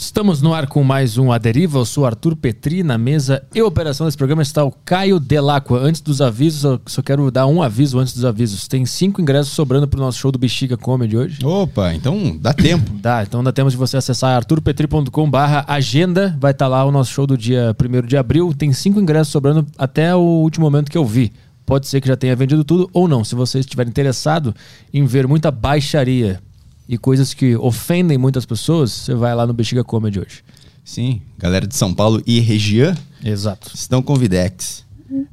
Estamos 0.00 0.40
no 0.40 0.54
ar 0.54 0.68
com 0.68 0.84
mais 0.84 1.18
um 1.18 1.32
A 1.32 1.38
Deriva. 1.38 1.80
Eu 1.80 1.84
sou 1.84 2.06
Arthur 2.06 2.36
Petri. 2.36 2.84
Na 2.84 2.96
mesa 2.96 3.42
e 3.52 3.60
operação 3.60 4.06
desse 4.06 4.16
programa 4.16 4.42
está 4.42 4.62
o 4.62 4.70
Caio 4.70 5.18
Delacqua. 5.18 5.76
Antes 5.76 6.00
dos 6.00 6.20
avisos, 6.20 6.62
eu 6.62 6.80
só 6.86 7.02
quero 7.02 7.28
dar 7.32 7.48
um 7.48 7.60
aviso 7.60 7.98
antes 7.98 8.14
dos 8.14 8.24
avisos. 8.24 8.68
Tem 8.68 8.86
cinco 8.86 9.20
ingressos 9.20 9.52
sobrando 9.52 9.88
para 9.88 9.98
o 9.98 10.00
nosso 10.00 10.16
show 10.16 10.30
do 10.30 10.38
Bexiga 10.38 10.76
Comedy 10.76 11.16
hoje. 11.16 11.44
Opa, 11.44 11.92
então 11.94 12.38
dá 12.40 12.54
tempo. 12.54 12.92
Dá, 13.02 13.24
então 13.24 13.42
dá 13.42 13.50
tempo 13.50 13.68
de 13.68 13.76
você 13.76 13.96
acessar 13.96 14.36
arturpetri.com 14.36 15.28
barra 15.28 15.64
agenda. 15.66 16.36
Vai 16.38 16.52
estar 16.52 16.68
lá 16.68 16.84
o 16.84 16.92
nosso 16.92 17.12
show 17.12 17.26
do 17.26 17.36
dia 17.36 17.74
1 17.76 18.06
de 18.06 18.16
abril. 18.16 18.54
Tem 18.56 18.72
cinco 18.72 19.00
ingressos 19.00 19.32
sobrando 19.32 19.66
até 19.76 20.14
o 20.14 20.20
último 20.20 20.64
momento 20.64 20.92
que 20.92 20.96
eu 20.96 21.04
vi. 21.04 21.32
Pode 21.66 21.88
ser 21.88 22.00
que 22.00 22.06
já 22.06 22.16
tenha 22.16 22.36
vendido 22.36 22.62
tudo 22.62 22.88
ou 22.92 23.08
não. 23.08 23.24
Se 23.24 23.34
você 23.34 23.58
estiver 23.58 23.88
interessado 23.88 24.54
em 24.94 25.04
ver 25.04 25.26
muita 25.26 25.50
baixaria 25.50 26.40
e 26.88 26.96
coisas 26.96 27.34
que 27.34 27.54
ofendem 27.56 28.16
muitas 28.16 28.46
pessoas, 28.46 28.90
você 28.90 29.14
vai 29.14 29.34
lá 29.34 29.46
no 29.46 29.52
Bexiga 29.52 29.84
Comedy 29.84 30.20
hoje. 30.20 30.42
Sim, 30.84 31.20
galera 31.36 31.66
de 31.66 31.76
São 31.76 31.92
Paulo 31.92 32.22
e 32.26 32.40
região 32.40 32.96
Exato. 33.22 33.70
estão 33.74 34.00
convidex. 34.00 34.86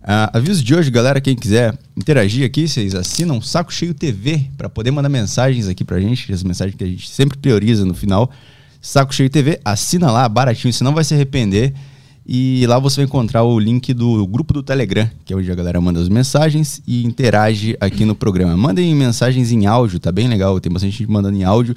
Ah, 0.03 0.29
aviso 0.33 0.63
de 0.63 0.75
hoje, 0.75 0.91
galera, 0.91 1.19
quem 1.19 1.35
quiser 1.35 1.77
interagir 1.95 2.45
aqui, 2.45 2.67
vocês 2.67 2.93
assinam 2.95 3.41
Saco 3.41 3.73
Cheio 3.73 3.93
TV 3.93 4.49
para 4.57 4.69
poder 4.69 4.91
mandar 4.91 5.09
mensagens 5.09 5.67
aqui 5.67 5.83
pra 5.83 5.99
gente, 5.99 6.31
as 6.31 6.43
mensagens 6.43 6.75
que 6.75 6.83
a 6.83 6.87
gente 6.87 7.09
sempre 7.09 7.37
prioriza 7.37 7.85
no 7.85 7.93
final. 7.93 8.29
Saco 8.81 9.13
Cheio 9.13 9.29
TV, 9.29 9.59
assina 9.65 10.11
lá, 10.11 10.27
baratinho, 10.29 10.73
senão 10.73 10.93
vai 10.93 11.03
se 11.03 11.13
arrepender. 11.13 11.73
E 12.27 12.65
lá 12.67 12.79
você 12.79 12.97
vai 12.97 13.05
encontrar 13.05 13.43
o 13.43 13.59
link 13.59 13.93
do 13.93 14.25
grupo 14.25 14.51
do 14.51 14.63
Telegram, 14.63 15.09
que 15.23 15.31
é 15.31 15.35
onde 15.35 15.51
a 15.51 15.55
galera 15.55 15.79
manda 15.79 15.99
as 15.99 16.09
mensagens 16.09 16.81
e 16.87 17.05
interage 17.05 17.77
aqui 17.79 18.03
no 18.03 18.15
programa. 18.15 18.57
Mandem 18.57 18.95
mensagens 18.95 19.51
em 19.51 19.67
áudio, 19.67 19.99
tá 19.99 20.11
bem 20.11 20.27
legal. 20.27 20.59
Tem 20.59 20.71
bastante 20.71 20.97
gente 20.97 21.09
mandando 21.11 21.37
em 21.37 21.43
áudio. 21.43 21.75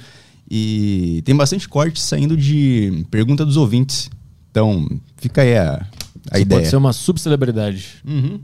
E 0.49 1.21
tem 1.23 1.35
bastante 1.35 1.69
corte 1.69 2.01
saindo 2.01 2.35
de 2.35 3.05
pergunta 3.11 3.45
dos 3.45 3.57
ouvintes. 3.57 4.09
Então, 4.49 4.89
fica 5.17 5.43
aí 5.43 5.55
a, 5.55 5.85
a 6.31 6.37
Você 6.37 6.41
ideia. 6.41 6.61
pode 6.61 6.69
ser 6.69 6.77
uma 6.77 6.93
subcelebridade. 6.93 7.87
Uhum. 8.03 8.39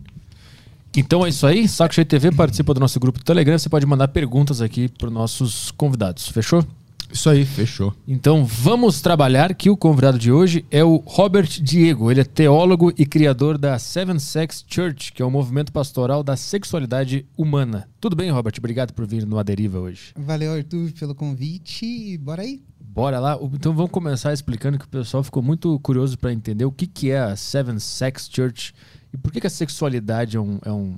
Então 0.96 1.26
é 1.26 1.30
isso 1.30 1.46
aí. 1.48 1.68
Saco 1.68 1.94
Cheio 1.94 2.06
TV 2.06 2.32
participa 2.32 2.74
do 2.74 2.80
nosso 2.80 3.00
grupo 3.00 3.18
do 3.20 3.26
Telegram. 3.26 3.58
Você 3.58 3.68
pode 3.68 3.86
mandar 3.86 4.08
perguntas 4.10 4.62
aqui 4.62 4.88
para 4.88 5.10
nossos 5.10 5.72
convidados. 5.72 6.28
Fechou? 6.30 6.64
Isso 7.12 7.30
aí, 7.30 7.46
fechou. 7.46 7.94
Então 8.08 8.46
vamos 8.46 9.02
trabalhar 9.02 9.54
que 9.54 9.70
o 9.70 9.78
convidado 9.78 10.18
de 10.18 10.32
hoje 10.32 10.66
é 10.70 10.84
o 10.84 10.98
Robert 10.98 11.48
Diego. 11.62 12.12
Ele 12.12 12.22
é 12.22 12.24
teólogo 12.24 12.92
e 12.98 13.06
criador 13.06 13.58
da 13.58 13.78
Seven 13.80 14.20
Sex 14.20 14.66
Church, 14.68 15.14
que 15.14 15.22
é 15.22 15.26
um 15.26 15.32
movimento 15.32 15.72
pastoral 15.72 16.24
da 16.24 16.36
sexualidade 16.36 17.26
humana. 17.38 17.88
Tudo 18.00 18.16
bem, 18.16 18.30
Robert? 18.32 18.54
Obrigado 18.58 18.94
por 18.94 19.06
vir 19.06 19.26
no 19.26 19.40
Aderiva 19.40 19.80
hoje. 19.80 20.14
Valeu, 20.16 20.54
Arthur, 20.54 20.92
pelo 20.92 21.16
convite. 21.16 21.86
e 21.86 22.18
Bora 22.18 22.42
aí. 22.42 22.64
Bora 22.80 23.20
lá. 23.20 23.38
Então 23.54 23.74
vamos 23.76 23.92
começar 23.92 24.32
explicando 24.32 24.80
que 24.80 24.86
o 24.86 24.90
pessoal 24.90 25.22
ficou 25.22 25.44
muito 25.44 25.78
curioso 25.80 26.18
para 26.18 26.32
entender 26.32 26.64
o 26.64 26.72
que, 26.72 26.88
que 26.88 27.12
é 27.12 27.20
a 27.20 27.36
Seven 27.36 27.78
Sex 27.78 28.30
Church 28.32 28.74
e 29.14 29.18
por 29.18 29.32
que, 29.32 29.42
que 29.42 29.48
a 29.48 29.50
sexualidade 29.50 30.38
é 30.38 30.40
um, 30.40 30.60
é, 30.64 30.72
um, 30.72 30.98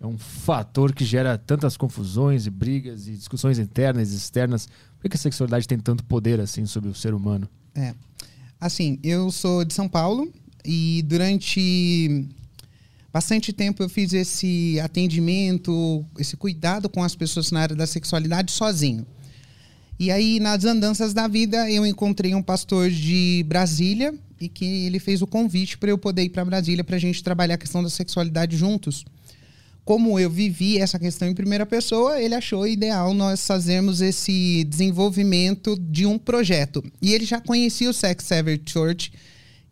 é 0.00 0.06
um 0.06 0.16
fator 0.16 0.92
que 0.92 1.04
gera 1.04 1.36
tantas 1.36 1.76
confusões 1.76 2.46
e 2.46 2.50
brigas 2.50 3.08
e 3.08 3.12
discussões 3.12 3.58
internas 3.58 4.12
e 4.12 4.16
externas. 4.16 4.68
Por 5.00 5.08
que, 5.08 5.16
a 5.16 5.20
sexualidade 5.20 5.68
tem 5.68 5.78
tanto 5.78 6.04
poder 6.04 6.40
assim 6.40 6.66
sobre 6.66 6.90
o 6.90 6.94
ser 6.94 7.14
humano? 7.14 7.48
É. 7.74 7.94
Assim, 8.60 8.98
eu 9.02 9.30
sou 9.30 9.64
de 9.64 9.72
São 9.72 9.88
Paulo 9.88 10.32
e 10.64 11.02
durante 11.06 12.26
bastante 13.12 13.52
tempo 13.52 13.82
eu 13.82 13.88
fiz 13.88 14.12
esse 14.12 14.78
atendimento, 14.80 16.04
esse 16.18 16.36
cuidado 16.36 16.88
com 16.88 17.02
as 17.02 17.14
pessoas 17.14 17.50
na 17.52 17.60
área 17.60 17.76
da 17.76 17.86
sexualidade 17.86 18.50
sozinho. 18.50 19.06
E 19.98 20.10
aí, 20.12 20.38
nas 20.38 20.64
andanças 20.64 21.12
da 21.12 21.26
vida, 21.26 21.68
eu 21.70 21.84
encontrei 21.84 22.34
um 22.34 22.42
pastor 22.42 22.88
de 22.88 23.44
Brasília 23.48 24.14
e 24.40 24.48
que 24.48 24.64
ele 24.64 25.00
fez 25.00 25.22
o 25.22 25.26
convite 25.26 25.76
para 25.76 25.90
eu 25.90 25.98
poder 25.98 26.22
ir 26.22 26.28
para 26.28 26.44
Brasília 26.44 26.84
para 26.84 26.96
a 26.96 27.00
gente 27.00 27.22
trabalhar 27.22 27.54
a 27.54 27.58
questão 27.58 27.82
da 27.82 27.90
sexualidade 27.90 28.56
juntos. 28.56 29.04
Como 29.88 30.20
eu 30.20 30.28
vivi 30.28 30.76
essa 30.76 30.98
questão 30.98 31.26
em 31.26 31.32
primeira 31.32 31.64
pessoa, 31.64 32.20
ele 32.20 32.34
achou 32.34 32.68
ideal 32.68 33.14
nós 33.14 33.46
fazermos 33.46 34.02
esse 34.02 34.62
desenvolvimento 34.64 35.78
de 35.80 36.04
um 36.04 36.18
projeto. 36.18 36.84
E 37.00 37.14
ele 37.14 37.24
já 37.24 37.40
conhecia 37.40 37.88
o 37.88 37.94
Sex 37.94 38.22
Saver 38.22 38.60
Church, 38.66 39.10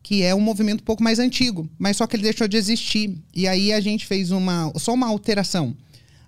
que 0.03 0.23
é 0.23 0.35
um 0.35 0.41
movimento 0.41 0.81
um 0.81 0.85
pouco 0.85 1.03
mais 1.03 1.19
antigo, 1.19 1.69
mas 1.79 1.99
só 1.99 2.07
que 2.07 2.17
ele 2.17 2.23
deixou 2.23 2.49
de 2.49 2.57
existir. 2.57 3.15
E 3.35 3.47
aí 3.47 3.75
a 3.75 3.79
gente 3.81 4.07
fez 4.07 4.31
uma 4.31 4.73
só 4.79 4.95
uma 4.95 5.07
alteração. 5.07 5.77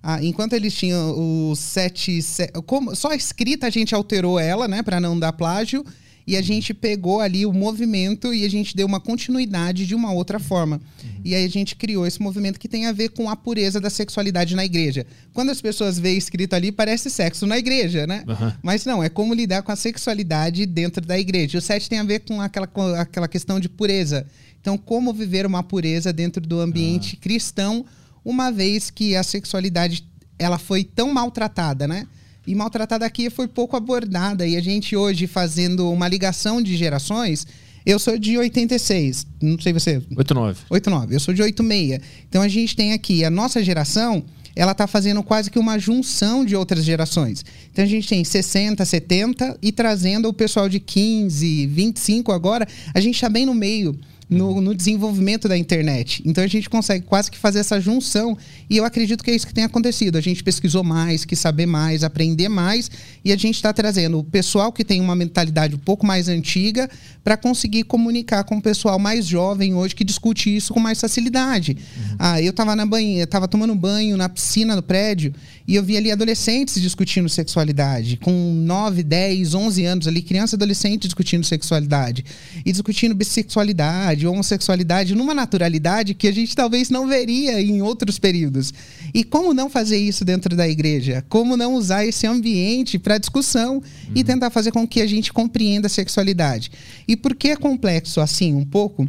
Ah, 0.02 0.22
enquanto 0.22 0.52
eles 0.52 0.74
tinham 0.74 1.50
os 1.50 1.58
sete, 1.58 2.20
se- 2.20 2.48
como, 2.66 2.94
só 2.94 3.12
a 3.12 3.16
escrita 3.16 3.68
a 3.68 3.70
gente 3.70 3.94
alterou 3.94 4.38
ela, 4.38 4.68
né, 4.68 4.82
para 4.82 5.00
não 5.00 5.18
dar 5.18 5.32
plágio, 5.32 5.82
e 6.28 6.36
a 6.36 6.42
gente 6.42 6.74
pegou 6.74 7.22
ali 7.22 7.46
o 7.46 7.52
movimento 7.54 8.34
e 8.34 8.44
a 8.44 8.50
gente 8.50 8.76
deu 8.76 8.86
uma 8.86 9.00
continuidade 9.00 9.86
de 9.86 9.94
uma 9.94 10.12
outra 10.12 10.38
forma. 10.38 10.78
E 11.24 11.34
aí 11.34 11.42
a 11.42 11.48
gente 11.48 11.74
criou 11.74 12.06
esse 12.06 12.20
movimento 12.20 12.60
que 12.60 12.68
tem 12.68 12.84
a 12.84 12.92
ver 12.92 13.08
com 13.08 13.30
a 13.30 13.34
pureza 13.34 13.80
da 13.80 13.88
sexualidade 13.88 14.54
na 14.54 14.62
igreja. 14.62 15.06
Quando 15.32 15.48
as 15.48 15.62
pessoas 15.62 15.98
veem 15.98 16.18
escrito 16.18 16.52
ali, 16.52 16.70
parece 16.70 17.08
sexo 17.08 17.46
na 17.46 17.56
igreja, 17.56 18.06
né? 18.06 18.24
Aham. 18.28 18.54
Mas 18.62 18.84
não, 18.84 19.02
é 19.02 19.08
como 19.08 19.32
lidar 19.32 19.62
com 19.62 19.72
a 19.72 19.76
sexualidade 19.76 20.66
dentro 20.66 21.02
da 21.02 21.18
igreja. 21.18 21.56
O 21.56 21.62
7 21.62 21.88
tem 21.88 21.98
a 21.98 22.04
ver 22.04 22.18
com 22.18 22.42
aquela, 22.42 22.66
com 22.66 22.82
aquela 22.82 23.26
questão 23.26 23.58
de 23.58 23.70
pureza. 23.70 24.26
Então, 24.60 24.76
como 24.76 25.14
viver 25.14 25.46
uma 25.46 25.62
pureza 25.62 26.12
dentro 26.12 26.42
do 26.42 26.60
ambiente 26.60 27.16
cristão, 27.16 27.86
uma 28.22 28.52
vez 28.52 28.90
que 28.90 29.16
a 29.16 29.22
sexualidade 29.22 30.06
ela 30.38 30.58
foi 30.58 30.84
tão 30.84 31.10
maltratada, 31.10 31.88
né? 31.88 32.06
E 32.48 32.54
maltratada 32.54 33.04
aqui 33.04 33.28
foi 33.28 33.46
pouco 33.46 33.76
abordada. 33.76 34.46
E 34.46 34.56
a 34.56 34.60
gente 34.62 34.96
hoje 34.96 35.26
fazendo 35.26 35.92
uma 35.92 36.08
ligação 36.08 36.62
de 36.62 36.78
gerações, 36.78 37.46
eu 37.84 37.98
sou 37.98 38.18
de 38.18 38.38
86, 38.38 39.26
não 39.42 39.60
sei 39.60 39.74
você, 39.74 40.00
8-9. 40.14 40.56
89. 40.70 41.14
Eu 41.14 41.20
sou 41.20 41.34
de 41.34 41.42
86. 41.42 42.00
Então 42.26 42.40
a 42.40 42.48
gente 42.48 42.74
tem 42.74 42.94
aqui 42.94 43.22
a 43.22 43.28
nossa 43.28 43.62
geração, 43.62 44.24
ela 44.56 44.72
tá 44.72 44.86
fazendo 44.86 45.22
quase 45.22 45.50
que 45.50 45.58
uma 45.58 45.78
junção 45.78 46.42
de 46.42 46.56
outras 46.56 46.84
gerações. 46.84 47.44
Então 47.70 47.84
a 47.84 47.88
gente 47.88 48.08
tem 48.08 48.24
60, 48.24 48.82
70 48.82 49.58
e 49.60 49.70
trazendo 49.70 50.26
o 50.26 50.32
pessoal 50.32 50.70
de 50.70 50.80
15, 50.80 51.66
25 51.66 52.32
agora, 52.32 52.66
a 52.94 53.00
gente 53.00 53.20
tá 53.20 53.28
bem 53.28 53.44
no 53.44 53.54
meio. 53.54 53.94
No, 54.30 54.60
no 54.60 54.74
desenvolvimento 54.74 55.48
da 55.48 55.56
internet. 55.56 56.22
Então 56.26 56.44
a 56.44 56.46
gente 56.46 56.68
consegue 56.68 57.06
quase 57.06 57.30
que 57.30 57.38
fazer 57.38 57.60
essa 57.60 57.80
junção. 57.80 58.36
E 58.68 58.76
eu 58.76 58.84
acredito 58.84 59.24
que 59.24 59.30
é 59.30 59.34
isso 59.34 59.46
que 59.46 59.54
tem 59.54 59.64
acontecido. 59.64 60.18
A 60.18 60.20
gente 60.20 60.44
pesquisou 60.44 60.84
mais, 60.84 61.24
quis 61.24 61.38
saber 61.38 61.64
mais, 61.64 62.04
aprender 62.04 62.48
mais. 62.48 62.90
E 63.24 63.32
a 63.32 63.36
gente 63.36 63.54
está 63.54 63.72
trazendo 63.72 64.18
o 64.18 64.24
pessoal 64.24 64.70
que 64.70 64.84
tem 64.84 65.00
uma 65.00 65.16
mentalidade 65.16 65.74
um 65.74 65.78
pouco 65.78 66.04
mais 66.04 66.28
antiga 66.28 66.90
para 67.24 67.38
conseguir 67.38 67.84
comunicar 67.84 68.44
com 68.44 68.58
o 68.58 68.62
pessoal 68.62 68.98
mais 68.98 69.26
jovem 69.26 69.74
hoje 69.74 69.94
que 69.94 70.04
discute 70.04 70.54
isso 70.54 70.74
com 70.74 70.80
mais 70.80 71.00
facilidade. 71.00 71.76
Ah, 72.18 72.40
eu 72.40 72.50
estava 72.50 72.76
na 72.76 72.84
banheira, 72.84 73.24
estava 73.24 73.48
tomando 73.48 73.74
banho 73.74 74.16
na 74.16 74.28
piscina 74.28 74.76
do 74.76 74.82
prédio 74.82 75.32
e 75.68 75.76
eu 75.76 75.82
vi 75.82 75.98
ali 75.98 76.10
adolescentes 76.10 76.80
discutindo 76.80 77.28
sexualidade, 77.28 78.16
com 78.16 78.32
9, 78.54 79.02
10, 79.02 79.52
11 79.52 79.84
anos 79.84 80.08
ali, 80.08 80.22
criança 80.22 80.54
e 80.54 80.56
adolescente 80.56 81.02
discutindo 81.02 81.44
sexualidade 81.44 82.24
e 82.64 82.72
discutindo 82.72 83.14
bissexualidade, 83.14 84.26
homossexualidade 84.26 85.14
numa 85.14 85.34
naturalidade 85.34 86.14
que 86.14 86.26
a 86.26 86.32
gente 86.32 86.56
talvez 86.56 86.88
não 86.88 87.06
veria 87.06 87.60
em 87.60 87.82
outros 87.82 88.18
períodos. 88.18 88.72
E 89.12 89.22
como 89.22 89.52
não 89.52 89.68
fazer 89.68 89.98
isso 89.98 90.24
dentro 90.24 90.56
da 90.56 90.66
igreja? 90.66 91.22
Como 91.28 91.54
não 91.54 91.74
usar 91.74 92.06
esse 92.06 92.26
ambiente 92.26 92.98
para 92.98 93.18
discussão 93.18 93.82
e 94.14 94.24
tentar 94.24 94.48
fazer 94.48 94.72
com 94.72 94.88
que 94.88 95.02
a 95.02 95.06
gente 95.06 95.34
compreenda 95.34 95.86
a 95.86 95.90
sexualidade? 95.90 96.70
E 97.06 97.14
por 97.14 97.34
que 97.34 97.48
é 97.48 97.56
complexo 97.56 98.22
assim 98.22 98.54
um 98.54 98.64
pouco? 98.64 99.06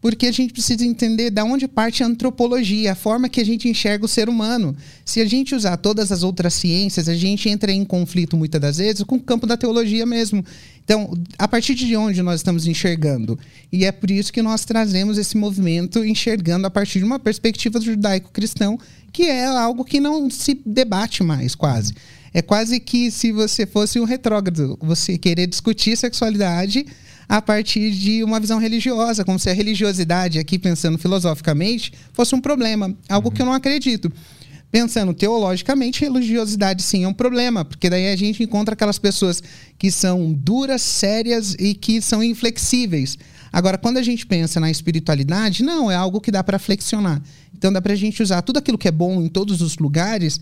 Porque 0.00 0.26
a 0.26 0.32
gente 0.32 0.52
precisa 0.52 0.84
entender 0.84 1.30
da 1.30 1.44
onde 1.44 1.68
parte 1.68 2.02
a 2.02 2.06
antropologia, 2.06 2.92
a 2.92 2.94
forma 2.94 3.28
que 3.28 3.40
a 3.40 3.44
gente 3.44 3.68
enxerga 3.68 4.04
o 4.04 4.08
ser 4.08 4.30
humano. 4.30 4.74
Se 5.04 5.20
a 5.20 5.26
gente 5.26 5.54
usar 5.54 5.76
todas 5.76 6.10
as 6.10 6.22
outras 6.22 6.54
ciências, 6.54 7.06
a 7.06 7.14
gente 7.14 7.50
entra 7.50 7.70
em 7.70 7.84
conflito 7.84 8.36
muitas 8.36 8.60
das 8.60 8.78
vezes 8.78 9.02
com 9.02 9.16
o 9.16 9.20
campo 9.20 9.46
da 9.46 9.58
teologia 9.58 10.06
mesmo. 10.06 10.42
Então, 10.82 11.12
a 11.38 11.46
partir 11.46 11.74
de 11.74 11.94
onde 11.96 12.22
nós 12.22 12.40
estamos 12.40 12.66
enxergando? 12.66 13.38
E 13.70 13.84
é 13.84 13.92
por 13.92 14.10
isso 14.10 14.32
que 14.32 14.40
nós 14.40 14.64
trazemos 14.64 15.18
esse 15.18 15.36
movimento 15.36 16.02
enxergando 16.04 16.66
a 16.66 16.70
partir 16.70 17.00
de 17.00 17.04
uma 17.04 17.18
perspectiva 17.18 17.78
judaico-cristão, 17.78 18.78
que 19.12 19.24
é 19.24 19.44
algo 19.44 19.84
que 19.84 20.00
não 20.00 20.30
se 20.30 20.58
debate 20.64 21.22
mais, 21.22 21.54
quase. 21.54 21.92
É 22.32 22.40
quase 22.40 22.80
que 22.80 23.10
se 23.10 23.32
você 23.32 23.66
fosse 23.66 24.00
um 24.00 24.04
retrógrado, 24.04 24.78
você 24.80 25.18
querer 25.18 25.46
discutir 25.46 25.96
sexualidade 25.96 26.86
a 27.30 27.40
partir 27.40 27.92
de 27.92 28.24
uma 28.24 28.40
visão 28.40 28.58
religiosa, 28.58 29.24
como 29.24 29.38
se 29.38 29.48
a 29.48 29.52
religiosidade, 29.52 30.40
aqui 30.40 30.58
pensando 30.58 30.98
filosoficamente, 30.98 31.92
fosse 32.12 32.34
um 32.34 32.40
problema, 32.40 32.92
algo 33.08 33.30
que 33.30 33.40
eu 33.40 33.46
não 33.46 33.52
acredito. 33.52 34.12
Pensando 34.68 35.14
teologicamente, 35.14 36.00
religiosidade 36.00 36.82
sim 36.82 37.04
é 37.04 37.08
um 37.08 37.14
problema, 37.14 37.64
porque 37.64 37.88
daí 37.88 38.12
a 38.12 38.16
gente 38.16 38.42
encontra 38.42 38.72
aquelas 38.72 38.98
pessoas 38.98 39.40
que 39.78 39.92
são 39.92 40.32
duras, 40.32 40.82
sérias 40.82 41.54
e 41.56 41.72
que 41.72 42.02
são 42.02 42.20
inflexíveis. 42.20 43.16
Agora, 43.52 43.78
quando 43.78 43.98
a 43.98 44.02
gente 44.02 44.26
pensa 44.26 44.58
na 44.58 44.68
espiritualidade, 44.68 45.62
não, 45.62 45.88
é 45.88 45.94
algo 45.94 46.20
que 46.20 46.32
dá 46.32 46.42
para 46.42 46.58
flexionar. 46.58 47.22
Então 47.56 47.72
dá 47.72 47.80
para 47.80 47.92
a 47.92 47.96
gente 47.96 48.20
usar 48.20 48.42
tudo 48.42 48.58
aquilo 48.58 48.78
que 48.78 48.88
é 48.88 48.92
bom 48.92 49.22
em 49.22 49.28
todos 49.28 49.62
os 49.62 49.78
lugares 49.78 50.40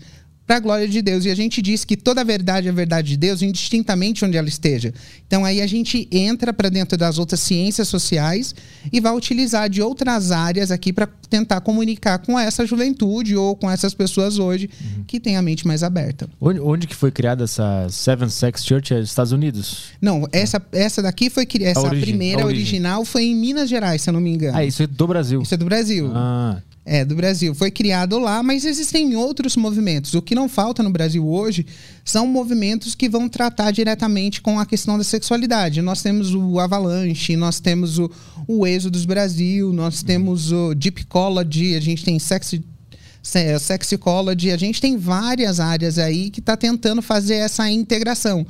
para 0.49 0.57
a 0.57 0.59
glória 0.59 0.87
de 0.87 0.99
Deus. 0.99 1.25
E 1.25 1.29
a 1.29 1.35
gente 1.35 1.61
diz 1.61 1.85
que 1.85 1.95
toda 1.95 2.21
a 2.21 2.23
verdade 2.23 2.65
é 2.65 2.71
a 2.71 2.73
verdade 2.73 3.09
de 3.09 3.17
Deus, 3.17 3.43
indistintamente 3.43 4.25
onde 4.25 4.35
ela 4.35 4.47
esteja. 4.47 4.91
Então 5.27 5.45
aí 5.45 5.61
a 5.61 5.67
gente 5.67 6.07
entra 6.11 6.51
para 6.51 6.69
dentro 6.69 6.97
das 6.97 7.19
outras 7.19 7.39
ciências 7.41 7.87
sociais 7.87 8.55
e 8.91 8.99
vai 8.99 9.15
utilizar 9.15 9.69
de 9.69 9.79
outras 9.79 10.31
áreas 10.31 10.71
aqui 10.71 10.91
para 10.91 11.07
tentar 11.29 11.61
comunicar 11.61 12.17
com 12.17 12.39
essa 12.39 12.65
juventude 12.65 13.35
ou 13.35 13.55
com 13.55 13.69
essas 13.69 13.93
pessoas 13.93 14.39
hoje 14.39 14.71
uhum. 14.81 15.03
que 15.03 15.19
têm 15.19 15.37
a 15.37 15.41
mente 15.43 15.67
mais 15.67 15.83
aberta. 15.83 16.27
Onde, 16.41 16.59
onde, 16.59 16.87
que 16.87 16.95
foi 16.95 17.11
criada 17.11 17.43
essa 17.43 17.85
Seven 17.87 18.29
Sex 18.29 18.65
Church? 18.65 18.91
É 18.91 19.01
Estados 19.01 19.31
Unidos? 19.31 19.89
Não, 20.01 20.27
essa, 20.31 20.59
essa 20.71 20.99
daqui 20.99 21.29
foi 21.29 21.47
essa 21.61 21.81
a 21.81 21.83
origem, 21.83 22.07
primeira 22.07 22.43
original 22.43 23.05
foi 23.05 23.25
em 23.25 23.35
Minas 23.35 23.69
Gerais, 23.69 24.01
se 24.01 24.09
eu 24.09 24.13
não 24.13 24.21
me 24.21 24.31
engano. 24.31 24.57
Ah, 24.57 24.65
isso 24.65 24.81
é 24.81 24.87
do 24.87 25.05
Brasil. 25.05 25.43
Isso 25.43 25.53
é 25.53 25.57
do 25.57 25.65
Brasil. 25.65 26.09
Ah, 26.11 26.59
é, 26.89 27.05
do 27.05 27.15
Brasil. 27.15 27.53
Foi 27.53 27.69
criado 27.69 28.17
lá, 28.17 28.41
mas 28.41 28.65
existem 28.65 29.15
outros 29.15 29.55
movimentos. 29.55 30.15
O 30.15 30.23
que 30.23 30.33
não 30.33 30.49
falta 30.49 30.81
no 30.81 30.89
Brasil 30.89 31.25
hoje 31.29 31.63
são 32.03 32.25
movimentos 32.25 32.95
que 32.95 33.07
vão 33.07 33.29
tratar 33.29 33.69
diretamente 33.69 34.41
com 34.41 34.59
a 34.59 34.65
questão 34.65 34.97
da 34.97 35.03
sexualidade. 35.03 35.83
Nós 35.83 36.01
temos 36.01 36.33
o 36.33 36.59
Avalanche, 36.59 37.35
nós 37.35 37.59
temos 37.59 37.99
o, 37.99 38.09
o 38.47 38.65
Êxodos 38.65 39.05
Brasil, 39.05 39.71
nós 39.71 40.01
temos 40.01 40.51
o 40.51 40.73
Deep 40.73 41.03
Ecology, 41.03 41.75
a 41.75 41.79
gente 41.79 42.03
tem 42.03 42.17
Sex 42.17 42.55
Sexicology, 43.21 44.49
a 44.49 44.57
gente 44.57 44.81
tem 44.81 44.97
várias 44.97 45.59
áreas 45.59 45.99
aí 45.99 46.31
que 46.31 46.39
está 46.39 46.57
tentando 46.57 47.03
fazer 47.03 47.35
essa 47.35 47.69
integração. 47.69 48.47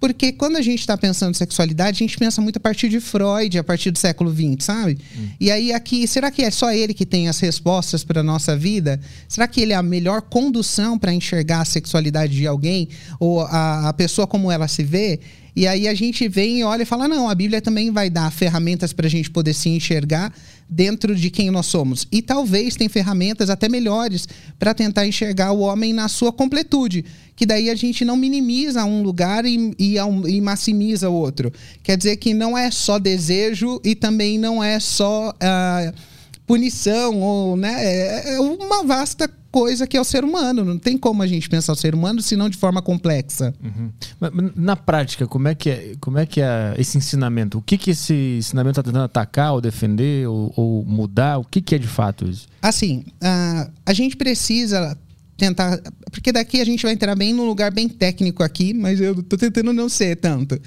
Porque 0.00 0.32
quando 0.32 0.56
a 0.56 0.62
gente 0.62 0.80
está 0.80 0.96
pensando 0.96 1.32
em 1.32 1.34
sexualidade, 1.34 1.96
a 1.96 2.06
gente 2.06 2.16
pensa 2.16 2.40
muito 2.40 2.56
a 2.56 2.60
partir 2.60 2.88
de 2.88 2.98
Freud, 3.00 3.58
a 3.58 3.62
partir 3.62 3.90
do 3.90 3.98
século 3.98 4.34
XX, 4.34 4.64
sabe? 4.64 4.98
Hum. 5.16 5.28
E 5.38 5.50
aí 5.50 5.72
aqui, 5.74 6.08
será 6.08 6.30
que 6.30 6.42
é 6.42 6.50
só 6.50 6.72
ele 6.72 6.94
que 6.94 7.04
tem 7.04 7.28
as 7.28 7.38
respostas 7.38 8.02
para 8.02 8.20
a 8.20 8.24
nossa 8.24 8.56
vida? 8.56 8.98
Será 9.28 9.46
que 9.46 9.60
ele 9.60 9.74
é 9.74 9.76
a 9.76 9.82
melhor 9.82 10.22
condução 10.22 10.98
para 10.98 11.12
enxergar 11.12 11.60
a 11.60 11.64
sexualidade 11.66 12.34
de 12.34 12.46
alguém? 12.46 12.88
Ou 13.20 13.42
a, 13.42 13.90
a 13.90 13.92
pessoa 13.92 14.26
como 14.26 14.50
ela 14.50 14.66
se 14.66 14.82
vê? 14.82 15.20
E 15.54 15.66
aí 15.66 15.88
a 15.88 15.94
gente 15.94 16.28
vem 16.28 16.60
e 16.60 16.64
olha 16.64 16.82
e 16.82 16.86
fala: 16.86 17.06
não, 17.06 17.28
a 17.28 17.34
Bíblia 17.34 17.60
também 17.60 17.90
vai 17.90 18.08
dar 18.08 18.30
ferramentas 18.30 18.92
para 18.92 19.06
a 19.06 19.10
gente 19.10 19.30
poder 19.30 19.52
se 19.52 19.68
enxergar 19.68 20.32
dentro 20.68 21.14
de 21.14 21.30
quem 21.30 21.50
nós 21.50 21.66
somos. 21.66 22.06
E 22.12 22.22
talvez 22.22 22.76
tem 22.76 22.88
ferramentas 22.88 23.50
até 23.50 23.68
melhores 23.68 24.28
para 24.58 24.72
tentar 24.72 25.06
enxergar 25.06 25.52
o 25.52 25.60
homem 25.60 25.92
na 25.92 26.08
sua 26.08 26.32
completude. 26.32 27.04
Que 27.40 27.46
daí 27.46 27.70
a 27.70 27.74
gente 27.74 28.04
não 28.04 28.18
minimiza 28.18 28.84
um 28.84 29.02
lugar 29.02 29.46
e, 29.46 29.74
e, 29.78 29.94
e 30.28 30.40
maximiza 30.42 31.08
o 31.08 31.14
outro. 31.14 31.50
Quer 31.82 31.96
dizer 31.96 32.16
que 32.16 32.34
não 32.34 32.56
é 32.56 32.70
só 32.70 32.98
desejo 32.98 33.80
e 33.82 33.94
também 33.94 34.38
não 34.38 34.62
é 34.62 34.78
só. 34.78 35.30
Uh, 35.30 36.10
punição 36.46 37.20
ou 37.20 37.56
né 37.56 37.76
é, 37.80 38.34
é 38.34 38.40
uma 38.40 38.82
vasta 38.82 39.30
coisa 39.50 39.86
que 39.86 39.96
é 39.96 40.00
o 40.00 40.04
ser 40.04 40.22
humano. 40.22 40.64
Não 40.64 40.78
tem 40.78 40.98
como 40.98 41.22
a 41.22 41.26
gente 41.26 41.48
pensar 41.48 41.72
o 41.72 41.76
ser 41.76 41.94
humano 41.94 42.20
senão 42.20 42.50
de 42.50 42.58
forma 42.58 42.82
complexa. 42.82 43.54
Uhum. 43.62 44.50
Na 44.54 44.76
prática, 44.76 45.26
como 45.26 45.48
é 45.48 45.54
que 45.54 45.70
é, 45.70 45.92
como 45.98 46.18
é, 46.18 46.26
que 46.26 46.42
é 46.42 46.74
esse 46.76 46.98
ensinamento? 46.98 47.56
O 47.56 47.62
que, 47.62 47.78
que 47.78 47.92
esse 47.92 48.36
ensinamento 48.36 48.80
está 48.80 48.82
tentando 48.82 49.04
atacar 49.04 49.54
ou 49.54 49.62
defender 49.62 50.28
ou, 50.28 50.52
ou, 50.54 50.84
mudar? 50.84 51.38
O 51.38 51.44
que, 51.44 51.62
que 51.62 51.74
é 51.74 51.78
de 51.78 51.88
fato 51.88 52.28
isso? 52.28 52.46
Assim, 52.60 53.04
uh, 53.22 53.70
a 53.86 53.92
gente 53.94 54.14
precisa 54.16 54.98
tentar. 55.40 55.80
Porque 56.10 56.30
daqui 56.30 56.60
a 56.60 56.64
gente 56.64 56.82
vai 56.82 56.92
entrar 56.92 57.16
bem 57.16 57.32
num 57.32 57.46
lugar 57.46 57.72
bem 57.72 57.88
técnico 57.88 58.42
aqui, 58.42 58.74
mas 58.74 59.00
eu 59.00 59.22
tô 59.22 59.36
tentando 59.36 59.72
não 59.72 59.88
ser 59.88 60.16
tanto. 60.16 60.60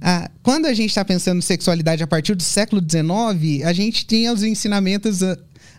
Ah, 0.00 0.30
quando 0.42 0.66
a 0.66 0.74
gente 0.74 0.88
está 0.88 1.04
pensando 1.04 1.38
em 1.38 1.42
sexualidade 1.42 2.02
a 2.02 2.06
partir 2.06 2.34
do 2.34 2.42
século 2.42 2.82
XIX, 2.82 3.64
a 3.64 3.72
gente 3.72 4.04
tinha 4.06 4.32
os 4.32 4.42
ensinamentos 4.42 5.20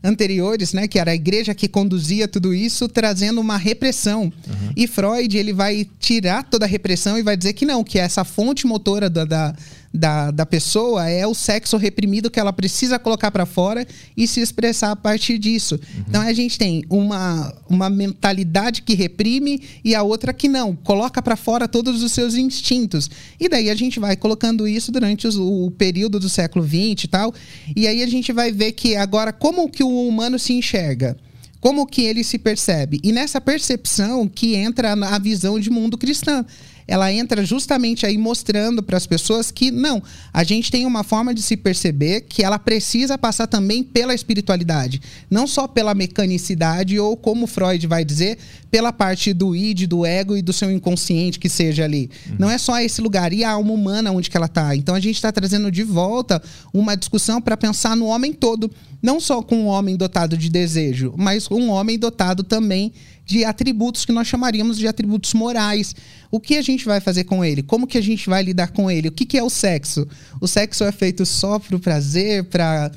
anteriores, 0.04 0.72
né, 0.72 0.88
que 0.88 1.00
era 1.00 1.12
a 1.12 1.16
igreja 1.16 1.56
que 1.56 1.68
conduzia 1.68 2.28
tudo 2.28 2.54
isso, 2.54 2.88
trazendo 2.88 3.42
uma 3.42 3.58
repressão. 3.58 4.24
Uhum. 4.24 4.72
E 4.76 4.88
Freud 4.88 5.36
ele 5.36 5.52
vai 5.52 5.88
tirar 6.00 6.44
toda 6.44 6.66
a 6.66 6.68
repressão 6.68 7.18
e 7.18 7.24
vai 7.24 7.36
dizer 7.36 7.54
que 7.54 7.66
não, 7.66 7.84
que 7.84 7.98
essa 7.98 8.24
fonte 8.24 8.68
motora 8.68 9.10
da, 9.10 9.26
da 9.26 9.56
da, 9.96 10.32
da 10.32 10.46
pessoa 10.46 11.10
é 11.10 11.26
o 11.26 11.34
sexo 11.34 11.78
reprimido 11.78 12.30
que 12.30 12.40
ela 12.40 12.52
precisa 12.52 13.00
colocar 13.00 13.32
para 13.32 13.46
fora 13.46 13.88
e 14.16 14.28
se 14.28 14.42
expressar 14.42 14.92
a 14.92 14.96
partir 14.96 15.38
disso. 15.38 15.76
Uhum. 15.76 16.04
Então 16.08 16.22
a 16.22 16.34
gente 16.34 16.58
tem 16.58 16.84
uma, 16.90 17.54
uma 17.70 17.90
mentalidade 17.90 18.82
que 18.82 18.94
reprime 18.94 19.62
e 19.84 19.96
a 19.96 20.04
outra 20.04 20.34
que 20.34 20.48
não, 20.48 20.76
coloca 20.76 21.22
para 21.22 21.36
fora 21.36 21.68
todos 21.68 22.04
os 22.04 22.12
seus 22.12 22.36
instintos. 22.36 23.10
E 23.40 23.48
daí 23.48 23.70
a 23.70 23.76
gente 23.76 24.00
vai 24.00 24.16
colocando 24.16 24.68
isso 24.68 24.92
durante 24.92 25.28
os, 25.28 25.38
o 25.38 25.72
período 25.72 26.20
do 26.20 26.30
século 26.30 26.66
XX 26.66 27.06
e 27.06 27.08
tal. 27.08 27.34
E 27.76 27.88
aí 27.88 28.04
a 28.04 28.08
gente 28.08 28.34
vai 28.34 28.52
ver 28.52 28.74
que 28.74 28.96
agora 28.96 29.32
como 29.32 29.70
que 29.70 29.84
o 29.84 30.08
humano 30.08 30.38
se 30.38 30.54
enxerga 30.54 31.18
como 31.66 31.88
que 31.88 32.04
ele 32.04 32.24
se 32.24 32.38
percebe. 32.38 33.00
E 33.04 33.12
nessa 33.12 33.42
percepção 33.42 34.28
que 34.28 34.54
entra 34.54 34.94
a 34.94 35.18
visão 35.18 35.60
de 35.60 35.72
mundo 35.72 35.98
cristã 35.98 36.46
ela 36.88 37.12
entra 37.12 37.46
justamente 37.46 38.06
aí 38.06 38.18
mostrando 38.18 38.84
para 38.84 38.98
as 38.98 39.08
pessoas 39.08 39.52
que 39.52 39.72
não, 39.72 40.02
a 40.34 40.44
gente 40.44 40.72
tem 40.72 40.86
uma 40.86 41.04
forma 41.04 41.34
de 41.34 41.42
se 41.42 41.58
perceber 41.58 42.22
que 42.22 42.44
ela 42.44 42.60
precisa 42.60 43.18
passar 43.18 43.48
também 43.48 43.84
pela 43.84 44.14
espiritualidade, 44.14 45.02
não 45.30 45.48
só 45.48 45.68
pela 45.68 45.96
mecanicidade 45.96 47.00
ou 47.00 47.18
como 47.18 47.48
Freud 47.48 47.86
vai 47.88 48.06
dizer, 48.06 48.38
pela 48.70 48.92
parte 48.92 49.34
do 49.34 49.56
id, 49.56 49.88
do 49.88 50.06
ego 50.06 50.36
e 50.36 50.42
do 50.42 50.52
seu 50.52 50.70
inconsciente 50.70 51.40
que 51.40 51.50
seja 51.50 51.84
ali. 51.86 52.10
Uhum. 52.30 52.36
Não 52.40 52.50
é 52.50 52.58
só 52.58 52.80
esse 52.80 53.02
lugar 53.02 53.32
e 53.34 53.44
a 53.44 53.52
alma 53.52 53.72
humana 53.72 54.12
onde 54.12 54.30
que 54.30 54.38
ela 54.38 54.48
está. 54.48 54.76
Então 54.76 54.94
a 54.94 55.00
gente 55.00 55.16
está 55.16 55.32
trazendo 55.32 55.72
de 55.72 55.84
volta 55.84 56.42
uma 56.74 56.96
discussão 56.96 57.42
para 57.42 57.56
pensar 57.56 57.96
no 57.96 58.06
homem 58.06 58.34
todo, 58.34 58.70
não 59.02 59.20
só 59.20 59.42
com 59.42 59.56
um 59.56 59.68
homem 59.68 59.96
dotado 59.96 60.38
de 60.38 60.50
desejo, 60.50 61.14
mas 61.18 61.50
um 61.50 61.70
homem 61.70 61.98
dotado 61.98 62.44
também 62.44 62.92
de 63.26 63.44
atributos 63.44 64.06
que 64.06 64.12
nós 64.12 64.28
chamaríamos 64.28 64.78
de 64.78 64.88
atributos 64.88 65.34
morais. 65.34 65.96
O 66.30 66.40
que 66.40 66.58
a 66.58 66.62
gente 66.62 66.86
vai 66.86 67.00
fazer 67.00 67.24
com 67.24 67.44
ele? 67.44 67.64
Como 67.64 67.88
que 67.88 67.98
a 67.98 68.02
gente 68.02 68.30
vai 68.30 68.44
lidar 68.44 68.68
com 68.68 68.90
ele? 68.90 69.08
O 69.08 69.12
que, 69.12 69.26
que 69.26 69.38
é 69.38 69.44
o 69.44 69.50
sexo? 69.50 70.08
O 70.40 70.48
sexo 70.48 70.84
é 70.84 70.92
feito 70.92 71.26
só 71.26 71.58
para 71.58 71.76
o 71.76 71.80
prazer, 71.80 72.44
para 72.46 72.92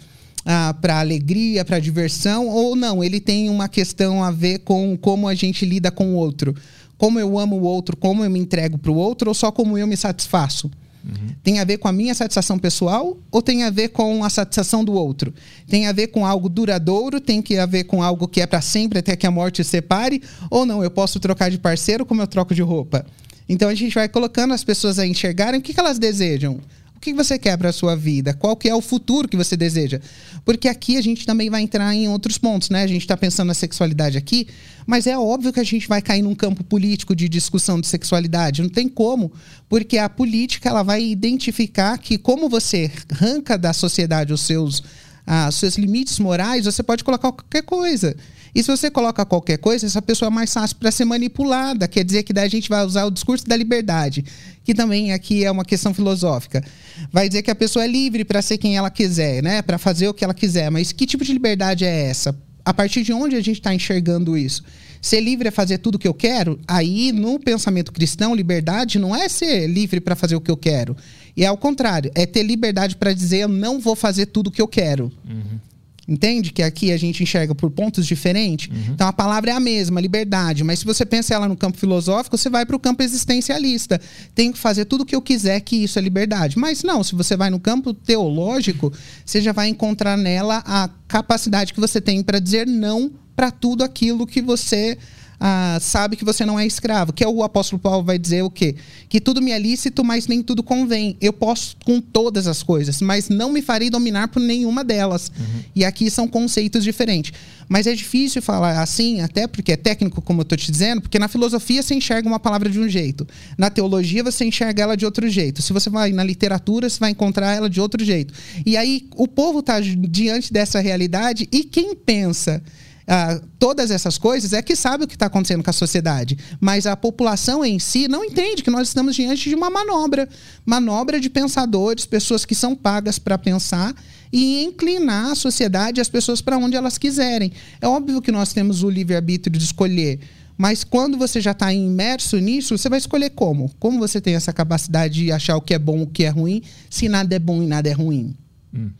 ah, 0.45 0.75
para 0.81 1.01
alegria, 1.01 1.63
para 1.63 1.79
diversão, 1.79 2.49
ou 2.49 2.75
não? 2.75 3.05
Ele 3.05 3.21
tem 3.21 3.51
uma 3.51 3.69
questão 3.69 4.25
a 4.25 4.31
ver 4.31 4.61
com 4.61 4.97
como 4.97 5.29
a 5.29 5.35
gente 5.35 5.67
lida 5.67 5.91
com 5.91 6.15
o 6.15 6.17
outro. 6.17 6.55
Como 6.97 7.21
eu 7.21 7.39
amo 7.39 7.57
o 7.57 7.63
outro, 7.63 7.97
como 7.97 8.25
eu 8.25 8.31
me 8.31 8.39
entrego 8.39 8.79
para 8.79 8.91
o 8.91 8.97
outro, 8.97 9.29
ou 9.29 9.35
só 9.35 9.53
como 9.53 9.77
eu 9.77 9.87
me 9.87 9.97
satisfaço? 9.97 10.71
Uhum. 11.05 11.35
Tem 11.43 11.61
a 11.61 11.65
ver 11.65 11.79
com 11.79 11.89
a 11.89 11.93
minha 11.93 12.15
satisfação 12.15 12.59
pessoal 12.59 13.17
ou 13.31 13.41
tem 13.41 13.65
a 13.65 13.71
ver 13.71 13.89
com 13.89 14.25
a 14.25 14.31
satisfação 14.31 14.85
do 14.85 14.93
outro? 14.93 15.33
Tem 15.69 15.87
a 15.87 15.93
ver 15.93 16.09
com 16.09 16.27
algo 16.27 16.49
duradouro? 16.49 17.21
Tem 17.21 17.41
que 17.41 17.57
a 17.57 17.67
ver 17.67 17.85
com 17.85 18.03
algo 18.03 18.29
que 18.29 18.41
é 18.41 18.47
para 18.47 18.61
sempre 18.61 18.99
até 18.99 19.17
que 19.17 19.27
a 19.27 19.31
morte 19.31 19.63
separe? 19.65 20.23
Ou 20.51 20.67
não? 20.67 20.83
Eu 20.83 20.91
posso 20.91 21.19
trocar 21.21 21.51
de 21.51 21.59
parceiro 21.59 22.05
como 22.05 22.23
eu 22.23 22.27
troco 22.27 22.55
de 22.55 22.63
roupa? 22.63 23.07
Então 23.49 23.69
a 23.69 23.75
gente 23.75 23.95
vai 23.95 24.09
colocando 24.09 24.53
as 24.53 24.63
pessoas 24.63 24.99
a 24.99 25.07
enxergarem 25.07 25.61
o 25.61 25.63
que, 25.63 25.73
que 25.73 25.81
elas 25.81 25.99
desejam. 25.99 26.61
O 26.99 27.01
que 27.01 27.15
você 27.15 27.39
quer 27.39 27.57
para 27.57 27.69
a 27.69 27.73
sua 27.73 27.95
vida? 27.95 28.35
Qual 28.35 28.57
que 28.57 28.69
é 28.69 28.75
o 28.75 28.81
futuro 28.83 29.29
que 29.29 29.37
você 29.37 29.57
deseja? 29.57 30.01
Porque 30.45 30.67
aqui 30.67 30.97
a 30.97 31.01
gente 31.01 31.25
também 31.25 31.49
vai 31.49 31.63
entrar 31.63 31.95
em 31.95 32.09
outros 32.09 32.39
pontos, 32.39 32.71
né? 32.71 32.83
A 32.83 32.89
gente 32.89 33.03
está 33.03 33.17
pensando 33.17 33.47
na 33.47 33.55
sexualidade 33.55 34.19
aqui, 34.19 34.49
mas 34.85 35.07
é 35.07 35.17
óbvio 35.17 35.53
que 35.53 35.61
a 35.61 35.65
gente 35.65 35.87
vai 35.87 36.03
cair 36.03 36.23
num 36.23 36.35
campo 36.35 36.65
político 36.65 37.15
de 37.15 37.29
discussão 37.29 37.81
de 37.81 37.87
sexualidade. 37.87 38.63
Não 38.63 38.69
tem 38.69 38.89
como, 38.89 39.31
porque 39.69 39.97
a 39.97 40.09
política 40.09 40.69
ela 40.69 40.83
vai 40.83 41.01
identificar 41.01 41.97
que 41.99 42.19
como 42.19 42.49
você 42.49 42.91
arranca 43.13 43.57
da 43.57 43.73
sociedade 43.73 44.33
os 44.33 44.41
seus, 44.41 44.83
ah, 45.25 45.53
seus 45.53 45.77
limites 45.79 46.19
morais, 46.19 46.65
você 46.65 46.83
pode 46.83 47.05
colocar 47.05 47.31
qualquer 47.31 47.63
coisa. 47.63 48.17
E 48.59 48.63
se 48.65 48.73
você 48.73 48.91
coloca 48.91 49.25
qualquer 49.25 49.57
coisa, 49.57 49.87
essa 49.87 50.03
pessoa 50.03 50.27
é 50.27 50.31
mais 50.31 50.53
fácil 50.53 50.77
para 50.79 50.91
ser 50.91 51.05
manipulada. 51.05 51.87
Quer 51.87 52.03
dizer 52.03 52.25
que 52.25 52.33
daí 52.33 52.45
a 52.45 52.51
gente 52.51 52.69
vai 52.69 52.85
usar 52.85 53.05
o 53.05 53.11
discurso 53.11 53.47
da 53.47 53.57
liberdade, 53.57 54.25
que 54.65 54.75
também 54.75 55.13
aqui 55.13 55.45
é 55.45 55.51
uma 55.51 55.65
questão 55.65 55.95
filosófica. 55.95 56.65
Vai 57.13 57.29
dizer 57.29 57.43
que 57.43 57.53
a 57.53 57.55
pessoa 57.55 57.85
é 57.85 57.87
livre 57.87 58.25
para 58.25 58.43
ser 58.43 58.59
quem 58.59 58.77
ela 58.77 58.91
quiser, 58.91 59.45
né? 59.45 59.63
Para 59.63 59.79
fazer 59.79 60.09
o 60.09 60.13
que 60.13 60.25
ela 60.25 60.35
quiser. 60.35 60.73
Mas 60.73 60.91
que 60.91 61.07
tipo 61.07 61.25
de 61.25 61.33
liberdade 61.33 61.85
é 61.85 62.07
essa? 62.07 62.37
A 62.65 62.75
partir 62.75 63.05
de 63.05 63.13
onde 63.13 63.37
a 63.37 63.41
gente 63.41 63.61
está 63.61 63.73
enxergando 63.73 64.37
isso? 64.37 64.65
Ser 65.01 65.21
livre 65.21 65.47
é 65.47 65.53
fazer 65.53 65.79
tudo 65.79 65.95
o 65.95 65.99
que 66.01 66.09
eu 66.09 66.13
quero? 66.13 66.59
Aí, 66.67 67.13
no 67.13 67.39
pensamento 67.39 67.93
cristão, 67.93 68.35
liberdade 68.35 68.99
não 68.99 69.15
é 69.15 69.29
ser 69.29 69.69
livre 69.69 70.01
para 70.01 70.17
fazer 70.17 70.35
o 70.35 70.41
que 70.41 70.51
eu 70.51 70.57
quero. 70.57 70.97
E 71.37 71.45
é 71.45 71.47
ao 71.47 71.57
contrário, 71.57 72.11
é 72.13 72.27
ter 72.27 72.43
liberdade 72.43 72.97
para 72.97 73.13
dizer 73.13 73.39
eu 73.39 73.49
não 73.49 73.79
vou 73.79 73.95
fazer 73.95 74.27
tudo 74.27 74.49
o 74.49 74.51
que 74.51 74.61
eu 74.61 74.67
quero. 74.67 75.13
Uhum. 75.25 75.61
Entende 76.09 76.53
que 76.53 76.63
aqui 76.63 76.91
a 76.91 76.97
gente 76.97 77.23
enxerga 77.23 77.55
por 77.55 77.71
pontos 77.71 78.07
diferentes? 78.07 78.69
Uhum. 78.69 78.95
Então 78.95 79.07
a 79.07 79.13
palavra 79.13 79.51
é 79.51 79.55
a 79.55 79.61
mesma, 79.61 80.01
liberdade, 80.01 80.65
mas 80.65 80.79
se 80.79 80.87
você 80.87 81.05
pensa 81.05 81.35
ela 81.35 81.47
no 81.47 81.57
campo 81.57 81.77
filosófico, 81.77 82.39
você 82.39 82.49
vai 82.49 82.65
para 82.65 82.75
o 82.75 82.79
campo 82.79 83.03
existencialista. 83.03 84.01
Tenho 84.35 84.53
que 84.53 84.59
fazer 84.59 84.87
tudo 84.87 85.03
o 85.03 85.07
que 85.07 85.15
eu 85.15 85.21
quiser, 85.21 85.61
que 85.61 85.77
isso 85.77 85.99
é 85.99 86.03
liberdade. 86.03 86.59
Mas 86.59 86.83
não, 86.83 87.05
se 87.05 87.15
você 87.15 87.37
vai 87.37 87.51
no 87.51 87.61
campo 87.61 87.93
teológico, 87.93 88.91
você 89.23 89.43
já 89.43 89.53
vai 89.53 89.69
encontrar 89.69 90.17
nela 90.17 90.63
a 90.65 90.89
capacidade 91.07 91.75
que 91.75 91.81
você 91.81 92.01
tem 92.01 92.23
para 92.23 92.39
dizer 92.39 92.67
não 92.67 93.13
para 93.37 93.51
tudo 93.51 93.85
aquilo 93.85 94.27
que 94.27 94.41
você 94.41 94.97
ah, 95.41 95.79
sabe 95.81 96.17
que 96.17 96.25
você 96.25 96.45
não 96.45 96.59
é 96.59 96.67
escravo. 96.67 97.13
Que 97.13 97.23
é 97.23 97.29
o 97.29 97.43
apóstolo 97.43 97.79
Paulo 97.79 98.05
vai 98.05 98.19
dizer 98.19 98.43
o 98.43 98.51
quê? 98.51 98.75
Que 99.09 99.21
tudo 99.21 99.41
me 99.41 99.53
é 99.53 99.59
lícito, 99.59 100.05
mas 100.05 100.27
nem 100.27 100.43
tudo 100.43 100.63
convém. 100.63 101.17
Eu 101.21 101.33
posso 101.33 101.77
com 101.85 102.01
todas 102.01 102.47
as 102.47 102.63
coisas, 102.63 103.01
mas 103.01 103.29
não 103.29 103.53
me 103.53 103.63
farei 103.63 103.91
dominar 103.91 104.29
por 104.29 104.41
nenhuma 104.41 104.83
delas. 104.83 105.31
Uhum. 105.39 105.63
E 105.77 105.85
aqui 105.85 106.11
são 106.11 106.27
conceitos 106.27 106.83
diferentes. 106.83 107.33
Mas 107.69 107.87
é 107.87 107.95
difícil 107.95 108.41
falar 108.41 108.81
assim, 108.81 109.21
até 109.21 109.47
porque 109.47 109.73
é 109.73 109.77
técnico, 109.77 110.23
como 110.23 110.41
eu 110.41 110.43
estou 110.43 110.57
te 110.57 110.73
dizendo, 110.73 111.03
porque 111.03 111.19
na 111.19 111.29
filosofia 111.29 111.83
você 111.83 111.95
enxerga 111.95 112.27
uma 112.27 112.41
palavra 112.41 112.71
de 112.71 112.81
um 112.81 112.89
jeito. 112.89 113.29
Na 113.59 113.69
teologia 113.69 114.25
você 114.25 114.45
enxerga 114.45 114.83
ela 114.83 114.97
de 114.97 115.05
outro 115.05 115.29
jeito. 115.29 115.61
Se 115.61 115.73
você 115.73 115.91
vai 115.91 116.11
na 116.11 116.25
literatura, 116.25 116.89
você 116.89 116.99
vai 116.99 117.11
encontrar 117.11 117.55
ela 117.55 117.69
de 117.69 117.81
outro 117.81 118.03
jeito. 118.03 118.33
E 118.65 118.77
aí 118.77 119.07
o 119.15 119.29
povo 119.29 119.61
está 119.61 119.79
diante 119.81 120.53
dessa 120.53 120.81
realidade 120.81 121.47
e 121.53 121.63
quem 121.63 121.95
pensa 121.95 122.63
ah, 123.11 123.41
todas 123.59 123.91
essas 123.91 124.19
coisas 124.19 124.53
é 124.53 124.61
que 124.61 124.77
sabe 124.77 125.05
o 125.05 125.09
que 125.09 125.15
está 125.15 125.27
acontecendo 125.27 125.65
com 125.65 125.71
a 125.71 125.73
sociedade. 125.73 126.37
Mas 126.61 126.87
a 126.87 126.95
população 126.95 127.65
em 127.65 127.79
si 127.79 128.07
não 128.07 128.23
entende 128.23 128.63
que 128.63 128.71
nós 128.71 128.89
estamos 128.89 129.17
diante 129.17 129.49
de 129.49 129.55
uma 129.55 129.71
manobra 129.71 130.29
manobra 130.65 131.19
de 131.19 131.31
pensadores, 131.31 132.05
pessoas 132.05 132.45
que 132.45 132.55
são 132.55 132.77
pagas 132.77 133.19
para 133.19 133.39
pensar 133.39 133.95
e 134.31 134.63
inclinar 134.63 135.33
a 135.33 135.35
sociedade 135.35 135.99
e 135.99 136.03
as 136.03 136.11
pessoas 136.11 136.43
para 136.43 136.59
onde 136.59 136.77
elas 136.77 136.99
quiserem. 136.99 137.51
É 137.81 137.89
óbvio 137.89 138.21
que 138.21 138.31
nós 138.31 138.53
temos 138.53 138.83
o 138.83 138.91
livre-arbítrio 138.91 139.59
de 139.59 139.65
escolher. 139.65 140.21
Mas 140.59 140.85
quando 140.85 141.17
você 141.17 141.41
já 141.41 141.53
está 141.53 141.73
imerso 141.73 142.37
nisso, 142.37 142.77
você 142.77 142.91
vai 142.91 142.99
escolher 142.99 143.31
como? 143.31 143.71
Como 143.79 143.99
você 143.99 144.21
tem 144.21 144.35
essa 144.35 144.53
capacidade 144.53 145.15
de 145.15 145.33
achar 145.33 145.57
o 145.57 145.63
que 145.63 145.73
é 145.73 145.79
bom, 145.79 146.03
o 146.03 146.07
que 146.07 146.25
é 146.25 146.29
ruim, 146.29 146.63
se 146.91 147.09
nada 147.09 147.35
é 147.35 147.39
bom 147.39 147.63
e 147.63 147.67
nada 147.67 147.89
é 147.89 147.93
ruim? 147.93 148.37
Hum. 148.75 148.91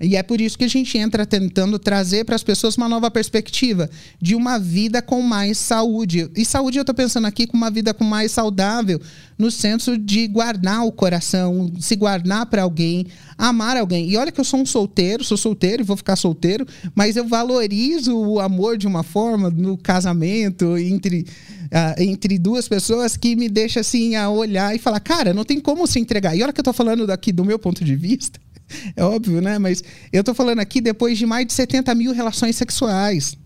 E 0.00 0.16
é 0.16 0.22
por 0.22 0.40
isso 0.40 0.58
que 0.58 0.64
a 0.64 0.68
gente 0.68 0.98
entra 0.98 1.24
tentando 1.24 1.78
trazer 1.78 2.24
para 2.24 2.34
as 2.34 2.42
pessoas 2.42 2.76
uma 2.76 2.88
nova 2.88 3.10
perspectiva 3.10 3.88
de 4.20 4.34
uma 4.34 4.58
vida 4.58 5.00
com 5.00 5.22
mais 5.22 5.58
saúde. 5.58 6.28
E 6.36 6.44
saúde 6.44 6.78
eu 6.78 6.82
estou 6.82 6.94
pensando 6.94 7.26
aqui 7.26 7.46
com 7.46 7.56
uma 7.56 7.70
vida 7.70 7.94
com 7.94 8.02
mais 8.02 8.32
saudável, 8.32 9.00
no 9.38 9.50
senso 9.50 9.96
de 9.96 10.26
guardar 10.26 10.84
o 10.84 10.92
coração, 10.92 11.70
se 11.78 11.94
guardar 11.94 12.46
para 12.46 12.62
alguém, 12.62 13.06
amar 13.38 13.76
alguém. 13.76 14.10
E 14.10 14.16
olha 14.16 14.32
que 14.32 14.40
eu 14.40 14.44
sou 14.44 14.60
um 14.60 14.66
solteiro, 14.66 15.22
sou 15.22 15.36
solteiro 15.36 15.82
e 15.82 15.86
vou 15.86 15.96
ficar 15.96 16.16
solteiro, 16.16 16.66
mas 16.94 17.16
eu 17.16 17.26
valorizo 17.26 18.16
o 18.16 18.40
amor 18.40 18.76
de 18.76 18.86
uma 18.86 19.04
forma 19.04 19.50
no 19.50 19.76
casamento 19.76 20.76
entre 20.78 21.26
uh, 21.66 22.02
entre 22.02 22.38
duas 22.38 22.66
pessoas 22.66 23.16
que 23.16 23.36
me 23.36 23.48
deixa 23.48 23.80
assim 23.80 24.16
a 24.16 24.28
olhar 24.28 24.74
e 24.74 24.78
falar, 24.78 25.00
cara, 25.00 25.32
não 25.32 25.44
tem 25.44 25.60
como 25.60 25.86
se 25.86 26.00
entregar. 26.00 26.36
E 26.36 26.42
olha 26.42 26.52
que 26.52 26.60
eu 26.60 26.62
estou 26.62 26.74
falando 26.74 27.06
daqui 27.06 27.30
do 27.30 27.44
meu 27.44 27.58
ponto 27.58 27.84
de 27.84 27.94
vista 27.94 28.40
é 28.96 29.04
óbvio, 29.04 29.40
né? 29.40 29.58
Mas 29.58 29.82
eu 30.12 30.22
tô 30.24 30.34
falando 30.34 30.60
aqui 30.60 30.80
depois 30.80 31.18
de 31.18 31.26
mais 31.26 31.46
de 31.46 31.52
70 31.52 31.94
mil 31.94 32.12
relações 32.12 32.56
sexuais. 32.56 33.36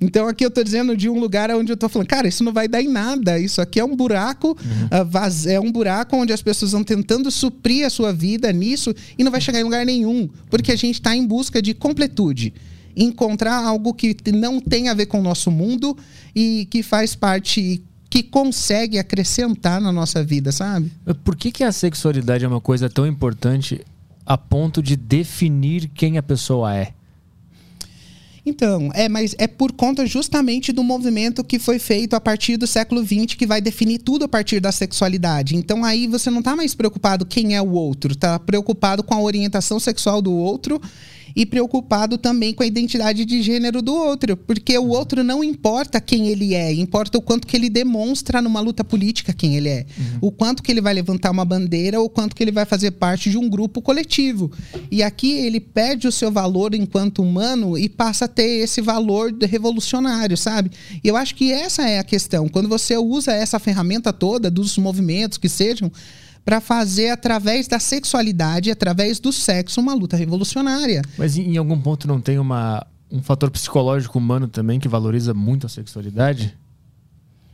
Então 0.00 0.26
aqui 0.26 0.44
eu 0.44 0.50
tô 0.50 0.64
dizendo 0.64 0.96
de 0.96 1.10
um 1.10 1.20
lugar 1.20 1.50
onde 1.50 1.70
eu 1.70 1.76
tô 1.76 1.88
falando, 1.88 2.08
cara, 2.08 2.26
isso 2.26 2.42
não 2.42 2.52
vai 2.52 2.66
dar 2.66 2.80
em 2.80 2.88
nada. 2.88 3.38
Isso 3.38 3.60
aqui 3.60 3.78
é 3.78 3.84
um 3.84 3.94
buraco, 3.94 4.48
uhum. 4.48 5.02
uh, 5.02 5.04
vaz... 5.04 5.46
é 5.46 5.60
um 5.60 5.70
buraco 5.70 6.16
onde 6.16 6.32
as 6.32 6.40
pessoas 6.40 6.72
vão 6.72 6.82
tentando 6.82 7.30
suprir 7.30 7.84
a 7.84 7.90
sua 7.90 8.12
vida 8.12 8.50
nisso 8.50 8.94
e 9.18 9.22
não 9.22 9.30
vai 9.30 9.40
chegar 9.40 9.60
em 9.60 9.64
lugar 9.64 9.84
nenhum, 9.84 10.28
porque 10.48 10.72
a 10.72 10.76
gente 10.76 10.94
está 10.94 11.14
em 11.14 11.26
busca 11.26 11.60
de 11.60 11.74
completude, 11.74 12.54
encontrar 12.96 13.62
algo 13.62 13.92
que 13.92 14.16
não 14.32 14.58
tem 14.58 14.88
a 14.88 14.94
ver 14.94 15.06
com 15.06 15.20
o 15.20 15.22
nosso 15.22 15.50
mundo 15.50 15.96
e 16.34 16.66
que 16.70 16.82
faz 16.82 17.14
parte 17.14 17.82
que 18.08 18.24
consegue 18.24 18.98
acrescentar 18.98 19.80
na 19.80 19.92
nossa 19.92 20.24
vida, 20.24 20.50
sabe? 20.50 20.90
Por 21.22 21.36
que, 21.36 21.52
que 21.52 21.62
a 21.62 21.70
sexualidade 21.70 22.44
é 22.44 22.48
uma 22.48 22.60
coisa 22.60 22.90
tão 22.90 23.06
importante 23.06 23.80
a 24.30 24.38
ponto 24.38 24.80
de 24.80 24.94
definir 24.94 25.90
quem 25.92 26.16
a 26.16 26.22
pessoa 26.22 26.72
é? 26.72 26.92
Então, 28.46 28.88
é, 28.94 29.08
mas 29.08 29.34
é 29.38 29.48
por 29.48 29.72
conta 29.72 30.06
justamente 30.06 30.72
do 30.72 30.84
movimento 30.84 31.42
que 31.42 31.58
foi 31.58 31.80
feito 31.80 32.14
a 32.14 32.20
partir 32.20 32.56
do 32.56 32.64
século 32.64 33.04
XX, 33.04 33.34
que 33.36 33.44
vai 33.44 33.60
definir 33.60 33.98
tudo 33.98 34.26
a 34.26 34.28
partir 34.28 34.60
da 34.60 34.70
sexualidade. 34.70 35.56
Então 35.56 35.84
aí 35.84 36.06
você 36.06 36.30
não 36.30 36.38
está 36.38 36.54
mais 36.54 36.76
preocupado 36.76 37.26
quem 37.26 37.56
é 37.56 37.60
o 37.60 37.72
outro, 37.72 38.12
está 38.12 38.38
preocupado 38.38 39.02
com 39.02 39.14
a 39.14 39.20
orientação 39.20 39.80
sexual 39.80 40.22
do 40.22 40.32
outro 40.32 40.80
e 41.34 41.46
preocupado 41.46 42.18
também 42.18 42.52
com 42.52 42.62
a 42.62 42.66
identidade 42.66 43.24
de 43.24 43.42
gênero 43.42 43.82
do 43.82 43.94
outro, 43.94 44.36
porque 44.36 44.76
o 44.78 44.88
outro 44.88 45.22
não 45.22 45.42
importa 45.42 46.00
quem 46.00 46.28
ele 46.28 46.54
é, 46.54 46.72
importa 46.72 47.18
o 47.18 47.22
quanto 47.22 47.46
que 47.46 47.56
ele 47.56 47.68
demonstra 47.68 48.42
numa 48.42 48.60
luta 48.60 48.84
política 48.84 49.32
quem 49.32 49.56
ele 49.56 49.68
é, 49.68 49.86
uhum. 49.98 50.18
o 50.28 50.32
quanto 50.32 50.62
que 50.62 50.70
ele 50.70 50.80
vai 50.80 50.94
levantar 50.94 51.30
uma 51.30 51.44
bandeira, 51.44 52.00
o 52.00 52.08
quanto 52.08 52.34
que 52.34 52.42
ele 52.42 52.52
vai 52.52 52.64
fazer 52.64 52.92
parte 52.92 53.30
de 53.30 53.38
um 53.38 53.48
grupo 53.48 53.80
coletivo. 53.80 54.50
E 54.90 55.02
aqui 55.02 55.32
ele 55.32 55.60
perde 55.60 56.06
o 56.06 56.12
seu 56.12 56.30
valor 56.30 56.74
enquanto 56.74 57.22
humano 57.22 57.78
e 57.78 57.88
passa 57.88 58.24
a 58.24 58.28
ter 58.28 58.62
esse 58.62 58.80
valor 58.80 59.32
revolucionário, 59.42 60.36
sabe? 60.36 60.70
E 61.02 61.08
eu 61.08 61.16
acho 61.16 61.34
que 61.34 61.52
essa 61.52 61.88
é 61.88 61.98
a 61.98 62.04
questão. 62.04 62.48
Quando 62.48 62.68
você 62.68 62.96
usa 62.96 63.32
essa 63.32 63.58
ferramenta 63.58 64.12
toda 64.12 64.50
dos 64.50 64.76
movimentos 64.78 65.38
que 65.38 65.48
sejam 65.48 65.90
para 66.44 66.60
fazer 66.60 67.10
através 67.10 67.68
da 67.68 67.78
sexualidade, 67.78 68.70
através 68.70 69.20
do 69.20 69.32
sexo, 69.32 69.80
uma 69.80 69.94
luta 69.94 70.16
revolucionária. 70.16 71.02
Mas 71.16 71.36
em 71.36 71.56
algum 71.56 71.80
ponto 71.80 72.08
não 72.08 72.20
tem 72.20 72.38
uma, 72.38 72.86
um 73.10 73.22
fator 73.22 73.50
psicológico 73.50 74.18
humano 74.18 74.48
também 74.48 74.80
que 74.80 74.88
valoriza 74.88 75.34
muito 75.34 75.66
a 75.66 75.68
sexualidade? 75.68 76.56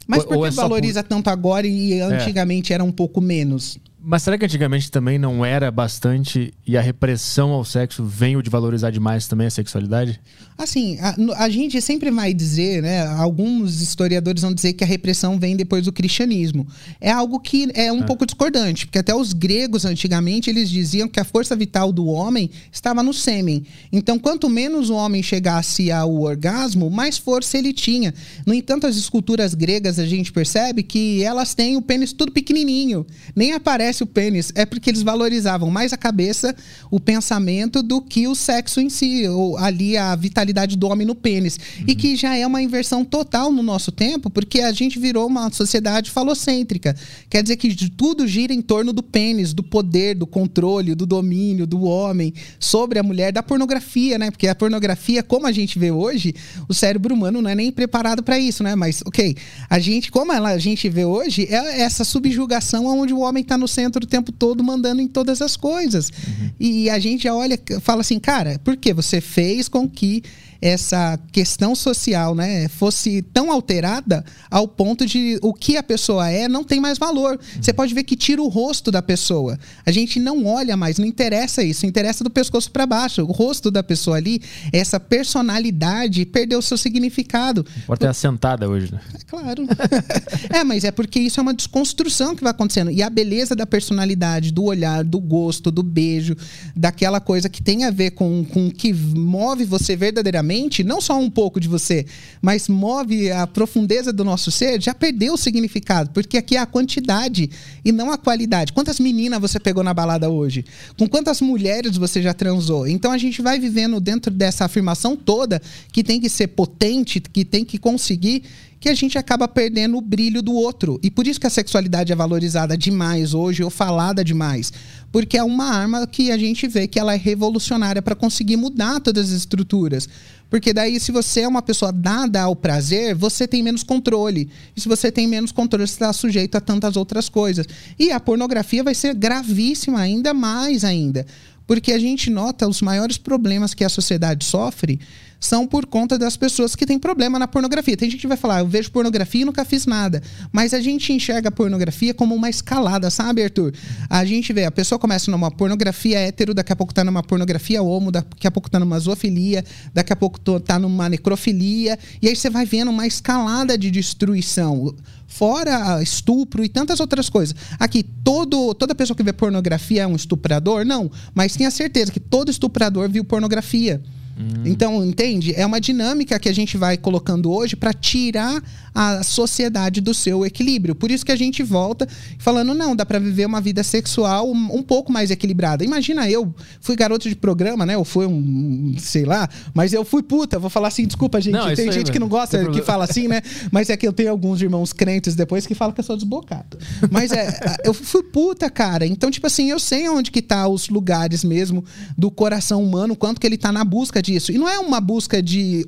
Mas 0.06 0.24
por 0.24 0.40
que 0.40 0.46
é 0.46 0.50
valoriza 0.50 1.02
por... 1.02 1.08
tanto 1.08 1.28
agora 1.28 1.66
e 1.66 1.94
é. 1.94 2.02
antigamente 2.02 2.72
é. 2.72 2.74
era 2.74 2.84
um 2.84 2.92
pouco 2.92 3.20
menos? 3.20 3.78
Mas 4.08 4.22
será 4.22 4.38
que 4.38 4.44
antigamente 4.44 4.88
também 4.88 5.18
não 5.18 5.44
era 5.44 5.68
bastante 5.68 6.54
e 6.64 6.76
a 6.76 6.80
repressão 6.80 7.50
ao 7.50 7.64
sexo 7.64 8.04
veio 8.04 8.40
de 8.40 8.48
valorizar 8.48 8.92
demais 8.92 9.26
também 9.26 9.48
a 9.48 9.50
sexualidade? 9.50 10.20
Assim, 10.56 10.96
a, 11.00 11.42
a, 11.42 11.50
gente 11.50 11.82
sempre 11.82 12.08
vai 12.12 12.32
dizer, 12.32 12.82
né? 12.82 13.04
Alguns 13.04 13.82
historiadores 13.82 14.42
vão 14.42 14.54
dizer 14.54 14.74
que 14.74 14.84
a 14.84 14.86
repressão 14.86 15.40
vem 15.40 15.56
depois 15.56 15.84
do 15.84 15.92
cristianismo. 15.92 16.68
É 17.00 17.10
algo 17.10 17.40
que 17.40 17.68
é 17.74 17.92
um 17.92 18.04
é. 18.04 18.06
pouco 18.06 18.24
discordante, 18.24 18.86
porque 18.86 19.00
até 19.00 19.12
os 19.12 19.32
gregos 19.32 19.84
antigamente 19.84 20.48
eles 20.48 20.70
diziam 20.70 21.08
que 21.08 21.18
a 21.18 21.24
força 21.24 21.56
vital 21.56 21.92
do 21.92 22.06
homem 22.06 22.48
estava 22.70 23.02
no 23.02 23.12
sêmen. 23.12 23.64
Então, 23.90 24.20
quanto 24.20 24.48
menos 24.48 24.88
o 24.88 24.94
homem 24.94 25.20
chegasse 25.20 25.90
ao 25.90 26.14
orgasmo, 26.14 26.88
mais 26.88 27.18
força 27.18 27.58
ele 27.58 27.72
tinha. 27.72 28.14
No 28.46 28.54
entanto, 28.54 28.86
as 28.86 28.96
esculturas 28.96 29.52
gregas 29.52 29.98
a 29.98 30.06
gente 30.06 30.32
percebe 30.32 30.84
que 30.84 31.24
elas 31.24 31.54
têm 31.54 31.76
o 31.76 31.82
pênis 31.82 32.12
tudo 32.12 32.30
pequenininho, 32.30 33.04
nem 33.34 33.52
aparece 33.52 33.95
o 34.02 34.06
pênis, 34.06 34.52
é 34.54 34.64
porque 34.66 34.90
eles 34.90 35.02
valorizavam 35.02 35.70
mais 35.70 35.92
a 35.92 35.96
cabeça, 35.96 36.54
o 36.90 37.00
pensamento, 37.00 37.82
do 37.82 38.00
que 38.00 38.26
o 38.26 38.34
sexo 38.34 38.80
em 38.80 38.88
si, 38.88 39.26
ou 39.28 39.56
ali 39.58 39.96
a 39.96 40.14
vitalidade 40.14 40.76
do 40.76 40.86
homem 40.86 41.06
no 41.06 41.14
pênis. 41.14 41.58
Uhum. 41.78 41.84
E 41.88 41.94
que 41.94 42.16
já 42.16 42.36
é 42.36 42.46
uma 42.46 42.62
inversão 42.62 43.04
total 43.04 43.52
no 43.52 43.62
nosso 43.62 43.90
tempo, 43.92 44.30
porque 44.30 44.60
a 44.60 44.72
gente 44.72 44.98
virou 44.98 45.26
uma 45.26 45.50
sociedade 45.50 46.10
falocêntrica. 46.10 46.94
Quer 47.28 47.42
dizer 47.42 47.56
que 47.56 47.74
tudo 47.90 48.26
gira 48.26 48.52
em 48.52 48.62
torno 48.62 48.92
do 48.92 49.02
pênis, 49.02 49.52
do 49.52 49.62
poder, 49.62 50.14
do 50.14 50.26
controle, 50.26 50.94
do 50.94 51.06
domínio 51.06 51.66
do 51.66 51.82
homem 51.82 52.32
sobre 52.58 52.98
a 52.98 53.02
mulher, 53.02 53.32
da 53.32 53.42
pornografia, 53.42 54.18
né? 54.18 54.30
Porque 54.30 54.48
a 54.48 54.54
pornografia, 54.54 55.22
como 55.22 55.46
a 55.46 55.52
gente 55.52 55.78
vê 55.78 55.90
hoje, 55.90 56.34
o 56.68 56.74
cérebro 56.74 57.14
humano 57.14 57.40
não 57.40 57.50
é 57.50 57.54
nem 57.54 57.70
preparado 57.72 58.22
para 58.22 58.38
isso, 58.38 58.62
né? 58.62 58.74
Mas, 58.74 59.02
ok, 59.04 59.36
a 59.68 59.78
gente, 59.78 60.10
como 60.10 60.32
ela, 60.32 60.50
a 60.50 60.58
gente 60.58 60.88
vê 60.88 61.04
hoje, 61.04 61.46
é 61.50 61.80
essa 61.80 62.04
subjugação 62.04 62.86
onde 62.86 63.12
o 63.12 63.20
homem 63.20 63.42
está 63.42 63.56
no 63.56 63.68
centro 63.76 64.04
o 64.04 64.06
tempo 64.06 64.32
todo 64.32 64.64
mandando 64.64 65.02
em 65.02 65.06
todas 65.06 65.42
as 65.42 65.56
coisas. 65.56 66.10
Uhum. 66.10 66.50
E 66.58 66.88
a 66.88 66.98
gente 66.98 67.24
já 67.24 67.34
olha, 67.34 67.60
fala 67.80 68.00
assim, 68.00 68.18
cara, 68.18 68.58
por 68.64 68.76
que 68.76 68.94
você 68.94 69.20
fez 69.20 69.68
com 69.68 69.88
que 69.88 70.22
essa 70.60 71.18
questão 71.32 71.74
social 71.74 72.34
né, 72.34 72.68
fosse 72.68 73.22
tão 73.22 73.50
alterada 73.50 74.24
ao 74.50 74.66
ponto 74.66 75.04
de 75.04 75.38
o 75.42 75.52
que 75.52 75.76
a 75.76 75.82
pessoa 75.82 76.28
é 76.28 76.48
não 76.48 76.64
tem 76.64 76.80
mais 76.80 76.98
valor. 76.98 77.38
Você 77.60 77.72
pode 77.72 77.94
ver 77.94 78.04
que 78.04 78.16
tira 78.16 78.42
o 78.42 78.48
rosto 78.48 78.90
da 78.90 79.02
pessoa. 79.02 79.58
A 79.84 79.90
gente 79.90 80.18
não 80.18 80.46
olha 80.46 80.76
mais, 80.76 80.98
não 80.98 81.06
interessa 81.06 81.62
isso, 81.62 81.86
interessa 81.86 82.24
do 82.24 82.30
pescoço 82.30 82.70
para 82.70 82.86
baixo. 82.86 83.22
O 83.22 83.32
rosto 83.32 83.70
da 83.70 83.82
pessoa 83.82 84.16
ali, 84.16 84.40
essa 84.72 84.98
personalidade 84.98 86.24
perdeu 86.24 86.58
o 86.58 86.62
seu 86.62 86.76
significado. 86.76 87.64
Pode 87.86 88.00
ter 88.00 88.08
assentada 88.08 88.68
hoje, 88.68 88.92
né? 88.92 89.00
É 89.14 89.18
claro. 89.26 89.66
é, 90.50 90.64
mas 90.64 90.84
é 90.84 90.90
porque 90.90 91.20
isso 91.20 91.40
é 91.40 91.42
uma 91.42 91.54
desconstrução 91.54 92.34
que 92.34 92.42
vai 92.42 92.50
acontecendo. 92.50 92.90
E 92.90 93.02
a 93.02 93.10
beleza 93.10 93.54
da 93.54 93.66
personalidade, 93.66 94.52
do 94.52 94.64
olhar, 94.64 95.04
do 95.04 95.20
gosto, 95.20 95.70
do 95.70 95.82
beijo, 95.82 96.36
daquela 96.74 97.20
coisa 97.20 97.48
que 97.48 97.62
tem 97.62 97.84
a 97.84 97.90
ver 97.90 98.12
com, 98.12 98.44
com 98.44 98.68
o 98.68 98.70
que 98.72 98.92
move 98.92 99.64
você 99.64 99.96
verdadeiramente 99.96 100.45
não 100.84 101.00
só 101.00 101.18
um 101.18 101.30
pouco 101.30 101.60
de 101.60 101.68
você, 101.68 102.06
mas 102.40 102.68
move 102.68 103.30
a 103.30 103.46
profundeza 103.46 104.12
do 104.12 104.24
nosso 104.24 104.50
ser, 104.50 104.80
já 104.80 104.94
perdeu 104.94 105.34
o 105.34 105.36
significado, 105.36 106.10
porque 106.10 106.36
aqui 106.36 106.56
é 106.56 106.60
a 106.60 106.66
quantidade 106.66 107.50
e 107.84 107.92
não 107.92 108.10
a 108.10 108.18
qualidade. 108.18 108.72
Quantas 108.72 109.00
meninas 109.00 109.40
você 109.40 109.58
pegou 109.58 109.82
na 109.82 109.94
balada 109.94 110.28
hoje? 110.28 110.64
Com 110.98 111.08
quantas 111.08 111.40
mulheres 111.40 111.96
você 111.96 112.22
já 112.22 112.34
transou? 112.34 112.86
Então 112.86 113.12
a 113.12 113.18
gente 113.18 113.42
vai 113.42 113.58
vivendo 113.58 114.00
dentro 114.00 114.30
dessa 114.30 114.64
afirmação 114.64 115.16
toda 115.16 115.60
que 115.92 116.02
tem 116.02 116.20
que 116.20 116.28
ser 116.28 116.48
potente, 116.48 117.20
que 117.20 117.44
tem 117.44 117.64
que 117.64 117.78
conseguir 117.78 118.42
que 118.78 118.88
a 118.88 118.94
gente 118.94 119.16
acaba 119.18 119.48
perdendo 119.48 119.96
o 119.96 120.00
brilho 120.00 120.42
do 120.42 120.52
outro. 120.52 121.00
E 121.02 121.10
por 121.10 121.26
isso 121.26 121.40
que 121.40 121.46
a 121.46 121.50
sexualidade 121.50 122.12
é 122.12 122.16
valorizada 122.16 122.76
demais 122.76 123.34
hoje 123.34 123.62
ou 123.62 123.70
falada 123.70 124.24
demais. 124.24 124.72
Porque 125.10 125.38
é 125.38 125.42
uma 125.42 125.64
arma 125.64 126.06
que 126.06 126.30
a 126.30 126.38
gente 126.38 126.68
vê 126.68 126.86
que 126.86 126.98
ela 126.98 127.14
é 127.14 127.16
revolucionária 127.16 128.02
para 128.02 128.14
conseguir 128.14 128.56
mudar 128.56 129.00
todas 129.00 129.30
as 129.30 129.36
estruturas. 129.36 130.08
Porque 130.48 130.72
daí, 130.72 131.00
se 131.00 131.10
você 131.10 131.40
é 131.40 131.48
uma 131.48 131.62
pessoa 131.62 131.90
dada 131.90 132.42
ao 132.42 132.54
prazer, 132.54 133.14
você 133.14 133.48
tem 133.48 133.62
menos 133.62 133.82
controle. 133.82 134.48
E 134.76 134.80
se 134.80 134.88
você 134.88 135.10
tem 135.10 135.26
menos 135.26 135.50
controle, 135.50 135.86
você 135.86 135.94
está 135.94 136.12
sujeito 136.12 136.54
a 136.56 136.60
tantas 136.60 136.96
outras 136.96 137.28
coisas. 137.28 137.66
E 137.98 138.12
a 138.12 138.20
pornografia 138.20 138.84
vai 138.84 138.94
ser 138.94 139.14
gravíssima, 139.14 140.00
ainda 140.00 140.32
mais 140.32 140.84
ainda. 140.84 141.26
Porque 141.66 141.92
a 141.92 141.98
gente 141.98 142.30
nota 142.30 142.68
os 142.68 142.80
maiores 142.80 143.18
problemas 143.18 143.74
que 143.74 143.82
a 143.82 143.88
sociedade 143.88 144.44
sofre 144.44 145.00
são 145.38 145.66
por 145.66 145.86
conta 145.86 146.18
das 146.18 146.36
pessoas 146.36 146.74
que 146.74 146.86
têm 146.86 146.98
problema 146.98 147.38
na 147.38 147.46
pornografia. 147.46 147.96
Tem 147.96 148.10
gente 148.10 148.20
que 148.20 148.26
vai 148.26 148.36
falar, 148.36 148.60
eu 148.60 148.66
vejo 148.66 148.90
pornografia 148.90 149.42
e 149.42 149.44
nunca 149.44 149.64
fiz 149.64 149.86
nada. 149.86 150.22
Mas 150.52 150.72
a 150.74 150.80
gente 150.80 151.12
enxerga 151.12 151.48
a 151.48 151.52
pornografia 151.52 152.14
como 152.14 152.34
uma 152.34 152.48
escalada, 152.48 153.10
sabe, 153.10 153.42
Arthur? 153.42 153.72
A 154.08 154.24
gente 154.24 154.52
vê, 154.52 154.64
a 154.64 154.70
pessoa 154.70 154.98
começa 154.98 155.30
numa 155.30 155.50
pornografia 155.50 156.18
hétero, 156.18 156.54
daqui 156.54 156.72
a 156.72 156.76
pouco 156.76 156.94
tá 156.94 157.04
numa 157.04 157.22
pornografia 157.22 157.82
homo, 157.82 158.10
daqui 158.10 158.46
a 158.46 158.50
pouco 158.50 158.70
tá 158.70 158.78
numa 158.78 158.98
zoofilia, 158.98 159.64
daqui 159.92 160.12
a 160.12 160.16
pouco 160.16 160.38
tá 160.60 160.78
numa 160.78 161.08
necrofilia, 161.08 161.98
e 162.20 162.28
aí 162.28 162.36
você 162.36 162.50
vai 162.50 162.64
vendo 162.64 162.90
uma 162.90 163.06
escalada 163.06 163.76
de 163.76 163.90
destruição 163.90 164.94
fora 165.26 166.00
estupro 166.02 166.64
e 166.64 166.68
tantas 166.68 167.00
outras 167.00 167.28
coisas. 167.28 167.54
Aqui, 167.78 168.02
todo, 168.02 168.72
toda 168.74 168.94
pessoa 168.94 169.16
que 169.16 169.22
vê 169.22 169.32
pornografia 169.32 170.02
é 170.02 170.06
um 170.06 170.16
estuprador? 170.16 170.84
Não. 170.84 171.10
Mas 171.34 171.56
tenha 171.56 171.70
certeza 171.70 172.12
que 172.12 172.20
todo 172.20 172.50
estuprador 172.50 173.08
viu 173.08 173.24
pornografia. 173.24 174.00
Hum. 174.38 174.62
Então, 174.66 175.04
entende? 175.04 175.54
É 175.56 175.64
uma 175.64 175.80
dinâmica 175.80 176.38
que 176.38 176.48
a 176.48 176.52
gente 176.52 176.76
vai 176.76 176.96
colocando 176.96 177.50
hoje 177.50 177.74
para 177.74 177.92
tirar 177.92 178.62
a 178.94 179.22
sociedade 179.22 180.00
do 180.00 180.14
seu 180.14 180.44
equilíbrio. 180.44 180.94
Por 180.94 181.10
isso 181.10 181.24
que 181.24 181.32
a 181.32 181.36
gente 181.36 181.62
volta 181.62 182.08
falando, 182.38 182.74
não, 182.74 182.96
dá 182.96 183.04
para 183.04 183.18
viver 183.18 183.46
uma 183.46 183.60
vida 183.60 183.82
sexual 183.82 184.50
um, 184.50 184.76
um, 184.76 184.82
pouco 184.82 185.12
mais 185.12 185.30
equilibrada. 185.30 185.84
Imagina 185.84 186.30
eu, 186.30 186.54
fui 186.80 186.96
garoto 186.96 187.28
de 187.28 187.36
programa, 187.36 187.84
né? 187.84 187.96
Ou 187.96 188.04
fui 188.04 188.26
um, 188.26 188.94
sei 188.98 189.24
lá, 189.24 189.48
mas 189.74 189.92
eu 189.92 190.04
fui 190.04 190.22
puta, 190.22 190.58
vou 190.58 190.70
falar 190.70 190.88
assim, 190.88 191.06
desculpa, 191.06 191.40
gente. 191.40 191.54
Não, 191.54 191.74
Tem 191.74 191.92
gente 191.92 192.08
aí, 192.08 192.12
que 192.12 192.18
não 192.18 192.28
gosta, 192.28 192.64
que 192.70 192.82
fala 192.82 193.04
assim, 193.04 193.28
né? 193.28 193.42
Mas 193.70 193.90
é 193.90 193.96
que 193.96 194.06
eu 194.06 194.12
tenho 194.12 194.30
alguns 194.30 194.60
irmãos 194.62 194.92
crentes 194.92 195.34
depois 195.34 195.66
que 195.66 195.74
falam 195.74 195.94
que 195.94 196.00
eu 196.00 196.04
sou 196.04 196.16
desbocado. 196.16 196.78
Mas 197.10 197.32
é, 197.32 197.80
eu 197.84 197.92
fui 197.92 198.22
puta, 198.22 198.70
cara. 198.70 199.06
Então, 199.06 199.30
tipo 199.30 199.46
assim, 199.46 199.70
eu 199.70 199.78
sei 199.78 200.08
onde 200.08 200.30
que 200.30 200.40
tá 200.40 200.68
os 200.68 200.88
lugares 200.88 201.44
mesmo 201.44 201.84
do 202.16 202.30
coração 202.30 202.82
humano, 202.82 203.14
quanto 203.14 203.40
que 203.40 203.46
ele 203.46 203.58
tá 203.58 203.70
na 203.70 203.84
busca 203.84 204.22
disso. 204.26 204.52
E 204.52 204.58
não 204.58 204.68
é 204.68 204.78
uma 204.78 205.00
busca 205.00 205.42
de. 205.42 205.86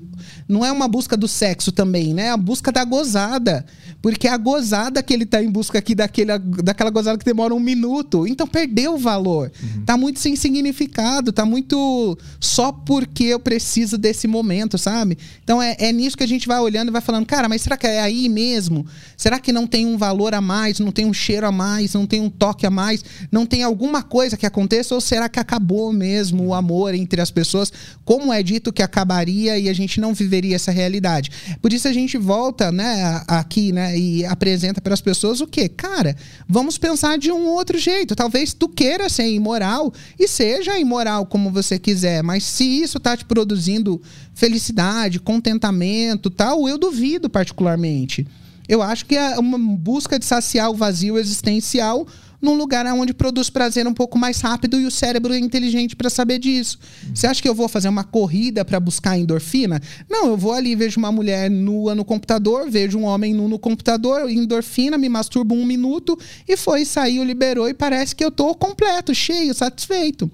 Não 0.49 0.65
é 0.65 0.73
uma 0.73 0.89
busca 0.89 1.17
do 1.17 1.29
sexo 1.29 1.73
também, 1.73 2.15
né? 2.15 2.27
É 2.27 2.31
a 2.31 2.37
busca 2.37 2.73
da 2.73 2.85
gozada. 2.85 3.67
Porque 4.01 4.29
é 4.29 4.31
a 4.31 4.37
gozada 4.37 5.03
que 5.03 5.13
ele 5.13 5.27
tá 5.27 5.43
em 5.43 5.51
busca 5.51 5.79
aqui 5.79 5.95
daquele, 5.95 6.39
daquela 6.39 6.91
gozada 6.91 7.19
que 7.19 7.25
demora 7.25 7.55
um 7.55 7.61
minuto. 7.61 8.27
Então 8.27 8.47
perdeu 8.47 8.95
o 8.95 8.99
valor. 8.99 9.51
Uhum. 9.61 9.85
Tá 9.85 9.97
muito 9.97 10.21
sem 10.21 10.37
significado, 10.37 11.33
tá 11.33 11.45
muito 11.45 12.17
só 12.41 12.71
porque 12.71 13.25
eu 13.25 13.41
preciso 13.41 13.99
desse 13.99 14.29
momento, 14.29 14.79
sabe? 14.79 15.19
Então 15.43 15.61
é, 15.61 15.77
é 15.79 15.93
nisso 15.93 16.17
que 16.17 16.23
a 16.23 16.29
gente 16.29 16.47
vai 16.47 16.61
olhando 16.61 16.89
e 16.89 16.93
vai 16.93 17.01
falando, 17.01 17.27
cara, 17.27 17.49
mas 17.49 17.63
será 17.63 17.77
que 17.77 17.87
é 17.87 18.01
aí 18.01 18.29
mesmo? 18.29 18.87
Será 19.19 19.41
que 19.41 19.53
não 19.53 19.67
tem 19.67 19.85
um 19.85 19.99
valor 19.99 20.33
a 20.33 20.41
mais, 20.41 20.79
não 20.79 20.93
tem 20.93 21.05
um 21.05 21.13
cheiro 21.13 21.45
a 21.45 21.51
mais, 21.51 21.93
não 21.93 22.07
tem 22.07 22.21
um 22.21 22.31
toque 22.31 22.65
a 22.65 22.71
mais, 22.71 23.05
não 23.33 23.45
tem 23.45 23.65
alguma 23.65 24.01
coisa 24.01 24.37
que 24.37 24.47
aconteça? 24.47 24.95
Ou 24.95 25.01
será 25.01 25.29
que 25.29 25.41
acabou 25.41 25.93
mesmo 25.93 26.47
o 26.47 26.55
amor 26.55 26.95
entre 26.95 27.21
as 27.21 27.29
pessoas? 27.29 27.73
Como 28.05 28.33
é 28.33 28.45
dito 28.45 28.73
que 28.73 28.81
acabaria 28.81 29.59
e 29.59 29.69
a 29.69 29.73
gente 29.73 30.01
não 30.01 30.15
viveria 30.15 30.55
essa 30.55 30.71
realidade. 30.71 31.33
Por 31.61 31.73
isso 31.73 31.89
a 31.89 31.93
gente 31.93 32.17
volta, 32.17 32.71
né, 32.71 33.21
aqui, 33.27 33.73
né, 33.73 33.99
e 33.99 34.25
apresenta 34.25 34.81
para 34.81 34.95
as 34.95 35.01
pessoas 35.01 35.41
o 35.41 35.49
quê? 35.49 35.69
Cara, 35.69 36.17
vamos 36.49 36.79
pensar 36.79 37.19
de 37.19 37.33
um 37.33 37.49
outro 37.49 37.77
jeito. 37.77 38.15
Talvez 38.15 38.55
tu 38.55 38.69
queira 38.69 39.09
ser 39.09 39.29
imoral 39.29 39.93
e 40.17 40.29
seja 40.29 40.79
imoral 40.79 41.27
como 41.27 41.51
você 41.51 41.77
quiser, 41.77 42.23
mas 42.23 42.45
se 42.45 42.63
isso 42.65 43.01
tá 43.01 43.17
te 43.17 43.25
produzindo 43.25 44.01
felicidade, 44.33 45.19
contentamento, 45.19 46.31
tal, 46.31 46.69
eu 46.69 46.79
duvido 46.79 47.29
particularmente. 47.29 48.25
Eu 48.69 48.83
acho 48.83 49.07
que 49.07 49.17
é 49.17 49.39
uma 49.39 49.59
busca 49.59 50.19
de 50.19 50.25
saciar 50.25 50.71
o 50.71 50.75
vazio 50.75 51.19
existencial 51.19 52.07
num 52.41 52.55
lugar 52.55 52.87
onde 52.87 53.13
produz 53.13 53.51
prazer 53.51 53.87
um 53.87 53.95
pouco 53.95 54.17
mais 54.19 54.41
rápido 54.41 54.79
e 54.81 54.87
o 54.87 54.91
cérebro 54.91 55.33
é 55.33 55.39
inteligente 55.39 55.97
para 55.97 56.09
saber 56.09 56.39
disso. 56.39 56.79
Você 57.13 57.27
acha 57.27 57.43
que 57.43 57.49
eu 57.49 57.55
vou 57.55 57.69
fazer 57.69 57.89
uma 57.89 58.05
corrida 58.05 58.65
para 58.65 58.79
buscar 58.79 59.19
endorfina? 59.19 59.81
Não, 60.09 60.27
eu 60.29 60.37
vou 60.37 60.53
ali, 60.53 60.77
vejo 60.77 60.99
uma 60.99 61.11
mulher 61.11 61.51
nua 61.51 61.95
no 61.95 62.05
computador, 62.05 62.71
vejo 62.71 62.99
um 62.99 63.05
homem 63.05 63.35
nu 63.35 63.49
no 63.49 63.59
computador, 63.59 64.31
endorfina, 64.31 64.97
me 64.97 65.09
masturbo 65.09 65.55
um 65.55 65.65
minuto 65.65 66.19
e 66.47 66.57
foi, 66.57 66.85
saiu, 66.85 67.25
liberou 67.25 67.69
e 67.69 67.75
parece 67.75 68.15
que 68.15 68.25
eu 68.25 68.31
tô 68.31 68.55
completo, 68.55 69.15
cheio, 69.15 69.55
satisfeito. 69.55 70.31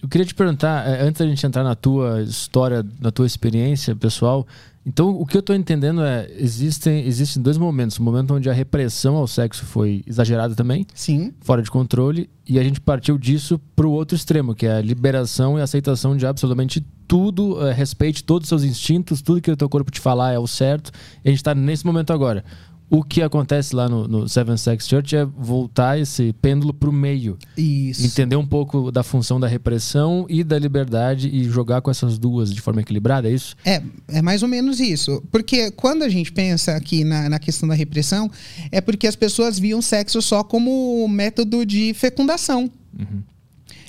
Eu 0.00 0.08
queria 0.08 0.24
te 0.24 0.34
perguntar, 0.34 0.88
eh, 0.88 1.02
antes 1.02 1.18
da 1.18 1.26
gente 1.26 1.44
entrar 1.44 1.64
na 1.64 1.74
tua 1.74 2.22
história, 2.22 2.86
na 3.00 3.10
tua 3.10 3.26
experiência 3.26 3.96
pessoal, 3.96 4.46
então, 4.86 5.10
o 5.10 5.26
que 5.26 5.36
eu 5.36 5.40
estou 5.40 5.54
entendendo 5.54 6.02
é, 6.02 6.30
existem, 6.38 7.06
existem 7.06 7.42
dois 7.42 7.58
momentos. 7.58 7.98
O 7.98 8.02
um 8.02 8.04
momento 8.04 8.34
onde 8.34 8.48
a 8.48 8.52
repressão 8.52 9.16
ao 9.16 9.26
sexo 9.26 9.64
foi 9.66 10.02
exagerada 10.06 10.54
também. 10.54 10.86
Sim. 10.94 11.34
Fora 11.40 11.62
de 11.62 11.70
controle. 11.70 12.30
E 12.48 12.58
a 12.58 12.64
gente 12.64 12.80
partiu 12.80 13.18
disso 13.18 13.60
para 13.76 13.86
o 13.86 13.90
outro 13.90 14.16
extremo, 14.16 14.54
que 14.54 14.66
é 14.66 14.76
a 14.76 14.80
liberação 14.80 15.58
e 15.58 15.62
aceitação 15.62 16.16
de 16.16 16.26
absolutamente 16.26 16.80
tudo. 17.06 17.66
É, 17.66 17.72
respeite 17.72 18.24
todos 18.24 18.46
os 18.46 18.48
seus 18.48 18.64
instintos, 18.64 19.20
tudo 19.20 19.42
que 19.42 19.50
o 19.50 19.56
teu 19.56 19.68
corpo 19.68 19.90
te 19.90 20.00
falar 20.00 20.32
é 20.32 20.38
o 20.38 20.46
certo. 20.46 20.90
E 21.22 21.28
a 21.28 21.30
gente 21.30 21.40
está 21.40 21.54
nesse 21.54 21.84
momento 21.84 22.12
agora 22.12 22.42
o 22.90 23.02
que 23.02 23.22
acontece 23.22 23.74
lá 23.74 23.88
no, 23.88 24.08
no, 24.08 24.28
Seven 24.28 24.56
Sex 24.56 24.88
Church 24.88 25.14
é 25.14 25.24
voltar 25.24 25.98
esse 25.98 26.32
pêndulo 26.34 26.72
para 26.72 26.88
o 26.88 26.92
meio. 26.92 27.36
Isso. 27.56 28.06
Entender 28.06 28.36
um 28.36 28.46
pouco 28.46 28.90
da 28.90 29.02
função 29.02 29.38
da 29.38 29.46
repressão 29.46 30.26
e 30.28 30.42
da 30.42 30.58
liberdade 30.58 31.28
e 31.28 31.44
jogar 31.44 31.80
com 31.82 31.90
essas 31.90 32.18
duas 32.18 32.52
de 32.52 32.60
forma 32.60 32.80
equilibrada, 32.80 33.28
é 33.28 33.32
isso? 33.32 33.54
É, 33.64 33.82
é 34.08 34.22
mais 34.22 34.42
ou 34.42 34.48
menos 34.48 34.80
isso. 34.80 35.22
Porque 35.30 35.70
quando 35.70 36.02
a 36.02 36.08
gente 36.08 36.32
pensa 36.32 36.74
aqui 36.76 37.04
na, 37.04 37.28
na 37.28 37.38
questão 37.38 37.68
da 37.68 37.74
repressão, 37.74 38.30
é 38.72 38.80
porque 38.80 39.06
as 39.06 39.16
pessoas 39.16 39.58
viam 39.58 39.82
sexo 39.82 40.22
só 40.22 40.42
como 40.42 41.06
método 41.08 41.66
de 41.66 41.92
fecundação. 41.94 42.70
Uhum. 42.98 43.22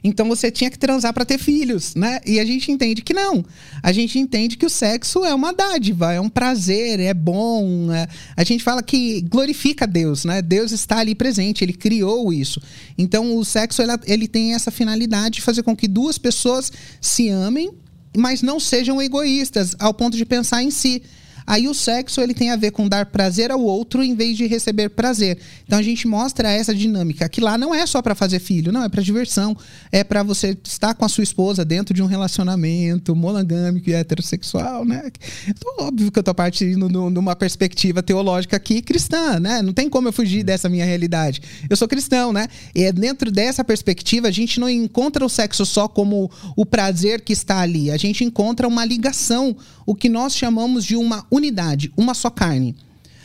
Então 0.03 0.27
você 0.27 0.49
tinha 0.49 0.69
que 0.69 0.79
transar 0.79 1.13
para 1.13 1.25
ter 1.25 1.37
filhos, 1.37 1.93
né? 1.95 2.19
E 2.25 2.39
a 2.39 2.45
gente 2.45 2.71
entende 2.71 3.01
que 3.01 3.13
não. 3.13 3.43
A 3.83 3.91
gente 3.91 4.17
entende 4.17 4.57
que 4.57 4.65
o 4.65 4.69
sexo 4.69 5.25
é 5.25 5.33
uma 5.33 5.53
dádiva, 5.53 6.13
é 6.13 6.19
um 6.19 6.29
prazer, 6.29 6.99
é 6.99 7.13
bom. 7.13 7.91
É... 7.91 8.07
A 8.35 8.43
gente 8.43 8.63
fala 8.63 8.81
que 8.81 9.21
glorifica 9.21 9.85
Deus, 9.85 10.23
né? 10.25 10.41
Deus 10.41 10.71
está 10.71 10.99
ali 10.99 11.13
presente, 11.13 11.63
ele 11.63 11.73
criou 11.73 12.31
isso. 12.31 12.61
Então 12.97 13.35
o 13.35 13.43
sexo 13.43 13.81
ele, 14.05 14.27
tem 14.27 14.53
essa 14.53 14.71
finalidade 14.71 15.35
de 15.35 15.41
fazer 15.41 15.63
com 15.63 15.75
que 15.75 15.87
duas 15.87 16.17
pessoas 16.17 16.71
se 17.01 17.29
amem, 17.29 17.71
mas 18.15 18.41
não 18.41 18.59
sejam 18.59 19.01
egoístas 19.01 19.75
ao 19.79 19.93
ponto 19.93 20.15
de 20.15 20.25
pensar 20.25 20.63
em 20.63 20.71
si. 20.71 21.03
Aí 21.49 21.67
o 21.67 21.73
sexo 21.73 22.21
ele 22.21 22.35
tem 22.35 22.51
a 22.51 22.55
ver 22.55 22.69
com 22.69 22.87
dar 22.87 23.07
prazer 23.07 23.49
ao 23.49 23.59
outro 23.59 24.03
em 24.03 24.13
vez 24.13 24.37
de 24.37 24.45
receber 24.45 24.89
prazer. 24.89 25.39
Então 25.65 25.79
a 25.79 25.81
gente 25.81 26.07
mostra 26.07 26.51
essa 26.51 26.75
dinâmica 26.75 27.27
que 27.27 27.41
lá 27.41 27.57
não 27.57 27.73
é 27.73 27.87
só 27.87 28.03
para 28.03 28.13
fazer 28.13 28.37
filho, 28.37 28.71
não 28.71 28.83
é 28.83 28.87
para 28.87 29.01
diversão, 29.01 29.57
é 29.91 30.03
para 30.03 30.21
você 30.21 30.55
estar 30.63 30.93
com 30.93 31.03
a 31.03 31.09
sua 31.09 31.23
esposa 31.23 31.65
dentro 31.65 31.91
de 31.91 32.03
um 32.03 32.05
relacionamento 32.05 33.15
monogâmico 33.15 33.89
e 33.89 33.93
heterossexual, 33.93 34.85
né? 34.85 35.09
Então, 35.47 35.87
óbvio 35.87 36.11
que 36.11 36.19
eu 36.19 36.23
tô 36.23 36.35
partindo 36.35 36.87
numa 36.87 37.35
perspectiva 37.35 38.03
teológica 38.03 38.55
aqui 38.55 38.79
cristã, 38.83 39.39
né? 39.39 39.63
Não 39.63 39.73
tem 39.73 39.89
como 39.89 40.07
eu 40.07 40.13
fugir 40.13 40.43
dessa 40.43 40.69
minha 40.69 40.85
realidade. 40.85 41.41
Eu 41.67 41.75
sou 41.75 41.87
cristão, 41.87 42.31
né? 42.31 42.47
E 42.75 42.83
é 42.83 42.91
dentro 42.91 43.31
dessa 43.31 43.63
perspectiva 43.63 44.27
a 44.27 44.31
gente 44.31 44.59
não 44.59 44.69
encontra 44.69 45.25
o 45.25 45.29
sexo 45.29 45.65
só 45.65 45.87
como 45.87 46.29
o 46.55 46.63
prazer 46.63 47.21
que 47.21 47.33
está 47.33 47.59
ali. 47.59 47.89
A 47.89 47.97
gente 47.97 48.23
encontra 48.23 48.67
uma 48.67 48.85
ligação, 48.85 49.57
o 49.83 49.95
que 49.95 50.09
nós 50.09 50.35
chamamos 50.35 50.85
de 50.85 50.95
uma 50.95 51.25
unidade, 51.39 51.91
uma 51.97 52.13
só 52.13 52.29
carne. 52.29 52.75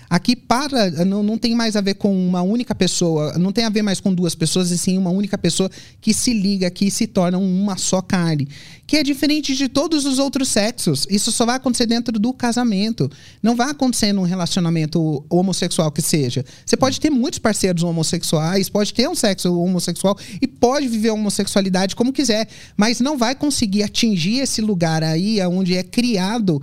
Aqui 0.08 0.36
para 0.36 0.90
não, 1.04 1.22
não 1.22 1.38
tem 1.38 1.54
mais 1.54 1.76
a 1.76 1.80
ver 1.80 1.94
com 1.94 2.14
uma 2.14 2.42
única 2.42 2.74
pessoa, 2.74 3.36
não 3.38 3.52
tem 3.52 3.64
a 3.64 3.68
ver 3.68 3.82
mais 3.82 4.00
com 4.00 4.14
duas 4.14 4.34
pessoas, 4.34 4.70
e 4.70 4.78
sim 4.78 4.96
uma 4.96 5.10
única 5.10 5.36
pessoa 5.36 5.70
que 6.00 6.14
se 6.14 6.32
liga, 6.32 6.70
que 6.70 6.90
se 6.90 7.06
torna 7.06 7.38
uma 7.38 7.76
só 7.76 8.00
carne. 8.00 8.48
Que 8.86 8.98
é 8.98 9.02
diferente 9.02 9.54
de 9.54 9.68
todos 9.68 10.04
os 10.04 10.18
outros 10.18 10.48
sexos. 10.48 11.06
Isso 11.08 11.32
só 11.32 11.46
vai 11.46 11.56
acontecer 11.56 11.86
dentro 11.86 12.18
do 12.18 12.32
casamento. 12.32 13.10
Não 13.42 13.56
vai 13.56 13.70
acontecer 13.70 14.12
num 14.12 14.22
relacionamento 14.22 15.24
homossexual 15.28 15.90
que 15.90 16.02
seja. 16.02 16.44
Você 16.64 16.76
pode 16.76 17.00
ter 17.00 17.10
muitos 17.10 17.38
parceiros 17.38 17.82
homossexuais, 17.82 18.68
pode 18.68 18.92
ter 18.92 19.08
um 19.08 19.14
sexo 19.14 19.58
homossexual 19.58 20.18
e 20.40 20.46
pode 20.46 20.88
viver 20.88 21.10
a 21.10 21.14
homossexualidade 21.14 21.96
como 21.96 22.12
quiser, 22.12 22.48
mas 22.76 23.00
não 23.00 23.16
vai 23.16 23.34
conseguir 23.34 23.82
atingir 23.82 24.40
esse 24.40 24.60
lugar 24.60 25.02
aí 25.02 25.40
onde 25.46 25.76
é 25.76 25.82
criado, 25.82 26.62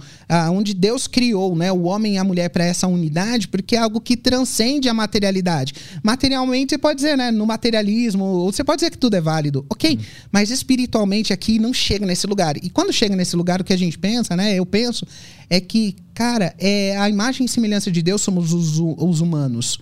onde 0.52 0.74
Deus 0.74 1.08
criou 1.08 1.56
né, 1.56 1.72
o 1.72 1.84
homem 1.84 2.16
e 2.16 2.18
a 2.18 2.24
mulher 2.24 2.50
para 2.50 2.66
essa 2.66 2.88
unidade 2.88 3.48
porque 3.48 3.76
é 3.76 3.80
algo 3.80 4.00
que 4.00 4.16
transcende 4.16 4.90
a 4.90 4.94
materialidade. 4.94 5.74
Materialmente, 6.04 6.72
você 6.72 6.78
pode 6.78 6.96
dizer, 6.96 7.18
né? 7.18 7.32
No 7.32 7.46
materialismo, 7.46 8.46
você 8.46 8.64
pode 8.64 8.80
dizer 8.80 8.92
que 8.92 8.98
tudo 8.98 9.16
é 9.16 9.22
válido, 9.22 9.66
ok? 9.70 9.96
Uhum. 9.96 10.02
Mas 10.32 10.50
espiritualmente 10.50 11.34
aqui 11.34 11.60
não 11.60 11.74
chega 11.74 12.06
nesse 12.12 12.28
lugar. 12.28 12.58
E 12.58 12.70
quando 12.70 12.92
chega 12.92 13.16
nesse 13.16 13.36
lugar, 13.36 13.62
o 13.62 13.64
que 13.64 13.72
a 13.72 13.78
gente 13.78 13.98
pensa, 13.98 14.36
né? 14.36 14.54
Eu 14.54 14.66
penso, 14.66 15.08
é 15.50 15.62
que, 15.62 15.96
cara, 16.14 16.54
é 16.60 16.98
a 16.98 17.10
imagem 17.10 17.46
e 17.46 17.50
semelhança 17.50 17.90
de 17.90 18.02
Deus 18.02 18.22
somos 18.22 18.52
os, 18.52 18.78
os 18.78 19.22
humanos. 19.22 19.80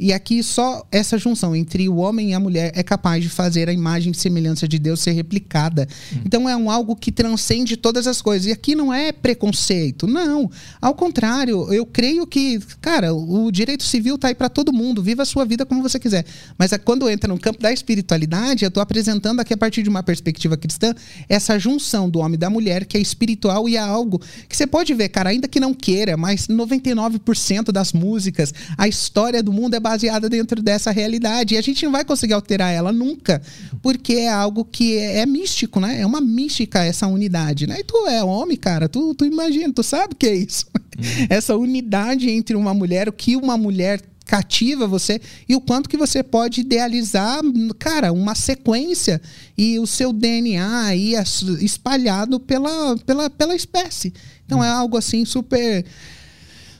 E 0.00 0.14
aqui 0.14 0.42
só 0.42 0.82
essa 0.90 1.18
junção 1.18 1.54
entre 1.54 1.86
o 1.86 1.96
homem 1.96 2.30
e 2.30 2.34
a 2.34 2.40
mulher 2.40 2.72
é 2.74 2.82
capaz 2.82 3.22
de 3.22 3.28
fazer 3.28 3.68
a 3.68 3.72
imagem 3.72 4.12
e 4.12 4.16
semelhança 4.16 4.66
de 4.66 4.78
Deus 4.78 5.00
ser 5.00 5.12
replicada. 5.12 5.86
Hum. 6.12 6.22
Então 6.24 6.48
é 6.48 6.56
um 6.56 6.70
algo 6.70 6.96
que 6.96 7.12
transcende 7.12 7.76
todas 7.76 8.06
as 8.06 8.22
coisas. 8.22 8.46
E 8.46 8.52
aqui 8.52 8.74
não 8.74 8.92
é 8.92 9.12
preconceito, 9.12 10.06
não. 10.06 10.50
Ao 10.80 10.94
contrário, 10.94 11.70
eu 11.72 11.84
creio 11.84 12.26
que, 12.26 12.58
cara, 12.80 13.12
o 13.12 13.50
direito 13.52 13.82
civil 13.82 14.16
tá 14.16 14.28
aí 14.28 14.34
para 14.34 14.48
todo 14.48 14.72
mundo. 14.72 15.02
Viva 15.02 15.22
a 15.22 15.26
sua 15.26 15.44
vida 15.44 15.66
como 15.66 15.82
você 15.82 15.98
quiser. 15.98 16.24
Mas 16.56 16.72
é 16.72 16.78
quando 16.78 17.08
entra 17.10 17.28
no 17.28 17.38
campo 17.38 17.60
da 17.60 17.70
espiritualidade, 17.70 18.64
eu 18.64 18.68
estou 18.68 18.82
apresentando 18.82 19.40
aqui 19.40 19.52
a 19.52 19.56
partir 19.56 19.82
de 19.82 19.90
uma 19.90 20.02
perspectiva 20.02 20.56
cristã 20.56 20.94
essa 21.28 21.58
junção 21.58 22.08
do 22.08 22.20
homem 22.20 22.34
e 22.34 22.38
da 22.38 22.48
mulher 22.48 22.86
que 22.86 22.96
é 22.96 23.00
espiritual 23.00 23.68
e 23.68 23.76
é 23.76 23.80
algo 23.80 24.18
que 24.48 24.56
você 24.56 24.66
pode 24.66 24.94
ver, 24.94 25.10
cara, 25.10 25.30
ainda 25.30 25.46
que 25.46 25.60
não 25.60 25.74
queira, 25.74 26.16
mas 26.16 26.46
99% 26.46 27.70
das 27.70 27.92
músicas, 27.92 28.54
a 28.78 28.88
história 28.88 29.42
do 29.42 29.52
mundo 29.52 29.74
é 29.74 29.80
baseada 29.90 30.28
dentro 30.28 30.62
dessa 30.62 30.90
realidade. 30.90 31.54
E 31.54 31.58
a 31.58 31.62
gente 31.62 31.84
não 31.84 31.92
vai 31.92 32.04
conseguir 32.04 32.34
alterar 32.34 32.72
ela 32.72 32.92
nunca, 32.92 33.42
porque 33.82 34.14
é 34.14 34.28
algo 34.28 34.64
que 34.64 34.96
é, 34.96 35.18
é 35.18 35.26
místico, 35.26 35.80
né? 35.80 36.00
É 36.00 36.06
uma 36.06 36.20
mística 36.20 36.84
essa 36.84 37.06
unidade, 37.06 37.66
né? 37.66 37.80
E 37.80 37.84
tu 37.84 38.06
é 38.06 38.22
homem, 38.22 38.56
cara, 38.56 38.88
tu, 38.88 39.14
tu 39.14 39.24
imagina, 39.24 39.72
tu 39.72 39.82
sabe 39.82 40.14
o 40.14 40.16
que 40.16 40.26
é 40.26 40.34
isso. 40.34 40.66
Uhum. 40.98 41.26
Essa 41.28 41.56
unidade 41.56 42.30
entre 42.30 42.54
uma 42.54 42.72
mulher, 42.72 43.08
o 43.08 43.12
que 43.12 43.36
uma 43.36 43.56
mulher 43.56 44.00
cativa 44.26 44.86
você 44.86 45.20
e 45.48 45.56
o 45.56 45.60
quanto 45.60 45.88
que 45.88 45.96
você 45.96 46.22
pode 46.22 46.60
idealizar, 46.60 47.40
cara, 47.80 48.12
uma 48.12 48.36
sequência 48.36 49.20
e 49.58 49.76
o 49.80 49.86
seu 49.88 50.12
DNA 50.12 50.84
aí 50.84 51.14
espalhado 51.60 52.38
pela, 52.38 52.96
pela, 52.98 53.28
pela 53.28 53.56
espécie. 53.56 54.14
Então 54.46 54.62
é 54.62 54.68
algo 54.68 54.96
assim 54.96 55.24
super 55.24 55.84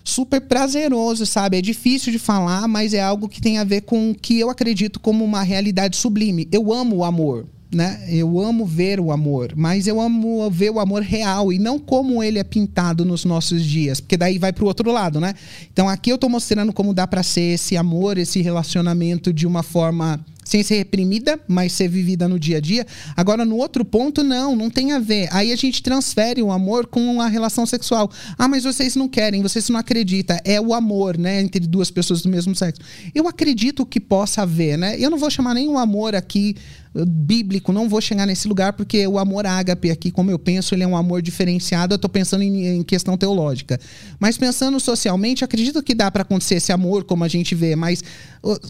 super 0.04 0.40
prazeroso, 0.40 1.26
sabe? 1.26 1.58
É 1.58 1.62
difícil 1.62 2.12
de 2.12 2.18
falar, 2.18 2.66
mas 2.66 2.94
é 2.94 3.00
algo 3.00 3.28
que 3.28 3.40
tem 3.40 3.58
a 3.58 3.64
ver 3.64 3.82
com 3.82 4.10
o 4.10 4.14
que 4.14 4.38
eu 4.38 4.50
acredito 4.50 4.98
como 5.00 5.24
uma 5.24 5.42
realidade 5.42 5.96
sublime. 5.96 6.48
Eu 6.50 6.72
amo 6.72 6.96
o 6.96 7.04
amor. 7.04 7.46
Né? 7.72 8.04
Eu 8.08 8.40
amo 8.40 8.66
ver 8.66 8.98
o 8.98 9.12
amor, 9.12 9.52
mas 9.54 9.86
eu 9.86 10.00
amo 10.00 10.50
ver 10.50 10.70
o 10.70 10.80
amor 10.80 11.02
real 11.02 11.52
e 11.52 11.58
não 11.60 11.78
como 11.78 12.20
ele 12.20 12.40
é 12.40 12.42
pintado 12.42 13.04
nos 13.04 13.24
nossos 13.24 13.64
dias, 13.64 14.00
porque 14.00 14.16
daí 14.16 14.38
vai 14.38 14.52
para 14.52 14.64
o 14.64 14.66
outro 14.66 14.90
lado, 14.90 15.20
né? 15.20 15.34
Então 15.72 15.88
aqui 15.88 16.10
eu 16.10 16.16
estou 16.16 16.28
mostrando 16.28 16.72
como 16.72 16.92
dá 16.92 17.06
para 17.06 17.22
ser 17.22 17.54
esse 17.54 17.76
amor, 17.76 18.18
esse 18.18 18.42
relacionamento 18.42 19.32
de 19.32 19.46
uma 19.46 19.62
forma 19.62 20.18
sem 20.50 20.64
ser 20.64 20.78
reprimida, 20.78 21.38
mas 21.46 21.72
ser 21.72 21.86
vivida 21.86 22.26
no 22.26 22.36
dia 22.36 22.56
a 22.56 22.60
dia. 22.60 22.84
Agora, 23.16 23.44
no 23.44 23.54
outro 23.54 23.84
ponto, 23.84 24.24
não, 24.24 24.56
não 24.56 24.68
tem 24.68 24.90
a 24.90 24.98
ver. 24.98 25.28
Aí 25.30 25.52
a 25.52 25.56
gente 25.56 25.80
transfere 25.80 26.42
o 26.42 26.50
amor 26.50 26.88
com 26.88 27.20
a 27.20 27.28
relação 27.28 27.64
sexual. 27.64 28.10
Ah, 28.36 28.48
mas 28.48 28.64
vocês 28.64 28.96
não 28.96 29.08
querem, 29.08 29.42
vocês 29.42 29.68
não 29.68 29.78
acreditam. 29.78 30.36
É 30.44 30.60
o 30.60 30.74
amor, 30.74 31.16
né, 31.16 31.40
entre 31.40 31.64
duas 31.68 31.88
pessoas 31.88 32.22
do 32.22 32.28
mesmo 32.28 32.56
sexo. 32.56 32.80
Eu 33.14 33.28
acredito 33.28 33.86
que 33.86 34.00
possa 34.00 34.42
haver, 34.42 34.76
né? 34.76 34.96
Eu 34.98 35.08
não 35.08 35.18
vou 35.18 35.30
chamar 35.30 35.56
o 35.56 35.78
amor 35.78 36.16
aqui 36.16 36.56
bíblico, 36.92 37.72
não 37.72 37.88
vou 37.88 38.00
chegar 38.00 38.26
nesse 38.26 38.48
lugar 38.48 38.72
porque 38.72 39.06
o 39.06 39.18
amor 39.18 39.46
ágape 39.46 39.90
aqui, 39.90 40.10
como 40.10 40.30
eu 40.30 40.38
penso, 40.38 40.74
ele 40.74 40.82
é 40.82 40.86
um 40.86 40.96
amor 40.96 41.22
diferenciado. 41.22 41.94
Eu 41.94 41.96
estou 41.96 42.10
pensando 42.10 42.42
em, 42.42 42.78
em, 42.78 42.82
questão 42.82 43.16
teológica, 43.16 43.78
mas 44.18 44.36
pensando 44.36 44.78
socialmente, 44.80 45.44
acredito 45.44 45.82
que 45.82 45.94
dá 45.94 46.10
para 46.10 46.22
acontecer 46.22 46.56
esse 46.56 46.72
amor 46.72 47.04
como 47.04 47.22
a 47.22 47.28
gente 47.28 47.54
vê. 47.54 47.76
Mas 47.76 48.02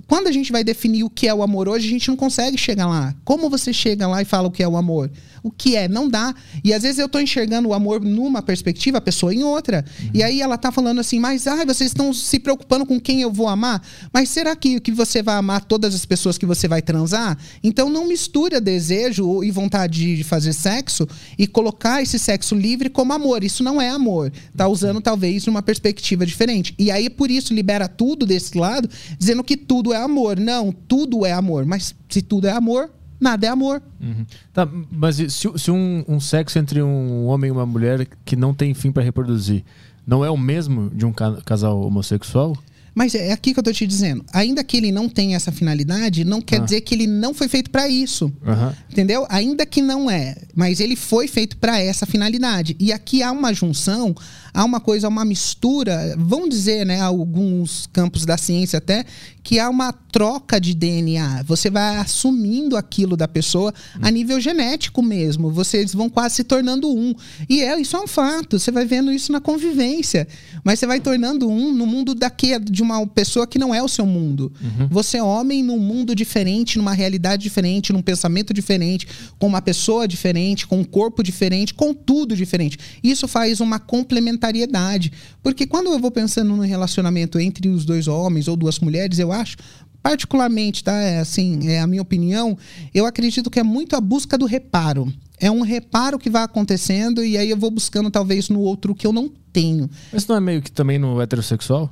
quando 0.07 0.27
a 0.27 0.33
gente 0.33 0.53
vai 0.53 0.63
definir 0.63 1.03
o 1.03 1.11
que 1.11 1.27
é 1.27 1.35
o 1.35 1.43
amor 1.43 1.69
hoje, 1.69 1.87
a 1.87 1.91
gente 1.91 2.09
não 2.09 2.17
consegue 2.17 2.59
chegar 2.59 2.87
lá. 2.87 3.15
Como 3.25 3.49
você 3.49 3.73
chega 3.73 4.07
lá 4.07 4.21
e 4.21 4.25
fala 4.25 4.49
o 4.49 4.51
que 4.51 4.63
é 4.63 4.69
o 4.69 4.77
amor? 4.77 5.11
O 5.42 5.50
que 5.50 5.76
é? 5.76 5.88
Não 5.88 6.09
dá. 6.09 6.35
E 6.62 6.72
às 6.72 6.83
vezes 6.83 6.98
eu 6.98 7.07
estou 7.07 7.20
enxergando 7.20 7.68
o 7.68 7.74
amor 7.74 8.00
numa 8.00 8.42
perspectiva, 8.42 8.98
a 8.98 9.00
pessoa 9.00 9.35
em 9.35 9.42
outra. 9.42 9.85
Uhum. 10.03 10.11
E 10.14 10.22
aí 10.22 10.40
ela 10.40 10.55
está 10.55 10.70
falando 10.70 11.00
assim, 11.00 11.18
mas 11.18 11.46
ah, 11.46 11.64
vocês 11.64 11.90
estão 11.90 12.12
se 12.12 12.38
preocupando 12.38 12.85
com 12.87 13.00
quem 13.00 13.22
eu 13.22 13.33
vou 13.33 13.48
amar? 13.48 13.83
Mas 14.12 14.29
será 14.29 14.55
que, 14.55 14.81
que 14.81 14.92
você 14.92 15.22
vai 15.22 15.37
amar 15.37 15.64
todas 15.64 15.94
as 15.94 16.05
pessoas 16.05 16.37
que 16.37 16.46
você 16.46 16.68
vai 16.68 16.83
transar? 16.83 17.38
Então 17.62 17.88
não 17.88 18.07
mistura 18.07 18.61
desejo 18.61 19.42
e 19.42 19.50
vontade 19.50 20.16
de 20.16 20.24
fazer 20.24 20.53
sexo 20.53 21.07
e 21.38 21.46
colocar 21.46 22.03
esse 22.03 22.18
sexo 22.18 22.55
livre 22.55 22.90
como 22.90 23.12
amor. 23.12 23.44
Isso 23.44 23.62
não 23.62 23.81
é 23.81 23.88
amor. 23.88 24.33
Tá 24.57 24.68
usando 24.68 25.00
talvez 25.00 25.46
uma 25.46 25.62
perspectiva 25.62 26.26
diferente. 26.26 26.74
E 26.79 26.90
aí 26.90 27.09
por 27.09 27.31
isso 27.31 27.55
libera 27.55 27.88
tudo 27.88 28.26
desse 28.26 28.57
lado, 28.57 28.88
dizendo 29.18 29.44
que 29.44 29.57
tudo 29.57 29.92
é 29.92 29.96
amor. 29.96 30.38
Não, 30.38 30.72
tudo 30.72 31.24
é 31.24 31.33
amor. 31.33 31.64
Mas 31.64 31.94
se 32.09 32.22
tudo 32.22 32.46
é 32.46 32.53
amor, 32.53 32.90
nada 33.21 33.47
é 33.47 33.51
amor. 33.51 33.83
Uhum. 34.01 34.25
Tá, 34.53 34.67
mas 34.91 35.17
se, 35.17 35.29
se 35.29 35.71
um, 35.71 36.05
um, 36.09 36.19
sexo 36.19 36.59
entre 36.59 36.83
um 36.83 37.27
homem 37.27 37.49
e 37.49 37.53
uma 37.53 37.67
mulher 37.67 38.07
que 38.25 38.35
não 38.35 38.55
tem 38.55 38.73
fim 38.75 38.91
para 38.91 39.03
reproduzir 39.03 39.63
não 40.07 40.25
é 40.25 40.31
o 40.31 40.37
mesmo 40.37 40.91
de 40.91 41.05
um 41.05 41.13
casal 41.13 41.81
homossexual? 41.83 42.57
Mas 43.01 43.15
é 43.15 43.33
aqui 43.33 43.55
que 43.55 43.59
eu 43.59 43.65
tô 43.65 43.73
te 43.73 43.87
dizendo. 43.87 44.23
Ainda 44.31 44.63
que 44.63 44.77
ele 44.77 44.93
não 44.93 45.09
tenha 45.09 45.35
essa 45.35 45.51
finalidade, 45.51 46.23
não 46.23 46.43
quer 46.43 46.57
ah. 46.57 46.65
dizer 46.65 46.83
que 46.83 46.95
ele 46.95 47.07
não 47.07 47.33
foi 47.33 47.49
feito 47.49 47.71
para 47.71 47.89
isso. 47.89 48.27
Uhum. 48.47 48.75
Entendeu? 48.91 49.25
Ainda 49.31 49.65
que 49.65 49.81
não 49.81 50.11
é, 50.11 50.37
mas 50.55 50.81
ele 50.81 50.95
foi 50.95 51.27
feito 51.27 51.57
para 51.57 51.81
essa 51.81 52.05
finalidade. 52.05 52.77
E 52.79 52.93
aqui 52.93 53.23
há 53.23 53.33
uma 53.33 53.55
junção, 53.55 54.15
há 54.53 54.63
uma 54.67 54.81
coisa, 54.81 55.09
uma 55.09 55.25
mistura, 55.25 56.15
vão 56.19 56.47
dizer, 56.47 56.85
né, 56.85 57.01
alguns 57.01 57.89
campos 57.91 58.27
da 58.27 58.37
ciência 58.37 58.77
até, 58.77 59.07
que 59.43 59.59
há 59.59 59.71
uma 59.71 59.93
troca 59.93 60.61
de 60.61 60.75
DNA. 60.75 61.43
Você 61.45 61.71
vai 61.71 61.97
assumindo 61.97 62.77
aquilo 62.77 63.17
da 63.17 63.27
pessoa 63.27 63.73
a 64.03 64.09
hum. 64.09 64.11
nível 64.11 64.39
genético 64.39 65.03
mesmo. 65.03 65.51
Vocês 65.51 65.95
vão 65.95 66.11
quase 66.11 66.35
se 66.35 66.45
tornando 66.45 66.95
um. 66.95 67.15
E 67.49 67.63
é, 67.63 67.81
isso 67.81 67.97
é 67.97 68.01
um 68.01 68.07
fato. 68.07 68.59
Você 68.59 68.71
vai 68.71 68.85
vendo 68.85 69.11
isso 69.11 69.33
na 69.33 69.41
convivência. 69.41 70.29
Mas 70.64 70.79
você 70.79 70.87
vai 70.87 71.01
tornando 71.01 71.49
um 71.49 71.73
no 71.73 71.87
mundo 71.87 72.14
daqui, 72.14 72.59
de 72.59 72.83
uma 72.83 73.07
pessoa 73.07 73.46
que 73.46 73.59
não 73.59 73.75
é 73.75 73.83
o 73.83 73.88
seu 73.88 74.07
mundo. 74.07 74.53
Uhum. 74.62 74.88
Você 74.90 75.18
é 75.18 75.23
homem 75.23 75.62
num 75.62 75.79
mundo 75.79 76.14
diferente, 76.14 76.79
numa 76.79 76.92
realidade 76.92 77.42
diferente, 77.42 77.92
num 77.92 78.03
pensamento 78.03 78.53
diferente, 78.53 79.07
com 79.38 79.46
uma 79.46 79.62
pessoa 79.62 80.07
diferente, 80.07 80.66
com 80.66 80.81
um 80.81 80.85
corpo 80.85 81.23
diferente, 81.23 81.75
com 81.75 81.94
tudo 81.94 82.37
diferente. 82.37 82.79
Isso 83.03 83.27
faz 83.27 83.61
uma 83.61 83.79
complementariedade. 83.79 85.12
Porque 85.42 85.66
quando 85.66 85.90
eu 85.90 85.99
vou 85.99 86.11
pensando 86.11 86.55
no 86.55 86.62
relacionamento 86.62 87.38
entre 87.38 87.68
os 87.68 87.85
dois 87.85 88.09
homens 88.09 88.49
ou 88.49 88.57
duas 88.57 88.79
mulheres, 88.79 89.18
eu 89.18 89.33
acho 89.33 89.57
particularmente, 90.03 90.83
tá? 90.85 90.93
É, 90.93 91.21
assim, 91.21 91.69
é 91.69 91.81
a 91.81 91.87
minha 91.87 92.03
opinião. 92.03 92.57
Eu 92.95 93.07
acredito 93.07 93.51
que 93.51 93.61
é 93.61 93.63
muito 93.63 93.97
a 93.97 94.01
busca 94.01 94.37
do 94.37 94.47
reparo. 94.47 95.13
É 95.39 95.51
um 95.51 95.63
reparo 95.63 96.19
que 96.19 96.29
vai 96.29 96.43
acontecendo 96.43 97.25
e 97.25 97.39
aí 97.39 97.51
eu 97.51 97.57
vou 97.57 97.71
buscando 97.71 98.11
talvez 98.11 98.49
no 98.49 98.61
outro 98.61 98.95
que 98.95 99.07
eu 99.07 99.13
não 99.13 99.31
tenho. 99.53 99.89
Mas 100.13 100.27
não 100.27 100.37
é 100.37 100.41
meio 100.41 100.61
que 100.61 100.71
também 100.71 100.99
no 100.99 101.21
heterossexual? 101.21 101.91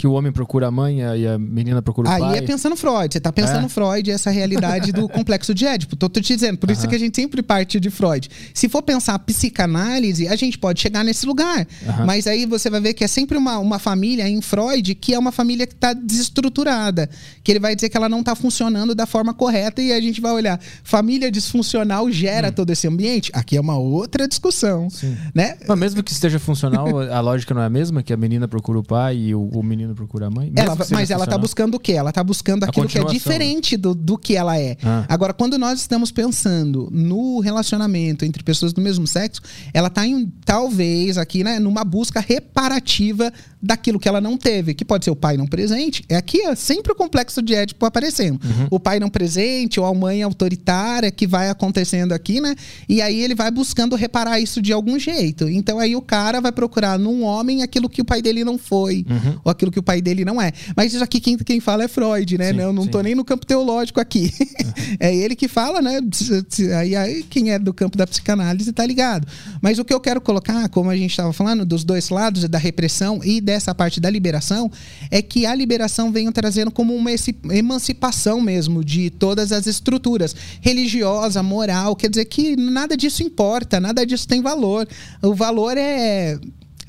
Que 0.00 0.06
o 0.06 0.12
homem 0.12 0.32
procura 0.32 0.68
a 0.68 0.70
mãe 0.70 1.00
e 1.00 1.26
a 1.26 1.38
menina 1.38 1.82
procura 1.82 2.08
o 2.08 2.10
Aí 2.10 2.20
pai. 2.20 2.32
Aí 2.32 2.38
é 2.38 2.40
pensando 2.40 2.74
Freud. 2.74 3.12
Você 3.12 3.20
tá 3.20 3.30
pensando 3.30 3.66
é. 3.66 3.68
Freud, 3.68 4.10
essa 4.10 4.30
realidade 4.30 4.92
do 4.92 5.06
complexo 5.12 5.52
de 5.52 5.66
Édipo. 5.66 5.94
Tô, 5.94 6.08
tô 6.08 6.22
te 6.22 6.34
dizendo, 6.34 6.56
por 6.56 6.70
isso 6.70 6.88
que 6.88 6.94
a 6.94 6.98
gente 6.98 7.14
sempre 7.14 7.42
parte 7.42 7.78
de 7.78 7.90
Freud. 7.90 8.30
Se 8.54 8.66
for 8.66 8.80
pensar 8.80 9.18
psicanálise, 9.18 10.26
a 10.26 10.34
gente 10.36 10.56
pode 10.56 10.80
chegar 10.80 11.04
nesse 11.04 11.26
lugar. 11.26 11.66
Mas 12.06 12.26
aí 12.26 12.46
você 12.46 12.70
vai 12.70 12.80
ver 12.80 12.94
que 12.94 13.04
é 13.04 13.06
sempre 13.06 13.36
uma, 13.36 13.58
uma 13.58 13.78
família 13.78 14.26
em 14.26 14.40
Freud 14.40 14.94
que 14.94 15.12
é 15.12 15.18
uma 15.18 15.30
família 15.30 15.66
que 15.66 15.74
está 15.74 15.92
desestruturada. 15.92 17.10
Que 17.44 17.52
ele 17.52 17.60
vai 17.60 17.74
dizer 17.74 17.90
que 17.90 17.96
ela 17.98 18.08
não 18.08 18.20
está 18.20 18.34
funcionando 18.34 18.94
da 18.94 19.04
forma 19.04 19.34
correta 19.34 19.82
e 19.82 19.92
a 19.92 20.00
gente 20.00 20.18
vai 20.18 20.32
olhar. 20.32 20.58
Família 20.82 21.30
disfuncional 21.30 22.10
gera 22.10 22.48
hum. 22.48 22.52
todo 22.52 22.70
esse 22.70 22.88
ambiente? 22.88 23.30
Aqui 23.34 23.54
é 23.54 23.60
uma 23.60 23.76
outra 23.76 24.26
discussão. 24.26 24.88
Sim. 24.88 25.14
Né? 25.34 25.58
Mas 25.68 25.78
mesmo 25.78 26.02
que 26.02 26.10
esteja 26.10 26.38
funcional, 26.38 27.00
a 27.00 27.20
lógica 27.20 27.52
não 27.52 27.60
é 27.60 27.66
a 27.66 27.70
mesma? 27.70 28.02
Que 28.02 28.14
a 28.14 28.16
menina 28.16 28.48
procura 28.48 28.78
o 28.78 28.82
pai 28.82 29.18
e 29.18 29.34
o, 29.34 29.42
o 29.42 29.62
menino 29.62 29.89
procura 29.94 30.26
a 30.26 30.30
mãe? 30.30 30.52
Ela, 30.54 30.76
mas 30.90 31.10
ela 31.10 31.26
tá 31.26 31.38
buscando 31.38 31.74
o 31.74 31.80
quê? 31.80 31.92
Ela 31.92 32.12
tá 32.12 32.22
buscando 32.22 32.64
aquilo 32.64 32.86
que 32.86 32.98
é 32.98 33.04
diferente 33.04 33.76
do, 33.76 33.94
do 33.94 34.16
que 34.18 34.36
ela 34.36 34.58
é. 34.58 34.76
Ah. 34.82 35.04
Agora, 35.08 35.32
quando 35.32 35.58
nós 35.58 35.80
estamos 35.80 36.10
pensando 36.10 36.88
no 36.90 37.40
relacionamento 37.40 38.24
entre 38.24 38.42
pessoas 38.42 38.72
do 38.72 38.80
mesmo 38.80 39.06
sexo, 39.06 39.40
ela 39.72 39.90
tá 39.90 40.06
em, 40.06 40.30
talvez 40.44 41.18
aqui, 41.18 41.44
né, 41.44 41.58
numa 41.58 41.84
busca 41.84 42.20
reparativa 42.20 43.32
daquilo 43.62 43.98
que 43.98 44.08
ela 44.08 44.20
não 44.20 44.36
teve, 44.36 44.72
que 44.72 44.84
pode 44.84 45.04
ser 45.04 45.10
o 45.10 45.16
pai 45.16 45.36
não 45.36 45.46
presente. 45.46 46.02
É 46.08 46.16
aqui 46.16 46.40
é 46.42 46.54
sempre 46.54 46.92
o 46.92 46.94
complexo 46.94 47.42
de 47.42 47.54
Édipo 47.54 47.84
aparecendo. 47.84 48.40
Uhum. 48.42 48.68
O 48.70 48.80
pai 48.80 48.98
não 48.98 49.10
presente 49.10 49.78
ou 49.78 49.86
a 49.86 49.94
mãe 49.94 50.22
autoritária 50.22 51.10
que 51.10 51.26
vai 51.26 51.50
acontecendo 51.50 52.12
aqui, 52.12 52.40
né? 52.40 52.54
E 52.88 53.02
aí 53.02 53.20
ele 53.20 53.34
vai 53.34 53.50
buscando 53.50 53.96
reparar 53.96 54.40
isso 54.40 54.62
de 54.62 54.72
algum 54.72 54.98
jeito. 54.98 55.48
Então 55.48 55.78
aí 55.78 55.94
o 55.94 56.00
cara 56.00 56.40
vai 56.40 56.52
procurar 56.52 56.98
num 56.98 57.22
homem 57.22 57.62
aquilo 57.62 57.88
que 57.88 58.00
o 58.00 58.04
pai 58.04 58.22
dele 58.22 58.44
não 58.44 58.56
foi, 58.56 59.04
uhum. 59.08 59.40
ou 59.44 59.50
aquilo 59.50 59.70
que 59.70 59.78
o 59.80 59.82
pai 59.82 60.00
dele 60.00 60.24
não 60.24 60.40
é. 60.40 60.52
Mas 60.76 60.94
isso 60.94 61.02
aqui 61.02 61.20
quem, 61.20 61.36
quem 61.38 61.60
fala 61.60 61.84
é 61.84 61.88
Freud, 61.88 62.38
né? 62.38 62.50
Sim, 62.50 62.56
não, 62.56 62.72
não 62.72 62.84
sim. 62.84 62.90
tô 62.90 63.00
nem 63.00 63.14
no 63.14 63.24
campo 63.24 63.44
teológico 63.44 64.00
aqui. 64.00 64.32
é 65.00 65.14
ele 65.14 65.34
que 65.34 65.48
fala, 65.48 65.82
né? 65.82 66.00
Aí, 66.78 66.94
aí 66.94 67.22
quem 67.24 67.50
é 67.50 67.58
do 67.58 67.72
campo 67.74 67.96
da 67.96 68.06
psicanálise 68.06 68.72
tá 68.72 68.86
ligado. 68.86 69.26
Mas 69.60 69.78
o 69.78 69.84
que 69.84 69.92
eu 69.92 70.00
quero 70.00 70.20
colocar, 70.20 70.68
como 70.68 70.90
a 70.90 70.96
gente 70.96 71.10
estava 71.10 71.32
falando, 71.32 71.64
dos 71.64 71.84
dois 71.84 72.08
lados, 72.10 72.48
da 72.48 72.58
repressão 72.58 73.20
e 73.24 73.40
dessa 73.40 73.74
parte 73.74 74.00
da 74.00 74.08
liberação, 74.08 74.70
é 75.10 75.20
que 75.22 75.46
a 75.46 75.54
liberação 75.54 76.12
vem 76.12 76.30
trazendo 76.30 76.70
como 76.70 76.94
uma 76.94 77.10
emancipação 77.50 78.40
mesmo 78.40 78.84
de 78.84 79.10
todas 79.10 79.52
as 79.52 79.66
estruturas 79.66 80.34
religiosa, 80.60 81.42
moral, 81.42 81.96
quer 81.96 82.08
dizer 82.08 82.24
que 82.26 82.56
nada 82.56 82.96
disso 82.96 83.22
importa, 83.22 83.80
nada 83.80 84.04
disso 84.06 84.26
tem 84.26 84.42
valor. 84.42 84.86
O 85.22 85.34
valor 85.34 85.76
é 85.76 86.38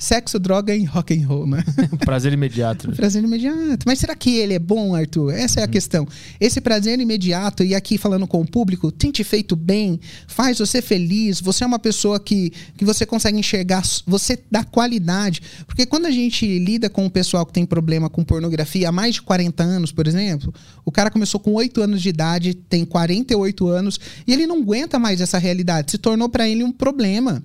sexo, 0.02 0.38
droga 0.38 0.74
e 0.74 0.84
rock 0.84 1.14
and 1.14 1.26
roll, 1.26 1.46
né? 1.46 1.64
Prazer 2.04 2.32
imediato. 2.32 2.88
né? 2.88 2.94
prazer 2.96 3.22
imediato. 3.22 3.84
Mas 3.86 4.00
será 4.00 4.16
que 4.16 4.36
ele 4.36 4.54
é 4.54 4.58
bom, 4.58 4.94
Arthur? 4.94 5.32
Essa 5.32 5.60
é 5.60 5.62
a 5.62 5.68
questão. 5.68 6.06
Esse 6.40 6.60
prazer 6.60 6.98
imediato, 6.98 7.62
e 7.62 7.74
aqui 7.74 7.96
falando 7.96 8.26
com 8.26 8.40
o 8.40 8.46
público, 8.46 8.90
tem 8.90 9.12
te 9.12 9.22
feito 9.22 9.54
bem, 9.54 10.00
faz 10.26 10.58
você 10.58 10.82
feliz, 10.82 11.40
você 11.40 11.62
é 11.62 11.66
uma 11.66 11.78
pessoa 11.78 12.18
que, 12.18 12.52
que 12.76 12.84
você 12.84 13.06
consegue 13.06 13.38
enxergar, 13.38 13.82
você 14.04 14.38
dá 14.50 14.64
qualidade. 14.64 15.40
Porque 15.66 15.86
quando 15.86 16.06
a 16.06 16.10
gente 16.10 16.46
lida 16.58 16.90
com 16.90 17.06
o 17.06 17.10
pessoal 17.10 17.46
que 17.46 17.52
tem 17.52 17.64
problema 17.64 18.10
com 18.10 18.24
pornografia 18.24 18.88
há 18.88 18.92
mais 18.92 19.14
de 19.14 19.22
40 19.22 19.62
anos, 19.62 19.92
por 19.92 20.08
exemplo, 20.08 20.52
o 20.84 20.90
cara 20.90 21.10
começou 21.10 21.38
com 21.38 21.52
8 21.52 21.80
anos 21.80 22.02
de 22.02 22.08
idade, 22.08 22.54
tem 22.54 22.84
48 22.84 23.68
anos, 23.68 24.00
e 24.26 24.32
ele 24.32 24.46
não 24.46 24.62
aguenta 24.62 24.98
mais 24.98 25.20
essa 25.20 25.38
realidade. 25.38 25.92
Se 25.92 25.98
tornou 25.98 26.28
para 26.28 26.48
ele 26.48 26.64
um 26.64 26.72
problema. 26.72 27.42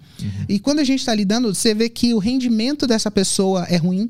E 0.49 0.59
quando 0.59 0.79
a 0.79 0.83
gente 0.83 0.99
está 0.99 1.13
lidando, 1.13 1.53
você 1.53 1.73
vê 1.75 1.87
que 1.87 2.13
o 2.13 2.17
rendimento 2.17 2.46
dessa 2.87 3.09
pessoa 3.09 3.65
é 3.69 3.77
ruim. 3.77 4.09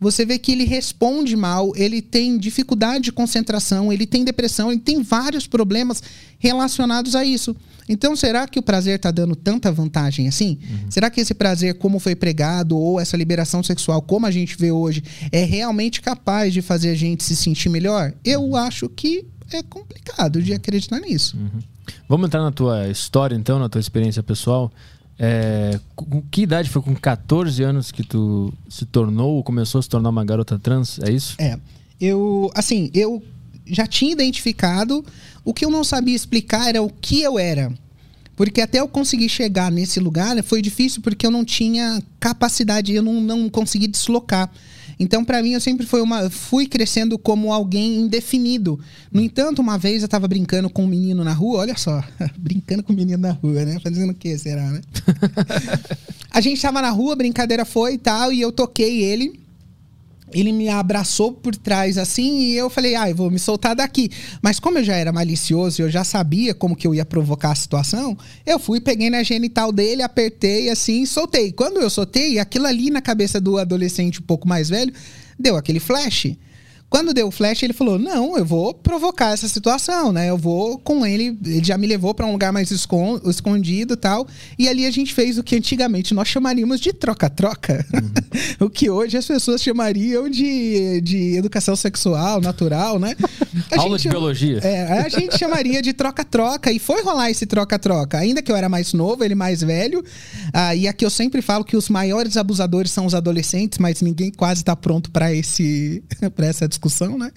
Você 0.00 0.24
vê 0.24 0.38
que 0.38 0.52
ele 0.52 0.64
responde 0.64 1.34
mal, 1.36 1.72
ele 1.74 2.00
tem 2.00 2.38
dificuldade 2.38 3.04
de 3.04 3.12
concentração, 3.12 3.92
ele 3.92 4.06
tem 4.06 4.24
depressão, 4.24 4.70
ele 4.70 4.80
tem 4.80 5.02
vários 5.02 5.46
problemas 5.46 6.02
relacionados 6.38 7.16
a 7.16 7.24
isso. 7.24 7.54
Então, 7.88 8.14
será 8.14 8.46
que 8.46 8.58
o 8.58 8.62
prazer 8.62 8.96
está 8.96 9.10
dando 9.10 9.34
tanta 9.34 9.72
vantagem 9.72 10.28
assim? 10.28 10.58
Será 10.90 11.10
que 11.10 11.20
esse 11.20 11.34
prazer, 11.34 11.74
como 11.74 11.98
foi 11.98 12.14
pregado, 12.14 12.78
ou 12.78 13.00
essa 13.00 13.16
liberação 13.16 13.62
sexual, 13.62 14.00
como 14.02 14.26
a 14.26 14.30
gente 14.30 14.56
vê 14.56 14.70
hoje, 14.70 15.02
é 15.32 15.42
realmente 15.44 16.00
capaz 16.00 16.52
de 16.52 16.62
fazer 16.62 16.90
a 16.90 16.94
gente 16.94 17.24
se 17.24 17.34
sentir 17.34 17.68
melhor? 17.68 18.12
Eu 18.24 18.54
acho 18.54 18.88
que 18.88 19.24
é 19.50 19.62
complicado 19.62 20.42
de 20.42 20.52
acreditar 20.52 21.00
nisso. 21.00 21.36
Vamos 22.08 22.26
entrar 22.26 22.42
na 22.42 22.52
tua 22.52 22.88
história, 22.88 23.34
então, 23.34 23.58
na 23.58 23.68
tua 23.68 23.80
experiência 23.80 24.22
pessoal. 24.22 24.70
É, 25.18 25.80
com 25.96 26.22
que 26.30 26.42
idade 26.42 26.70
foi? 26.70 26.80
Com 26.80 26.94
14 26.94 27.62
anos 27.62 27.90
que 27.90 28.04
tu 28.04 28.52
se 28.68 28.86
tornou 28.86 29.36
ou 29.36 29.42
começou 29.42 29.80
a 29.80 29.82
se 29.82 29.88
tornar 29.88 30.10
uma 30.10 30.24
garota 30.24 30.58
trans? 30.58 31.00
É 31.00 31.10
isso? 31.10 31.34
É. 31.38 31.58
Eu, 32.00 32.50
assim, 32.54 32.90
eu 32.94 33.22
já 33.66 33.86
tinha 33.86 34.12
identificado. 34.12 35.04
O 35.44 35.52
que 35.52 35.64
eu 35.64 35.70
não 35.70 35.82
sabia 35.82 36.14
explicar 36.14 36.68
era 36.68 36.82
o 36.82 36.88
que 36.88 37.20
eu 37.20 37.38
era. 37.38 37.72
Porque 38.36 38.60
até 38.60 38.78
eu 38.78 38.86
conseguir 38.86 39.28
chegar 39.28 39.72
nesse 39.72 39.98
lugar 39.98 40.36
né, 40.36 40.42
foi 40.42 40.62
difícil 40.62 41.02
porque 41.02 41.26
eu 41.26 41.30
não 41.30 41.44
tinha 41.44 42.00
capacidade, 42.20 42.94
eu 42.94 43.02
não, 43.02 43.20
não 43.20 43.48
consegui 43.48 43.88
deslocar. 43.88 44.48
Então, 44.98 45.24
pra 45.24 45.42
mim, 45.42 45.52
eu 45.52 45.60
sempre 45.60 45.86
fui 45.86 46.00
uma, 46.00 46.28
fui 46.28 46.66
crescendo 46.66 47.18
como 47.18 47.52
alguém 47.52 48.00
indefinido. 48.00 48.80
No 49.12 49.20
entanto, 49.20 49.62
uma 49.62 49.78
vez 49.78 50.02
eu 50.02 50.08
tava 50.08 50.26
brincando 50.26 50.68
com 50.68 50.84
um 50.84 50.88
menino 50.88 51.22
na 51.22 51.32
rua, 51.32 51.60
olha 51.60 51.76
só, 51.76 52.02
brincando 52.36 52.82
com 52.82 52.92
um 52.92 52.96
menino 52.96 53.18
na 53.18 53.32
rua, 53.32 53.64
né? 53.64 53.78
Fazendo 53.82 54.10
o 54.10 54.14
que 54.14 54.36
será, 54.36 54.70
né? 54.70 54.80
a 56.30 56.40
gente 56.40 56.60
tava 56.60 56.82
na 56.82 56.90
rua, 56.90 57.14
brincadeira 57.14 57.64
foi 57.64 57.94
e 57.94 57.98
tal, 57.98 58.32
e 58.32 58.40
eu 58.40 58.50
toquei 58.50 59.02
ele. 59.02 59.38
Ele 60.32 60.52
me 60.52 60.68
abraçou 60.68 61.32
por 61.32 61.54
trás 61.54 61.98
assim 61.98 62.40
e 62.40 62.56
eu 62.56 62.68
falei, 62.68 62.94
ah, 62.94 63.12
vou 63.14 63.30
me 63.30 63.38
soltar 63.38 63.74
daqui. 63.74 64.10
Mas 64.42 64.60
como 64.60 64.78
eu 64.78 64.84
já 64.84 64.94
era 64.94 65.12
malicioso 65.12 65.80
e 65.80 65.84
eu 65.84 65.90
já 65.90 66.04
sabia 66.04 66.54
como 66.54 66.76
que 66.76 66.86
eu 66.86 66.94
ia 66.94 67.04
provocar 67.04 67.52
a 67.52 67.54
situação, 67.54 68.16
eu 68.46 68.58
fui, 68.58 68.80
peguei 68.80 69.10
na 69.10 69.22
genital 69.22 69.72
dele, 69.72 70.02
apertei 70.02 70.70
assim 70.70 71.02
e 71.02 71.06
soltei. 71.06 71.52
Quando 71.52 71.80
eu 71.80 71.90
soltei, 71.90 72.38
aquilo 72.38 72.66
ali 72.66 72.90
na 72.90 73.00
cabeça 73.00 73.40
do 73.40 73.58
adolescente 73.58 74.20
um 74.20 74.24
pouco 74.24 74.46
mais 74.46 74.68
velho, 74.68 74.92
deu 75.38 75.56
aquele 75.56 75.80
flash. 75.80 76.36
Quando 76.90 77.12
deu 77.12 77.28
o 77.28 77.30
flash, 77.30 77.62
ele 77.62 77.74
falou: 77.74 77.98
Não, 77.98 78.36
eu 78.38 78.44
vou 78.44 78.72
provocar 78.72 79.32
essa 79.34 79.46
situação, 79.46 80.10
né? 80.10 80.30
Eu 80.30 80.38
vou 80.38 80.78
com 80.78 81.04
ele. 81.04 81.36
Ele 81.44 81.62
já 81.62 81.76
me 81.76 81.86
levou 81.86 82.14
para 82.14 82.24
um 82.24 82.32
lugar 82.32 82.50
mais 82.52 82.70
escon- 82.70 83.20
escondido 83.26 83.92
e 83.94 83.96
tal. 83.96 84.26
E 84.58 84.66
ali 84.68 84.86
a 84.86 84.90
gente 84.90 85.12
fez 85.12 85.36
o 85.36 85.42
que 85.42 85.54
antigamente 85.56 86.14
nós 86.14 86.28
chamaríamos 86.28 86.80
de 86.80 86.92
troca-troca. 86.92 87.84
o 88.58 88.70
que 88.70 88.88
hoje 88.88 89.16
as 89.18 89.26
pessoas 89.26 89.62
chamariam 89.62 90.30
de, 90.30 91.00
de 91.02 91.36
educação 91.36 91.76
sexual, 91.76 92.40
natural, 92.40 92.98
né? 92.98 93.14
A 93.76 93.80
Aula 93.80 93.96
de 93.98 94.04
gente- 94.04 94.12
biologia. 94.12 94.58
é, 94.62 95.00
a 95.00 95.08
gente 95.10 95.38
chamaria 95.38 95.82
de 95.82 95.92
troca-troca. 95.92 96.72
E 96.72 96.78
foi 96.78 97.02
rolar 97.02 97.30
esse 97.30 97.44
troca-troca. 97.44 98.16
Ainda 98.18 98.40
que 98.40 98.50
eu 98.50 98.56
era 98.56 98.68
mais 98.68 98.94
novo, 98.94 99.22
ele 99.22 99.34
mais 99.34 99.60
velho. 99.62 100.02
Ah, 100.54 100.74
e 100.74 100.88
aqui 100.88 101.04
eu 101.04 101.10
sempre 101.10 101.42
falo 101.42 101.64
que 101.64 101.76
os 101.76 101.90
maiores 101.90 102.36
abusadores 102.38 102.90
são 102.92 103.04
os 103.04 103.14
adolescentes, 103.14 103.78
mas 103.78 104.00
ninguém 104.00 104.30
quase 104.30 104.62
está 104.62 104.74
pronto 104.74 105.10
para 105.10 105.32
esse 105.34 106.02
para 106.34 106.46
essa 106.46 106.66
discussão, 106.66 106.77
né? 107.18 107.32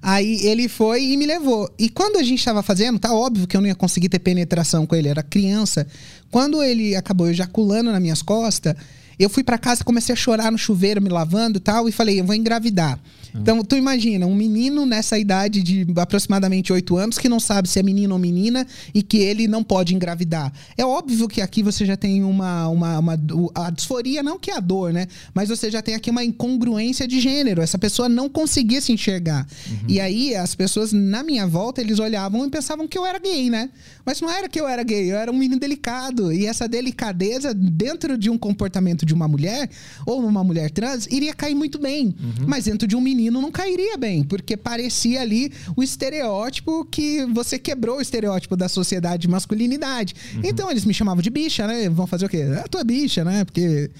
Aí 0.00 0.46
ele 0.46 0.68
foi 0.68 1.02
e 1.02 1.16
me 1.16 1.26
levou. 1.26 1.68
E 1.78 1.88
quando 1.88 2.16
a 2.16 2.22
gente 2.22 2.38
estava 2.38 2.62
fazendo, 2.62 2.98
tá 2.98 3.12
óbvio 3.12 3.46
que 3.46 3.56
eu 3.56 3.60
não 3.60 3.68
ia 3.68 3.74
conseguir 3.74 4.08
ter 4.08 4.18
penetração 4.18 4.86
com 4.86 4.94
ele, 4.94 5.08
era 5.08 5.22
criança. 5.22 5.86
Quando 6.30 6.62
ele 6.62 6.94
acabou 6.94 7.28
ejaculando 7.28 7.90
nas 7.90 8.00
minhas 8.00 8.22
costas, 8.22 8.74
eu 9.18 9.30
fui 9.30 9.42
para 9.42 9.56
casa, 9.58 9.82
comecei 9.82 10.12
a 10.12 10.16
chorar 10.16 10.52
no 10.52 10.58
chuveiro, 10.58 11.00
me 11.00 11.08
lavando 11.08 11.58
e 11.58 11.60
tal, 11.60 11.88
e 11.88 11.92
falei, 11.92 12.20
eu 12.20 12.24
vou 12.24 12.34
engravidar. 12.34 12.98
Então, 13.40 13.62
tu 13.64 13.76
imagina, 13.76 14.26
um 14.26 14.34
menino 14.34 14.84
nessa 14.86 15.18
idade 15.18 15.62
de 15.62 15.86
aproximadamente 15.96 16.72
8 16.72 16.96
anos 16.96 17.18
que 17.18 17.28
não 17.28 17.38
sabe 17.40 17.68
se 17.68 17.78
é 17.78 17.82
menino 17.82 18.14
ou 18.14 18.18
menina 18.18 18.66
e 18.94 19.02
que 19.02 19.18
ele 19.18 19.46
não 19.48 19.62
pode 19.62 19.94
engravidar. 19.94 20.52
É 20.76 20.84
óbvio 20.84 21.28
que 21.28 21.40
aqui 21.40 21.62
você 21.62 21.84
já 21.84 21.96
tem 21.96 22.22
uma, 22.24 22.68
uma, 22.68 22.98
uma- 22.98 23.18
a 23.54 23.70
disforia, 23.70 24.22
não 24.22 24.38
que 24.38 24.50
é 24.50 24.56
a 24.56 24.60
dor, 24.60 24.92
né? 24.92 25.06
Mas 25.34 25.48
você 25.48 25.70
já 25.70 25.82
tem 25.82 25.94
aqui 25.94 26.10
uma 26.10 26.24
incongruência 26.24 27.06
de 27.08 27.20
gênero. 27.20 27.62
Essa 27.62 27.78
pessoa 27.78 28.08
não 28.08 28.28
conseguia 28.28 28.80
se 28.80 28.92
enxergar. 28.92 29.46
E 29.88 30.00
aí, 30.00 30.34
as 30.34 30.54
pessoas 30.54 30.92
na 30.92 31.22
minha 31.22 31.46
volta, 31.46 31.80
eles 31.80 31.98
olhavam 31.98 32.46
e 32.46 32.50
pensavam 32.50 32.86
que 32.86 32.96
eu 32.96 33.04
era 33.04 33.18
gay, 33.18 33.50
né? 33.50 33.70
Mas 34.04 34.20
não 34.20 34.30
era 34.30 34.48
que 34.48 34.60
eu 34.60 34.68
era 34.68 34.82
gay, 34.82 35.10
eu 35.10 35.16
era 35.16 35.30
um 35.32 35.36
menino 35.36 35.58
delicado. 35.60 36.32
E 36.32 36.46
essa 36.46 36.68
delicadeza, 36.68 37.52
dentro 37.52 38.16
de 38.16 38.30
um 38.30 38.38
comportamento 38.38 39.04
de 39.04 39.12
uma 39.12 39.26
mulher, 39.26 39.68
ou 40.06 40.24
uma 40.24 40.44
mulher 40.44 40.70
trans, 40.70 41.06
iria 41.10 41.34
cair 41.34 41.54
muito 41.54 41.78
bem. 41.78 42.14
Mas 42.46 42.64
dentro 42.66 42.86
de 42.86 42.94
um 42.94 43.00
menino 43.00 43.25
não 43.30 43.50
cairia 43.50 43.96
bem, 43.96 44.22
porque 44.24 44.56
parecia 44.56 45.20
ali 45.20 45.52
o 45.76 45.82
estereótipo 45.82 46.84
que 46.84 47.24
você 47.26 47.58
quebrou 47.58 47.98
o 47.98 48.00
estereótipo 48.00 48.56
da 48.56 48.68
sociedade 48.68 49.22
de 49.22 49.28
masculinidade. 49.28 50.14
Então 50.44 50.70
eles 50.70 50.84
me 50.84 50.92
chamavam 50.94 51.22
de 51.22 51.30
bicha, 51.30 51.66
né? 51.66 51.88
Vão 51.88 52.06
fazer 52.06 52.26
o 52.26 52.28
quê? 52.28 52.42
Ah, 52.62 52.66
tu 52.68 52.78
é 52.78 52.84
bicha, 52.84 53.24
né? 53.24 53.44
Porque 53.44 53.90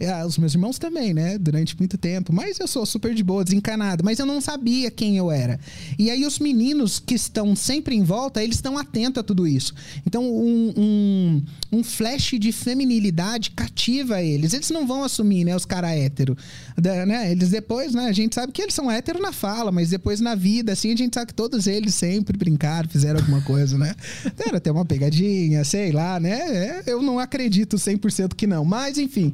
é, 0.00 0.24
os 0.24 0.38
meus 0.38 0.54
irmãos 0.54 0.78
também, 0.78 1.12
né? 1.14 1.38
Durante 1.38 1.76
muito 1.78 1.96
tempo. 1.98 2.32
Mas 2.32 2.58
eu 2.58 2.66
sou 2.66 2.84
super 2.86 3.14
de 3.14 3.22
boa, 3.22 3.44
desencanado. 3.44 4.04
Mas 4.04 4.18
eu 4.18 4.26
não 4.26 4.40
sabia 4.40 4.90
quem 4.90 5.16
eu 5.16 5.30
era. 5.30 5.58
E 5.98 6.10
aí 6.10 6.24
os 6.26 6.38
meninos 6.38 6.98
que 6.98 7.14
estão 7.14 7.54
sempre 7.56 7.94
em 7.94 8.02
volta, 8.02 8.42
eles 8.42 8.56
estão 8.56 8.76
atentos 8.78 9.20
a 9.20 9.22
tudo 9.22 9.46
isso. 9.46 9.74
Então 10.06 10.24
um, 10.24 10.72
um, 10.76 11.42
um 11.78 11.84
flash 11.84 12.34
de 12.38 12.52
feminilidade 12.52 13.50
cativa 13.52 14.20
eles. 14.22 14.52
Eles 14.52 14.70
não 14.70 14.86
vão 14.86 15.02
assumir, 15.04 15.44
né? 15.44 15.54
Os 15.54 15.64
caras 15.64 15.90
hétero. 15.92 16.36
Da- 16.76 17.06
né? 17.06 17.30
Eles 17.32 17.50
depois, 17.50 17.94
né? 17.94 18.06
A 18.06 18.12
gente 18.12 18.34
sabe 18.34 18.52
que 18.52 18.62
eles 18.64 18.74
são 18.74 18.90
hétero 18.90 19.20
na 19.20 19.32
fala, 19.32 19.70
mas 19.70 19.90
depois 19.90 20.20
na 20.20 20.34
vida, 20.34 20.72
assim, 20.72 20.92
a 20.92 20.96
gente 20.96 21.14
sabe 21.14 21.28
que 21.28 21.34
todos 21.34 21.66
eles 21.66 21.94
sempre 21.94 22.36
brincaram, 22.36 22.88
fizeram 22.88 23.20
alguma 23.20 23.40
coisa, 23.42 23.78
né? 23.78 23.94
Era 24.46 24.56
até 24.58 24.70
uma 24.72 24.84
pegadinha, 24.84 25.64
sei 25.64 25.92
lá, 25.92 26.18
né? 26.18 26.32
É, 26.38 26.82
eu 26.86 27.00
não 27.02 27.18
acredito 27.18 27.76
100% 27.76 28.34
que 28.34 28.46
não. 28.46 28.64
Mas, 28.64 28.98
enfim. 28.98 29.32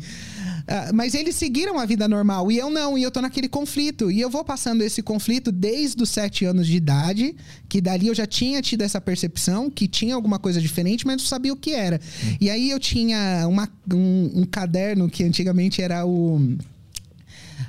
Ah, 0.69 0.91
mas 0.93 1.15
eles 1.15 1.35
seguiram 1.35 1.79
a 1.79 1.87
vida 1.87 2.07
normal 2.07 2.53
e 2.53 2.59
eu 2.59 2.71
não, 2.71 2.97
e 2.97 3.03
eu 3.03 3.11
tô 3.11 3.21
naquele 3.21 3.49
conflito. 3.49 4.11
E 4.11 4.21
eu 4.21 4.29
vou 4.31 4.45
passando 4.45 4.83
esse 4.83 5.03
conflito 5.03 5.51
desde 5.51 6.01
os 6.03 6.11
sete 6.11 6.45
anos 6.45 6.67
de 6.67 6.77
idade, 6.77 7.35
que 7.69 7.81
dali 7.81 8.07
eu 8.09 8.15
já 8.15 8.27
tinha 8.27 8.61
tido 8.63 8.83
essa 8.83 9.01
percepção 9.01 9.71
que 9.71 9.89
tinha 9.89 10.15
alguma 10.15 10.39
coisa 10.39 10.61
diferente, 10.61 11.07
mas 11.07 11.17
não 11.23 11.27
sabia 11.27 11.53
o 11.53 11.57
que 11.57 11.73
era. 11.73 12.01
E 12.41 12.51
aí 12.51 12.71
eu 12.71 12.79
tinha 12.79 13.47
uma- 13.49 13.69
um, 13.93 14.31
um 14.43 14.45
caderno 14.45 15.09
que 15.09 15.25
antigamente 15.25 15.81
era 15.83 16.05
o. 16.07 16.41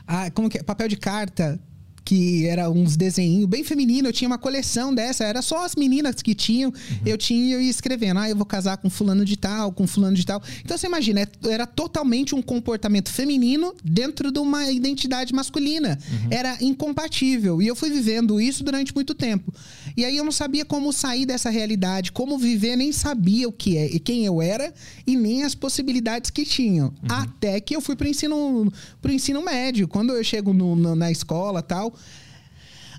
Ah, 0.08 0.30
como 0.32 0.50
que 0.50 0.58
é? 0.58 0.64
Papel 0.64 0.88
de 0.88 0.98
carta. 0.98 1.60
Que 2.04 2.48
era 2.48 2.68
uns 2.68 2.98
desenhinhos 2.98 3.46
bem 3.48 3.64
feminino, 3.64 4.08
eu 4.10 4.12
tinha 4.12 4.28
uma 4.28 4.38
coleção 4.40 4.94
dessa, 4.94 5.24
era 5.24 5.40
só 5.40 5.64
as 5.64 5.76
meninas 5.76 6.16
que 6.16 6.34
tinham, 6.34 6.74
eu 7.06 7.16
tinha 7.16 7.58
e 7.58 7.64
ia 7.66 7.70
escrevendo, 7.70 8.20
ah, 8.20 8.28
eu 8.28 8.36
vou 8.36 8.46
casar 8.46 8.76
com 8.78 8.90
fulano 8.90 9.24
de 9.24 9.38
tal, 9.38 9.72
com 9.72 9.86
fulano 9.86 10.16
de 10.16 10.26
tal. 10.26 10.42
Então 10.66 10.76
você 10.76 10.88
imagina, 10.88 11.22
é- 11.22 11.28
era 11.48 11.68
totalmente 11.68 12.34
um 12.34 12.42
comportamento 12.42 13.10
feminino 13.12 13.74
dentro 13.84 14.32
de 14.32 14.40
uma 14.40 14.70
identidade 14.72 15.32
masculina. 15.32 15.98
Era 16.32 16.58
incompatível. 16.60 17.62
E 17.62 17.68
eu 17.68 17.76
fui 17.76 17.92
vivendo 17.92 18.42
isso 18.42 18.64
durante 18.64 18.94
muito 18.96 19.14
tempo. 19.14 19.54
E 19.96 20.06
aí 20.06 20.18
eu 20.18 20.24
não 20.24 20.32
sabia 20.32 20.66
como 20.66 20.92
sair 20.92 21.26
dessa 21.26 21.50
realidade, 21.50 22.12
como 22.12 22.38
viver, 22.38 22.76
nem 22.76 22.92
sabia 22.92 23.48
o 23.48 23.52
que 23.52 23.78
é, 23.78 23.88
e 23.88 24.00
quem 24.00 24.26
eu 24.26 24.42
era 24.42 24.74
e 25.06 25.16
nem 25.16 25.44
as 25.44 25.56
possibilidades 25.56 26.30
que 26.30 26.46
tinham. 26.46 26.88
Uhum. 26.88 27.10
Até 27.10 27.60
que 27.60 27.76
eu 27.76 27.82
fui 27.82 27.96
pro 27.96 28.08
ensino, 28.08 28.72
pro 29.02 29.12
ensino 29.12 29.44
médio. 29.44 29.88
Quando 29.88 30.14
eu 30.14 30.24
chego 30.24 30.54
no, 30.54 30.76
no, 30.76 30.96
na 30.96 31.12
escola 31.12 31.62
tal, 31.62 31.94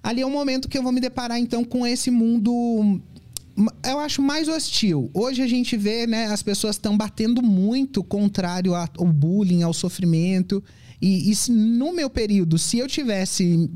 ali 0.02 0.20
é 0.20 0.26
o 0.26 0.31
momento 0.31 0.68
que 0.68 0.76
eu 0.76 0.83
vou 0.83 0.92
me 0.92 1.00
deparar 1.00 1.38
então 1.38 1.64
com 1.64 1.87
esse 1.87 2.11
mundo 2.11 3.00
eu 3.85 3.98
acho 3.98 4.22
mais 4.22 4.48
hostil. 4.48 5.11
Hoje 5.12 5.42
a 5.42 5.46
gente 5.46 5.76
vê, 5.76 6.07
né, 6.07 6.26
as 6.26 6.42
pessoas 6.42 6.76
estão 6.76 6.96
batendo 6.96 7.42
muito 7.42 8.02
contrário 8.02 8.74
ao 8.74 9.07
bullying, 9.07 9.62
ao 9.62 9.72
sofrimento. 9.72 10.62
E, 11.00 11.31
e 11.31 11.50
no 11.50 11.92
meu 11.92 12.09
período, 12.09 12.59
se 12.59 12.78
eu 12.78 12.87
tivesse 12.87 13.70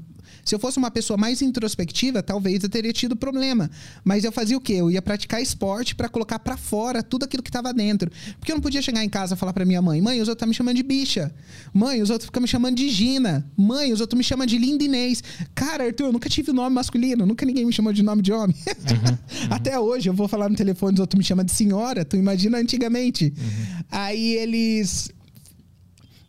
se 0.47 0.55
eu 0.55 0.61
fosse 0.61 0.79
uma 0.79 0.93
pessoa 0.93 1.17
mais 1.17 1.43
introspectiva, 1.43 2.23
talvez 2.23 2.63
eu 2.63 2.69
teria 2.69 2.93
tido 2.93 3.17
problema. 3.17 3.69
Mas 4.05 4.23
eu 4.23 4.31
fazia 4.31 4.57
o 4.57 4.61
quê? 4.61 4.75
Eu 4.75 4.89
ia 4.89 5.03
praticar 5.03 5.43
esporte 5.43 5.93
para 5.93 6.09
colocar 6.09 6.39
para 6.39 6.57
fora 6.57 7.03
tudo 7.03 7.25
aquilo 7.25 7.43
que 7.43 7.49
estava 7.49 7.75
dentro. 7.75 8.09
Porque 8.39 8.53
eu 8.53 8.55
não 8.55 8.63
podia 8.63 8.81
chegar 8.81 9.03
em 9.03 9.09
casa 9.09 9.35
e 9.35 9.37
falar 9.37 9.53
para 9.53 9.65
minha 9.65 9.83
mãe: 9.83 10.01
mãe, 10.01 10.21
os 10.23 10.29
outros 10.29 10.37
estão 10.37 10.47
tá 10.47 10.51
me 10.51 10.55
chamando 10.55 10.77
de 10.77 10.85
bicha. 10.85 11.35
Mãe, 11.75 12.01
os 12.01 12.11
outros 12.11 12.27
ficam 12.27 12.41
me 12.41 12.47
chamando 12.47 12.77
de 12.77 12.89
Gina. 12.89 13.45
Mãe, 13.57 13.93
os 13.93 14.01
outros 14.01 14.17
me 14.17 14.23
chamam 14.23 14.47
de 14.47 14.57
Linda 14.57 14.85
Inês. 14.85 15.21
Cara, 15.53 15.85
Arthur, 15.85 16.05
eu 16.05 16.13
nunca 16.13 16.29
tive 16.29 16.53
nome 16.53 16.77
masculino. 16.77 17.27
Nunca 17.27 17.45
ninguém 17.45 17.65
me 17.65 17.73
chamou 17.73 17.93
de 17.93 18.05
nome 18.05 18.23
de 18.23 18.33
homem. 18.33 18.55
Uhum, 18.69 19.11
uhum. 19.11 19.47
Até 19.51 19.81
hoje, 19.81 20.09
eu 20.09 20.15
vou 20.15 20.29
falar 20.29 20.49
no 20.49 20.55
telefone, 20.55 20.95
os 20.95 21.01
outros 21.01 21.19
me 21.19 21.25
chamam 21.25 21.45
de 21.45 21.51
senhora. 21.51 22.05
Tu 22.05 22.17
imagina 22.17 22.57
antigamente. 22.57 23.35
Uhum. 23.37 23.85
Aí 23.91 24.35
eles 24.35 25.11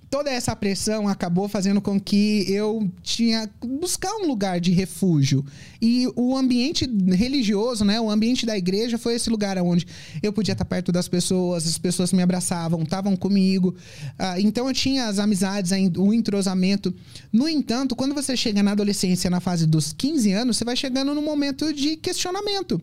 toda 0.09 0.29
essa 0.29 0.55
pressão 0.55 1.07
acabou 1.07 1.47
fazendo 1.47 1.81
com 1.81 1.99
que 1.99 2.45
eu 2.49 2.89
tinha 3.03 3.49
buscar 3.61 4.13
um 4.15 4.27
lugar 4.27 4.59
de 4.59 4.71
refúgio 4.71 5.45
e 5.81 6.07
o 6.15 6.35
ambiente 6.35 6.89
religioso, 7.09 7.83
né, 7.83 7.99
o 7.99 8.09
ambiente 8.09 8.45
da 8.45 8.57
igreja 8.57 8.97
foi 8.97 9.15
esse 9.15 9.29
lugar 9.29 9.57
onde 9.57 9.85
eu 10.23 10.31
podia 10.31 10.53
estar 10.53 10.65
perto 10.65 10.91
das 10.91 11.07
pessoas, 11.07 11.67
as 11.67 11.77
pessoas 11.77 12.13
me 12.13 12.21
abraçavam, 12.21 12.81
estavam 12.83 13.15
comigo, 13.15 13.75
ah, 14.17 14.39
então 14.39 14.67
eu 14.67 14.73
tinha 14.73 15.07
as 15.07 15.19
amizades, 15.19 15.71
o 15.97 16.13
entrosamento. 16.13 16.93
No 17.31 17.47
entanto, 17.47 17.95
quando 17.95 18.15
você 18.15 18.35
chega 18.35 18.63
na 18.63 18.71
adolescência, 18.71 19.29
na 19.29 19.39
fase 19.39 19.65
dos 19.67 19.93
15 19.93 20.31
anos, 20.31 20.57
você 20.57 20.65
vai 20.65 20.75
chegando 20.75 21.13
no 21.13 21.21
momento 21.21 21.73
de 21.73 21.97
questionamento. 21.97 22.81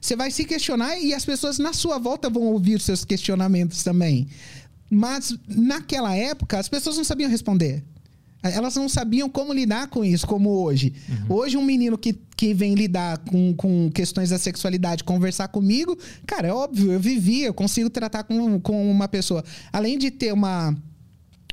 Você 0.00 0.16
vai 0.16 0.30
se 0.30 0.44
questionar 0.44 0.98
e 0.98 1.12
as 1.12 1.26
pessoas 1.26 1.58
na 1.58 1.74
sua 1.74 1.98
volta 1.98 2.30
vão 2.30 2.44
ouvir 2.44 2.80
seus 2.80 3.04
questionamentos 3.04 3.84
também. 3.84 4.26
Mas 4.90 5.36
naquela 5.48 6.14
época 6.16 6.58
as 6.58 6.68
pessoas 6.68 6.96
não 6.96 7.04
sabiam 7.04 7.30
responder. 7.30 7.84
Elas 8.42 8.74
não 8.74 8.88
sabiam 8.88 9.28
como 9.28 9.52
lidar 9.52 9.88
com 9.88 10.02
isso, 10.02 10.26
como 10.26 10.48
hoje. 10.48 10.94
Uhum. 11.08 11.36
Hoje, 11.36 11.56
um 11.58 11.64
menino 11.64 11.98
que, 11.98 12.18
que 12.34 12.54
vem 12.54 12.74
lidar 12.74 13.18
com, 13.18 13.54
com 13.54 13.90
questões 13.90 14.30
da 14.30 14.38
sexualidade, 14.38 15.04
conversar 15.04 15.48
comigo, 15.48 15.96
cara, 16.26 16.48
é 16.48 16.52
óbvio, 16.52 16.90
eu 16.92 16.98
vivi, 16.98 17.42
eu 17.42 17.52
consigo 17.52 17.90
tratar 17.90 18.24
com, 18.24 18.58
com 18.58 18.90
uma 18.90 19.06
pessoa. 19.06 19.44
Além 19.70 19.98
de 19.98 20.10
ter 20.10 20.32
uma, 20.32 20.74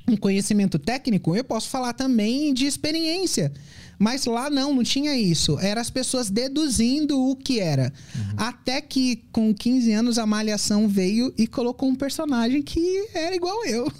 um 0.07 0.15
conhecimento 0.15 0.79
técnico, 0.79 1.35
eu 1.35 1.43
posso 1.43 1.69
falar 1.69 1.93
também 1.93 2.53
de 2.53 2.65
experiência. 2.65 3.51
Mas 3.99 4.25
lá 4.25 4.49
não, 4.49 4.73
não 4.73 4.83
tinha 4.83 5.17
isso. 5.17 5.57
Era 5.59 5.81
as 5.81 5.89
pessoas 5.89 6.29
deduzindo 6.29 7.19
o 7.19 7.35
que 7.35 7.59
era. 7.59 7.91
Uhum. 8.15 8.35
Até 8.37 8.79
que 8.79 9.23
com 9.31 9.53
15 9.53 9.91
anos 9.91 10.19
a 10.19 10.25
Malhação 10.25 10.87
veio 10.87 11.33
e 11.37 11.47
colocou 11.47 11.89
um 11.89 11.95
personagem 11.95 12.61
que 12.61 13.07
era 13.13 13.35
igual 13.35 13.65
eu. 13.65 13.85
Uhum. 13.85 13.91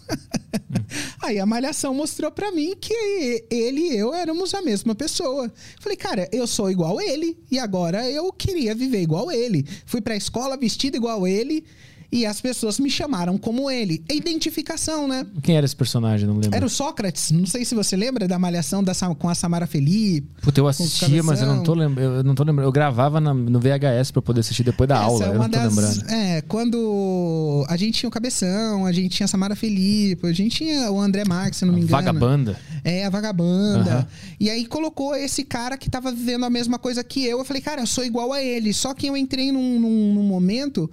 Aí 1.23 1.39
a 1.39 1.45
Malhação 1.45 1.93
mostrou 1.93 2.31
para 2.31 2.51
mim 2.51 2.75
que 2.79 3.45
ele 3.49 3.81
e 3.81 3.97
eu 3.97 4.13
éramos 4.13 4.53
a 4.53 4.61
mesma 4.61 4.93
pessoa. 4.93 5.51
Falei, 5.79 5.97
cara, 5.97 6.29
eu 6.31 6.45
sou 6.45 6.69
igual 6.69 7.01
ele 7.01 7.35
e 7.49 7.57
agora 7.57 8.09
eu 8.09 8.31
queria 8.31 8.75
viver 8.75 9.01
igual 9.01 9.31
ele. 9.31 9.65
Fui 9.85 9.99
pra 9.99 10.15
escola 10.15 10.55
vestido 10.55 10.95
igual 10.95 11.27
ele 11.27 11.65
e 12.11 12.25
as 12.25 12.39
pessoas 12.39 12.79
me 12.79 12.89
chamaram 12.89 13.37
como 13.37 13.69
ele. 13.69 14.01
É 14.07 14.15
identificação, 14.15 15.07
né? 15.07 15.25
Quem 15.43 15.57
era 15.57 15.65
esse 15.65 15.75
personagem? 15.75 16.25
Não 16.25 16.35
lembro. 16.35 16.55
Era 16.55 16.65
o 16.65 16.69
Sócrates. 16.69 17.31
Não 17.31 17.45
sei 17.45 17.65
se 17.65 17.75
você 17.75 17.97
lembra 17.97 18.27
da 18.27 18.39
malhação 18.39 18.81
da, 18.83 18.93
com 19.17 19.27
a 19.27 19.35
Samara 19.35 19.67
Felipe. 19.67 20.27
Puta, 20.41 20.59
eu 20.59 20.67
assistia, 20.67 21.21
mas 21.21 21.41
eu 21.41 21.47
não 21.47 21.63
tô 21.63 21.73
lembrando. 21.73 22.15
Eu 22.17 22.23
não 22.23 22.33
tô 22.33 22.43
lembrando. 22.43 22.67
Eu 22.67 22.71
gravava 22.71 23.19
na, 23.19 23.33
no 23.33 23.59
VHS 23.59 24.11
pra 24.11 24.21
poder 24.21 24.39
assistir 24.39 24.63
depois 24.63 24.87
da 24.87 24.95
Essa 24.95 25.03
aula. 25.03 25.25
É 25.25 25.29
eu 25.29 25.33
não 25.33 25.49
tô 25.49 25.57
das, 25.57 25.75
lembrando. 25.75 26.09
É, 26.09 26.41
quando 26.43 27.65
a 27.67 27.75
gente 27.75 27.99
tinha 27.99 28.07
o 28.07 28.11
Cabeção, 28.11 28.85
a 28.85 28.91
gente 28.93 29.09
tinha 29.09 29.25
a 29.25 29.27
Samara 29.27 29.55
Felipe, 29.55 30.25
a 30.27 30.33
gente 30.33 30.55
tinha 30.55 30.89
o 30.89 30.99
André 30.99 31.25
Marques, 31.25 31.59
se 31.59 31.65
não 31.65 31.73
me 31.73 31.81
engano. 31.81 31.91
Vagabanda. 31.91 32.57
É, 32.85 33.05
a 33.05 33.09
Vagabanda. 33.09 33.97
Uhum. 33.97 34.05
E 34.39 34.49
aí 34.49 34.65
colocou 34.65 35.13
esse 35.13 35.43
cara 35.43 35.77
que 35.77 35.89
tava 35.89 36.09
vivendo 36.11 36.45
a 36.45 36.49
mesma 36.49 36.79
coisa 36.79 37.03
que 37.03 37.25
eu. 37.25 37.39
Eu 37.39 37.45
falei, 37.45 37.61
cara, 37.61 37.81
eu 37.81 37.87
sou 37.87 38.05
igual 38.05 38.31
a 38.31 38.41
ele. 38.41 38.73
Só 38.73 38.93
que 38.93 39.07
eu 39.07 39.17
entrei 39.17 39.51
num, 39.51 39.79
num, 39.79 40.13
num 40.13 40.23
momento 40.23 40.89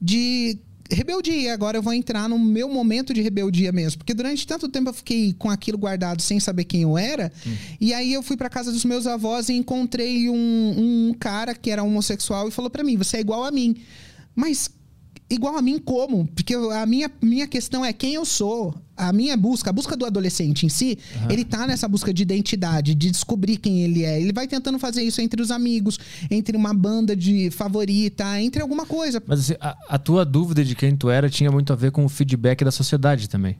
de 0.00 0.58
rebeldia. 0.90 1.52
Agora 1.52 1.78
eu 1.78 1.82
vou 1.82 1.92
entrar 1.92 2.28
no 2.28 2.38
meu 2.38 2.68
momento 2.68 3.14
de 3.14 3.20
rebeldia 3.20 3.72
mesmo. 3.72 3.98
Porque 3.98 4.14
durante 4.14 4.46
tanto 4.46 4.68
tempo 4.68 4.90
eu 4.90 4.94
fiquei 4.94 5.32
com 5.34 5.50
aquilo 5.50 5.78
guardado 5.78 6.20
sem 6.20 6.40
saber 6.40 6.64
quem 6.64 6.82
eu 6.82 6.98
era. 6.98 7.32
Hum. 7.46 7.54
E 7.80 7.94
aí 7.94 8.12
eu 8.12 8.22
fui 8.22 8.36
para 8.36 8.48
casa 8.48 8.72
dos 8.72 8.84
meus 8.84 9.06
avós 9.06 9.48
e 9.48 9.54
encontrei 9.54 10.28
um, 10.28 10.34
um 11.10 11.14
cara 11.18 11.54
que 11.54 11.70
era 11.70 11.82
homossexual 11.82 12.48
e 12.48 12.50
falou 12.50 12.70
para 12.70 12.82
mim: 12.82 12.96
Você 12.96 13.18
é 13.18 13.20
igual 13.20 13.44
a 13.44 13.50
mim. 13.50 13.76
Mas 14.34 14.70
igual 15.30 15.56
a 15.56 15.62
mim 15.62 15.78
como? 15.78 16.26
Porque 16.34 16.54
a 16.54 16.84
minha, 16.84 17.10
minha 17.22 17.46
questão 17.46 17.84
é 17.84 17.92
quem 17.92 18.14
eu 18.14 18.24
sou. 18.24 18.74
A 18.96 19.14
minha 19.14 19.34
busca, 19.34 19.70
a 19.70 19.72
busca 19.72 19.96
do 19.96 20.04
adolescente 20.04 20.66
em 20.66 20.68
si, 20.68 20.98
uhum. 21.22 21.30
ele 21.30 21.42
tá 21.42 21.66
nessa 21.66 21.88
busca 21.88 22.12
de 22.12 22.22
identidade, 22.22 22.94
de 22.94 23.10
descobrir 23.10 23.56
quem 23.56 23.82
ele 23.82 24.04
é. 24.04 24.20
Ele 24.20 24.32
vai 24.32 24.46
tentando 24.46 24.78
fazer 24.78 25.02
isso 25.02 25.22
entre 25.22 25.40
os 25.40 25.50
amigos, 25.50 25.98
entre 26.30 26.54
uma 26.54 26.74
banda 26.74 27.16
de 27.16 27.50
favorita, 27.50 28.38
entre 28.38 28.60
alguma 28.60 28.84
coisa. 28.84 29.22
Mas 29.26 29.40
assim, 29.40 29.54
a, 29.58 29.74
a 29.88 29.98
tua 29.98 30.22
dúvida 30.24 30.62
de 30.62 30.74
quem 30.74 30.94
tu 30.94 31.08
era 31.08 31.30
tinha 31.30 31.50
muito 31.50 31.72
a 31.72 31.76
ver 31.76 31.92
com 31.92 32.04
o 32.04 32.08
feedback 32.10 32.62
da 32.62 32.70
sociedade 32.70 33.26
também. 33.26 33.56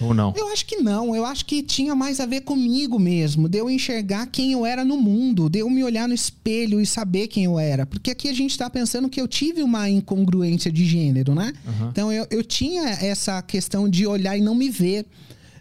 Ou 0.00 0.14
não? 0.14 0.32
Eu 0.36 0.48
acho 0.48 0.64
que 0.64 0.76
não. 0.76 1.14
Eu 1.14 1.26
acho 1.26 1.44
que 1.44 1.62
tinha 1.62 1.94
mais 1.94 2.20
a 2.20 2.26
ver 2.26 2.40
comigo 2.40 2.98
mesmo. 2.98 3.48
De 3.48 3.58
eu 3.58 3.68
enxergar 3.68 4.26
quem 4.26 4.52
eu 4.52 4.64
era 4.64 4.84
no 4.84 4.96
mundo. 4.96 5.50
De 5.50 5.58
eu 5.58 5.68
me 5.68 5.84
olhar 5.84 6.08
no 6.08 6.14
espelho 6.14 6.80
e 6.80 6.86
saber 6.86 7.28
quem 7.28 7.44
eu 7.44 7.58
era. 7.58 7.84
Porque 7.84 8.10
aqui 8.10 8.28
a 8.28 8.32
gente 8.32 8.52
está 8.52 8.70
pensando 8.70 9.08
que 9.08 9.20
eu 9.20 9.28
tive 9.28 9.62
uma 9.62 9.88
incongruência 9.90 10.72
de 10.72 10.86
gênero, 10.86 11.34
né? 11.34 11.52
Uhum. 11.66 11.88
Então 11.90 12.12
eu, 12.12 12.26
eu 12.30 12.42
tinha 12.42 12.88
essa 12.88 13.42
questão 13.42 13.88
de 13.88 14.06
olhar 14.06 14.36
e 14.36 14.40
não 14.40 14.54
me 14.54 14.70
ver. 14.70 15.06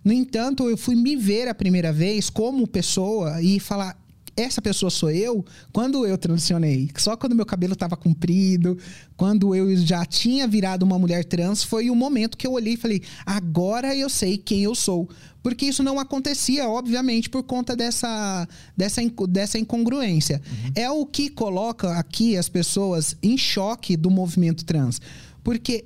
No 0.04 0.14
entanto, 0.14 0.70
eu 0.70 0.78
fui 0.78 0.96
me 0.96 1.16
ver 1.18 1.50
a 1.50 1.54
primeira 1.54 1.92
vez 1.92 2.30
como 2.30 2.66
pessoa 2.66 3.42
e 3.42 3.60
falar: 3.60 3.99
essa 4.40 4.62
pessoa 4.62 4.90
sou 4.90 5.12
eu 5.12 5.46
quando 5.72 6.06
eu 6.06 6.18
transicionei. 6.18 6.90
Só 6.98 7.16
quando 7.18 7.36
meu 7.36 7.46
cabelo 7.46 7.74
estava 7.74 7.98
comprido, 7.98 8.78
quando 9.18 9.54
eu 9.54 9.76
já 9.78 10.06
tinha 10.06 10.48
virado 10.48 10.84
uma 10.84 10.98
mulher 10.98 11.26
trans, 11.26 11.64
foi 11.64 11.90
o 11.90 11.96
momento 11.96 12.38
que 12.38 12.48
eu 12.48 12.54
olhei 12.54 12.74
e 12.74 12.78
falei: 12.78 13.02
agora 13.26 13.96
eu 13.96 14.10
sei 14.10 14.38
quem 14.38 14.64
eu 14.64 14.74
sou. 14.74 15.10
Porque 15.42 15.66
isso 15.66 15.82
não 15.82 16.00
acontecia, 16.00 16.68
obviamente, 16.68 17.30
por 17.30 17.44
conta 17.44 17.76
dessa, 17.76 18.48
dessa, 18.76 19.02
dessa 19.30 19.58
incongruência. 19.58 20.42
Uhum. 20.46 20.72
É 20.76 20.92
o 20.92 21.06
que 21.06 21.30
coloca 21.30 21.94
aqui 21.98 22.36
as 22.36 22.50
pessoas 22.50 23.16
em 23.24 23.38
choque 23.38 23.96
do 23.96 24.10
movimento 24.10 24.66
trans. 24.66 25.02
Porque 25.42 25.86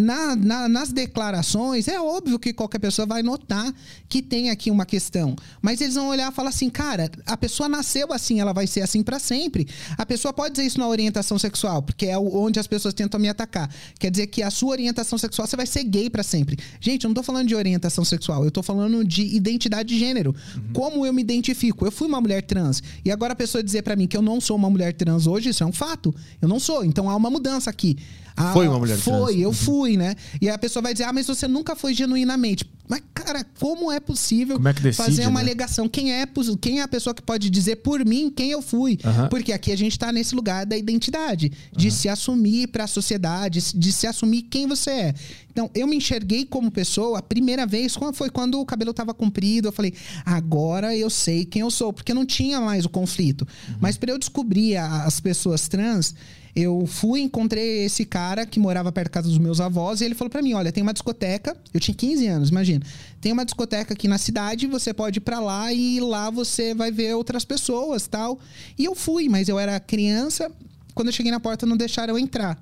na, 0.00 0.34
na, 0.34 0.68
nas 0.68 0.92
declarações, 0.92 1.86
é 1.88 2.00
óbvio 2.00 2.38
que 2.38 2.52
qualquer 2.52 2.78
pessoa 2.78 3.06
vai 3.06 3.22
notar 3.22 3.72
que 4.08 4.22
tem 4.22 4.50
aqui 4.50 4.70
uma 4.70 4.86
questão. 4.86 5.36
Mas 5.62 5.80
eles 5.80 5.94
vão 5.94 6.08
olhar 6.08 6.32
e 6.32 6.34
falar 6.34 6.48
assim, 6.48 6.68
cara, 6.68 7.10
a 7.26 7.36
pessoa 7.36 7.68
nasceu 7.68 8.12
assim, 8.12 8.40
ela 8.40 8.52
vai 8.52 8.66
ser 8.66 8.80
assim 8.80 9.02
para 9.02 9.18
sempre. 9.18 9.68
A 9.96 10.04
pessoa 10.04 10.32
pode 10.32 10.54
dizer 10.54 10.66
isso 10.66 10.78
na 10.78 10.88
orientação 10.88 11.38
sexual, 11.38 11.82
porque 11.82 12.06
é 12.06 12.18
onde 12.18 12.58
as 12.58 12.66
pessoas 12.66 12.94
tentam 12.94 13.20
me 13.20 13.28
atacar. 13.28 13.70
Quer 13.98 14.10
dizer 14.10 14.26
que 14.26 14.42
a 14.42 14.50
sua 14.50 14.70
orientação 14.70 15.18
sexual, 15.18 15.46
você 15.46 15.56
vai 15.56 15.66
ser 15.66 15.84
gay 15.84 16.08
para 16.08 16.22
sempre. 16.22 16.58
Gente, 16.80 17.04
eu 17.04 17.08
não 17.08 17.14
tô 17.14 17.22
falando 17.22 17.46
de 17.46 17.54
orientação 17.54 18.04
sexual, 18.04 18.44
eu 18.44 18.50
tô 18.50 18.62
falando 18.62 19.04
de 19.04 19.22
identidade 19.22 19.88
de 19.90 19.98
gênero. 19.98 20.34
Uhum. 20.56 20.72
Como 20.72 21.06
eu 21.06 21.12
me 21.12 21.22
identifico? 21.22 21.86
Eu 21.86 21.92
fui 21.92 22.08
uma 22.08 22.20
mulher 22.20 22.42
trans. 22.42 22.82
E 23.04 23.10
agora 23.10 23.32
a 23.32 23.36
pessoa 23.36 23.62
dizer 23.62 23.82
para 23.82 23.94
mim 23.96 24.06
que 24.06 24.16
eu 24.16 24.22
não 24.22 24.40
sou 24.40 24.56
uma 24.56 24.70
mulher 24.70 24.94
trans 24.94 25.26
hoje, 25.26 25.50
isso 25.50 25.62
é 25.62 25.66
um 25.66 25.72
fato. 25.72 26.14
Eu 26.40 26.48
não 26.48 26.58
sou. 26.58 26.84
Então 26.84 27.08
há 27.08 27.16
uma 27.16 27.30
mudança 27.30 27.68
aqui. 27.68 27.96
Ah, 28.36 28.52
foi 28.52 28.68
uma 28.68 28.78
mulher 28.78 28.96
foi, 28.98 29.12
trans. 29.12 29.24
Foi, 29.24 29.40
eu 29.40 29.48
uhum. 29.48 29.54
fui, 29.54 29.96
né? 29.96 30.14
E 30.40 30.48
a 30.48 30.58
pessoa 30.58 30.82
vai 30.82 30.92
dizer, 30.92 31.04
ah, 31.04 31.12
mas 31.12 31.26
você 31.26 31.46
nunca 31.46 31.74
foi 31.74 31.94
genuinamente. 31.94 32.64
Mas, 32.90 33.02
cara, 33.14 33.46
como 33.60 33.92
é 33.92 34.00
possível 34.00 34.56
como 34.56 34.66
é 34.66 34.72
decide, 34.72 34.96
fazer 34.96 35.22
uma 35.28 35.38
né? 35.38 35.46
alegação? 35.46 35.88
Quem 35.88 36.12
é, 36.12 36.26
quem 36.60 36.80
é 36.80 36.82
a 36.82 36.88
pessoa 36.88 37.14
que 37.14 37.22
pode 37.22 37.48
dizer 37.48 37.76
por 37.76 38.04
mim 38.04 38.32
quem 38.34 38.50
eu 38.50 38.60
fui? 38.60 38.98
Uhum. 39.04 39.28
Porque 39.28 39.52
aqui 39.52 39.70
a 39.70 39.76
gente 39.76 39.92
está 39.92 40.10
nesse 40.10 40.34
lugar 40.34 40.66
da 40.66 40.76
identidade, 40.76 41.52
de 41.70 41.86
uhum. 41.86 41.94
se 41.94 42.08
assumir 42.08 42.66
para 42.66 42.84
a 42.84 42.88
sociedade, 42.88 43.60
de 43.74 43.92
se 43.92 44.08
assumir 44.08 44.42
quem 44.42 44.66
você 44.66 44.90
é. 44.90 45.14
Então, 45.52 45.70
eu 45.72 45.86
me 45.86 45.96
enxerguei 45.96 46.44
como 46.44 46.68
pessoa 46.68 47.20
a 47.20 47.22
primeira 47.22 47.64
vez 47.64 47.96
foi 48.12 48.28
quando 48.28 48.60
o 48.60 48.66
cabelo 48.66 48.90
estava 48.90 49.14
comprido. 49.14 49.68
Eu 49.68 49.72
falei, 49.72 49.94
agora 50.24 50.96
eu 50.96 51.08
sei 51.08 51.44
quem 51.44 51.62
eu 51.62 51.70
sou, 51.70 51.92
porque 51.92 52.12
não 52.12 52.26
tinha 52.26 52.60
mais 52.60 52.84
o 52.84 52.88
conflito. 52.88 53.46
Uhum. 53.68 53.76
Mas 53.80 53.96
para 53.96 54.10
eu 54.10 54.18
descobrir 54.18 54.76
as 54.76 55.20
pessoas 55.20 55.68
trans, 55.68 56.12
eu 56.54 56.84
fui, 56.86 57.20
encontrei 57.20 57.84
esse 57.84 58.04
cara 58.04 58.44
que 58.44 58.58
morava 58.58 58.90
perto 58.90 59.06
da 59.06 59.14
casa 59.14 59.28
dos 59.28 59.38
meus 59.38 59.60
avós 59.60 60.00
e 60.00 60.04
ele 60.04 60.14
falou 60.14 60.30
para 60.30 60.42
mim: 60.42 60.54
Olha, 60.54 60.72
tem 60.72 60.82
uma 60.82 60.92
discoteca. 60.92 61.56
Eu 61.72 61.78
tinha 61.78 61.94
15 61.94 62.26
anos, 62.26 62.48
imagina. 62.50 62.84
Tem 63.20 63.32
uma 63.32 63.44
discoteca 63.44 63.94
aqui 63.94 64.08
na 64.08 64.18
cidade, 64.18 64.66
você 64.66 64.92
pode 64.92 65.18
ir 65.18 65.20
pra 65.20 65.38
lá 65.38 65.72
e 65.72 66.00
lá 66.00 66.30
você 66.30 66.74
vai 66.74 66.90
ver 66.90 67.14
outras 67.14 67.44
pessoas 67.44 68.06
tal. 68.06 68.38
E 68.78 68.84
eu 68.84 68.94
fui, 68.94 69.28
mas 69.28 69.48
eu 69.48 69.58
era 69.58 69.78
criança. 69.78 70.50
Quando 70.94 71.08
eu 71.08 71.12
cheguei 71.12 71.30
na 71.30 71.40
porta, 71.40 71.66
não 71.66 71.76
deixaram 71.76 72.14
eu 72.14 72.18
entrar. 72.18 72.60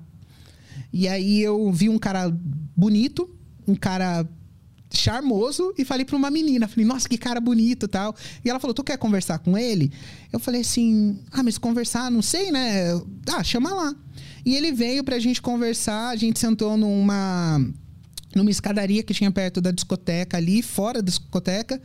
E 0.93 1.07
aí 1.07 1.41
eu 1.41 1.71
vi 1.71 1.89
um 1.89 1.97
cara 1.97 2.31
bonito, 2.75 3.29
um 3.67 3.75
cara 3.75 4.27
charmoso 4.91 5.73
e 5.77 5.85
falei 5.85 6.03
para 6.05 6.15
uma 6.15 6.31
menina, 6.31 6.67
falei, 6.67 6.85
nossa, 6.85 7.07
que 7.07 7.17
cara 7.17 7.39
bonito 7.39 7.87
tal. 7.87 8.15
E 8.43 8.49
ela 8.49 8.59
falou, 8.59 8.73
tu 8.73 8.83
quer 8.83 8.97
conversar 8.97 9.39
com 9.39 9.57
ele? 9.57 9.91
Eu 10.31 10.39
falei 10.39 10.61
assim, 10.61 11.19
ah, 11.31 11.43
mas 11.43 11.57
conversar, 11.57 12.09
não 12.09 12.21
sei, 12.21 12.51
né? 12.51 12.99
Ah, 13.31 13.43
chama 13.43 13.73
lá. 13.73 13.95
E 14.45 14.55
ele 14.55 14.71
veio 14.71 15.03
pra 15.03 15.19
gente 15.19 15.41
conversar, 15.41 16.09
a 16.09 16.15
gente 16.15 16.39
sentou 16.39 16.77
numa 16.77 17.61
numa 18.35 18.51
escadaria 18.51 19.01
que 19.01 19.11
tinha 19.11 19.31
perto 19.31 19.59
da 19.59 19.71
discoteca 19.71 20.37
ali, 20.37 20.61
fora 20.61 21.01
da 21.01 21.09
discoteca, 21.09 21.81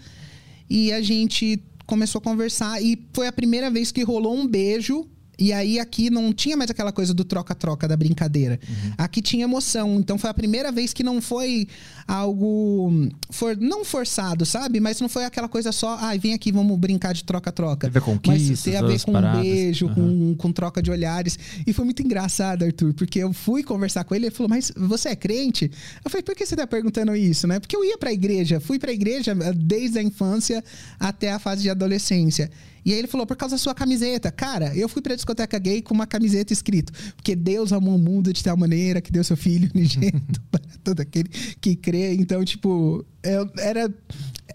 e 0.68 0.92
a 0.92 1.00
gente 1.00 1.62
começou 1.86 2.18
a 2.18 2.22
conversar 2.22 2.82
e 2.82 3.06
foi 3.12 3.26
a 3.26 3.32
primeira 3.32 3.70
vez 3.70 3.90
que 3.90 4.02
rolou 4.02 4.36
um 4.36 4.46
beijo 4.46 5.06
e 5.38 5.52
aí 5.52 5.78
aqui 5.78 6.10
não 6.10 6.32
tinha 6.32 6.56
mais 6.56 6.70
aquela 6.70 6.92
coisa 6.92 7.12
do 7.12 7.24
troca-troca 7.24 7.88
da 7.88 7.96
brincadeira. 7.96 8.58
Uhum. 8.68 8.92
Aqui 8.98 9.20
tinha 9.20 9.44
emoção. 9.44 9.96
Então 9.98 10.18
foi 10.18 10.30
a 10.30 10.34
primeira 10.34 10.70
vez 10.70 10.92
que 10.92 11.02
não 11.02 11.20
foi 11.20 11.66
algo 12.06 13.08
for, 13.30 13.56
não 13.56 13.84
forçado, 13.84 14.44
sabe? 14.46 14.80
Mas 14.80 15.00
não 15.00 15.08
foi 15.08 15.24
aquela 15.24 15.48
coisa 15.48 15.72
só, 15.72 15.96
ai, 16.00 16.16
ah, 16.16 16.20
vem 16.20 16.34
aqui, 16.34 16.52
vamos 16.52 16.78
brincar 16.78 17.12
de 17.12 17.24
troca-troca. 17.24 17.88
Mas 18.30 18.62
tem 18.62 18.76
a 18.76 18.82
ver 18.82 19.00
com 19.02 19.12
paradas. 19.12 19.40
um 19.40 19.42
beijo, 19.42 19.86
uhum. 19.86 19.94
com, 19.94 20.34
com 20.36 20.52
troca 20.52 20.82
de 20.82 20.90
olhares. 20.90 21.38
E 21.66 21.72
foi 21.72 21.84
muito 21.84 22.02
engraçado, 22.02 22.64
Arthur, 22.64 22.94
porque 22.94 23.18
eu 23.18 23.32
fui 23.32 23.62
conversar 23.62 24.04
com 24.04 24.14
ele 24.14 24.26
e 24.26 24.28
ele 24.28 24.34
falou: 24.34 24.48
"Mas 24.48 24.72
você 24.76 25.10
é 25.10 25.16
crente?" 25.16 25.70
Eu 26.04 26.10
falei: 26.10 26.22
"Por 26.22 26.34
que 26.34 26.46
você 26.46 26.56
tá 26.56 26.66
perguntando 26.66 27.14
isso, 27.16 27.46
né?" 27.46 27.58
Porque 27.58 27.76
eu 27.76 27.84
ia 27.84 27.98
para 27.98 28.10
a 28.10 28.12
igreja, 28.12 28.60
fui 28.60 28.78
para 28.78 28.90
a 28.90 28.94
igreja 28.94 29.32
eh, 29.32 29.52
desde 29.52 29.98
a 29.98 30.02
infância 30.02 30.62
até 30.98 31.32
a 31.32 31.38
fase 31.38 31.62
de 31.62 31.70
adolescência. 31.70 32.50
E 32.84 32.92
aí 32.92 32.98
ele 32.98 33.08
falou, 33.08 33.26
por 33.26 33.36
causa 33.36 33.54
da 33.54 33.58
sua 33.58 33.74
camiseta. 33.74 34.30
Cara, 34.30 34.76
eu 34.76 34.88
fui 34.88 35.00
pra 35.00 35.14
discoteca 35.14 35.58
gay 35.58 35.80
com 35.80 35.94
uma 35.94 36.06
camiseta 36.06 36.52
escrito, 36.52 36.92
porque 37.16 37.34
Deus 37.34 37.72
amou 37.72 37.96
o 37.96 37.98
mundo 37.98 38.32
de 38.32 38.42
tal 38.42 38.56
maneira 38.56 39.00
que 39.00 39.10
deu 39.10 39.24
seu 39.24 39.36
filho 39.36 39.70
unigênito 39.74 40.40
para 40.50 40.60
todo 40.82 41.00
aquele 41.00 41.28
que 41.60 41.74
crê. 41.74 42.14
Então, 42.14 42.44
tipo, 42.44 43.04
eu, 43.24 43.50
era 43.58 43.92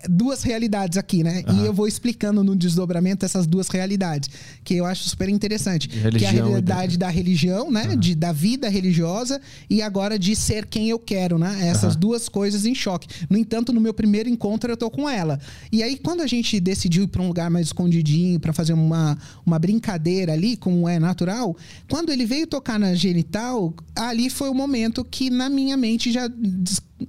duas 0.08 0.44
realidades 0.44 0.98
aqui, 0.98 1.24
né? 1.24 1.44
Uhum. 1.48 1.64
E 1.64 1.66
eu 1.66 1.74
vou 1.74 1.88
explicando 1.88 2.44
no 2.44 2.56
desdobramento 2.56 3.26
essas 3.26 3.48
duas 3.48 3.68
realidades, 3.68 4.30
que 4.64 4.76
eu 4.76 4.86
acho 4.86 5.10
super 5.10 5.28
interessante. 5.28 5.88
que 5.88 6.26
é 6.26 6.28
a 6.28 6.32
realidade 6.32 6.98
da 6.98 7.10
religião, 7.10 7.72
né? 7.72 7.90
Uhum. 7.90 7.96
De, 7.98 8.16
da 8.16 8.32
vida 8.32 8.70
religiosa 8.70 9.42
e 9.70 9.82
agora 9.82 10.18
de 10.18 10.36
ser 10.36 10.66
quem 10.66 10.90
eu 10.90 11.00
quero, 11.00 11.38
né? 11.38 11.68
Essas 11.68 11.96
uhum. 11.96 12.00
duas 12.00 12.30
coisas 12.30 12.66
em 12.66 12.76
choque. 12.76 13.08
No 13.30 13.38
entanto, 13.38 13.74
no 13.74 13.82
meu 13.82 13.94
primeiro 13.94 14.30
encontro 14.30 14.72
eu 14.72 14.78
tô 14.78 14.90
com 14.90 15.10
ela. 15.10 15.40
E 15.72 15.82
aí, 15.84 15.98
quando 15.98 16.22
a 16.22 16.28
gente 16.28 16.60
decidiu 16.60 17.04
ir 17.04 17.08
para 17.08 17.22
um 17.22 17.28
lugar 17.28 17.50
mais 17.50 17.68
escondidinho, 17.68 18.40
para 18.40 18.54
fazer 18.54 18.74
uma, 18.74 19.18
uma 19.46 19.60
brincadeira 19.60 20.34
ali, 20.34 20.56
como 20.56 20.88
é 20.88 21.00
natural, 21.00 21.56
quando 21.90 22.12
ele 22.12 22.26
veio 22.26 22.48
tocar 22.48 22.80
na 22.80 22.94
genital, 22.94 23.74
ali 23.96 24.30
foi 24.30 24.50
o 24.50 24.54
momento 24.54 25.04
que 25.04 25.30
na 25.30 25.50
minha 25.50 25.76
mente 25.76 26.12
já 26.12 26.30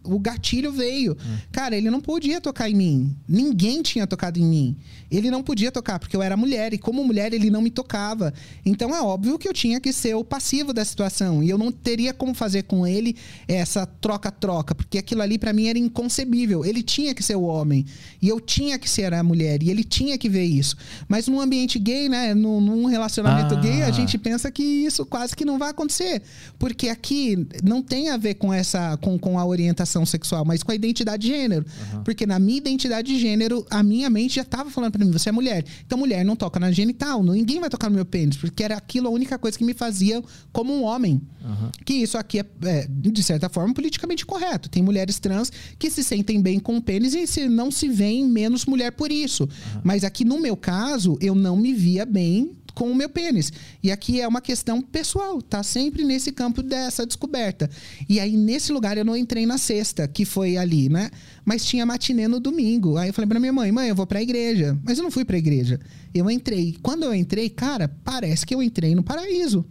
o 0.04 0.18
gatilho 0.18 0.72
veio. 0.72 1.12
Hum. 1.12 1.36
Cara, 1.50 1.76
ele 1.76 1.90
não 1.90 2.00
podia 2.00 2.40
tocar 2.40 2.70
em 2.70 2.74
mim. 2.74 3.16
Ninguém 3.28 3.82
tinha 3.82 4.06
tocado 4.06 4.38
em 4.38 4.44
mim. 4.44 4.76
Ele 5.10 5.30
não 5.30 5.42
podia 5.42 5.72
tocar 5.72 5.98
porque 5.98 6.16
eu 6.16 6.22
era 6.22 6.36
mulher 6.36 6.72
e 6.72 6.78
como 6.78 7.04
mulher 7.04 7.32
ele 7.32 7.50
não 7.50 7.60
me 7.60 7.70
tocava. 7.70 8.32
Então 8.64 8.94
é 8.94 9.02
óbvio 9.02 9.38
que 9.38 9.48
eu 9.48 9.52
tinha 9.52 9.80
que 9.80 9.92
ser 9.92 10.14
o 10.14 10.24
passivo 10.24 10.72
da 10.72 10.84
situação 10.84 11.42
e 11.42 11.50
eu 11.50 11.58
não 11.58 11.72
teria 11.72 12.14
como 12.14 12.32
fazer 12.34 12.62
com 12.62 12.86
ele 12.86 13.16
essa 13.48 13.84
troca-troca, 13.84 14.74
porque 14.74 14.98
aquilo 14.98 15.22
ali 15.22 15.38
para 15.38 15.52
mim 15.52 15.66
era 15.66 15.78
inconcebível. 15.78 16.64
Ele 16.64 16.82
tinha 16.82 17.14
que 17.14 17.22
ser 17.22 17.34
o 17.34 17.42
homem 17.42 17.84
e 18.22 18.28
eu 18.28 18.40
tinha 18.40 18.78
que 18.78 18.88
ser 18.88 19.12
a 19.12 19.22
mulher 19.22 19.62
e 19.62 19.70
ele 19.70 19.82
tinha 19.82 20.16
que 20.16 20.28
ver 20.28 20.44
isso. 20.44 20.76
Mas 21.08 21.26
num 21.26 21.40
ambiente 21.40 21.78
gay, 21.78 22.08
né, 22.08 22.32
num, 22.34 22.60
num 22.60 22.84
relacionamento 22.86 23.54
ah. 23.54 23.60
gay, 23.60 23.82
a 23.82 23.90
gente 23.90 24.16
pensa 24.16 24.50
que 24.50 24.62
isso 24.62 25.04
quase 25.04 25.34
que 25.34 25.44
não 25.44 25.58
vai 25.58 25.70
acontecer, 25.70 26.22
porque 26.58 26.88
aqui 26.88 27.46
não 27.64 27.82
tem 27.82 28.10
a 28.10 28.16
ver 28.16 28.34
com 28.34 28.52
essa 28.52 28.96
com, 28.98 29.18
com 29.18 29.38
a 29.38 29.44
orientação 29.44 29.79
sexual, 30.06 30.44
mas 30.44 30.62
com 30.62 30.72
a 30.72 30.74
identidade 30.74 31.22
de 31.22 31.28
gênero. 31.28 31.64
Uhum. 31.94 32.04
Porque 32.04 32.26
na 32.26 32.38
minha 32.38 32.58
identidade 32.58 33.08
de 33.12 33.18
gênero, 33.18 33.66
a 33.70 33.82
minha 33.82 34.08
mente 34.08 34.36
já 34.36 34.42
estava 34.42 34.70
falando 34.70 34.92
para 34.92 35.04
mim, 35.04 35.10
você 35.10 35.28
é 35.28 35.32
mulher. 35.32 35.64
Então 35.86 35.98
mulher 35.98 36.24
não 36.24 36.36
toca 36.36 36.58
na 36.58 36.70
genital, 36.70 37.22
ninguém 37.22 37.60
vai 37.60 37.68
tocar 37.70 37.88
no 37.88 37.96
meu 37.96 38.04
pênis, 38.04 38.36
porque 38.36 38.62
era 38.62 38.76
aquilo 38.76 39.08
a 39.08 39.10
única 39.10 39.38
coisa 39.38 39.56
que 39.56 39.64
me 39.64 39.74
fazia 39.74 40.22
como 40.52 40.72
um 40.74 40.84
homem. 40.84 41.20
Uhum. 41.42 41.70
Que 41.84 41.94
isso 41.94 42.18
aqui 42.18 42.40
é, 42.40 42.46
é, 42.64 42.86
de 42.88 43.22
certa 43.22 43.48
forma, 43.48 43.72
politicamente 43.74 44.26
correto. 44.26 44.68
Tem 44.68 44.82
mulheres 44.82 45.18
trans 45.18 45.50
que 45.78 45.90
se 45.90 46.04
sentem 46.04 46.40
bem 46.40 46.58
com 46.58 46.76
o 46.76 46.82
pênis 46.82 47.14
e 47.14 47.26
se, 47.26 47.48
não 47.48 47.70
se 47.70 47.88
veem 47.88 48.26
menos 48.26 48.66
mulher 48.66 48.92
por 48.92 49.10
isso. 49.10 49.44
Uhum. 49.44 49.80
Mas 49.84 50.04
aqui 50.04 50.24
no 50.24 50.40
meu 50.40 50.56
caso, 50.56 51.16
eu 51.20 51.34
não 51.34 51.56
me 51.56 51.72
via 51.72 52.04
bem 52.04 52.52
com 52.74 52.90
o 52.90 52.94
meu 52.94 53.08
pênis. 53.08 53.52
E 53.82 53.90
aqui 53.90 54.20
é 54.20 54.28
uma 54.28 54.40
questão 54.40 54.80
pessoal, 54.80 55.40
tá 55.42 55.62
sempre 55.62 56.04
nesse 56.04 56.32
campo 56.32 56.62
dessa 56.62 57.06
descoberta. 57.06 57.70
E 58.08 58.18
aí, 58.20 58.36
nesse 58.36 58.72
lugar, 58.72 58.96
eu 58.96 59.04
não 59.04 59.16
entrei 59.16 59.46
na 59.46 59.58
sexta, 59.58 60.06
que 60.08 60.24
foi 60.24 60.56
ali, 60.56 60.88
né? 60.88 61.10
Mas 61.44 61.64
tinha 61.64 61.84
matinê 61.86 62.28
no 62.28 62.40
domingo. 62.40 62.96
Aí 62.96 63.08
eu 63.08 63.14
falei 63.14 63.28
pra 63.28 63.40
minha 63.40 63.52
mãe, 63.52 63.72
mãe, 63.72 63.88
eu 63.88 63.94
vou 63.94 64.06
pra 64.06 64.22
igreja. 64.22 64.78
Mas 64.84 64.98
eu 64.98 65.04
não 65.04 65.10
fui 65.10 65.24
pra 65.24 65.38
igreja. 65.38 65.80
Eu 66.14 66.30
entrei. 66.30 66.76
Quando 66.82 67.04
eu 67.04 67.14
entrei, 67.14 67.48
cara, 67.48 67.88
parece 68.04 68.46
que 68.46 68.54
eu 68.54 68.62
entrei 68.62 68.94
no 68.94 69.02
paraíso. 69.02 69.64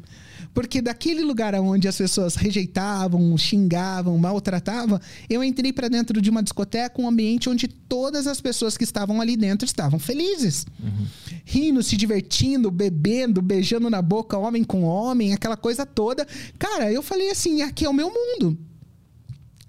Porque 0.53 0.81
daquele 0.81 1.23
lugar 1.23 1.53
onde 1.55 1.87
as 1.87 1.97
pessoas 1.97 2.35
rejeitavam, 2.35 3.37
xingavam, 3.37 4.17
maltratavam, 4.17 4.99
eu 5.29 5.43
entrei 5.43 5.71
para 5.71 5.87
dentro 5.87 6.21
de 6.21 6.29
uma 6.29 6.43
discoteca, 6.43 7.01
um 7.01 7.07
ambiente 7.07 7.49
onde 7.49 7.67
todas 7.67 8.27
as 8.27 8.41
pessoas 8.41 8.77
que 8.77 8.83
estavam 8.83 9.21
ali 9.21 9.37
dentro 9.37 9.65
estavam 9.65 9.99
felizes. 9.99 10.65
Uhum. 10.81 11.05
Rindo, 11.45 11.83
se 11.83 11.95
divertindo, 11.95 12.71
bebendo, 12.71 13.41
beijando 13.41 13.89
na 13.89 14.01
boca, 14.01 14.37
homem 14.37 14.63
com 14.63 14.83
homem, 14.83 15.33
aquela 15.33 15.57
coisa 15.57 15.85
toda. 15.85 16.27
Cara, 16.57 16.91
eu 16.91 17.01
falei 17.01 17.29
assim: 17.29 17.61
aqui 17.61 17.85
é 17.85 17.89
o 17.89 17.93
meu 17.93 18.11
mundo. 18.11 18.57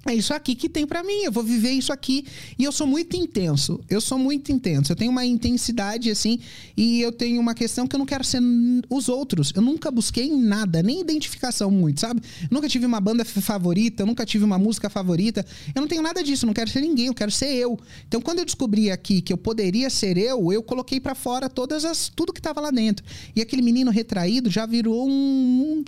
É 0.06 0.14
isso 0.14 0.32
aqui 0.32 0.54
que 0.54 0.66
tem 0.66 0.86
para 0.86 1.02
mim, 1.04 1.24
eu 1.24 1.30
vou 1.30 1.42
viver 1.42 1.72
isso 1.72 1.92
aqui. 1.92 2.24
E 2.58 2.64
eu 2.64 2.72
sou 2.72 2.86
muito 2.86 3.16
intenso. 3.16 3.78
Eu 3.88 4.00
sou 4.00 4.18
muito 4.18 4.50
intenso. 4.50 4.92
Eu 4.92 4.96
tenho 4.96 5.10
uma 5.10 5.26
intensidade 5.26 6.10
assim, 6.10 6.40
e 6.74 7.02
eu 7.02 7.12
tenho 7.12 7.38
uma 7.38 7.54
questão 7.54 7.86
que 7.86 7.94
eu 7.94 7.98
não 7.98 8.06
quero 8.06 8.24
ser 8.24 8.40
os 8.88 9.10
outros. 9.10 9.52
Eu 9.54 9.60
nunca 9.60 9.90
busquei 9.90 10.34
nada, 10.34 10.82
nem 10.82 11.02
identificação 11.02 11.70
muito, 11.70 12.00
sabe? 12.00 12.22
Eu 12.42 12.48
nunca 12.50 12.66
tive 12.66 12.86
uma 12.86 12.98
banda 12.98 13.26
favorita, 13.26 14.02
eu 14.02 14.06
nunca 14.06 14.24
tive 14.24 14.42
uma 14.42 14.58
música 14.58 14.88
favorita. 14.88 15.44
Eu 15.74 15.82
não 15.82 15.88
tenho 15.88 16.02
nada 16.02 16.24
disso, 16.24 16.46
eu 16.46 16.46
não 16.46 16.54
quero 16.54 16.70
ser 16.70 16.80
ninguém, 16.80 17.06
eu 17.06 17.14
quero 17.14 17.30
ser 17.30 17.54
eu. 17.54 17.78
Então, 18.08 18.22
quando 18.22 18.38
eu 18.38 18.46
descobri 18.46 18.90
aqui 18.90 19.20
que 19.20 19.32
eu 19.32 19.36
poderia 19.36 19.90
ser 19.90 20.16
eu, 20.16 20.50
eu 20.50 20.62
coloquei 20.62 20.98
para 20.98 21.14
fora 21.14 21.46
todas 21.50 21.84
as 21.84 22.08
tudo 22.08 22.32
que 22.32 22.40
tava 22.40 22.58
lá 22.58 22.70
dentro. 22.70 23.04
E 23.36 23.42
aquele 23.42 23.60
menino 23.60 23.90
retraído 23.90 24.48
já 24.48 24.64
virou 24.64 25.06
um, 25.06 25.12
um 25.12 25.84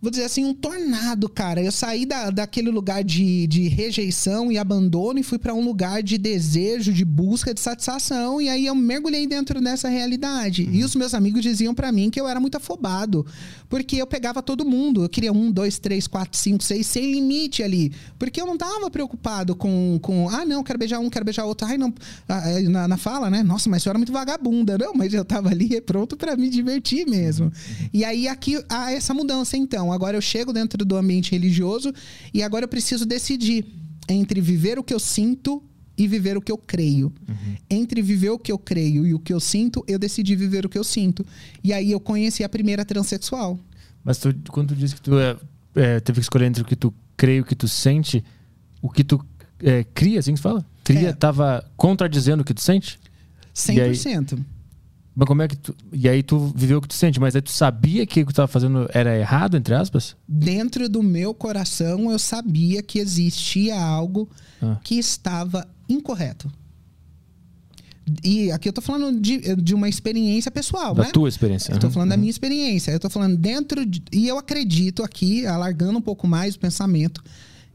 vou 0.00 0.10
dizer 0.10 0.24
assim, 0.24 0.44
um 0.44 0.54
tornado, 0.54 1.28
cara. 1.28 1.62
Eu 1.62 1.72
saí 1.72 2.04
da, 2.04 2.30
daquele 2.30 2.70
lugar 2.70 3.04
de, 3.04 3.46
de 3.46 3.68
rejeição 3.68 4.50
e 4.50 4.58
abandono 4.58 5.18
e 5.18 5.22
fui 5.22 5.38
para 5.38 5.54
um 5.54 5.64
lugar 5.64 6.02
de 6.02 6.18
desejo, 6.18 6.92
de 6.92 7.04
busca, 7.04 7.54
de 7.54 7.60
satisfação. 7.60 8.40
E 8.40 8.48
aí 8.48 8.66
eu 8.66 8.74
mergulhei 8.74 9.26
dentro 9.26 9.60
dessa 9.60 9.88
realidade. 9.88 10.64
Uhum. 10.64 10.74
E 10.74 10.84
os 10.84 10.94
meus 10.94 11.14
amigos 11.14 11.42
diziam 11.42 11.74
para 11.74 11.92
mim 11.92 12.10
que 12.10 12.20
eu 12.20 12.28
era 12.28 12.40
muito 12.40 12.56
afobado. 12.56 13.26
Porque 13.68 13.96
eu 13.96 14.06
pegava 14.06 14.42
todo 14.42 14.64
mundo. 14.64 15.04
Eu 15.04 15.08
queria 15.08 15.32
um, 15.32 15.50
dois, 15.50 15.78
três, 15.78 16.06
quatro, 16.06 16.38
cinco, 16.38 16.62
seis, 16.64 16.86
sem 16.86 17.12
limite 17.12 17.62
ali. 17.62 17.92
Porque 18.18 18.40
eu 18.40 18.46
não 18.46 18.58
tava 18.58 18.90
preocupado 18.90 19.54
com, 19.54 19.98
com 20.02 20.28
ah, 20.28 20.44
não, 20.44 20.62
quero 20.62 20.78
beijar 20.78 20.98
um, 20.98 21.08
quero 21.08 21.24
beijar 21.24 21.44
outro. 21.44 21.66
Ai, 21.66 21.78
não. 21.78 21.94
Ah, 22.28 22.48
é, 22.50 22.62
na, 22.62 22.88
na 22.88 22.96
fala, 22.96 23.30
né? 23.30 23.42
Nossa, 23.42 23.70
mas 23.70 23.84
eu 23.84 23.90
era 23.90 23.98
muito 23.98 24.12
vagabunda. 24.12 24.76
Não, 24.76 24.92
mas 24.94 25.14
eu 25.14 25.24
tava 25.24 25.50
ali 25.50 25.80
pronto 25.80 26.16
para 26.16 26.36
me 26.36 26.48
divertir 26.48 27.06
mesmo. 27.06 27.46
Uhum. 27.46 27.88
E 27.92 28.04
aí 28.04 28.26
aqui 28.26 28.62
há 28.68 28.92
essa 28.92 29.14
mudança 29.14 29.56
então. 29.60 29.92
Agora 29.92 30.16
eu 30.16 30.20
chego 30.20 30.52
dentro 30.52 30.84
do 30.84 30.96
ambiente 30.96 31.32
religioso 31.32 31.92
e 32.32 32.42
agora 32.42 32.64
eu 32.64 32.68
preciso 32.68 33.06
decidir 33.06 33.64
entre 34.08 34.40
viver 34.40 34.78
o 34.78 34.84
que 34.84 34.92
eu 34.92 34.98
sinto 34.98 35.62
e 35.96 36.06
viver 36.08 36.36
o 36.36 36.40
que 36.40 36.50
eu 36.50 36.56
creio. 36.56 37.12
Uhum. 37.28 37.56
Entre 37.68 38.00
viver 38.00 38.30
o 38.30 38.38
que 38.38 38.50
eu 38.50 38.58
creio 38.58 39.06
e 39.06 39.12
o 39.12 39.18
que 39.18 39.32
eu 39.32 39.40
sinto, 39.40 39.84
eu 39.86 39.98
decidi 39.98 40.34
viver 40.34 40.64
o 40.64 40.68
que 40.68 40.78
eu 40.78 40.84
sinto. 40.84 41.24
E 41.62 41.72
aí 41.72 41.92
eu 41.92 42.00
conheci 42.00 42.42
a 42.42 42.48
primeira 42.48 42.84
transexual. 42.84 43.58
Mas 44.02 44.18
tu, 44.18 44.34
quando 44.50 44.68
tu 44.68 44.76
disse 44.76 44.94
que 44.94 45.02
tu 45.02 45.18
é, 45.18 45.36
é, 45.74 46.00
teve 46.00 46.20
que 46.20 46.24
escolher 46.24 46.46
entre 46.46 46.62
o 46.62 46.64
que 46.64 46.76
tu 46.76 46.92
crê 47.16 47.36
e 47.36 47.40
o 47.40 47.44
que 47.44 47.54
tu 47.54 47.68
sente, 47.68 48.24
o 48.80 48.88
que 48.88 49.04
tu 49.04 49.22
é, 49.62 49.84
cria, 49.84 50.20
assim 50.20 50.34
que 50.34 50.40
fala? 50.40 50.64
Cria, 50.82 51.10
é. 51.10 51.12
tava 51.12 51.62
contradizendo 51.76 52.42
o 52.42 52.44
que 52.44 52.54
tu 52.54 52.62
sente? 52.62 52.98
100%. 53.54 54.38
Mas 55.20 55.26
como 55.28 55.42
é 55.42 55.48
que 55.48 55.56
tu. 55.56 55.76
E 55.92 56.08
aí 56.08 56.22
tu 56.22 56.50
viveu 56.56 56.78
o 56.78 56.80
que 56.80 56.88
tu 56.88 56.94
sente, 56.94 57.20
mas 57.20 57.36
aí 57.36 57.42
tu 57.42 57.50
sabia 57.50 58.06
que 58.06 58.22
o 58.22 58.24
que 58.24 58.28
tu 58.28 58.32
estava 58.32 58.48
fazendo 58.48 58.88
era 58.90 59.18
errado, 59.18 59.54
entre 59.54 59.74
aspas? 59.74 60.16
Dentro 60.26 60.88
do 60.88 61.02
meu 61.02 61.34
coração, 61.34 62.10
eu 62.10 62.18
sabia 62.18 62.82
que 62.82 62.98
existia 62.98 63.78
algo 63.78 64.30
ah. 64.62 64.78
que 64.82 64.94
estava 64.94 65.68
incorreto. 65.86 66.50
E 68.24 68.50
aqui 68.50 68.66
eu 68.66 68.72
tô 68.72 68.80
falando 68.80 69.20
de, 69.20 69.54
de 69.56 69.74
uma 69.74 69.90
experiência 69.90 70.50
pessoal, 70.50 70.94
Da 70.94 71.02
né? 71.02 71.10
tua 71.12 71.28
experiência. 71.28 71.70
Eu 71.70 71.78
tô 71.78 71.88
Uhum. 71.88 71.92
falando 71.92 72.08
da 72.08 72.16
minha 72.16 72.30
experiência. 72.30 72.90
Eu 72.90 72.98
tô 72.98 73.10
falando 73.10 73.36
dentro 73.36 73.84
de, 73.84 74.02
E 74.10 74.26
eu 74.26 74.38
acredito 74.38 75.02
aqui, 75.02 75.44
alargando 75.44 75.98
um 75.98 76.02
pouco 76.02 76.26
mais 76.26 76.54
o 76.54 76.58
pensamento, 76.58 77.22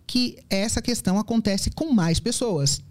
que 0.08 0.39
essa 0.50 0.82
questão 0.82 1.20
acontece 1.20 1.70
com 1.70 1.93
mais 1.93 2.20
pessoas. 2.20 2.82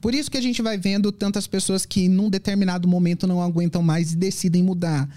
Por 0.00 0.14
isso 0.14 0.30
que 0.30 0.38
a 0.38 0.40
gente 0.40 0.62
vai 0.62 0.78
vendo 0.78 1.12
tantas 1.12 1.46
pessoas 1.46 1.84
que 1.84 2.08
num 2.08 2.30
determinado 2.30 2.88
momento 2.88 3.26
não 3.26 3.42
aguentam 3.42 3.82
mais 3.82 4.12
e 4.12 4.16
decidem 4.16 4.62
mudar. 4.62 5.08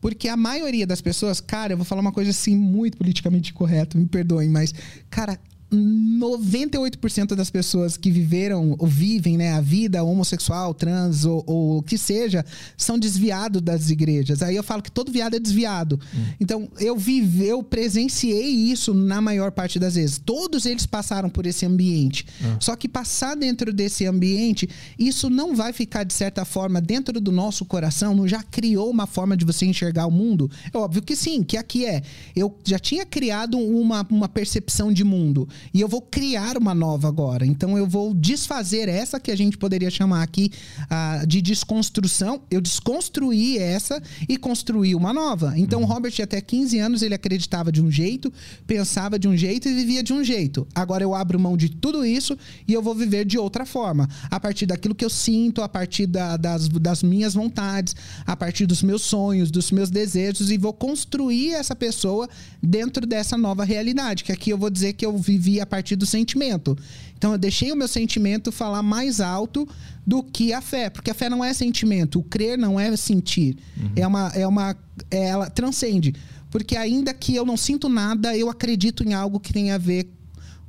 Porque 0.00 0.28
a 0.28 0.36
maioria 0.36 0.86
das 0.86 1.00
pessoas, 1.00 1.40
cara, 1.40 1.72
eu 1.72 1.76
vou 1.76 1.84
falar 1.84 2.00
uma 2.00 2.12
coisa 2.12 2.30
assim 2.30 2.56
muito 2.56 2.96
politicamente 2.96 3.52
correta, 3.52 3.98
me 3.98 4.06
perdoem, 4.06 4.48
mas, 4.48 4.72
cara, 5.10 5.38
98% 5.72 7.34
das 7.34 7.50
pessoas 7.50 7.96
que 7.96 8.10
viveram 8.10 8.76
ou 8.78 8.86
vivem 8.86 9.36
né, 9.36 9.52
a 9.52 9.60
vida 9.60 10.02
homossexual, 10.02 10.72
trans 10.72 11.24
ou, 11.24 11.42
ou 11.46 11.78
o 11.78 11.82
que 11.82 11.98
seja, 11.98 12.44
são 12.76 12.98
desviados 12.98 13.60
das 13.60 13.90
igrejas. 13.90 14.42
Aí 14.42 14.54
eu 14.54 14.62
falo 14.62 14.82
que 14.82 14.90
todo 14.90 15.10
viado 15.10 15.34
é 15.34 15.40
desviado. 15.40 15.98
Então 16.40 16.68
eu 16.78 16.96
vivi, 16.96 17.46
eu 17.46 17.62
presenciei 17.62 18.48
isso 18.48 18.94
na 18.94 19.20
maior 19.20 19.50
parte 19.50 19.78
das 19.78 19.96
vezes. 19.96 20.18
Todos 20.18 20.66
eles 20.66 20.86
passaram 20.86 21.28
por 21.28 21.46
esse 21.46 21.66
ambiente. 21.66 22.26
Só 22.60 22.76
que 22.76 22.88
passar 22.88 23.34
dentro 23.34 23.72
desse 23.72 24.06
ambiente, 24.06 24.68
isso 24.98 25.28
não 25.28 25.54
vai 25.54 25.72
ficar 25.72 26.04
de 26.04 26.14
certa 26.14 26.44
forma 26.44 26.80
dentro 26.80 27.20
do 27.20 27.32
nosso 27.32 27.64
coração, 27.64 28.14
não 28.14 28.28
já 28.28 28.42
criou 28.42 28.88
uma 28.88 29.06
forma 29.06 29.36
de 29.36 29.44
você 29.44 29.66
enxergar 29.66 30.06
o 30.06 30.10
mundo? 30.10 30.50
É 30.72 30.78
óbvio 30.78 31.02
que 31.02 31.16
sim, 31.16 31.42
que 31.42 31.56
aqui 31.56 31.84
é. 31.84 32.02
Eu 32.34 32.56
já 32.64 32.78
tinha 32.78 33.04
criado 33.04 33.58
uma, 33.58 34.06
uma 34.08 34.28
percepção 34.28 34.92
de 34.92 35.02
mundo 35.02 35.48
e 35.72 35.80
eu 35.80 35.88
vou 35.88 36.00
criar 36.02 36.56
uma 36.56 36.74
nova 36.74 37.08
agora. 37.08 37.46
Então 37.46 37.76
eu 37.76 37.86
vou 37.86 38.14
desfazer 38.14 38.88
essa 38.88 39.18
que 39.20 39.30
a 39.30 39.36
gente 39.36 39.56
poderia 39.58 39.90
chamar 39.90 40.22
aqui 40.22 40.50
ah, 40.90 41.24
de 41.26 41.40
desconstrução. 41.42 42.40
Eu 42.50 42.60
desconstruí 42.60 43.58
essa 43.58 44.02
e 44.28 44.36
construí 44.36 44.94
uma 44.94 45.12
nova. 45.12 45.54
Então 45.56 45.82
o 45.82 45.84
Robert, 45.84 46.14
até 46.22 46.40
15 46.40 46.78
anos, 46.78 47.02
ele 47.02 47.14
acreditava 47.14 47.70
de 47.70 47.82
um 47.82 47.90
jeito, 47.90 48.32
pensava 48.66 49.18
de 49.18 49.28
um 49.28 49.36
jeito 49.36 49.68
e 49.68 49.74
vivia 49.74 50.02
de 50.02 50.12
um 50.12 50.22
jeito. 50.24 50.66
Agora 50.74 51.02
eu 51.02 51.14
abro 51.14 51.38
mão 51.38 51.56
de 51.56 51.68
tudo 51.68 52.04
isso 52.04 52.36
e 52.66 52.72
eu 52.72 52.82
vou 52.82 52.94
viver 52.94 53.24
de 53.24 53.38
outra 53.38 53.64
forma. 53.66 54.08
A 54.30 54.40
partir 54.40 54.66
daquilo 54.66 54.94
que 54.94 55.04
eu 55.04 55.10
sinto, 55.10 55.62
a 55.62 55.68
partir 55.68 56.06
da- 56.06 56.36
das, 56.36 56.68
das 56.68 57.02
minhas 57.02 57.34
vontades, 57.34 57.94
a 58.26 58.36
partir 58.36 58.66
dos 58.66 58.82
meus 58.82 59.02
sonhos, 59.02 59.50
dos 59.50 59.70
meus 59.70 59.90
desejos 59.90 60.50
e 60.50 60.58
vou 60.58 60.72
construir 60.72 61.52
essa 61.54 61.74
pessoa 61.74 62.28
dentro 62.62 63.06
dessa 63.06 63.36
nova 63.36 63.64
realidade. 63.64 64.24
Que 64.24 64.32
aqui 64.32 64.50
eu 64.50 64.58
vou 64.58 64.70
dizer 64.70 64.92
que 64.94 65.04
eu 65.06 65.16
vivi 65.16 65.45
a 65.60 65.66
partir 65.66 65.96
do 65.96 66.04
sentimento. 66.06 66.76
Então 67.16 67.32
eu 67.32 67.38
deixei 67.38 67.72
o 67.72 67.76
meu 67.76 67.88
sentimento 67.88 68.52
falar 68.52 68.82
mais 68.82 69.20
alto 69.20 69.66
do 70.06 70.22
que 70.22 70.52
a 70.52 70.60
fé, 70.60 70.90
porque 70.90 71.10
a 71.10 71.14
fé 71.14 71.28
não 71.30 71.44
é 71.44 71.52
sentimento, 71.52 72.18
o 72.18 72.22
crer 72.22 72.58
não 72.58 72.78
é 72.78 72.94
sentir. 72.96 73.56
É 73.94 74.06
uma 74.06 74.28
é 74.34 74.46
uma 74.46 74.76
é- 75.10 75.28
ela 75.28 75.48
transcende. 75.50 76.14
Porque 76.50 76.76
ainda 76.76 77.12
que 77.12 77.34
eu 77.34 77.44
não 77.44 77.56
sinto 77.56 77.88
nada, 77.88 78.36
eu 78.36 78.48
acredito 78.48 79.02
em 79.02 79.12
algo 79.14 79.38
que 79.40 79.52
tem 79.52 79.70
a 79.72 79.78
ver 79.78 80.08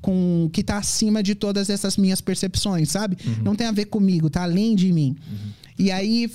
com 0.02 0.50
que 0.54 0.64
tá 0.64 0.78
acima 0.78 1.22
de 1.24 1.34
todas 1.36 1.70
essas 1.70 1.98
minhas 1.98 2.22
percepções, 2.22 2.90
sabe? 2.90 3.18
Não 3.44 3.56
tem 3.56 3.68
a 3.68 3.72
ver 3.72 3.86
comigo, 3.86 4.30
tá 4.30 4.44
além 4.44 4.76
de 4.76 4.92
mim. 4.92 5.16
E 5.78 5.92
aí 5.92 6.30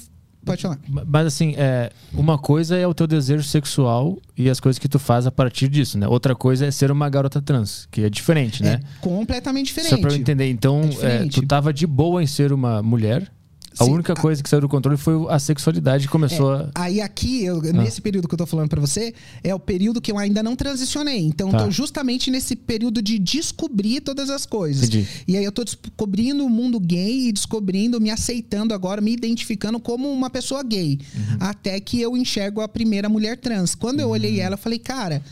pode 0.45 0.63
falar. 0.63 0.79
Mas 1.07 1.27
assim, 1.27 1.55
é, 1.57 1.91
uma 2.13 2.39
coisa 2.39 2.77
é 2.77 2.87
o 2.87 2.95
teu 2.95 3.07
desejo 3.07 3.43
sexual 3.45 4.19
e 4.37 4.49
as 4.51 4.61
coisas 4.61 4.79
que 4.79 4.89
tu 4.89 4.99
faz 4.99 5.27
a 5.27 5.31
partir 5.31 5.69
disso, 5.69 5.99
né? 5.99 6.07
Outra 6.09 6.35
coisa 6.35 6.67
é 6.67 6.71
ser 6.71 6.91
uma 6.91 7.09
garota 7.09 7.41
trans, 7.41 7.87
que 7.91 8.03
é 8.03 8.11
diferente, 8.11 8.63
né? 8.63 8.81
É 8.83 8.99
completamente 9.01 9.67
diferente. 9.67 9.91
Só 9.91 9.99
pra 9.99 10.11
eu 10.11 10.17
entender. 10.17 10.49
Então, 10.51 10.83
É 11.01 11.25
é, 11.25 11.29
tu 11.29 11.47
tava 11.47 11.73
de 11.73 11.87
boa 11.87 12.23
em 12.23 12.27
ser 12.27 12.53
uma 12.53 12.83
mulher. 12.83 13.31
A 13.79 13.85
Sim, 13.85 13.91
única 13.93 14.13
a- 14.13 14.17
coisa 14.17 14.43
que 14.43 14.49
saiu 14.49 14.61
do 14.61 14.69
controle 14.69 14.97
foi 14.99 15.15
a 15.31 15.39
sexualidade 15.39 16.07
que 16.07 16.11
começou 16.13 16.53
a. 16.53 16.63
É, 16.63 16.71
Aí 16.75 17.01
aqui, 17.01 17.45
eu- 17.45 17.59
Ah. 17.61 17.73
nesse 17.73 18.01
período 18.01 18.29
que 18.29 18.35
eu 18.35 18.39
tô 18.39 18.47
falando 18.47 18.69
pra 18.69 18.81
você, 18.81 19.15
é 19.43 19.55
o 19.55 19.59
período 19.59 20.01
que 20.01 20.13
eu 20.13 20.19
ainda 20.19 20.43
não 20.43 20.55
transicionei. 20.55 21.19
Então, 21.21 21.51
Tá. 21.51 21.65
tô 21.65 21.71
justamente 21.71 22.31
nesse 22.31 22.55
período 22.55 23.01
de 23.01 23.19
descobrir 23.19 24.01
todas 24.01 24.31
as 24.31 24.45
coisas. 24.47 24.89
Entendi. 24.89 25.07
E 25.27 25.37
aí 25.37 25.45
eu 25.45 25.53
tô 25.53 25.65
descobrindo 25.65 26.45
o 26.45 26.51
mundo 26.51 26.79
gay 26.79 27.29
e 27.29 27.33
descobrindo, 27.33 28.01
me 28.01 28.11
aceitando 28.11 28.75
agora, 28.75 29.01
me 29.01 29.13
identificando 29.13 29.79
como 29.81 30.11
uma 30.11 30.29
pessoa 30.31 30.63
gay. 30.63 30.99
Uhum. 31.15 31.37
Até 31.41 31.81
que 31.81 32.01
eu 32.01 32.17
enxergo 32.17 32.61
a 32.61 32.69
primeira 32.69 33.09
mulher 33.09 33.37
trans. 33.39 33.75
Quando 33.75 34.01
eu 34.01 34.09
olhei 34.11 34.37
Uhum. 34.39 34.43
ela, 34.47 34.55
eu 34.55 34.59
falei, 34.59 34.79
cara. 34.79 35.23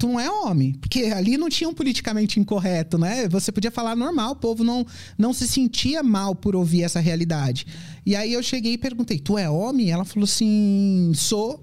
Tu 0.00 0.08
não 0.08 0.18
é 0.18 0.30
homem, 0.30 0.72
porque 0.80 1.04
ali 1.04 1.36
não 1.36 1.50
tinha 1.50 1.68
um 1.68 1.74
politicamente 1.74 2.40
incorreto, 2.40 2.96
né? 2.96 3.28
Você 3.28 3.52
podia 3.52 3.70
falar 3.70 3.94
normal, 3.94 4.32
o 4.32 4.36
povo 4.36 4.64
não, 4.64 4.86
não 5.18 5.34
se 5.34 5.46
sentia 5.46 6.02
mal 6.02 6.34
por 6.34 6.56
ouvir 6.56 6.84
essa 6.84 7.00
realidade. 7.00 7.66
E 8.06 8.16
aí 8.16 8.32
eu 8.32 8.42
cheguei 8.42 8.72
e 8.72 8.78
perguntei: 8.78 9.18
Tu 9.18 9.36
é 9.36 9.48
homem? 9.50 9.90
Ela 9.90 10.06
falou 10.06 10.24
assim: 10.24 11.12
Sou 11.14 11.62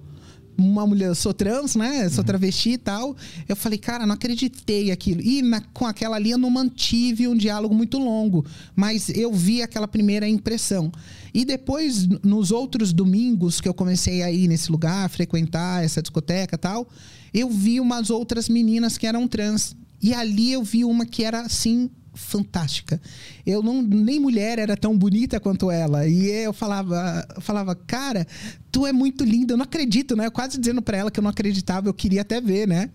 uma 0.55 0.85
mulher, 0.85 1.15
sou 1.15 1.33
trans, 1.33 1.75
né? 1.75 2.07
Sou 2.09 2.23
travesti 2.23 2.73
e 2.73 2.77
tal. 2.77 3.15
Eu 3.47 3.55
falei, 3.55 3.77
cara, 3.77 4.05
não 4.07 4.13
acreditei 4.15 4.91
aquilo. 4.91 5.21
E 5.21 5.41
na- 5.43 5.61
com 5.73 5.85
aquela 5.85 6.15
ali 6.15 6.31
eu 6.31 6.37
não 6.37 6.49
mantive 6.49 7.27
um 7.27 7.35
diálogo 7.35 7.73
muito 7.75 7.97
longo, 7.99 8.43
mas 8.75 9.09
eu 9.09 9.31
vi 9.33 9.61
aquela 9.63 9.87
primeira 9.87 10.27
impressão. 10.27 10.91
E 11.33 11.43
depois, 11.45 12.07
nos 12.23 12.51
outros 12.51 12.91
domingos 12.93 13.61
que 13.61 13.67
eu 13.69 13.73
comecei 13.73 14.23
a 14.23 14.31
ir 14.31 14.47
nesse 14.47 14.71
lugar, 14.71 15.07
frequentar 15.09 15.83
essa 15.83 16.01
discoteca 16.01 16.55
e 16.55 16.59
tal, 16.59 16.87
eu 17.33 17.49
vi 17.49 17.79
umas 17.79 18.09
outras 18.09 18.49
meninas 18.49 18.97
que 18.97 19.07
eram 19.07 19.27
trans. 19.27 19.75
E 20.01 20.13
ali 20.13 20.51
eu 20.51 20.63
vi 20.63 20.85
uma 20.85 21.05
que 21.05 21.23
era 21.23 21.41
assim 21.41 21.89
fantástica. 22.13 22.99
Eu 23.45 23.61
não 23.61 23.81
nem 23.81 24.19
mulher 24.19 24.59
era 24.59 24.75
tão 24.75 24.97
bonita 24.97 25.39
quanto 25.39 25.69
ela. 25.69 26.07
E 26.07 26.29
eu 26.29 26.51
falava, 26.51 27.25
eu 27.35 27.41
falava, 27.41 27.75
cara, 27.75 28.25
tu 28.71 28.85
é 28.85 28.91
muito 28.91 29.23
linda. 29.23 29.53
Eu 29.53 29.57
não 29.57 29.63
acredito, 29.63 30.15
né? 30.15 30.25
Eu 30.25 30.31
quase 30.31 30.57
dizendo 30.57 30.81
pra 30.81 30.97
ela 30.97 31.11
que 31.11 31.19
eu 31.19 31.23
não 31.23 31.29
acreditava, 31.29 31.87
eu 31.87 31.93
queria 31.93 32.21
até 32.21 32.41
ver, 32.41 32.67
né? 32.67 32.89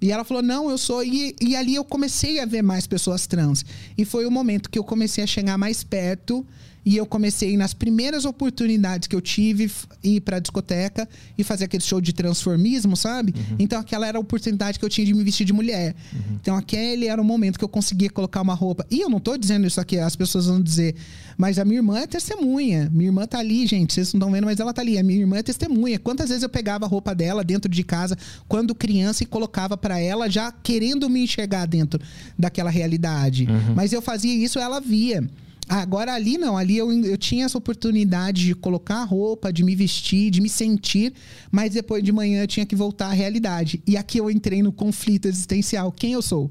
E 0.00 0.12
ela 0.12 0.24
falou: 0.24 0.42
Não, 0.42 0.70
eu 0.70 0.78
sou. 0.78 1.02
E, 1.02 1.34
e 1.40 1.56
ali 1.56 1.74
eu 1.74 1.84
comecei 1.84 2.38
a 2.40 2.44
ver 2.44 2.62
mais 2.62 2.86
pessoas 2.86 3.26
trans. 3.26 3.64
E 3.96 4.04
foi 4.04 4.26
o 4.26 4.30
momento 4.30 4.70
que 4.70 4.78
eu 4.78 4.84
comecei 4.84 5.24
a 5.24 5.26
chegar 5.26 5.56
mais 5.56 5.82
perto. 5.82 6.46
E 6.86 6.96
eu 6.96 7.04
comecei 7.04 7.56
nas 7.56 7.74
primeiras 7.74 8.24
oportunidades 8.24 9.08
que 9.08 9.16
eu 9.16 9.20
tive 9.20 9.68
ir 10.04 10.20
pra 10.20 10.38
discoteca 10.38 11.08
e 11.36 11.42
fazer 11.42 11.64
aquele 11.64 11.82
show 11.82 12.00
de 12.00 12.12
transformismo, 12.12 12.96
sabe? 12.96 13.34
Então 13.58 13.80
aquela 13.80 14.06
era 14.06 14.16
a 14.16 14.20
oportunidade 14.20 14.78
que 14.78 14.84
eu 14.84 14.88
tinha 14.88 15.04
de 15.04 15.12
me 15.12 15.24
vestir 15.24 15.44
de 15.44 15.52
mulher. 15.52 15.96
Então 16.40 16.54
aquele 16.54 17.08
era 17.08 17.20
o 17.20 17.24
momento 17.24 17.58
que 17.58 17.64
eu 17.64 17.68
conseguia 17.68 18.08
colocar 18.08 18.40
uma 18.40 18.54
roupa. 18.54 18.86
E 18.88 19.00
eu 19.00 19.10
não 19.10 19.18
tô 19.18 19.36
dizendo 19.36 19.66
isso 19.66 19.80
aqui, 19.80 19.98
as 19.98 20.14
pessoas 20.14 20.46
vão 20.46 20.62
dizer, 20.62 20.94
mas 21.36 21.58
a 21.58 21.64
minha 21.64 21.78
irmã 21.78 21.98
é 21.98 22.06
testemunha. 22.06 22.88
Minha 22.92 23.08
irmã 23.08 23.26
tá 23.26 23.40
ali, 23.40 23.66
gente, 23.66 23.92
vocês 23.92 24.12
não 24.12 24.18
estão 24.18 24.30
vendo, 24.30 24.44
mas 24.44 24.60
ela 24.60 24.72
tá 24.72 24.80
ali. 24.80 24.96
A 24.96 25.02
minha 25.02 25.18
irmã 25.18 25.38
é 25.38 25.42
testemunha. 25.42 25.98
Quantas 25.98 26.28
vezes 26.28 26.44
eu 26.44 26.48
pegava 26.48 26.84
a 26.84 26.88
roupa 26.88 27.12
dela 27.16 27.42
dentro 27.42 27.68
de 27.68 27.82
casa 27.82 28.16
quando 28.46 28.76
criança 28.76 29.24
e 29.24 29.26
colocava 29.26 29.76
pra 29.76 29.98
ela 29.98 30.30
já 30.30 30.52
querendo 30.52 31.10
me 31.10 31.24
enxergar 31.24 31.66
dentro 31.66 32.00
daquela 32.38 32.70
realidade. 32.70 33.44
Mas 33.74 33.92
eu 33.92 34.00
fazia 34.00 34.32
isso, 34.32 34.60
ela 34.60 34.80
via. 34.80 35.28
Agora 35.68 36.14
ali 36.14 36.38
não, 36.38 36.56
ali 36.56 36.76
eu, 36.76 36.92
eu 37.04 37.16
tinha 37.16 37.44
essa 37.44 37.58
oportunidade 37.58 38.44
de 38.46 38.54
colocar 38.54 38.96
a 38.96 39.04
roupa, 39.04 39.52
de 39.52 39.64
me 39.64 39.74
vestir, 39.74 40.30
de 40.30 40.40
me 40.40 40.48
sentir, 40.48 41.12
mas 41.50 41.74
depois 41.74 42.04
de 42.04 42.12
manhã 42.12 42.42
eu 42.42 42.46
tinha 42.46 42.64
que 42.64 42.76
voltar 42.76 43.08
à 43.08 43.12
realidade. 43.12 43.82
E 43.86 43.96
aqui 43.96 44.18
eu 44.18 44.30
entrei 44.30 44.62
no 44.62 44.72
conflito 44.72 45.26
existencial. 45.26 45.90
Quem 45.90 46.12
eu 46.12 46.22
sou? 46.22 46.50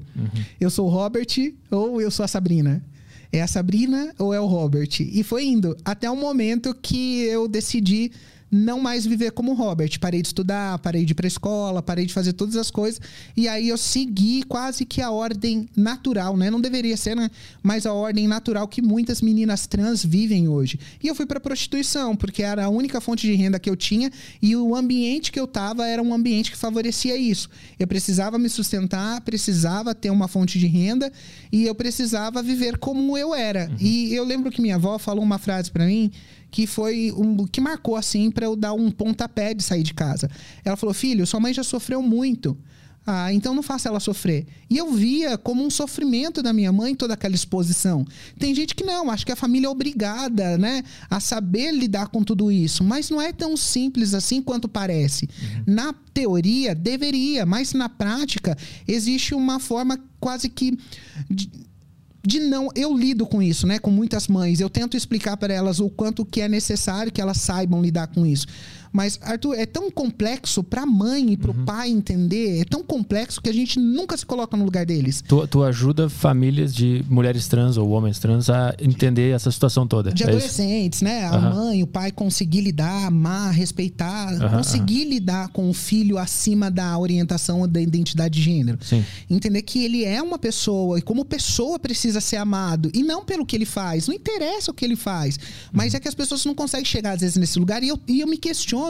Eu 0.60 0.68
sou 0.68 0.86
o 0.86 0.90
Robert 0.90 1.26
ou 1.70 2.00
eu 2.00 2.10
sou 2.10 2.24
a 2.24 2.28
Sabrina? 2.28 2.84
É 3.32 3.42
a 3.42 3.46
Sabrina 3.46 4.14
ou 4.18 4.32
é 4.32 4.40
o 4.40 4.46
Robert? 4.46 5.00
E 5.00 5.22
foi 5.22 5.46
indo 5.46 5.76
até 5.84 6.10
o 6.10 6.16
momento 6.16 6.74
que 6.74 7.22
eu 7.22 7.48
decidi 7.48 8.12
não 8.50 8.80
mais 8.80 9.04
viver 9.04 9.32
como 9.32 9.54
Robert. 9.54 9.98
Parei 10.00 10.22
de 10.22 10.28
estudar, 10.28 10.78
parei 10.78 11.04
de 11.04 11.12
ir 11.12 11.14
pra 11.14 11.26
escola, 11.26 11.82
parei 11.82 12.06
de 12.06 12.12
fazer 12.12 12.32
todas 12.32 12.56
as 12.56 12.70
coisas. 12.70 13.00
E 13.36 13.48
aí 13.48 13.68
eu 13.68 13.76
segui 13.76 14.42
quase 14.44 14.84
que 14.84 15.00
a 15.00 15.10
ordem 15.10 15.68
natural, 15.76 16.36
né? 16.36 16.50
Não 16.50 16.60
deveria 16.60 16.96
ser, 16.96 17.16
né? 17.16 17.30
Mas 17.62 17.86
a 17.86 17.92
ordem 17.92 18.26
natural 18.28 18.68
que 18.68 18.80
muitas 18.80 19.20
meninas 19.20 19.66
trans 19.66 20.04
vivem 20.04 20.48
hoje. 20.48 20.78
E 21.02 21.08
eu 21.08 21.14
fui 21.14 21.26
pra 21.26 21.40
prostituição, 21.40 22.14
porque 22.16 22.42
era 22.42 22.64
a 22.64 22.68
única 22.68 23.00
fonte 23.00 23.26
de 23.26 23.34
renda 23.34 23.58
que 23.58 23.68
eu 23.68 23.76
tinha 23.76 24.10
e 24.40 24.54
o 24.56 24.74
ambiente 24.74 25.32
que 25.32 25.40
eu 25.40 25.46
tava 25.46 25.86
era 25.86 26.02
um 26.02 26.14
ambiente 26.14 26.50
que 26.50 26.56
favorecia 26.56 27.16
isso. 27.16 27.48
Eu 27.78 27.86
precisava 27.86 28.38
me 28.38 28.48
sustentar, 28.48 29.20
precisava 29.22 29.94
ter 29.94 30.10
uma 30.10 30.28
fonte 30.28 30.58
de 30.58 30.66
renda 30.66 31.12
e 31.50 31.64
eu 31.64 31.74
precisava 31.74 32.42
viver 32.42 32.78
como 32.78 33.16
eu 33.16 33.34
era. 33.34 33.70
E 33.80 34.14
eu 34.14 34.24
lembro 34.24 34.50
que 34.50 34.60
minha 34.60 34.76
avó 34.76 34.98
falou 34.98 35.22
uma 35.22 35.38
frase 35.38 35.70
pra 35.70 35.86
mim 35.86 36.10
que 36.50 36.66
foi 36.66 37.12
um 37.12 37.46
que 37.46 37.60
marcou 37.60 37.96
assim 37.96 38.30
pra 38.30 38.46
eu 38.46 38.56
dar 38.56 38.72
um 38.72 38.90
pontapé 38.90 39.52
de 39.54 39.62
sair 39.62 39.82
de 39.82 39.94
casa. 39.94 40.30
Ela 40.64 40.76
falou: 40.76 40.94
"Filho, 40.94 41.26
sua 41.26 41.40
mãe 41.40 41.52
já 41.52 41.62
sofreu 41.64 42.00
muito. 42.02 42.56
Ah, 43.08 43.32
então 43.32 43.54
não 43.54 43.62
faça 43.62 43.88
ela 43.88 44.00
sofrer. 44.00 44.44
E 44.68 44.76
eu 44.76 44.92
via 44.92 45.38
como 45.38 45.64
um 45.64 45.70
sofrimento 45.70 46.42
da 46.42 46.52
minha 46.52 46.72
mãe 46.72 46.92
toda 46.92 47.14
aquela 47.14 47.36
exposição. 47.36 48.04
Tem 48.36 48.52
gente 48.52 48.74
que 48.74 48.82
não, 48.82 49.12
acho 49.12 49.24
que 49.24 49.30
a 49.30 49.36
família 49.36 49.68
é 49.68 49.70
obrigada, 49.70 50.58
né, 50.58 50.82
a 51.08 51.20
saber 51.20 51.70
lidar 51.70 52.08
com 52.08 52.24
tudo 52.24 52.50
isso, 52.50 52.82
mas 52.82 53.08
não 53.08 53.22
é 53.22 53.32
tão 53.32 53.56
simples 53.56 54.12
assim 54.12 54.42
quanto 54.42 54.68
parece. 54.68 55.28
Na 55.64 55.92
teoria 56.12 56.74
deveria, 56.74 57.46
mas 57.46 57.72
na 57.74 57.88
prática 57.88 58.58
existe 58.88 59.36
uma 59.36 59.60
forma 59.60 60.00
quase 60.18 60.48
que 60.48 60.76
de- 61.30 61.48
de 62.26 62.40
não. 62.40 62.68
Eu 62.74 62.96
lido 62.96 63.24
com 63.26 63.40
isso, 63.40 63.66
né? 63.66 63.78
Com 63.78 63.90
muitas 63.90 64.26
mães. 64.26 64.60
Eu 64.60 64.68
tento 64.68 64.96
explicar 64.96 65.36
para 65.36 65.54
elas 65.54 65.78
o 65.78 65.88
quanto 65.88 66.24
que 66.24 66.40
é 66.40 66.48
necessário 66.48 67.12
que 67.12 67.20
elas 67.20 67.38
saibam 67.38 67.80
lidar 67.80 68.08
com 68.08 68.26
isso. 68.26 68.46
Mas, 68.96 69.18
Arthur, 69.20 69.54
é 69.56 69.66
tão 69.66 69.90
complexo 69.90 70.64
para 70.64 70.84
a 70.84 70.86
mãe 70.86 71.32
e 71.34 71.36
para 71.36 71.50
o 71.50 71.54
Uhum. 71.54 71.64
pai 71.66 71.90
entender, 71.90 72.62
é 72.62 72.64
tão 72.64 72.82
complexo 72.82 73.42
que 73.42 73.50
a 73.50 73.52
gente 73.52 73.78
nunca 73.78 74.16
se 74.16 74.24
coloca 74.24 74.56
no 74.56 74.64
lugar 74.64 74.86
deles. 74.86 75.22
Tu, 75.28 75.46
tu 75.48 75.62
ajuda 75.62 76.08
famílias 76.08 76.74
de 76.74 77.04
mulheres 77.06 77.46
trans 77.46 77.76
ou 77.76 77.90
homens 77.90 78.18
trans 78.18 78.48
a 78.48 78.74
entender 78.80 79.34
essa 79.34 79.50
situação 79.50 79.86
toda. 79.86 80.10
De 80.14 80.22
é 80.22 80.26
isso? 80.28 80.36
adolescentes, 80.36 81.02
né? 81.02 81.24
A 81.26 81.32
Aham. 81.36 81.54
mãe, 81.54 81.82
o 81.82 81.86
pai 81.86 82.10
conseguir 82.10 82.62
lidar, 82.62 83.04
amar, 83.08 83.52
respeitar, 83.52 84.32
Aham, 84.32 84.56
conseguir 84.56 85.04
lidar 85.04 85.48
com 85.48 85.68
o 85.68 85.74
filho 85.74 86.16
acima 86.16 86.70
da 86.70 86.96
orientação 86.98 87.60
ou 87.60 87.66
da 87.66 87.82
identidade 87.82 88.38
de 88.38 88.42
gênero. 88.42 88.78
Sim. 88.82 89.04
Entender 89.28 89.60
que 89.60 89.84
ele 89.84 90.04
é 90.06 90.22
uma 90.22 90.38
pessoa 90.38 90.98
e 90.98 91.02
como 91.02 91.22
pessoa 91.22 91.78
precisa 91.78 92.18
ser 92.18 92.36
amado 92.36 92.90
e 92.94 93.02
não 93.02 93.26
pelo 93.26 93.44
que 93.44 93.54
ele 93.54 93.66
faz. 93.66 94.08
Não 94.08 94.14
interessa 94.14 94.70
o 94.70 94.74
que 94.74 94.86
ele 94.86 94.96
faz. 94.96 95.38
Mas 95.70 95.92
é 95.92 96.00
que 96.00 96.08
as 96.08 96.14
pessoas 96.14 96.42
não 96.46 96.54
conseguem 96.54 96.86
chegar 96.86 97.12
às 97.12 97.20
vezes 97.20 97.36
nesse 97.36 97.58
lugar 97.58 97.82
e 97.82 97.88
eu, 97.88 97.98
e 98.08 98.20
eu 98.20 98.26
me 98.26 98.38
questiono 98.38 98.85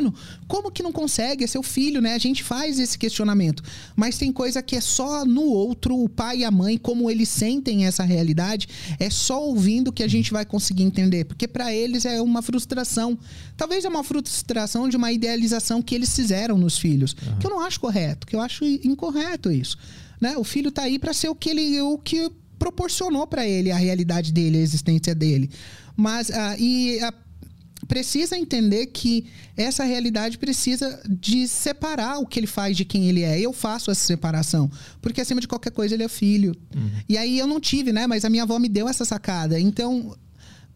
como 0.46 0.70
que 0.70 0.82
não 0.82 0.92
consegue? 0.92 1.44
É 1.44 1.46
seu 1.46 1.62
filho, 1.62 2.00
né? 2.00 2.14
A 2.14 2.18
gente 2.18 2.42
faz 2.42 2.78
esse 2.78 2.98
questionamento. 2.98 3.62
Mas 3.94 4.16
tem 4.18 4.32
coisa 4.32 4.62
que 4.62 4.76
é 4.76 4.80
só 4.80 5.24
no 5.24 5.42
outro, 5.42 5.96
o 6.02 6.08
pai 6.08 6.38
e 6.38 6.44
a 6.44 6.50
mãe, 6.50 6.78
como 6.78 7.10
eles 7.10 7.28
sentem 7.28 7.86
essa 7.86 8.02
realidade, 8.04 8.68
é 8.98 9.08
só 9.10 9.42
ouvindo 9.42 9.92
que 9.92 10.02
a 10.02 10.08
gente 10.08 10.32
vai 10.32 10.44
conseguir 10.44 10.82
entender. 10.82 11.24
Porque 11.24 11.48
para 11.48 11.72
eles 11.74 12.04
é 12.04 12.20
uma 12.20 12.42
frustração. 12.42 13.18
Talvez 13.56 13.84
é 13.84 13.88
uma 13.88 14.04
frustração 14.04 14.88
de 14.88 14.96
uma 14.96 15.12
idealização 15.12 15.80
que 15.82 15.94
eles 15.94 16.14
fizeram 16.14 16.56
nos 16.58 16.78
filhos. 16.78 17.14
Que 17.40 17.46
eu 17.46 17.50
não 17.50 17.60
acho 17.60 17.80
correto, 17.80 18.26
que 18.26 18.36
eu 18.36 18.40
acho 18.40 18.64
incorreto 18.64 19.50
isso. 19.50 19.76
Né? 20.20 20.36
O 20.36 20.44
filho 20.44 20.70
tá 20.70 20.82
aí 20.82 20.98
para 20.98 21.12
ser 21.12 21.28
o 21.28 21.34
que 21.34 21.50
ele 21.50 21.80
o 21.80 21.98
que 21.98 22.30
proporcionou 22.58 23.26
para 23.26 23.46
ele 23.46 23.70
a 23.70 23.76
realidade 23.76 24.32
dele, 24.32 24.58
a 24.58 24.60
existência 24.62 25.14
dele. 25.14 25.50
Mas 25.96 26.30
ah, 26.30 26.56
e 26.58 26.98
a- 27.00 27.12
precisa 27.86 28.36
entender 28.36 28.86
que 28.86 29.26
essa 29.56 29.84
realidade 29.84 30.38
precisa 30.38 31.00
de 31.08 31.46
separar 31.48 32.18
o 32.18 32.26
que 32.26 32.38
ele 32.40 32.46
faz 32.46 32.76
de 32.76 32.84
quem 32.84 33.08
ele 33.08 33.22
é. 33.22 33.40
Eu 33.40 33.52
faço 33.52 33.90
essa 33.90 34.04
separação, 34.04 34.70
porque 35.00 35.20
acima 35.20 35.40
de 35.40 35.48
qualquer 35.48 35.70
coisa 35.70 35.94
ele 35.94 36.02
é 36.02 36.08
filho. 36.08 36.54
E 37.08 37.16
aí 37.16 37.38
eu 37.38 37.46
não 37.46 37.60
tive, 37.60 37.92
né? 37.92 38.06
Mas 38.06 38.24
a 38.24 38.30
minha 38.30 38.42
avó 38.42 38.58
me 38.58 38.68
deu 38.68 38.88
essa 38.88 39.04
sacada. 39.04 39.58
Então, 39.58 40.16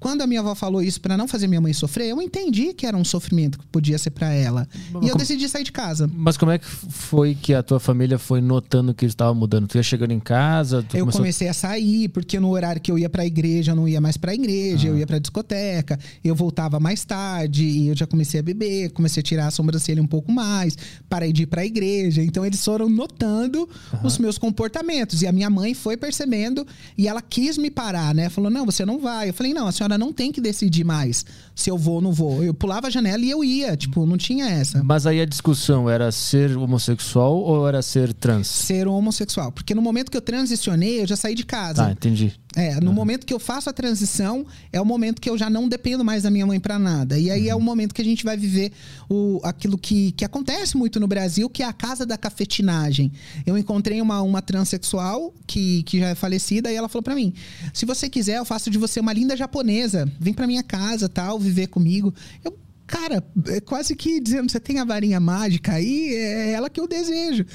quando 0.00 0.22
a 0.22 0.26
minha 0.26 0.40
avó 0.40 0.54
falou 0.54 0.82
isso 0.82 1.00
para 1.00 1.16
não 1.16 1.28
fazer 1.28 1.46
minha 1.46 1.60
mãe 1.60 1.72
sofrer, 1.72 2.08
eu 2.08 2.20
entendi 2.22 2.72
que 2.74 2.86
era 2.86 2.96
um 2.96 3.04
sofrimento 3.04 3.58
que 3.58 3.66
podia 3.66 3.98
ser 3.98 4.10
para 4.10 4.32
ela. 4.32 4.66
Mas 4.90 5.02
e 5.02 5.06
eu 5.06 5.12
como- 5.12 5.18
decidi 5.18 5.48
sair 5.48 5.62
de 5.62 5.70
casa. 5.72 6.10
Mas 6.12 6.36
como 6.36 6.50
é 6.50 6.58
que 6.58 6.64
foi 6.66 7.34
que 7.34 7.52
a 7.54 7.62
tua 7.62 7.78
família 7.78 8.18
foi 8.18 8.40
notando 8.40 8.92
que 8.94 9.04
estava 9.06 9.32
mudando? 9.34 9.68
Tu 9.68 9.76
ia 9.76 9.82
chegando 9.82 10.12
em 10.12 10.18
casa? 10.20 10.78
Eu 10.94 11.00
começou- 11.00 11.20
comecei 11.20 11.48
a 11.48 11.54
sair, 11.54 12.08
porque 12.08 12.40
no 12.40 12.48
horário 12.50 12.80
que 12.80 12.90
eu 12.90 12.98
ia 12.98 13.08
pra 13.10 13.24
igreja, 13.26 13.72
eu 13.72 13.76
não 13.76 13.86
ia 13.86 14.00
mais 14.00 14.16
pra 14.16 14.34
igreja, 14.34 14.88
eu 14.88 14.96
ia 14.98 15.06
pra 15.06 15.18
discoteca, 15.18 15.98
eu 16.24 16.34
voltava 16.34 16.80
mais 16.80 17.04
tarde, 17.04 17.64
e 17.64 17.88
eu 17.88 17.96
já 17.96 18.06
comecei 18.06 18.40
a 18.40 18.42
beber, 18.42 18.90
comecei 18.92 19.20
a 19.20 19.24
tirar 19.24 19.46
a 19.48 19.50
sobrancelha 19.50 20.02
um 20.02 20.06
pouco 20.06 20.32
mais, 20.32 20.76
parei 21.08 21.32
de 21.32 21.42
ir 21.42 21.46
pra 21.46 21.64
igreja. 21.64 22.22
Então 22.22 22.44
eles 22.46 22.64
foram 22.64 22.88
notando 22.88 23.68
os 24.02 24.16
meus 24.18 24.38
comportamentos. 24.38 25.20
E 25.22 25.26
a 25.26 25.32
minha 25.32 25.50
mãe 25.50 25.74
foi 25.74 25.96
percebendo 25.96 26.66
e 26.96 27.06
ela 27.06 27.20
quis 27.20 27.58
me 27.58 27.70
parar, 27.70 28.14
né? 28.14 28.28
Falou: 28.30 28.50
não, 28.50 28.64
você 28.64 28.84
não 28.86 28.98
vai. 28.98 29.28
Eu 29.28 29.34
falei: 29.34 29.52
não, 29.52 29.66
a 29.66 29.72
senhora 29.72 29.89
não 29.96 30.12
tem 30.12 30.32
que 30.32 30.40
decidir 30.40 30.84
mais 30.84 31.24
se 31.54 31.70
eu 31.70 31.76
vou 31.76 31.96
ou 31.96 32.00
não 32.00 32.12
vou. 32.12 32.42
Eu 32.42 32.54
pulava 32.54 32.86
a 32.86 32.90
janela 32.90 33.22
e 33.22 33.30
eu 33.30 33.44
ia, 33.44 33.76
tipo, 33.76 34.06
não 34.06 34.16
tinha 34.16 34.46
essa. 34.46 34.82
Mas 34.82 35.06
aí 35.06 35.20
a 35.20 35.24
discussão 35.24 35.88
era 35.88 36.10
ser 36.10 36.56
homossexual 36.56 37.36
ou 37.36 37.68
era 37.68 37.82
ser 37.82 38.12
trans? 38.12 38.46
Ser 38.46 38.88
homossexual. 38.88 39.52
Porque 39.52 39.74
no 39.74 39.82
momento 39.82 40.10
que 40.10 40.16
eu 40.16 40.22
transicionei, 40.22 41.02
eu 41.02 41.06
já 41.06 41.16
saí 41.16 41.34
de 41.34 41.44
casa. 41.44 41.84
Tá, 41.84 41.92
entendi. 41.92 42.32
É, 42.56 42.80
no 42.80 42.92
momento 42.92 43.24
que 43.24 43.32
eu 43.32 43.38
faço 43.38 43.70
a 43.70 43.72
transição, 43.72 44.44
é 44.72 44.80
o 44.80 44.84
momento 44.84 45.20
que 45.20 45.30
eu 45.30 45.38
já 45.38 45.48
não 45.48 45.68
dependo 45.68 46.04
mais 46.04 46.24
da 46.24 46.30
minha 46.30 46.44
mãe 46.44 46.58
pra 46.58 46.78
nada. 46.78 47.16
E 47.16 47.30
aí 47.30 47.48
é 47.48 47.54
o 47.54 47.60
momento 47.60 47.94
que 47.94 48.02
a 48.02 48.04
gente 48.04 48.24
vai 48.24 48.36
viver 48.36 48.72
o, 49.08 49.40
aquilo 49.44 49.78
que, 49.78 50.10
que 50.12 50.24
acontece 50.24 50.76
muito 50.76 50.98
no 50.98 51.06
Brasil, 51.06 51.48
que 51.48 51.62
é 51.62 51.66
a 51.66 51.72
casa 51.72 52.04
da 52.04 52.18
cafetinagem. 52.18 53.12
Eu 53.46 53.56
encontrei 53.56 54.00
uma, 54.00 54.20
uma 54.22 54.42
transexual 54.42 55.32
que, 55.46 55.84
que 55.84 56.00
já 56.00 56.08
é 56.08 56.14
falecida 56.16 56.72
e 56.72 56.74
ela 56.74 56.88
falou 56.88 57.04
pra 57.04 57.14
mim: 57.14 57.32
se 57.72 57.86
você 57.86 58.08
quiser, 58.08 58.38
eu 58.38 58.44
faço 58.44 58.68
de 58.68 58.78
você 58.78 58.98
uma 58.98 59.12
linda 59.12 59.36
japonesa. 59.36 60.10
Vem 60.18 60.34
pra 60.34 60.46
minha 60.46 60.62
casa, 60.62 61.08
tal, 61.08 61.38
viver 61.38 61.68
comigo. 61.68 62.12
Eu 62.44 62.58
Cara, 62.90 63.22
é 63.46 63.60
quase 63.60 63.94
que 63.94 64.18
dizendo, 64.18 64.50
você 64.50 64.58
tem 64.58 64.80
a 64.80 64.84
varinha 64.84 65.20
mágica 65.20 65.74
aí, 65.74 66.12
é 66.12 66.50
ela 66.50 66.68
que 66.68 66.80
eu 66.80 66.88
desejo. 66.88 67.46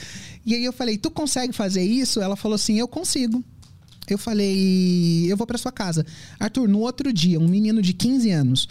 E 0.45 0.55
aí 0.55 0.63
eu 0.63 0.71
falei, 0.71 0.97
tu 0.97 1.11
consegue 1.11 1.51
fazer 1.51 1.83
isso? 1.83 2.21
Ela 2.21 2.37
falou 2.37 2.55
assim, 2.55 2.79
eu 2.79 2.87
consigo. 2.87 3.43
Eu 4.09 4.17
falei, 4.17 5.31
eu 5.31 5.37
vou 5.37 5.47
pra 5.47 5.57
sua 5.57 5.71
casa. 5.71 6.05
Arthur, 6.39 6.67
no 6.67 6.79
outro 6.79 7.11
dia, 7.11 7.39
um 7.39 7.47
menino 7.47 7.81
de 7.81 7.93
15 7.93 8.31
anos 8.31 8.67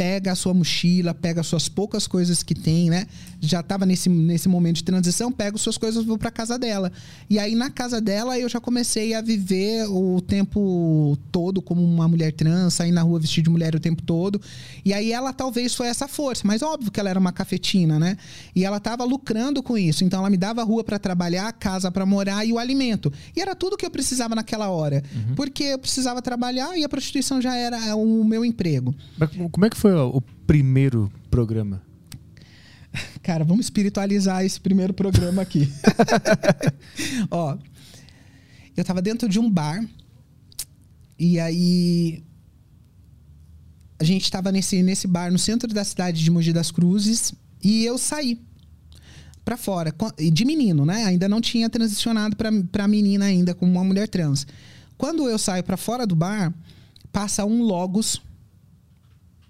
pega 0.00 0.32
a 0.32 0.34
sua 0.34 0.54
mochila, 0.54 1.12
pega 1.12 1.42
as 1.42 1.46
suas 1.46 1.68
poucas 1.68 2.06
coisas 2.06 2.42
que 2.42 2.54
tem, 2.54 2.88
né? 2.88 3.06
Já 3.38 3.62
tava 3.62 3.84
nesse, 3.84 4.08
nesse 4.08 4.48
momento 4.48 4.76
de 4.76 4.84
transição, 4.84 5.30
pega 5.30 5.56
as 5.56 5.60
suas 5.60 5.76
coisas 5.76 6.02
e 6.02 6.06
vou 6.06 6.16
pra 6.16 6.30
casa 6.30 6.58
dela. 6.58 6.90
E 7.28 7.38
aí 7.38 7.54
na 7.54 7.68
casa 7.68 8.00
dela 8.00 8.38
eu 8.38 8.48
já 8.48 8.58
comecei 8.58 9.12
a 9.12 9.20
viver 9.20 9.84
o 9.90 10.22
tempo 10.22 11.18
todo 11.30 11.60
como 11.60 11.84
uma 11.84 12.08
mulher 12.08 12.32
trans, 12.32 12.72
sair 12.72 12.92
na 12.92 13.02
rua 13.02 13.20
vestida 13.20 13.44
de 13.44 13.50
mulher 13.50 13.74
o 13.74 13.80
tempo 13.80 14.02
todo. 14.02 14.40
E 14.86 14.94
aí 14.94 15.12
ela 15.12 15.34
talvez 15.34 15.74
foi 15.74 15.88
essa 15.88 16.08
força, 16.08 16.44
mas 16.46 16.62
óbvio 16.62 16.90
que 16.90 16.98
ela 16.98 17.10
era 17.10 17.20
uma 17.20 17.30
cafetina, 17.30 17.98
né? 17.98 18.16
E 18.56 18.64
ela 18.64 18.80
tava 18.80 19.04
lucrando 19.04 19.62
com 19.62 19.76
isso. 19.76 20.02
Então 20.02 20.20
ela 20.20 20.30
me 20.30 20.38
dava 20.38 20.62
a 20.62 20.64
rua 20.64 20.82
pra 20.82 20.98
trabalhar, 20.98 21.52
casa 21.52 21.90
pra 21.90 22.06
morar 22.06 22.42
e 22.46 22.54
o 22.54 22.58
alimento. 22.58 23.12
E 23.36 23.40
era 23.42 23.54
tudo 23.54 23.76
que 23.76 23.84
eu 23.84 23.90
precisava 23.90 24.34
naquela 24.34 24.70
hora, 24.70 25.04
porque 25.36 25.64
eu 25.64 25.78
precisava 25.78 26.22
trabalhar 26.22 26.74
e 26.74 26.84
a 26.84 26.88
prostituição 26.88 27.38
já 27.38 27.54
era 27.54 27.94
o 27.94 28.24
meu 28.24 28.46
emprego. 28.46 28.94
Mas 29.18 29.28
como 29.52 29.66
é 29.66 29.68
que 29.68 29.76
foi 29.76 29.89
o 29.90 30.16
o 30.16 30.20
primeiro 30.20 31.10
programa? 31.30 31.82
Cara, 33.22 33.44
vamos 33.44 33.66
espiritualizar 33.66 34.44
esse 34.44 34.60
primeiro 34.60 34.92
programa 34.92 35.42
aqui. 35.42 35.68
Ó, 37.30 37.56
eu 38.76 38.84
tava 38.84 39.02
dentro 39.02 39.28
de 39.28 39.38
um 39.38 39.50
bar 39.50 39.84
e 41.18 41.38
aí 41.38 42.22
a 43.98 44.04
gente 44.04 44.30
tava 44.30 44.50
nesse, 44.50 44.82
nesse 44.82 45.06
bar 45.06 45.30
no 45.30 45.38
centro 45.38 45.72
da 45.72 45.84
cidade 45.84 46.22
de 46.22 46.30
Mogi 46.30 46.52
das 46.52 46.70
Cruzes 46.70 47.34
e 47.62 47.84
eu 47.84 47.98
saí 47.98 48.40
pra 49.44 49.56
fora, 49.56 49.94
de 50.32 50.44
menino, 50.44 50.86
né? 50.86 51.04
Ainda 51.04 51.28
não 51.28 51.40
tinha 51.40 51.68
transicionado 51.68 52.36
pra, 52.36 52.50
pra 52.70 52.88
menina 52.88 53.26
ainda 53.26 53.54
como 53.54 53.72
uma 53.72 53.84
mulher 53.84 54.08
trans. 54.08 54.46
Quando 54.96 55.28
eu 55.28 55.38
saio 55.38 55.64
pra 55.64 55.76
fora 55.76 56.06
do 56.06 56.14
bar, 56.14 56.54
passa 57.12 57.44
um 57.44 57.62
Logos 57.62 58.22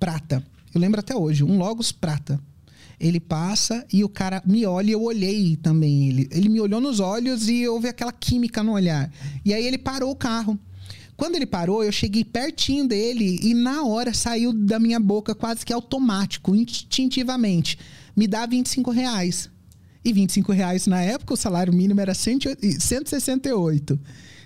prata. 0.00 0.42
Eu 0.74 0.80
lembro 0.80 0.98
até 0.98 1.14
hoje, 1.14 1.44
um 1.44 1.58
Logos 1.58 1.92
prata. 1.92 2.40
Ele 2.98 3.20
passa 3.20 3.86
e 3.92 4.02
o 4.02 4.08
cara 4.08 4.42
me 4.44 4.66
olha 4.66 4.90
e 4.90 4.92
eu 4.92 5.02
olhei 5.02 5.56
também 5.56 6.08
ele. 6.08 6.28
Ele 6.30 6.48
me 6.48 6.60
olhou 6.60 6.80
nos 6.80 7.00
olhos 7.00 7.48
e 7.48 7.66
houve 7.68 7.88
aquela 7.88 8.12
química 8.12 8.62
no 8.62 8.72
olhar. 8.72 9.10
E 9.44 9.54
aí 9.54 9.66
ele 9.66 9.78
parou 9.78 10.10
o 10.10 10.16
carro. 10.16 10.58
Quando 11.16 11.36
ele 11.36 11.46
parou, 11.46 11.84
eu 11.84 11.92
cheguei 11.92 12.24
pertinho 12.24 12.88
dele 12.88 13.38
e 13.42 13.52
na 13.52 13.84
hora 13.84 14.14
saiu 14.14 14.52
da 14.52 14.78
minha 14.78 14.98
boca 14.98 15.34
quase 15.34 15.64
que 15.64 15.72
automático, 15.72 16.56
instintivamente. 16.56 17.78
Me 18.16 18.26
dá 18.26 18.46
25 18.46 18.90
reais. 18.90 19.50
E 20.02 20.12
25 20.12 20.50
reais 20.52 20.86
na 20.86 21.02
época, 21.02 21.34
o 21.34 21.36
salário 21.36 21.74
mínimo 21.74 22.00
era 22.00 22.14
100 22.14 22.38
e 22.62 22.80
168. 22.80 24.00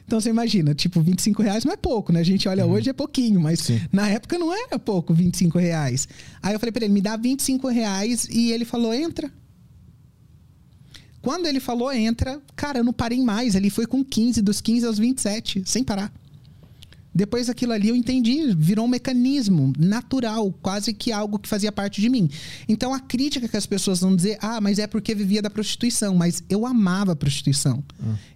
Então 0.06 0.20
você 0.20 0.28
imagina, 0.28 0.74
tipo, 0.74 1.00
25 1.00 1.42
reais 1.42 1.64
não 1.64 1.72
é 1.72 1.76
pouco, 1.76 2.12
né? 2.12 2.20
A 2.20 2.24
gente 2.24 2.46
olha 2.48 2.66
hoje 2.66 2.90
é 2.90 2.92
pouquinho, 2.92 3.40
mas 3.40 3.60
Sim. 3.60 3.80
na 3.90 4.08
época 4.08 4.38
não 4.38 4.52
era 4.52 4.78
pouco 4.78 5.14
25 5.14 5.58
reais. 5.58 6.06
Aí 6.42 6.54
eu 6.54 6.60
falei 6.60 6.72
pra 6.72 6.84
ele, 6.84 6.92
me 6.92 7.00
dá 7.00 7.16
25 7.16 7.68
reais 7.68 8.28
e 8.30 8.52
ele 8.52 8.64
falou, 8.64 8.92
entra. 8.92 9.32
Quando 11.22 11.46
ele 11.46 11.58
falou 11.58 11.90
entra, 11.90 12.38
cara, 12.54 12.80
eu 12.80 12.84
não 12.84 12.92
parei 12.92 13.22
mais. 13.22 13.54
Ele 13.54 13.70
foi 13.70 13.86
com 13.86 14.04
15, 14.04 14.42
dos 14.42 14.60
15 14.60 14.86
aos 14.86 14.98
27, 14.98 15.62
sem 15.64 15.82
parar. 15.82 16.12
Depois 17.14 17.46
daquilo 17.46 17.72
ali 17.72 17.88
eu 17.88 17.96
entendi, 17.96 18.54
virou 18.56 18.86
um 18.86 18.88
mecanismo 18.88 19.72
natural, 19.78 20.52
quase 20.60 20.92
que 20.92 21.12
algo 21.12 21.38
que 21.38 21.48
fazia 21.48 21.70
parte 21.70 22.00
de 22.00 22.08
mim. 22.08 22.28
Então 22.68 22.92
a 22.92 22.98
crítica 22.98 23.46
que 23.46 23.56
as 23.56 23.66
pessoas 23.66 24.00
vão 24.00 24.16
dizer, 24.16 24.36
ah, 24.40 24.60
mas 24.60 24.78
é 24.78 24.86
porque 24.86 25.14
vivia 25.14 25.40
da 25.40 25.48
prostituição, 25.48 26.14
mas 26.14 26.42
eu 26.48 26.66
amava 26.66 27.12
a 27.12 27.16
prostituição. 27.16 27.84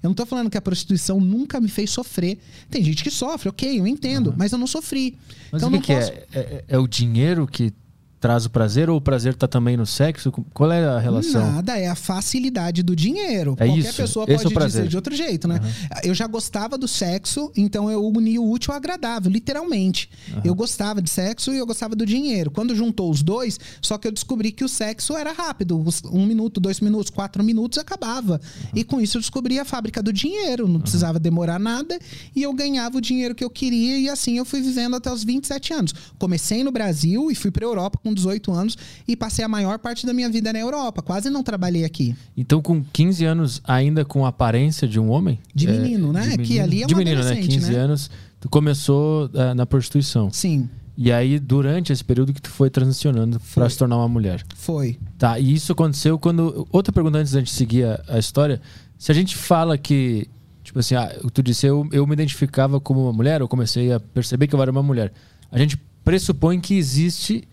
Eu 0.03 0.09
não 0.09 0.15
tô 0.15 0.25
falando 0.25 0.49
que 0.49 0.57
a 0.57 0.63
prostituição 0.63 1.19
nunca 1.21 1.61
me 1.61 1.69
fez 1.69 1.91
sofrer. 1.91 2.39
Tem 2.71 2.85
gente 2.85 3.03
que 3.03 3.11
sofre, 3.11 3.49
ok, 3.49 3.81
eu 3.81 3.87
entendo, 3.87 4.35
mas 4.37 4.53
eu 4.53 4.59
não 4.59 4.67
sofri. 4.67 5.17
Mas 5.51 5.63
então 5.63 5.69
o 5.69 5.73
que, 5.73 5.77
não 5.79 5.83
que 5.83 5.95
posso. 5.95 6.13
é? 6.13 6.27
É, 6.33 6.65
é 6.69 6.79
o 6.79 6.87
dinheiro 6.87 7.47
que 7.47 7.73
traz 8.21 8.45
o 8.47 8.51
prazer 8.51 8.91
ou 8.91 8.97
o 8.97 9.01
prazer 9.01 9.35
tá 9.35 9.47
também 9.47 9.77
no 9.77 9.87
sexo? 9.87 10.33
Qual 10.53 10.71
é 10.71 10.85
a 10.85 10.99
relação? 10.99 11.53
Nada, 11.53 11.79
é 11.79 11.89
a 11.89 11.95
facilidade 11.95 12.83
do 12.83 12.95
dinheiro. 12.95 13.55
É 13.59 13.67
Qualquer 13.67 13.79
isso, 13.79 13.95
pessoa 13.97 14.25
esse 14.29 14.35
é 14.35 14.43
pode 14.43 14.55
prazer. 14.55 14.81
dizer 14.83 14.89
de 14.89 14.97
outro 14.97 15.15
jeito, 15.15 15.47
né? 15.49 15.61
Eu 16.03 16.15
já 16.15 16.27
gostava 16.27 16.77
do 16.77 16.89
sexo, 16.89 17.53
então 17.57 17.91
eu 17.91 18.05
uni 18.05 18.39
o 18.39 18.51
útil 18.51 18.73
ao 18.73 18.77
agradável, 18.77 19.31
literalmente. 19.31 20.11
Eu 20.45 20.55
gostava 20.55 21.01
de 21.01 21.11
sexo 21.11 21.53
e 21.53 21.59
eu 21.59 21.67
gostava 21.67 21.95
do 21.95 22.05
dinheiro. 22.05 22.51
Quando 22.51 22.75
juntou 22.75 23.11
os 23.11 23.23
dois, 23.23 23.59
só 23.81 23.97
que 23.99 24.09
eu 24.09 24.13
descobri 24.13 24.51
que 24.53 24.65
o 24.65 24.69
sexo 24.69 25.17
era 25.17 25.33
rápido. 25.33 25.85
Um 26.13 26.27
minuto, 26.27 26.61
dois 26.61 26.81
minutos, 26.81 27.11
quatro 27.11 27.43
minutos, 27.45 27.79
acabava. 27.79 28.41
E 28.75 28.85
com 28.85 29.01
isso 29.01 29.17
eu 29.19 29.21
descobri 29.21 29.59
a 29.59 29.65
fábrica 29.65 30.03
do 30.03 30.13
dinheiro. 30.13 30.67
Não 30.69 30.81
precisava 30.81 31.19
demorar 31.19 31.59
nada 31.59 31.99
e 32.35 32.43
eu 32.43 32.53
ganhava 32.53 32.99
o 32.99 33.01
dinheiro 33.01 33.35
que 33.35 33.45
eu 33.45 33.51
queria 33.51 33.99
e 33.99 34.09
assim 34.09 34.39
eu 34.39 34.45
fui 34.45 34.61
vivendo 34.61 34.97
até 34.97 35.13
os 35.13 35.23
27 35.25 35.73
anos. 35.73 35.95
Comecei 36.19 36.65
no 36.65 36.71
Brasil 36.73 37.31
e 37.31 37.35
fui 37.35 37.51
pra 37.51 37.65
Europa 37.65 37.99
com 38.09 38.15
18 38.15 38.53
anos 38.53 38.77
e 39.07 39.15
passei 39.17 39.45
a 39.45 39.49
maior 39.49 39.79
parte 39.79 40.05
da 40.07 40.13
minha 40.13 40.29
vida 40.29 40.53
na 40.53 40.59
Europa. 40.59 41.03
Quase 41.03 41.31
não 41.31 41.43
trabalhei 41.43 41.85
aqui. 41.85 42.15
Então, 42.37 42.61
com 42.61 42.83
15 42.93 43.25
anos, 43.25 43.61
ainda 43.65 44.05
com 44.05 44.25
a 44.25 44.29
aparência 44.29 44.89
de 44.89 44.99
um 44.99 45.11
homem? 45.11 45.39
De 45.55 45.69
É, 45.69 45.73
menino, 45.73 46.13
né? 46.13 46.37
de 46.37 46.39
Que 46.39 46.59
ali 46.61 46.83
é 46.83 46.87
De 46.87 46.95
um 46.95 46.99
menino, 46.99 47.17
né? 47.21 47.31
adolescente, 47.31 47.55
15 47.55 47.73
né? 47.73 47.79
anos, 47.79 48.11
tu 48.41 48.49
começou 48.49 49.31
eh, 49.35 49.55
na 49.55 49.67
prostituição. 49.67 50.31
Sim, 50.33 50.69
E 50.97 51.13
aí, 51.13 51.39
durante 51.39 51.93
esse 51.93 52.03
período 52.05 52.33
que 52.35 52.43
tu 52.43 52.51
foi 52.51 52.69
transicionando 52.71 53.39
para 53.55 53.69
se 53.71 53.79
tornar 53.79 53.97
uma 53.99 54.09
mulher. 54.09 54.45
foi. 54.57 54.99
Tá, 55.17 55.39
e 55.39 55.55
isso 55.55 55.71
aconteceu 55.73 56.19
quando. 56.19 56.67
Outra 56.73 56.93
pergunta 56.93 57.19
antes 57.19 57.33
da 57.33 57.39
gente 57.39 57.53
seguir 57.53 57.85
a, 57.85 58.03
a 58.09 58.19
história. 58.19 58.61
Se 58.99 59.13
a 59.13 59.15
gente 59.15 59.37
fala 59.37 59.79
que. 59.79 60.27
Tipo 60.65 60.81
assim, 60.81 60.97
ah, 60.97 61.11
tu 61.33 61.43
disse, 61.43 61.67
eu, 61.67 61.89
eu 61.93 62.07
me 62.07 62.13
identificava 62.13 62.79
como 62.79 63.03
uma 63.05 63.13
mulher, 63.13 63.41
eu 63.41 63.49
comecei 63.49 63.91
a 63.91 63.99
perceber 63.99 64.47
que 64.49 64.55
eu 64.55 64.61
era 64.61 64.71
uma 64.71 64.83
mulher. 64.83 65.11
A 65.51 65.59
gente 65.59 65.79
pressupõe 66.05 66.61
que 66.61 66.75
existe 66.75 67.48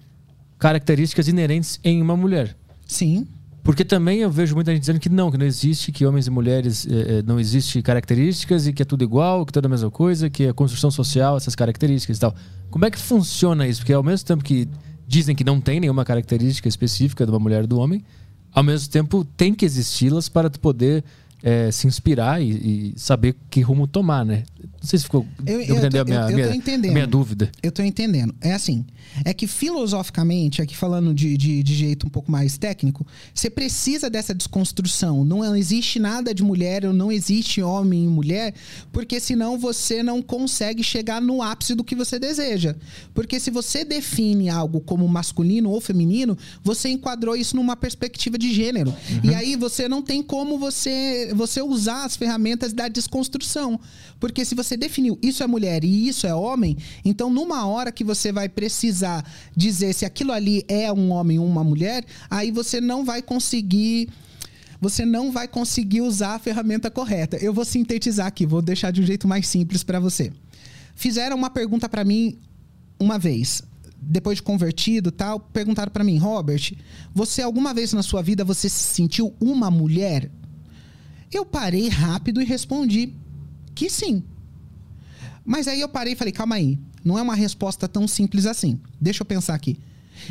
características 0.58 1.28
inerentes 1.28 1.80
em 1.84 2.02
uma 2.02 2.16
mulher. 2.16 2.56
Sim. 2.88 3.28
Porque 3.64 3.84
também 3.84 4.20
eu 4.20 4.30
vejo 4.30 4.54
muita 4.54 4.72
gente 4.72 4.82
dizendo 4.82 5.00
que 5.00 5.10
não, 5.10 5.32
que 5.32 5.40
não 5.40 5.46
existe, 5.46 5.92
que 5.92 6.06
homens 6.06 6.28
e 6.28 6.30
mulheres 6.30 6.86
eh, 6.86 6.92
eh, 6.92 7.24
não 7.26 7.40
existe 7.40 7.82
características 7.82 8.68
e 8.68 8.74
que 8.74 8.84
é 8.84 8.86
tudo 8.86 9.04
igual, 9.04 9.44
que 9.44 9.52
tudo 9.52 9.66
é 9.66 9.68
a 9.68 9.70
mesma 9.70 9.90
coisa, 9.90 10.30
que 10.30 10.44
é 10.44 10.54
construção 10.54 10.92
social, 10.92 11.36
essas 11.36 11.56
características 11.56 12.18
e 12.18 12.20
tal. 12.20 12.36
Como 12.70 12.86
é 12.86 12.92
que 12.92 13.00
funciona 13.00 13.68
isso? 13.68 13.80
Porque 13.80 13.94
ao 13.94 14.04
mesmo 14.04 14.28
tempo 14.28 14.44
que 14.44 14.70
dizem 15.08 15.36
que 15.36 15.44
não 15.44 15.60
tem 15.60 15.80
nenhuma 15.80 16.06
característica 16.06 16.70
específica 16.70 17.26
de 17.26 17.32
uma 17.32 17.40
mulher 17.40 17.64
e 17.64 17.68
do 17.68 17.80
homem, 17.80 18.04
ao 18.54 18.64
mesmo 18.64 18.92
tempo 18.92 19.26
tem 19.36 19.54
que 19.54 19.66
existi-las 19.66 20.30
para 20.30 20.48
tu 20.48 20.60
poder 20.60 21.04
eh, 21.46 21.72
se 21.72 21.86
inspirar 21.88 22.42
e, 22.42 22.50
e 22.50 22.94
saber 22.98 23.36
que 23.52 23.62
rumo 23.62 23.86
tomar, 23.88 24.26
né? 24.26 24.44
Não 24.82 24.90
sei 24.90 24.98
se 25.00 25.06
ficou. 25.06 25.26
Eu- 25.46 25.62
eu 25.62 25.68
tô- 25.68 25.98
a 26.00 26.04
minha, 26.06 26.16
eu- 26.18 26.30
eu 26.30 26.36
minha, 26.36 26.94
minha 26.94 27.08
dúvida. 27.08 27.52
Eu 27.64 27.72
tô 27.72 27.82
entendendo. 27.84 28.34
É 28.42 28.52
assim. 28.54 28.84
É 29.24 29.32
que 29.34 29.46
filosoficamente, 29.48 30.62
aqui 30.62 30.76
falando 30.76 31.14
de, 31.14 31.38
de, 31.38 31.62
de 31.64 31.74
jeito 31.76 32.08
um 32.08 32.10
pouco 32.10 32.32
mais 32.32 32.58
técnico, 32.58 33.06
você 33.34 33.50
precisa 33.50 34.10
dessa 34.10 34.34
desconstrução. 34.34 35.24
Não 35.24 35.56
existe 35.56 36.00
nada 36.00 36.34
de 36.34 36.44
mulher 36.44 36.86
ou 36.86 36.92
não 36.94 37.12
existe 37.12 37.62
homem 37.62 38.06
e 38.06 38.08
mulher, 38.08 38.54
porque 38.92 39.20
senão 39.20 39.58
você 39.60 40.02
não 40.02 40.22
consegue 40.22 40.84
chegar 40.84 41.22
no 41.22 41.42
ápice 41.42 41.76
do 41.76 41.84
que 41.84 41.96
você 41.96 42.18
deseja. 42.18 42.76
Porque 43.14 43.40
se 43.40 43.52
você 43.52 43.86
define 43.86 44.50
algo 44.50 44.82
como 44.82 45.08
masculino 45.08 45.70
ou 45.70 45.80
feminino, 45.80 46.36
você 46.64 46.90
enquadrou 46.90 47.36
isso 47.36 47.56
numa 47.56 47.76
perspectiva 47.76 48.38
de 48.38 48.52
gênero. 48.54 48.94
E 49.24 49.34
aí 49.36 49.56
você 49.56 49.88
não 49.88 50.02
tem 50.02 50.24
como 50.24 50.58
você, 50.58 51.32
você 51.36 51.62
usar 51.62 52.06
as 52.06 52.16
ferramentas 52.16 52.74
da 52.74 52.88
desconstrução. 52.88 53.80
Porque 54.20 54.44
se 54.44 54.56
você 54.56 54.76
definiu 54.76 55.20
isso 55.22 55.44
é 55.44 55.48
mulher 55.48 55.84
e 55.84 56.08
isso 56.08 56.26
é 56.26 56.34
homem, 56.34 56.78
então 57.04 57.30
numa 57.30 57.68
hora 57.68 57.92
que 57.92 58.04
você 58.04 58.32
vai 58.32 58.50
precisar 58.50 59.24
dizer 59.56 59.94
se 59.94 60.06
aquilo 60.06 60.32
ali 60.32 60.64
é 60.68 60.92
um 60.92 61.12
homem 61.12 61.38
ou 61.38 61.46
uma 61.46 61.64
mulher, 61.64 62.06
aí 62.30 62.52
você 62.52 62.82
não 62.82 63.04
vai 63.06 63.22
conseguir 63.22 64.10
você 64.80 65.06
não 65.06 65.32
vai 65.32 65.48
conseguir 65.48 66.02
usar 66.02 66.36
a 66.36 66.40
ferramenta 66.40 66.92
correta. 66.92 67.38
Eu 67.38 67.54
vou 67.54 67.66
sintetizar 67.66 68.28
aqui, 68.28 68.46
vou 68.46 68.62
deixar 68.62 68.92
de 68.92 69.02
um 69.02 69.06
jeito 69.06 69.28
mais 69.28 69.48
simples 69.48 69.84
para 69.84 70.00
você. 70.00 70.32
Fizeram 70.96 71.36
uma 71.36 71.50
pergunta 71.50 71.90
para 71.90 72.04
mim 72.04 72.38
uma 73.00 73.18
vez, 73.18 73.64
depois 74.00 74.38
de 74.38 74.44
convertido, 74.44 75.12
tal, 75.12 75.40
perguntaram 75.40 75.92
para 75.92 76.04
mim, 76.04 76.18
Robert, 76.18 76.74
você 77.14 77.42
alguma 77.42 77.74
vez 77.74 77.94
na 77.94 78.04
sua 78.04 78.22
vida 78.22 78.44
você 78.44 78.70
se 78.70 78.94
sentiu 78.94 79.34
uma 79.40 79.72
mulher? 79.72 80.30
Eu 81.36 81.46
parei 81.46 81.90
rápido 81.90 82.42
e 82.42 82.46
respondi 82.46 83.14
que 83.76 83.90
sim. 83.90 84.24
Mas 85.44 85.68
aí 85.68 85.82
eu 85.82 85.90
parei 85.90 86.14
e 86.14 86.16
falei, 86.16 86.32
calma 86.32 86.56
aí, 86.56 86.80
não 87.04 87.20
é 87.20 87.22
uma 87.22 87.36
resposta 87.36 87.90
tão 87.90 88.08
simples 88.08 88.46
assim. 88.46 88.80
Deixa 89.02 89.22
eu 89.22 89.26
pensar 89.26 89.54
aqui. 89.54 89.78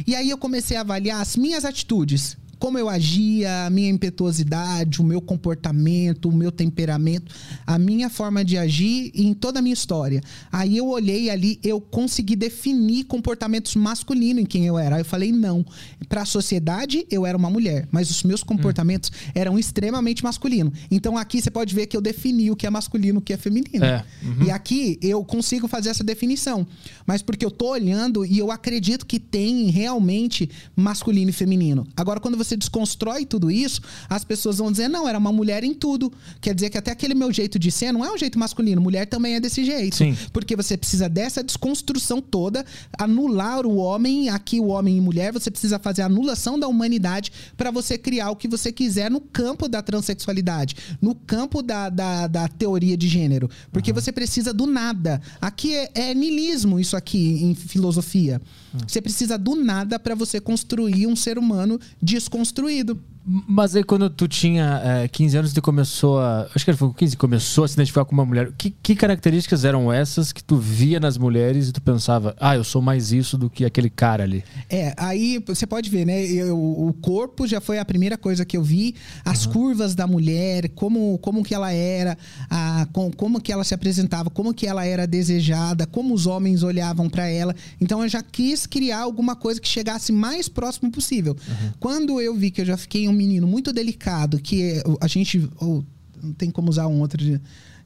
E 0.07 0.17
aí 0.17 0.31
eu 0.31 0.39
comecei 0.39 0.79
a 0.79 0.81
avaliar 0.81 1.21
as 1.21 1.37
minhas 1.37 1.67
atitudes, 1.67 2.39
como 2.59 2.79
eu 2.79 2.89
agia, 2.89 3.67
a 3.67 3.71
minha 3.71 3.89
impetuosidade, 3.89 5.01
o 5.01 5.05
meu 5.05 5.21
comportamento, 5.21 6.29
o 6.29 6.33
meu 6.33 6.51
temperamento, 6.51 7.35
a 7.67 7.79
minha 7.79 8.09
forma 8.09 8.45
de 8.45 8.57
agir 8.57 9.11
em 9.15 9.35
toda 9.35 9.59
a 9.59 9.63
minha 9.63 9.73
história. 9.73 10.21
Aí 10.51 10.77
eu 10.77 10.89
olhei 10.89 11.31
ali, 11.31 11.59
eu 11.63 11.81
consegui 11.81 12.37
definir 12.37 13.05
comportamentos 13.05 13.75
masculinos 13.77 14.43
em 14.43 14.47
quem 14.47 14.67
eu 14.67 14.79
era. 14.79 14.97
Aí 14.97 15.01
eu 15.03 15.07
falei, 15.07 15.33
não. 15.33 15.65
Para 16.09 16.23
a 16.23 16.27
sociedade, 16.27 17.07
eu 17.11 17.25
era 17.27 17.37
uma 17.37 17.51
mulher, 17.51 17.89
mas 17.91 18.11
os 18.11 18.23
meus 18.23 18.43
comportamentos 18.43 19.11
eram 19.35 19.59
extremamente 19.59 20.23
masculinos. 20.23 20.73
Então 20.91 21.17
aqui 21.17 21.41
você 21.41 21.51
pode 21.51 21.75
ver 21.75 21.87
que 21.87 21.97
eu 21.97 22.01
defini 22.01 22.51
o 22.51 22.57
que 22.57 22.67
é 22.67 22.71
masculino 22.71 23.19
e 23.19 23.21
o 23.21 23.23
que 23.23 23.33
é 23.33 23.37
feminino. 23.37 23.85
É, 23.85 24.05
E 24.47 24.51
aqui 24.51 24.99
eu 25.03 25.25
consigo 25.25 25.69
fazer 25.69 25.91
essa 25.91 26.05
definição. 26.05 26.67
Mas 27.07 27.23
porque 27.23 27.45
eu 27.45 27.51
tô 27.51 27.71
olhando 27.71 28.25
e 28.25 28.39
eu 28.39 28.51
acredito 28.51 29.07
que 29.07 29.19
tem 29.19 29.71
realmente 29.71 30.51
masculino 30.77 31.31
e 31.31 31.33
feminino. 31.33 31.87
Agora, 31.97 32.21
quando 32.21 32.37
você 32.37 32.54
desconstrói 32.57 33.25
tudo 33.25 33.51
isso, 33.51 33.81
as 34.09 34.25
pessoas 34.25 34.59
vão 34.59 34.71
dizer, 34.71 34.89
não, 34.89 35.09
era 35.09 35.19
uma 35.19 35.33
mulher 35.33 35.65
em 35.65 35.75
tudo. 35.75 36.13
Quer 36.41 36.55
dizer 36.55 36.71
que 36.71 36.79
até 36.79 36.91
aquele 36.91 37.15
meu 37.15 37.33
jeito 37.33 37.59
de 37.59 37.71
ser 37.71 37.93
não 37.93 38.05
é 38.05 38.13
um 38.13 38.19
jeito 38.19 38.39
masculino. 38.39 38.81
Mulher 38.81 39.07
também 39.07 39.35
é 39.35 39.41
desse 39.41 39.65
jeito. 39.65 39.97
Sim. 39.97 40.17
Porque 40.33 40.57
você 40.57 40.77
precisa 40.77 41.09
dessa 41.09 41.43
desconstrução 41.43 42.21
toda, 42.21 42.65
anular 42.99 43.67
o 43.67 43.77
homem, 43.77 44.29
aqui 44.29 44.61
o 44.61 44.67
homem 44.67 44.97
e 44.97 45.01
mulher, 45.01 45.33
você 45.33 45.51
precisa 45.51 45.79
fazer 45.79 46.03
a 46.03 46.07
anulação 46.07 46.59
da 46.59 46.69
humanidade 46.69 47.33
para 47.57 47.71
você 47.71 47.97
criar 47.99 48.31
o 48.31 48.37
que 48.37 48.49
você 48.49 48.73
quiser 48.73 49.11
no 49.11 49.21
campo 49.21 49.69
da 49.69 49.83
transexualidade, 49.83 50.77
no 51.01 51.15
campo 51.15 51.63
da, 51.63 51.89
da, 51.89 52.27
da 52.27 52.49
teoria 52.49 52.97
de 52.97 53.09
gênero. 53.09 53.49
Porque 53.73 53.93
você 53.93 54.13
precisa 54.13 54.53
do 54.53 54.67
nada. 54.67 55.21
Aqui 55.41 55.75
é, 55.75 55.91
é 55.95 56.15
niilismo, 56.15 56.81
isso 56.81 56.97
aqui, 56.97 57.45
em 57.45 57.55
filosofia. 57.55 58.41
Você 58.87 59.01
precisa 59.01 59.39
do 59.39 59.55
nada 59.55 59.99
para 59.99 60.15
você 60.15 60.41
construir 60.41 61.07
um 61.07 61.15
ser 61.15 61.39
humano 61.39 61.79
desconstruído 62.03 62.34
construído. 62.35 62.99
Mas 63.27 63.75
aí 63.75 63.83
quando 63.83 64.11
tu 64.11 64.29
tinha 64.29 64.83
eh, 64.85 65.09
15 65.09 65.37
anos, 65.39 65.53
tu 65.55 65.63
começou 65.63 66.19
a. 66.21 66.47
Acho 66.55 66.65
que 66.65 66.73
foi 66.75 66.89
com 66.89 66.95
15, 66.95 67.17
começou 67.17 67.65
a 67.65 67.69
se 67.69 67.73
identificar 67.75 68.05
com 68.05 68.13
uma 68.13 68.25
mulher. 68.25 68.53
Que, 68.59 68.69
que 68.71 68.95
características 68.95 69.65
eram 69.65 69.91
essas 69.91 70.31
que 70.31 70.45
tu 70.45 70.57
via 70.59 71.01
nas 71.01 71.17
mulheres 71.17 71.69
e 71.69 71.73
tu 71.73 71.81
pensava, 71.81 72.37
ah, 72.39 72.55
eu 72.55 72.63
sou 72.63 72.83
mais 72.83 73.13
isso 73.13 73.39
do 73.39 73.49
que 73.49 73.65
aquele 73.65 73.89
cara 73.89 74.25
ali? 74.25 74.45
É, 74.69 74.93
aí 74.99 75.43
você 75.47 75.67
pode 75.67 75.89
ver, 75.89 76.05
né? 76.05 76.23
Eu- 76.27 76.59
o 76.59 76.93
corpo 77.01 77.47
já 77.47 77.61
foi 77.63 77.79
a 77.79 77.85
primeira 77.85 78.19
coisa 78.19 78.45
que 78.45 78.57
eu 78.59 78.63
vi. 78.63 78.95
As 79.25 79.47
curvas 79.47 79.95
da 79.95 80.07
mulher, 80.07 80.69
como, 80.75 81.17
como 81.19 81.43
que 81.43 81.55
ela 81.55 81.73
era, 81.73 82.19
a, 82.51 82.87
com- 82.93 83.11
como 83.11 83.41
que 83.41 83.51
ela 83.51 83.65
se 83.65 83.73
apresentava, 83.73 84.29
como 84.29 84.53
que 84.53 84.67
ela 84.67 84.85
era 84.85 85.07
desejada, 85.07 85.87
como 85.87 86.13
os 86.13 86.27
homens 86.27 86.63
olhavam 86.63 87.09
pra 87.09 87.27
ela. 87.27 87.55
Então 87.81 88.03
eu 88.03 88.09
já 88.09 88.23
quis 88.23 88.67
criar 88.67 89.01
alguma 89.01 89.35
coisa 89.35 89.59
que 89.61 89.69
chegasse 89.69 90.13
mais 90.13 90.47
próximo 90.49 90.91
possível. 90.91 91.35
Quando 91.81 92.21
eu 92.21 92.35
vi 92.35 92.51
que 92.51 92.61
eu 92.61 92.67
já 92.67 92.77
fiquei 92.77 93.09
um 93.09 93.14
menino 93.15 93.47
muito 93.47 93.73
delicado, 93.73 94.39
que 94.39 94.83
a 95.01 95.07
gente. 95.07 95.49
ou 95.61 95.85
não 96.23 96.33
tem 96.33 96.51
como 96.51 96.71
usar 96.71 96.87
um 96.87 97.01
outro. 97.01 97.19
de- 97.19 97.41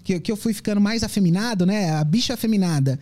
Que, 0.04 0.18
que 0.20 0.32
eu 0.32 0.36
fui 0.36 0.54
ficando 0.54 0.80
mais 0.80 1.02
afeminado, 1.02 1.66
né? 1.66 1.90
A 1.90 2.04
bicha 2.04 2.32
afeminada. 2.34 2.98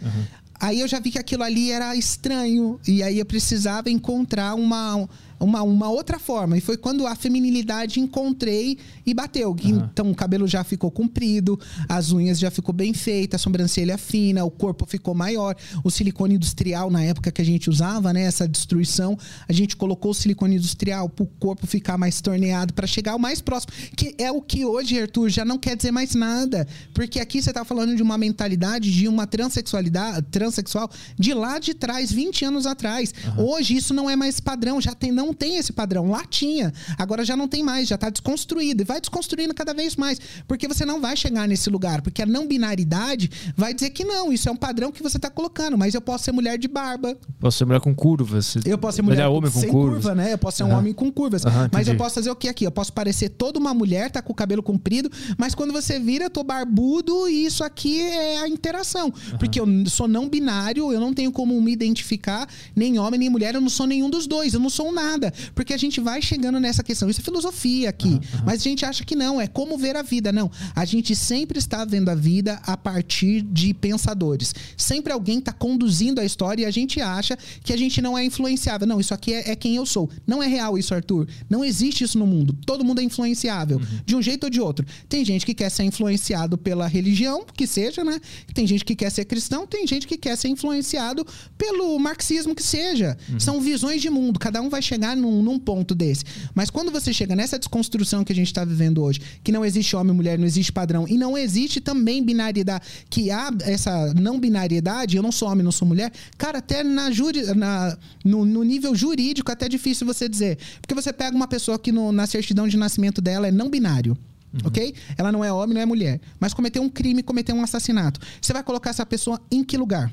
Aí 0.59 0.81
eu 0.81 0.89
já 0.89 0.99
vi 0.99 1.11
que 1.11 1.19
aquilo 1.19 1.43
ali 1.43 1.71
era 1.71 1.95
estranho. 1.95 2.81
E 2.89 3.03
aí 3.03 3.19
eu 3.19 3.27
precisava 3.27 3.91
encontrar 3.91 4.55
uma, 4.55 5.07
uma, 5.39 5.63
uma 5.63 5.89
outra 5.89 6.19
forma. 6.19 6.57
E 6.57 6.61
foi 6.61 6.77
quando 6.77 7.07
a 7.07 7.15
feminilidade 7.15 8.01
encontrei 8.01 8.79
e 9.05 9.15
bateu. 9.15 9.55
Que 9.55 9.71
Então 9.71 10.11
o 10.11 10.15
cabelo 10.15 10.47
já 10.47 10.65
ficou 10.65 10.91
comprido, 10.91 11.59
as 11.89 12.13
unhas 12.13 12.39
já 12.39 12.51
ficou 12.51 12.75
bem 12.75 12.93
feitas, 12.93 13.41
a 13.41 13.43
sobrancelha 13.43 13.99
fina, 13.99 14.45
o 14.45 14.51
corpo 14.51 14.87
ficou 14.87 15.15
maior. 15.15 15.57
O 15.85 15.91
silicone 15.91 16.35
industrial, 16.35 16.91
na 16.91 17.03
época 17.03 17.31
que 17.31 17.43
a 17.43 17.45
gente 17.45 17.69
usava, 17.69 18.13
né? 18.13 18.23
Essa 18.23 18.49
destruição, 18.49 19.19
a 19.49 19.53
gente 19.53 19.77
colocou 19.77 20.11
o 20.11 20.15
silicone 20.15 20.57
industrial 20.57 21.09
para 21.09 21.25
o 21.25 21.27
corpo 21.27 21.67
ficar 21.67 21.99
mais 21.99 22.21
torneado, 22.21 22.75
para 22.75 22.87
chegar 22.87 23.15
o 23.15 23.19
mais 23.19 23.41
próximo. 23.41 23.73
Que 23.97 24.15
é 24.19 24.31
o 24.31 24.41
que 24.41 24.65
hoje, 24.65 25.01
Arthur, 25.01 25.29
já 25.29 25.45
não 25.45 25.59
quer 25.59 25.77
dizer 25.77 25.91
mais 25.91 26.15
nada. 26.15 26.67
Porque 26.95 27.21
aqui 27.21 27.43
você 27.43 27.53
tá 27.53 27.65
falando 27.65 27.95
de 27.95 28.03
uma 28.03 28.19
mentalidade 28.19 28.91
de 28.91 29.09
uma 29.09 29.27
transexualidade, 29.27 30.27
transexual 30.31 30.91
de 31.19 31.35
lá 31.35 31.59
de 31.59 31.75
trás, 31.75 32.11
20 32.13 32.45
anos 32.45 32.67
atrás. 32.67 33.13
Hoje 33.37 33.77
isso 33.77 33.93
não 33.93 34.09
é 34.09 34.17
mais 34.17 34.41
padrão, 34.41 34.81
já 34.81 34.95
tem, 34.95 35.13
não 35.13 35.26
não 35.27 35.35
tem 35.35 35.57
esse 35.57 35.73
padrão. 35.73 36.09
Lá 36.11 36.25
tinha, 36.25 36.73
agora 36.97 37.25
já 37.25 37.37
não 37.37 37.49
tem 37.49 37.63
mais, 37.63 37.89
já 37.89 37.99
tá 37.99 38.09
desconstruído. 38.09 38.83
E 38.83 38.85
vai 38.85 39.01
desconstruindo 39.01 39.53
cada 39.55 39.75
vez 39.75 39.97
mais. 39.97 40.19
Porque 40.47 40.67
você 40.69 40.85
não 40.85 41.01
vai 41.01 41.17
chegar 41.17 41.47
nesse 41.49 41.69
lugar. 41.69 42.01
Porque 42.01 42.23
a 42.23 42.27
não 42.27 42.47
binaridade 42.47 43.31
vai 43.57 43.75
dizer 43.75 43.91
que 43.91 44.05
não, 44.05 44.33
isso 44.33 44.49
é 44.49 44.53
um 44.53 44.57
padrão 44.57 44.91
que 44.93 45.03
você 45.03 45.19
tá 45.19 45.29
colocando. 45.29 45.77
Mas 45.77 45.95
eu 45.95 46.01
posso 46.01 46.25
ser 46.25 46.33
mulher 46.33 46.59
de 46.59 46.69
barba. 46.69 47.17
Posso 47.41 47.59
ser 47.59 47.65
mulher 47.65 47.81
com 47.81 47.95
curvas. 47.95 48.57
Eu 48.65 48.79
posso 48.79 48.97
ser 48.97 49.03
mulher 49.03 49.27
homem 49.27 49.51
com 49.51 49.61
sem 49.61 49.71
curvas. 49.71 49.95
curva, 50.03 50.15
né? 50.15 50.33
Eu 50.33 50.39
posso 50.39 50.57
ser 50.59 50.63
um 50.65 50.69
Aham. 50.69 50.79
homem 50.79 50.93
com 50.93 51.11
curvas. 51.13 51.45
Aham, 51.45 51.69
mas 51.73 51.89
eu 51.89 51.97
posso 51.97 52.15
fazer 52.15 52.31
o 52.31 52.37
que 52.37 52.49
aqui? 52.49 52.65
Eu 52.65 52.71
posso 52.71 52.93
parecer 52.93 53.29
toda 53.31 53.59
uma 53.59 53.75
mulher, 53.75 54.11
tá 54.11 54.23
com 54.23 54.33
o 54.33 54.35
cabelo 54.37 54.63
comprido, 54.63 55.11
mas 55.37 55.55
quando 55.55 55.73
você 55.73 55.99
vira, 55.99 56.25
eu 56.27 56.31
tô 56.31 56.43
barbudo 56.45 57.29
e 57.29 57.45
isso 57.45 57.65
aqui 57.65 58.01
é 58.01 58.39
a 58.41 58.49
interação. 58.49 59.13
Porque 59.39 59.59
eu 59.61 59.67
sou 59.87 60.07
não 60.07 60.29
binário, 60.29 60.93
eu 60.93 61.01
não 61.01 61.13
tenho 61.13 61.33
como 61.33 61.61
me 61.61 61.73
identificar, 61.73 62.49
nem 62.75 62.99
homem, 62.99 63.19
nem 63.19 63.31
mulher, 63.31 63.55
eu 63.55 63.61
não 63.61 63.69
sou 63.69 63.87
nenhum 63.87 64.09
dos 64.09 64.27
dois, 64.27 64.55
eu 64.55 64.61
não 64.61 64.71
sou 64.71 64.89
um 64.89 64.93
nada. 65.17 65.33
Porque 65.55 65.73
a 65.73 65.77
gente 65.77 66.01
vai 66.01 66.21
chegando 66.21 66.61
nessa 66.61 66.83
questão. 66.83 67.09
Isso 67.09 67.21
é 67.21 67.25
filosofia 67.25 67.89
aqui. 67.89 68.21
Mas 68.45 68.61
a 68.61 68.65
gente 68.65 68.85
acha 68.85 69.05
que 69.05 69.17
não, 69.17 69.41
é 69.41 69.47
como 69.47 69.79
ver 69.79 69.97
a 69.97 70.03
vida. 70.03 70.31
Não. 70.31 70.51
A 70.75 70.85
gente 70.85 71.17
sempre 71.17 71.59
está 71.59 71.85
vendo 71.85 72.11
a 72.11 72.15
vida 72.15 72.61
a 72.65 72.77
partir 72.77 73.43
de 73.43 73.73
pensadores. 73.75 74.55
Sempre 74.77 75.13
alguém 75.13 75.39
está 75.39 75.53
conduzindo 75.53 76.21
a 76.21 76.25
história 76.25 76.63
e 76.63 76.67
a 76.67 76.71
gente 76.71 77.01
acha 77.01 77.37
que 77.65 77.73
a 77.73 77.77
gente 77.77 78.01
não 78.01 78.17
é 78.17 78.25
influenciável. 78.25 78.87
Não, 78.87 79.01
isso 79.01 79.15
aqui 79.15 79.33
é, 79.33 79.51
é 79.51 79.57
quem 79.57 79.77
eu 79.77 79.87
sou. 79.87 80.11
Não 80.27 80.43
é 80.43 80.47
real 80.47 80.79
isso, 80.79 80.95
Arthur. 80.95 81.27
Não 81.49 81.65
existe 81.65 82.05
isso 82.05 82.19
no 82.19 82.27
mundo. 82.27 82.57
Todo 82.67 82.85
mundo 82.85 83.01
é 83.01 83.05
influenciável, 83.05 83.81
de 84.05 84.15
um 84.15 84.23
jeito 84.23 84.45
ou 84.45 84.51
de 84.51 84.61
outro. 84.61 84.87
Tem 85.09 85.25
gente 85.25 85.47
que 85.47 85.55
quer 85.55 85.71
ser 85.71 85.85
influenciado 85.85 86.59
pela 86.59 86.87
religião, 86.87 87.45
que 87.57 87.67
seja, 87.67 88.05
né? 88.05 88.21
Tem 88.53 88.67
gente 88.67 88.85
que 88.85 88.95
quer 88.95 89.11
ser 89.11 89.25
cristão, 89.25 89.67
tem 89.67 89.87
gente 89.87 90.07
que 90.07 90.17
quer 90.17 90.37
ser 90.37 90.49
influenciado 90.49 91.27
pelo 91.57 91.99
marxismo, 91.99 92.55
que 92.55 92.63
seja. 92.63 93.17
São 93.39 93.61
visões 93.61 94.03
de 94.03 94.11
mundo. 94.11 94.39
Cada 94.39 94.61
um 94.61 94.69
vai 94.69 94.83
chegar 94.83 95.06
num, 95.15 95.43
num 95.43 95.59
ponto 95.59 95.95
desse. 95.95 96.25
Mas 96.55 96.71
quando 96.71 96.91
você 96.91 97.13
chega 97.13 97.37
nessa 97.37 97.59
desconstrução 97.59 98.25
que 98.25 98.33
a 98.33 98.35
gente 98.35 98.47
está 98.47 98.65
vivendo 98.65 99.03
hoje, 99.03 99.21
que 99.45 99.53
não 99.53 99.65
existe 99.65 99.95
homem 99.95 100.13
e 100.13 100.17
mulher, 100.17 100.39
não 100.39 100.47
existe 100.47 100.73
padrão, 100.73 101.07
e 101.07 101.17
não 101.19 101.37
existe 101.37 101.81
também 101.81 102.25
binariedade, 102.25 102.85
que 103.11 103.31
há 103.31 103.51
essa 103.63 104.15
não 104.15 104.41
binariedade, 104.41 105.17
eu 105.17 105.23
não 105.23 105.31
sou 105.31 105.49
homem, 105.49 105.63
não 105.63 105.71
sou 105.73 105.87
mulher, 105.87 106.11
cara, 106.39 106.59
até 106.59 106.83
na 106.83 107.11
juri, 107.11 107.43
na, 107.55 107.97
no, 108.25 108.45
no 108.45 108.63
nível 108.63 108.95
jurídico 108.95 109.51
é 109.51 109.55
até 109.55 109.69
difícil 109.69 110.07
você 110.07 110.29
dizer. 110.29 110.59
Porque 110.81 110.95
você 110.95 111.13
pega 111.13 111.37
uma 111.37 111.47
pessoa 111.47 111.79
que 111.79 111.93
no- 111.93 112.11
na 112.11 112.27
certidão 112.27 112.67
de 112.67 112.77
nascimento 112.79 113.21
dela 113.21 113.47
é 113.49 113.53
não 113.53 113.69
binário. 113.69 114.17
Ok? 114.65 114.95
Ela 115.19 115.31
não 115.31 115.45
é 115.45 115.53
homem, 115.53 115.75
não 115.75 115.81
é 115.83 115.85
mulher. 115.85 116.19
Mas 116.41 116.55
cometeu 116.55 116.83
um 116.83 116.89
crime, 116.89 117.23
cometeu 117.23 117.55
um 117.55 117.63
assassinato. 117.63 118.19
Você 118.41 118.55
vai 118.55 118.63
colocar 118.63 118.89
essa 118.89 119.05
pessoa 119.05 119.39
em 119.51 119.63
que 119.63 119.77
lugar? 119.77 120.11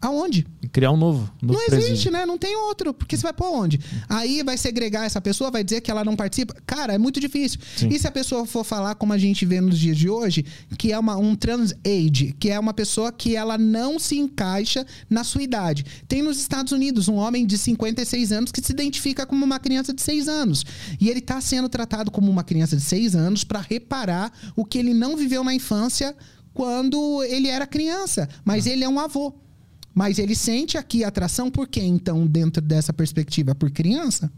Aonde? 0.00 0.46
Criar 0.72 0.92
um 0.92 0.96
novo. 0.96 1.30
um 1.42 1.46
novo 1.46 1.58
Não 1.58 1.66
presídio. 1.66 1.92
existe, 1.92 2.10
né? 2.10 2.24
Não 2.24 2.38
tem 2.38 2.54
outro. 2.56 2.94
Porque 2.94 3.16
você 3.16 3.22
vai 3.22 3.32
pôr 3.32 3.50
onde? 3.50 3.80
Aí 4.08 4.42
vai 4.42 4.56
segregar 4.56 5.04
essa 5.04 5.20
pessoa, 5.20 5.50
vai 5.50 5.64
dizer 5.64 5.80
que 5.80 5.90
ela 5.90 6.04
não 6.04 6.14
participa. 6.14 6.54
Cara, 6.66 6.92
é 6.94 6.98
muito 6.98 7.18
difícil. 7.18 7.58
Sim. 7.76 7.88
E 7.88 7.98
se 7.98 8.06
a 8.06 8.10
pessoa 8.10 8.46
for 8.46 8.64
falar, 8.64 8.94
como 8.94 9.12
a 9.12 9.18
gente 9.18 9.44
vê 9.44 9.60
nos 9.60 9.78
dias 9.78 9.96
de 9.96 10.08
hoje, 10.08 10.44
que 10.78 10.92
é 10.92 10.98
uma, 10.98 11.16
um 11.16 11.34
trans 11.34 11.72
age, 11.84 12.34
que 12.38 12.48
é 12.48 12.58
uma 12.58 12.72
pessoa 12.72 13.10
que 13.10 13.34
ela 13.34 13.58
não 13.58 13.98
se 13.98 14.16
encaixa 14.16 14.86
na 15.10 15.24
sua 15.24 15.42
idade. 15.42 15.84
Tem 16.06 16.22
nos 16.22 16.38
Estados 16.38 16.72
Unidos 16.72 17.08
um 17.08 17.16
homem 17.16 17.44
de 17.44 17.58
56 17.58 18.30
anos 18.32 18.52
que 18.52 18.62
se 18.64 18.72
identifica 18.72 19.26
como 19.26 19.44
uma 19.44 19.58
criança 19.58 19.92
de 19.92 20.00
6 20.02 20.28
anos. 20.28 20.64
E 21.00 21.08
ele 21.08 21.18
está 21.18 21.40
sendo 21.40 21.68
tratado 21.68 22.10
como 22.10 22.30
uma 22.30 22.44
criança 22.44 22.76
de 22.76 22.82
6 22.82 23.16
anos 23.16 23.42
para 23.42 23.60
reparar 23.60 24.32
o 24.54 24.64
que 24.64 24.78
ele 24.78 24.94
não 24.94 25.16
viveu 25.16 25.42
na 25.42 25.54
infância 25.54 26.14
quando 26.54 27.22
ele 27.24 27.48
era 27.48 27.66
criança. 27.66 28.28
Mas 28.44 28.66
ele 28.66 28.84
é 28.84 28.88
um 28.88 28.98
avô. 28.98 29.34
Mas 29.94 30.18
ele 30.18 30.34
sente 30.34 30.76
aqui 30.78 31.02
atração 31.02 31.50
por 31.50 31.66
quê, 31.66 31.80
então, 31.82 32.26
dentro 32.26 32.62
dessa 32.62 32.92
perspectiva? 32.92 33.54
Por 33.54 33.70
criança? 33.70 34.30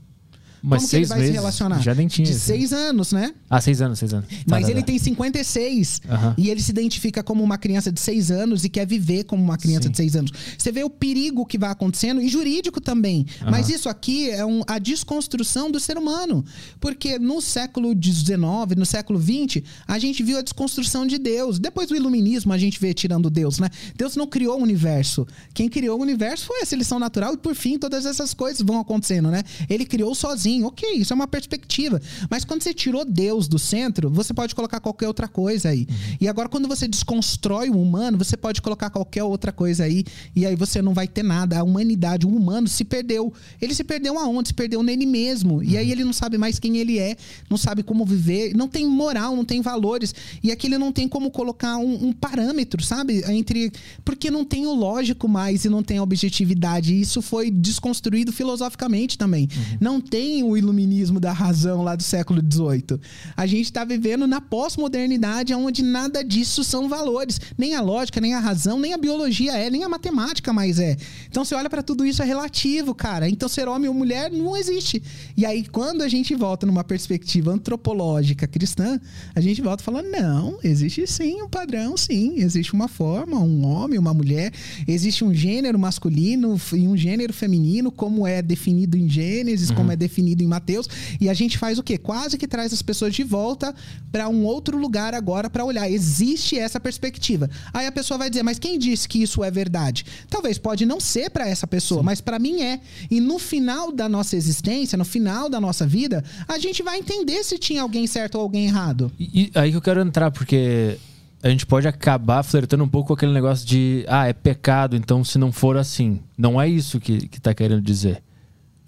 Mas 0.62 0.80
Como 0.82 0.90
que 0.90 0.96
ele 0.96 1.06
seis 1.06 1.08
vai 1.08 1.18
se 1.18 1.22
meses 1.22 1.34
relacionar? 1.36 1.80
já 1.80 1.94
nem 1.94 2.06
tinha. 2.08 2.26
De 2.26 2.32
isso. 2.32 2.40
seis 2.46 2.72
anos, 2.72 3.12
né? 3.12 3.32
Ah, 3.48 3.60
seis 3.60 3.80
anos, 3.80 3.98
seis 3.98 4.12
anos. 4.12 4.26
Tá, 4.28 4.34
Mas 4.46 4.64
tá, 4.64 4.70
ele 4.70 4.80
tá. 4.80 4.86
tem 4.86 4.98
56 4.98 6.00
Aham. 6.08 6.34
e 6.36 6.50
ele 6.50 6.60
se 6.60 6.70
identifica 6.70 7.22
como 7.22 7.42
uma 7.42 7.56
criança 7.58 7.90
de 7.90 8.00
6 8.00 8.30
anos 8.30 8.64
e 8.64 8.68
quer 8.68 8.86
viver 8.86 9.24
como 9.24 9.42
uma 9.42 9.56
criança 9.56 9.84
Sim. 9.84 9.90
de 9.90 9.96
6 9.96 10.16
anos. 10.16 10.32
Você 10.58 10.70
vê 10.72 10.82
o 10.84 10.90
perigo 10.90 11.46
que 11.46 11.56
vai 11.58 11.70
acontecendo 11.70 12.20
e 12.20 12.28
jurídico 12.28 12.80
também. 12.80 13.26
Mas 13.50 13.68
isso 13.68 13.88
aqui 13.88 14.28
é 14.30 14.44
um- 14.44 14.62
a 14.66 14.78
desconstrução 14.78 15.70
do 15.70 15.80
ser 15.80 15.96
humano. 15.96 16.44
Porque 16.80 17.18
no 17.18 17.40
século 17.40 17.94
XIX, 17.94 18.76
no 18.76 18.84
século 18.86 19.20
XX, 19.20 19.62
a 19.86 19.98
gente 19.98 20.22
viu 20.22 20.38
a 20.38 20.42
desconstrução 20.42 21.06
de 21.06 21.18
Deus. 21.18 21.58
Depois 21.58 21.88
do 21.88 21.96
iluminismo, 21.96 22.52
a 22.52 22.58
gente 22.58 22.78
vê 22.80 22.92
tirando 22.92 23.30
Deus, 23.30 23.58
né? 23.58 23.68
Deus 23.96 24.16
não 24.16 24.26
criou 24.26 24.58
o 24.58 24.62
universo. 24.62 25.26
Quem 25.54 25.68
criou 25.68 25.98
o 25.98 26.02
universo 26.02 26.46
foi 26.46 26.60
a 26.62 26.66
seleção 26.66 26.98
natural 26.98 27.34
e, 27.34 27.36
por 27.36 27.54
fim, 27.54 27.78
todas 27.78 28.04
essas 28.06 28.34
coisas 28.34 28.60
vão 28.62 28.78
acontecendo, 28.80 29.30
né? 29.30 29.42
Ele 29.68 29.84
criou 29.86 30.14
sozinho. 30.14 30.49
Ok, 30.64 30.88
isso 30.94 31.12
é 31.12 31.16
uma 31.16 31.26
perspectiva. 31.26 32.00
Mas 32.28 32.44
quando 32.44 32.62
você 32.62 32.74
tirou 32.74 33.04
Deus 33.04 33.48
do 33.48 33.58
centro, 33.58 34.10
você 34.10 34.34
pode 34.34 34.54
colocar 34.54 34.80
qualquer 34.80 35.08
outra 35.08 35.28
coisa 35.28 35.68
aí. 35.68 35.86
E 36.20 36.28
agora, 36.28 36.48
quando 36.48 36.68
você 36.68 36.86
desconstrói 36.86 37.68
o 37.70 37.80
humano, 37.80 38.18
você 38.18 38.36
pode 38.36 38.60
colocar 38.60 38.90
qualquer 38.90 39.22
outra 39.22 39.52
coisa 39.52 39.84
aí. 39.84 40.04
E 40.34 40.44
aí 40.44 40.56
você 40.56 40.82
não 40.82 40.92
vai 40.92 41.06
ter 41.06 41.22
nada. 41.22 41.58
A 41.58 41.62
humanidade, 41.62 42.26
o 42.26 42.30
humano 42.30 42.68
se 42.68 42.84
perdeu. 42.84 43.32
Ele 43.60 43.74
se 43.74 43.84
perdeu 43.84 44.18
aonde? 44.18 44.48
Se 44.48 44.54
perdeu 44.54 44.82
nele 44.82 45.06
mesmo. 45.06 45.62
E 45.62 45.76
aí 45.76 45.90
ele 45.90 46.04
não 46.04 46.12
sabe 46.12 46.38
mais 46.38 46.58
quem 46.58 46.78
ele 46.78 46.98
é, 46.98 47.16
não 47.48 47.56
sabe 47.56 47.82
como 47.82 48.04
viver, 48.04 48.54
não 48.54 48.68
tem 48.68 48.86
moral, 48.86 49.36
não 49.36 49.44
tem 49.44 49.60
valores. 49.60 50.14
E 50.42 50.50
aqui 50.50 50.66
ele 50.66 50.78
não 50.78 50.92
tem 50.92 51.08
como 51.08 51.30
colocar 51.30 51.76
um, 51.76 52.08
um 52.08 52.12
parâmetro, 52.12 52.82
sabe? 52.82 53.22
Entre. 53.30 53.72
Porque 54.04 54.30
não 54.30 54.44
tem 54.44 54.66
o 54.66 54.74
lógico 54.74 55.28
mais 55.28 55.64
e 55.64 55.68
não 55.68 55.82
tem 55.82 55.98
a 55.98 56.02
objetividade. 56.02 56.94
E 56.94 57.00
isso 57.00 57.22
foi 57.22 57.50
desconstruído 57.50 58.32
filosoficamente 58.32 59.18
também. 59.18 59.48
Não 59.80 60.00
tem 60.00 60.39
o 60.42 60.56
iluminismo 60.56 61.20
da 61.20 61.32
razão 61.32 61.82
lá 61.82 61.94
do 61.96 62.02
século 62.02 62.40
XVIII. 62.40 63.00
A 63.36 63.46
gente 63.46 63.66
está 63.66 63.84
vivendo 63.84 64.26
na 64.26 64.40
pós-modernidade, 64.40 65.54
onde 65.54 65.82
nada 65.82 66.22
disso 66.22 66.62
são 66.64 66.88
valores. 66.88 67.40
Nem 67.56 67.74
a 67.74 67.80
lógica, 67.80 68.20
nem 68.20 68.34
a 68.34 68.40
razão, 68.40 68.78
nem 68.78 68.92
a 68.92 68.98
biologia 68.98 69.52
é, 69.52 69.70
nem 69.70 69.84
a 69.84 69.88
matemática 69.88 70.52
mais 70.52 70.78
é. 70.78 70.96
Então 71.28 71.44
você 71.44 71.54
olha 71.54 71.70
para 71.70 71.82
tudo 71.82 72.04
isso 72.04 72.22
é 72.22 72.24
relativo, 72.24 72.94
cara. 72.94 73.28
Então 73.28 73.48
ser 73.48 73.68
homem 73.68 73.88
ou 73.88 73.94
mulher 73.94 74.30
não 74.30 74.56
existe. 74.56 75.02
E 75.36 75.44
aí 75.44 75.64
quando 75.64 76.02
a 76.02 76.08
gente 76.08 76.34
volta 76.34 76.66
numa 76.66 76.84
perspectiva 76.84 77.52
antropológica 77.52 78.46
cristã, 78.46 79.00
a 79.34 79.40
gente 79.40 79.60
volta 79.60 79.82
falando 79.82 80.08
não, 80.10 80.58
existe 80.62 81.06
sim 81.06 81.42
um 81.42 81.48
padrão, 81.48 81.96
sim, 81.96 82.34
existe 82.36 82.72
uma 82.72 82.88
forma, 82.88 83.38
um 83.38 83.64
homem, 83.64 83.98
uma 83.98 84.14
mulher, 84.14 84.52
existe 84.86 85.24
um 85.24 85.32
gênero 85.34 85.78
masculino 85.78 86.60
e 86.72 86.86
um 86.86 86.96
gênero 86.96 87.32
feminino, 87.32 87.90
como 87.90 88.26
é 88.26 88.42
definido 88.42 88.96
em 88.96 89.08
Gênesis, 89.08 89.70
como 89.70 89.90
é 89.90 89.96
definido 89.96 90.29
em 90.38 90.46
Mateus, 90.46 90.88
e 91.20 91.28
a 91.28 91.34
gente 91.34 91.58
faz 91.58 91.78
o 91.78 91.82
quê? 91.82 91.96
Quase 91.98 92.38
que 92.38 92.46
traz 92.46 92.72
as 92.72 92.82
pessoas 92.82 93.14
de 93.14 93.22
volta 93.22 93.74
para 94.12 94.28
um 94.28 94.44
outro 94.44 94.78
lugar 94.78 95.14
agora 95.14 95.48
para 95.48 95.64
olhar. 95.64 95.90
Existe 95.90 96.58
essa 96.58 96.78
perspectiva. 96.78 97.48
Aí 97.72 97.86
a 97.86 97.92
pessoa 97.92 98.18
vai 98.18 98.30
dizer, 98.30 98.42
mas 98.42 98.58
quem 98.58 98.78
disse 98.78 99.08
que 99.08 99.22
isso 99.22 99.42
é 99.42 99.50
verdade? 99.50 100.04
Talvez 100.28 100.58
pode 100.58 100.86
não 100.86 101.00
ser 101.00 101.30
para 101.30 101.48
essa 101.48 101.66
pessoa, 101.66 102.02
mas 102.02 102.20
para 102.20 102.38
mim 102.38 102.62
é. 102.62 102.80
E 103.10 103.20
no 103.20 103.38
final 103.38 103.92
da 103.92 104.08
nossa 104.08 104.36
existência, 104.36 104.96
no 104.96 105.04
final 105.04 105.48
da 105.48 105.60
nossa 105.60 105.86
vida, 105.86 106.24
a 106.46 106.58
gente 106.58 106.82
vai 106.82 106.98
entender 106.98 107.42
se 107.44 107.58
tinha 107.58 107.82
alguém 107.82 108.06
certo 108.06 108.36
ou 108.36 108.42
alguém 108.42 108.66
errado. 108.66 109.10
E, 109.18 109.50
e 109.54 109.58
aí 109.58 109.70
que 109.70 109.76
eu 109.76 109.82
quero 109.82 110.00
entrar, 110.00 110.30
porque 110.30 110.98
a 111.42 111.48
gente 111.48 111.66
pode 111.66 111.88
acabar 111.88 112.42
flertando 112.42 112.84
um 112.84 112.88
pouco 112.88 113.08
com 113.08 113.14
aquele 113.14 113.32
negócio 113.32 113.66
de, 113.66 114.04
ah, 114.08 114.26
é 114.26 114.32
pecado, 114.32 114.96
então 114.96 115.24
se 115.24 115.38
não 115.38 115.50
for 115.50 115.76
assim. 115.76 116.20
Não 116.36 116.60
é 116.60 116.68
isso 116.68 117.00
que, 117.00 117.28
que 117.28 117.40
tá 117.40 117.54
querendo 117.54 117.80
dizer. 117.80 118.22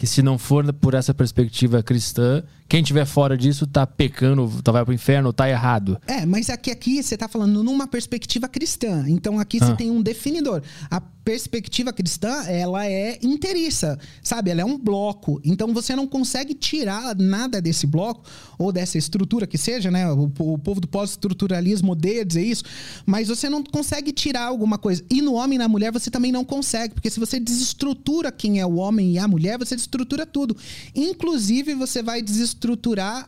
Que 0.03 0.07
se 0.09 0.21
não 0.21 0.37
for 0.37 0.73
por 0.73 0.95
essa 0.95 1.15
perspectiva 1.15 1.81
cristã, 1.81 2.43
quem 2.73 2.83
tiver 2.83 3.05
fora 3.05 3.37
disso 3.37 3.67
tá 3.67 3.87
pecando, 3.87 4.51
tá, 4.63 4.73
vai 4.73 4.83
pro 4.83 4.95
inferno, 4.95 5.31
tá 5.31 5.47
errado. 5.47 6.01
É, 6.07 6.25
mas 6.25 6.49
aqui, 6.49 6.71
aqui 6.71 7.03
você 7.03 7.17
está 7.17 7.29
falando 7.29 7.63
numa 7.63 7.87
perspectiva 7.87 8.49
cristã. 8.49 9.05
Então 9.09 9.39
aqui 9.39 9.59
você 9.59 9.73
Ah. 9.73 9.77
tem 9.77 9.91
um 9.91 10.01
definidor. 10.01 10.63
A 10.91 10.99
perspectiva 10.99 11.93
cristã, 11.93 12.33
ela 12.47 12.85
é 12.87 13.19
inteiriça, 13.23 13.97
sabe? 14.23 14.51
Ela 14.51 14.63
é 14.63 14.65
um 14.65 14.79
bloco. 14.79 15.39
Então 15.45 15.73
você 15.75 15.95
não 15.95 16.07
consegue 16.07 16.55
tirar 16.55 17.15
nada 17.15 17.61
desse 17.61 17.87
bloco 17.87 18.25
ou 18.59 18.73
dessa 18.73 18.97
estrutura 18.97 19.47
que 19.47 19.59
seja, 19.59 19.91
né? 19.91 20.11
O, 20.11 20.33
o 20.39 20.59
povo 20.59 20.81
do 20.81 20.89
pós-estruturalismo 20.89 21.93
odeia 21.93 22.25
dizer 22.25 22.43
isso, 22.43 22.65
mas 23.05 23.29
você 23.29 23.51
não 23.51 23.63
consegue 23.63 24.13
tirar 24.13 24.47
alguma 24.47 24.79
coisa. 24.79 25.05
E 25.11 25.21
no 25.21 25.35
homem 25.35 25.57
e 25.57 25.59
na 25.59 25.69
mulher 25.69 25.93
você 25.93 26.11
também 26.11 26.33
não 26.33 26.45
consegue, 26.45 26.95
porque 26.95 27.11
se 27.11 27.21
você 27.21 27.39
desestrutura 27.39 28.33
quem 28.33 28.59
é 28.59 28.67
o 28.67 28.77
homem 28.77 29.13
e 29.13 29.19
a 29.19 29.29
mulher, 29.29 29.59
você 29.59 29.77
desestrutura 29.77 30.25
tudo. 30.25 30.57
Inclusive 30.95 31.75
você 31.75 32.03
vai 32.03 32.23
desestruturar 32.23 32.62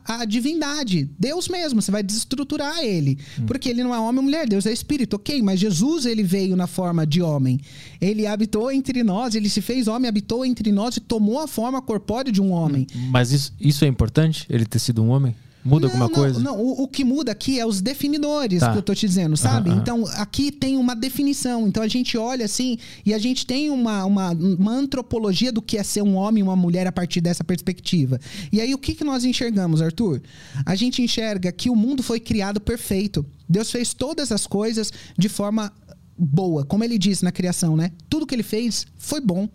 a 0.05 0.25
divindade, 0.25 1.11
Deus 1.19 1.49
mesmo, 1.49 1.81
você 1.81 1.91
vai 1.91 2.03
desestruturar 2.03 2.81
ele, 2.81 3.19
porque 3.47 3.69
ele 3.69 3.83
não 3.83 3.95
é 3.95 3.99
homem 3.99 4.19
ou 4.19 4.23
mulher, 4.23 4.49
Deus 4.49 4.67
é 4.67 4.73
espírito, 4.73 5.17
ok, 5.17 5.43
mas 5.43 5.61
Jesus 5.61 6.07
ele 6.07 6.23
veio 6.23 6.57
na 6.57 6.67
forma 6.67 7.07
de 7.07 7.21
homem, 7.23 7.61
ele 8.01 8.27
habitou 8.27 8.71
entre 8.71 9.03
nós, 9.03 9.35
ele 9.35 9.49
se 9.49 9.61
fez 9.61 9.89
homem, 9.89 10.09
habitou 10.09 10.45
entre 10.45 10.71
nós 10.73 10.97
e 10.97 11.01
tomou 11.01 11.41
a 11.41 11.49
forma 11.49 11.81
corpórea 11.81 12.33
de 12.33 12.41
um 12.41 12.51
homem. 12.51 12.87
Mas 13.11 13.33
isso, 13.33 13.53
isso 13.61 13.85
é 13.85 13.89
importante? 13.89 14.47
Ele 14.49 14.65
ter 14.65 14.79
sido 14.79 15.03
um 15.03 15.09
homem? 15.09 15.35
Muda 15.65 15.87
Não, 15.87 15.95
alguma 15.95 16.09
não, 16.09 16.15
coisa? 16.15 16.41
Não, 16.41 16.61
o, 16.61 16.83
o 16.83 16.89
que 16.89 17.05
muda 17.05 17.33
aqui 17.33 17.59
é 17.59 17.65
os 17.65 17.81
definidores 17.81 18.61
Tá. 18.61 18.73
que 18.73 18.79
eu 18.79 18.83
tô 18.83 18.95
te 18.95 19.07
dizendo, 19.07 19.37
sabe? 19.37 19.71
Aham. 19.71 19.81
Então, 19.81 20.05
aqui 20.17 20.53
tem 20.53 20.77
uma 20.77 20.95
definição. 20.95 21.67
Então, 21.67 21.83
a 21.83 21.89
gente 21.89 22.19
olha 22.19 22.45
assim 22.45 22.77
e 23.05 23.15
a 23.15 23.19
gente 23.19 23.47
tem 23.47 23.71
uma, 23.71 24.05
uma, 24.05 24.31
uma 24.33 24.73
antropologia 24.73 25.51
do 25.51 25.63
que 25.63 25.79
é 25.79 25.83
ser 25.83 26.03
um 26.03 26.17
homem 26.17 26.41
e 26.41 26.43
uma 26.43 26.57
mulher 26.57 26.87
a 26.87 26.93
partir 26.93 27.21
dessa 27.21 27.43
perspectiva. 27.43 28.21
E 28.53 28.61
aí, 28.61 28.75
o 28.75 28.79
que, 28.79 28.95
que 28.95 29.05
nós 29.05 29.25
enxergamos, 29.25 29.81
Arthur? 29.81 30.21
A 30.67 30.75
gente 30.75 31.01
enxerga 31.01 31.51
que 31.51 31.71
o 31.71 31.77
mundo 31.77 32.03
foi 32.03 32.21
criado 32.21 32.61
perfeito. 32.61 33.25
Deus 33.49 33.71
fez 33.71 33.95
todas 33.95 34.33
as 34.33 34.47
coisas 34.47 34.93
de 35.17 35.29
forma 35.29 35.73
boa, 36.17 36.65
como 36.65 36.85
ele 36.85 36.99
diz 36.99 37.23
na 37.23 37.33
criação, 37.33 37.77
né? 37.77 37.91
Tudo 38.09 38.27
que 38.27 38.35
ele 38.35 38.43
fez 38.43 38.87
foi 38.97 39.21
bom, 39.21 39.49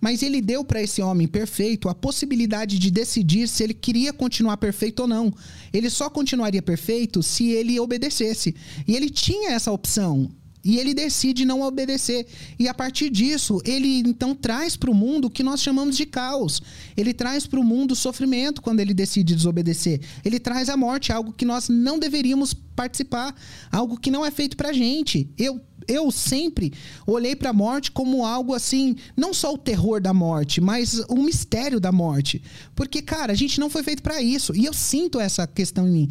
mas 0.00 0.22
ele 0.22 0.40
deu 0.40 0.64
para 0.64 0.82
esse 0.82 1.00
homem 1.00 1.26
perfeito 1.26 1.88
a 1.88 1.94
possibilidade 1.94 2.78
de 2.78 2.90
decidir 2.90 3.48
se 3.48 3.62
ele 3.62 3.74
queria 3.74 4.12
continuar 4.12 4.56
perfeito 4.56 5.00
ou 5.00 5.08
não. 5.08 5.32
Ele 5.72 5.88
só 5.88 6.10
continuaria 6.10 6.62
perfeito 6.62 7.22
se 7.22 7.50
ele 7.50 7.78
obedecesse. 7.78 8.54
E 8.86 8.94
ele 8.96 9.08
tinha 9.08 9.52
essa 9.52 9.72
opção. 9.72 10.30
E 10.64 10.78
ele 10.78 10.94
decide 10.94 11.44
não 11.44 11.62
obedecer. 11.62 12.26
E 12.58 12.68
a 12.68 12.74
partir 12.74 13.10
disso, 13.10 13.60
ele 13.64 13.98
então 14.00 14.34
traz 14.34 14.76
para 14.76 14.90
o 14.90 14.94
mundo 14.94 15.26
o 15.26 15.30
que 15.30 15.42
nós 15.42 15.60
chamamos 15.60 15.96
de 15.96 16.06
caos. 16.06 16.62
Ele 16.96 17.12
traz 17.12 17.46
para 17.46 17.58
o 17.58 17.64
mundo 17.64 17.96
sofrimento 17.96 18.62
quando 18.62 18.80
ele 18.80 18.94
decide 18.94 19.34
desobedecer. 19.34 20.00
Ele 20.24 20.38
traz 20.38 20.68
a 20.68 20.76
morte, 20.76 21.12
algo 21.12 21.32
que 21.32 21.44
nós 21.44 21.68
não 21.68 21.98
deveríamos 21.98 22.54
participar, 22.54 23.34
algo 23.70 23.98
que 23.98 24.10
não 24.10 24.24
é 24.24 24.30
feito 24.30 24.56
para 24.56 24.72
gente. 24.72 25.28
Eu 25.36 25.60
eu 25.88 26.10
sempre 26.10 26.72
olhei 27.06 27.34
para 27.36 27.50
a 27.50 27.52
morte 27.52 27.90
como 27.90 28.24
algo 28.24 28.54
assim, 28.54 28.96
não 29.16 29.32
só 29.32 29.52
o 29.54 29.58
terror 29.58 30.00
da 30.00 30.12
morte, 30.12 30.60
mas 30.60 31.00
o 31.08 31.16
mistério 31.16 31.80
da 31.80 31.92
morte. 31.92 32.42
Porque, 32.74 33.02
cara, 33.02 33.32
a 33.32 33.36
gente 33.36 33.60
não 33.60 33.70
foi 33.70 33.82
feito 33.82 34.02
para 34.02 34.20
isso. 34.20 34.54
E 34.56 34.64
eu 34.64 34.72
sinto 34.72 35.20
essa 35.20 35.46
questão 35.46 35.86
em 35.86 35.92
mim. 35.92 36.08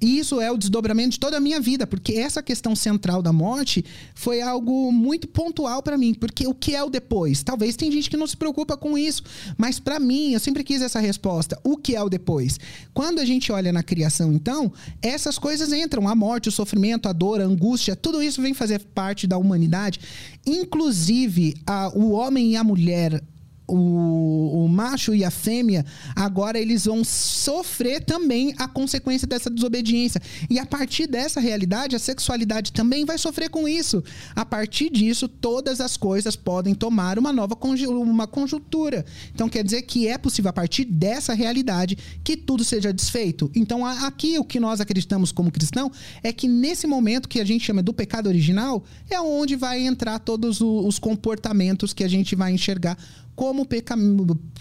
E 0.00 0.18
isso 0.18 0.40
é 0.40 0.50
o 0.50 0.56
desdobramento 0.56 1.10
de 1.10 1.20
toda 1.20 1.36
a 1.36 1.40
minha 1.40 1.60
vida, 1.60 1.86
porque 1.86 2.14
essa 2.14 2.42
questão 2.42 2.76
central 2.76 3.22
da 3.22 3.32
morte 3.32 3.84
foi 4.14 4.40
algo 4.40 4.92
muito 4.92 5.26
pontual 5.28 5.82
para 5.82 5.96
mim, 5.96 6.14
porque 6.14 6.46
o 6.46 6.54
que 6.54 6.74
é 6.74 6.82
o 6.82 6.90
depois? 6.90 7.42
Talvez 7.42 7.76
tem 7.76 7.90
gente 7.90 8.10
que 8.10 8.16
não 8.16 8.26
se 8.26 8.36
preocupa 8.36 8.76
com 8.76 8.96
isso, 8.96 9.22
mas 9.56 9.78
para 9.78 9.98
mim, 9.98 10.32
eu 10.32 10.40
sempre 10.40 10.62
quis 10.62 10.82
essa 10.82 11.00
resposta. 11.00 11.58
O 11.64 11.76
que 11.76 11.96
é 11.96 12.02
o 12.02 12.08
depois? 12.08 12.58
Quando 12.92 13.20
a 13.20 13.24
gente 13.24 13.50
olha 13.52 13.72
na 13.72 13.82
criação, 13.82 14.32
então, 14.32 14.72
essas 15.00 15.38
coisas 15.38 15.72
entram, 15.72 16.08
a 16.08 16.14
morte, 16.14 16.48
o 16.48 16.52
sofrimento, 16.52 17.08
a 17.08 17.12
dor, 17.12 17.40
a 17.40 17.44
angústia, 17.44 17.96
tudo 17.96 18.22
isso 18.22 18.42
vem 18.42 18.54
fazer 18.54 18.80
parte 18.94 19.26
da 19.26 19.38
humanidade, 19.38 20.00
inclusive 20.44 21.54
a, 21.66 21.88
o 21.94 22.10
homem 22.12 22.52
e 22.52 22.56
a 22.56 22.64
mulher 22.64 23.22
o, 23.68 24.64
o, 24.64 24.68
macho 24.68 25.14
e 25.14 25.24
a 25.24 25.30
fêmea, 25.30 25.84
agora 26.14 26.58
eles 26.58 26.84
vão 26.84 27.02
sofrer 27.04 28.04
também 28.04 28.54
a 28.58 28.68
consequência 28.68 29.26
dessa 29.26 29.50
desobediência. 29.50 30.20
E 30.48 30.58
a 30.58 30.66
partir 30.66 31.06
dessa 31.06 31.40
realidade, 31.40 31.96
a 31.96 31.98
sexualidade 31.98 32.72
também 32.72 33.04
vai 33.04 33.18
sofrer 33.18 33.50
com 33.50 33.68
isso. 33.68 34.02
A 34.34 34.44
partir 34.44 34.90
disso, 34.90 35.28
todas 35.28 35.80
as 35.80 35.96
coisas 35.96 36.36
podem 36.36 36.74
tomar 36.74 37.18
uma 37.18 37.32
nova 37.32 37.56
uma 37.56 38.26
conjuntura. 38.26 39.04
Então 39.34 39.48
quer 39.48 39.64
dizer 39.64 39.82
que 39.82 40.06
é 40.06 40.16
possível, 40.16 40.50
a 40.50 40.52
partir 40.52 40.84
dessa 40.84 41.34
realidade, 41.34 41.98
que 42.22 42.36
tudo 42.36 42.64
seja 42.64 42.92
desfeito. 42.92 43.50
Então 43.54 43.84
aqui 43.84 44.38
o 44.38 44.44
que 44.44 44.60
nós 44.60 44.80
acreditamos 44.80 45.32
como 45.32 45.50
cristão 45.50 45.90
é 46.22 46.32
que 46.32 46.46
nesse 46.46 46.86
momento 46.86 47.28
que 47.28 47.40
a 47.40 47.44
gente 47.44 47.64
chama 47.64 47.82
do 47.82 47.92
pecado 47.92 48.28
original, 48.28 48.84
é 49.10 49.20
onde 49.20 49.56
vai 49.56 49.80
entrar 49.80 50.18
todos 50.18 50.60
os 50.60 50.98
comportamentos 50.98 51.92
que 51.92 52.04
a 52.04 52.08
gente 52.08 52.34
vai 52.34 52.52
enxergar 52.52 52.96
como, 53.36 53.66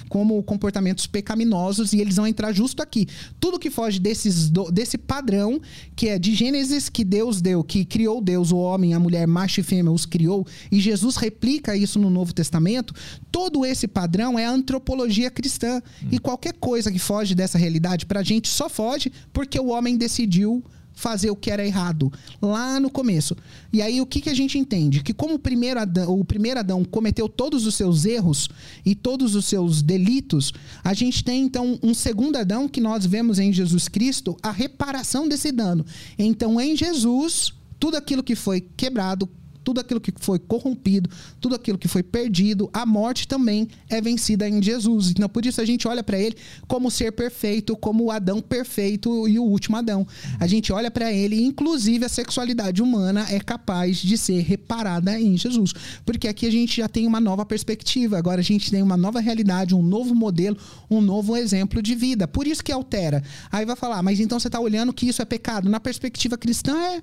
como 0.09 0.43
comportamentos 0.43 1.07
pecaminosos 1.07 1.93
e 1.93 2.01
eles 2.01 2.17
vão 2.17 2.27
entrar 2.27 2.51
justo 2.51 2.83
aqui. 2.83 3.07
Tudo 3.39 3.57
que 3.57 3.71
foge 3.71 3.99
desses, 3.99 4.51
desse 4.71 4.97
padrão 4.97 5.61
que 5.95 6.09
é 6.09 6.19
de 6.19 6.35
Gênesis 6.35 6.89
que 6.89 7.05
Deus 7.05 7.41
deu, 7.41 7.63
que 7.63 7.85
criou 7.85 8.21
Deus, 8.21 8.51
o 8.51 8.57
homem, 8.57 8.93
a 8.93 8.99
mulher, 8.99 9.25
macho 9.25 9.61
e 9.61 9.63
fêmea, 9.63 9.91
os 9.91 10.05
criou, 10.05 10.45
e 10.69 10.79
Jesus 10.79 11.15
replica 11.15 11.75
isso 11.75 11.97
no 11.97 12.09
Novo 12.09 12.33
Testamento, 12.33 12.93
todo 13.31 13.65
esse 13.65 13.87
padrão 13.87 14.37
é 14.37 14.45
a 14.45 14.51
antropologia 14.51 15.31
cristã. 15.31 15.81
Hum. 16.03 16.09
E 16.11 16.19
qualquer 16.19 16.53
coisa 16.53 16.91
que 16.91 16.99
foge 16.99 17.33
dessa 17.33 17.57
realidade 17.57 18.05
pra 18.05 18.21
gente 18.21 18.49
só 18.49 18.67
foge 18.67 19.11
porque 19.31 19.59
o 19.59 19.67
homem 19.67 19.97
decidiu 19.97 20.63
fazer 20.95 21.29
o 21.29 21.35
que 21.35 21.51
era 21.51 21.65
errado 21.65 22.11
lá 22.41 22.79
no 22.79 22.89
começo. 22.89 23.35
E 23.71 23.81
aí 23.81 23.99
o 23.99 24.05
que, 24.05 24.21
que 24.21 24.29
a 24.29 24.33
gente 24.33 24.57
entende? 24.57 25.03
Que 25.03 25.13
como 25.13 25.35
o 25.35 25.39
primeiro, 25.39 25.79
Adão, 25.79 26.19
o 26.19 26.25
primeiro 26.25 26.59
Adão 26.59 26.83
cometeu 26.85 27.27
todos 27.27 27.65
os 27.65 27.75
seus 27.75 28.05
erros 28.05 28.49
e 28.85 28.95
todos 28.95 29.35
os 29.35 29.45
seus 29.45 29.81
delitos, 29.81 30.53
a 30.83 30.93
gente 30.93 31.23
tem 31.23 31.43
então 31.43 31.77
um 31.83 31.93
segundo 31.93 32.37
Adão 32.37 32.67
que 32.67 32.79
nós 32.79 33.05
vemos 33.05 33.37
em 33.37 33.51
Jesus 33.51 33.87
Cristo 33.87 34.37
a 34.41 34.51
reparação 34.51 35.27
desse 35.27 35.51
dano. 35.51 35.85
Então 36.17 36.59
em 36.59 36.75
Jesus, 36.75 37.53
tudo 37.77 37.97
aquilo 37.97 38.23
que 38.23 38.35
foi 38.35 38.61
quebrado, 38.61 39.29
tudo 39.65 39.79
aquilo 39.81 39.99
que 39.99 40.13
foi 40.19 40.37
corrompido, 40.37 41.09
tudo 41.41 41.55
aquilo 41.55 41.77
que 41.77 41.87
foi 41.87 42.03
perdido, 42.03 42.69
a 42.71 42.85
morte 42.85 43.27
também 43.27 43.67
é 43.89 43.99
vencida 43.99 44.47
em 44.47 44.61
Jesus. 44.61 45.09
Então, 45.09 45.27
por 45.27 45.43
isso 45.43 45.59
a 45.59 45.65
gente 45.65 45.87
olha 45.87 46.03
para 46.03 46.19
ele 46.19 46.37
como 46.67 46.91
ser 46.91 47.11
perfeito, 47.11 47.75
como 47.75 48.05
o 48.05 48.11
Adão 48.11 48.39
perfeito 48.39 49.27
e 49.27 49.39
o 49.39 49.43
último 49.43 49.75
Adão. 49.75 50.05
A 50.39 50.45
gente 50.45 50.71
olha 50.71 50.91
para 50.91 51.11
ele, 51.11 51.43
inclusive 51.43 52.05
a 52.05 52.09
sexualidade 52.09 52.81
humana 52.81 53.25
é 53.29 53.39
capaz 53.39 53.97
de 53.97 54.17
ser 54.19 54.41
reparada 54.41 55.19
em 55.19 55.35
Jesus, 55.35 55.73
porque 56.05 56.27
aqui 56.27 56.45
a 56.45 56.51
gente 56.51 56.77
já 56.77 56.87
tem 56.87 57.07
uma 57.07 57.19
nova 57.19 57.43
perspectiva. 57.43 58.19
Agora 58.19 58.41
a 58.41 58.43
gente 58.43 58.69
tem 58.69 58.83
uma 58.83 58.95
nova 58.95 59.19
realidade, 59.19 59.73
um 59.73 59.81
novo 59.81 60.13
modelo, 60.13 60.55
um 60.89 61.01
novo 61.01 61.35
exemplo 61.35 61.81
de 61.81 61.95
vida. 61.95 62.27
Por 62.27 62.45
isso 62.45 62.63
que 62.63 62.71
altera. 62.71 63.23
Aí 63.51 63.65
vai 63.65 63.75
falar, 63.75 64.03
mas 64.03 64.19
então 64.19 64.39
você 64.39 64.47
está 64.47 64.59
olhando 64.59 64.93
que 64.93 65.07
isso 65.07 65.23
é 65.23 65.25
pecado? 65.25 65.67
Na 65.67 65.79
perspectiva 65.79 66.37
cristã 66.37 66.77
é 66.77 67.01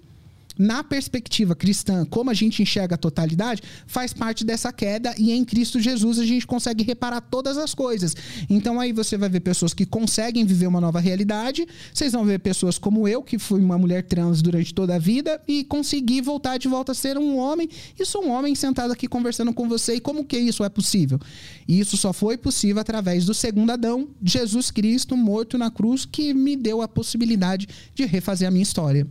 na 0.59 0.85
perspectiva 0.85 1.55
cristã, 1.55 2.05
como 2.05 2.31
a 2.31 2.35
gente 2.35 2.63
enxerga 2.63 2.95
a 2.95 2.99
totalidade, 2.99 3.63
faz 3.87 4.13
parte 4.13 4.45
dessa 4.45 4.73
queda 4.73 5.15
e 5.19 5.33
em 5.33 5.45
Cristo 5.45 5.81
Jesus 5.81 6.19
a 6.19 6.25
gente 6.25 6.47
consegue 6.47 6.85
reparar 6.85 7.21
todas 7.21 7.57
as 7.57 7.75
coisas. 7.75 8.15
Então 8.49 8.81
aí 8.81 8.93
você 8.93 9.17
vai 9.17 9.29
ver 9.29 9.41
pessoas 9.41 9.75
que 9.75 9.87
conseguem 9.87 10.45
viver 10.45 10.67
uma 10.67 10.81
nova 10.81 11.01
realidade, 11.01 11.67
vocês 11.93 12.13
vão 12.13 12.25
ver 12.25 12.39
pessoas 12.41 12.79
como 12.79 13.09
eu, 13.09 13.23
que 13.23 13.39
fui 13.39 13.61
uma 13.61 13.79
mulher 13.79 14.03
trans 14.05 14.43
durante 14.43 14.75
toda 14.75 14.95
a 14.95 14.99
vida 14.99 15.41
e 15.47 15.65
consegui 15.65 16.21
voltar 16.21 16.59
de 16.59 16.69
volta 16.69 16.93
a 16.93 16.95
ser 16.95 17.17
um 17.19 17.37
homem 17.39 17.69
e 17.99 18.05
sou 18.05 18.25
um 18.25 18.31
homem 18.31 18.55
sentado 18.55 18.93
aqui 18.93 19.09
conversando 19.09 19.53
com 19.53 19.69
você. 19.69 19.97
E 19.97 20.01
como 20.01 20.25
que 20.25 20.39
isso 20.39 20.65
é 20.65 20.69
possível? 20.69 21.19
E 21.67 21.79
isso 21.79 21.97
só 21.97 22.13
foi 22.13 22.37
possível 22.37 22.81
através 22.81 23.25
do 23.25 23.35
segundo 23.35 23.71
Adão, 23.71 24.09
Jesus 24.23 24.71
Cristo 24.71 25.17
morto 25.17 25.57
na 25.57 25.71
cruz, 25.71 26.05
que 26.05 26.35
me 26.35 26.57
deu 26.57 26.83
a 26.83 26.89
possibilidade 26.89 27.69
de 27.95 28.05
refazer 28.05 28.49
a 28.49 28.51
minha 28.51 28.63
história. 28.63 29.07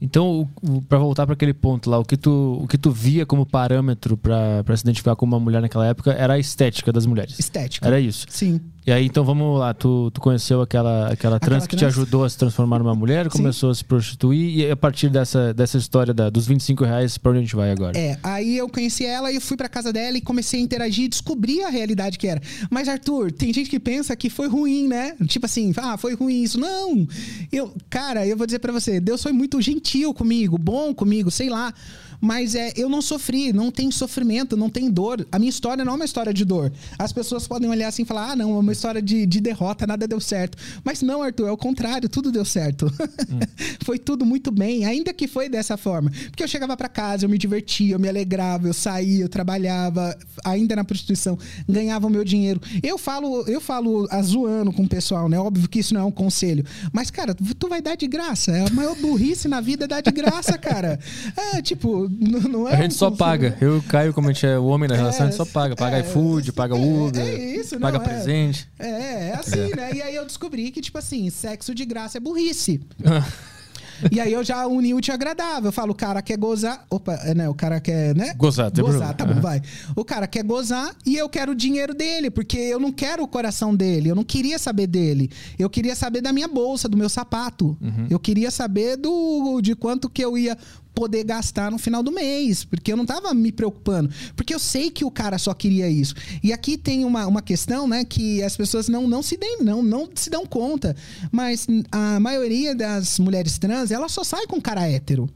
Então, 0.00 0.48
para 0.88 0.98
voltar 0.98 1.24
para 1.26 1.32
aquele 1.32 1.54
ponto 1.54 1.88
lá, 1.88 1.98
o 1.98 2.04
que 2.04 2.16
tu, 2.16 2.60
o 2.62 2.68
que 2.68 2.76
tu 2.76 2.90
via 2.90 3.24
como 3.24 3.46
parâmetro 3.46 4.16
para 4.16 4.76
se 4.76 4.82
identificar 4.82 5.16
como 5.16 5.34
uma 5.34 5.42
mulher 5.42 5.62
naquela 5.62 5.86
época 5.86 6.12
era 6.12 6.34
a 6.34 6.38
estética 6.38 6.92
das 6.92 7.06
mulheres. 7.06 7.38
Estética. 7.38 7.86
Era 7.86 7.98
isso. 7.98 8.26
Sim. 8.28 8.60
E 8.86 8.92
aí, 8.92 9.06
então 9.06 9.24
vamos 9.24 9.58
lá, 9.58 9.74
tu, 9.74 10.12
tu 10.12 10.20
conheceu 10.20 10.62
aquela, 10.62 11.08
aquela 11.08 11.40
trans 11.40 11.64
Aquela 11.64 11.68
que 11.68 11.74
te 11.74 11.80
trans? 11.80 11.92
ajudou 11.92 12.22
a 12.22 12.30
se 12.30 12.38
transformar 12.38 12.78
numa 12.78 12.94
mulher, 12.94 13.28
começou 13.28 13.70
a 13.70 13.74
se 13.74 13.84
prostituir, 13.84 14.58
e 14.60 14.70
a 14.70 14.76
partir 14.76 15.08
dessa, 15.08 15.52
dessa 15.52 15.76
história 15.76 16.14
da, 16.14 16.30
dos 16.30 16.46
25 16.46 16.84
reais, 16.84 17.18
pra 17.18 17.32
onde 17.32 17.40
a 17.40 17.42
gente 17.42 17.56
vai 17.56 17.72
agora? 17.72 17.98
É, 17.98 18.16
aí 18.22 18.56
eu 18.56 18.68
conheci 18.68 19.04
ela 19.04 19.32
e 19.32 19.40
fui 19.40 19.56
pra 19.56 19.68
casa 19.68 19.92
dela 19.92 20.16
e 20.16 20.20
comecei 20.20 20.60
a 20.60 20.62
interagir 20.62 21.06
e 21.06 21.08
descobri 21.08 21.64
a 21.64 21.68
realidade 21.68 22.16
que 22.16 22.28
era. 22.28 22.40
Mas, 22.70 22.88
Arthur, 22.88 23.32
tem 23.32 23.52
gente 23.52 23.68
que 23.68 23.80
pensa 23.80 24.14
que 24.14 24.30
foi 24.30 24.46
ruim, 24.46 24.86
né? 24.86 25.16
Tipo 25.26 25.46
assim, 25.46 25.72
ah, 25.78 25.96
foi 25.96 26.14
ruim 26.14 26.44
isso. 26.44 26.60
Não! 26.60 27.08
Eu, 27.50 27.74
cara, 27.90 28.24
eu 28.24 28.36
vou 28.36 28.46
dizer 28.46 28.60
pra 28.60 28.72
você, 28.72 29.00
Deus 29.00 29.20
foi 29.20 29.32
muito 29.32 29.60
gentil 29.60 30.14
comigo, 30.14 30.56
bom 30.56 30.94
comigo, 30.94 31.28
sei 31.28 31.50
lá. 31.50 31.74
Mas 32.20 32.54
é, 32.54 32.72
eu 32.76 32.88
não 32.88 33.02
sofri, 33.02 33.52
não 33.52 33.70
tem 33.70 33.90
sofrimento, 33.90 34.56
não 34.56 34.70
tem 34.70 34.90
dor. 34.90 35.26
A 35.30 35.38
minha 35.38 35.50
história 35.50 35.84
não 35.84 35.92
é 35.92 35.96
uma 35.96 36.04
história 36.04 36.32
de 36.32 36.44
dor. 36.44 36.72
As 36.98 37.12
pessoas 37.12 37.46
podem 37.46 37.68
olhar 37.68 37.88
assim 37.88 38.02
e 38.02 38.04
falar: 38.04 38.32
ah, 38.32 38.36
não, 38.36 38.56
é 38.56 38.58
uma 38.58 38.72
história 38.72 39.02
de, 39.02 39.26
de 39.26 39.40
derrota, 39.40 39.86
nada 39.86 40.06
deu 40.06 40.20
certo. 40.20 40.58
Mas 40.84 41.02
não, 41.02 41.22
Arthur, 41.22 41.48
é 41.48 41.50
o 41.52 41.56
contrário, 41.56 42.08
tudo 42.08 42.32
deu 42.32 42.44
certo. 42.44 42.92
foi 43.84 43.98
tudo 43.98 44.24
muito 44.24 44.50
bem, 44.50 44.84
ainda 44.84 45.12
que 45.12 45.26
foi 45.26 45.48
dessa 45.48 45.76
forma. 45.76 46.10
Porque 46.30 46.42
eu 46.42 46.48
chegava 46.48 46.76
para 46.76 46.88
casa, 46.88 47.24
eu 47.24 47.28
me 47.28 47.38
divertia, 47.38 47.94
eu 47.94 47.98
me 47.98 48.08
alegrava, 48.08 48.66
eu 48.66 48.74
saía, 48.74 49.24
eu 49.24 49.28
trabalhava, 49.28 50.16
ainda 50.44 50.76
na 50.76 50.84
prostituição, 50.84 51.38
ganhava 51.68 52.06
o 52.06 52.10
meu 52.10 52.24
dinheiro. 52.24 52.60
Eu 52.82 52.98
falo, 52.98 53.42
eu 53.48 53.60
falo 53.60 54.06
a 54.10 54.22
zoando 54.22 54.72
com 54.72 54.82
o 54.82 54.88
pessoal, 54.88 55.28
né? 55.28 55.38
Óbvio 55.38 55.68
que 55.68 55.78
isso 55.78 55.94
não 55.94 56.00
é 56.00 56.04
um 56.04 56.10
conselho. 56.10 56.64
Mas, 56.92 57.10
cara, 57.10 57.34
tu 57.34 57.68
vai 57.68 57.80
dar 57.80 57.96
de 57.96 58.06
graça. 58.06 58.52
É 58.52 58.66
a 58.66 58.70
maior 58.70 58.96
burrice 58.96 59.48
na 59.48 59.60
vida 59.60 59.84
é 59.84 59.88
dar 59.88 60.00
de 60.00 60.10
graça, 60.10 60.56
cara. 60.58 60.98
É, 61.36 61.60
tipo, 61.60 62.05
não, 62.08 62.40
não 62.40 62.68
é. 62.68 62.74
A 62.74 62.82
gente 62.82 62.94
só 62.94 63.10
paga. 63.10 63.56
Eu 63.60 63.82
Caio, 63.88 64.12
como 64.12 64.28
a 64.28 64.32
gente 64.32 64.46
é 64.46 64.58
o 64.58 64.66
homem 64.66 64.88
da 64.88 64.96
relação, 64.96 65.26
a 65.26 65.30
gente 65.30 65.36
só 65.36 65.44
paga. 65.44 65.74
Paga 65.76 65.98
é, 65.98 66.00
iFood, 66.00 66.52
paga 66.52 66.74
Uber, 66.74 67.22
é 67.22 67.56
isso, 67.56 67.78
paga 67.78 67.98
não, 67.98 68.04
é. 68.04 68.08
presente. 68.08 68.68
É, 68.78 69.28
é 69.28 69.34
assim, 69.34 69.74
né? 69.74 69.94
E 69.94 70.02
aí 70.02 70.14
eu 70.14 70.24
descobri 70.24 70.70
que, 70.70 70.80
tipo 70.80 70.98
assim, 70.98 71.28
sexo 71.30 71.74
de 71.74 71.84
graça 71.84 72.18
é 72.18 72.20
burrice. 72.20 72.80
e 74.10 74.20
aí 74.20 74.32
eu 74.32 74.44
já 74.44 74.66
uni 74.66 74.92
o 74.92 74.98
útil 74.98 75.14
agradável. 75.14 75.66
Eu 75.66 75.72
falo, 75.72 75.92
o 75.92 75.94
cara 75.94 76.20
quer 76.22 76.36
gozar. 76.36 76.84
Opa, 76.90 77.14
é, 77.14 77.34
né? 77.34 77.48
O 77.48 77.54
cara 77.54 77.80
quer, 77.80 78.14
né? 78.14 78.34
Gozar, 78.34 78.70
tem 78.70 78.84
Gozar, 78.84 79.14
tá 79.14 79.24
bom, 79.24 79.40
vai. 79.40 79.62
O 79.94 80.04
cara 80.04 80.26
quer 80.26 80.44
gozar 80.44 80.94
e 81.04 81.16
eu 81.16 81.28
quero 81.28 81.52
o 81.52 81.54
dinheiro 81.54 81.94
dele, 81.94 82.30
porque 82.30 82.58
eu 82.58 82.78
não 82.78 82.92
quero 82.92 83.22
o 83.22 83.28
coração 83.28 83.74
dele. 83.74 84.08
Eu 84.08 84.14
não 84.14 84.24
queria 84.24 84.58
saber 84.58 84.86
dele. 84.86 85.30
Eu 85.58 85.70
queria 85.70 85.94
saber 85.94 86.20
da 86.20 86.32
minha 86.32 86.48
bolsa, 86.48 86.88
do 86.88 86.96
meu 86.96 87.08
sapato. 87.08 87.76
Uhum. 87.80 88.06
Eu 88.10 88.18
queria 88.18 88.50
saber 88.50 88.96
do 88.96 89.60
de 89.60 89.74
quanto 89.74 90.08
que 90.08 90.22
eu 90.22 90.36
ia 90.36 90.56
poder 90.96 91.24
gastar 91.24 91.70
no 91.70 91.76
final 91.78 92.02
do 92.02 92.10
mês, 92.10 92.64
porque 92.64 92.90
eu 92.90 92.96
não 92.96 93.04
tava 93.04 93.34
me 93.34 93.52
preocupando, 93.52 94.10
porque 94.34 94.54
eu 94.54 94.58
sei 94.58 94.90
que 94.90 95.04
o 95.04 95.10
cara 95.10 95.36
só 95.36 95.52
queria 95.52 95.88
isso. 95.90 96.14
E 96.42 96.54
aqui 96.54 96.78
tem 96.78 97.04
uma, 97.04 97.26
uma 97.26 97.42
questão, 97.42 97.86
né, 97.86 98.02
que 98.02 98.42
as 98.42 98.56
pessoas 98.56 98.88
não, 98.88 99.06
não 99.06 99.22
se 99.22 99.36
dão, 99.36 99.58
não, 99.62 99.82
não 99.82 100.08
se 100.14 100.30
dão 100.30 100.46
conta, 100.46 100.96
mas 101.30 101.66
a 101.92 102.18
maioria 102.18 102.74
das 102.74 103.18
mulheres 103.18 103.58
trans, 103.58 103.90
ela 103.90 104.08
só 104.08 104.24
sai 104.24 104.46
com 104.46 104.58
cara 104.58 104.88
hétero. 104.88 105.28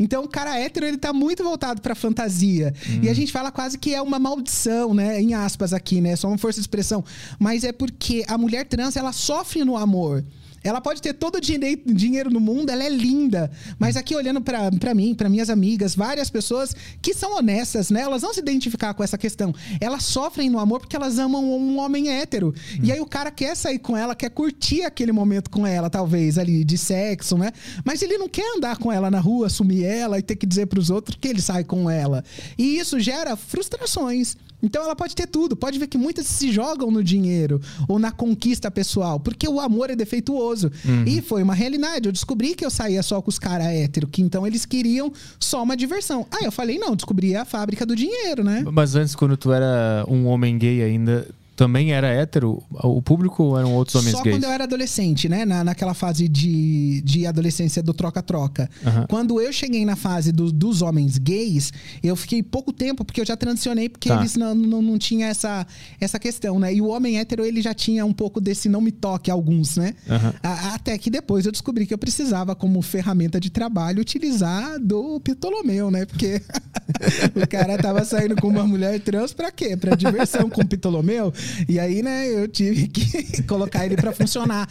Então, 0.00 0.24
o 0.24 0.28
cara 0.28 0.58
hétero, 0.58 0.86
ele 0.86 0.96
tá 0.96 1.12
muito 1.12 1.42
voltado 1.42 1.82
pra 1.82 1.94
fantasia. 1.94 2.72
E 3.02 3.08
a 3.08 3.12
gente 3.12 3.32
fala 3.32 3.50
quase 3.50 3.76
que 3.76 3.92
é 3.92 4.00
uma 4.00 4.16
maldição, 4.16 4.94
né? 4.94 5.20
Em 5.20 5.34
aspas 5.34 5.72
aqui, 5.72 6.00
né? 6.00 6.14
Só 6.14 6.28
uma 6.28 6.38
força 6.38 6.60
de 6.60 6.62
expressão. 6.62 7.04
Mas 7.36 7.64
é 7.64 7.72
porque 7.72 8.24
a 8.28 8.38
mulher 8.38 8.64
trans, 8.64 8.96
ela 8.96 9.12
sofre 9.12 9.64
no 9.64 9.76
amor. 9.76 10.24
Ela 10.64 10.80
pode 10.80 11.00
ter 11.00 11.12
todo 11.14 11.36
o 11.36 11.40
dinhe- 11.40 11.82
dinheiro 11.86 12.30
no 12.30 12.40
mundo, 12.40 12.70
ela 12.70 12.84
é 12.84 12.88
linda. 12.88 13.50
Mas 13.78 13.96
aqui, 13.96 14.14
olhando 14.14 14.40
pra 14.40 14.70
pra 14.72 14.94
mim, 14.94 15.14
pra 15.14 15.28
minhas 15.28 15.50
amigas, 15.50 15.94
várias 15.94 16.28
pessoas 16.30 16.74
que 17.00 17.14
são 17.14 17.36
honestas, 17.36 17.90
né? 17.90 18.00
Elas 18.02 18.22
vão 18.22 18.32
se 18.34 18.40
identificar 18.40 18.92
com 18.94 19.02
essa 19.02 19.16
questão. 19.16 19.54
Elas 19.80 20.04
sofrem 20.04 20.50
no 20.50 20.58
amor 20.58 20.80
porque 20.80 20.96
elas 20.96 21.18
amam 21.18 21.44
um 21.44 21.78
homem 21.78 22.08
hétero. 22.10 22.54
E 22.82 22.90
aí 22.92 23.00
o 23.00 23.06
cara 23.06 23.30
quer 23.30 23.56
sair 23.56 23.78
com 23.78 23.96
ela, 23.96 24.14
quer 24.14 24.30
curtir 24.30 24.82
aquele 24.82 25.12
momento 25.12 25.50
com 25.50 25.66
ela, 25.66 25.88
talvez, 25.88 26.38
ali, 26.38 26.64
de 26.64 26.76
sexo, 26.76 27.36
né? 27.38 27.52
Mas 27.84 28.02
ele 28.02 28.18
não 28.18 28.28
quer 28.28 28.56
andar 28.56 28.76
com 28.78 28.92
ela 28.92 29.10
na 29.10 29.20
rua, 29.20 29.46
assumir 29.46 29.84
ela 29.84 30.18
e 30.18 30.22
ter 30.22 30.36
que 30.36 30.46
dizer 30.46 30.66
pros 30.66 30.90
outros 30.90 31.16
que 31.20 31.28
ele 31.28 31.40
sai 31.40 31.64
com 31.64 31.88
ela. 31.88 32.24
E 32.56 32.78
isso 32.78 32.98
gera 33.00 33.36
frustrações. 33.36 34.36
Então 34.62 34.82
ela 34.82 34.96
pode 34.96 35.14
ter 35.14 35.26
tudo, 35.26 35.56
pode 35.56 35.78
ver 35.78 35.86
que 35.86 35.96
muitas 35.98 36.26
se 36.26 36.50
jogam 36.50 36.90
no 36.90 37.02
dinheiro 37.02 37.60
ou 37.86 37.98
na 37.98 38.10
conquista 38.10 38.70
pessoal, 38.70 39.20
porque 39.20 39.48
o 39.48 39.60
amor 39.60 39.90
é 39.90 39.96
defeituoso. 39.96 40.70
E 41.06 41.20
foi 41.20 41.42
uma 41.42 41.54
realidade. 41.54 42.08
Eu 42.08 42.12
descobri 42.12 42.54
que 42.54 42.64
eu 42.64 42.70
saía 42.70 43.02
só 43.02 43.22
com 43.22 43.28
os 43.28 43.38
caras 43.38 43.66
héteros, 43.68 44.10
que 44.10 44.22
então 44.22 44.46
eles 44.46 44.66
queriam 44.66 45.12
só 45.38 45.62
uma 45.62 45.76
diversão. 45.76 46.26
Aí 46.30 46.44
eu 46.44 46.52
falei, 46.52 46.78
não, 46.78 46.96
descobri 46.96 47.36
a 47.36 47.44
fábrica 47.44 47.86
do 47.86 47.94
dinheiro, 47.94 48.42
né? 48.42 48.64
Mas 48.72 48.94
antes, 48.94 49.14
quando 49.14 49.36
tu 49.36 49.52
era 49.52 50.04
um 50.08 50.26
homem 50.26 50.58
gay 50.58 50.82
ainda, 50.82 51.26
também 51.58 51.92
era 51.92 52.06
hétero? 52.06 52.62
O 52.70 53.02
público 53.02 53.42
ou 53.42 53.58
eram 53.58 53.74
outros 53.74 53.96
homens 53.96 54.12
Só 54.16 54.22
gays? 54.22 54.36
quando 54.36 54.44
eu 54.44 54.50
era 54.52 54.62
adolescente, 54.62 55.28
né? 55.28 55.44
Na, 55.44 55.64
naquela 55.64 55.92
fase 55.92 56.28
de, 56.28 57.02
de 57.04 57.26
adolescência 57.26 57.82
do 57.82 57.92
troca-troca. 57.92 58.70
Quando 59.08 59.40
eu 59.40 59.52
cheguei 59.52 59.84
na 59.84 59.96
fase 59.96 60.30
do- 60.30 60.52
dos 60.52 60.82
homens 60.82 61.18
gays, 61.18 61.72
eu 62.00 62.14
fiquei 62.14 62.44
pouco 62.44 62.72
tempo, 62.72 63.04
porque 63.04 63.20
eu 63.20 63.26
já 63.26 63.36
transicionei, 63.36 63.88
porque 63.88 64.08
Tá. 64.08 64.18
eles 64.20 64.36
não, 64.36 64.54
não, 64.54 64.80
não 64.80 64.96
tinha 64.98 65.26
essa, 65.26 65.66
essa 66.00 66.16
questão, 66.20 66.60
né? 66.60 66.72
E 66.72 66.80
o 66.80 66.86
homem 66.86 67.18
hétero, 67.18 67.44
ele 67.44 67.60
já 67.60 67.74
tinha 67.74 68.06
um 68.06 68.12
pouco 68.12 68.40
desse 68.40 68.68
não 68.68 68.80
me 68.80 68.92
toque, 68.92 69.28
alguns, 69.28 69.76
né? 69.76 69.94
A- 70.42 70.74
até 70.76 70.96
que 70.96 71.10
depois 71.10 71.44
eu 71.44 71.50
descobri 71.50 71.86
que 71.86 71.92
eu 71.92 71.98
precisava, 71.98 72.54
como 72.54 72.80
ferramenta 72.82 73.40
de 73.40 73.50
trabalho, 73.50 74.00
utilizar 74.00 74.78
do 74.78 75.18
Ptolomeu, 75.20 75.90
né? 75.90 76.06
Porque 76.06 76.40
o 77.34 77.46
cara 77.48 77.76
tava 77.78 78.04
saindo 78.04 78.36
com 78.36 78.46
uma 78.46 78.64
mulher 78.64 79.00
trans 79.00 79.32
pra 79.32 79.50
quê? 79.50 79.76
Pra 79.76 79.96
diversão 79.96 80.48
com 80.48 80.60
o 80.62 80.66
Ptolomeu. 80.66 81.32
E 81.68 81.78
aí, 81.78 82.02
né, 82.02 82.28
eu 82.28 82.48
tive 82.48 82.88
que 82.88 83.42
colocar 83.44 83.84
ele 83.84 83.96
pra 83.96 84.12
funcionar. 84.12 84.68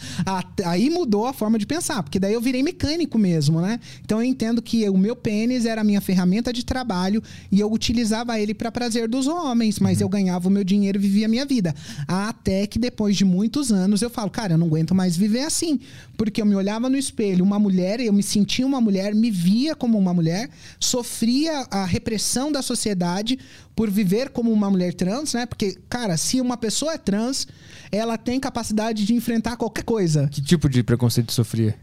Aí 0.64 0.90
mudou 0.90 1.26
a 1.26 1.32
forma 1.32 1.58
de 1.58 1.66
pensar, 1.66 2.02
porque 2.02 2.18
daí 2.18 2.32
eu 2.32 2.40
virei 2.40 2.62
mecânico 2.62 3.18
mesmo, 3.18 3.60
né? 3.60 3.80
Então 4.04 4.18
eu 4.18 4.24
entendo 4.24 4.60
que 4.62 4.88
o 4.88 4.96
meu 4.96 5.16
pênis 5.16 5.66
era 5.66 5.80
a 5.80 5.84
minha 5.84 6.00
ferramenta 6.00 6.52
de 6.52 6.64
trabalho 6.64 7.22
e 7.50 7.60
eu 7.60 7.70
utilizava 7.70 8.38
ele 8.38 8.54
pra 8.54 8.70
prazer 8.70 9.08
dos 9.08 9.26
homens, 9.26 9.78
mas 9.78 10.00
eu 10.00 10.08
ganhava 10.08 10.48
o 10.48 10.50
meu 10.50 10.64
dinheiro 10.64 10.98
e 10.98 11.00
vivia 11.00 11.26
a 11.26 11.28
minha 11.28 11.44
vida. 11.44 11.74
Até 12.06 12.66
que 12.66 12.78
depois 12.78 13.16
de 13.16 13.24
muitos 13.24 13.72
anos 13.72 14.02
eu 14.02 14.10
falo, 14.10 14.30
cara, 14.30 14.54
eu 14.54 14.58
não 14.58 14.66
aguento 14.66 14.94
mais 14.94 15.16
viver 15.16 15.42
assim, 15.42 15.80
porque 16.16 16.40
eu 16.40 16.46
me 16.46 16.54
olhava 16.54 16.88
no 16.88 16.96
espelho, 16.96 17.44
uma 17.44 17.58
mulher, 17.58 18.00
eu 18.00 18.12
me 18.12 18.22
sentia 18.22 18.66
uma 18.66 18.80
mulher, 18.80 19.14
me 19.14 19.30
via 19.30 19.74
como 19.74 19.98
uma 19.98 20.12
mulher, 20.12 20.48
sofria 20.80 21.66
a 21.70 21.84
repressão 21.84 22.50
da 22.50 22.62
sociedade 22.62 23.38
por 23.78 23.88
viver 23.88 24.30
como 24.30 24.50
uma 24.50 24.68
mulher 24.68 24.92
trans, 24.92 25.34
né? 25.34 25.46
Porque, 25.46 25.78
cara, 25.88 26.16
se 26.16 26.40
uma 26.40 26.56
pessoa 26.56 26.94
é 26.94 26.98
trans, 26.98 27.46
ela 27.92 28.18
tem 28.18 28.40
capacidade 28.40 29.06
de 29.06 29.14
enfrentar 29.14 29.56
qualquer 29.56 29.84
coisa. 29.84 30.26
Que 30.26 30.42
tipo 30.42 30.68
de 30.68 30.82
preconceito 30.82 31.30
sofria? 31.32 31.76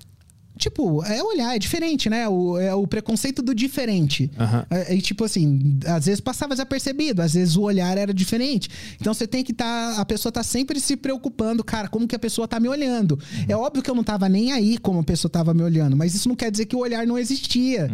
Tipo, 0.57 1.01
é 1.05 1.23
olhar, 1.23 1.55
é 1.55 1.59
diferente, 1.59 2.09
né? 2.09 2.27
O, 2.27 2.57
é 2.57 2.73
o 2.75 2.85
preconceito 2.85 3.41
do 3.41 3.55
diferente. 3.55 4.29
Aham. 4.37 4.65
É, 4.69 4.93
E, 4.93 5.01
tipo 5.01 5.23
assim, 5.23 5.79
às 5.85 6.05
vezes 6.05 6.19
passava 6.19 6.53
desapercebido, 6.53 7.21
às 7.21 7.33
vezes 7.33 7.55
o 7.55 7.61
olhar 7.61 7.97
era 7.97 8.13
diferente. 8.13 8.69
Então 8.99 9.13
você 9.13 9.25
tem 9.25 9.41
que 9.41 9.53
estar. 9.53 9.97
a 9.97 10.03
pessoa 10.03 10.33
tá 10.33 10.43
sempre 10.43 10.81
se 10.81 10.97
preocupando, 10.97 11.63
cara, 11.63 11.87
como 11.87 12.05
que 12.05 12.15
a 12.15 12.19
pessoa 12.19 12.45
tá 12.45 12.59
me 12.59 12.67
olhando. 12.67 13.17
É 13.47 13.55
óbvio 13.55 13.81
que 13.81 13.89
eu 13.89 13.95
não 13.95 14.03
tava 14.03 14.27
nem 14.27 14.51
aí 14.51 14.77
como 14.77 14.99
a 14.99 15.03
pessoa 15.03 15.31
tava 15.31 15.53
me 15.53 15.63
olhando, 15.63 15.95
mas 15.95 16.13
isso 16.13 16.27
não 16.27 16.35
quer 16.35 16.51
dizer 16.51 16.65
que 16.65 16.75
o 16.75 16.79
olhar 16.79 17.07
não 17.07 17.17
existia. 17.17 17.89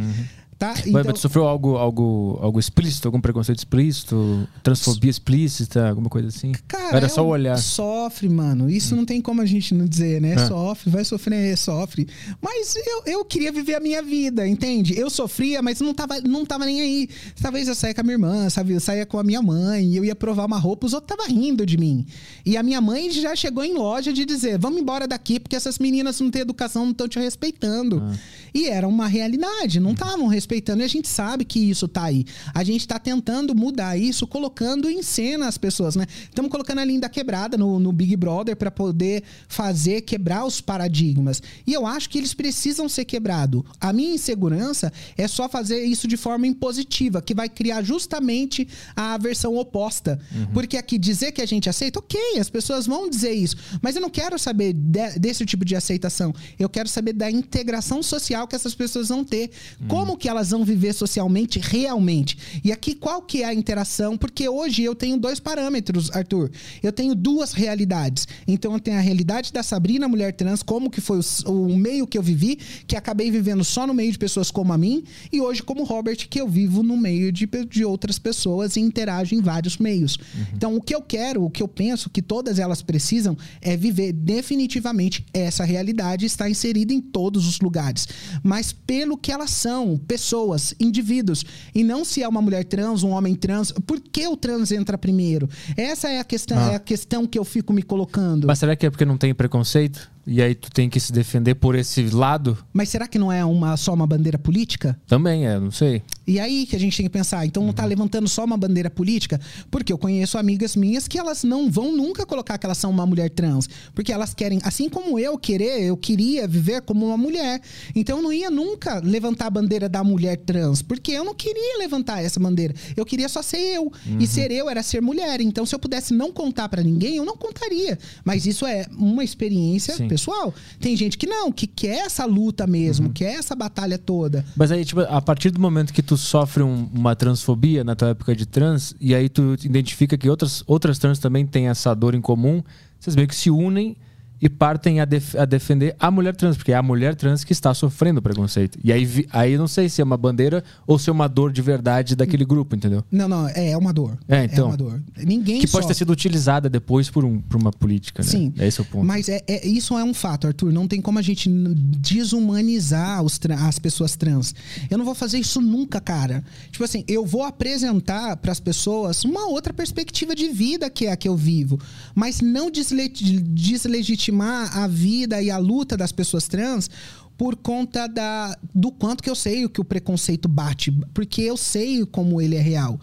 Tá? 0.62 0.76
Mas, 0.76 1.06
mas 1.08 1.14
tu 1.14 1.18
sofreu 1.18 1.48
algo, 1.48 1.76
algo, 1.76 2.38
algo 2.40 2.60
explícito? 2.60 3.08
Algum 3.08 3.20
preconceito 3.20 3.58
explícito? 3.58 4.48
Transfobia 4.62 5.10
explícita? 5.10 5.90
Alguma 5.90 6.08
coisa 6.08 6.28
assim? 6.28 6.52
Cara, 6.68 6.98
Era 6.98 7.08
é 7.08 7.10
só 7.10 7.24
o 7.24 7.26
um- 7.26 7.30
olhar. 7.30 7.58
Sofre, 7.58 8.30
mano. 8.30 8.70
Isso 8.70 8.96
não 8.96 9.04
tem 9.04 9.20
como 9.20 9.42
a 9.42 9.46
gente 9.48 9.74
não 9.74 9.88
dizer, 9.88 10.22
né? 10.22 10.34
É. 10.34 10.48
Sofre, 10.48 10.92
vai 10.92 11.04
sofrer, 11.04 11.58
sofre. 11.58 12.08
Mas 12.40 12.76
eu, 12.76 13.02
eu 13.08 13.26
queria 13.26 13.52
viver 13.52 13.74
a 13.74 13.80
minha 13.80 14.04
vida, 14.04 14.48
entende? 14.48 14.96
Eu 14.96 15.10
sofria, 15.10 15.64
mas 15.64 15.82
não 15.82 15.96
tava, 15.96 16.22
não 16.22 16.46
tava 16.46 16.64
nem 16.64 16.80
aí. 16.80 17.10
Talvez 17.42 17.68
eu 17.68 17.74
saia 17.74 17.96
com 17.96 18.02
a 18.02 18.04
minha 18.04 18.14
irmã, 18.14 18.48
sabe? 18.48 18.74
Eu 18.74 18.80
saia 18.80 19.04
com 19.04 19.18
a 19.18 19.24
minha 19.24 19.42
mãe, 19.42 19.96
eu 19.96 20.06
ia 20.06 20.16
provar 20.16 20.46
uma 20.46 20.60
roupa, 20.60 20.86
os 20.86 20.94
outros 20.94 21.12
estavam 21.12 21.36
rindo 21.36 21.66
de 21.66 21.76
mim. 21.76 22.06
E 22.46 22.56
a 22.56 22.62
minha 22.62 22.80
mãe 22.80 23.10
já 23.10 23.36
chegou 23.36 23.64
em 23.64 23.74
loja 23.74 24.14
de 24.14 24.26
dizer: 24.26 24.60
vamos 24.60 24.80
embora 24.80 25.08
daqui, 25.08 25.40
porque 25.40 25.56
essas 25.56 25.80
meninas 25.80 26.20
não 26.20 26.30
têm 26.30 26.44
educação, 26.44 26.84
não 26.84 26.92
estão 26.92 27.08
te 27.08 27.18
respeitando. 27.18 28.00
Ah. 28.06 28.16
E 28.54 28.68
era 28.68 28.88
uma 28.88 29.08
realidade, 29.08 29.80
não 29.80 29.92
estavam 29.92 30.28
respeitando. 30.28 30.82
E 30.82 30.86
a 30.86 30.90
gente 30.90 31.08
sabe 31.08 31.46
que 31.46 31.60
isso 31.60 31.88
tá 31.88 32.04
aí. 32.04 32.26
A 32.54 32.64
gente 32.64 32.88
tá 32.88 33.00
tentando 33.00 33.56
mudar 33.56 33.98
isso, 33.98 34.28
colocando 34.28 34.90
em 34.90 35.02
cena 35.02 35.48
as 35.48 35.58
pessoas, 35.58 35.96
né? 35.96 36.06
Estamos 36.24 36.52
colocando 36.52 36.80
a 36.80 36.86
linda 36.86 37.08
quebrada 37.10 37.58
no, 37.58 37.80
no 37.80 37.92
Big 37.92 38.16
Brother 38.16 38.56
para 38.56 38.70
poder 38.72 39.24
fazer 39.48 40.02
quebrar 40.02 40.46
os 40.46 40.60
paradigmas. 40.62 41.42
E 41.66 41.74
eu 41.74 41.86
acho 41.86 42.10
que 42.10 42.18
eles 42.18 42.34
precisam 42.34 42.90
ser 42.90 43.06
quebrados. 43.06 43.64
A 43.80 43.94
minha 43.94 44.14
insegurança 44.16 44.92
é 45.18 45.28
só 45.28 45.48
fazer 45.48 45.84
isso 45.84 46.08
de 46.08 46.18
forma 46.18 46.46
impositiva, 46.48 47.22
que 47.22 47.34
vai 47.34 47.48
criar 47.50 47.82
justamente 47.84 48.68
a 48.96 49.18
versão 49.18 49.56
oposta. 49.58 50.20
Porque 50.54 50.78
aqui 50.78 50.98
dizer 50.98 51.32
que 51.32 51.42
a 51.42 51.46
gente 51.46 51.70
aceita, 51.70 52.00
ok, 52.00 52.20
as 52.40 52.50
pessoas 52.50 52.86
vão 52.86 53.10
dizer 53.10 53.32
isso, 53.34 53.56
mas 53.82 53.96
eu 53.96 54.02
não 54.02 54.10
quero 54.10 54.38
saber 54.38 54.74
de- 54.74 55.20
desse 55.20 55.46
tipo 55.46 55.64
de 55.66 55.76
aceitação. 55.76 56.34
Eu 56.60 56.70
quero 56.70 56.90
saber 56.90 57.14
da 57.14 57.30
integração 57.30 58.02
social 58.04 58.41
que 58.48 58.56
essas 58.56 58.76
pessoas 58.76 59.10
vão 59.10 59.24
ter, 59.24 59.52
como 59.88 60.18
que 60.18 60.30
elas 60.30 60.52
vão 60.52 60.64
viver 60.64 60.94
socialmente 60.94 61.60
realmente. 61.60 62.38
E 62.64 62.72
aqui 62.72 62.96
qual 62.96 63.22
que 63.22 63.44
é 63.44 63.46
a 63.46 63.54
interação? 63.54 64.18
Porque 64.18 64.48
hoje 64.48 64.84
eu 64.84 64.96
tenho 64.96 65.18
dois 65.18 65.40
parâmetros, 65.40 66.12
Arthur. 66.12 66.52
Eu 66.82 66.92
tenho 66.92 67.16
duas 67.16 67.54
realidades. 67.54 68.28
Então 68.48 68.74
eu 68.74 68.80
tenho 68.80 68.98
a 68.98 69.02
realidade 69.02 69.52
da 69.52 69.64
Sabrina, 69.64 70.08
mulher 70.08 70.34
trans, 70.34 70.64
como 70.64 70.90
que 70.90 71.02
foi 71.02 71.20
o, 71.46 71.52
o 71.52 71.78
meio 71.78 72.08
que 72.08 72.18
eu 72.18 72.24
vivi, 72.24 72.58
que 72.88 72.96
acabei 72.96 73.32
vivendo 73.32 73.64
só 73.64 73.86
no 73.88 73.94
meio 73.94 74.12
de 74.12 74.18
pessoas 74.18 74.52
como 74.52 74.74
a 74.74 74.78
mim, 74.78 75.04
e 75.32 75.42
hoje 75.42 75.64
como 75.64 75.84
Robert, 75.84 76.28
que 76.30 76.40
eu 76.40 76.48
vivo 76.48 76.84
no 76.84 76.98
meio 76.98 77.32
de, 77.32 77.48
de 77.48 77.86
outras 77.86 78.20
pessoas 78.20 78.76
e 78.76 78.80
interajo 78.80 79.36
em 79.36 79.42
vários 79.42 79.78
meios. 79.78 80.18
Então 80.54 80.76
o 80.76 80.82
que 80.82 80.94
eu 80.94 81.02
quero, 81.02 81.44
o 81.44 81.50
que 81.50 81.64
eu 81.64 81.68
penso 81.68 82.10
que 82.10 82.22
todas 82.22 82.60
elas 82.60 82.82
precisam 82.82 83.38
é 83.62 83.76
viver 83.76 84.14
definitivamente 84.14 85.26
essa 85.34 85.64
realidade 85.64 86.26
está 86.26 86.50
inserida 86.50 86.94
em 86.94 87.02
todos 87.02 87.48
os 87.48 87.60
lugares, 87.60 88.08
mas 88.44 88.72
pelo 88.72 89.18
que 89.18 89.32
elas 89.32 89.52
são, 89.52 89.98
pessoas, 90.08 90.74
indivíduos, 90.80 91.44
e 91.74 91.84
não 91.84 92.04
se 92.06 92.22
é 92.24 92.28
uma 92.28 92.42
mulher 92.42 92.64
trans, 92.66 93.04
um 93.04 93.10
homem 93.12 93.36
trans, 93.36 93.72
por 93.72 94.00
que 94.00 94.28
o 94.28 94.36
trans 94.38 94.72
entra 94.72 94.98
primeiro? 94.98 95.50
Essa 95.78 96.10
é 96.10 96.20
a 96.20 96.24
questão, 96.24 96.58
Ah. 96.58 96.72
é 96.72 96.76
a 96.76 96.80
questão 96.80 97.26
que 97.26 97.38
eu 97.38 97.44
fico 97.46 97.72
me 97.74 97.82
colocando. 97.84 98.48
Mas 98.48 98.60
será 98.60 98.76
que 98.76 98.86
é 98.86 98.90
porque 98.90 99.06
não 99.06 99.18
tem 99.18 99.34
preconceito? 99.34 100.10
E 100.26 100.42
aí 100.42 100.54
tu 100.54 100.70
tem 100.72 100.90
que 100.90 101.00
se 101.00 101.12
defender 101.12 101.56
por 101.56 101.76
esse 101.76 102.04
lado? 102.10 102.58
Mas 102.72 102.90
será 102.90 103.08
que 103.08 103.18
não 103.18 103.32
é 103.32 103.44
uma, 103.44 103.76
só 103.76 103.94
uma 103.94 104.06
bandeira 104.06 104.38
política? 104.38 105.00
Também 105.08 105.48
é, 105.48 105.60
não 105.60 105.72
sei. 105.72 106.04
E 106.28 106.40
aí 106.40 106.66
que 106.66 106.76
a 106.76 106.80
gente 106.80 106.96
tem 106.96 107.06
que 107.06 107.12
pensar, 107.12 107.46
então 107.46 107.66
não 107.66 107.74
tá 107.74 107.84
levantando 107.84 108.30
só 108.30 108.46
uma 108.46 108.56
bandeira 108.56 108.90
política? 108.90 109.40
Porque 109.70 109.92
eu 109.92 109.98
conheço 109.98 110.38
amigas 110.38 110.76
minhas 110.76 111.08
que 111.08 111.18
elas 111.18 111.44
não 111.44 111.70
vão 111.70 111.92
nunca 111.96 112.26
colocar 112.26 112.58
que 112.58 112.66
elas 112.66 112.78
são 112.78 112.92
uma 112.92 113.06
mulher 113.06 113.30
trans. 113.30 113.68
Porque 113.94 114.12
elas 114.12 114.34
querem, 114.34 114.60
assim 114.64 114.88
como 114.88 115.18
eu 115.18 115.38
querer, 115.38 115.82
eu 115.82 115.98
queria 115.98 116.48
viver 116.48 116.82
como 116.84 117.08
uma 117.08 117.18
mulher. 117.18 117.60
Então 117.96 118.18
eu 118.18 118.24
não 118.24 118.32
ia 118.32 118.52
nunca 118.52 119.02
levantar 119.04 119.48
a 119.48 119.50
bandeira 119.50 119.90
da 119.90 120.04
mulher 120.04 120.38
trans. 120.38 120.82
Porque 120.82 121.12
eu 121.12 121.24
não 121.24 121.34
queria 121.34 121.80
levantar 121.80 122.24
essa 122.24 122.40
bandeira. 122.40 122.76
Eu 122.96 123.06
queria 123.06 123.28
só 123.28 123.42
ser 123.42 123.58
eu. 123.58 123.92
E 124.20 124.28
ser 124.28 124.52
eu 124.52 124.70
era 124.70 124.84
ser 124.84 125.02
mulher. 125.02 125.42
Então 125.42 125.66
se 125.66 125.74
eu 125.74 125.80
pudesse 125.80 126.14
não 126.14 126.32
contar 126.32 126.70
pra 126.70 126.84
ninguém, 126.84 127.16
eu 127.16 127.26
não 127.26 127.36
contaria. 127.36 127.98
Mas 128.24 128.46
isso 128.46 128.66
é 128.66 128.86
uma 128.92 129.24
experiência 129.24 129.96
Sim. 129.96 130.11
Pessoal. 130.16 130.54
Tem 130.78 130.94
gente 130.98 131.18
que 131.18 131.26
não, 131.26 131.50
que 131.54 131.66
quer 131.66 132.00
essa 132.06 132.26
luta 132.26 132.68
mesmo, 132.68 133.08
Uhum. 133.08 133.14
quer 133.14 133.36
essa 133.36 133.56
batalha 133.56 133.98
toda. 133.98 134.44
Mas 134.58 134.70
aí, 134.70 134.84
tipo, 134.84 135.00
a 135.00 135.22
partir 135.22 135.52
do 135.52 135.60
momento 135.62 135.94
que 135.94 136.02
tu 136.04 136.18
sofre 136.18 136.62
um- 136.62 136.90
uma 136.94 137.16
transfobia 137.16 137.82
na 137.82 137.96
tua 137.96 138.10
época 138.10 138.36
de 138.36 138.46
trans, 138.46 138.94
e 139.00 139.16
aí 139.16 139.30
tu 139.30 139.56
identifica 139.64 140.18
que 140.18 140.30
outras, 140.30 140.64
outras 140.68 141.00
trans 141.00 141.18
também 141.18 141.46
têm 141.48 141.70
essa 141.70 141.94
dor 141.94 142.14
em 142.14 142.20
comum, 142.20 142.62
vocês 143.00 143.16
meio 143.16 143.28
que 143.28 143.36
se 143.36 143.50
unem 143.50 143.96
e 144.42 144.50
partem 144.50 145.00
a, 145.00 145.06
def- 145.06 145.36
a 145.36 145.46
defender 145.46 145.96
a 146.00 146.10
mulher 146.10 146.36
trans, 146.36 146.58
porque 146.58 146.72
é 146.72 146.76
a 146.76 146.82
mulher 146.82 147.14
trans 147.16 147.44
que 147.44 147.54
está 147.54 147.74
sofrendo 147.74 148.22
preconceito. 148.22 148.80
E 148.84 148.92
aí, 148.92 149.28
aí 149.32 149.58
não 149.58 149.68
sei 149.68 149.88
se 149.88 150.02
é 150.02 150.04
uma 150.04 150.18
bandeira 150.18 150.64
ou 150.88 150.98
se 150.98 151.10
é 151.10 151.14
uma 151.14 151.28
dor 151.28 151.52
de 151.52 151.62
verdade 151.62 152.16
daquele 152.16 152.44
grupo, 152.44 152.76
entendeu? 152.76 153.04
Não, 153.12 153.28
não, 153.28 153.48
é, 153.48 153.70
é 153.72 153.78
uma 153.78 153.94
dor. 153.94 154.18
É, 154.28 154.46
então. 154.46 154.68
uma 154.70 154.78
dor. 154.78 155.00
Ninguém 155.18 155.60
Que 155.62 155.68
pode 155.68 155.84
ter 155.86 155.94
sofre. 155.94 155.96
sido 155.96 156.12
utilizada 156.12 156.70
depois 156.70 157.10
por, 157.10 157.24
um, 157.24 157.40
por 157.40 157.62
uma 157.62 157.72
política, 157.72 158.24
né? 158.24 158.30
Sim. 158.30 158.52
Esse 158.58 158.80
é 158.80 158.84
o 158.84 158.86
ponto. 158.86 159.06
Mas 159.06 159.30
é, 159.30 159.44
é- 159.48 159.68
isso 159.68 159.96
é 159.98 160.04
um 160.04 160.14
fato, 160.14 160.48
Arthur. 160.48 160.74
Não 160.74 160.88
tem 160.88 161.00
como 161.02 161.20
a 161.20 161.22
gente 161.22 161.48
desumanizar 161.50 163.22
as 163.68 163.80
pessoas 163.80 164.16
trans. 164.16 164.56
Eu 164.90 164.98
não 164.98 165.06
vou 165.06 165.14
fazer 165.14 165.38
isso 165.38 165.62
nunca, 165.62 166.02
cara. 166.02 166.44
Tipo 166.72 166.84
assim, 166.84 167.04
eu 167.08 167.26
vou 167.26 167.44
apresentar 167.44 168.38
para 168.38 168.52
as 168.52 168.60
pessoas 168.60 169.24
uma 169.24 169.48
outra 169.48 169.72
perspectiva 169.74 170.34
de 170.36 170.50
vida 170.50 170.90
que 170.90 171.06
é 171.06 171.12
a 171.12 171.16
que 171.16 171.28
eu 171.28 171.36
vivo, 171.36 171.80
mas 172.16 172.42
não 172.42 172.72
desle- 172.72 173.08
deslegitimar 173.10 174.31
a 174.74 174.88
vida 174.88 175.42
e 175.42 175.50
a 175.52 175.58
luta 175.58 175.98
das 175.98 176.12
pessoas 176.12 176.48
trans 176.48 176.90
por 177.38 177.56
conta 177.56 178.08
da, 178.08 178.56
do 178.74 178.92
quanto 178.92 179.24
que 179.24 179.30
eu 179.30 179.36
sei 179.36 179.66
o 179.66 179.70
que 179.70 179.82
o 179.82 179.84
preconceito 179.84 180.48
bate, 180.48 180.92
porque 181.14 181.42
eu 181.42 181.58
sei 181.58 182.06
como 182.06 182.40
ele 182.40 182.56
é 182.56 182.62
real. 182.62 183.00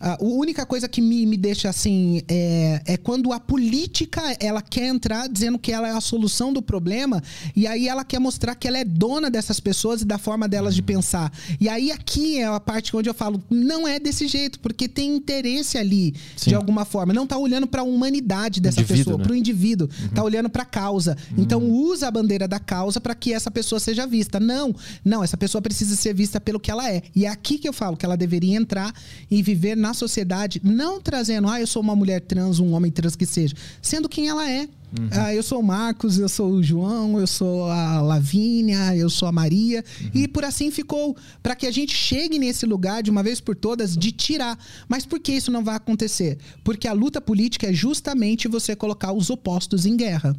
A 0.00 0.16
única 0.20 0.64
coisa 0.64 0.88
que 0.88 1.00
me, 1.00 1.26
me 1.26 1.36
deixa 1.36 1.68
assim 1.68 2.22
é, 2.28 2.82
é 2.86 2.96
quando 2.96 3.32
a 3.32 3.40
política 3.40 4.22
ela 4.38 4.62
quer 4.62 4.86
entrar 4.86 5.28
dizendo 5.28 5.58
que 5.58 5.72
ela 5.72 5.88
é 5.88 5.90
a 5.90 6.00
solução 6.00 6.52
do 6.52 6.62
problema 6.62 7.22
e 7.54 7.66
aí 7.66 7.88
ela 7.88 8.04
quer 8.04 8.18
mostrar 8.20 8.54
que 8.54 8.68
ela 8.68 8.78
é 8.78 8.84
dona 8.84 9.30
dessas 9.30 9.58
pessoas 9.58 10.02
e 10.02 10.04
da 10.04 10.18
forma 10.18 10.48
delas 10.48 10.74
de 10.74 10.82
pensar. 10.82 11.32
E 11.60 11.68
aí 11.68 11.90
aqui 11.90 12.38
é 12.38 12.46
a 12.46 12.60
parte 12.60 12.96
onde 12.96 13.08
eu 13.08 13.14
falo, 13.14 13.42
não 13.50 13.88
é 13.88 13.98
desse 13.98 14.28
jeito, 14.28 14.60
porque 14.60 14.88
tem 14.88 15.16
interesse 15.16 15.76
ali 15.76 16.14
Sim. 16.36 16.50
de 16.50 16.54
alguma 16.54 16.84
forma. 16.84 17.12
Não 17.12 17.26
tá 17.26 17.36
olhando 17.36 17.66
para 17.66 17.82
a 17.82 17.84
humanidade 17.84 18.60
dessa 18.60 18.80
Indivíduo, 18.80 19.04
pessoa, 19.04 19.18
né? 19.18 19.24
pro 19.24 19.34
indivíduo, 19.34 19.88
tá 20.14 20.22
olhando 20.22 20.48
para 20.48 20.62
a 20.62 20.66
causa. 20.66 21.16
Então 21.36 21.62
usa 21.64 22.08
a 22.08 22.10
bandeira 22.10 22.46
da 22.46 22.60
causa 22.60 23.00
para 23.00 23.14
que 23.14 23.32
essa 23.32 23.50
pessoa 23.50 23.80
seja 23.80 24.06
vista. 24.06 24.38
Não, 24.38 24.74
não, 25.04 25.24
essa 25.24 25.36
pessoa 25.36 25.60
precisa 25.60 25.96
ser 25.96 26.14
vista 26.14 26.40
pelo 26.40 26.60
que 26.60 26.70
ela 26.70 26.90
é. 26.90 27.02
E 27.14 27.26
é 27.26 27.28
aqui 27.28 27.58
que 27.58 27.68
eu 27.68 27.72
falo 27.72 27.96
que 27.96 28.04
ela 28.04 28.16
deveria 28.16 28.56
entrar 28.56 28.92
e 29.30 29.42
viver 29.42 29.76
na 29.76 29.87
sociedade, 29.94 30.60
não 30.64 31.00
trazendo, 31.00 31.48
ah, 31.48 31.60
eu 31.60 31.66
sou 31.66 31.82
uma 31.82 31.96
mulher 31.96 32.20
trans, 32.20 32.58
um 32.58 32.72
homem 32.72 32.90
trans 32.90 33.16
que 33.16 33.26
seja, 33.26 33.54
sendo 33.80 34.08
quem 34.08 34.28
ela 34.28 34.50
é. 34.50 34.68
Ah, 35.12 35.34
eu 35.34 35.42
sou 35.42 35.60
o 35.60 35.62
Marcos, 35.62 36.18
eu 36.18 36.28
sou 36.28 36.50
o 36.50 36.62
João, 36.62 37.18
eu 37.18 37.26
sou 37.26 37.70
a 37.70 38.00
Lavínia, 38.00 38.96
eu 38.96 39.10
sou 39.10 39.28
a 39.28 39.32
Maria. 39.32 39.84
E 40.14 40.26
por 40.26 40.44
assim 40.44 40.70
ficou. 40.70 41.14
Para 41.42 41.54
que 41.54 41.66
a 41.66 41.70
gente 41.70 41.94
chegue 41.94 42.38
nesse 42.38 42.64
lugar 42.64 43.02
de 43.02 43.10
uma 43.10 43.22
vez 43.22 43.38
por 43.40 43.54
todas 43.54 43.96
de 43.96 44.10
tirar. 44.12 44.58
Mas 44.88 45.04
por 45.04 45.20
que 45.20 45.32
isso 45.32 45.50
não 45.50 45.62
vai 45.62 45.76
acontecer? 45.76 46.38
Porque 46.64 46.88
a 46.88 46.92
luta 46.92 47.20
política 47.20 47.66
é 47.68 47.72
justamente 47.72 48.48
você 48.48 48.74
colocar 48.74 49.12
os 49.12 49.28
opostos 49.28 49.84
em 49.84 49.94
guerra. 49.96 50.34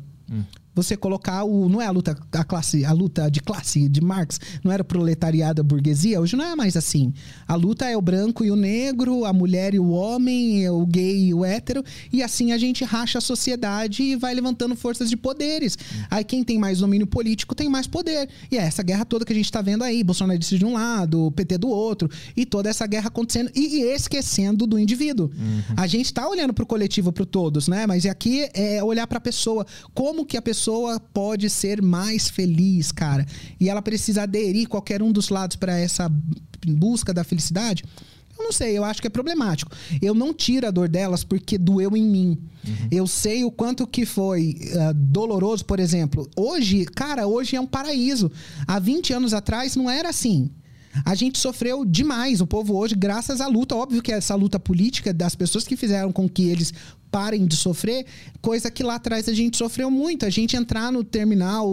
Você 0.83 0.95
colocar 0.95 1.43
o. 1.43 1.67
Não 1.67 1.81
é 1.81 1.85
a 1.85 1.91
luta, 1.91 2.17
a 2.31 2.43
classe, 2.43 2.85
a 2.85 2.91
luta 2.91 3.29
de 3.29 3.41
classe 3.41 3.89
de 3.89 4.01
Marx, 4.01 4.39
não 4.63 4.71
era 4.71 4.83
proletariado 4.83 5.61
a 5.61 5.63
burguesia, 5.63 6.21
hoje 6.21 6.35
não 6.35 6.45
é 6.45 6.55
mais 6.55 6.77
assim. 6.77 7.13
A 7.47 7.55
luta 7.55 7.85
é 7.85 7.97
o 7.97 8.01
branco 8.01 8.45
e 8.45 8.51
o 8.51 8.55
negro, 8.55 9.25
a 9.25 9.33
mulher 9.33 9.73
e 9.73 9.79
o 9.79 9.89
homem, 9.89 10.63
é 10.63 10.71
o 10.71 10.85
gay 10.85 11.27
e 11.27 11.33
o 11.33 11.43
hétero, 11.43 11.83
e 12.13 12.23
assim 12.23 12.51
a 12.51 12.57
gente 12.57 12.83
racha 12.83 13.17
a 13.17 13.21
sociedade 13.21 14.03
e 14.03 14.15
vai 14.15 14.33
levantando 14.33 14.75
forças 14.75 15.09
de 15.09 15.17
poderes. 15.17 15.77
Aí 16.09 16.23
quem 16.23 16.43
tem 16.43 16.57
mais 16.57 16.79
domínio 16.79 17.07
político 17.07 17.53
tem 17.53 17.67
mais 17.67 17.87
poder. 17.87 18.29
E 18.51 18.57
é 18.57 18.61
essa 18.61 18.83
guerra 18.83 19.03
toda 19.03 19.25
que 19.25 19.33
a 19.33 19.35
gente 19.35 19.51
tá 19.51 19.61
vendo 19.61 19.83
aí, 19.83 20.03
Bolsonaro 20.03 20.39
de 20.39 20.65
um 20.65 20.73
lado, 20.73 21.31
PT 21.35 21.57
do 21.57 21.69
outro, 21.69 22.09
e 22.35 22.45
toda 22.45 22.69
essa 22.69 22.87
guerra 22.87 23.07
acontecendo 23.07 23.51
e, 23.55 23.81
e 23.81 23.93
esquecendo 23.93 24.65
do 24.65 24.79
indivíduo. 24.79 25.29
A 25.75 25.87
gente 25.87 26.13
tá 26.13 26.27
olhando 26.27 26.53
pro 26.53 26.65
coletivo, 26.65 27.11
pro 27.11 27.25
todos, 27.25 27.67
né? 27.67 27.85
Mas 27.85 28.05
aqui 28.05 28.47
é 28.53 28.83
olhar 28.83 29.07
pra 29.07 29.19
pessoa, 29.19 29.65
como 29.93 30.25
que 30.25 30.37
a 30.37 30.41
pessoa 30.41 30.68
pode 31.13 31.49
ser 31.49 31.81
mais 31.81 32.29
feliz, 32.29 32.91
cara. 32.91 33.25
E 33.59 33.69
ela 33.69 33.81
precisa 33.81 34.23
aderir 34.23 34.67
qualquer 34.67 35.01
um 35.01 35.11
dos 35.11 35.29
lados 35.29 35.55
para 35.55 35.77
essa 35.77 36.11
busca 36.67 37.13
da 37.13 37.23
felicidade. 37.23 37.83
Eu 38.37 38.45
não 38.45 38.51
sei, 38.53 38.77
eu 38.77 38.85
acho 38.85 39.01
que 39.01 39.07
é 39.07 39.09
problemático. 39.09 39.71
Eu 40.01 40.13
não 40.13 40.33
tiro 40.33 40.65
a 40.65 40.71
dor 40.71 40.87
delas 40.87 41.25
porque 41.25 41.57
doeu 41.57 41.95
em 41.97 42.03
mim. 42.03 42.37
Eu 42.89 43.05
sei 43.05 43.43
o 43.43 43.51
quanto 43.51 43.85
que 43.85 44.05
foi 44.05 44.55
ah, 44.79 44.93
doloroso, 44.93 45.65
por 45.65 45.79
exemplo. 45.79 46.29
Hoje, 46.35 46.85
cara, 46.85 47.27
hoje 47.27 47.57
é 47.57 47.61
um 47.61 47.67
paraíso. 47.67 48.31
Há 48.65 48.79
20 48.79 49.13
anos 49.13 49.33
atrás 49.33 49.75
não 49.75 49.89
era 49.89 50.09
assim. 50.09 50.49
A 51.05 51.13
gente 51.15 51.37
sofreu 51.37 51.85
demais, 51.85 52.41
o 52.41 52.47
povo 52.47 52.75
hoje, 52.75 52.95
graças 52.95 53.41
à 53.41 53.47
luta. 53.47 53.75
Óbvio 53.75 54.01
que 54.01 54.11
essa 54.11 54.35
luta 54.35 54.59
política 54.59 55.13
das 55.13 55.35
pessoas 55.35 55.65
que 55.65 55.77
fizeram 55.77 56.11
com 56.11 56.27
que 56.27 56.43
eles 56.49 56.73
parem 57.11 57.45
de 57.45 57.55
sofrer, 57.55 58.05
coisa 58.41 58.71
que 58.71 58.83
lá 58.83 58.95
atrás 58.95 59.27
a 59.27 59.33
gente 59.33 59.57
sofreu 59.57 59.89
muito. 59.91 60.25
A 60.25 60.29
gente 60.29 60.55
entrar 60.55 60.91
no 60.91 61.03
terminal 61.03 61.69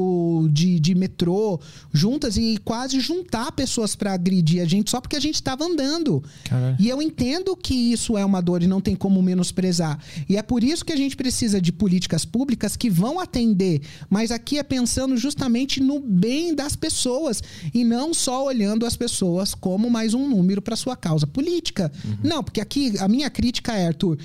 de, 0.51 0.81
de 0.81 0.95
metrô 0.95 1.61
juntas 1.93 2.37
e 2.37 2.59
quase 2.65 3.01
juntar 3.01 3.53
pessoas 3.53 3.95
para 3.95 4.13
agredir 4.13 4.63
a 4.63 4.65
gente 4.67 4.91
só 4.91 5.01
porque 5.01 5.17
a 5.17 5.21
gente 5.21 5.37
estava 5.37 5.65
andando. 5.65 6.23
Caralho. 6.45 6.77
E 6.79 6.89
eu 6.89 7.01
entendo 7.01 7.57
que 7.57 7.75
isso 7.75 8.17
é 8.17 8.25
uma 8.25 8.41
dor 8.41 8.63
e 8.63 8.67
não 8.67 8.81
tem 8.81 8.95
como 8.95 9.23
menosprezar. 9.23 9.99
E 10.29 10.37
é 10.37 10.43
por 10.43 10.65
isso 10.65 10.85
que 10.85 10.93
a 10.93 10.97
gente 10.97 11.17
precisa 11.17 11.61
de 11.61 11.73
políticas 11.73 12.25
públicas 12.25 12.77
que 12.77 12.91
vão 12.91 13.21
atender. 13.21 13.81
Mas 14.09 14.31
aqui 14.31 14.59
é 14.59 14.63
pensando 14.63 15.17
justamente 15.17 15.81
no 15.81 16.01
bem 16.01 16.55
das 16.55 16.75
pessoas 16.75 17.43
e 17.73 17.85
não 17.85 18.13
só 18.15 18.45
olhando 18.45 18.87
as 18.87 18.97
pessoas 18.97 19.55
como 19.55 19.91
mais 19.91 20.15
um 20.15 20.29
número 20.29 20.63
para 20.63 20.77
sua 20.77 20.97
causa 20.97 21.27
política. 21.27 21.93
Não, 22.23 22.43
porque 22.43 22.61
aqui 22.61 22.95
a 22.99 23.09
minha 23.09 23.31
crítica 23.31 23.73
é, 23.75 23.89
Arthur, 23.89 24.19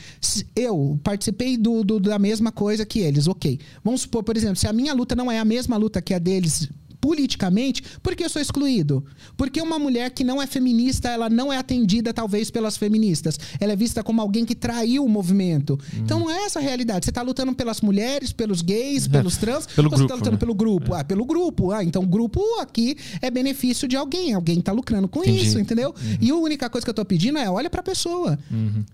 eu 0.56 1.00
participei 1.02 1.57
do, 1.57 1.84
do- 1.84 1.99
da 1.99 2.18
mesma 2.19 2.52
coisa 2.52 2.86
que 2.86 2.99
eles, 2.99 3.28
ok. 3.28 3.60
Vamos 3.84 4.02
supor, 4.02 4.23
por 4.23 4.38
exemplo, 4.38 4.56
se 4.56 4.68
a 4.68 4.73
minha 4.73 4.94
luta 4.94 5.15
não 5.15 5.32
é 5.32 5.40
a 5.40 5.45
mesma 5.45 5.78
luta 5.78 6.02
que 6.02 6.14
a 6.14 6.19
deles 6.19 6.69
politicamente, 7.02 7.84
por 8.02 8.15
que 8.15 8.23
eu 8.23 8.30
sou 8.30 8.41
excluído? 8.41 9.03
Porque 9.36 9.60
uma 9.60 9.80
mulher 9.80 10.11
que 10.11 10.23
não 10.23 10.41
é 10.41 10.45
feminista, 10.48 11.10
ela 11.10 11.30
não 11.30 11.52
é 11.52 11.57
atendida 11.57 12.14
talvez 12.14 12.52
pelas 12.52 12.78
feministas. 12.78 13.40
Ela 13.60 13.73
é 13.73 13.76
vista 13.76 14.03
como 14.03 14.22
alguém 14.22 14.45
que 14.45 14.56
traiu 14.56 15.03
o 15.03 15.10
movimento. 15.10 15.80
Então 15.98 16.19
não 16.19 16.30
é 16.30 16.45
essa 16.45 16.60
a 16.60 16.61
realidade. 16.61 17.06
Você 17.06 17.11
está 17.11 17.22
lutando 17.23 17.53
pelas 17.53 17.82
mulheres, 17.82 18.32
pelos 18.32 18.61
gays, 18.61 19.07
pelos 19.10 19.38
trans, 19.38 19.65
Pelo 19.65 19.88
ou 19.88 19.91
você 19.91 19.98
grupo, 19.98 20.07
tá 20.10 20.15
lutando 20.15 20.32
né? 20.34 20.38
pelo 20.38 20.53
grupo? 20.53 20.94
Ah, 20.94 21.03
pelo 21.03 21.26
grupo. 21.26 21.72
Ah, 21.72 21.84
então 21.84 22.03
o 22.03 22.07
grupo 22.07 22.40
aqui 22.60 22.95
é 23.22 23.32
benefício 23.32 23.88
de 23.88 23.95
alguém. 23.98 24.34
Alguém 24.34 24.60
está 24.60 24.72
lucrando 24.72 25.07
com 25.07 25.22
Entendi. 25.22 25.48
isso, 25.48 25.60
entendeu? 25.60 25.94
E 26.22 26.30
a 26.30 26.36
única 26.36 26.69
coisa 26.69 26.86
que 26.86 26.90
eu 26.90 26.94
tô 26.94 27.03
pedindo 27.03 27.40
é 27.40 27.49
olha 27.49 27.69
pra 27.69 27.82
pessoa. 27.82 28.38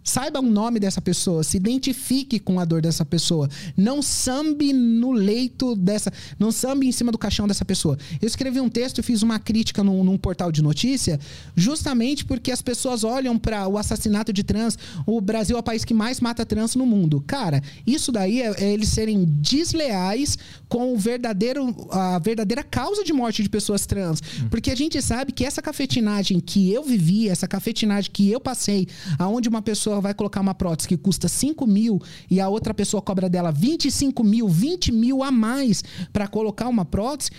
Saiba 0.04 0.40
o 0.40 0.44
nome 0.44 0.80
dessa 0.80 1.02
pessoa, 1.02 1.44
se 1.44 1.58
identifique 1.58 2.40
com 2.40 2.60
a 2.60 2.66
dor 2.66 2.82
dessa 2.82 3.04
pessoa. 3.04 3.50
Não 3.76 4.02
sambe 4.02 4.72
no 4.72 5.12
leito 5.12 5.76
dessa. 5.76 6.12
Não 6.40 6.52
sambe 6.52 6.88
em 6.88 6.92
cima 6.92 7.12
do 7.12 7.18
caixão 7.18 7.48
dessa 7.48 7.66
pessoa. 7.66 7.97
Eu 8.22 8.28
escrevi 8.28 8.60
um 8.60 8.70
texto 8.70 9.00
e 9.00 9.04
fiz 9.04 9.22
uma 9.22 9.40
crítica 9.40 9.84
num, 9.84 10.04
num 10.04 10.18
portal 10.18 10.52
de 10.52 10.62
notícia, 10.62 11.20
justamente 11.56 12.26
porque 12.26 12.52
as 12.52 12.62
pessoas 12.62 13.04
olham 13.04 13.38
para 13.38 13.68
o 13.68 13.78
assassinato 13.78 14.32
de 14.32 14.44
trans. 14.44 14.78
O 15.06 15.20
Brasil 15.22 15.56
é 15.56 15.60
o 15.60 15.64
país 15.64 15.84
que 15.84 15.94
mais 15.94 16.20
mata 16.20 16.46
trans 16.46 16.76
no 16.76 16.86
mundo. 16.86 17.24
Cara, 17.26 17.62
isso 17.86 18.12
daí 18.12 18.42
é, 18.42 18.64
é 18.64 18.74
eles 18.74 18.90
serem 18.90 19.26
desleais 19.26 20.38
com 20.68 20.94
o 20.94 20.98
verdadeiro, 20.98 21.76
a 21.92 22.20
verdadeira 22.20 22.64
causa 22.64 23.04
de 23.04 23.14
morte 23.14 23.44
de 23.44 23.50
pessoas 23.50 23.86
trans. 23.86 24.22
Porque 24.50 24.72
a 24.72 24.76
gente 24.76 25.02
sabe 25.02 25.32
que 25.32 25.46
essa 25.46 25.62
cafetinagem 25.62 26.40
que 26.40 26.72
eu 26.72 26.84
vivi, 26.84 27.30
essa 27.30 27.48
cafetinagem 27.48 28.12
que 28.12 28.30
eu 28.30 28.40
passei, 28.40 28.88
aonde 29.18 29.50
uma 29.50 29.62
pessoa 29.62 30.02
vai 30.02 30.14
colocar 30.14 30.42
uma 30.42 30.54
prótese 30.54 30.88
que 30.88 30.98
custa 30.98 31.28
5 31.28 31.66
mil 31.66 32.02
e 32.30 32.40
a 32.40 32.50
outra 32.50 32.74
pessoa 32.74 33.02
cobra 33.02 33.30
dela 33.30 33.52
25 33.52 34.24
mil, 34.24 34.48
20 34.48 34.92
mil 34.92 35.24
a 35.24 35.32
mais 35.32 35.84
para 36.12 36.28
colocar 36.28 36.68
uma 36.68 36.86
prótese. 36.86 37.32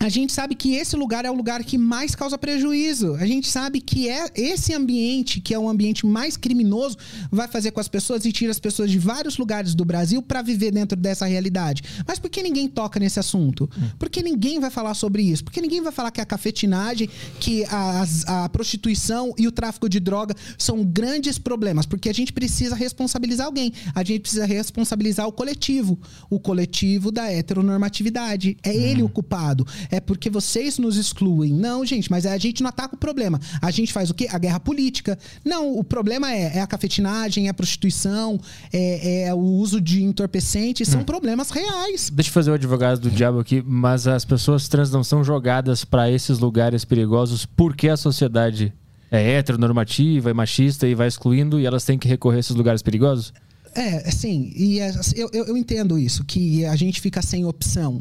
A 0.00 0.08
gente 0.08 0.32
sabe 0.32 0.54
que 0.56 0.74
esse 0.74 0.96
lugar 0.96 1.24
é 1.24 1.30
o 1.30 1.34
lugar 1.34 1.62
que 1.64 1.78
mais 1.78 2.14
causa 2.14 2.36
prejuízo. 2.36 3.14
A 3.14 3.24
gente 3.26 3.48
sabe 3.48 3.80
que 3.80 4.08
é 4.08 4.26
esse 4.34 4.74
ambiente, 4.74 5.40
que 5.40 5.54
é 5.54 5.58
o 5.58 5.68
ambiente 5.68 6.04
mais 6.04 6.36
criminoso, 6.36 6.96
vai 7.30 7.46
fazer 7.48 7.70
com 7.70 7.80
as 7.80 7.88
pessoas 7.88 8.24
e 8.24 8.32
tira 8.32 8.50
as 8.50 8.58
pessoas 8.58 8.90
de 8.90 8.98
vários 8.98 9.38
lugares 9.38 9.74
do 9.74 9.84
Brasil 9.84 10.20
para 10.20 10.42
viver 10.42 10.72
dentro 10.72 10.98
dessa 10.98 11.24
realidade. 11.26 11.82
Mas 12.06 12.18
por 12.18 12.28
que 12.28 12.42
ninguém 12.42 12.68
toca 12.68 12.98
nesse 13.00 13.18
assunto? 13.20 13.70
Por 13.98 14.10
que 14.10 14.20
ninguém 14.22 14.58
vai 14.60 14.68
falar 14.68 14.94
sobre 14.94 15.22
isso? 15.22 15.44
Por 15.44 15.52
que 15.52 15.60
ninguém 15.60 15.80
vai 15.80 15.92
falar 15.92 16.10
que 16.10 16.20
a 16.20 16.26
cafetinagem, 16.26 17.08
que 17.40 17.64
as- 17.66 18.26
a, 18.26 18.48
prostituição 18.48 19.32
e 19.38 19.46
o 19.46 19.52
tráfico 19.52 19.88
de 19.88 20.00
droga 20.00 20.34
são 20.58 20.84
grandes 20.84 21.38
problemas? 21.38 21.86
Porque 21.86 22.08
a 22.10 22.14
gente 22.14 22.32
precisa 22.32 22.74
responsabilizar 22.74 23.46
alguém. 23.46 23.72
A 23.94 24.02
gente 24.02 24.20
precisa 24.20 24.44
responsabilizar 24.44 25.26
o 25.26 25.32
coletivo. 25.32 25.98
O 26.28 26.38
coletivo 26.40 27.10
da 27.12 27.32
heteronormatividade. 27.32 28.56
É 28.62 28.74
ele 28.74 29.02
o 29.02 29.08
culpado. 29.08 29.64
É 29.90 30.00
porque 30.00 30.30
vocês 30.30 30.78
nos 30.78 30.96
excluem. 30.96 31.52
Não, 31.52 31.84
gente, 31.84 32.10
mas 32.10 32.26
a 32.26 32.36
gente 32.38 32.62
não 32.62 32.68
ataca 32.68 32.94
o 32.94 32.98
problema. 32.98 33.40
A 33.60 33.70
gente 33.70 33.92
faz 33.92 34.10
o 34.10 34.14
quê? 34.14 34.28
A 34.30 34.38
guerra 34.38 34.60
política. 34.60 35.18
Não, 35.44 35.76
o 35.76 35.84
problema 35.84 36.32
é, 36.32 36.58
é 36.58 36.60
a 36.60 36.66
cafetinagem, 36.66 37.46
é 37.46 37.50
a 37.50 37.54
prostituição, 37.54 38.40
é, 38.72 39.24
é 39.24 39.34
o 39.34 39.38
uso 39.38 39.80
de 39.80 40.02
entorpecentes, 40.02 40.88
são 40.88 41.00
hum. 41.00 41.04
problemas 41.04 41.50
reais. 41.50 42.10
Deixa 42.10 42.30
eu 42.30 42.34
fazer 42.34 42.50
o 42.50 42.54
advogado 42.54 43.00
do 43.00 43.10
diabo 43.10 43.38
aqui, 43.38 43.62
mas 43.64 44.06
as 44.06 44.24
pessoas 44.24 44.68
trans 44.68 44.90
não 44.90 45.04
são 45.04 45.22
jogadas 45.24 45.84
para 45.84 46.10
esses 46.10 46.38
lugares 46.38 46.84
perigosos 46.84 47.46
porque 47.46 47.88
a 47.88 47.96
sociedade 47.96 48.72
é 49.10 49.38
heteronormativa 49.38 50.30
e 50.30 50.34
machista 50.34 50.86
e 50.86 50.94
vai 50.94 51.08
excluindo 51.08 51.60
e 51.60 51.66
elas 51.66 51.84
têm 51.84 51.98
que 51.98 52.08
recorrer 52.08 52.38
a 52.38 52.40
esses 52.40 52.56
lugares 52.56 52.82
perigosos? 52.82 53.32
É, 53.74 54.10
sim, 54.10 54.52
e 54.54 54.78
é, 54.78 54.92
eu, 55.16 55.28
eu 55.32 55.56
entendo 55.56 55.98
isso, 55.98 56.24
que 56.24 56.64
a 56.64 56.76
gente 56.76 57.00
fica 57.00 57.20
sem 57.20 57.44
opção. 57.44 58.00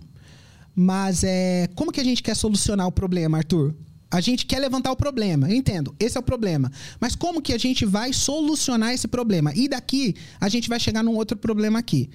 Mas 0.75 1.23
é, 1.23 1.69
como 1.75 1.91
que 1.91 2.01
a 2.01 2.03
gente 2.03 2.23
quer 2.23 2.35
solucionar 2.35 2.87
o 2.87 2.91
problema, 2.91 3.37
Arthur? 3.37 3.73
A 4.09 4.21
gente 4.21 4.45
quer 4.45 4.59
levantar 4.59 4.91
o 4.91 4.95
problema, 4.95 5.49
eu 5.49 5.55
entendo, 5.55 5.95
esse 5.99 6.17
é 6.17 6.19
o 6.19 6.23
problema. 6.23 6.71
Mas 6.99 7.15
como 7.15 7.41
que 7.41 7.51
a 7.51 7.57
gente 7.57 7.83
vai 7.83 8.13
solucionar 8.13 8.93
esse 8.93 9.07
problema? 9.07 9.51
E 9.55 9.67
daqui 9.67 10.15
a 10.39 10.47
gente 10.49 10.69
vai 10.69 10.79
chegar 10.79 11.03
num 11.03 11.15
outro 11.15 11.35
problema 11.35 11.79
aqui. 11.79 12.11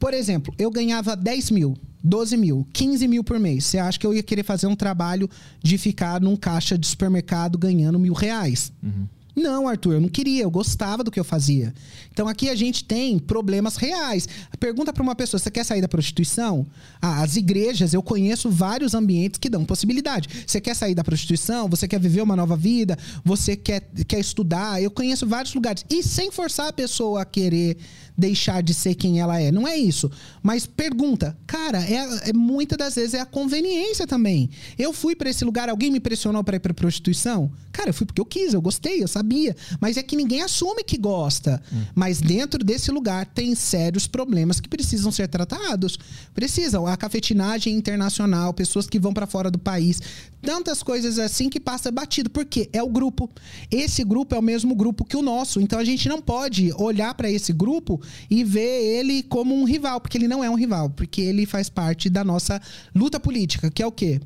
Por 0.00 0.12
exemplo, 0.12 0.52
eu 0.58 0.68
ganhava 0.68 1.14
10 1.14 1.52
mil, 1.52 1.76
12 2.02 2.36
mil, 2.36 2.66
15 2.72 3.06
mil 3.06 3.22
por 3.22 3.38
mês. 3.38 3.66
Você 3.66 3.78
acha 3.78 3.98
que 3.98 4.04
eu 4.04 4.12
ia 4.12 4.22
querer 4.22 4.42
fazer 4.42 4.66
um 4.66 4.74
trabalho 4.74 5.30
de 5.62 5.78
ficar 5.78 6.20
num 6.20 6.34
caixa 6.34 6.76
de 6.76 6.86
supermercado 6.86 7.56
ganhando 7.56 8.00
mil 8.00 8.12
reais? 8.12 8.72
Uhum. 8.82 9.06
Não, 9.34 9.66
Arthur, 9.66 9.94
eu 9.94 10.00
não 10.00 10.08
queria, 10.08 10.42
eu 10.42 10.50
gostava 10.50 11.02
do 11.02 11.10
que 11.10 11.18
eu 11.18 11.24
fazia. 11.24 11.72
Então 12.10 12.28
aqui 12.28 12.50
a 12.50 12.54
gente 12.54 12.84
tem 12.84 13.18
problemas 13.18 13.76
reais. 13.76 14.28
Pergunta 14.60 14.92
para 14.92 15.02
uma 15.02 15.14
pessoa: 15.14 15.38
você 15.38 15.50
quer 15.50 15.64
sair 15.64 15.80
da 15.80 15.88
prostituição? 15.88 16.66
Ah, 17.00 17.22
as 17.22 17.36
igrejas, 17.36 17.94
eu 17.94 18.02
conheço 18.02 18.50
vários 18.50 18.94
ambientes 18.94 19.38
que 19.38 19.48
dão 19.48 19.64
possibilidade. 19.64 20.28
Você 20.46 20.60
quer 20.60 20.74
sair 20.74 20.94
da 20.94 21.02
prostituição? 21.02 21.68
Você 21.68 21.88
quer 21.88 21.98
viver 21.98 22.20
uma 22.20 22.36
nova 22.36 22.56
vida? 22.56 22.98
Você 23.24 23.56
quer, 23.56 23.88
quer 24.06 24.20
estudar? 24.20 24.82
Eu 24.82 24.90
conheço 24.90 25.26
vários 25.26 25.54
lugares. 25.54 25.84
E 25.88 26.02
sem 26.02 26.30
forçar 26.30 26.68
a 26.68 26.72
pessoa 26.72 27.22
a 27.22 27.24
querer 27.24 27.78
deixar 28.16 28.62
de 28.62 28.74
ser 28.74 28.94
quem 28.94 29.20
ela 29.20 29.40
é. 29.40 29.50
Não 29.50 29.66
é 29.66 29.76
isso. 29.76 30.10
Mas 30.42 30.66
pergunta, 30.66 31.36
cara, 31.46 31.82
é, 31.82 32.30
é 32.30 32.32
muitas 32.32 32.78
das 32.78 32.94
vezes 32.94 33.14
é 33.14 33.20
a 33.20 33.26
conveniência 33.26 34.06
também. 34.06 34.50
Eu 34.78 34.92
fui 34.92 35.16
para 35.16 35.30
esse 35.30 35.44
lugar, 35.44 35.68
alguém 35.68 35.90
me 35.90 36.00
pressionou 36.00 36.44
para 36.44 36.56
ir 36.56 36.60
para 36.60 36.74
prostituição? 36.74 37.50
Cara, 37.72 37.88
eu 37.88 37.94
fui 37.94 38.06
porque 38.06 38.20
eu 38.20 38.26
quis, 38.26 38.52
eu 38.52 38.60
gostei, 38.60 39.02
eu 39.02 39.08
sabia. 39.08 39.56
Mas 39.80 39.96
é 39.96 40.02
que 40.02 40.14
ninguém 40.14 40.42
assume 40.42 40.84
que 40.84 40.98
gosta. 40.98 41.62
Hum. 41.72 41.82
Mas 41.94 42.20
dentro 42.20 42.62
desse 42.62 42.90
lugar 42.90 43.24
tem 43.26 43.54
sérios 43.54 44.06
problemas 44.06 44.60
que 44.60 44.68
precisam 44.68 45.10
ser 45.10 45.26
tratados. 45.28 45.98
Precisam. 46.34 46.86
A 46.86 46.96
cafetinagem 46.96 47.74
internacional, 47.74 48.52
pessoas 48.52 48.86
que 48.86 48.98
vão 48.98 49.14
para 49.14 49.26
fora 49.26 49.50
do 49.50 49.58
país, 49.58 50.00
tantas 50.42 50.82
coisas 50.82 51.18
assim 51.18 51.48
que 51.48 51.58
passa 51.58 51.90
batido. 51.90 52.28
Porque 52.28 52.68
é 52.74 52.82
o 52.82 52.88
grupo. 52.88 53.30
Esse 53.70 54.04
grupo 54.04 54.34
é 54.34 54.38
o 54.38 54.42
mesmo 54.42 54.74
grupo 54.74 55.04
que 55.04 55.16
o 55.16 55.22
nosso. 55.22 55.58
Então 55.58 55.78
a 55.78 55.84
gente 55.84 56.08
não 56.08 56.20
pode 56.20 56.72
olhar 56.76 57.14
para 57.14 57.30
esse 57.30 57.54
grupo 57.54 58.01
e 58.30 58.44
ver 58.44 58.60
ele 58.98 59.22
como 59.22 59.54
um 59.54 59.64
rival, 59.64 60.00
porque 60.00 60.18
ele 60.18 60.28
não 60.28 60.42
é 60.42 60.50
um 60.50 60.54
rival, 60.54 60.90
porque 60.90 61.20
ele 61.20 61.46
faz 61.46 61.68
parte 61.68 62.08
da 62.08 62.24
nossa 62.24 62.60
luta 62.94 63.18
política, 63.18 63.70
que 63.70 63.82
é 63.82 63.86
o 63.86 63.92
quê? 63.92 64.20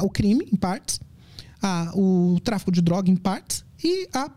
O 0.00 0.10
crime, 0.10 0.48
em 0.52 0.56
partes, 0.56 1.00
a, 1.62 1.92
o 1.94 2.38
tráfico 2.44 2.70
de 2.70 2.80
droga, 2.80 3.10
em 3.10 3.16
partes, 3.16 3.64
e 3.82 4.08
a 4.12 4.30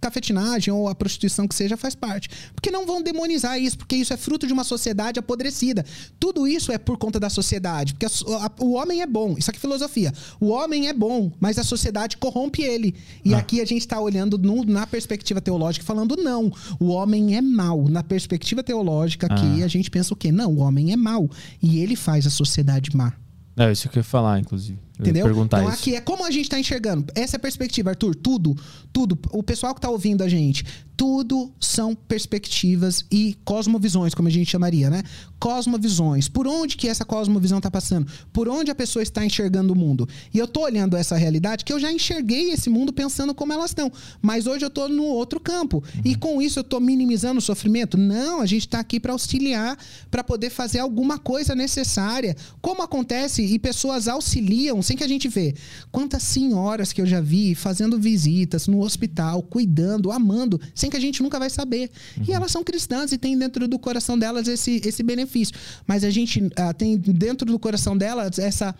cafetinagem 0.00 0.72
ou 0.72 0.88
a 0.88 0.94
prostituição 0.94 1.46
que 1.46 1.54
seja 1.54 1.76
faz 1.76 1.94
parte. 1.94 2.28
Porque 2.54 2.70
não 2.70 2.86
vão 2.86 3.02
demonizar 3.02 3.58
isso, 3.58 3.78
porque 3.78 3.96
isso 3.96 4.12
é 4.12 4.16
fruto 4.16 4.46
de 4.46 4.52
uma 4.52 4.64
sociedade 4.64 5.18
apodrecida. 5.18 5.84
Tudo 6.18 6.46
isso 6.46 6.72
é 6.72 6.78
por 6.78 6.96
conta 6.96 7.20
da 7.20 7.28
sociedade, 7.28 7.94
porque 7.94 8.06
a, 8.06 8.10
a, 8.46 8.50
o 8.60 8.72
homem 8.72 9.02
é 9.02 9.06
bom. 9.06 9.36
Isso 9.38 9.50
aqui 9.50 9.58
é 9.58 9.60
filosofia. 9.60 10.12
O 10.40 10.48
homem 10.48 10.88
é 10.88 10.92
bom, 10.92 11.30
mas 11.38 11.58
a 11.58 11.64
sociedade 11.64 12.16
corrompe 12.16 12.62
ele. 12.62 12.94
E 13.24 13.34
ah. 13.34 13.38
aqui 13.38 13.60
a 13.60 13.64
gente 13.64 13.82
está 13.82 14.00
olhando 14.00 14.38
no, 14.38 14.64
na 14.64 14.86
perspectiva 14.86 15.40
teológica 15.40 15.84
falando 15.84 16.16
não, 16.16 16.52
o 16.78 16.88
homem 16.88 17.36
é 17.36 17.40
mau. 17.40 17.88
Na 17.88 18.02
perspectiva 18.02 18.62
teológica 18.62 19.26
aqui 19.26 19.62
ah. 19.62 19.64
a 19.64 19.68
gente 19.68 19.90
pensa 19.90 20.14
o 20.14 20.16
quê? 20.16 20.32
Não, 20.32 20.52
o 20.52 20.58
homem 20.58 20.92
é 20.92 20.96
mau 20.96 21.28
e 21.62 21.78
ele 21.80 21.96
faz 21.96 22.26
a 22.26 22.30
sociedade 22.30 22.96
má. 22.96 23.12
É 23.56 23.70
isso 23.70 23.88
que 23.88 23.98
eu 23.98 24.00
ia 24.00 24.04
falar, 24.04 24.38
inclusive. 24.38 24.78
Entendeu? 25.00 25.44
então 25.44 25.62
isso. 25.64 25.72
aqui 25.72 25.94
é 25.94 26.00
como 26.00 26.24
a 26.24 26.30
gente 26.30 26.44
está 26.44 26.58
enxergando. 26.58 27.06
Essa 27.14 27.36
é 27.36 27.38
a 27.38 27.40
perspectiva, 27.40 27.90
Arthur. 27.90 28.14
Tudo, 28.14 28.56
tudo. 28.92 29.18
O 29.30 29.42
pessoal 29.42 29.74
que 29.74 29.78
está 29.78 29.90
ouvindo 29.90 30.22
a 30.22 30.28
gente, 30.28 30.64
tudo 31.00 31.50
são 31.58 31.94
perspectivas 31.94 33.06
e 33.10 33.34
cosmovisões, 33.42 34.12
como 34.12 34.28
a 34.28 34.30
gente 34.30 34.50
chamaria, 34.50 34.90
né? 34.90 35.02
Cosmovisões. 35.38 36.28
Por 36.28 36.46
onde 36.46 36.76
que 36.76 36.86
essa 36.86 37.06
cosmovisão 37.06 37.56
está 37.56 37.70
passando? 37.70 38.06
Por 38.30 38.50
onde 38.50 38.70
a 38.70 38.74
pessoa 38.74 39.02
está 39.02 39.24
enxergando 39.24 39.72
o 39.72 39.76
mundo? 39.76 40.06
E 40.34 40.38
eu 40.38 40.46
tô 40.46 40.60
olhando 40.60 40.98
essa 40.98 41.16
realidade 41.16 41.64
que 41.64 41.72
eu 41.72 41.80
já 41.80 41.90
enxerguei 41.90 42.50
esse 42.50 42.68
mundo 42.68 42.92
pensando 42.92 43.34
como 43.34 43.50
elas 43.50 43.70
estão. 43.70 43.90
Mas 44.20 44.46
hoje 44.46 44.62
eu 44.62 44.68
tô 44.68 44.90
no 44.90 45.04
outro 45.04 45.40
campo. 45.40 45.78
Uhum. 45.78 46.02
E 46.04 46.14
com 46.14 46.42
isso 46.42 46.58
eu 46.58 46.64
tô 46.64 46.78
minimizando 46.78 47.38
o 47.38 47.42
sofrimento? 47.42 47.96
Não, 47.96 48.42
a 48.42 48.46
gente 48.46 48.66
está 48.66 48.78
aqui 48.78 49.00
para 49.00 49.14
auxiliar, 49.14 49.78
para 50.10 50.22
poder 50.22 50.50
fazer 50.50 50.80
alguma 50.80 51.18
coisa 51.18 51.54
necessária. 51.54 52.36
Como 52.60 52.82
acontece 52.82 53.42
e 53.42 53.58
pessoas 53.58 54.06
auxiliam 54.06 54.82
sem 54.90 54.96
que 54.96 55.04
a 55.04 55.08
gente 55.08 55.28
vê. 55.28 55.54
Quantas 55.92 56.24
senhoras 56.24 56.92
que 56.92 57.00
eu 57.00 57.06
já 57.06 57.20
vi 57.20 57.54
fazendo 57.54 57.96
visitas 57.96 58.66
no 58.66 58.80
hospital, 58.80 59.40
cuidando, 59.40 60.10
amando, 60.10 60.60
sem 60.74 60.90
que 60.90 60.96
a 60.96 61.00
gente 61.00 61.22
nunca 61.22 61.38
vai 61.38 61.48
saber. 61.48 61.92
Uhum. 62.16 62.24
E 62.26 62.32
elas 62.32 62.50
são 62.50 62.64
cristãs 62.64 63.12
e 63.12 63.18
tem 63.18 63.38
dentro 63.38 63.68
do 63.68 63.78
coração 63.78 64.18
delas 64.18 64.48
esse, 64.48 64.82
esse 64.84 65.04
benefício. 65.04 65.54
Mas 65.86 66.02
a 66.02 66.10
gente 66.10 66.40
uh, 66.42 66.74
tem 66.76 66.98
dentro 66.98 67.46
do 67.46 67.58
coração 67.58 67.96
delas 67.96 68.36
essa. 68.40 68.74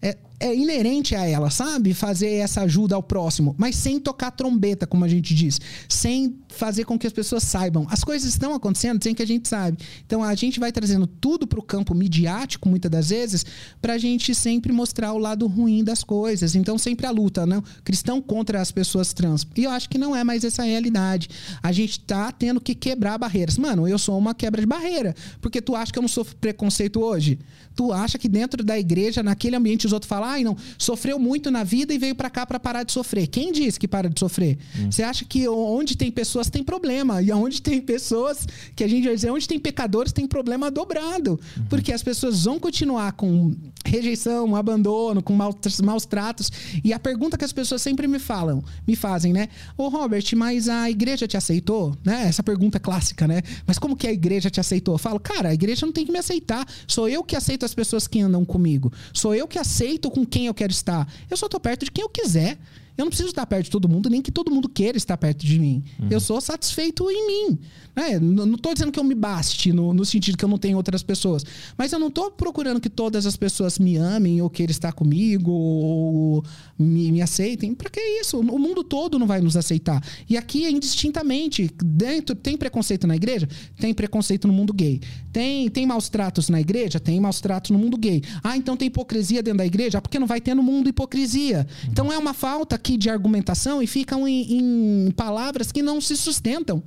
É, 0.00 0.16
é 0.40 0.54
inerente 0.54 1.14
a 1.14 1.26
ela, 1.26 1.50
sabe? 1.50 1.92
Fazer 1.92 2.30
essa 2.36 2.62
ajuda 2.62 2.96
ao 2.96 3.02
próximo, 3.02 3.54
mas 3.58 3.76
sem 3.76 4.00
tocar 4.00 4.30
trombeta, 4.30 4.86
como 4.86 5.04
a 5.04 5.08
gente 5.08 5.34
diz, 5.34 5.60
sem 5.86 6.34
fazer 6.48 6.84
com 6.84 6.98
que 6.98 7.06
as 7.06 7.12
pessoas 7.12 7.42
saibam. 7.42 7.86
As 7.90 8.02
coisas 8.02 8.30
estão 8.30 8.54
acontecendo 8.54 9.02
sem 9.02 9.14
que 9.14 9.22
a 9.22 9.26
gente 9.26 9.46
saiba. 9.46 9.76
Então 10.06 10.24
a 10.24 10.34
gente 10.34 10.58
vai 10.58 10.72
trazendo 10.72 11.06
tudo 11.06 11.46
para 11.46 11.60
o 11.60 11.62
campo 11.62 11.94
midiático, 11.94 12.68
muitas 12.68 12.90
das 12.90 13.10
vezes, 13.10 13.44
para 13.82 13.92
a 13.92 13.98
gente 13.98 14.34
sempre 14.34 14.72
mostrar 14.72 15.12
o 15.12 15.18
lado 15.18 15.46
ruim 15.46 15.84
das 15.84 16.02
coisas. 16.02 16.54
Então 16.54 16.78
sempre 16.78 17.06
a 17.06 17.10
luta, 17.10 17.44
não? 17.44 17.62
Cristão 17.84 18.22
contra 18.22 18.62
as 18.62 18.72
pessoas 18.72 19.12
trans. 19.12 19.46
E 19.54 19.64
eu 19.64 19.70
acho 19.70 19.90
que 19.90 19.98
não 19.98 20.16
é 20.16 20.24
mais 20.24 20.42
essa 20.42 20.62
realidade. 20.62 21.28
A 21.62 21.70
gente 21.70 22.00
tá 22.00 22.32
tendo 22.32 22.60
que 22.60 22.74
quebrar 22.74 23.18
barreiras. 23.18 23.58
Mano, 23.58 23.86
eu 23.86 23.98
sou 23.98 24.18
uma 24.18 24.34
quebra 24.34 24.62
de 24.62 24.66
barreira, 24.66 25.14
porque 25.40 25.60
tu 25.60 25.76
acha 25.76 25.92
que 25.92 25.98
eu 25.98 26.02
não 26.02 26.08
sofro 26.08 26.34
preconceito 26.36 26.98
hoje? 27.00 27.38
Tu 27.76 27.92
acha 27.92 28.18
que 28.18 28.28
dentro 28.28 28.64
da 28.64 28.78
igreja, 28.78 29.22
naquele 29.22 29.56
ambiente, 29.56 29.86
os 29.86 29.92
outros 29.92 30.08
falam 30.08 30.29
ai, 30.32 30.44
não, 30.44 30.56
sofreu 30.78 31.18
muito 31.18 31.50
na 31.50 31.64
vida 31.64 31.92
e 31.92 31.98
veio 31.98 32.14
para 32.14 32.30
cá 32.30 32.46
para 32.46 32.58
parar 32.58 32.82
de 32.82 32.92
sofrer. 32.92 33.26
Quem 33.26 33.52
disse 33.52 33.78
que 33.78 33.88
para 33.88 34.08
de 34.08 34.18
sofrer? 34.18 34.58
Hum. 34.78 34.90
Você 34.90 35.02
acha 35.02 35.24
que 35.24 35.48
onde 35.48 35.96
tem 35.96 36.10
pessoas 36.10 36.48
tem 36.48 36.62
problema. 36.62 37.22
E 37.22 37.32
onde 37.32 37.60
tem 37.60 37.80
pessoas, 37.80 38.46
que 38.74 38.84
a 38.84 38.88
gente 38.88 39.04
vai 39.04 39.14
dizer, 39.14 39.30
onde 39.30 39.46
tem 39.46 39.58
pecadores 39.58 40.12
tem 40.12 40.26
problema 40.26 40.70
dobrado. 40.70 41.40
Uhum. 41.56 41.64
Porque 41.68 41.92
as 41.92 42.02
pessoas 42.02 42.44
vão 42.44 42.58
continuar 42.58 43.12
com 43.12 43.54
rejeição, 43.84 44.54
abandono, 44.54 45.22
com 45.22 45.32
maus, 45.32 45.80
maus 45.82 46.04
tratos. 46.04 46.50
E 46.84 46.92
a 46.92 46.98
pergunta 46.98 47.36
que 47.36 47.44
as 47.44 47.52
pessoas 47.52 47.82
sempre 47.82 48.06
me 48.06 48.18
falam, 48.18 48.62
me 48.86 48.94
fazem, 48.94 49.32
né? 49.32 49.48
Ô 49.76 49.88
Robert, 49.88 50.24
mas 50.36 50.68
a 50.68 50.90
igreja 50.90 51.26
te 51.26 51.36
aceitou? 51.36 51.96
Né? 52.04 52.26
Essa 52.28 52.42
pergunta 52.42 52.76
é 52.76 52.80
clássica, 52.80 53.26
né? 53.26 53.42
Mas 53.66 53.78
como 53.78 53.96
que 53.96 54.06
a 54.06 54.12
igreja 54.12 54.50
te 54.50 54.60
aceitou? 54.60 54.94
Eu 54.94 54.98
falo, 54.98 55.18
cara, 55.18 55.50
a 55.50 55.54
igreja 55.54 55.86
não 55.86 55.92
tem 55.92 56.06
que 56.06 56.12
me 56.12 56.18
aceitar. 56.18 56.66
Sou 56.86 57.08
eu 57.08 57.24
que 57.24 57.36
aceito 57.36 57.64
as 57.64 57.74
pessoas 57.74 58.06
que 58.06 58.20
andam 58.20 58.44
comigo. 58.44 58.92
Sou 59.12 59.34
eu 59.34 59.48
que 59.48 59.58
aceito 59.58 60.10
com 60.10 60.24
quem 60.24 60.46
eu 60.46 60.54
quero 60.54 60.72
estar. 60.72 61.10
Eu 61.30 61.36
só 61.36 61.48
tô 61.48 61.58
perto 61.58 61.84
de 61.84 61.90
quem 61.90 62.02
eu 62.02 62.08
quiser. 62.08 62.58
Eu 63.00 63.06
não 63.06 63.10
preciso 63.10 63.30
estar 63.30 63.46
perto 63.46 63.64
de 63.64 63.70
todo 63.70 63.88
mundo, 63.88 64.10
nem 64.10 64.20
que 64.20 64.30
todo 64.30 64.50
mundo 64.50 64.68
queira 64.68 64.98
estar 64.98 65.16
perto 65.16 65.46
de 65.46 65.58
mim. 65.58 65.82
Uhum. 65.98 66.08
Eu 66.10 66.20
sou 66.20 66.38
satisfeito 66.38 67.10
em 67.10 67.26
mim. 67.26 67.58
Né? 67.96 68.18
Não 68.18 68.54
estou 68.54 68.74
dizendo 68.74 68.92
que 68.92 69.00
eu 69.00 69.04
me 69.04 69.14
baste 69.14 69.72
no, 69.72 69.94
no, 69.94 70.04
sentido 70.04 70.36
que 70.36 70.44
eu 70.44 70.48
não 70.48 70.58
tenho 70.58 70.76
outras 70.76 71.02
pessoas. 71.02 71.42
Mas 71.78 71.92
eu 71.92 71.98
não 71.98 72.08
estou 72.08 72.30
procurando 72.30 72.78
que 72.78 72.90
todas 72.90 73.24
as 73.24 73.36
pessoas 73.36 73.78
me 73.78 73.96
amem 73.96 74.42
ou 74.42 74.50
queiram 74.50 74.70
estar 74.70 74.92
comigo 74.92 75.50
ou 75.50 76.44
me, 76.78 77.10
me 77.10 77.22
aceitem. 77.22 77.74
Para 77.74 77.88
que 77.88 78.00
isso? 78.00 78.38
O 78.38 78.58
mundo 78.58 78.84
todo 78.84 79.18
não 79.18 79.26
vai 79.26 79.40
nos 79.40 79.56
aceitar. 79.56 80.04
E 80.28 80.36
aqui 80.36 80.66
é 80.66 80.70
indistintamente. 80.70 81.70
Dentro 81.82 82.34
tem 82.36 82.54
preconceito 82.54 83.06
na 83.06 83.16
igreja? 83.16 83.48
Tem 83.78 83.94
preconceito 83.94 84.46
no 84.46 84.52
mundo 84.52 84.74
gay. 84.74 85.00
Tem, 85.32 85.68
tem 85.68 85.86
maus 85.86 86.08
tratos 86.08 86.48
na 86.48 86.60
igreja? 86.60 86.98
Tem 86.98 87.20
maus 87.20 87.40
tratos 87.40 87.70
no 87.70 87.78
mundo 87.78 87.96
gay. 87.96 88.22
Ah, 88.42 88.56
então 88.56 88.76
tem 88.76 88.88
hipocrisia 88.88 89.42
dentro 89.42 89.58
da 89.58 89.66
igreja? 89.66 89.98
Ah, 89.98 90.00
porque 90.00 90.18
não 90.18 90.26
vai 90.26 90.40
ter 90.40 90.54
no 90.54 90.62
mundo 90.62 90.88
hipocrisia. 90.88 91.66
Então 91.88 92.12
é 92.12 92.18
uma 92.18 92.34
falta 92.34 92.74
aqui 92.74 92.96
de 92.96 93.08
argumentação 93.08 93.82
e 93.82 93.86
ficam 93.86 94.26
em, 94.26 94.58
em 94.58 95.10
palavras 95.12 95.70
que 95.70 95.82
não 95.82 96.00
se 96.00 96.16
sustentam. 96.16 96.82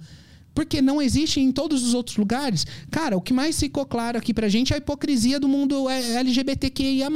Porque 0.53 0.81
não 0.81 1.01
existe 1.01 1.39
em 1.39 1.51
todos 1.51 1.83
os 1.83 1.93
outros 1.93 2.17
lugares. 2.17 2.65
Cara, 2.91 3.17
o 3.17 3.21
que 3.21 3.33
mais 3.33 3.59
ficou 3.59 3.85
claro 3.85 4.17
aqui 4.17 4.33
pra 4.33 4.47
gente 4.47 4.71
é 4.71 4.75
a 4.75 4.77
hipocrisia 4.77 5.39
do 5.39 5.47
mundo 5.47 5.89
LGBTQIA. 5.89 7.07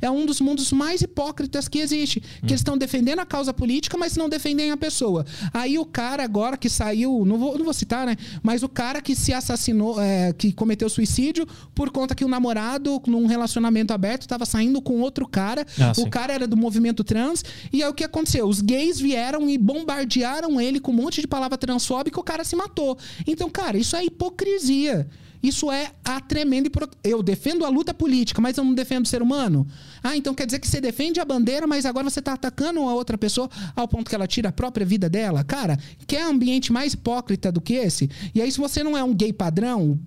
É 0.00 0.10
um 0.10 0.24
dos 0.24 0.40
mundos 0.40 0.72
mais 0.72 1.02
hipócritas 1.02 1.68
que 1.68 1.78
existe. 1.78 2.20
Que 2.20 2.46
eles 2.46 2.60
estão 2.60 2.76
defendendo 2.78 3.20
a 3.20 3.26
causa 3.26 3.52
política, 3.52 3.96
mas 3.98 4.16
não 4.16 4.28
defendem 4.28 4.70
a 4.70 4.76
pessoa. 4.76 5.24
Aí 5.52 5.78
o 5.78 5.84
cara 5.84 6.24
agora 6.24 6.56
que 6.56 6.68
saiu, 6.68 7.24
não 7.24 7.38
vou, 7.38 7.56
não 7.58 7.64
vou 7.64 7.74
citar, 7.74 8.06
né? 8.06 8.16
Mas 8.42 8.62
o 8.62 8.68
cara 8.68 9.00
que 9.00 9.14
se 9.14 9.32
assassinou, 9.32 10.00
é, 10.00 10.32
que 10.32 10.52
cometeu 10.52 10.88
suicídio 10.88 11.46
por 11.74 11.90
conta 11.90 12.14
que 12.14 12.24
o 12.24 12.28
namorado, 12.28 13.00
num 13.06 13.26
relacionamento 13.26 13.92
aberto, 13.92 14.22
estava 14.22 14.46
saindo 14.46 14.80
com 14.80 15.00
outro 15.00 15.26
cara. 15.26 15.66
Ah, 15.78 15.92
o 15.98 16.08
cara 16.08 16.32
era 16.32 16.46
do 16.46 16.56
movimento 16.56 17.04
trans. 17.04 17.44
E 17.72 17.82
aí 17.82 17.88
o 17.88 17.94
que 17.94 18.04
aconteceu? 18.04 18.46
Os 18.46 18.60
gays 18.60 18.98
vieram 18.98 19.48
e 19.48 19.58
bombardearam 19.58 20.60
ele 20.60 20.80
com 20.80 20.92
um 20.92 20.94
monte 20.94 21.20
de 21.20 21.26
palavra 21.26 21.58
transfóbica 21.58 22.18
e 22.18 22.20
o 22.20 22.24
cara 22.24 22.44
se 22.44 22.56
matou. 22.62 22.98
Então, 23.26 23.50
cara, 23.50 23.76
isso 23.76 23.96
é 23.96 24.04
hipocrisia. 24.04 25.08
Isso 25.42 25.72
é 25.72 25.90
a 26.04 26.20
tremenda. 26.20 26.70
Eu 27.02 27.22
defendo 27.22 27.64
a 27.64 27.68
luta 27.68 27.92
política, 27.92 28.40
mas 28.40 28.56
eu 28.56 28.64
não 28.64 28.74
defendo 28.74 29.04
o 29.04 29.08
ser 29.08 29.20
humano. 29.20 29.66
Ah, 30.02 30.16
então 30.16 30.34
quer 30.34 30.46
dizer 30.46 30.60
que 30.60 30.68
você 30.68 30.80
defende 30.80 31.18
a 31.18 31.24
bandeira, 31.24 31.66
mas 31.66 31.84
agora 31.84 32.08
você 32.08 32.22
tá 32.22 32.34
atacando 32.34 32.80
a 32.80 32.94
outra 32.94 33.18
pessoa 33.18 33.50
ao 33.74 33.88
ponto 33.88 34.08
que 34.08 34.14
ela 34.14 34.28
tira 34.28 34.50
a 34.50 34.52
própria 34.52 34.86
vida 34.86 35.08
dela? 35.08 35.42
Cara, 35.42 35.76
quer 36.06 36.22
ambiente 36.22 36.72
mais 36.72 36.94
hipócrita 36.94 37.50
do 37.50 37.60
que 37.60 37.74
esse? 37.74 38.08
E 38.32 38.40
aí, 38.40 38.52
se 38.52 38.58
você 38.58 38.84
não 38.84 38.96
é 38.96 39.02
um 39.02 39.12
gay 39.12 39.32
padrão, 39.32 39.98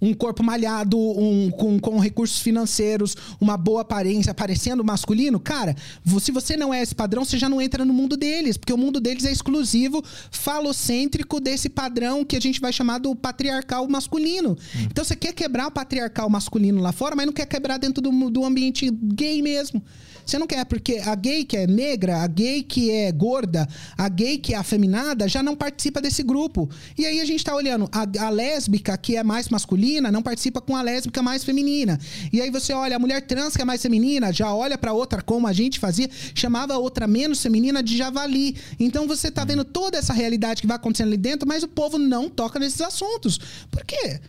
um 0.00 0.14
corpo 0.14 0.42
malhado, 0.42 0.98
um, 0.98 1.50
com, 1.50 1.78
com 1.78 1.98
recursos 1.98 2.40
financeiros, 2.40 3.16
uma 3.40 3.56
boa 3.56 3.82
aparência, 3.82 4.34
parecendo 4.34 4.84
masculino, 4.84 5.38
cara, 5.40 5.74
se 6.20 6.30
você 6.32 6.56
não 6.56 6.72
é 6.72 6.82
esse 6.82 6.94
padrão, 6.94 7.24
você 7.24 7.38
já 7.38 7.48
não 7.48 7.60
entra 7.60 7.84
no 7.84 7.92
mundo 7.92 8.16
deles, 8.16 8.56
porque 8.56 8.72
o 8.72 8.78
mundo 8.78 9.00
deles 9.00 9.24
é 9.24 9.32
exclusivo, 9.32 10.02
falocêntrico 10.30 11.40
desse 11.40 11.68
padrão 11.68 12.24
que 12.24 12.36
a 12.36 12.40
gente 12.40 12.60
vai 12.60 12.72
chamar 12.72 12.98
do 12.98 13.14
patriarcal 13.14 13.88
masculino. 13.88 14.56
Então 14.90 15.04
você 15.04 15.16
quer 15.16 15.32
quebrar 15.32 15.68
o 15.68 15.70
patriarcal 15.70 16.28
masculino 16.28 16.80
lá 16.80 16.92
fora, 16.92 17.14
mas 17.14 17.26
não 17.26 17.32
quer 17.32 17.46
quebrar 17.46 17.78
dentro 17.78 18.02
do, 18.02 18.30
do 18.30 18.44
ambiente 18.44 18.90
gay 18.90 19.42
mesmo. 19.42 19.82
Você 20.26 20.38
não 20.38 20.46
quer, 20.46 20.64
porque 20.64 21.00
a 21.04 21.14
gay 21.14 21.44
que 21.44 21.56
é 21.56 21.68
negra, 21.68 22.22
a 22.22 22.26
gay 22.26 22.60
que 22.60 22.90
é 22.90 23.12
gorda, 23.12 23.68
a 23.96 24.08
gay 24.08 24.38
que 24.38 24.54
é 24.54 24.56
afeminada 24.56 25.28
já 25.28 25.40
não 25.40 25.54
participa 25.54 26.00
desse 26.00 26.24
grupo. 26.24 26.68
E 26.98 27.06
aí 27.06 27.20
a 27.20 27.24
gente 27.24 27.44
tá 27.44 27.54
olhando, 27.54 27.88
a, 27.92 28.26
a 28.26 28.28
lésbica 28.28 28.98
que 28.98 29.16
é 29.16 29.22
mais 29.22 29.48
masculina 29.48 30.10
não 30.10 30.22
participa 30.22 30.60
com 30.60 30.74
a 30.74 30.82
lésbica 30.82 31.22
mais 31.22 31.44
feminina. 31.44 31.96
E 32.32 32.42
aí 32.42 32.50
você 32.50 32.72
olha, 32.72 32.96
a 32.96 32.98
mulher 32.98 33.20
trans 33.22 33.54
que 33.54 33.62
é 33.62 33.64
mais 33.64 33.80
feminina 33.80 34.32
já 34.32 34.52
olha 34.52 34.76
pra 34.76 34.92
outra 34.92 35.22
como 35.22 35.46
a 35.46 35.52
gente 35.52 35.78
fazia, 35.78 36.10
chamava 36.34 36.74
a 36.74 36.78
outra 36.78 37.06
menos 37.06 37.40
feminina 37.40 37.80
de 37.80 37.96
javali. 37.96 38.56
Então 38.80 39.06
você 39.06 39.30
tá 39.30 39.44
vendo 39.44 39.64
toda 39.64 39.96
essa 39.96 40.12
realidade 40.12 40.60
que 40.60 40.66
vai 40.66 40.76
acontecendo 40.76 41.08
ali 41.08 41.16
dentro, 41.16 41.46
mas 41.46 41.62
o 41.62 41.68
povo 41.68 41.98
não 41.98 42.28
toca 42.28 42.58
nesses 42.58 42.80
assuntos. 42.80 43.38
Por 43.70 43.84
quê? 43.84 44.20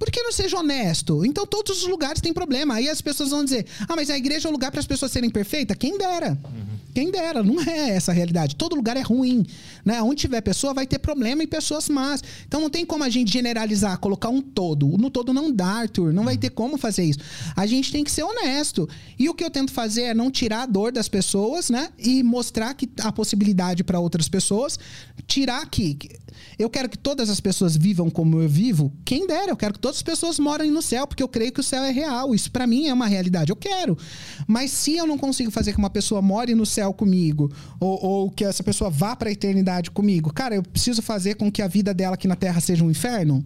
Por 0.00 0.10
que 0.10 0.22
não 0.22 0.32
seja 0.32 0.58
honesto? 0.58 1.26
Então 1.26 1.46
todos 1.46 1.82
os 1.82 1.86
lugares 1.86 2.22
têm 2.22 2.32
problema. 2.32 2.76
Aí 2.76 2.88
as 2.88 3.02
pessoas 3.02 3.28
vão 3.28 3.44
dizer: 3.44 3.66
ah, 3.86 3.94
mas 3.94 4.08
a 4.08 4.16
igreja 4.16 4.48
é 4.48 4.50
o 4.50 4.52
lugar 4.52 4.70
para 4.70 4.80
as 4.80 4.86
pessoas 4.86 5.12
serem 5.12 5.28
perfeitas? 5.28 5.76
Quem 5.76 5.98
dera. 5.98 6.38
Quem 6.94 7.10
dera. 7.10 7.42
Não 7.42 7.60
é 7.60 7.90
essa 7.90 8.10
a 8.10 8.14
realidade. 8.14 8.56
Todo 8.56 8.74
lugar 8.74 8.96
é 8.96 9.02
ruim. 9.02 9.46
Né? 9.84 10.02
Onde 10.02 10.22
tiver 10.22 10.40
pessoa, 10.40 10.72
vai 10.72 10.86
ter 10.86 10.98
problema 10.98 11.42
e 11.42 11.46
pessoas 11.46 11.88
más. 11.90 12.22
Então 12.48 12.60
não 12.62 12.70
tem 12.70 12.84
como 12.84 13.04
a 13.04 13.10
gente 13.10 13.30
generalizar, 13.30 13.98
colocar 13.98 14.30
um 14.30 14.40
todo. 14.40 14.86
No 14.96 15.10
todo 15.10 15.34
não 15.34 15.52
dá, 15.52 15.66
Arthur. 15.66 16.14
Não 16.14 16.24
vai 16.24 16.38
ter 16.38 16.50
como 16.50 16.78
fazer 16.78 17.04
isso. 17.04 17.18
A 17.54 17.66
gente 17.66 17.92
tem 17.92 18.02
que 18.02 18.10
ser 18.10 18.22
honesto. 18.22 18.88
E 19.18 19.28
o 19.28 19.34
que 19.34 19.44
eu 19.44 19.50
tento 19.50 19.70
fazer 19.70 20.02
é 20.02 20.14
não 20.14 20.30
tirar 20.30 20.62
a 20.62 20.66
dor 20.66 20.92
das 20.92 21.08
pessoas, 21.08 21.68
né? 21.68 21.90
E 21.98 22.22
mostrar 22.22 22.72
que 22.72 22.88
a 23.00 23.12
possibilidade 23.12 23.84
para 23.84 24.00
outras 24.00 24.28
pessoas. 24.28 24.78
Tirar 25.26 25.68
que. 25.68 25.98
Eu 26.58 26.68
quero 26.68 26.88
que 26.88 26.98
todas 26.98 27.30
as 27.30 27.40
pessoas 27.40 27.76
vivam 27.76 28.10
como 28.10 28.40
eu 28.40 28.48
vivo. 28.48 28.92
Quem 29.04 29.26
dera, 29.26 29.50
eu 29.50 29.56
quero 29.56 29.74
que 29.74 29.78
todas 29.78 29.89
as 29.96 30.02
pessoas 30.02 30.38
morem 30.38 30.70
no 30.70 30.82
céu, 30.82 31.06
porque 31.06 31.22
eu 31.22 31.28
creio 31.28 31.52
que 31.52 31.60
o 31.60 31.62
céu 31.62 31.82
é 31.82 31.90
real. 31.90 32.34
Isso 32.34 32.50
pra 32.50 32.66
mim 32.66 32.86
é 32.86 32.94
uma 32.94 33.06
realidade. 33.06 33.50
Eu 33.50 33.56
quero. 33.56 33.96
Mas 34.46 34.70
se 34.70 34.96
eu 34.96 35.06
não 35.06 35.18
consigo 35.18 35.50
fazer 35.50 35.72
que 35.72 35.78
uma 35.78 35.90
pessoa 35.90 36.22
more 36.22 36.54
no 36.54 36.66
céu 36.66 36.92
comigo, 36.92 37.50
ou, 37.78 38.04
ou 38.04 38.30
que 38.30 38.44
essa 38.44 38.62
pessoa 38.62 38.90
vá 38.90 39.14
pra 39.14 39.30
eternidade 39.30 39.90
comigo, 39.90 40.32
cara, 40.32 40.54
eu 40.54 40.62
preciso 40.62 41.02
fazer 41.02 41.34
com 41.34 41.50
que 41.50 41.62
a 41.62 41.68
vida 41.68 41.92
dela 41.92 42.14
aqui 42.14 42.28
na 42.28 42.36
Terra 42.36 42.60
seja 42.60 42.84
um 42.84 42.90
inferno? 42.90 43.44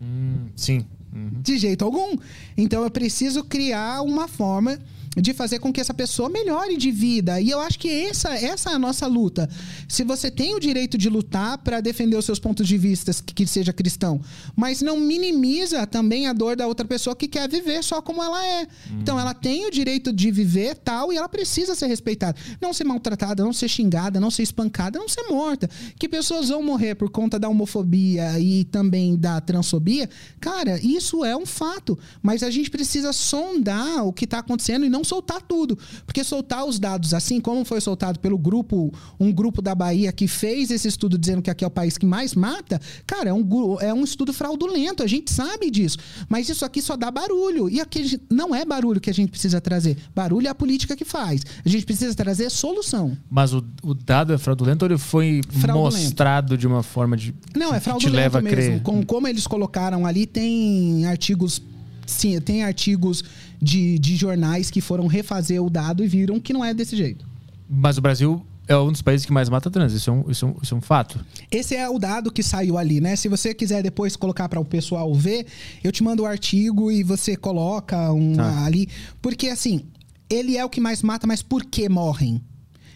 Hum, 0.00 0.48
sim. 0.56 0.84
Uhum. 1.12 1.42
De 1.42 1.58
jeito 1.58 1.84
algum. 1.84 2.16
Então 2.56 2.82
eu 2.82 2.90
preciso 2.90 3.44
criar 3.44 4.02
uma 4.02 4.28
forma 4.28 4.78
de 5.16 5.34
fazer 5.34 5.58
com 5.58 5.72
que 5.72 5.80
essa 5.80 5.92
pessoa 5.92 6.28
melhore 6.28 6.76
de 6.76 6.90
vida. 6.90 7.40
E 7.40 7.50
eu 7.50 7.58
acho 7.60 7.78
que 7.78 7.88
essa, 7.88 8.30
essa 8.30 8.70
é 8.70 8.74
a 8.74 8.78
nossa 8.78 9.06
luta. 9.06 9.48
Se 9.88 10.04
você 10.04 10.30
tem 10.30 10.54
o 10.54 10.60
direito 10.60 10.96
de 10.96 11.08
lutar 11.08 11.58
para 11.58 11.80
defender 11.80 12.16
os 12.16 12.24
seus 12.24 12.38
pontos 12.38 12.66
de 12.66 12.78
vista, 12.78 13.12
que, 13.24 13.34
que 13.34 13.46
seja 13.46 13.72
cristão, 13.72 14.20
mas 14.54 14.80
não 14.80 14.98
minimiza 14.98 15.86
também 15.86 16.28
a 16.28 16.32
dor 16.32 16.54
da 16.54 16.66
outra 16.66 16.86
pessoa 16.86 17.16
que 17.16 17.26
quer 17.26 17.48
viver 17.48 17.82
só 17.82 18.00
como 18.00 18.22
ela 18.22 18.44
é. 18.44 18.68
Então 19.00 19.18
ela 19.18 19.34
tem 19.34 19.66
o 19.66 19.70
direito 19.70 20.12
de 20.12 20.30
viver 20.30 20.76
tal 20.76 21.12
e 21.12 21.16
ela 21.16 21.28
precisa 21.28 21.74
ser 21.74 21.86
respeitada. 21.86 22.38
Não 22.60 22.72
ser 22.72 22.84
maltratada, 22.84 23.42
não 23.42 23.52
ser 23.52 23.68
xingada, 23.68 24.20
não 24.20 24.30
ser 24.30 24.44
espancada, 24.44 24.98
não 24.98 25.08
ser 25.08 25.22
morta. 25.28 25.68
Que 25.98 26.08
pessoas 26.08 26.50
vão 26.50 26.62
morrer 26.62 26.94
por 26.94 27.10
conta 27.10 27.38
da 27.38 27.48
homofobia 27.48 28.38
e 28.38 28.64
também 28.64 29.16
da 29.16 29.40
transfobia, 29.40 30.08
cara, 30.40 30.78
isso 30.80 31.24
é 31.24 31.36
um 31.36 31.46
fato. 31.46 31.98
Mas 32.22 32.44
a 32.44 32.50
gente 32.50 32.70
precisa 32.70 33.12
sondar 33.12 34.06
o 34.06 34.12
que 34.12 34.24
está 34.24 34.38
acontecendo 34.38 34.84
e 34.84 34.88
não 34.88 34.99
soltar 35.04 35.40
tudo. 35.42 35.78
Porque 36.06 36.22
soltar 36.24 36.64
os 36.64 36.78
dados 36.78 37.14
assim, 37.14 37.40
como 37.40 37.64
foi 37.64 37.80
soltado 37.80 38.18
pelo 38.18 38.38
grupo, 38.38 38.92
um 39.18 39.32
grupo 39.32 39.62
da 39.62 39.74
Bahia 39.74 40.12
que 40.12 40.26
fez 40.28 40.70
esse 40.70 40.88
estudo 40.88 41.18
dizendo 41.18 41.42
que 41.42 41.50
aqui 41.50 41.64
é 41.64 41.66
o 41.66 41.70
país 41.70 41.96
que 41.98 42.06
mais 42.06 42.34
mata, 42.34 42.80
cara, 43.06 43.30
é 43.30 43.32
um, 43.32 43.46
é 43.80 43.92
um 43.92 44.04
estudo 44.04 44.32
fraudulento, 44.32 45.02
a 45.02 45.06
gente 45.06 45.30
sabe 45.32 45.70
disso. 45.70 45.98
Mas 46.28 46.48
isso 46.48 46.64
aqui 46.64 46.80
só 46.82 46.96
dá 46.96 47.10
barulho. 47.10 47.68
E 47.68 47.80
aqui 47.80 48.20
a 48.30 48.34
não 48.34 48.54
é 48.54 48.64
barulho 48.64 49.00
que 49.00 49.10
a 49.10 49.14
gente 49.14 49.30
precisa 49.30 49.60
trazer. 49.60 49.96
Barulho 50.14 50.46
é 50.46 50.50
a 50.50 50.54
política 50.54 50.96
que 50.96 51.04
faz. 51.04 51.42
A 51.64 51.68
gente 51.68 51.84
precisa 51.84 52.14
trazer 52.14 52.50
solução. 52.50 53.16
Mas 53.30 53.52
o, 53.52 53.64
o 53.82 53.94
dado 53.94 54.32
é 54.32 54.38
fraudulento 54.38 54.84
ou 54.84 54.90
ele 54.90 54.98
foi 54.98 55.40
Fraudulento. 55.48 55.96
mostrado 55.96 56.56
de 56.56 56.66
uma 56.66 56.82
forma 56.82 57.16
de. 57.16 57.34
Não, 57.54 57.74
é 57.74 57.80
fraudulento 57.80 58.10
te 58.10 58.16
leva 58.16 58.38
a 58.38 58.42
mesmo. 58.42 58.56
crer? 58.56 58.82
Com, 58.82 59.04
como 59.04 59.28
eles 59.28 59.46
colocaram 59.46 60.06
ali, 60.06 60.26
tem 60.26 61.06
artigos. 61.06 61.60
Sim, 62.06 62.40
tem 62.40 62.64
artigos 62.64 63.22
de, 63.60 63.98
de 63.98 64.16
jornais 64.16 64.70
que 64.70 64.80
foram 64.80 65.06
refazer 65.06 65.62
o 65.62 65.68
dado 65.70 66.04
e 66.04 66.08
viram 66.08 66.40
que 66.40 66.52
não 66.52 66.64
é 66.64 66.72
desse 66.72 66.96
jeito. 66.96 67.26
Mas 67.68 67.98
o 67.98 68.00
Brasil 68.00 68.44
é 68.66 68.76
um 68.76 68.92
dos 68.92 69.02
países 69.02 69.26
que 69.26 69.32
mais 69.32 69.48
mata 69.48 69.70
trans. 69.70 69.92
Isso 69.92 70.10
é 70.10 70.12
um, 70.12 70.30
isso 70.30 70.44
é 70.44 70.48
um, 70.48 70.54
isso 70.62 70.74
é 70.74 70.78
um 70.78 70.80
fato. 70.80 71.18
Esse 71.50 71.74
é 71.74 71.88
o 71.88 71.98
dado 71.98 72.30
que 72.32 72.42
saiu 72.42 72.78
ali, 72.78 73.00
né? 73.00 73.16
Se 73.16 73.28
você 73.28 73.52
quiser 73.52 73.82
depois 73.82 74.16
colocar 74.16 74.48
para 74.48 74.60
o 74.60 74.64
pessoal 74.64 75.12
ver, 75.14 75.46
eu 75.82 75.90
te 75.92 76.02
mando 76.02 76.22
o 76.22 76.26
artigo 76.26 76.90
e 76.90 77.02
você 77.02 77.36
coloca 77.36 78.12
um 78.12 78.34
Tá. 78.34 78.64
ali. 78.64 78.88
Porque 79.20 79.48
assim, 79.48 79.84
ele 80.28 80.56
é 80.56 80.64
o 80.64 80.68
que 80.68 80.80
mais 80.80 81.02
mata, 81.02 81.26
mas 81.26 81.42
por 81.42 81.64
que 81.64 81.88
morrem? 81.88 82.40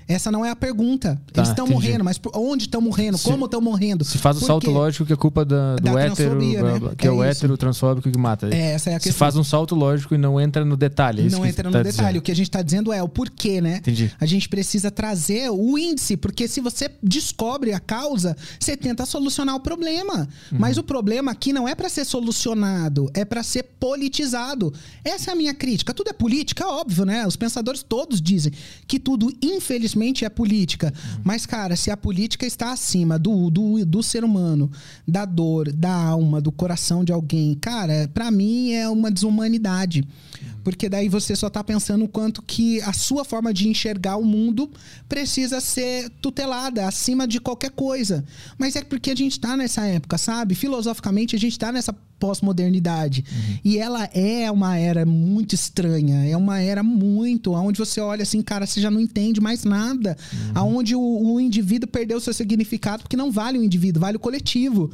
Essa 0.06 0.30
não 0.30 0.44
é 0.44 0.50
a 0.50 0.56
pergunta. 0.56 1.20
Tá, 1.32 1.40
Eles 1.40 1.48
estão 1.50 1.66
morrendo, 1.66 2.04
mas 2.04 2.20
onde 2.34 2.64
estão 2.64 2.80
morrendo? 2.80 3.16
Se- 3.18 3.24
Como 3.24 3.44
estão 3.46 3.60
morrendo? 3.60 4.04
Se 4.04 4.18
faz 4.18 4.36
o 4.36 4.40
Por 4.40 4.46
salto 4.46 4.66
quê? 4.66 4.70
lógico 4.72 5.06
que 5.06 5.12
é 5.12 5.16
culpa 5.16 5.44
da, 5.44 5.76
do 5.76 5.82
Da 5.82 6.00
hétero, 6.02 6.34
né? 6.38 6.94
que 6.96 7.06
é, 7.06 7.08
É 7.08 7.12
o 7.12 7.14
isso. 7.24 7.24
hétero 7.38 7.56
transfóbico 7.56 8.10
que 8.10 8.18
mata. 8.18 8.48
É, 8.54 8.72
essa 8.72 8.90
é 8.90 8.94
a 8.96 9.00
Se 9.00 9.04
questão. 9.04 9.18
faz 9.18 9.36
um 9.36 9.44
salto 9.44 9.74
lógico 9.74 10.14
e 10.14 10.18
não 10.18 10.40
entra 10.40 10.64
no 10.64 10.76
detalhe. 10.76 11.22
é 11.26 11.30
não 11.30 11.44
entra 11.46 11.62
você 11.62 11.68
no 11.68 11.72
tá 11.72 11.82
detalhe. 11.82 11.96
dizendo. 12.08 12.18
O 12.18 12.22
que 12.22 12.32
a 12.32 12.36
gente 12.36 12.48
está 12.48 12.60
dizendo 12.62 12.92
é 12.92 13.02
o 13.02 13.08
porquê, 13.08 13.60
né? 13.60 13.78
Entendi. 13.78 14.12
A 14.20 14.26
gente 14.26 14.48
precisa 14.48 14.90
trazer 14.90 15.50
o 15.50 15.78
índice, 15.78 16.16
porque 16.16 16.46
se 16.48 16.60
você 16.60 16.90
descobre 17.02 17.72
a 17.72 17.80
causa, 17.80 18.36
você 18.60 18.76
tenta 18.76 19.06
solucionar 19.06 19.54
o 19.56 19.60
problema. 19.60 20.28
Uhum. 20.52 20.58
Mas 20.58 20.76
o 20.76 20.82
problema 20.82 21.32
aqui 21.32 21.52
não 21.52 21.66
é 21.66 21.74
para 21.74 21.88
ser 21.88 22.04
solucionado, 22.04 23.10
é 23.14 23.24
para 23.24 23.42
ser 23.42 23.62
politizado. 23.80 24.72
Essa 25.04 25.30
é 25.30 25.32
a 25.32 25.36
minha 25.36 25.54
crítica. 25.54 25.94
Tudo 25.94 26.10
é 26.10 26.12
política, 26.12 26.66
óbvio, 26.68 27.04
né? 27.04 27.26
Os 27.26 27.36
pensadores 27.36 27.82
todos 27.82 28.20
dizem 28.20 28.52
que 28.86 28.98
tudo, 28.98 29.32
infelizmente, 29.42 29.93
é 30.24 30.28
política. 30.28 30.92
Uhum. 30.94 31.20
Mas, 31.24 31.46
cara, 31.46 31.76
se 31.76 31.90
a 31.90 31.96
política 31.96 32.46
está 32.46 32.72
acima 32.72 33.18
do, 33.18 33.50
do, 33.50 33.84
do 33.84 34.02
ser 34.02 34.24
humano, 34.24 34.70
da 35.06 35.24
dor, 35.24 35.72
da 35.72 35.94
alma, 35.94 36.40
do 36.40 36.52
coração 36.52 37.04
de 37.04 37.12
alguém, 37.12 37.54
cara, 37.54 38.10
para 38.12 38.30
mim 38.30 38.72
é 38.72 38.88
uma 38.88 39.10
desumanidade. 39.10 40.06
Porque 40.64 40.88
daí 40.88 41.10
você 41.10 41.36
só 41.36 41.50
tá 41.50 41.62
pensando 41.62 42.06
o 42.06 42.08
quanto 42.08 42.42
que 42.42 42.80
a 42.80 42.92
sua 42.92 43.22
forma 43.22 43.52
de 43.52 43.68
enxergar 43.68 44.16
o 44.16 44.24
mundo 44.24 44.70
precisa 45.06 45.60
ser 45.60 46.08
tutelada 46.22 46.88
acima 46.88 47.28
de 47.28 47.38
qualquer 47.38 47.70
coisa. 47.70 48.24
Mas 48.56 48.74
é 48.74 48.82
porque 48.82 49.10
a 49.10 49.14
gente 49.14 49.38
tá 49.38 49.56
nessa 49.56 49.84
época, 49.84 50.16
sabe? 50.16 50.54
Filosoficamente 50.54 51.36
a 51.36 51.38
gente 51.38 51.58
tá 51.58 51.70
nessa 51.70 51.94
pós-modernidade. 52.18 53.24
E 53.64 53.78
ela 53.78 54.04
é 54.12 54.50
uma 54.50 54.76
era 54.78 55.04
muito 55.04 55.54
estranha, 55.54 56.26
é 56.26 56.36
uma 56.36 56.60
era 56.60 56.82
muito 56.82 57.52
onde 57.52 57.78
você 57.78 58.00
olha 58.00 58.22
assim, 58.22 58.42
cara, 58.42 58.66
você 58.66 58.80
já 58.80 58.90
não 58.90 59.00
entende 59.00 59.40
mais 59.40 59.64
nada. 59.64 60.16
Aonde 60.54 60.94
o, 60.94 61.00
o 61.00 61.40
indivíduo 61.40 61.88
perdeu 61.88 62.20
seu 62.20 62.32
significado 62.32 63.02
porque 63.02 63.16
não 63.16 63.30
vale 63.30 63.58
o 63.58 63.64
indivíduo, 63.64 64.00
vale 64.00 64.16
o 64.16 64.20
coletivo. 64.20 64.90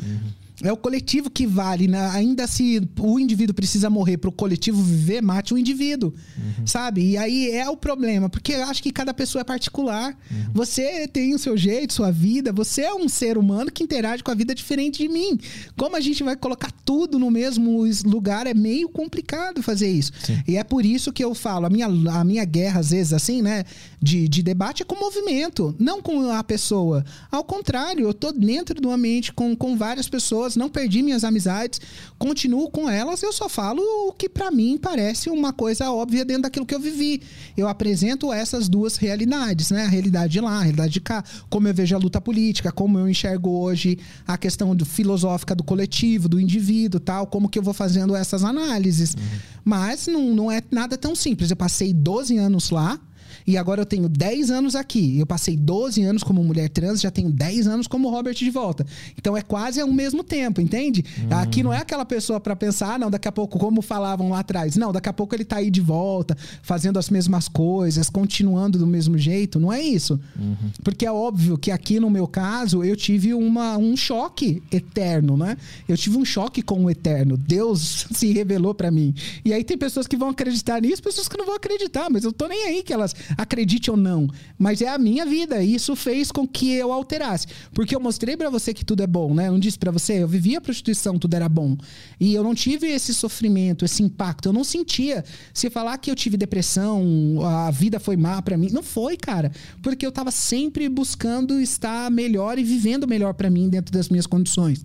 É 0.62 0.72
o 0.72 0.76
coletivo 0.76 1.30
que 1.30 1.46
vale, 1.46 1.88
né? 1.88 2.10
ainda 2.12 2.46
se 2.46 2.86
o 2.98 3.18
indivíduo 3.18 3.54
precisa 3.54 3.88
morrer 3.88 4.18
para 4.18 4.28
o 4.28 4.32
coletivo 4.32 4.82
viver, 4.82 5.22
mate 5.22 5.54
o 5.54 5.58
indivíduo, 5.58 6.12
uhum. 6.36 6.66
sabe? 6.66 7.10
E 7.10 7.16
aí 7.16 7.50
é 7.50 7.68
o 7.68 7.76
problema, 7.76 8.28
porque 8.28 8.52
eu 8.52 8.64
acho 8.64 8.82
que 8.82 8.92
cada 8.92 9.14
pessoa 9.14 9.40
é 9.40 9.44
particular. 9.44 10.16
Uhum. 10.30 10.50
Você 10.54 11.08
tem 11.08 11.34
o 11.34 11.38
seu 11.38 11.56
jeito, 11.56 11.94
sua 11.94 12.10
vida, 12.10 12.52
você 12.52 12.82
é 12.82 12.94
um 12.94 13.08
ser 13.08 13.38
humano 13.38 13.70
que 13.70 13.82
interage 13.82 14.22
com 14.22 14.30
a 14.30 14.34
vida 14.34 14.54
diferente 14.54 15.02
de 15.02 15.08
mim. 15.08 15.38
Como 15.76 15.96
a 15.96 16.00
gente 16.00 16.22
vai 16.22 16.36
colocar 16.36 16.70
tudo 16.84 17.18
no 17.18 17.30
mesmo 17.30 17.84
lugar 18.04 18.46
é 18.46 18.54
meio 18.54 18.88
complicado 18.88 19.62
fazer 19.62 19.90
isso. 19.90 20.12
Sim. 20.22 20.42
E 20.46 20.56
é 20.56 20.64
por 20.64 20.84
isso 20.84 21.12
que 21.12 21.24
eu 21.24 21.34
falo, 21.34 21.66
a 21.66 21.70
minha, 21.70 21.86
a 21.86 22.24
minha 22.24 22.44
guerra, 22.44 22.80
às 22.80 22.90
vezes, 22.90 23.12
assim, 23.12 23.40
né, 23.40 23.64
de, 24.00 24.28
de 24.28 24.42
debate 24.42 24.82
é 24.82 24.84
com 24.84 24.94
o 24.94 25.00
movimento, 25.00 25.74
não 25.78 26.02
com 26.02 26.30
a 26.30 26.44
pessoa. 26.44 27.04
Ao 27.30 27.44
contrário, 27.44 28.06
eu 28.06 28.14
tô 28.14 28.32
dentro 28.32 28.80
do 28.80 28.90
ambiente 28.90 29.32
com, 29.32 29.54
com 29.56 29.76
várias 29.76 30.08
pessoas 30.08 30.49
pessoas, 30.50 30.56
não 30.56 30.68
perdi 30.68 31.02
minhas 31.02 31.24
amizades, 31.24 31.80
continuo 32.18 32.70
com 32.70 32.88
elas, 32.88 33.22
eu 33.22 33.32
só 33.32 33.48
falo 33.48 33.82
o 34.08 34.12
que 34.12 34.28
para 34.28 34.50
mim 34.50 34.78
parece 34.80 35.30
uma 35.30 35.52
coisa 35.52 35.90
óbvia 35.90 36.24
dentro 36.24 36.42
daquilo 36.42 36.66
que 36.66 36.74
eu 36.74 36.80
vivi. 36.80 37.22
Eu 37.56 37.68
apresento 37.68 38.32
essas 38.32 38.68
duas 38.68 38.96
realidades, 38.96 39.70
né? 39.70 39.84
A 39.84 39.88
realidade 39.88 40.32
de 40.32 40.40
lá, 40.40 40.58
a 40.58 40.62
realidade 40.62 40.92
de 40.92 41.00
cá, 41.00 41.22
como 41.48 41.68
eu 41.68 41.74
vejo 41.74 41.94
a 41.94 41.98
luta 41.98 42.20
política, 42.20 42.72
como 42.72 42.98
eu 42.98 43.08
enxergo 43.08 43.50
hoje 43.50 43.98
a 44.26 44.36
questão 44.36 44.74
do, 44.74 44.84
filosófica 44.84 45.54
do 45.54 45.62
coletivo, 45.62 46.28
do 46.28 46.40
indivíduo, 46.40 47.00
tal, 47.00 47.26
como 47.26 47.48
que 47.48 47.58
eu 47.58 47.62
vou 47.62 47.74
fazendo 47.74 48.14
essas 48.14 48.44
análises. 48.44 49.14
Uhum. 49.14 49.38
Mas 49.64 50.06
não, 50.06 50.34
não 50.34 50.50
é 50.50 50.62
nada 50.70 50.96
tão 50.96 51.14
simples. 51.14 51.50
Eu 51.50 51.56
passei 51.56 51.92
12 51.92 52.36
anos 52.36 52.70
lá, 52.70 52.98
e 53.46 53.56
agora 53.56 53.80
eu 53.80 53.86
tenho 53.86 54.08
10 54.08 54.50
anos 54.50 54.74
aqui. 54.74 55.18
Eu 55.18 55.26
passei 55.26 55.56
12 55.56 56.02
anos 56.02 56.22
como 56.22 56.42
mulher 56.42 56.68
trans, 56.68 57.00
já 57.00 57.10
tenho 57.10 57.30
10 57.30 57.66
anos 57.66 57.86
como 57.86 58.10
Robert 58.10 58.34
de 58.34 58.50
volta. 58.50 58.86
Então 59.16 59.36
é 59.36 59.42
quase 59.42 59.80
ao 59.80 59.88
mesmo 59.88 60.22
tempo, 60.22 60.60
entende? 60.60 61.04
Uhum. 61.18 61.38
Aqui 61.38 61.62
não 61.62 61.72
é 61.72 61.78
aquela 61.78 62.04
pessoa 62.04 62.40
para 62.40 62.56
pensar, 62.56 62.94
ah, 62.94 62.98
não, 62.98 63.10
daqui 63.10 63.28
a 63.28 63.32
pouco, 63.32 63.58
como 63.58 63.82
falavam 63.82 64.30
lá 64.30 64.40
atrás. 64.40 64.76
Não, 64.76 64.92
daqui 64.92 65.08
a 65.08 65.12
pouco 65.12 65.34
ele 65.34 65.44
tá 65.44 65.56
aí 65.56 65.70
de 65.70 65.80
volta, 65.80 66.36
fazendo 66.62 66.98
as 66.98 67.10
mesmas 67.10 67.48
coisas, 67.48 68.08
continuando 68.10 68.78
do 68.78 68.86
mesmo 68.86 69.16
jeito. 69.18 69.58
Não 69.60 69.72
é 69.72 69.80
isso. 69.80 70.18
Uhum. 70.38 70.70
Porque 70.82 71.06
é 71.06 71.12
óbvio 71.12 71.58
que 71.58 71.70
aqui 71.70 72.00
no 72.00 72.10
meu 72.10 72.26
caso, 72.26 72.82
eu 72.84 72.96
tive 72.96 73.34
uma, 73.34 73.76
um 73.76 73.96
choque 73.96 74.62
eterno, 74.70 75.36
né? 75.36 75.56
Eu 75.88 75.96
tive 75.96 76.16
um 76.16 76.24
choque 76.24 76.62
com 76.62 76.84
o 76.84 76.90
eterno. 76.90 77.36
Deus 77.36 78.06
se 78.12 78.32
revelou 78.32 78.74
para 78.74 78.90
mim. 78.90 79.14
E 79.44 79.52
aí 79.52 79.64
tem 79.64 79.76
pessoas 79.76 80.06
que 80.06 80.16
vão 80.16 80.30
acreditar 80.30 80.80
nisso, 80.80 81.02
pessoas 81.02 81.28
que 81.28 81.36
não 81.36 81.46
vão 81.46 81.54
acreditar, 81.54 82.08
mas 82.10 82.24
eu 82.24 82.32
tô 82.32 82.46
nem 82.46 82.64
aí 82.66 82.82
que 82.82 82.92
elas 82.92 83.14
acredite 83.36 83.90
ou 83.90 83.96
não, 83.96 84.28
mas 84.58 84.80
é 84.82 84.88
a 84.88 84.98
minha 84.98 85.24
vida 85.26 85.62
e 85.62 85.74
isso 85.74 85.94
fez 85.96 86.30
com 86.30 86.46
que 86.46 86.72
eu 86.72 86.92
alterasse, 86.92 87.46
porque 87.72 87.94
eu 87.94 88.00
mostrei 88.00 88.36
para 88.36 88.50
você 88.50 88.72
que 88.74 88.84
tudo 88.84 89.02
é 89.02 89.06
bom, 89.06 89.34
né? 89.34 89.48
Eu 89.48 89.52
não 89.52 89.58
disse 89.58 89.78
para 89.78 89.90
você, 89.90 90.22
eu 90.22 90.28
vivia 90.28 90.58
a 90.58 90.60
prostituição, 90.60 91.18
tudo 91.18 91.34
era 91.34 91.48
bom. 91.48 91.76
E 92.18 92.34
eu 92.34 92.42
não 92.42 92.54
tive 92.54 92.86
esse 92.88 93.14
sofrimento, 93.14 93.84
esse 93.84 94.02
impacto, 94.02 94.48
eu 94.48 94.52
não 94.52 94.64
sentia. 94.64 95.24
Se 95.54 95.70
falar 95.70 95.98
que 95.98 96.10
eu 96.10 96.14
tive 96.14 96.36
depressão, 96.36 97.40
a 97.44 97.70
vida 97.70 97.98
foi 98.00 98.16
má 98.16 98.40
para 98.42 98.56
mim, 98.56 98.68
não 98.72 98.82
foi, 98.82 99.16
cara, 99.16 99.52
porque 99.82 100.04
eu 100.04 100.12
tava 100.12 100.30
sempre 100.30 100.88
buscando 100.88 101.60
estar 101.60 102.10
melhor 102.10 102.58
e 102.58 102.64
vivendo 102.64 103.06
melhor 103.06 103.34
para 103.34 103.50
mim 103.50 103.68
dentro 103.68 103.92
das 103.92 104.08
minhas 104.08 104.26
condições. 104.26 104.84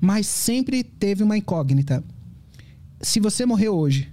Mas 0.00 0.26
sempre 0.26 0.82
teve 0.82 1.22
uma 1.22 1.36
incógnita. 1.36 2.02
Se 3.02 3.20
você 3.20 3.44
morrer 3.44 3.68
hoje, 3.68 4.10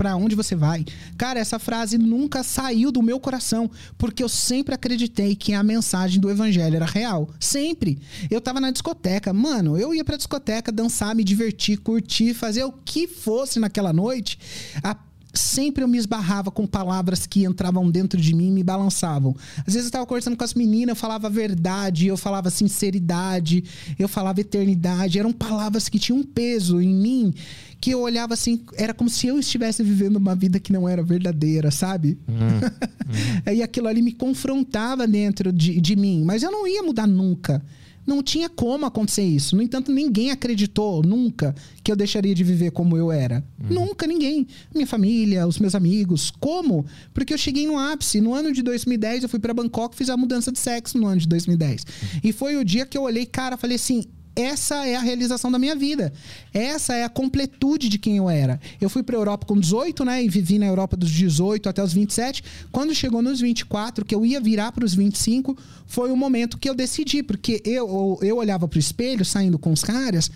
para 0.00 0.16
onde 0.16 0.34
você 0.34 0.56
vai. 0.56 0.82
Cara, 1.18 1.38
essa 1.38 1.58
frase 1.58 1.98
nunca 1.98 2.42
saiu 2.42 2.90
do 2.90 3.02
meu 3.02 3.20
coração, 3.20 3.70
porque 3.98 4.22
eu 4.22 4.30
sempre 4.30 4.74
acreditei 4.74 5.36
que 5.36 5.52
a 5.52 5.62
mensagem 5.62 6.18
do 6.18 6.30
evangelho 6.30 6.76
era 6.76 6.86
real. 6.86 7.28
Sempre. 7.38 7.98
Eu 8.30 8.40
tava 8.40 8.62
na 8.62 8.70
discoteca, 8.70 9.30
mano, 9.30 9.76
eu 9.76 9.94
ia 9.94 10.02
pra 10.02 10.16
discoteca 10.16 10.72
dançar, 10.72 11.14
me 11.14 11.22
divertir, 11.22 11.80
curtir, 11.80 12.32
fazer 12.32 12.64
o 12.64 12.72
que 12.72 13.06
fosse 13.06 13.60
naquela 13.60 13.92
noite. 13.92 14.38
A 14.82 14.96
sempre 15.32 15.84
eu 15.84 15.88
me 15.88 15.98
esbarrava 15.98 16.50
com 16.50 16.66
palavras 16.66 17.26
que 17.26 17.44
entravam 17.44 17.90
dentro 17.90 18.20
de 18.20 18.34
mim 18.34 18.48
e 18.48 18.50
me 18.50 18.62
balançavam. 18.62 19.36
Às 19.58 19.74
vezes 19.74 19.82
eu 19.82 19.88
estava 19.88 20.06
conversando 20.06 20.36
com 20.36 20.44
as 20.44 20.54
meninas, 20.54 20.88
eu 20.88 20.96
falava 20.96 21.28
verdade, 21.28 22.06
eu 22.06 22.16
falava 22.16 22.50
sinceridade, 22.50 23.64
eu 23.98 24.08
falava 24.08 24.40
eternidade. 24.40 25.18
Eram 25.18 25.32
palavras 25.32 25.88
que 25.88 25.98
tinham 25.98 26.18
um 26.18 26.24
peso 26.24 26.80
em 26.80 26.94
mim 26.94 27.34
que 27.80 27.92
eu 27.92 28.00
olhava 28.00 28.34
assim, 28.34 28.62
era 28.74 28.92
como 28.92 29.08
se 29.08 29.26
eu 29.26 29.38
estivesse 29.38 29.82
vivendo 29.82 30.16
uma 30.16 30.34
vida 30.34 30.60
que 30.60 30.72
não 30.72 30.88
era 30.88 31.02
verdadeira, 31.02 31.70
sabe? 31.70 32.18
Uhum. 32.28 32.60
Uhum. 33.10 33.52
e 33.52 33.60
aquilo 33.60 33.88
ali 33.88 34.00
me 34.00 34.12
confrontava 34.12 35.04
dentro 35.04 35.52
de, 35.52 35.80
de 35.80 35.96
mim, 35.96 36.22
mas 36.24 36.44
eu 36.44 36.50
não 36.52 36.64
ia 36.64 36.80
mudar 36.80 37.08
nunca. 37.08 37.60
Não 38.06 38.22
tinha 38.22 38.48
como 38.48 38.86
acontecer 38.86 39.22
isso. 39.22 39.54
No 39.56 39.62
entanto, 39.62 39.92
ninguém 39.92 40.30
acreditou 40.30 41.02
nunca 41.02 41.54
que 41.82 41.90
eu 41.90 41.96
deixaria 41.96 42.34
de 42.34 42.42
viver 42.42 42.70
como 42.70 42.96
eu 42.96 43.12
era. 43.12 43.44
Uhum. 43.62 43.86
Nunca, 43.86 44.06
ninguém. 44.06 44.46
Minha 44.74 44.86
família, 44.86 45.46
os 45.46 45.58
meus 45.58 45.74
amigos. 45.74 46.32
Como? 46.40 46.86
Porque 47.12 47.34
eu 47.34 47.38
cheguei 47.38 47.66
no 47.66 47.78
ápice. 47.78 48.20
No 48.20 48.32
ano 48.32 48.52
de 48.52 48.62
2010, 48.62 49.24
eu 49.24 49.28
fui 49.28 49.38
para 49.38 49.52
Bangkok 49.52 49.94
fiz 49.94 50.08
a 50.08 50.16
mudança 50.16 50.50
de 50.50 50.58
sexo 50.58 50.98
no 50.98 51.06
ano 51.06 51.20
de 51.20 51.28
2010. 51.28 51.82
Uhum. 51.82 52.20
E 52.24 52.32
foi 52.32 52.56
o 52.56 52.64
dia 52.64 52.86
que 52.86 52.96
eu 52.96 53.02
olhei, 53.02 53.26
cara, 53.26 53.56
falei 53.56 53.76
assim: 53.76 54.04
essa 54.34 54.86
é 54.86 54.94
a 54.94 55.00
realização 55.00 55.50
da 55.50 55.58
minha 55.58 55.74
vida. 55.74 56.12
Essa 56.52 56.94
é 56.94 57.04
a 57.04 57.08
completude 57.08 57.88
de 57.88 57.98
quem 57.98 58.16
eu 58.16 58.30
era. 58.30 58.60
Eu 58.80 58.88
fui 58.88 59.02
para 59.02 59.16
a 59.16 59.18
Europa 59.18 59.46
com 59.46 59.58
18, 59.58 60.04
né? 60.04 60.22
E 60.22 60.28
vivi 60.28 60.58
na 60.58 60.66
Europa 60.66 60.96
dos 60.96 61.10
18 61.10 61.68
até 61.68 61.82
os 61.82 61.92
27. 61.92 62.42
Quando 62.70 62.94
chegou 62.94 63.22
nos 63.22 63.40
24, 63.40 64.04
que 64.04 64.14
eu 64.14 64.24
ia 64.24 64.40
virar 64.40 64.72
para 64.72 64.84
os 64.84 64.94
25, 64.94 65.56
foi 65.86 66.10
o 66.10 66.16
momento 66.16 66.58
que 66.58 66.68
eu 66.68 66.74
decidi, 66.74 67.22
porque 67.22 67.60
eu, 67.64 68.18
eu 68.22 68.36
olhava 68.36 68.68
para 68.68 68.76
o 68.76 68.80
espelho, 68.80 69.24
saindo 69.24 69.58
com 69.58 69.72
os 69.72 69.82
caras. 69.82 70.30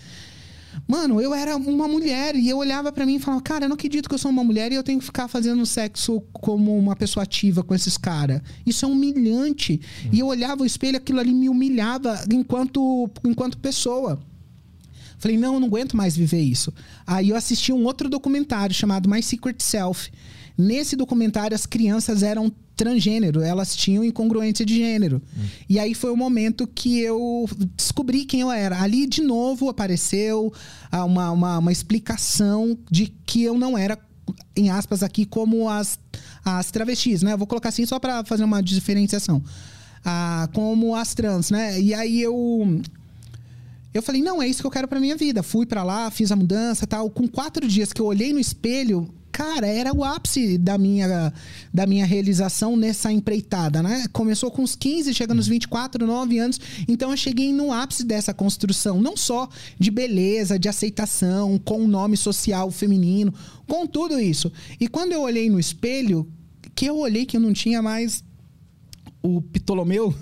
Mano, 0.87 1.19
eu 1.21 1.33
era 1.35 1.57
uma 1.57 1.89
mulher 1.89 2.37
e 2.37 2.49
eu 2.49 2.59
olhava 2.59 2.93
para 2.93 3.07
mim 3.07 3.15
e 3.17 3.19
falava, 3.19 3.43
cara, 3.43 3.65
eu 3.65 3.69
não 3.69 3.75
acredito 3.75 4.07
que 4.09 4.15
eu 4.15 4.19
sou 4.19 4.31
uma 4.31 4.45
mulher 4.45 4.71
e 4.71 4.75
eu 4.75 4.83
tenho 4.83 4.99
que 4.99 5.05
ficar 5.05 5.29
fazendo 5.29 5.65
sexo 5.65 6.21
como 6.33 6.77
uma 6.77 6.95
pessoa 6.95 7.23
ativa 7.23 7.63
com 7.63 7.75
esses 7.75 7.97
caras. 7.97 8.43
Isso 8.67 8.85
é 8.85 8.89
humilhante. 8.89 9.81
Hum. 10.05 10.09
E 10.13 10.21
eu 10.21 10.27
olhava 10.27 10.63
o 10.63 10.67
espelho, 10.67 10.99
aquilo 10.99 11.21
ali 11.21 11.33
me 11.33 11.49
humilhava 11.49 12.23
enquanto, 12.31 13.11
enquanto 13.25 13.57
pessoa. 13.57 14.21
Falei, 15.17 15.39
não, 15.39 15.55
eu 15.55 15.61
não 15.61 15.69
aguento 15.69 15.97
mais 15.97 16.15
viver 16.15 16.43
isso. 16.43 16.71
Aí 17.07 17.31
eu 17.31 17.37
assisti 17.37 17.73
um 17.73 17.85
outro 17.85 18.11
documentário 18.11 18.75
chamado 18.75 19.09
My 19.09 19.23
Secret 19.23 19.57
Self. 19.61 20.11
Nesse 20.57 20.97
documentário, 20.97 21.55
as 21.55 21.65
crianças 21.65 22.23
eram 22.23 22.53
transgênero, 22.77 23.41
elas 23.41 23.75
tinham 23.77 24.05
incongruência 24.05 24.65
de 24.65 24.77
gênero. 24.77 25.23
Hum. 25.37 25.43
E 25.69 25.79
aí 25.79 25.95
foi 25.95 26.11
o 26.11 26.17
momento 26.17 26.67
que 26.67 27.01
eu 27.01 27.49
descobri 27.77 28.25
quem 28.25 28.41
eu 28.41 28.51
era. 28.51 28.81
Ali, 28.81 29.07
de 29.07 29.23
novo, 29.23 29.69
apareceu 29.69 30.53
uma, 30.93 31.31
uma, 31.31 31.59
uma 31.59 31.73
explicação 31.73 32.77
de 32.91 33.13
que 33.25 33.43
eu 33.43 33.59
não 33.59 33.77
era, 33.77 33.99
em 34.57 34.71
aspas 34.71 35.03
aqui, 35.03 35.25
como 35.25 35.69
as, 35.69 35.99
as 36.45 36.71
travestis, 36.71 37.23
né? 37.23 37.33
Eu 37.33 37.39
vou 37.39 37.47
colocar 37.47 37.69
assim 37.69 37.87
só 37.87 37.99
para 37.99 38.25
fazer 38.25 38.45
uma 38.45 38.63
diferenciação. 38.63 39.43
Ah, 40.05 40.49
como 40.53 40.95
as 40.95 41.15
trans, 41.15 41.51
né? 41.51 41.81
E 41.81 41.95
aí 41.95 42.21
eu 42.21 42.83
eu 43.95 44.03
falei, 44.03 44.21
não, 44.21 44.43
é 44.43 44.49
isso 44.49 44.61
que 44.61 44.67
eu 44.67 44.71
quero 44.73 44.89
para 44.89 44.99
minha 44.99 45.17
vida. 45.17 45.41
Fui 45.41 45.65
para 45.65 45.85
lá, 45.85 46.11
fiz 46.11 46.33
a 46.33 46.37
mudança, 46.37 46.85
tal. 46.85 47.09
Com 47.09 47.29
quatro 47.29 47.67
dias 47.69 47.93
que 47.93 48.01
eu 48.01 48.07
olhei 48.07 48.33
no 48.33 48.41
espelho, 48.41 49.09
cara, 49.35 49.67
era 49.67 49.93
o 49.93 50.05
ápice 50.05 50.57
da 50.57 50.79
minha, 50.79 51.33
da 51.73 51.87
minha 51.87 52.07
realização 52.07 52.77
nessa 52.77 53.11
empreitada, 53.11 53.83
né? 53.83 54.05
Começou 54.13 54.49
com 54.49 54.63
os 54.63 54.77
15, 54.77 55.13
chega 55.13 55.35
nos 55.35 55.49
24, 55.49 56.07
9 56.07 56.39
anos. 56.39 56.61
Então 56.87 57.11
eu 57.11 57.17
cheguei 57.17 57.53
no 57.53 57.73
ápice 57.73 58.05
dessa 58.05 58.33
construção, 58.33 59.03
não 59.03 59.17
só 59.17 59.49
de 59.77 59.91
beleza, 59.91 60.57
de 60.57 60.69
aceitação, 60.69 61.59
com 61.59 61.83
o 61.83 61.89
nome 61.89 62.17
social 62.17 62.71
feminino, 62.71 63.35
com 63.67 63.89
tudo 63.89 64.21
isso. 64.21 64.53
E 64.79 64.87
quando 64.87 65.11
eu 65.11 65.23
olhei 65.23 65.51
no 65.51 65.59
espelho, 65.59 66.31
que 66.73 66.87
eu 66.87 66.97
olhei 66.97 67.27
que 67.27 67.37
eu 67.37 67.41
não 67.41 67.53
tinha 67.53 67.83
mais 67.83 68.23
o 69.21 69.43
Ptolomeu. 69.43 70.15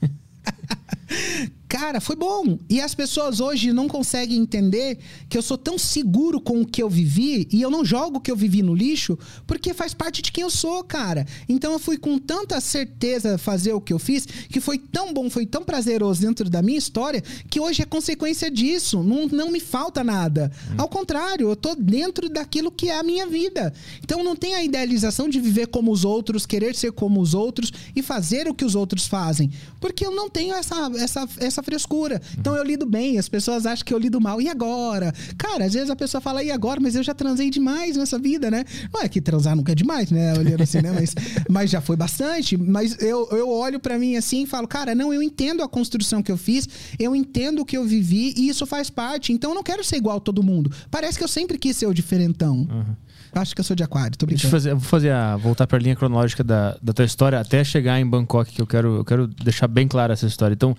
Cara, 1.78 2.00
foi 2.00 2.16
bom. 2.16 2.58
E 2.70 2.80
as 2.80 2.94
pessoas 2.94 3.38
hoje 3.38 3.70
não 3.70 3.86
conseguem 3.86 4.38
entender 4.38 4.98
que 5.28 5.36
eu 5.36 5.42
sou 5.42 5.58
tão 5.58 5.76
seguro 5.76 6.40
com 6.40 6.62
o 6.62 6.66
que 6.66 6.82
eu 6.82 6.88
vivi 6.88 7.46
e 7.52 7.60
eu 7.60 7.68
não 7.68 7.84
jogo 7.84 8.16
o 8.16 8.20
que 8.20 8.30
eu 8.30 8.36
vivi 8.36 8.62
no 8.62 8.74
lixo 8.74 9.18
porque 9.46 9.74
faz 9.74 9.92
parte 9.92 10.22
de 10.22 10.32
quem 10.32 10.40
eu 10.40 10.48
sou, 10.48 10.82
cara. 10.82 11.26
Então 11.46 11.72
eu 11.74 11.78
fui 11.78 11.98
com 11.98 12.18
tanta 12.18 12.58
certeza 12.62 13.36
fazer 13.36 13.74
o 13.74 13.80
que 13.80 13.92
eu 13.92 13.98
fiz 13.98 14.24
que 14.24 14.58
foi 14.58 14.78
tão 14.78 15.12
bom, 15.12 15.28
foi 15.28 15.44
tão 15.44 15.62
prazeroso 15.62 16.22
dentro 16.22 16.48
da 16.48 16.62
minha 16.62 16.78
história 16.78 17.22
que 17.50 17.60
hoje 17.60 17.82
é 17.82 17.84
consequência 17.84 18.50
disso. 18.50 19.02
Não, 19.02 19.26
não 19.26 19.50
me 19.50 19.60
falta 19.60 20.02
nada. 20.02 20.50
Hum. 20.70 20.76
Ao 20.78 20.88
contrário, 20.88 21.50
eu 21.50 21.56
tô 21.56 21.74
dentro 21.74 22.30
daquilo 22.30 22.70
que 22.70 22.88
é 22.88 22.98
a 22.98 23.02
minha 23.02 23.26
vida. 23.26 23.70
Então 24.02 24.24
não 24.24 24.34
tem 24.34 24.54
a 24.54 24.64
idealização 24.64 25.28
de 25.28 25.38
viver 25.38 25.66
como 25.66 25.92
os 25.92 26.06
outros, 26.06 26.46
querer 26.46 26.74
ser 26.74 26.92
como 26.92 27.20
os 27.20 27.34
outros 27.34 27.70
e 27.94 28.02
fazer 28.02 28.48
o 28.48 28.54
que 28.54 28.64
os 28.64 28.74
outros 28.74 29.06
fazem. 29.06 29.50
Porque 29.78 30.06
eu 30.06 30.10
não 30.10 30.30
tenho 30.30 30.54
essa, 30.54 30.90
essa, 30.96 31.28
essa 31.36 31.65
frescura. 31.66 32.22
Então 32.38 32.56
eu 32.56 32.64
lido 32.64 32.86
bem, 32.86 33.18
as 33.18 33.28
pessoas 33.28 33.66
acham 33.66 33.84
que 33.84 33.92
eu 33.92 33.98
lido 33.98 34.20
mal. 34.20 34.40
E 34.40 34.48
agora? 34.48 35.12
Cara, 35.36 35.64
às 35.64 35.74
vezes 35.74 35.90
a 35.90 35.96
pessoa 35.96 36.20
fala, 36.20 36.42
e 36.42 36.50
agora? 36.50 36.80
Mas 36.80 36.94
eu 36.94 37.02
já 37.02 37.12
transei 37.12 37.50
demais 37.50 37.96
nessa 37.96 38.18
vida, 38.18 38.50
né? 38.50 38.64
Não 38.94 39.02
é 39.02 39.08
que 39.08 39.20
transar 39.20 39.56
nunca 39.56 39.72
é 39.72 39.74
demais, 39.74 40.10
né? 40.10 40.32
Olhando 40.38 40.62
assim, 40.62 40.80
né? 40.80 40.92
Mas, 40.92 41.14
mas 41.50 41.70
já 41.70 41.80
foi 41.80 41.96
bastante. 41.96 42.56
Mas 42.56 42.96
eu, 43.02 43.28
eu 43.32 43.50
olho 43.50 43.80
para 43.80 43.98
mim 43.98 44.16
assim 44.16 44.44
e 44.44 44.46
falo, 44.46 44.68
cara, 44.68 44.94
não, 44.94 45.12
eu 45.12 45.22
entendo 45.22 45.62
a 45.62 45.68
construção 45.68 46.22
que 46.22 46.30
eu 46.30 46.36
fiz, 46.36 46.68
eu 46.98 47.14
entendo 47.14 47.60
o 47.62 47.64
que 47.64 47.76
eu 47.76 47.84
vivi 47.84 48.32
e 48.36 48.48
isso 48.48 48.64
faz 48.64 48.88
parte. 48.88 49.32
Então 49.32 49.50
eu 49.50 49.54
não 49.54 49.62
quero 49.62 49.82
ser 49.82 49.96
igual 49.96 50.18
a 50.18 50.20
todo 50.20 50.42
mundo. 50.42 50.70
Parece 50.90 51.18
que 51.18 51.24
eu 51.24 51.28
sempre 51.28 51.58
quis 51.58 51.76
ser 51.76 51.86
o 51.86 51.92
diferentão. 51.92 52.58
Uhum. 52.70 53.06
Acho 53.32 53.54
que 53.54 53.60
eu 53.60 53.64
sou 53.64 53.76
de 53.76 53.82
aquário, 53.82 54.16
tô 54.16 54.24
brincando. 54.24 54.42
Deixa 54.42 54.46
eu 54.46 54.50
fazer, 54.50 54.74
vou 54.74 54.88
fazer 54.88 55.10
a, 55.10 55.36
voltar 55.36 55.66
para 55.66 55.76
a 55.76 55.80
linha 55.80 55.94
cronológica 55.94 56.42
da, 56.42 56.76
da 56.82 56.92
tua 56.92 57.04
história 57.04 57.38
até 57.38 57.62
chegar 57.62 58.00
em 58.00 58.06
Bangkok, 58.06 58.52
que 58.52 58.62
eu 58.62 58.66
quero, 58.66 58.96
eu 58.96 59.04
quero 59.04 59.26
deixar 59.26 59.68
bem 59.68 59.86
clara 59.86 60.14
essa 60.14 60.26
história. 60.26 60.54
Então, 60.54 60.76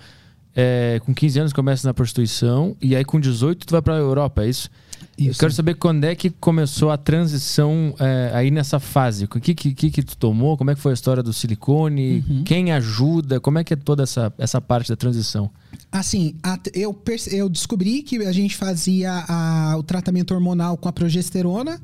é, 0.60 1.00
com 1.06 1.14
15 1.14 1.40
anos 1.40 1.54
começa 1.54 1.88
na 1.88 1.94
prostituição 1.94 2.76
e 2.82 2.96
aí 2.96 3.06
com 3.06 3.20
18 3.20 3.68
tu 3.68 3.72
vai 3.72 3.82
para 3.82 3.94
a 3.94 4.00
Europa, 4.00 4.44
é 4.44 4.50
isso? 4.50 4.72
isso? 5.16 5.30
Eu 5.30 5.36
quero 5.36 5.54
saber 5.54 5.76
quando 5.76 6.04
é 6.04 6.16
que 6.16 6.32
começou 6.32 6.90
a 6.90 6.98
transição 6.98 7.94
é, 8.00 8.32
aí 8.34 8.50
nessa 8.50 8.80
fase. 8.80 9.26
O 9.26 9.28
que, 9.28 9.54
que, 9.54 9.74
que, 9.76 9.92
que 9.92 10.02
tu 10.02 10.18
tomou? 10.18 10.58
Como 10.58 10.72
é 10.72 10.76
que 10.76 10.82
foi 10.82 10.94
a 10.94 10.96
história 10.96 11.22
do 11.22 11.32
silicone? 11.32 12.26
Uhum. 12.28 12.44
Quem 12.44 12.72
ajuda? 12.72 13.40
Como 13.40 13.60
é 13.60 13.64
que 13.64 13.74
é 13.74 13.78
toda 13.78 14.02
essa, 14.02 14.34
essa 14.36 14.60
parte 14.60 14.90
da 14.90 14.96
transição? 14.96 15.52
Assim, 15.92 16.34
a, 16.42 16.60
eu, 16.74 17.00
eu 17.32 17.48
descobri 17.48 18.02
que 18.02 18.18
a 18.26 18.32
gente 18.32 18.56
fazia 18.56 19.12
a, 19.28 19.76
o 19.78 19.84
tratamento 19.84 20.34
hormonal 20.34 20.76
com 20.76 20.90
a 20.90 20.92
progesterona 20.92 21.80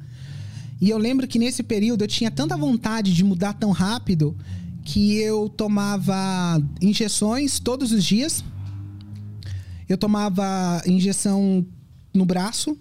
e 0.82 0.90
eu 0.90 0.98
lembro 0.98 1.28
que 1.28 1.38
nesse 1.38 1.62
período 1.62 2.06
eu 2.06 2.08
tinha 2.08 2.32
tanta 2.32 2.58
vontade 2.58 3.14
de 3.14 3.24
mudar 3.24 3.54
tão 3.54 3.70
rápido 3.70 4.36
que 4.84 5.16
eu 5.18 5.48
tomava 5.48 6.60
injeções 6.82 7.60
todos 7.60 7.92
os 7.92 8.04
dias. 8.04 8.44
Eu 9.88 9.98
tomava 9.98 10.82
injeção 10.86 11.66
no 12.14 12.26
braço, 12.26 12.78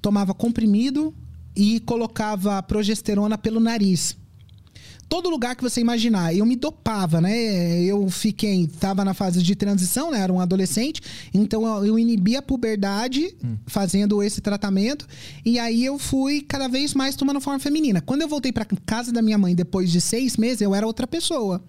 tomava 0.00 0.34
comprimido 0.34 1.14
e 1.54 1.80
colocava 1.80 2.62
progesterona 2.62 3.36
pelo 3.36 3.60
nariz 3.60 4.16
todo 5.12 5.28
lugar 5.28 5.54
que 5.54 5.62
você 5.62 5.78
imaginar. 5.78 6.34
Eu 6.34 6.46
me 6.46 6.56
dopava, 6.56 7.20
né? 7.20 7.82
Eu 7.82 8.08
fiquei, 8.08 8.66
tava 8.66 9.04
na 9.04 9.12
fase 9.12 9.42
de 9.42 9.54
transição, 9.54 10.10
né? 10.10 10.20
Era 10.20 10.32
um 10.32 10.40
adolescente, 10.40 11.02
então 11.34 11.84
eu, 11.84 11.98
inibia 11.98 12.38
a 12.38 12.42
puberdade 12.42 13.36
hum. 13.44 13.58
fazendo 13.66 14.22
esse 14.22 14.40
tratamento 14.40 15.06
e 15.44 15.58
aí 15.58 15.84
eu 15.84 15.98
fui 15.98 16.40
cada 16.40 16.66
vez 16.66 16.94
mais 16.94 17.14
tomando 17.14 17.42
forma 17.42 17.60
feminina. 17.60 18.00
Quando 18.00 18.22
eu 18.22 18.28
voltei 18.28 18.52
para 18.52 18.64
casa 18.86 19.12
da 19.12 19.20
minha 19.20 19.36
mãe 19.36 19.54
depois 19.54 19.92
de 19.92 20.00
seis 20.00 20.38
meses, 20.38 20.62
eu 20.62 20.74
era 20.74 20.86
outra 20.86 21.06
pessoa. 21.06 21.62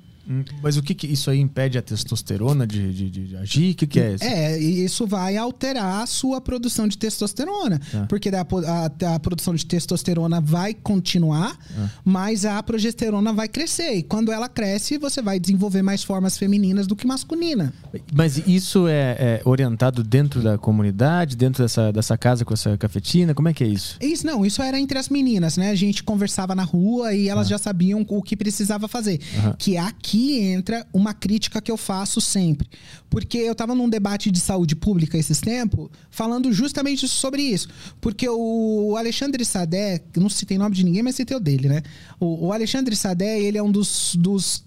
Mas 0.61 0.77
o 0.77 0.81
que, 0.81 0.93
que, 0.93 1.07
isso 1.07 1.29
aí 1.29 1.39
impede 1.39 1.77
a 1.77 1.81
testosterona 1.81 2.65
de, 2.65 2.93
de, 2.93 3.09
de 3.09 3.35
agir? 3.35 3.73
O 3.73 3.75
que, 3.75 3.87
que 3.87 3.99
é 3.99 4.13
isso? 4.13 4.23
É, 4.23 4.57
isso 4.57 5.05
vai 5.05 5.35
alterar 5.35 6.01
a 6.01 6.05
sua 6.05 6.39
produção 6.39 6.87
de 6.87 6.97
testosterona. 6.97 7.79
É. 7.93 8.05
Porque 8.05 8.29
a, 8.29 8.41
a, 8.41 9.15
a, 9.15 9.19
produção 9.19 9.53
de 9.53 9.65
testosterona 9.65 10.39
vai 10.39 10.73
continuar, 10.73 11.57
é. 11.77 11.89
mas 12.05 12.45
a 12.45 12.61
progesterona 12.63 13.33
vai 13.33 13.49
crescer. 13.49 13.95
E 13.95 14.03
quando 14.03 14.31
ela 14.31 14.47
cresce, 14.47 14.97
você 14.97 15.21
vai 15.21 15.39
desenvolver 15.39 15.81
mais 15.81 16.03
formas 16.03 16.37
femininas 16.37 16.87
do 16.87 16.95
que 16.95 17.05
masculina. 17.05 17.73
Mas 18.13 18.37
isso 18.47 18.87
é, 18.87 19.17
é 19.19 19.41
orientado 19.43 20.03
dentro 20.03 20.41
da 20.41 20.57
comunidade, 20.57 21.35
dentro 21.35 21.63
dessa, 21.63 21.91
dessa 21.91 22.17
casa 22.17 22.45
com 22.45 22.53
essa 22.53 22.77
cafetina? 22.77 23.33
Como 23.33 23.49
é 23.49 23.53
que 23.53 23.63
é 23.63 23.67
isso? 23.67 23.97
Isso 24.01 24.25
não, 24.25 24.45
isso 24.45 24.61
era 24.61 24.79
entre 24.79 24.97
as 24.97 25.09
meninas, 25.09 25.57
né? 25.57 25.69
A 25.69 25.75
gente 25.75 26.01
conversava 26.01 26.55
na 26.55 26.63
rua 26.63 27.13
e 27.13 27.27
elas 27.27 27.47
ah. 27.47 27.49
já 27.51 27.57
sabiam 27.57 28.05
o 28.07 28.21
que 28.21 28.37
precisava 28.37 28.87
fazer. 28.87 29.19
Que 29.57 29.77
aqui 29.77 30.12
aqui 30.13 30.39
entra 30.39 30.85
uma 30.93 31.13
crítica 31.13 31.59
que 31.59 31.71
eu 31.71 31.77
faço 31.77 32.21
sempre. 32.21 32.67
Porque 33.09 33.37
eu 33.37 33.53
estava 33.53 33.73
num 33.73 33.89
debate 33.89 34.29
de 34.29 34.39
saúde 34.39 34.75
pública 34.75 35.17
esses 35.17 35.41
tempos, 35.41 35.89
falando 36.11 36.53
justamente 36.53 37.07
sobre 37.07 37.41
isso. 37.41 37.67
Porque 37.99 38.29
o 38.29 38.95
Alexandre 38.97 39.43
Sadé, 39.43 40.01
não 40.15 40.29
citei 40.29 40.57
nome 40.57 40.75
de 40.75 40.83
ninguém, 40.83 41.01
mas 41.01 41.15
citei 41.15 41.35
o 41.35 41.39
dele, 41.39 41.67
né? 41.67 41.81
O, 42.19 42.53
Alexandre 42.53 42.95
Sadé, 42.95 43.39
ele 43.39 43.57
é 43.57 43.63
um 43.63 43.71
dos, 43.71 44.15
dos. 44.15 44.63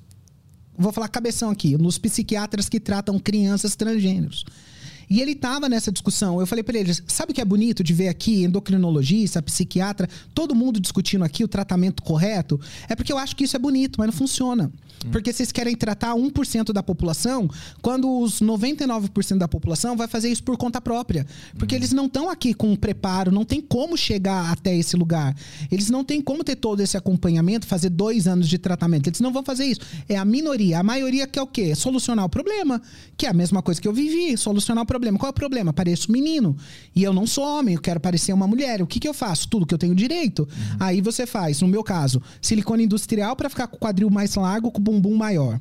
Vou 0.77 0.93
falar 0.93 1.09
cabeção 1.09 1.51
aqui, 1.51 1.77
dos 1.77 1.97
psiquiatras 1.97 2.69
que 2.69 2.81
tratam 2.81 3.19
crianças 3.19 3.77
transgêneros. 3.77 4.45
E 5.09 5.21
ele 5.21 5.33
estava 5.33 5.69
nessa 5.69 5.93
discussão. 5.93 6.41
Eu 6.41 6.47
falei 6.47 6.63
para 6.63 6.79
ele: 6.79 6.93
sabe 7.07 7.33
o 7.33 7.35
que 7.35 7.41
é 7.41 7.45
bonito 7.45 7.83
de 7.83 7.93
ver 7.93 8.09
aqui 8.09 8.45
endocrinologista, 8.45 9.43
psiquiatra, 9.43 10.09
todo 10.35 10.55
mundo 10.55 10.81
discutindo 10.81 11.25
aqui 11.25 11.45
o 11.45 11.49
tratamento 11.49 12.03
correto? 12.03 12.61
É 12.89 12.95
porque 12.95 13.13
eu 13.13 13.19
acho 13.19 13.37
que 13.37 13.45
isso 13.45 13.57
é 13.57 13.59
bonito, 13.59 13.97
mas 13.99 14.07
não 14.07 14.13
funciona. 14.13 14.71
Hum. 15.05 15.11
Porque 15.11 15.33
vocês 15.33 15.53
querem 15.53 15.77
tratar 15.77 16.15
1% 16.15 16.73
da 16.73 16.83
população, 16.83 17.49
quando 17.81 18.21
os 18.21 18.41
99% 18.41 19.39
da 19.39 19.49
população 19.49 19.97
vai 19.97 20.09
fazer 20.09 20.31
isso 20.31 20.43
por 20.43 20.57
conta 20.57 20.81
própria. 20.81 21.27
Porque 21.59 21.75
hum. 21.75 21.79
eles 21.79 21.93
não 21.93 22.07
estão 22.07 22.29
aqui 22.29 22.55
com 22.55 22.71
um 22.71 22.77
preparo, 22.77 23.31
não 23.31 23.45
tem 23.45 23.61
como 23.61 23.97
chegar 23.97 24.51
até 24.51 24.77
esse 24.77 24.97
lugar. 24.97 25.35
Eles 25.71 25.91
não 25.91 26.05
têm 26.05 26.21
como 26.21 26.43
ter 26.43 26.57
todo 26.57 26.81
esse 26.81 26.97
acompanhamento, 26.97 27.67
fazer 27.67 27.91
dois 27.91 28.27
anos 28.27 28.49
de 28.49 28.59
tratamento. 28.59 29.09
Eles 29.09 29.21
não 29.21 29.33
vão 29.33 29.43
fazer 29.43 29.67
isso. 29.67 29.81
É 30.09 30.17
a 30.17 30.25
minoria. 30.25 30.81
A 30.81 30.83
maioria 30.83 31.27
quer 31.27 31.43
o 31.43 31.47
quê? 31.47 31.75
Solucionar 31.75 32.25
o 32.25 32.29
problema. 32.29 32.81
Que 33.17 33.27
é 33.27 33.31
a 33.31 33.35
mesma 33.35 33.63
coisa 33.63 33.81
que 33.81 33.87
eu 33.87 33.93
vivi, 33.93 34.37
solucionar 34.37 34.83
o 34.83 34.87
problema. 34.87 34.96
Qual 35.19 35.29
é 35.29 35.31
o 35.31 35.35
problema? 35.35 35.73
Pareço 35.73 36.11
menino. 36.11 36.57
E 36.95 37.03
eu 37.03 37.13
não 37.13 37.27
sou 37.27 37.45
homem, 37.45 37.75
eu 37.75 37.81
quero 37.81 38.01
parecer 38.01 38.33
uma 38.33 38.47
mulher. 38.47 38.83
O 38.83 38.87
que, 38.87 39.01
que 39.01 39.09
eu 39.09 39.15
faço? 39.15 39.49
Tudo 39.49 39.67
que 39.67 39.75
eu 39.75 39.79
tenho 39.79 39.95
direito. 39.95 40.41
Uhum. 40.43 40.77
Aí 40.81 41.01
você 41.01 41.27
faz, 41.27 41.61
no 41.61 41.69
meu 41.69 41.83
caso, 41.83 42.23
silicone 42.41 42.85
industrial 42.85 43.37
para 43.37 43.49
ficar 43.49 43.67
com 43.67 43.77
o 43.77 43.79
quadril 43.79 44.11
mais 44.11 44.35
largo, 44.35 44.71
com 44.71 44.81
o 44.81 44.83
bumbum 44.83 45.15
maior. 45.17 45.61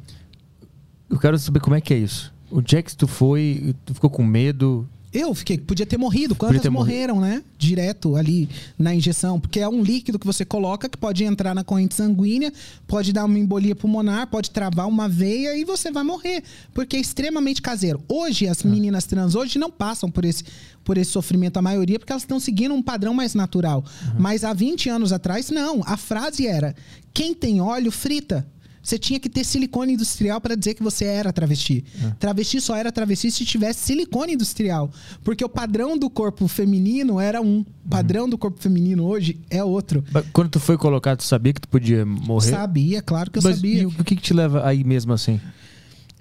Eu 1.10 1.20
quero 1.20 1.38
saber 1.38 1.60
como 1.60 1.76
é 1.76 1.82
que 1.82 1.94
é 1.94 1.98
isso. 1.98 2.34
O 2.50 2.62
Jax, 2.66 2.96
tu 2.96 3.08
foi, 3.08 3.76
tu 3.86 3.94
ficou 3.94 4.10
com 4.10 4.24
medo? 4.24 4.88
Eu 5.16 5.34
fiquei, 5.34 5.58
podia 5.58 5.86
ter 5.86 5.98
morrido. 5.98 6.36
Quantas 6.36 6.62
ter 6.62 6.70
morreram, 6.70 7.16
morrido. 7.16 7.36
né? 7.36 7.44
Direto 7.58 8.18
ali 8.18 8.50
na 8.78 8.94
injeção. 8.94 9.40
Porque 9.40 9.62
é 9.62 9.68
um 9.68 9.82
líquido 9.82 10.20
que 10.20 10.26
você 10.26 10.44
coloca 10.44 10.90
que 10.90 10.98
pode 10.98 11.24
entrar 11.24 11.56
na 11.56 11.64
corrente 11.64 11.96
sanguínea, 11.96 12.52
pode 12.86 13.14
dar 13.14 13.24
uma 13.24 13.40
embolia 13.40 13.74
pulmonar, 13.74 14.28
pode 14.28 14.52
travar 14.52 14.88
uma 14.88 15.08
veia 15.08 15.56
e 15.58 15.64
você 15.64 15.90
vai 15.90 16.04
morrer. 16.04 16.44
Porque 16.74 16.98
é 16.98 17.00
extremamente 17.00 17.62
caseiro. 17.62 18.04
Hoje, 18.10 18.46
as 18.46 18.66
ah. 18.66 18.68
meninas 18.68 19.06
trans 19.06 19.36
hoje 19.36 19.58
não 19.58 19.72
passam 19.72 20.12
por 20.12 20.26
esse, 20.26 20.44
por 20.84 20.98
esse 20.98 21.12
sofrimento, 21.12 21.56
a 21.58 21.62
maioria, 21.62 21.98
porque 21.98 22.12
elas 22.12 22.24
estão 22.24 22.40
seguindo 22.40 22.76
um 22.76 22.82
padrão 22.82 23.14
mais 23.14 23.34
natural. 23.34 23.86
Uhum. 24.08 24.14
Mas 24.20 24.44
há 24.44 24.52
20 24.52 24.90
anos 24.90 25.14
atrás, 25.14 25.50
não. 25.50 25.82
A 25.86 25.96
frase 25.96 26.46
era: 26.46 26.76
quem 27.14 27.34
tem 27.34 27.62
óleo 27.62 27.92
frita. 27.92 28.46
Você 28.86 29.00
tinha 29.00 29.20
que 29.20 29.28
ter 29.28 29.44
silicone 29.44 29.94
industrial 29.94 30.40
para 30.40 30.56
dizer 30.56 30.76
que 30.76 30.84
você 30.84 31.06
era 31.06 31.34
travesti. 31.34 31.84
É. 32.04 32.12
Travesti 32.20 32.62
só 32.62 32.76
era 32.76 32.92
travesti 32.92 33.32
se 33.32 33.44
tivesse 33.44 33.80
silicone 33.80 34.34
industrial. 34.34 34.92
Porque 35.24 35.44
o 35.44 35.50
padrão 35.50 35.98
do 35.98 36.08
corpo 36.08 36.48
feminino 36.48 37.20
era 37.20 37.42
um. 37.42 37.66
O 37.84 37.90
padrão 37.90 38.26
uhum. 38.26 38.30
do 38.30 38.38
corpo 38.38 38.62
feminino 38.62 39.04
hoje 39.04 39.40
é 39.50 39.64
outro. 39.64 40.04
Quando 40.32 40.50
tu 40.50 40.60
foi 40.60 40.78
colocado, 40.78 41.18
tu 41.18 41.24
sabia 41.24 41.52
que 41.52 41.62
tu 41.62 41.68
podia 41.68 42.06
morrer? 42.06 42.52
Sabia, 42.52 43.02
claro 43.02 43.32
que 43.32 43.40
eu 43.40 43.44
Mas 43.44 43.56
sabia. 43.56 43.82
E 43.82 43.86
o 43.88 44.04
que, 44.04 44.16
que 44.16 44.22
te 44.22 44.36
leva 44.36 44.68
aí 44.68 44.84
mesmo 44.84 45.14
assim? 45.14 45.42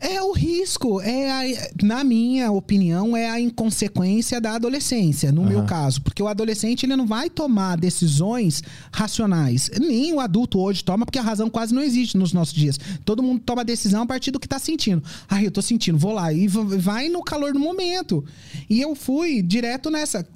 É 0.05 0.21
o 0.21 0.33
risco, 0.33 1.01
é 1.01 1.31
a, 1.31 1.69
na 1.83 2.05
minha 2.05 2.53
opinião, 2.53 3.17
é 3.17 3.31
a 3.31 3.41
inconsequência 3.41 4.39
da 4.39 4.55
adolescência, 4.55 5.33
no 5.33 5.41
uhum. 5.41 5.49
meu 5.49 5.65
caso. 5.65 6.03
Porque 6.03 6.23
o 6.23 6.29
adolescente 6.29 6.85
ele 6.85 6.95
não 6.95 7.07
vai 7.07 7.31
tomar 7.31 7.79
decisões 7.79 8.63
racionais. 8.93 9.71
Nem 9.81 10.13
o 10.13 10.21
adulto 10.21 10.61
hoje 10.61 10.85
toma, 10.85 11.07
porque 11.07 11.19
a 11.19 11.23
razão 11.23 11.49
quase 11.49 11.75
não 11.75 11.81
existe 11.81 12.19
nos 12.19 12.35
nossos 12.35 12.53
dias. 12.53 12.79
Todo 13.03 13.23
mundo 13.23 13.41
toma 13.47 13.65
decisão 13.65 14.03
a 14.03 14.07
partir 14.07 14.31
do 14.31 14.39
que 14.39 14.45
está 14.45 14.59
sentindo. 14.59 15.03
Ah, 15.27 15.43
eu 15.43 15.49
estou 15.49 15.63
sentindo, 15.63 15.97
vou 15.97 16.13
lá. 16.13 16.31
E 16.31 16.49
vai 16.49 17.09
no 17.09 17.23
calor 17.23 17.55
do 17.55 17.59
momento. 17.59 18.23
E 18.69 18.83
eu 18.83 18.95
fui 18.95 19.41
direto 19.41 19.89
nessa. 19.89 20.27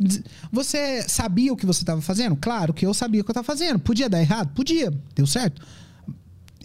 Você 0.51 1.03
sabia 1.07 1.53
o 1.53 1.57
que 1.57 1.67
você 1.67 1.83
estava 1.83 2.01
fazendo? 2.01 2.37
Claro 2.37 2.73
que 2.73 2.87
eu 2.87 2.95
sabia 2.95 3.21
o 3.21 3.25
que 3.25 3.31
eu 3.31 3.33
estava 3.33 3.45
fazendo. 3.45 3.79
Podia 3.79 4.09
dar 4.09 4.23
errado? 4.23 4.49
Podia. 4.55 4.91
Deu 5.15 5.27
certo? 5.27 5.61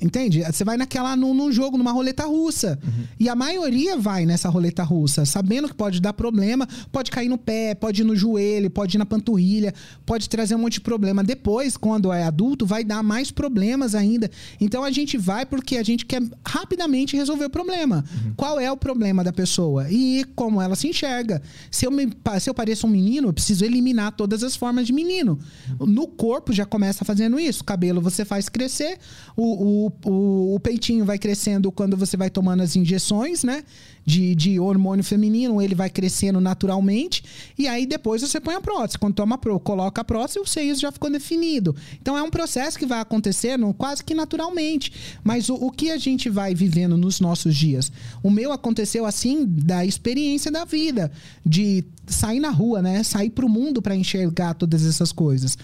Entende? 0.04 0.44
Você 0.44 0.66
vai 0.66 0.76
naquela 0.76 1.16
num, 1.16 1.34
num 1.34 1.50
jogo, 1.50 1.78
numa 1.78 1.92
roleta 1.94 2.26
russa. 2.26 2.78
Uhum. 2.84 3.06
E 3.18 3.30
a 3.30 3.36
maioria 3.36 3.98
vai 3.98 4.26
nessa 4.26 4.50
roleta 4.50 4.84
russa, 4.84 5.24
sabendo 5.24 5.70
que 5.70 5.74
pode 5.74 6.02
dar 6.02 6.12
problema, 6.12 6.68
pode 6.92 7.10
cair 7.10 7.30
no 7.30 7.38
pé, 7.38 7.74
pode 7.74 8.02
ir 8.02 8.04
no 8.04 8.14
joelho, 8.14 8.70
pode 8.70 8.98
ir 8.98 9.00
na 9.00 9.06
panturrilha, 9.06 9.74
pode 10.06 10.28
trazer 10.28 10.56
um 10.56 10.58
monte 10.58 10.74
de 10.74 10.82
problema. 10.82 11.24
Depois, 11.24 11.78
quando 11.78 12.12
é 12.12 12.24
adulto, 12.24 12.66
vai 12.66 12.84
dar 12.84 13.02
mais 13.02 13.32
problemas 13.32 13.96
ainda. 13.96 14.30
Então 14.60 14.84
a 14.84 14.92
gente 14.92 15.18
vai 15.18 15.46
porque 15.46 15.78
a 15.78 15.84
gente 15.84 16.06
quer 16.06 16.22
rapidamente 16.46 17.16
resolver 17.16 17.46
o 17.46 17.50
problema. 17.50 18.04
Uhum. 18.14 18.34
Qual 18.36 18.60
é 18.60 18.70
o 18.70 18.76
problema 18.76 19.24
da 19.24 19.32
pessoa? 19.32 19.90
E 19.90 20.26
como 20.36 20.62
ela 20.62 20.76
se 20.76 20.90
enxerga. 20.90 21.42
Se 21.72 21.86
eu, 21.86 21.92
me, 21.92 22.10
se 22.42 22.50
eu 22.50 22.54
pareço 22.54 22.88
um 22.88 22.90
menino, 22.90 23.30
eu 23.30 23.34
preciso 23.34 23.64
eliminar 23.64 24.12
todas 24.12 24.44
as 24.44 24.54
formas 24.54 24.86
de 24.86 24.92
menino. 24.92 25.40
Uhum. 25.80 25.88
No 25.88 26.08
corpo 26.08 26.52
já 26.52 26.66
começa 26.66 27.06
fazendo 27.06 27.40
isso. 27.40 27.62
O 27.62 27.66
cabelo 27.66 28.02
você 28.02 28.26
faz 28.26 28.50
crescer, 28.50 28.98
o, 29.38 29.86
o 29.86 29.93
o, 30.06 30.56
o 30.56 30.60
peitinho 30.60 31.06
vai 31.06 31.18
crescendo 31.18 31.72
quando 31.72 31.96
você 31.96 32.16
vai 32.16 32.30
tomando 32.30 32.62
as 32.62 32.76
injeções, 32.76 33.44
né? 33.44 33.64
De, 34.06 34.36
de 34.36 34.60
hormônio 34.60 35.04
feminino, 35.04 35.62
ele 35.62 35.74
vai 35.74 35.90
crescendo 35.90 36.42
naturalmente. 36.42 37.24
E 37.58 37.68
aí 37.68 37.86
depois 37.86 38.22
você 38.22 38.40
põe 38.40 38.56
a 38.56 38.62
prótese. 38.62 38.98
Quando 38.98 39.16
toma 39.16 39.38
pro, 39.38 39.60
coloca 39.60 40.02
a 40.02 40.04
prótese, 40.04 40.40
o 40.40 40.46
seio 40.46 40.76
já 40.76 40.92
ficou 40.92 41.10
definido. 41.10 41.76
Então 42.02 42.18
é 42.18 42.22
um 42.22 42.30
processo 42.30 42.78
que 42.78 42.86
vai 42.86 43.00
acontecendo 43.00 43.74
quase 43.74 44.04
que 44.04 44.14
naturalmente. 44.14 44.92
Mas 45.24 45.48
o, 45.50 45.56
o 45.56 45.72
que 45.72 45.90
a 45.92 45.98
gente 45.98 46.30
vai 46.30 46.54
vivendo 46.54 46.98
nos 46.98 47.20
nossos 47.20 47.56
dias? 47.56 47.92
O 48.22 48.30
meu 48.30 48.52
aconteceu 48.52 49.06
assim 49.06 49.46
da 49.46 49.86
experiência 49.86 50.52
da 50.52 50.66
vida, 50.66 51.12
de 51.46 51.86
sair 52.06 52.40
na 52.40 52.50
rua, 52.50 52.82
né? 52.82 53.04
Sair 53.04 53.30
pro 53.30 53.48
mundo 53.48 53.82
para 53.82 53.96
enxergar 53.96 54.54
todas 54.54 54.86
essas 54.86 55.12
coisas. 55.12 55.58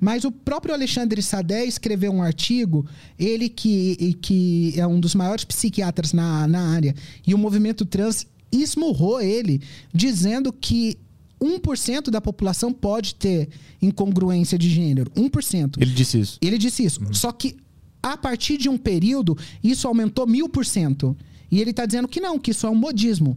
Mas 0.00 0.24
o 0.24 0.30
próprio 0.30 0.74
Alexandre 0.74 1.22
Sadé 1.22 1.64
escreveu 1.64 2.12
um 2.12 2.22
artigo, 2.22 2.86
ele 3.18 3.48
que, 3.48 4.16
que 4.20 4.74
é 4.76 4.86
um 4.86 5.00
dos 5.00 5.14
maiores 5.14 5.44
psiquiatras 5.44 6.12
na, 6.12 6.46
na 6.46 6.70
área, 6.70 6.94
e 7.26 7.34
o 7.34 7.38
movimento 7.38 7.84
trans 7.84 8.26
esmurrou 8.52 9.20
ele, 9.20 9.60
dizendo 9.92 10.52
que 10.52 10.98
1% 11.40 12.10
da 12.10 12.20
população 12.20 12.72
pode 12.72 13.14
ter 13.14 13.48
incongruência 13.80 14.58
de 14.58 14.68
gênero. 14.68 15.10
1%. 15.12 15.76
Ele 15.80 15.90
disse 15.92 16.20
isso. 16.20 16.38
Ele 16.40 16.58
disse 16.58 16.84
isso. 16.84 17.04
Uhum. 17.04 17.14
Só 17.14 17.32
que 17.32 17.56
a 18.02 18.16
partir 18.16 18.56
de 18.56 18.68
um 18.68 18.78
período, 18.78 19.36
isso 19.62 19.88
aumentou 19.88 20.26
mil 20.26 20.48
por 20.48 20.64
cento. 20.64 21.16
E 21.50 21.60
ele 21.60 21.70
está 21.70 21.84
dizendo 21.84 22.08
que 22.08 22.20
não, 22.20 22.38
que 22.38 22.50
isso 22.50 22.66
é 22.66 22.70
um 22.70 22.74
modismo. 22.74 23.30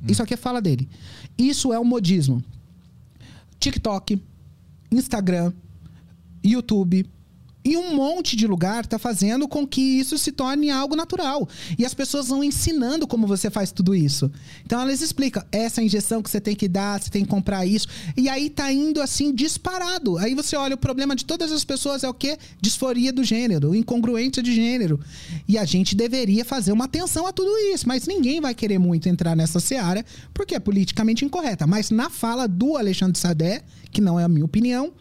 Uhum. 0.00 0.06
Isso 0.08 0.22
aqui 0.22 0.34
é 0.34 0.36
fala 0.36 0.60
dele. 0.60 0.88
Isso 1.36 1.72
é 1.72 1.78
um 1.78 1.84
modismo. 1.84 2.42
TikTok, 3.58 4.20
Instagram, 4.90 5.52
YouTube, 6.44 7.06
e 7.64 7.76
um 7.76 7.94
monte 7.94 8.34
de 8.34 8.46
lugar 8.46 8.82
está 8.82 8.98
fazendo 8.98 9.46
com 9.46 9.66
que 9.66 9.80
isso 9.80 10.18
se 10.18 10.32
torne 10.32 10.68
algo 10.68 10.96
natural. 10.96 11.48
E 11.78 11.86
as 11.86 11.94
pessoas 11.94 12.28
vão 12.28 12.42
ensinando 12.42 13.06
como 13.06 13.26
você 13.26 13.50
faz 13.50 13.70
tudo 13.70 13.94
isso. 13.94 14.30
Então 14.66 14.80
elas 14.80 15.00
explicam 15.00 15.44
essa 15.52 15.80
injeção 15.80 16.22
que 16.22 16.28
você 16.28 16.40
tem 16.40 16.56
que 16.56 16.66
dar, 16.66 17.00
você 17.00 17.08
tem 17.08 17.22
que 17.22 17.30
comprar 17.30 17.64
isso. 17.64 17.86
E 18.16 18.28
aí 18.28 18.50
tá 18.50 18.72
indo 18.72 19.00
assim 19.00 19.32
disparado. 19.32 20.18
Aí 20.18 20.34
você 20.34 20.56
olha, 20.56 20.74
o 20.74 20.78
problema 20.78 21.14
de 21.14 21.24
todas 21.24 21.52
as 21.52 21.64
pessoas 21.64 22.02
é 22.02 22.08
o 22.08 22.14
quê? 22.14 22.36
Disforia 22.60 23.12
do 23.12 23.22
gênero, 23.22 23.74
incongruência 23.76 24.42
de 24.42 24.52
gênero. 24.52 24.98
E 25.46 25.56
a 25.56 25.64
gente 25.64 25.94
deveria 25.94 26.44
fazer 26.44 26.72
uma 26.72 26.86
atenção 26.86 27.28
a 27.28 27.32
tudo 27.32 27.56
isso. 27.72 27.86
Mas 27.86 28.08
ninguém 28.08 28.40
vai 28.40 28.54
querer 28.56 28.78
muito 28.78 29.08
entrar 29.08 29.36
nessa 29.36 29.60
seara 29.60 30.04
porque 30.34 30.56
é 30.56 30.60
politicamente 30.60 31.24
incorreta. 31.24 31.64
Mas 31.64 31.90
na 31.90 32.10
fala 32.10 32.48
do 32.48 32.76
Alexandre 32.76 33.18
Sadé, 33.20 33.62
que 33.92 34.00
não 34.00 34.18
é 34.18 34.24
a 34.24 34.28
minha 34.28 34.44
opinião, 34.44 34.92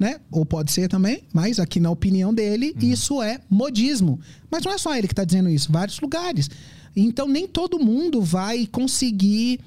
né? 0.00 0.18
Ou 0.30 0.46
pode 0.46 0.72
ser 0.72 0.88
também, 0.88 1.24
mas 1.30 1.60
aqui 1.60 1.78
na 1.78 1.90
opinião 1.90 2.32
dele, 2.32 2.74
uhum. 2.74 2.88
isso 2.88 3.22
é 3.22 3.38
modismo. 3.50 4.18
Mas 4.50 4.64
não 4.64 4.72
é 4.72 4.78
só 4.78 4.96
ele 4.96 5.06
que 5.06 5.12
está 5.12 5.24
dizendo 5.24 5.50
isso, 5.50 5.70
vários 5.70 6.00
lugares. 6.00 6.48
Então 6.96 7.28
nem 7.28 7.46
todo 7.46 7.78
mundo 7.78 8.22
vai 8.22 8.66
conseguir. 8.66 9.60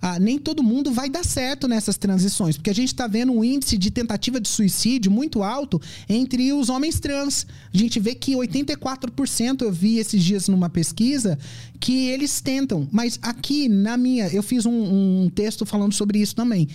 Ah, 0.00 0.18
nem 0.18 0.38
todo 0.38 0.62
mundo 0.62 0.92
vai 0.92 1.08
dar 1.08 1.24
certo 1.24 1.66
nessas 1.66 1.96
transições, 1.96 2.56
porque 2.56 2.70
a 2.70 2.74
gente 2.74 2.88
está 2.88 3.08
vendo 3.08 3.32
um 3.32 3.42
índice 3.42 3.76
de 3.76 3.90
tentativa 3.90 4.40
de 4.40 4.48
suicídio 4.48 5.10
muito 5.10 5.42
alto 5.42 5.80
entre 6.08 6.52
os 6.52 6.68
homens 6.68 7.00
trans. 7.00 7.44
A 7.74 7.76
gente 7.76 7.98
vê 7.98 8.14
que 8.14 8.32
84% 8.32 9.62
eu 9.62 9.72
vi 9.72 9.98
esses 9.98 10.22
dias 10.22 10.46
numa 10.46 10.70
pesquisa 10.70 11.36
que 11.80 12.10
eles 12.10 12.40
tentam. 12.40 12.86
Mas 12.92 13.18
aqui 13.22 13.68
na 13.68 13.96
minha, 13.96 14.28
eu 14.28 14.42
fiz 14.42 14.66
um, 14.66 15.24
um 15.24 15.30
texto 15.30 15.66
falando 15.66 15.92
sobre 15.92 16.20
isso 16.20 16.34
também 16.34 16.68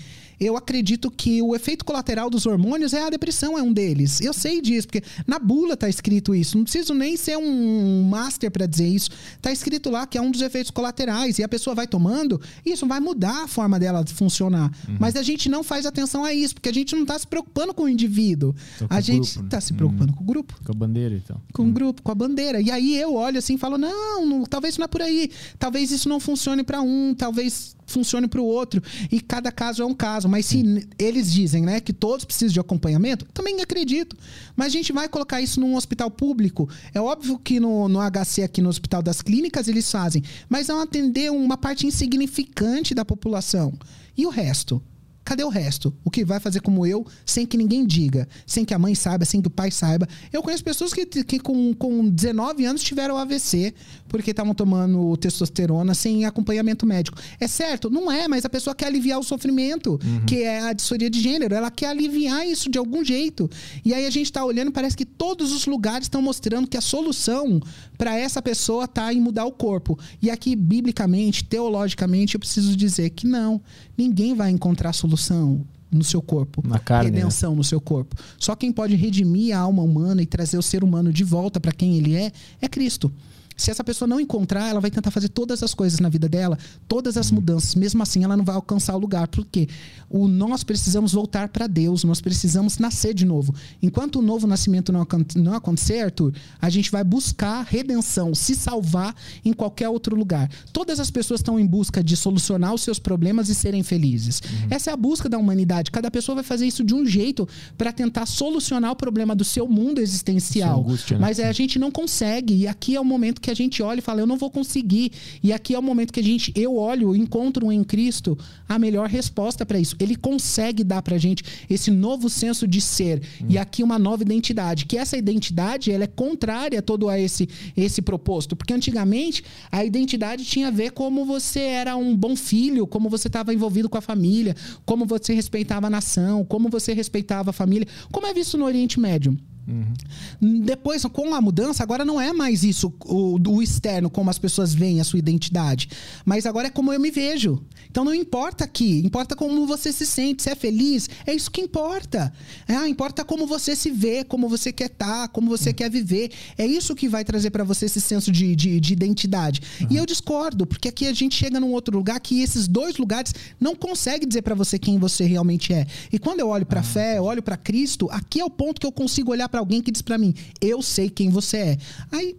eu 0.44 0.58
acredito 0.58 1.10
que 1.10 1.42
o 1.42 1.56
efeito 1.56 1.86
colateral 1.86 2.30
dos 2.30 2.46
hormônios 2.46 2.94
é 2.94 3.04
a 3.04 3.10
depressão, 3.10 3.58
é 3.58 3.62
um 3.62 3.72
deles. 3.72 4.22
Eu 4.22 4.34
sei 4.34 4.62
disso, 4.62 4.88
porque 4.88 5.04
na 5.26 5.40
bula 5.40 5.76
tá 5.78 5.90
escrito 5.90 6.36
isso. 6.36 6.58
Não 6.58 6.64
preciso 6.64 6.94
nem 6.94 7.16
ser 7.18 7.38
um 7.38 8.04
master 8.04 8.52
para 8.52 8.66
dizer 8.66 8.88
isso. 8.88 9.10
Tá 9.42 9.52
escrito 9.52 9.90
lá 9.90 10.06
que 10.06 10.18
é 10.18 10.22
um 10.22 10.32
dos 10.32 10.42
efeitos 10.42 10.72
colaterais 10.72 11.40
e 11.40 11.44
a 11.44 11.48
pessoa 11.48 11.76
vai 11.76 11.88
tomando, 11.88 12.42
isso 12.66 12.86
vai 12.88 13.00
mudar 13.00 13.44
a 13.44 13.48
forma 13.48 13.80
dela 13.80 14.04
de 14.04 14.14
funcionar. 14.14 14.72
Uhum. 14.88 14.98
Mas 15.00 15.16
a 15.16 15.24
gente 15.24 15.50
não 15.50 15.64
faz 15.64 15.86
atenção 15.86 16.24
a 16.24 16.34
isso, 16.34 16.54
porque 16.56 16.70
a 16.70 16.74
gente 16.74 16.96
não 16.96 17.06
tá 17.06 17.18
se 17.18 17.28
preocupando 17.28 17.74
com 17.74 17.84
o 17.84 17.90
indivíduo. 17.90 18.56
a 18.90 19.02
gente 19.02 19.32
grupo, 19.32 19.44
né? 19.44 19.50
tá 19.50 19.62
se 19.62 19.74
preocupando 19.74 20.12
uhum. 20.12 20.18
com 20.18 20.24
o 20.24 20.28
grupo. 20.28 20.60
Com 20.64 20.72
a 20.72 20.76
bandeira, 20.76 21.16
então. 21.16 21.42
Com 21.54 21.64
uhum. 21.64 21.70
o 21.70 21.72
grupo, 21.72 22.02
com 22.02 22.12
a 22.12 22.16
bandeira. 22.16 22.62
E 22.62 22.72
aí 22.72 22.98
eu 22.98 23.16
olho 23.16 23.38
assim 23.38 23.56
e 23.56 23.58
falo: 23.58 23.78
não, 23.78 24.26
não, 24.26 24.44
talvez 24.44 24.78
não 24.78 24.86
é 24.86 24.88
por 24.88 25.02
aí. 25.02 25.32
Talvez 25.58 25.92
isso 25.92 26.10
não 26.10 26.20
funcione 26.20 26.64
para 26.64 26.82
um, 26.82 27.14
talvez 27.14 27.76
funcione 27.86 28.28
para 28.28 28.42
o 28.42 28.46
outro. 28.46 28.82
E 29.12 29.20
cada 29.20 29.52
caso 29.52 29.82
é 29.82 29.86
um 29.86 29.94
caso. 29.94 30.28
Mas 30.30 30.46
se 30.46 30.88
eles 30.98 31.32
dizem 31.32 31.64
né, 31.64 31.80
que 31.80 31.94
todos 31.94 32.26
precisam 32.26 32.54
de 32.54 32.60
acompanhamento, 32.60 33.26
também 33.34 33.62
acredito. 33.62 34.16
Mas 34.56 34.68
a 34.68 34.72
gente 34.72 34.92
vai 34.92 35.08
colocar 35.08 35.42
isso 35.42 35.60
num 35.60 35.76
hospital 35.76 36.10
público. 36.12 36.70
É 36.94 37.02
óbvio 37.02 37.38
que 37.38 37.60
no, 37.60 37.88
no 37.88 38.00
HC, 38.00 38.44
aqui 38.44 38.62
no 38.62 38.70
Hospital 38.70 39.02
das 39.02 39.22
Clínicas, 39.22 39.68
eles 39.68 39.90
fazem. 39.90 40.24
Mas 40.50 40.68
vão 40.68 40.82
atender 40.82 41.32
uma 41.32 41.58
parte 41.58 41.88
insignificante 41.88 42.94
da 42.94 43.06
população. 43.06 43.74
E 44.16 44.26
o 44.26 44.30
resto? 44.30 44.82
Cadê 45.24 45.44
o 45.44 45.50
resto? 45.50 45.96
O 46.04 46.12
que 46.12 46.26
vai 46.26 46.40
fazer 46.40 46.60
como 46.60 46.86
eu, 46.86 47.06
sem 47.26 47.46
que 47.46 47.56
ninguém 47.56 47.86
diga, 47.86 48.28
sem 48.46 48.66
que 48.66 48.74
a 48.74 48.80
mãe 48.80 48.94
saiba, 48.94 49.24
sem 49.24 49.42
que 49.42 49.48
o 49.48 49.52
pai 49.52 49.72
saiba? 49.72 50.08
Eu 50.34 50.44
conheço 50.44 50.64
pessoas 50.64 50.94
que, 50.94 51.06
que 51.06 51.40
com, 51.40 51.74
com 51.74 52.10
19 52.10 52.66
anos 52.66 52.84
tiveram 52.84 53.18
AVC 53.18 53.74
porque 54.14 54.30
estavam 54.30 54.54
tomando 54.54 55.18
testosterona 55.18 55.96
sem 55.96 56.24
acompanhamento 56.24 56.86
médico. 56.86 57.18
É 57.40 57.48
certo? 57.48 57.90
Não 57.90 58.12
é, 58.12 58.28
mas 58.28 58.46
a 58.46 58.50
pessoa 58.50 58.76
quer 58.76 58.86
aliviar 58.86 59.20
o 59.20 59.24
sofrimento, 59.24 60.00
uhum. 60.04 60.24
que 60.28 60.44
é 60.44 60.60
a 60.60 60.72
disforia 60.72 61.10
de 61.10 61.20
gênero. 61.20 61.56
Ela 61.56 61.72
quer 61.72 61.88
aliviar 61.88 62.46
isso 62.46 62.70
de 62.70 62.78
algum 62.78 63.04
jeito. 63.04 63.50
E 63.84 63.92
aí 63.92 64.06
a 64.06 64.12
gente 64.12 64.28
está 64.28 64.46
olhando, 64.46 64.72
parece 64.72 64.96
que 64.96 65.04
todos 65.04 65.52
os 65.52 65.66
lugares 65.66 66.06
estão 66.06 66.22
mostrando 66.22 66.68
que 66.68 66.78
a 66.78 66.82
solução 66.82 67.60
para 67.98 68.16
essa 68.16 68.40
pessoa 68.40 68.88
tá 68.88 69.12
em 69.12 69.20
mudar 69.20 69.46
o 69.46 69.52
corpo. 69.52 69.98
E 70.22 70.30
aqui, 70.30 70.56
biblicamente, 70.56 71.44
teologicamente, 71.44 72.36
eu 72.36 72.40
preciso 72.40 72.78
dizer 72.78 73.10
que 73.10 73.26
não. 73.26 73.60
Ninguém 73.98 74.36
vai 74.36 74.52
encontrar 74.52 74.94
solução 74.94 75.66
no 75.92 76.04
seu 76.04 76.22
corpo, 76.22 76.62
Na 76.68 76.78
carne, 76.78 77.10
redenção 77.10 77.54
né? 77.54 77.58
no 77.58 77.64
seu 77.64 77.82
corpo. 77.82 78.16
Só 78.38 78.56
quem 78.56 78.72
pode 78.72 78.94
redimir 78.96 79.58
a 79.58 79.60
alma 79.60 79.82
humana 79.82 80.22
e 80.22 80.28
trazer 80.28 80.60
o 80.60 80.62
ser 80.62 80.84
humano 80.84 81.12
de 81.12 81.24
volta 81.24 81.60
para 81.60 81.72
quem 81.72 81.98
ele 81.98 82.16
é 82.16 82.32
é 82.62 82.68
Cristo. 82.68 83.12
Se 83.56 83.72
essa 83.72 83.84
pessoa 83.84 84.08
não 84.08 84.20
encontrar, 84.20 84.70
ela 84.70 84.80
vai 84.80 84.92
tentar 84.92 85.12
fazer 85.12 85.30
todas 85.30 85.64
as 85.64 85.74
coisas 85.74 86.00
na 86.00 86.10
vida 86.10 86.28
dela, 86.28 86.58
todas 86.88 87.18
as 87.18 87.32
mudanças. 87.32 87.76
Mesmo 87.76 88.02
assim, 88.04 88.24
ela 88.24 88.36
não 88.36 88.46
vai 88.46 88.56
alcançar 88.56 88.96
o 88.96 89.00
lugar. 89.00 89.28
Porque 89.28 89.68
o, 90.10 90.28
nós 90.28 90.64
precisamos 90.64 91.14
voltar 91.14 91.50
para 91.50 91.68
Deus, 91.68 92.04
nós 92.04 92.22
precisamos 92.22 92.78
nascer 92.78 93.14
de 93.14 93.26
novo. 93.26 93.54
Enquanto 93.82 94.20
o 94.20 94.22
novo 94.22 94.48
nascimento 94.48 94.92
não, 94.92 95.06
não 95.36 95.54
acontecer, 95.54 96.02
Arthur, 96.02 96.34
a 96.62 96.70
gente 96.70 96.92
vai 96.92 97.04
buscar 97.04 97.64
redenção, 97.64 98.34
se 98.36 98.56
salvar 98.56 99.16
em 99.44 99.54
qualquer 99.54 99.90
outro 99.90 100.16
lugar. 100.16 100.50
Todas 100.72 101.00
as 101.00 101.10
pessoas 101.12 101.40
estão 101.40 101.60
em 101.60 101.66
busca 101.66 102.04
de 102.04 102.16
solucionar 102.16 102.74
os 102.74 102.82
seus 102.82 103.00
problemas 103.00 103.50
e 103.50 103.56
serem 103.56 103.84
felizes. 103.84 104.42
Uhum. 104.42 104.68
Essa 104.70 104.92
é 104.92 104.94
a 104.94 104.98
busca 104.98 105.30
da 105.30 105.38
humanidade. 105.38 105.92
Cada 105.92 106.10
pessoa 106.10 106.36
vai 106.36 106.44
fazer 106.44 106.66
isso 106.66 106.84
de 106.84 106.94
um 106.94 107.06
jeito 107.06 107.48
para 107.78 107.92
tentar 107.92 108.26
solucionar 108.26 108.92
o 108.92 108.96
problema 108.96 109.36
do 109.36 109.44
seu 109.44 109.68
mundo 109.68 110.00
existencial. 110.00 110.80
Angústia, 110.80 111.18
né? 111.18 111.22
Mas 111.22 111.40
é, 111.40 111.48
a 111.48 111.52
gente 111.52 111.78
não 111.80 111.92
consegue. 111.92 112.54
E 112.56 112.68
aqui 112.68 112.96
é 112.96 113.00
o 113.00 113.06
momento 113.06 113.42
que 113.44 113.52
a 113.52 113.54
gente 113.54 113.84
olha 113.84 114.00
e 114.00 114.02
fala, 114.02 114.22
eu 114.22 114.26
não 114.26 114.38
vou 114.38 114.50
conseguir. 114.50 115.12
E 115.44 115.52
aqui 115.52 115.76
é 115.76 115.80
o 115.80 115.84
momento 115.84 116.14
que 116.14 116.22
a 116.22 116.24
gente, 116.24 116.52
eu 116.56 116.78
olho, 116.78 117.16
encontro 117.16 117.72
em 117.72 117.84
Cristo 117.84 118.38
a 118.68 118.80
melhor 118.80 119.08
resposta 119.08 119.66
para 119.66 119.78
isso. 119.78 119.96
Ele 120.00 120.16
consegue 120.16 120.84
dar 120.84 121.02
pra 121.02 121.18
gente 121.18 121.44
esse 121.70 121.92
novo 121.92 122.30
senso 122.30 122.66
de 122.66 122.80
ser 122.80 123.22
hum. 123.42 123.48
e 123.50 123.58
aqui 123.58 123.84
uma 123.84 124.00
nova 124.00 124.24
identidade, 124.24 124.86
que 124.86 124.98
essa 124.98 125.18
identidade 125.18 125.92
ela 125.92 126.06
é 126.06 126.08
contrária 126.08 126.80
a 126.80 126.82
todo 126.82 127.10
a 127.10 127.20
esse 127.20 127.48
esse 127.76 128.02
proposto, 128.02 128.56
porque 128.56 128.74
antigamente 128.74 129.44
a 129.72 129.84
identidade 129.84 130.46
tinha 130.46 130.70
a 130.70 130.72
ver 130.72 130.92
como 130.92 131.26
você 131.26 131.60
era 131.60 131.96
um 131.96 132.16
bom 132.16 132.36
filho, 132.36 132.88
como 132.88 133.10
você 133.10 133.28
estava 133.28 133.54
envolvido 133.54 133.90
com 133.90 133.98
a 133.98 134.02
família, 134.02 134.56
como 134.86 135.06
você 135.06 135.34
respeitava 135.34 135.88
a 135.88 135.90
nação, 135.90 136.46
como 136.46 136.70
você 136.70 136.94
respeitava 136.94 137.50
a 137.50 137.54
família, 137.54 137.88
como 138.12 138.26
é 138.26 138.34
visto 138.34 138.58
no 138.58 138.66
Oriente 138.66 139.00
Médio. 139.00 139.38
Uhum. 139.68 140.64
Depois, 140.66 141.04
com 141.06 141.34
a 141.34 141.42
mudança, 141.42 141.84
agora 141.84 142.04
não 142.04 142.20
é 142.20 142.34
mais 142.34 142.64
isso, 142.64 142.94
o, 143.06 143.40
o 143.50 143.62
externo, 143.62 144.10
como 144.10 144.30
as 144.30 144.38
pessoas 144.38 144.74
veem 144.74 145.00
a 145.00 145.04
sua 145.04 145.20
identidade. 145.20 145.90
Mas 146.26 146.46
agora 146.46 146.68
é 146.68 146.72
como 146.72 146.92
eu 146.92 147.00
me 147.00 147.12
vejo. 147.12 147.64
Então 147.90 148.04
não 148.04 148.14
importa 148.14 148.64
aqui, 148.64 149.02
importa 149.06 149.36
como 149.36 149.66
você 149.66 149.92
se 149.94 150.06
sente, 150.06 150.44
se 150.44 150.50
é 150.50 150.56
feliz, 150.56 151.10
é 151.26 151.34
isso 151.34 151.50
que 151.52 151.62
importa. 151.62 152.34
É, 152.68 152.88
importa 152.88 153.24
como 153.24 153.46
você 153.46 153.76
se 153.76 153.92
vê, 153.92 154.24
como 154.24 154.50
você 154.50 154.72
quer 154.72 154.88
estar, 154.88 155.24
tá, 155.24 155.28
como 155.28 155.50
você 155.50 155.70
uhum. 155.70 155.76
quer 155.76 155.90
viver. 155.90 156.32
É 156.58 156.66
isso 156.66 156.96
que 156.96 157.08
vai 157.08 157.24
trazer 157.24 157.52
para 157.52 157.64
você 157.64 157.86
esse 157.86 158.02
senso 158.02 158.32
de, 158.32 158.56
de, 158.56 158.80
de 158.80 158.94
identidade. 158.94 159.62
Uhum. 159.82 159.88
E 159.92 159.98
eu 159.98 160.06
discordo, 160.06 160.66
porque 160.66 160.88
aqui 160.88 161.08
a 161.08 161.14
gente 161.14 161.36
chega 161.36 161.60
num 161.60 161.72
outro 161.72 161.96
lugar 161.96 162.20
que 162.20 162.42
esses 162.42 162.68
dois 162.68 162.98
lugares 162.98 163.34
não 163.60 163.76
conseguem 163.76 164.28
dizer 164.28 164.42
para 164.42 164.56
você 164.56 164.78
quem 164.80 164.98
você 164.98 165.24
realmente 165.26 165.74
é. 165.74 165.86
E 166.12 166.20
quando 166.20 166.40
eu 166.40 166.50
olho 166.50 166.66
para 166.66 166.82
a 166.82 166.84
fé, 166.84 167.18
eu 167.18 167.24
olho 167.24 167.44
para 167.44 167.56
Cristo, 167.56 168.10
aqui 168.12 168.40
é 168.40 168.46
o 168.46 168.50
ponto 168.50 168.82
que 168.82 168.88
eu 168.88 168.92
consigo 168.92 169.32
olhar 169.32 169.48
para 169.54 169.60
alguém 169.60 169.84
que 169.84 169.92
diz 169.92 170.02
para 170.02 170.18
mim: 170.18 170.34
eu 170.60 170.82
sei 170.82 171.12
quem 171.12 171.30
você 171.30 171.58
é. 171.58 171.78
Aí. 172.12 172.36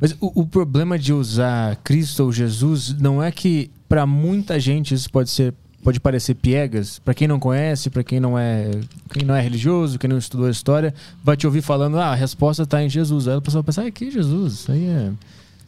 Mas 0.00 0.12
o, 0.20 0.42
o 0.42 0.46
problema 0.46 0.96
de 0.96 1.12
usar 1.12 1.74
Cristo 1.82 2.22
ou 2.22 2.32
Jesus 2.32 2.94
não 2.98 3.20
é 3.20 3.32
que 3.32 3.68
para 3.88 4.06
muita 4.06 4.60
gente 4.60 4.94
isso 4.94 5.10
pode 5.10 5.28
ser 5.28 5.52
pode 5.82 5.98
parecer 5.98 6.36
piegas, 6.36 7.00
para 7.00 7.12
quem 7.12 7.26
não 7.26 7.40
conhece, 7.40 7.90
para 7.90 8.04
quem 8.04 8.20
não 8.20 8.38
é 8.38 8.70
quem 9.12 9.24
não 9.24 9.34
é 9.34 9.40
religioso, 9.42 9.98
quem 9.98 10.08
não 10.08 10.16
estudou 10.16 10.46
a 10.46 10.50
história, 10.50 10.94
vai 11.24 11.36
te 11.36 11.44
ouvir 11.44 11.60
falando, 11.60 11.98
ah, 11.98 12.12
a 12.12 12.14
resposta 12.14 12.62
está 12.62 12.80
em 12.80 12.88
Jesus. 12.88 13.26
Aí 13.26 13.36
a 13.36 13.40
pessoa 13.40 13.64
pensa, 13.64 13.84
ah, 13.84 13.90
que 13.90 14.08
Jesus? 14.08 14.52
Isso 14.54 14.72
aí 14.72 14.86
é 14.86 15.12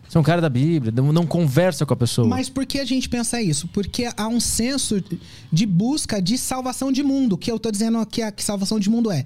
você 0.09 0.19
é 0.19 0.21
um 0.21 0.25
cara 0.25 0.41
da 0.41 0.49
Bíblia, 0.49 0.93
não, 0.93 1.27
conversa 1.27 1.85
com 1.85 1.93
a 1.93 1.97
pessoa. 1.97 2.29
Mas 2.29 2.49
por 2.49 2.65
que 2.65 2.79
a 2.79 2.85
gente 2.85 3.09
pensa 3.09 3.43
isso? 3.43 3.67
Porque 3.67 4.09
há 4.17 4.29
um 4.29 4.39
senso 4.39 5.03
de 5.51 5.67
busca 5.67 6.23
de 6.23 6.39
salvação 6.39 6.93
de 6.93 7.03
mundo, 7.03 7.37
que 7.37 7.51
eu 7.51 7.59
tô 7.59 7.69
dizendo 7.69 8.05
que 8.07 8.23
a 8.23 8.31
que 8.31 8.45
salvação 8.45 8.79
de 8.79 8.89
mundo 8.89 9.11
é 9.11 9.25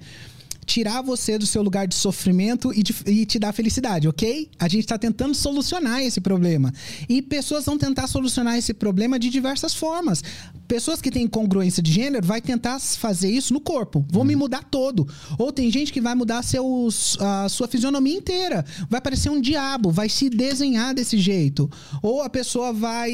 tirar 0.69 1.01
você 1.01 1.35
do 1.35 1.47
seu 1.47 1.63
lugar 1.63 1.87
de 1.87 1.95
sofrimento 1.95 2.71
e, 2.71 2.83
de, 2.83 2.95
e 3.07 3.25
te 3.25 3.39
dar 3.39 3.51
felicidade, 3.51 4.07
ok? 4.07 4.47
A 4.59 4.67
gente 4.67 4.81
está 4.81 4.99
tentando 4.99 5.33
solucionar 5.33 6.03
esse 6.03 6.21
problema. 6.21 6.71
E 7.09 7.23
pessoas 7.23 7.65
vão 7.65 7.75
tentar 7.75 8.05
solucionar 8.05 8.55
esse 8.55 8.71
problema 8.71 9.17
de 9.17 9.31
diversas 9.31 9.73
formas. 9.73 10.23
Pessoas 10.67 11.01
que 11.01 11.09
têm 11.09 11.23
incongruência 11.23 11.81
de 11.81 11.91
gênero 11.91 12.23
vai 12.23 12.39
tentar 12.39 12.79
fazer 12.79 13.31
isso 13.31 13.51
no 13.51 13.59
corpo. 13.59 14.05
Vou 14.11 14.21
hum. 14.21 14.25
me 14.27 14.35
mudar 14.35 14.63
todo. 14.63 15.07
Ou 15.39 15.51
tem 15.51 15.71
gente 15.71 15.91
que 15.91 15.99
vai 15.99 16.13
mudar 16.13 16.43
seus, 16.43 17.17
a 17.19 17.49
sua 17.49 17.67
fisionomia 17.67 18.15
inteira. 18.15 18.63
Vai 18.87 19.01
parecer 19.01 19.31
um 19.31 19.41
diabo, 19.41 19.89
vai 19.89 20.07
se 20.07 20.29
desenhar 20.29 20.93
desse 20.93 21.17
jeito. 21.17 21.67
Ou 22.03 22.21
a 22.21 22.29
pessoa 22.29 22.71
vai 22.71 23.11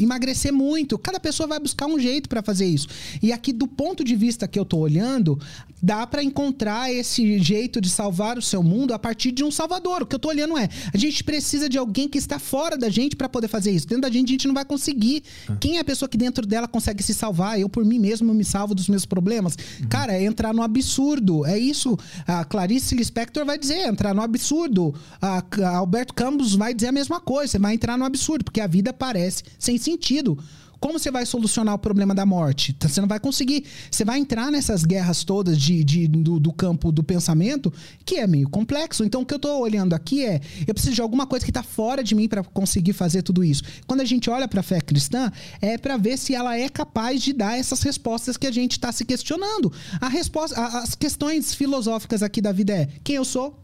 emagrecer 0.00 0.52
muito. 0.52 0.98
Cada 0.98 1.20
pessoa 1.20 1.46
vai 1.46 1.60
buscar 1.60 1.86
um 1.86 2.00
jeito 2.00 2.28
para 2.28 2.42
fazer 2.42 2.66
isso. 2.66 2.88
E 3.22 3.32
aqui, 3.32 3.52
do 3.52 3.68
ponto 3.68 4.02
de 4.02 4.16
vista 4.16 4.48
que 4.48 4.58
eu 4.58 4.64
tô 4.64 4.78
olhando, 4.78 5.38
dá 5.80 6.04
para 6.06 6.22
encontrar 6.22 6.71
esse 6.90 7.38
jeito 7.38 7.80
de 7.80 7.88
salvar 7.90 8.38
o 8.38 8.42
seu 8.42 8.62
mundo 8.62 8.92
a 8.92 8.98
partir 8.98 9.32
de 9.32 9.44
um 9.44 9.50
salvador. 9.50 10.02
O 10.02 10.06
que 10.06 10.14
eu 10.14 10.18
tô 10.18 10.28
olhando 10.28 10.56
é, 10.56 10.68
a 10.92 10.96
gente 10.96 11.22
precisa 11.24 11.68
de 11.68 11.78
alguém 11.78 12.08
que 12.08 12.18
está 12.18 12.38
fora 12.38 12.76
da 12.76 12.88
gente 12.88 13.16
para 13.16 13.28
poder 13.28 13.48
fazer 13.48 13.70
isso. 13.70 13.86
Dentro 13.86 14.02
da 14.02 14.10
gente 14.10 14.28
a 14.28 14.32
gente 14.32 14.46
não 14.46 14.54
vai 14.54 14.64
conseguir. 14.64 15.22
Ah. 15.48 15.56
Quem 15.56 15.76
é 15.76 15.80
a 15.80 15.84
pessoa 15.84 16.08
que 16.08 16.16
dentro 16.16 16.46
dela 16.46 16.68
consegue 16.68 17.02
se 17.02 17.14
salvar? 17.14 17.60
Eu 17.60 17.68
por 17.68 17.84
mim 17.84 17.98
mesmo 17.98 18.32
me 18.32 18.44
salvo 18.44 18.74
dos 18.74 18.88
meus 18.88 19.04
problemas. 19.04 19.56
Uhum. 19.80 19.88
Cara, 19.88 20.14
é 20.14 20.24
entrar 20.24 20.52
no 20.54 20.62
absurdo. 20.62 21.44
É 21.46 21.58
isso. 21.58 21.98
A 22.26 22.44
Clarice 22.44 22.94
Lispector 22.94 23.44
vai 23.44 23.58
dizer, 23.58 23.86
entrar 23.86 24.14
no 24.14 24.22
absurdo. 24.22 24.94
A, 25.20 25.44
a 25.62 25.76
Alberto 25.76 26.14
Campos 26.14 26.54
vai 26.54 26.74
dizer 26.74 26.88
a 26.88 26.92
mesma 26.92 27.20
coisa. 27.20 27.52
Você 27.52 27.58
vai 27.58 27.74
entrar 27.74 27.96
no 27.96 28.04
absurdo, 28.04 28.44
porque 28.44 28.60
a 28.60 28.66
vida 28.66 28.92
parece 28.92 29.42
sem 29.58 29.78
sentido. 29.78 30.38
Como 30.82 30.98
você 30.98 31.12
vai 31.12 31.24
solucionar 31.24 31.76
o 31.76 31.78
problema 31.78 32.12
da 32.12 32.26
morte? 32.26 32.72
Tá, 32.72 32.88
você 32.88 33.00
não 33.00 33.06
vai 33.06 33.20
conseguir. 33.20 33.64
Você 33.88 34.04
vai 34.04 34.18
entrar 34.18 34.50
nessas 34.50 34.84
guerras 34.84 35.22
todas 35.22 35.56
de, 35.56 35.84
de 35.84 36.08
do, 36.08 36.40
do, 36.40 36.52
campo 36.52 36.90
do 36.90 37.04
pensamento, 37.04 37.72
que 38.04 38.16
é 38.16 38.26
meio 38.26 38.48
complexo. 38.48 39.04
Então, 39.04 39.22
o 39.22 39.24
que 39.24 39.32
eu 39.32 39.36
estou 39.36 39.60
olhando 39.60 39.94
aqui 39.94 40.26
é: 40.26 40.40
eu 40.66 40.74
preciso 40.74 40.96
de 40.96 41.00
alguma 41.00 41.24
coisa 41.24 41.44
que 41.44 41.52
está 41.52 41.62
fora 41.62 42.02
de 42.02 42.16
mim 42.16 42.26
para 42.26 42.42
conseguir 42.42 42.94
fazer 42.94 43.22
tudo 43.22 43.44
isso. 43.44 43.62
Quando 43.86 44.00
a 44.00 44.04
gente 44.04 44.28
olha 44.28 44.48
para 44.48 44.58
a 44.58 44.62
fé 44.64 44.80
cristã, 44.80 45.30
é 45.60 45.78
para 45.78 45.96
ver 45.96 46.18
se 46.18 46.34
ela 46.34 46.58
é 46.58 46.68
capaz 46.68 47.22
de 47.22 47.32
dar 47.32 47.56
essas 47.56 47.80
respostas 47.82 48.36
que 48.36 48.48
a 48.48 48.52
gente 48.52 48.72
está 48.72 48.90
se 48.90 49.04
questionando. 49.04 49.72
A 50.00 50.08
resposta, 50.08 50.60
a, 50.60 50.80
as 50.80 50.96
questões 50.96 51.54
filosóficas 51.54 52.24
aqui 52.24 52.42
da 52.42 52.50
vida 52.50 52.72
é: 52.72 52.88
quem 53.04 53.14
eu 53.14 53.24
sou? 53.24 53.56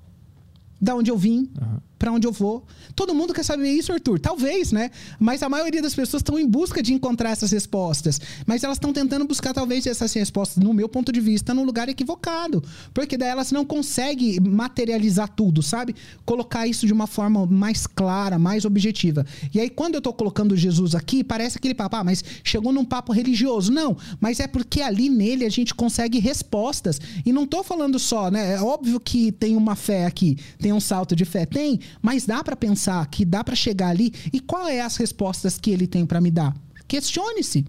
Da 0.80 0.94
onde 0.94 1.10
eu 1.10 1.18
vim? 1.18 1.50
Uhum 1.60 1.87
para 1.98 2.12
onde 2.12 2.26
eu 2.26 2.32
vou. 2.32 2.64
Todo 2.94 3.14
mundo 3.14 3.34
quer 3.34 3.42
saber 3.42 3.70
isso, 3.70 3.92
Arthur? 3.92 4.20
Talvez, 4.20 4.72
né? 4.72 4.90
Mas 5.18 5.42
a 5.42 5.48
maioria 5.48 5.82
das 5.82 5.94
pessoas 5.94 6.20
estão 6.20 6.38
em 6.38 6.46
busca 6.46 6.82
de 6.82 6.92
encontrar 6.94 7.30
essas 7.30 7.50
respostas. 7.50 8.20
Mas 8.46 8.62
elas 8.62 8.76
estão 8.76 8.92
tentando 8.92 9.24
buscar, 9.24 9.52
talvez, 9.52 9.86
essas 9.86 10.12
respostas, 10.12 10.62
no 10.62 10.72
meu 10.72 10.88
ponto 10.88 11.10
de 11.10 11.20
vista, 11.20 11.52
num 11.52 11.64
lugar 11.64 11.88
equivocado. 11.88 12.62
Porque 12.94 13.16
daí 13.16 13.28
elas 13.28 13.50
não 13.50 13.64
conseguem 13.64 14.38
materializar 14.40 15.28
tudo, 15.28 15.62
sabe? 15.62 15.94
Colocar 16.24 16.66
isso 16.66 16.86
de 16.86 16.92
uma 16.92 17.06
forma 17.06 17.46
mais 17.46 17.86
clara, 17.86 18.38
mais 18.38 18.64
objetiva. 18.64 19.26
E 19.52 19.60
aí, 19.60 19.68
quando 19.68 19.94
eu 19.94 19.98
estou 19.98 20.12
colocando 20.12 20.56
Jesus 20.56 20.94
aqui, 20.94 21.24
parece 21.24 21.58
aquele 21.58 21.74
papo, 21.74 21.96
ah, 21.96 22.04
mas 22.04 22.22
chegou 22.44 22.72
num 22.72 22.84
papo 22.84 23.12
religioso. 23.12 23.72
Não, 23.72 23.96
mas 24.20 24.40
é 24.40 24.46
porque 24.46 24.80
ali 24.82 25.08
nele 25.08 25.44
a 25.44 25.50
gente 25.50 25.74
consegue 25.74 26.18
respostas. 26.18 27.00
E 27.24 27.32
não 27.32 27.44
estou 27.44 27.64
falando 27.64 27.98
só, 27.98 28.30
né? 28.30 28.54
É 28.54 28.60
óbvio 28.60 29.00
que 29.00 29.32
tem 29.32 29.56
uma 29.56 29.74
fé 29.74 30.06
aqui, 30.06 30.36
tem 30.58 30.72
um 30.72 30.80
salto 30.80 31.16
de 31.16 31.24
fé. 31.24 31.44
Tem, 31.46 31.80
mas 32.00 32.26
dá 32.26 32.42
para 32.42 32.56
pensar 32.56 33.06
que 33.06 33.24
dá 33.24 33.42
para 33.42 33.54
chegar 33.54 33.88
ali 33.88 34.12
e 34.32 34.40
qual 34.40 34.66
é 34.66 34.80
as 34.80 34.96
respostas 34.96 35.58
que 35.58 35.70
ele 35.70 35.86
tem 35.86 36.06
para 36.06 36.20
me 36.20 36.30
dar? 36.30 36.54
Questione-se. 36.86 37.66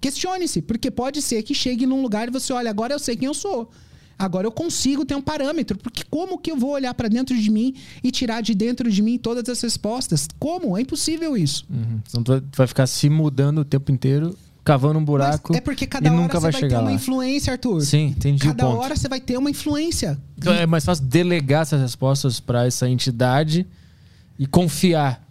Questione-se, 0.00 0.62
porque 0.62 0.90
pode 0.90 1.22
ser 1.22 1.42
que 1.42 1.54
chegue 1.54 1.86
num 1.86 2.02
lugar 2.02 2.28
e 2.28 2.30
você 2.30 2.52
olha, 2.52 2.70
agora 2.70 2.92
eu 2.92 2.98
sei 2.98 3.16
quem 3.16 3.26
eu 3.26 3.34
sou. 3.34 3.70
Agora 4.18 4.46
eu 4.46 4.52
consigo 4.52 5.04
ter 5.04 5.14
um 5.14 5.22
parâmetro, 5.22 5.76
porque 5.78 6.04
como 6.08 6.38
que 6.38 6.50
eu 6.50 6.56
vou 6.56 6.70
olhar 6.70 6.94
para 6.94 7.08
dentro 7.08 7.36
de 7.36 7.50
mim 7.50 7.74
e 8.02 8.10
tirar 8.10 8.40
de 8.40 8.54
dentro 8.54 8.90
de 8.90 9.02
mim 9.02 9.18
todas 9.18 9.48
as 9.48 9.60
respostas? 9.60 10.28
Como? 10.38 10.76
É 10.76 10.80
impossível 10.82 11.36
isso. 11.36 11.66
Uhum. 11.68 12.00
Então 12.08 12.22
tu 12.22 12.42
vai 12.56 12.66
ficar 12.66 12.86
se 12.86 13.08
mudando 13.08 13.58
o 13.58 13.64
tempo 13.64 13.90
inteiro 13.90 14.36
cavando 14.64 14.98
um 14.98 15.04
buraco. 15.04 15.52
Mas 15.52 15.58
é 15.58 15.60
porque 15.60 15.86
cada 15.86 16.08
e 16.08 16.10
hora 16.10 16.20
nunca 16.20 16.40
vai, 16.40 16.52
vai 16.52 16.60
chegar 16.60 16.76
ter 16.76 16.82
lá. 16.82 16.90
uma 16.90 16.92
influência, 16.92 17.52
Arthur. 17.52 17.80
Sim, 17.82 18.06
entendi. 18.16 18.46
Cada 18.46 18.68
hora 18.68 18.96
você 18.96 19.08
vai 19.08 19.20
ter 19.20 19.36
uma 19.36 19.50
influência. 19.50 20.18
Então 20.38 20.52
é 20.52 20.66
mais 20.66 20.84
fácil 20.84 21.04
delegar 21.04 21.62
essas 21.62 21.80
respostas 21.80 22.40
para 22.40 22.66
essa 22.66 22.88
entidade 22.88 23.66
e 24.38 24.46
confiar 24.46 25.22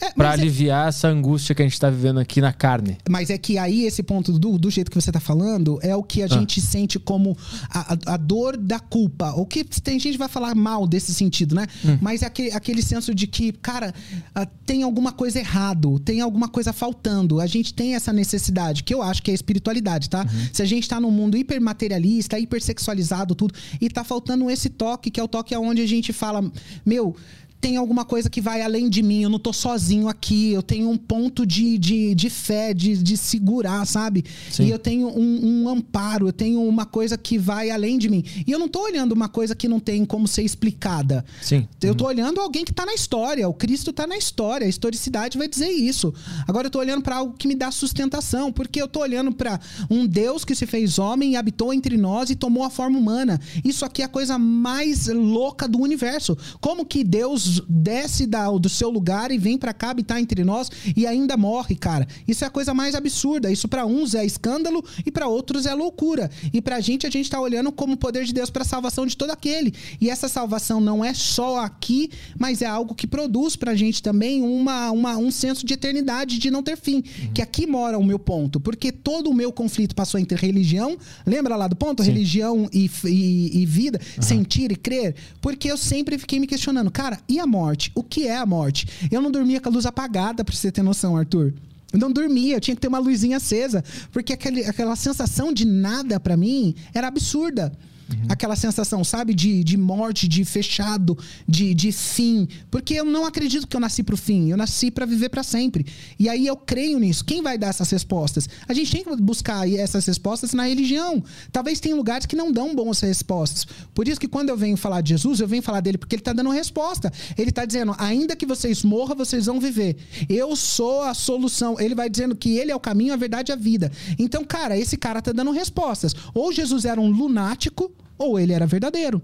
é, 0.00 0.10
para 0.12 0.30
é- 0.30 0.32
aliviar 0.32 0.86
é... 0.86 0.88
essa 0.88 1.08
angústia 1.08 1.54
que 1.54 1.62
a 1.62 1.64
gente 1.64 1.74
está 1.74 1.88
vivendo 1.88 2.18
aqui 2.18 2.40
na 2.40 2.52
carne. 2.52 2.98
Mas 3.08 3.30
é 3.30 3.38
que 3.38 3.58
aí 3.58 3.84
esse 3.84 4.02
ponto 4.02 4.38
do, 4.38 4.58
do 4.58 4.70
jeito 4.70 4.90
que 4.90 5.00
você 5.00 5.10
está 5.10 5.20
falando 5.20 5.78
é 5.82 5.94
o 5.96 6.02
que 6.02 6.22
a 6.22 6.26
ah. 6.26 6.28
gente 6.28 6.60
sente 6.60 6.98
como 6.98 7.36
a, 7.70 7.94
a, 7.94 8.14
a, 8.14 8.16
dor 8.16 8.56
da 8.56 8.78
culpa. 8.78 9.32
O 9.32 9.46
que 9.46 9.64
tem 9.64 9.98
gente 9.98 10.12
que 10.12 10.18
vai 10.18 10.28
falar 10.28 10.54
mal 10.54 10.86
desse 10.86 11.14
sentido, 11.14 11.54
né? 11.54 11.66
Hum. 11.84 11.98
Mas 12.00 12.22
é 12.22 12.26
aquele, 12.26 12.52
aquele 12.52 12.82
senso 12.82 13.14
de 13.14 13.26
que, 13.26 13.52
cara, 13.52 13.94
uh, 14.36 14.46
tem 14.64 14.82
alguma 14.82 15.12
coisa 15.12 15.38
errado, 15.38 15.98
tem 16.00 16.20
alguma 16.20 16.48
coisa 16.48 16.72
faltando. 16.72 17.40
A 17.40 17.46
gente 17.46 17.72
tem 17.72 17.94
essa 17.94 18.12
necessidade, 18.12 18.84
que 18.84 18.94
eu 18.94 19.02
acho 19.02 19.22
que 19.22 19.30
é 19.30 19.34
espiritualidade, 19.34 20.10
tá? 20.10 20.22
Uhum. 20.22 20.48
Se 20.52 20.62
a 20.62 20.66
gente 20.66 20.82
está 20.82 21.00
num 21.00 21.10
mundo 21.10 21.36
hipermaterialista, 21.36 22.38
hipersexualizado, 22.38 23.34
tudo, 23.34 23.54
e 23.80 23.88
tá 23.88 24.04
faltando 24.04 24.50
esse 24.50 24.68
toque, 24.68 25.10
que 25.10 25.20
é 25.20 25.22
o 25.22 25.28
toque 25.28 25.56
onde 25.56 25.82
a 25.82 25.86
gente 25.86 26.12
fala, 26.12 26.44
meu 26.84 27.16
tem 27.60 27.76
alguma 27.76 28.04
coisa 28.04 28.28
que 28.28 28.40
vai 28.40 28.60
além 28.60 28.88
de 28.88 29.02
mim, 29.02 29.22
eu 29.22 29.30
não 29.30 29.38
tô 29.38 29.52
sozinho 29.52 30.08
aqui, 30.08 30.52
eu 30.52 30.62
tenho 30.62 30.90
um 30.90 30.96
ponto 30.96 31.46
de, 31.46 31.78
de, 31.78 32.14
de 32.14 32.30
fé, 32.30 32.74
de, 32.74 32.96
de 32.96 33.16
segurar, 33.16 33.86
sabe? 33.86 34.24
Sim. 34.50 34.66
E 34.66 34.70
eu 34.70 34.78
tenho 34.78 35.08
um, 35.08 35.64
um, 35.64 35.68
amparo, 35.68 36.28
eu 36.28 36.32
tenho 36.32 36.62
uma 36.62 36.84
coisa 36.84 37.16
que 37.16 37.38
vai 37.38 37.70
além 37.70 37.98
de 37.98 38.08
mim. 38.08 38.24
E 38.46 38.50
eu 38.50 38.58
não 38.58 38.68
tô 38.68 38.82
olhando 38.82 39.12
uma 39.12 39.28
coisa 39.28 39.54
que 39.54 39.68
não 39.68 39.80
tem 39.80 40.04
como 40.04 40.28
ser 40.28 40.42
explicada. 40.42 41.24
Sim. 41.40 41.66
Eu 41.82 41.94
tô 41.94 42.06
olhando 42.06 42.40
alguém 42.40 42.64
que 42.64 42.72
tá 42.72 42.84
na 42.84 42.94
história, 42.94 43.48
o 43.48 43.54
Cristo 43.54 43.92
tá 43.92 44.06
na 44.06 44.16
história, 44.16 44.66
a 44.66 44.70
historicidade 44.70 45.38
vai 45.38 45.48
dizer 45.48 45.70
isso. 45.70 46.12
Agora 46.46 46.66
eu 46.66 46.70
tô 46.70 46.78
olhando 46.78 47.02
para 47.02 47.16
algo 47.16 47.34
que 47.38 47.48
me 47.48 47.54
dá 47.54 47.70
sustentação, 47.70 48.52
porque 48.52 48.80
eu 48.80 48.88
tô 48.88 49.00
olhando 49.00 49.32
para 49.32 49.58
um 49.90 50.06
Deus 50.06 50.44
que 50.44 50.54
se 50.54 50.66
fez 50.66 50.98
homem 50.98 51.32
e 51.32 51.36
habitou 51.36 51.72
entre 51.72 51.96
nós 51.96 52.30
e 52.30 52.36
tomou 52.36 52.64
a 52.64 52.70
forma 52.70 52.98
humana. 52.98 53.40
Isso 53.64 53.84
aqui 53.84 54.02
é 54.02 54.04
a 54.04 54.08
coisa 54.08 54.38
mais 54.38 55.06
louca 55.08 55.66
do 55.66 55.80
universo. 55.80 56.36
Como 56.60 56.84
que 56.84 57.02
Deus 57.02 57.45
desce 57.68 58.26
da, 58.26 58.50
do 58.50 58.68
seu 58.68 58.90
lugar 58.90 59.30
e 59.30 59.38
vem 59.38 59.58
para 59.58 59.72
cá 59.72 59.90
habitar 59.90 60.20
entre 60.20 60.44
nós 60.44 60.70
e 60.96 61.06
ainda 61.06 61.36
morre, 61.36 61.76
cara. 61.76 62.06
Isso 62.26 62.44
é 62.44 62.46
a 62.46 62.50
coisa 62.50 62.74
mais 62.74 62.94
absurda. 62.94 63.50
Isso 63.50 63.68
para 63.68 63.86
uns 63.86 64.14
é 64.14 64.24
escândalo 64.24 64.84
e 65.04 65.10
para 65.10 65.26
outros 65.26 65.66
é 65.66 65.74
loucura. 65.74 66.30
E 66.52 66.60
pra 66.60 66.80
gente 66.80 67.06
a 67.06 67.10
gente 67.10 67.30
tá 67.30 67.40
olhando 67.40 67.72
como 67.72 67.94
o 67.94 67.96
poder 67.96 68.24
de 68.24 68.32
Deus 68.32 68.50
para 68.50 68.64
salvação 68.64 69.06
de 69.06 69.16
todo 69.16 69.30
aquele. 69.30 69.74
E 70.00 70.10
essa 70.10 70.28
salvação 70.28 70.80
não 70.80 71.04
é 71.04 71.14
só 71.14 71.60
aqui, 71.60 72.10
mas 72.38 72.62
é 72.62 72.66
algo 72.66 72.94
que 72.94 73.06
produz 73.06 73.56
pra 73.56 73.74
gente 73.74 74.02
também 74.02 74.42
uma, 74.42 74.90
uma 74.90 75.16
um 75.16 75.30
senso 75.30 75.64
de 75.64 75.74
eternidade, 75.74 76.38
de 76.38 76.50
não 76.50 76.62
ter 76.62 76.76
fim. 76.76 76.96
Uhum. 76.96 77.32
Que 77.32 77.42
aqui 77.42 77.66
mora 77.66 77.98
o 77.98 78.04
meu 78.04 78.18
ponto, 78.18 78.60
porque 78.60 78.90
todo 78.92 79.30
o 79.30 79.34
meu 79.34 79.52
conflito 79.52 79.94
passou 79.94 80.18
entre 80.20 80.36
religião, 80.36 80.96
lembra 81.26 81.56
lá 81.56 81.68
do 81.68 81.76
ponto? 81.76 82.02
Sim. 82.02 82.10
Religião 82.10 82.68
e, 82.72 82.90
e, 83.04 83.62
e 83.62 83.66
vida, 83.66 84.00
uhum. 84.16 84.22
sentir 84.22 84.72
e 84.72 84.76
crer, 84.76 85.14
porque 85.40 85.70
eu 85.70 85.76
sempre 85.76 86.18
fiquei 86.18 86.38
me 86.38 86.46
questionando, 86.46 86.90
cara, 86.90 87.18
a 87.38 87.46
morte? 87.46 87.90
O 87.94 88.02
que 88.02 88.26
é 88.26 88.36
a 88.36 88.46
morte? 88.46 88.86
Eu 89.10 89.20
não 89.20 89.30
dormia 89.30 89.60
com 89.60 89.68
a 89.68 89.72
luz 89.72 89.86
apagada, 89.86 90.44
pra 90.44 90.54
você 90.54 90.70
ter 90.70 90.82
noção, 90.82 91.16
Arthur. 91.16 91.52
Eu 91.92 91.98
não 91.98 92.10
dormia, 92.10 92.56
eu 92.56 92.60
tinha 92.60 92.74
que 92.74 92.80
ter 92.80 92.88
uma 92.88 92.98
luzinha 92.98 93.36
acesa, 93.36 93.82
porque 94.12 94.32
aquele, 94.32 94.64
aquela 94.64 94.96
sensação 94.96 95.52
de 95.52 95.64
nada 95.64 96.18
para 96.18 96.36
mim 96.36 96.74
era 96.92 97.06
absurda. 97.06 97.72
Uhum. 98.08 98.26
Aquela 98.28 98.54
sensação, 98.54 99.02
sabe, 99.02 99.34
de, 99.34 99.64
de 99.64 99.76
morte, 99.76 100.28
de 100.28 100.44
fechado, 100.44 101.18
de, 101.46 101.74
de 101.74 101.90
fim. 101.90 102.48
Porque 102.70 102.94
eu 102.94 103.04
não 103.04 103.26
acredito 103.26 103.66
que 103.66 103.76
eu 103.76 103.80
nasci 103.80 104.02
pro 104.02 104.16
fim, 104.16 104.50
eu 104.50 104.56
nasci 104.56 104.90
para 104.90 105.06
viver 105.06 105.28
para 105.28 105.42
sempre. 105.42 105.86
E 106.18 106.28
aí 106.28 106.46
eu 106.46 106.56
creio 106.56 106.98
nisso. 106.98 107.24
Quem 107.24 107.42
vai 107.42 107.58
dar 107.58 107.68
essas 107.68 107.90
respostas? 107.90 108.48
A 108.68 108.74
gente 108.74 108.92
tem 108.92 109.04
que 109.04 109.16
buscar 109.16 109.68
essas 109.70 110.06
respostas 110.06 110.52
na 110.52 110.66
religião. 110.66 111.22
Talvez 111.50 111.80
tenha 111.80 111.96
lugares 111.96 112.26
que 112.26 112.36
não 112.36 112.52
dão 112.52 112.74
boas 112.74 113.00
respostas. 113.00 113.66
Por 113.94 114.06
isso 114.06 114.20
que 114.20 114.28
quando 114.28 114.50
eu 114.50 114.56
venho 114.56 114.76
falar 114.76 115.00
de 115.00 115.10
Jesus, 115.10 115.40
eu 115.40 115.48
venho 115.48 115.62
falar 115.62 115.80
dele 115.80 115.98
porque 115.98 116.14
ele 116.14 116.22
tá 116.22 116.32
dando 116.32 116.50
resposta. 116.50 117.12
Ele 117.36 117.50
tá 117.50 117.64
dizendo: 117.64 117.94
ainda 117.98 118.36
que 118.36 118.46
vocês 118.46 118.84
morram, 118.84 119.16
vocês 119.16 119.46
vão 119.46 119.58
viver. 119.58 119.96
Eu 120.28 120.54
sou 120.54 121.02
a 121.02 121.14
solução. 121.14 121.80
Ele 121.80 121.94
vai 121.94 122.08
dizendo 122.08 122.36
que 122.36 122.56
ele 122.56 122.70
é 122.70 122.76
o 122.76 122.80
caminho, 122.80 123.12
a 123.12 123.16
verdade 123.16 123.50
e 123.50 123.52
a 123.52 123.56
vida. 123.56 123.90
Então, 124.18 124.44
cara, 124.44 124.78
esse 124.78 124.96
cara 124.96 125.20
tá 125.20 125.32
dando 125.32 125.50
respostas. 125.50 126.14
Ou 126.34 126.52
Jesus 126.52 126.84
era 126.84 127.00
um 127.00 127.10
lunático 127.10 127.95
ou 128.18 128.38
ele 128.38 128.52
era 128.52 128.66
verdadeiro. 128.66 129.22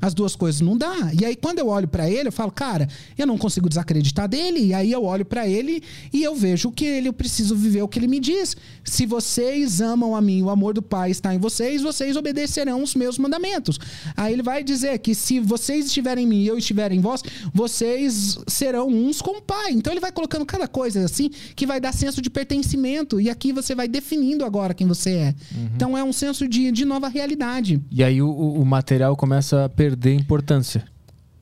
As 0.00 0.14
duas 0.14 0.36
coisas 0.36 0.60
não 0.60 0.76
dá. 0.76 1.10
E 1.18 1.24
aí, 1.24 1.36
quando 1.36 1.58
eu 1.58 1.68
olho 1.68 1.88
pra 1.88 2.08
ele, 2.08 2.28
eu 2.28 2.32
falo, 2.32 2.50
cara, 2.50 2.88
eu 3.16 3.26
não 3.26 3.38
consigo 3.38 3.68
desacreditar 3.68 4.28
dele. 4.28 4.60
E 4.60 4.74
aí 4.74 4.92
eu 4.92 5.04
olho 5.04 5.24
pra 5.24 5.48
ele 5.48 5.82
e 6.12 6.22
eu 6.22 6.34
vejo 6.34 6.70
que 6.70 6.84
ele, 6.84 7.08
eu 7.08 7.12
preciso 7.12 7.56
viver 7.56 7.82
o 7.82 7.88
que 7.88 7.98
ele 7.98 8.08
me 8.08 8.20
diz. 8.20 8.56
Se 8.84 9.06
vocês 9.06 9.80
amam 9.80 10.14
a 10.14 10.20
mim, 10.20 10.42
o 10.42 10.50
amor 10.50 10.74
do 10.74 10.82
Pai 10.82 11.10
está 11.10 11.34
em 11.34 11.38
vocês, 11.38 11.82
vocês 11.82 12.16
obedecerão 12.16 12.82
os 12.82 12.94
meus 12.94 13.18
mandamentos. 13.18 13.78
Aí 14.16 14.32
ele 14.32 14.42
vai 14.42 14.62
dizer 14.62 14.98
que 14.98 15.14
se 15.14 15.40
vocês 15.40 15.86
estiverem 15.86 16.24
em 16.24 16.28
mim 16.28 16.42
e 16.42 16.46
eu 16.46 16.58
estiver 16.58 16.92
em 16.92 17.00
vós, 17.00 17.22
vocês 17.52 18.38
serão 18.46 18.88
uns 18.88 19.20
com 19.20 19.38
o 19.38 19.42
Pai. 19.42 19.72
Então 19.72 19.92
ele 19.92 20.00
vai 20.00 20.12
colocando 20.12 20.44
cada 20.46 20.68
coisa 20.68 21.04
assim 21.04 21.30
que 21.54 21.66
vai 21.66 21.80
dar 21.80 21.92
senso 21.92 22.20
de 22.20 22.30
pertencimento. 22.30 23.20
E 23.20 23.30
aqui 23.30 23.52
você 23.52 23.74
vai 23.74 23.88
definindo 23.88 24.44
agora 24.44 24.74
quem 24.74 24.86
você 24.86 25.10
é. 25.10 25.34
Então 25.74 25.96
é 25.96 26.04
um 26.04 26.12
senso 26.12 26.46
de, 26.48 26.70
de 26.70 26.84
nova 26.84 27.08
realidade. 27.08 27.80
E 27.90 28.02
aí 28.02 28.20
o, 28.20 28.30
o 28.30 28.64
material 28.64 29.16
começa 29.16 29.63
a 29.64 29.68
perder 29.68 30.14
importância. 30.14 30.84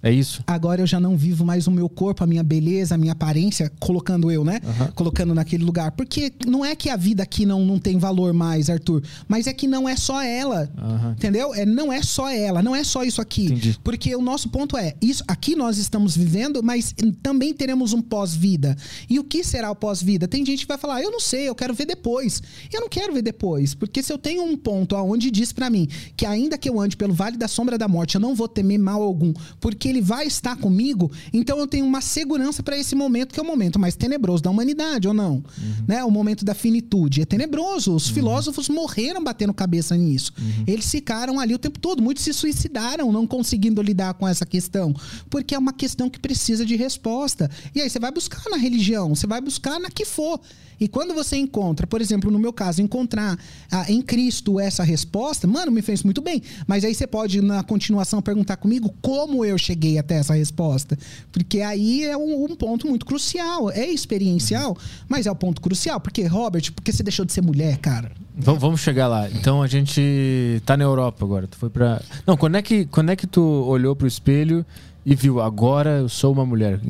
É 0.03 0.11
isso? 0.11 0.43
Agora 0.47 0.83
eu 0.83 0.87
já 0.87 0.99
não 0.99 1.17
vivo 1.17 1.45
mais 1.45 1.67
o 1.69 1.71
meu 1.71 1.89
corpo, 1.89 2.25
a 2.25 2.27
minha 2.27 2.43
beleza, 2.43 2.97
a 2.97 2.99
minha 2.99 3.13
aparência, 3.13 3.71
colocando 3.79 4.31
eu, 4.33 4.45
né? 4.45 4.61
Colocando 4.97 5.33
naquele 5.33 5.65
lugar. 5.65 5.93
Porque 5.93 6.33
não 6.45 6.65
é 6.65 6.75
que 6.75 6.91
a 6.91 6.97
vida 6.97 7.23
aqui 7.23 7.47
não, 7.47 7.65
não 7.65 7.79
tem 7.79 7.99
valor 7.99 8.33
mais, 8.33 8.69
Arthur, 8.69 9.03
mas 9.29 9.47
é 9.47 9.53
que 9.53 9.69
não 9.69 9.89
é 9.89 9.95
só 9.95 10.21
ela. 10.21 10.69
Aham. 10.77 11.13
Entendeu? 11.13 11.55
É, 11.55 11.65
não 11.65 11.93
é 11.93 12.03
só 12.03 12.29
ela, 12.29 12.61
não 12.63 12.75
é 12.75 12.83
só 12.83 13.05
isso 13.05 13.21
aqui. 13.21 13.47
Entendi. 13.47 13.79
Porque 13.85 14.15
o 14.17 14.21
nosso 14.21 14.49
ponto 14.49 14.77
é, 14.77 14.95
isso 15.01 15.23
aqui 15.29 15.55
nós 15.55 15.79
estamos 15.79 16.17
vivendo, 16.17 16.63
mas 16.65 16.93
também 17.23 17.55
teremos 17.55 17.93
um 17.93 18.03
pós-vida. 18.03 18.77
E 19.09 19.21
o 19.21 19.25
que 19.25 19.45
será 19.45 19.71
o 19.71 19.77
pós-vida? 19.77 20.27
Tem 20.27 20.45
gente 20.45 20.63
que 20.63 20.69
vai 20.69 20.79
falar, 20.79 21.01
eu 21.01 21.13
não 21.13 21.21
sei, 21.21 21.49
eu 21.49 21.55
quero 21.55 21.75
ver 21.75 21.87
depois. 21.87 22.43
Eu 22.73 22.81
não 22.81 22.89
quero 22.89 23.13
ver 23.13 23.23
depois, 23.23 23.73
porque 23.73 24.03
se 24.03 24.13
eu 24.13 24.19
tenho 24.19 24.43
um 24.43 24.57
ponto 24.57 24.97
aonde 24.97 25.31
diz 25.31 25.53
pra 25.53 25.71
mim 25.71 25.89
que 26.17 26.27
ainda 26.27 26.59
que 26.59 26.69
eu 26.69 26.81
ande 26.81 26.97
pelo 26.97 27.15
vale 27.15 27.37
da 27.37 27.47
sombra 27.47 27.79
da 27.79 27.87
morte, 27.87 28.17
eu 28.17 28.21
não 28.21 28.35
vou 28.35 28.49
temer 28.49 28.81
mal 28.81 29.01
algum, 29.01 29.33
porque 29.61 29.92
ele 29.93 30.01
vai 30.01 30.27
estar 30.27 30.57
comigo, 30.57 31.11
então 31.33 31.59
eu 31.59 31.67
tenho 31.67 31.87
uma 31.87 32.01
segurança 32.01 32.63
pra 32.63 32.77
esse 32.77 32.95
momento 32.95 33.33
que 33.33 33.41
é 33.41 33.43
o 33.43 33.47
momento 33.47 33.79
mais 33.79 33.95
tenebroso 33.95 34.43
da 34.43 34.51
humanidade, 34.51 35.07
ou 35.07 35.15
não? 35.15 35.43
Né? 35.87 36.03
O 36.05 36.11
momento 36.11 36.45
da 36.45 36.55
finitude 36.55 37.23
é 37.23 37.25
tenebroso. 37.25 37.95
Os 37.95 38.09
filósofos 38.09 38.69
morreram 38.69 39.23
batendo 39.23 39.55
cabeça 39.55 39.97
nisso. 39.97 40.33
Eles 40.67 40.91
ficaram 40.91 41.39
ali 41.39 41.55
o 41.55 41.59
tempo 41.59 41.79
todo, 41.79 42.03
muitos 42.03 42.25
se 42.25 42.33
suicidaram 42.33 43.13
não 43.13 43.27
conseguindo 43.27 43.83
lidar 43.83 44.15
com 44.15 44.27
essa 44.27 44.47
questão, 44.47 44.95
porque 45.29 45.55
é 45.55 45.59
uma 45.59 45.73
questão 45.73 46.09
que 46.09 46.19
precisa 46.19 46.65
de 46.65 46.77
resposta. 46.77 47.51
E 47.75 47.81
aí 47.81 47.89
você 47.89 47.99
vai 47.99 48.11
buscar 48.11 48.43
na 48.51 48.57
religião, 48.57 49.15
você 49.15 49.27
vai 49.27 49.41
buscar 49.41 49.79
na 49.79 49.91
que 49.91 50.05
for. 50.05 50.41
E 50.83 50.89
quando 50.89 51.15
você 51.15 51.37
encontra, 51.37 51.87
por 51.87 52.01
exemplo, 52.01 52.29
no 52.29 52.41
meu 52.41 52.53
caso, 52.53 52.83
encontrar 52.83 53.39
ah, 53.71 53.85
em 53.89 54.03
Cristo 54.03 54.59
essa 54.59 54.83
resposta, 54.83 55.47
mano, 55.47 55.71
me 55.71 55.81
fez 55.81 56.03
muito 56.03 56.21
bem. 56.21 56.43
Mas 56.67 56.85
aí 56.85 56.93
você 56.93 57.07
pode, 57.07 57.41
na 57.41 57.63
continuação, 57.63 58.21
perguntar 58.21 58.57
comigo 58.57 58.93
como 59.01 59.45
eu 59.45 59.57
cheguei 59.57 59.82
até 59.99 60.17
essa 60.17 60.35
resposta. 60.35 60.99
Porque 61.31 61.61
aí 61.61 62.05
é 62.05 62.17
um, 62.17 62.45
um 62.45 62.57
ponto 62.57 62.87
muito 62.87 63.07
crucial. 63.07 63.71
É 63.71 63.87
experiencial, 63.87 64.77
mas 65.09 65.27
é 65.27 65.31
o 65.31 65.37
ponto 65.37 65.61
crucial. 65.61 66.01
Porque, 66.01 66.25
Robert, 66.27 66.73
porque 66.73 66.93
você 66.93 67.03
deixou 67.03 67.25
de 67.25 67.33
ser 67.33 67.43
mulher, 67.43 67.79
cara? 67.79 68.11
Vamos, 68.37 68.61
vamos 68.61 68.81
chegar 68.81 69.09
lá. 69.09 69.29
Então 69.31 69.63
a 69.63 69.67
gente 69.67 70.63
tá 70.65 70.77
na 70.77 70.85
Europa 70.85 71.25
agora. 71.25 71.47
Tu 71.47 71.57
foi 71.57 71.71
pra. 71.71 72.01
Não, 72.27 72.37
quando 72.37 72.57
é 72.57 72.63
que, 72.63 72.87
quando 72.87 73.11
é 73.11 73.17
que 73.17 73.27
tu 73.27 73.43
olhou 73.43 73.95
pro 73.95 74.07
espelho 74.07 74.65
e 75.05 75.15
viu, 75.15 75.41
agora 75.41 75.99
eu 75.99 76.09
sou 76.09 76.33
uma 76.33 76.47
mulher? 76.47 76.81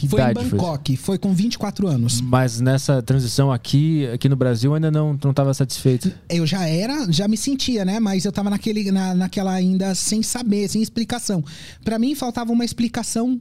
Que, 0.00 0.08
foi 0.08 0.20
em 0.20 0.22
idade 0.22 0.34
foi 0.38 0.46
isso? 0.46 0.56
Bangkok, 0.56 0.96
foi 0.96 1.18
com 1.18 1.34
24 1.34 1.86
anos. 1.86 2.20
Mas 2.20 2.60
nessa 2.60 3.02
transição 3.02 3.52
aqui, 3.52 4.06
aqui 4.08 4.28
no 4.28 4.36
Brasil, 4.36 4.74
ainda 4.74 4.90
não, 4.90 5.18
não 5.22 5.32
tava 5.34 5.52
satisfeito. 5.52 6.10
Eu 6.28 6.46
já 6.46 6.66
era, 6.66 7.10
já 7.12 7.28
me 7.28 7.36
sentia, 7.36 7.84
né? 7.84 8.00
Mas 8.00 8.24
eu 8.24 8.32
tava 8.32 8.48
naquele, 8.48 8.90
na, 8.90 9.14
naquela 9.14 9.52
ainda 9.52 9.94
sem 9.94 10.22
saber, 10.22 10.68
sem 10.68 10.80
explicação. 10.80 11.44
Pra 11.84 11.98
mim 11.98 12.14
faltava 12.14 12.50
uma 12.52 12.64
explicação 12.64 13.40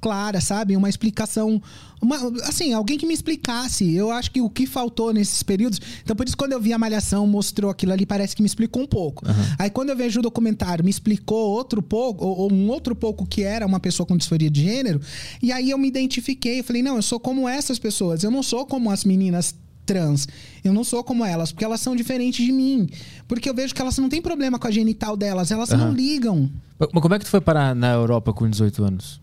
clara, 0.00 0.40
sabe? 0.40 0.76
Uma 0.76 0.88
explicação, 0.88 1.60
uma, 2.00 2.16
assim, 2.44 2.72
alguém 2.72 2.96
que 2.98 3.06
me 3.06 3.14
explicasse. 3.14 3.94
Eu 3.94 4.10
acho 4.10 4.30
que 4.30 4.40
o 4.40 4.48
que 4.48 4.66
faltou 4.66 5.12
nesses 5.12 5.42
períodos. 5.42 5.80
Então 6.02 6.16
por 6.16 6.26
isso 6.26 6.36
quando 6.36 6.52
eu 6.52 6.60
vi 6.60 6.72
a 6.72 6.78
malhação 6.78 7.26
mostrou 7.26 7.70
aquilo 7.70 7.92
ali, 7.92 8.06
parece 8.06 8.34
que 8.34 8.42
me 8.42 8.46
explicou 8.46 8.82
um 8.82 8.86
pouco. 8.86 9.24
Aí 9.58 9.70
quando 9.70 9.90
eu 9.90 9.96
vejo 9.96 10.20
o 10.20 10.22
documentário, 10.22 10.84
me 10.84 10.90
explicou 10.90 11.50
outro 11.50 11.82
pouco, 11.82 12.24
ou, 12.24 12.38
ou 12.38 12.52
um 12.52 12.68
outro 12.68 12.94
pouco 12.94 13.26
que 13.26 13.42
era 13.42 13.66
uma 13.66 13.80
pessoa 13.80 14.06
com 14.06 14.16
disforia 14.16 14.50
de 14.50 14.62
gênero, 14.62 15.00
e 15.42 15.52
aí 15.52 15.70
eu 15.70 15.78
me 15.78 15.88
identifiquei, 15.88 16.60
eu 16.60 16.64
falei: 16.64 16.82
"Não, 16.82 16.96
eu 16.96 17.02
sou 17.02 17.20
como 17.20 17.48
essas 17.48 17.78
pessoas, 17.78 18.22
eu 18.22 18.30
não 18.30 18.42
sou 18.42 18.64
como 18.66 18.90
as 18.90 19.04
meninas 19.04 19.54
trans. 19.90 20.28
Eu 20.62 20.72
não 20.72 20.84
sou 20.84 21.02
como 21.02 21.24
elas, 21.24 21.50
porque 21.50 21.64
elas 21.64 21.80
são 21.80 21.96
diferentes 21.96 22.44
de 22.44 22.52
mim. 22.52 22.88
Porque 23.26 23.50
eu 23.50 23.54
vejo 23.54 23.74
que 23.74 23.82
elas 23.82 23.98
não 23.98 24.08
têm 24.08 24.22
problema 24.22 24.56
com 24.56 24.68
a 24.68 24.70
genital 24.70 25.16
delas, 25.16 25.50
elas 25.50 25.70
não 25.70 25.86
Aham. 25.86 25.92
ligam. 25.94 26.50
Mas 26.78 27.02
como 27.02 27.14
é 27.14 27.18
que 27.18 27.24
tu 27.24 27.30
foi 27.30 27.40
parar 27.40 27.74
na 27.74 27.92
Europa 27.92 28.32
com 28.32 28.48
18 28.48 28.84
anos? 28.84 29.20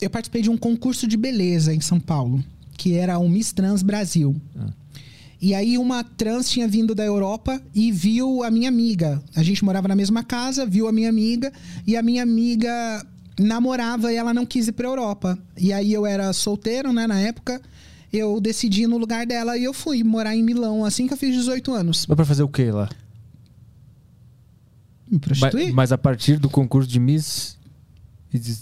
Eu 0.00 0.10
participei 0.10 0.42
de 0.42 0.50
um 0.50 0.56
concurso 0.56 1.06
de 1.06 1.16
beleza 1.16 1.74
em 1.74 1.80
São 1.80 2.00
Paulo, 2.00 2.42
que 2.76 2.94
era 2.94 3.18
o 3.18 3.28
Miss 3.28 3.52
Trans 3.52 3.82
Brasil. 3.82 4.34
E 5.40 5.54
aí 5.54 5.78
uma 5.78 6.04
trans 6.04 6.50
tinha 6.50 6.68
vindo 6.68 6.94
da 6.94 7.04
Europa 7.04 7.60
e 7.74 7.90
viu 7.90 8.42
a 8.42 8.50
minha 8.50 8.68
amiga. 8.68 9.22
A 9.34 9.42
gente 9.42 9.64
morava 9.64 9.88
na 9.88 9.96
mesma 9.96 10.22
casa, 10.22 10.66
viu 10.66 10.86
a 10.86 10.92
minha 10.92 11.08
amiga 11.08 11.50
e 11.86 11.96
a 11.96 12.02
minha 12.02 12.22
amiga 12.22 13.06
namorava 13.38 14.12
e 14.12 14.16
ela 14.16 14.34
não 14.34 14.44
quis 14.44 14.68
ir 14.68 14.72
pra 14.72 14.86
Europa. 14.86 15.38
E 15.56 15.72
aí 15.72 15.92
eu 15.92 16.04
era 16.04 16.30
solteiro, 16.34 16.92
né, 16.92 17.06
na 17.06 17.18
época. 17.18 17.60
Eu 18.12 18.38
decidi 18.40 18.82
ir 18.82 18.86
no 18.86 18.98
lugar 18.98 19.24
dela 19.24 19.56
e 19.56 19.64
eu 19.64 19.72
fui 19.72 20.04
morar 20.04 20.36
em 20.36 20.42
Milão 20.42 20.84
assim 20.84 21.06
que 21.06 21.14
eu 21.14 21.16
fiz 21.16 21.34
18 21.34 21.72
anos. 21.72 22.06
Mas 22.06 22.16
pra 22.16 22.24
fazer 22.24 22.42
o 22.42 22.48
quê 22.48 22.70
lá? 22.70 22.90
Me 25.10 25.18
prostituir? 25.18 25.66
Mas, 25.66 25.74
mas 25.74 25.92
a 25.92 25.98
partir 25.98 26.38
do 26.38 26.50
concurso 26.50 26.88
de 26.88 27.00
Miss. 27.00 27.56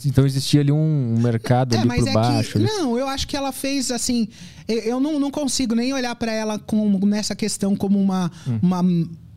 Então 0.06 0.24
existia 0.24 0.60
ali 0.60 0.72
um 0.72 1.16
mercado 1.18 1.74
É, 1.74 1.78
ali 1.78 1.88
mas 1.88 2.00
por 2.00 2.08
é 2.08 2.12
baixo. 2.12 2.52
que. 2.52 2.58
ali. 2.58 2.66
Não, 2.66 2.98
eu 2.98 3.06
acho 3.06 3.26
que 3.28 3.36
ela 3.36 3.52
fez 3.52 3.90
assim. 3.90 4.28
Eu, 4.66 4.98
não, 5.00 5.18
não 5.20 5.30
consigo 5.30 5.74
nem 5.74 5.92
olhar 5.92 6.14
pra 6.14 6.32
ela 6.32 6.58
como, 6.58 7.04
nessa 7.06 7.34
questão 7.34 7.76
como 7.76 7.98
uma. 8.00 8.30
Hum. 8.46 8.58
uma 8.62 8.82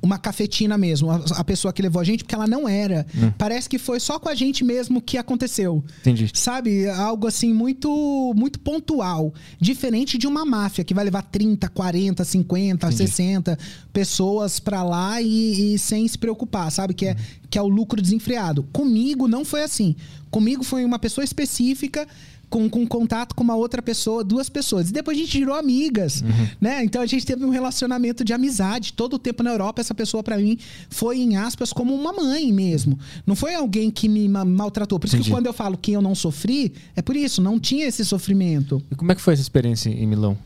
uma 0.02 0.18
cafetina 0.18 0.78
mesmo, 0.78 1.11
a, 1.11 1.23
a 1.38 1.44
pessoa 1.44 1.72
que 1.72 1.82
levou 1.82 2.02
a 2.02 2.03
gente, 2.03 2.23
porque 2.23 2.34
ela 2.34 2.48
não 2.48 2.68
era. 2.68 3.06
Hum. 3.15 3.32
Parece 3.38 3.69
que 3.69 3.78
foi 3.78 3.99
só 3.99 4.18
com 4.18 4.28
a 4.28 4.34
gente 4.34 4.64
mesmo 4.64 4.99
que 5.02 5.18
aconteceu. 5.18 5.84
Entendi. 5.99 6.32
Sabe? 6.34 6.90
Algo 6.90 7.28
assim 7.28 7.53
muito 7.53 8.34
muito 8.36 8.60
pontual. 8.60 9.34
Diferente 9.60 10.18
de 10.18 10.26
uma 10.26 10.44
máfia 10.44 10.84
que 10.84 10.94
vai 10.94 11.06
levar 11.06 11.22
30, 11.22 11.69
40, 11.69 12.23
50, 12.23 12.88
Entendi. 12.88 12.98
60 12.98 13.57
pessoas 13.94 14.60
pra 14.60 14.84
lá 14.84 15.22
e, 15.22 15.76
e 15.76 15.80
sem 15.80 16.07
se 16.07 16.18
preocupar, 16.18 16.72
sabe? 16.72 16.94
Que 16.94 17.07
é, 17.07 17.15
que 17.49 17.57
é 17.57 17.61
o 17.61 17.68
lucro 17.68 18.02
desenfreado. 18.02 18.64
Comigo 18.72 19.28
não 19.28 19.45
foi 19.45 19.61
assim. 19.61 19.95
Comigo 20.32 20.64
foi 20.64 20.84
uma 20.84 20.98
pessoa 20.98 21.23
específica. 21.23 22.07
Com, 22.52 22.69
com 22.69 22.86
contato 22.86 23.34
com 23.34 23.44
uma 23.45 23.56
outra 23.56 23.82
pessoa, 23.82 24.26
duas 24.26 24.49
pessoas. 24.49 24.90
E 24.90 24.94
depois 24.94 25.18
a 25.18 25.22
gente 25.22 25.40
virou 25.40 25.56
amigas, 25.56 26.22
né? 26.60 26.84
Então 26.84 27.02
a 27.02 27.06
gente 27.06 27.26
teve 27.26 27.45
um 27.45 27.49
relacionamento 27.49 28.26
de 28.26 28.34
amizade. 28.34 28.91
Todo 28.91 29.14
o 29.14 29.18
tempo 29.19 29.41
na 29.41 29.52
Europa, 29.52 29.80
essa 29.80 29.95
pessoa 29.95 30.22
pra 30.22 30.38
mim 30.38 30.57
foi, 30.90 31.19
em 31.22 31.38
aspas, 31.38 31.72
como 31.72 31.95
uma 31.95 32.11
mãe 32.11 32.52
mesmo. 32.52 32.99
Não 33.26 33.36
foi 33.38 33.56
alguém 33.56 33.90
que 33.90 34.10
me 34.10 34.28
ma- 34.28 34.44
maltratou. 34.44 34.99
Por 34.99 35.07
isso 35.07 35.15
Entendi. 35.15 35.30
que 35.30 35.34
quando 35.36 35.45
eu 35.45 35.53
falo 35.53 35.78
que 35.78 35.94
eu 35.94 36.02
não 36.02 36.14
sofri, 36.14 36.73
é 36.94 37.02
por 37.02 37.15
isso, 37.15 37.41
não 37.41 37.57
tinha 37.57 37.86
esse 37.88 38.03
sofrimento. 38.03 38.84
E 38.91 38.95
como 38.95 39.14
é 39.14 39.15
que 39.15 39.22
foi 39.22 39.34
essa 39.34 39.41
experiência 39.41 39.90
em 39.90 40.06
Milão? 40.06 40.38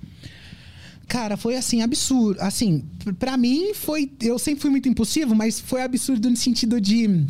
Cara, 1.08 1.38
foi 1.38 1.56
assim, 1.56 1.82
absurdo. 1.82 2.40
Assim, 2.40 2.84
p- 3.04 3.14
pra 3.14 3.36
mim 3.38 3.74
foi. 3.74 4.12
Eu 4.22 4.38
sempre 4.40 4.62
fui 4.62 4.70
muito 4.70 4.88
impulsivo, 4.90 5.36
mas 5.36 5.60
foi 5.60 5.82
absurdo 5.82 6.30
no 6.30 6.36
sentido 6.38 6.80
de. 6.80 7.26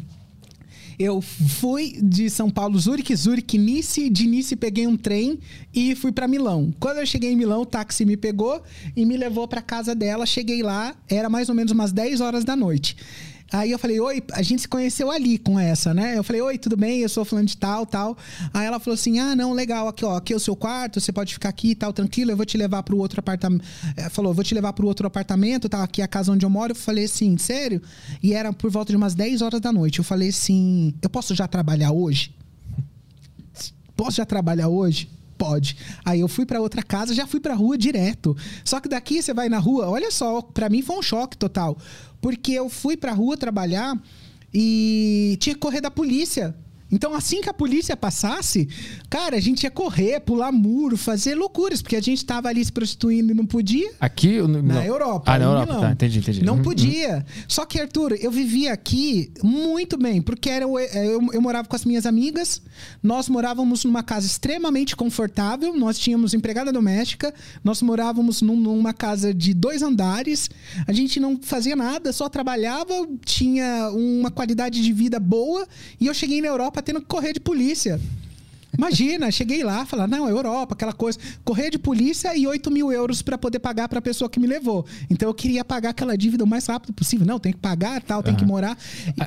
Eu 0.97 1.21
fui 1.21 1.97
de 2.01 2.29
São 2.29 2.49
Paulo, 2.49 2.79
Zurique, 2.79 3.15
Zurique, 3.15 3.57
Nice. 3.57 4.09
De 4.09 4.27
Nice 4.27 4.55
peguei 4.55 4.87
um 4.87 4.95
trem 4.95 5.39
e 5.73 5.95
fui 5.95 6.11
pra 6.11 6.27
Milão. 6.27 6.73
Quando 6.79 6.97
eu 6.97 7.05
cheguei 7.05 7.31
em 7.31 7.35
Milão, 7.35 7.61
o 7.61 7.65
táxi 7.65 8.05
me 8.05 8.15
pegou 8.15 8.61
e 8.95 9.05
me 9.05 9.17
levou 9.17 9.47
pra 9.47 9.61
casa 9.61 9.93
dela. 9.93 10.25
Cheguei 10.25 10.63
lá, 10.63 10.95
era 11.09 11.29
mais 11.29 11.49
ou 11.49 11.55
menos 11.55 11.71
umas 11.71 11.91
10 11.91 12.21
horas 12.21 12.43
da 12.43 12.55
noite. 12.55 12.95
Aí 13.51 13.71
eu 13.71 13.77
falei, 13.77 13.99
oi, 13.99 14.23
a 14.33 14.41
gente 14.41 14.63
se 14.63 14.67
conheceu 14.67 15.11
ali 15.11 15.37
com 15.37 15.59
essa, 15.59 15.93
né? 15.93 16.17
Eu 16.17 16.23
falei, 16.23 16.41
oi, 16.41 16.57
tudo 16.57 16.75
bem? 16.75 17.01
Eu 17.01 17.09
sou 17.09 17.23
fulano 17.23 17.47
de 17.47 17.55
tal, 17.55 17.85
tal. 17.85 18.17
Aí 18.53 18.65
ela 18.65 18.79
falou 18.79 18.95
assim: 18.95 19.19
ah, 19.19 19.35
não, 19.35 19.53
legal, 19.53 19.87
aqui, 19.87 20.03
ó, 20.03 20.17
aqui 20.17 20.33
é 20.33 20.35
o 20.35 20.39
seu 20.39 20.55
quarto, 20.55 20.99
você 20.99 21.11
pode 21.11 21.33
ficar 21.33 21.49
aqui 21.49 21.71
e 21.71 21.75
tal, 21.75 21.93
tranquilo, 21.93 22.31
eu 22.31 22.37
vou 22.37 22.45
te 22.45 22.57
levar 22.57 22.81
pro 22.83 22.97
outro 22.97 23.19
apartamento. 23.19 23.63
Falou, 24.11 24.31
eu 24.31 24.35
vou 24.35 24.43
te 24.43 24.53
levar 24.55 24.73
pro 24.73 24.87
outro 24.87 25.05
apartamento, 25.05 25.69
tá? 25.69 25.83
Aqui 25.83 26.01
é 26.01 26.05
a 26.05 26.07
casa 26.07 26.31
onde 26.31 26.45
eu 26.45 26.49
moro. 26.49 26.71
Eu 26.71 26.75
falei 26.75 27.05
assim, 27.05 27.37
sério? 27.37 27.81
E 28.21 28.33
era 28.33 28.51
por 28.51 28.71
volta 28.71 28.91
de 28.91 28.97
umas 28.97 29.13
10 29.13 29.41
horas 29.41 29.61
da 29.61 29.71
noite. 29.71 29.99
Eu 29.99 30.05
falei 30.05 30.29
assim: 30.29 30.93
eu 31.01 31.09
posso 31.09 31.35
já 31.35 31.47
trabalhar 31.47 31.91
hoje? 31.91 32.33
Posso 33.95 34.17
já 34.17 34.25
trabalhar 34.25 34.67
hoje? 34.67 35.09
Pode. 35.37 35.77
Aí 36.03 36.21
eu 36.21 36.27
fui 36.27 36.45
pra 36.45 36.61
outra 36.61 36.81
casa, 36.81 37.13
já 37.13 37.27
fui 37.27 37.39
pra 37.39 37.53
rua 37.53 37.77
direto. 37.77 38.35
Só 38.63 38.79
que 38.79 38.87
daqui 38.87 39.21
você 39.21 39.33
vai 39.33 39.49
na 39.49 39.59
rua, 39.59 39.87
olha 39.89 40.09
só, 40.09 40.41
pra 40.41 40.69
mim 40.69 40.81
foi 40.81 40.97
um 40.97 41.01
choque 41.01 41.37
total. 41.37 41.77
Porque 42.25 42.53
eu 42.53 42.67
fui 42.69 42.97
pra 42.97 43.13
rua 43.13 43.37
trabalhar 43.37 43.95
e 44.51 45.37
tinha 45.39 45.53
que 45.53 45.59
correr 45.59 45.79
da 45.79 45.91
polícia. 45.91 46.55
Então, 46.91 47.13
assim 47.15 47.41
que 47.41 47.49
a 47.49 47.53
polícia 47.53 47.97
passasse, 47.97 48.67
cara, 49.09 49.35
a 49.35 49.39
gente 49.39 49.63
ia 49.63 49.71
correr, 49.71 50.19
pular 50.19 50.51
muro, 50.51 50.95
fazer 50.95 51.33
loucuras, 51.35 51.81
porque 51.81 51.95
a 51.95 52.01
gente 52.01 52.23
tava 52.23 52.47
ali 52.47 52.63
se 52.63 52.71
prostituindo 52.71 53.31
e 53.31 53.35
não 53.35 53.45
podia. 53.45 53.91
Aqui? 53.99 54.37
No, 54.39 54.47
Na 54.61 54.75
não. 54.75 54.83
Europa. 54.83 55.31
Ah, 55.31 55.39
na 55.39 55.45
Europa, 55.45 55.65
Milão. 55.65 55.81
tá. 55.81 55.91
Entendi, 55.91 56.19
entendi. 56.19 56.43
Não 56.45 56.55
Uhum, 56.57 56.61
podia. 56.63 57.25
Só 57.47 57.65
que, 57.65 57.79
Arthur, 57.81 58.13
eu 58.21 58.29
vivia 58.29 58.71
aqui 58.71 59.31
muito 59.43 59.97
bem, 59.97 60.21
porque 60.21 60.49
era, 60.49 60.67
o- 60.67 60.79
eu, 60.79 61.27
eu 61.33 61.41
morava 61.41 61.67
com 61.67 61.75
as 61.75 61.83
minhas 61.85 62.05
amigas, 62.05 62.61
nós 63.01 63.27
morávamos 63.27 63.83
numa 63.83 64.03
casa 64.03 64.27
extremamente 64.27 64.95
confortável, 64.95 65.75
nós 65.75 65.97
tínhamos 65.97 66.33
empregada 66.33 66.71
doméstica, 66.71 67.33
nós 67.63 67.81
morávamos 67.81 68.41
num- 68.41 68.55
numa 68.59 68.93
casa 68.93 69.33
de 69.33 69.53
dois 69.53 69.81
andares, 69.81 70.49
a 70.87 70.93
gente 70.93 71.19
não 71.19 71.39
fazia 71.41 71.75
nada, 71.75 72.13
só 72.13 72.29
trabalhava, 72.29 72.93
tinha 73.25 73.89
uma 73.91 74.29
qualidade 74.29 74.81
de 74.83 74.93
vida 74.93 75.19
boa, 75.19 75.67
e 75.99 76.05
eu 76.07 76.13
cheguei 76.13 76.41
na 76.41 76.47
Europa 76.47 76.74
tendo 76.81 76.99
que 77.01 77.07
correr 77.07 77.33
de 77.33 77.39
polícia. 77.39 77.99
Imagina, 78.77 79.31
cheguei 79.31 79.63
lá, 79.63 79.85
falar, 79.85 80.05
não, 80.05 80.27
é 80.27 80.31
Europa, 80.31 80.73
aquela 80.73 80.91
coisa. 80.91 81.17
Correr 81.45 81.69
de 81.69 81.79
polícia 81.79 82.35
e 82.35 82.45
8 82.45 82.69
mil 82.69 82.91
euros 82.91 83.21
para 83.21 83.37
poder 83.37 83.59
pagar 83.59 83.87
para 83.87 83.99
a 83.99 84.01
pessoa 84.01 84.29
que 84.29 84.37
me 84.37 84.47
levou. 84.47 84.85
Então 85.09 85.29
eu 85.29 85.33
queria 85.33 85.63
pagar 85.63 85.91
aquela 85.91 86.17
dívida 86.17 86.43
o 86.43 86.47
mais 86.47 86.65
rápido 86.65 86.91
possível. 86.91 87.25
Não, 87.25 87.39
tem 87.39 87.53
que 87.53 87.59
pagar, 87.59 88.01
tal, 88.01 88.21
tem 88.21 88.35
que 88.35 88.43
Aham. 88.43 88.51
morar. 88.51 88.77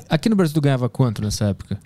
Aqui 0.07 0.29
no 0.29 0.35
Brasil 0.35 0.53
tu 0.53 0.61
ganhava 0.61 0.87
quanto 0.87 1.21
nessa 1.23 1.45
época? 1.45 1.79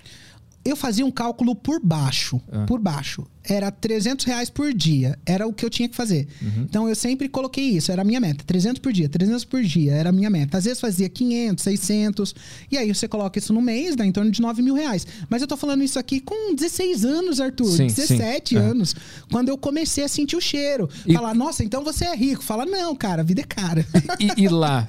Eu 0.65 0.75
fazia 0.75 1.05
um 1.05 1.11
cálculo 1.11 1.55
por 1.55 1.79
baixo, 1.81 2.41
Ah. 2.51 2.65
por 2.65 2.79
baixo. 2.79 3.25
Era 3.47 3.69
300 3.71 4.25
reais 4.25 4.49
por 4.49 4.73
dia. 4.73 5.17
Era 5.25 5.45
o 5.47 5.53
que 5.53 5.65
eu 5.65 5.69
tinha 5.69 5.89
que 5.89 5.95
fazer. 5.95 6.27
Uhum. 6.41 6.63
Então 6.63 6.87
eu 6.89 6.95
sempre 6.95 7.27
coloquei 7.27 7.65
isso. 7.65 7.91
Era 7.91 8.01
a 8.01 8.05
minha 8.05 8.19
meta. 8.19 8.43
300 8.45 8.79
por 8.79 8.93
dia, 8.93 9.09
300 9.09 9.43
por 9.45 9.61
dia. 9.63 9.93
Era 9.93 10.09
a 10.09 10.11
minha 10.11 10.29
meta. 10.29 10.57
Às 10.57 10.63
vezes 10.65 10.79
fazia 10.79 11.09
500, 11.09 11.63
600. 11.63 12.35
E 12.71 12.77
aí 12.77 12.93
você 12.93 13.07
coloca 13.07 13.37
isso 13.37 13.51
no 13.53 13.61
mês, 13.61 13.95
dá 13.95 14.05
em 14.05 14.11
torno 14.11 14.31
de 14.31 14.41
9 14.41 14.61
mil 14.61 14.75
reais. 14.75 15.05
Mas 15.29 15.41
eu 15.41 15.47
tô 15.47 15.57
falando 15.57 15.83
isso 15.83 15.99
aqui 15.99 16.19
com 16.19 16.55
16 16.55 17.03
anos, 17.05 17.39
Arthur. 17.41 17.65
Sim, 17.75 17.87
17 17.87 18.49
sim. 18.49 18.57
Ah. 18.57 18.61
anos. 18.61 18.95
Quando 19.31 19.49
eu 19.49 19.57
comecei 19.57 20.03
a 20.03 20.07
sentir 20.07 20.35
o 20.35 20.41
cheiro. 20.41 20.89
E- 21.05 21.13
Falar, 21.13 21.33
nossa, 21.33 21.63
então 21.63 21.83
você 21.83 22.05
é 22.05 22.15
rico. 22.15 22.43
Fala, 22.43 22.65
não, 22.65 22.95
cara, 22.95 23.21
a 23.21 23.25
vida 23.25 23.41
é 23.41 23.43
cara. 23.43 23.85
E, 24.19 24.43
e 24.43 24.47
lá, 24.47 24.87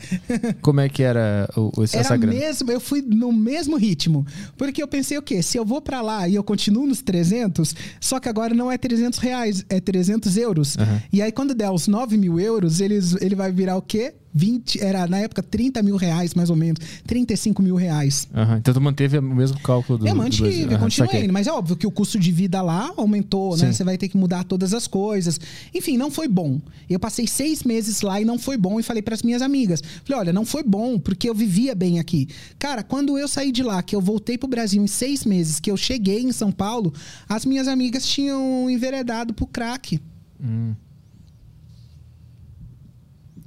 como 0.60 0.80
é 0.80 0.88
que 0.88 1.02
era 1.02 1.48
o, 1.56 1.82
essa 1.82 1.98
Era 1.98 2.16
grana? 2.16 2.38
mesmo, 2.38 2.70
eu 2.70 2.80
fui 2.80 3.02
no 3.02 3.32
mesmo 3.32 3.76
ritmo. 3.76 4.26
Porque 4.56 4.82
eu 4.82 4.88
pensei 4.88 5.16
o 5.18 5.22
quê? 5.22 5.42
Se 5.42 5.56
eu 5.58 5.64
vou 5.64 5.80
pra 5.80 6.00
lá 6.00 6.28
e 6.28 6.34
eu 6.34 6.44
continuo 6.44 6.86
nos 6.86 7.00
300, 7.02 7.74
só 8.00 8.20
que 8.20 8.28
agora 8.28 8.43
não 8.52 8.70
é 8.70 8.76
300 8.76 9.18
reais, 9.20 9.64
é 9.68 9.78
300 9.78 10.36
euros. 10.36 10.76
Aham. 10.76 11.00
E 11.12 11.22
aí 11.22 11.30
quando 11.30 11.54
der 11.54 11.70
os 11.70 11.86
9 11.86 12.16
mil 12.16 12.40
euros, 12.40 12.80
eles, 12.80 13.14
ele 13.20 13.36
vai 13.36 13.52
virar 13.52 13.76
o 13.76 13.82
quê? 13.82 14.14
20, 14.34 14.82
era 14.82 15.06
na 15.06 15.18
época 15.18 15.42
30 15.42 15.80
mil 15.82 15.96
reais, 15.96 16.34
mais 16.34 16.50
ou 16.50 16.56
menos. 16.56 16.80
35 17.06 17.62
mil 17.62 17.76
reais. 17.76 18.26
Aham, 18.34 18.58
Então 18.58 18.74
tu 18.74 18.80
manteve 18.80 19.16
o 19.18 19.22
mesmo 19.22 19.60
cálculo 19.60 19.98
do 19.98 20.08
eu 20.08 20.12
do 20.12 20.18
mantive, 20.18 20.62
eu 20.62 20.70
Aham, 20.70 20.78
continuei 20.80 21.12
saquei. 21.12 21.28
Mas 21.30 21.46
é 21.46 21.52
óbvio 21.52 21.76
que 21.76 21.86
o 21.86 21.90
custo 21.90 22.18
de 22.18 22.32
vida 22.32 22.60
lá 22.60 22.92
aumentou, 22.96 23.56
né? 23.56 23.66
Sim. 23.66 23.72
Você 23.72 23.84
vai 23.84 23.96
ter 23.96 24.08
que 24.08 24.16
mudar 24.16 24.42
todas 24.44 24.74
as 24.74 24.88
coisas. 24.88 25.38
Enfim, 25.72 25.96
não 25.96 26.10
foi 26.10 26.26
bom. 26.26 26.60
Eu 26.90 26.98
passei 26.98 27.26
seis 27.26 27.62
meses 27.62 28.00
lá 28.02 28.20
e 28.20 28.24
não 28.24 28.38
foi 28.38 28.56
bom. 28.56 28.80
E 28.80 28.82
falei 28.82 29.02
para 29.02 29.14
as 29.14 29.22
minhas 29.22 29.40
amigas: 29.40 29.80
falei, 30.04 30.20
olha, 30.20 30.32
não 30.32 30.44
foi 30.44 30.64
bom 30.64 30.98
porque 30.98 31.28
eu 31.30 31.34
vivia 31.34 31.74
bem 31.74 32.00
aqui. 32.00 32.28
Cara, 32.58 32.82
quando 32.82 33.16
eu 33.16 33.28
saí 33.28 33.52
de 33.52 33.62
lá, 33.62 33.82
que 33.82 33.94
eu 33.94 34.00
voltei 34.00 34.36
pro 34.36 34.48
Brasil 34.48 34.82
em 34.82 34.88
seis 34.88 35.24
meses, 35.24 35.60
que 35.60 35.70
eu 35.70 35.76
cheguei 35.76 36.22
em 36.22 36.32
São 36.32 36.50
Paulo, 36.50 36.92
as 37.28 37.44
minhas 37.44 37.68
amigas 37.68 38.04
tinham 38.06 38.68
enveredado 38.68 39.32
pro 39.32 39.46
crack. 39.46 40.00
Hum. 40.42 40.74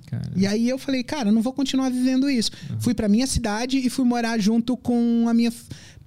Cara, 0.07 0.31
E 0.35 0.47
aí 0.47 0.67
eu 0.67 0.77
falei, 0.77 1.03
cara, 1.03 1.29
eu 1.29 1.33
não 1.33 1.41
vou 1.41 1.53
continuar 1.53 1.89
vivendo 1.89 2.29
isso. 2.29 2.51
Fui 2.79 2.93
pra 2.93 3.07
minha 3.09 3.27
cidade 3.27 3.77
e 3.77 3.89
fui 3.89 4.05
morar 4.05 4.39
junto 4.39 4.75
com 4.77 5.27
a 5.27 5.33
minha 5.33 5.51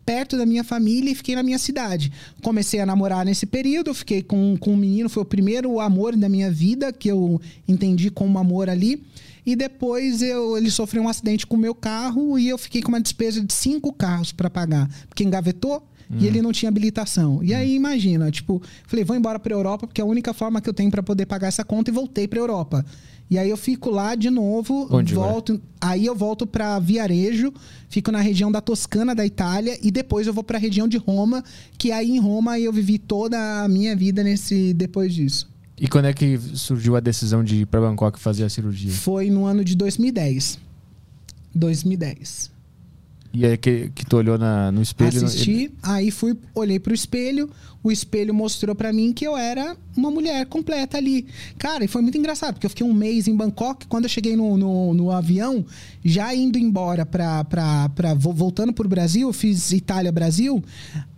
perto 0.04 0.36
da 0.36 0.44
minha 0.44 0.64
família 0.64 1.12
e 1.12 1.14
fiquei 1.14 1.36
na 1.36 1.42
minha 1.42 1.58
cidade. 1.58 2.10
Comecei 2.42 2.80
a 2.80 2.86
namorar 2.86 3.24
nesse 3.24 3.46
período, 3.46 3.94
fiquei 3.94 4.22
com, 4.22 4.56
com 4.58 4.72
um 4.72 4.76
menino, 4.76 5.08
foi 5.08 5.22
o 5.22 5.26
primeiro 5.26 5.78
amor 5.78 6.16
da 6.16 6.28
minha 6.28 6.50
vida 6.50 6.92
que 6.92 7.08
eu 7.08 7.40
entendi 7.68 8.10
como 8.10 8.38
amor 8.38 8.68
ali. 8.68 9.04
E 9.44 9.54
depois 9.54 10.22
eu, 10.22 10.56
ele 10.56 10.70
sofreu 10.70 11.02
um 11.02 11.08
acidente 11.08 11.46
com 11.46 11.56
o 11.56 11.58
meu 11.60 11.74
carro 11.74 12.38
e 12.38 12.48
eu 12.48 12.58
fiquei 12.58 12.82
com 12.82 12.88
uma 12.88 13.00
despesa 13.00 13.40
de 13.40 13.52
cinco 13.52 13.92
carros 13.92 14.32
para 14.32 14.50
pagar, 14.50 14.88
porque 15.08 15.22
engavetou 15.22 15.86
e 16.18 16.26
ele 16.26 16.42
não 16.42 16.50
tinha 16.50 16.68
habilitação. 16.68 17.40
E 17.42 17.54
aí 17.54 17.72
imagina, 17.74 18.30
tipo, 18.32 18.60
falei, 18.86 19.04
vou 19.04 19.16
embora 19.16 19.38
para 19.38 19.54
Europa 19.54 19.86
porque 19.86 20.00
é 20.00 20.04
a 20.04 20.06
única 20.06 20.34
forma 20.34 20.60
que 20.60 20.68
eu 20.68 20.74
tenho 20.74 20.90
para 20.90 21.04
poder 21.04 21.24
pagar 21.26 21.46
essa 21.46 21.62
conta 21.64 21.90
e 21.90 21.94
voltei 21.94 22.26
para 22.26 22.40
Europa. 22.40 22.84
E 23.30 23.38
aí 23.38 23.48
eu 23.48 23.56
fico 23.56 23.90
lá 23.90 24.16
de 24.16 24.28
novo, 24.28 24.88
Onde 24.90 25.14
volto, 25.14 25.60
aí 25.80 26.04
eu 26.04 26.16
volto 26.16 26.48
para 26.48 26.80
Viarejo, 26.80 27.54
fico 27.88 28.10
na 28.10 28.20
região 28.20 28.50
da 28.50 28.60
Toscana 28.60 29.14
da 29.14 29.24
Itália 29.24 29.78
e 29.80 29.90
depois 29.92 30.26
eu 30.26 30.34
vou 30.34 30.42
para 30.42 30.58
a 30.58 30.60
região 30.60 30.88
de 30.88 30.96
Roma, 30.96 31.44
que 31.78 31.92
aí 31.92 32.10
em 32.10 32.18
Roma 32.18 32.58
eu 32.58 32.72
vivi 32.72 32.98
toda 32.98 33.62
a 33.62 33.68
minha 33.68 33.94
vida 33.94 34.24
nesse 34.24 34.74
depois 34.74 35.14
disso. 35.14 35.48
E 35.78 35.86
quando 35.86 36.06
é 36.06 36.12
que 36.12 36.38
surgiu 36.54 36.96
a 36.96 37.00
decisão 37.00 37.44
de 37.44 37.62
ir 37.62 37.66
pra 37.66 37.80
Bangkok 37.80 38.18
fazer 38.18 38.42
a 38.42 38.48
cirurgia? 38.48 38.92
Foi 38.92 39.30
no 39.30 39.46
ano 39.46 39.64
de 39.64 39.76
2010. 39.76 40.58
2010. 41.54 42.50
E 43.32 43.46
aí 43.46 43.56
que, 43.56 43.90
que 43.94 44.04
tu 44.04 44.16
olhou 44.16 44.36
na, 44.36 44.72
no 44.72 44.82
espelho? 44.82 45.24
Assisti, 45.24 45.70
aí 45.82 46.10
fui, 46.10 46.36
olhei 46.52 46.80
pro 46.80 46.92
espelho, 46.92 47.48
o 47.82 47.90
espelho 47.90 48.34
mostrou 48.34 48.74
pra 48.74 48.92
mim 48.92 49.12
que 49.12 49.26
eu 49.26 49.36
era 49.36 49.74
uma 49.96 50.10
mulher 50.10 50.44
completa 50.46 50.98
ali. 50.98 51.26
Cara, 51.58 51.84
e 51.84 51.88
foi 51.88 52.02
muito 52.02 52.16
engraçado, 52.18 52.54
porque 52.54 52.66
eu 52.66 52.70
fiquei 52.70 52.86
um 52.86 52.92
mês 52.92 53.26
em 53.26 53.34
Bangkok, 53.34 53.86
quando 53.86 54.04
eu 54.04 54.10
cheguei 54.10 54.36
no, 54.36 54.56
no, 54.56 54.94
no 54.94 55.10
avião, 55.10 55.64
já 56.04 56.34
indo 56.34 56.58
embora 56.58 57.04
pra, 57.06 57.42
pra, 57.44 57.88
pra 57.90 58.14
vo- 58.14 58.32
voltando 58.32 58.72
pro 58.72 58.88
Brasil, 58.88 59.28
eu 59.28 59.32
fiz 59.32 59.72
Itália-Brasil, 59.72 60.62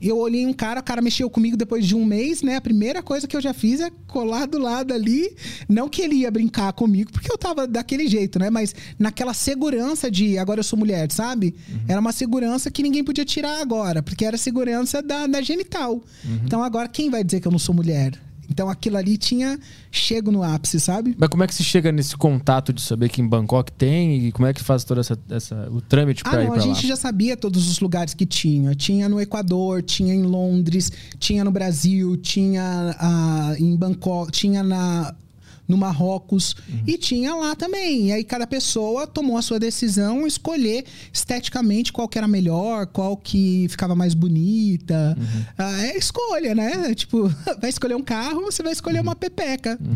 eu 0.00 0.16
olhei 0.18 0.46
um 0.46 0.52
cara, 0.52 0.80
o 0.80 0.82
cara 0.82 1.02
mexeu 1.02 1.28
comigo 1.28 1.56
depois 1.56 1.86
de 1.86 1.94
um 1.94 2.04
mês, 2.04 2.42
né? 2.42 2.56
A 2.56 2.60
primeira 2.60 3.02
coisa 3.02 3.26
que 3.28 3.36
eu 3.36 3.40
já 3.40 3.52
fiz 3.52 3.80
é 3.80 3.90
colar 4.06 4.46
do 4.46 4.58
lado 4.58 4.92
ali, 4.94 5.34
não 5.68 5.88
que 5.88 6.00
ele 6.02 6.16
ia 6.16 6.30
brincar 6.30 6.72
comigo, 6.72 7.10
porque 7.12 7.30
eu 7.30 7.36
tava 7.38 7.66
daquele 7.66 8.06
jeito, 8.08 8.38
né? 8.38 8.50
Mas 8.50 8.74
naquela 8.98 9.34
segurança 9.34 10.10
de 10.10 10.38
agora 10.38 10.60
eu 10.60 10.64
sou 10.64 10.78
mulher, 10.78 11.10
sabe? 11.12 11.54
Era 11.88 12.00
uma 12.00 12.12
segurança 12.12 12.70
que 12.70 12.82
ninguém 12.82 13.02
podia 13.04 13.24
tirar 13.24 13.60
agora, 13.60 14.02
porque 14.02 14.24
era 14.24 14.36
segurança 14.36 15.02
da, 15.02 15.26
da 15.26 15.42
genital. 15.42 16.02
Então 16.52 16.62
agora 16.62 16.86
quem 16.86 17.08
vai 17.08 17.24
dizer 17.24 17.40
que 17.40 17.48
eu 17.48 17.52
não 17.52 17.58
sou 17.58 17.74
mulher? 17.74 18.12
Então 18.50 18.68
aquilo 18.68 18.98
ali 18.98 19.16
tinha 19.16 19.58
chego 19.90 20.30
no 20.30 20.42
ápice, 20.42 20.78
sabe? 20.78 21.16
Mas 21.18 21.30
como 21.30 21.42
é 21.42 21.46
que 21.46 21.54
se 21.54 21.64
chega 21.64 21.90
nesse 21.90 22.14
contato 22.14 22.74
de 22.74 22.82
saber 22.82 23.08
que 23.08 23.22
em 23.22 23.26
Bangkok 23.26 23.72
tem 23.72 24.26
e 24.26 24.32
como 24.32 24.46
é 24.46 24.52
que 24.52 24.62
faz 24.62 24.84
toda 24.84 25.00
essa, 25.00 25.18
essa 25.30 25.66
o 25.70 25.80
trâmite 25.80 26.22
pra 26.22 26.32
Ah, 26.40 26.42
ir 26.42 26.46
a 26.48 26.50
pra 26.50 26.56
lá? 26.56 26.60
gente 26.60 26.86
já 26.86 26.94
sabia 26.94 27.38
todos 27.38 27.70
os 27.70 27.80
lugares 27.80 28.12
que 28.12 28.26
tinha. 28.26 28.74
Tinha 28.74 29.08
no 29.08 29.18
Equador, 29.18 29.80
tinha 29.82 30.12
em 30.12 30.24
Londres, 30.24 30.92
tinha 31.18 31.42
no 31.42 31.50
Brasil, 31.50 32.18
tinha 32.18 32.94
ah, 32.98 33.54
em 33.58 33.74
Bangkok, 33.74 34.30
tinha 34.30 34.62
na 34.62 35.14
no 35.72 35.78
Marrocos 35.78 36.54
e 36.86 36.98
tinha 36.98 37.34
lá 37.34 37.56
também. 37.56 38.08
E 38.08 38.12
aí 38.12 38.22
cada 38.24 38.46
pessoa 38.46 39.06
tomou 39.06 39.38
a 39.38 39.42
sua 39.42 39.58
decisão, 39.58 40.26
escolher 40.26 40.84
esteticamente 41.12 41.92
qual 41.92 42.06
que 42.06 42.18
era 42.18 42.28
melhor, 42.28 42.86
qual 42.86 43.16
que 43.16 43.66
ficava 43.70 43.94
mais 43.94 44.12
bonita. 44.12 45.16
Ah, 45.56 45.86
é 45.86 45.96
escolha, 45.96 46.54
né? 46.54 46.94
Tipo, 46.94 47.28
vai 47.60 47.70
escolher 47.70 47.94
um 47.94 48.02
carro, 48.02 48.42
você 48.42 48.62
vai 48.62 48.72
escolher 48.72 49.00
uma 49.00 49.16
pepeca. 49.16 49.78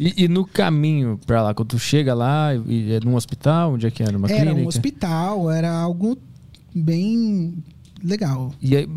E, 0.00 0.24
e 0.24 0.28
no 0.28 0.44
caminho 0.44 1.18
pra 1.26 1.42
lá, 1.42 1.54
quando 1.54 1.68
tu 1.68 1.78
chega 1.78 2.12
lá, 2.12 2.50
e 2.66 2.92
é 2.92 3.00
num 3.04 3.14
hospital, 3.14 3.74
onde 3.74 3.86
é 3.86 3.90
que 3.90 4.02
era? 4.02 4.16
Uma 4.16 4.28
Era 4.28 4.40
clínica? 4.40 4.60
um 4.62 4.66
hospital, 4.66 5.50
era 5.50 5.70
algo 5.70 6.18
bem 6.74 7.54
legal. 8.06 8.52
E 8.62 8.76
aí, 8.76 8.88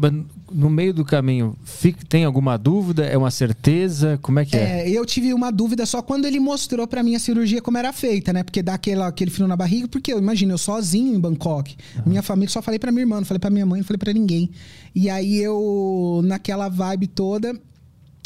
no 0.51 0.69
meio 0.69 0.93
do 0.93 1.03
caminho, 1.03 1.55
fica- 1.63 1.99
tem 2.07 2.23
alguma 2.25 2.57
dúvida? 2.57 3.05
É 3.05 3.17
uma 3.17 3.31
certeza? 3.31 4.17
Como 4.21 4.39
é 4.39 4.45
que 4.45 4.55
é? 4.55 4.87
É, 4.87 4.89
eu 4.89 5.05
tive 5.05 5.33
uma 5.33 5.51
dúvida 5.51 5.85
só 5.85 6.01
quando 6.01 6.25
ele 6.25 6.39
mostrou 6.39 6.87
pra 6.87 7.01
mim 7.03 7.15
a 7.15 7.19
cirurgia 7.19 7.61
como 7.61 7.77
era 7.77 7.91
feita, 7.91 8.31
né? 8.31 8.43
Porque 8.43 8.61
dá 8.63 8.75
aquela, 8.75 9.07
aquele 9.07 9.31
frio 9.31 9.47
na 9.47 9.55
barriga, 9.55 9.87
porque 9.87 10.13
eu 10.13 10.17
imagino, 10.19 10.53
eu 10.53 10.57
sozinho 10.57 11.13
em 11.15 11.19
Bangkok. 11.19 11.75
Minha 12.05 12.21
família, 12.21 12.49
só 12.49 12.61
falei 12.61 12.79
pra 12.79 12.91
minha 12.91 13.03
irmã, 13.03 13.17
não 13.17 13.25
falei 13.25 13.39
pra 13.39 13.49
minha 13.49 13.65
mãe, 13.65 13.79
não 13.81 13.85
falei 13.87 13.97
pra 13.97 14.13
ninguém. 14.13 14.49
E 14.95 15.09
aí 15.09 15.37
eu, 15.37 16.21
naquela 16.23 16.69
vibe 16.69 17.07
toda, 17.07 17.53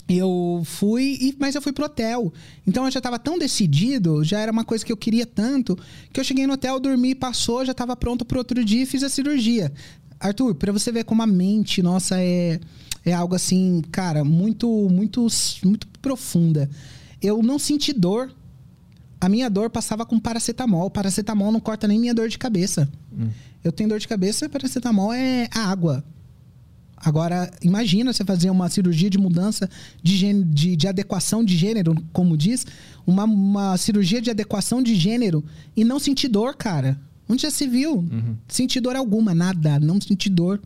eu 0.08 0.62
fui, 0.66 1.34
mas 1.40 1.56
eu 1.56 1.62
fui 1.62 1.72
pro 1.72 1.86
hotel. 1.86 2.32
Então 2.68 2.84
eu 2.86 2.92
já 2.92 3.00
tava 3.00 3.18
tão 3.18 3.38
decidido, 3.40 4.24
já 4.24 4.40
era 4.40 4.52
uma 4.52 4.64
coisa 4.66 4.86
que 4.86 4.92
eu 4.92 4.98
queria 4.98 5.26
tanto, 5.26 5.78
que 6.12 6.20
eu 6.20 6.24
cheguei 6.24 6.46
no 6.46 6.54
hotel, 6.54 6.80
dormi, 6.80 7.16
passou, 7.16 7.66
já 7.66 7.74
tava 7.74 7.96
pronto 7.96 8.26
pro 8.26 8.38
outro 8.38 8.64
dia 8.66 8.84
e 8.84 8.86
fiz 8.86 9.02
a 9.02 9.10
cirurgia. 9.10 9.72
Arthur, 10.28 10.56
pra 10.56 10.72
você 10.72 10.92
ver 10.92 11.04
como 11.04 11.22
a 11.22 11.28
mente 11.28 11.82
nossa 11.84 12.20
é, 12.20 12.60
é 13.06 13.14
algo 13.14 13.36
assim, 13.36 13.82
cara, 13.92 14.24
muito, 14.24 14.68
muito, 14.90 15.28
muito 15.64 15.88
profunda. 16.02 16.70
Eu 17.22 17.42
não 17.44 17.60
senti 17.60 17.92
dor. 17.94 18.32
A 19.20 19.30
minha 19.30 19.50
dor 19.50 19.70
passava 19.70 20.06
com 20.06 20.20
paracetamol. 20.20 20.90
Paracetamol 20.90 21.52
não 21.52 21.60
corta 21.60 21.88
nem 21.88 22.00
minha 22.00 22.14
dor 22.14 22.28
de 22.30 22.38
cabeça. 22.38 22.90
Eu 23.64 23.72
tenho 23.72 23.90
dor 23.90 24.00
de 24.00 24.08
cabeça, 24.08 24.50
paracetamol 24.50 25.14
é 25.14 25.48
água. 25.54 26.04
Agora, 26.98 27.52
imagina 27.62 28.14
você 28.14 28.24
fazer 28.24 28.50
uma 28.50 28.70
cirurgia 28.70 29.10
de 29.10 29.18
mudança 29.18 29.70
de, 30.02 30.16
gê- 30.16 30.42
de, 30.44 30.76
de 30.78 30.88
adequação 30.88 31.44
de 31.44 31.58
gênero, 31.58 31.94
como 32.14 32.38
diz, 32.38 32.66
uma, 33.06 33.26
uma 33.26 33.76
cirurgia 33.78 34.22
de 34.22 34.30
adequação 34.30 34.82
de 34.82 34.96
gênero 34.96 35.44
e 35.76 35.84
não 35.84 36.00
sentir 36.00 36.30
dor, 36.30 36.56
cara. 36.56 36.98
Onde 37.28 37.44
já 37.44 37.52
se 37.52 37.68
viu? 37.68 38.06
Sentir 38.48 38.82
dor 38.82 38.96
alguma, 38.96 39.34
nada, 39.34 39.80
não 39.80 40.00
sentir 40.00 40.30
dor. 40.30 40.62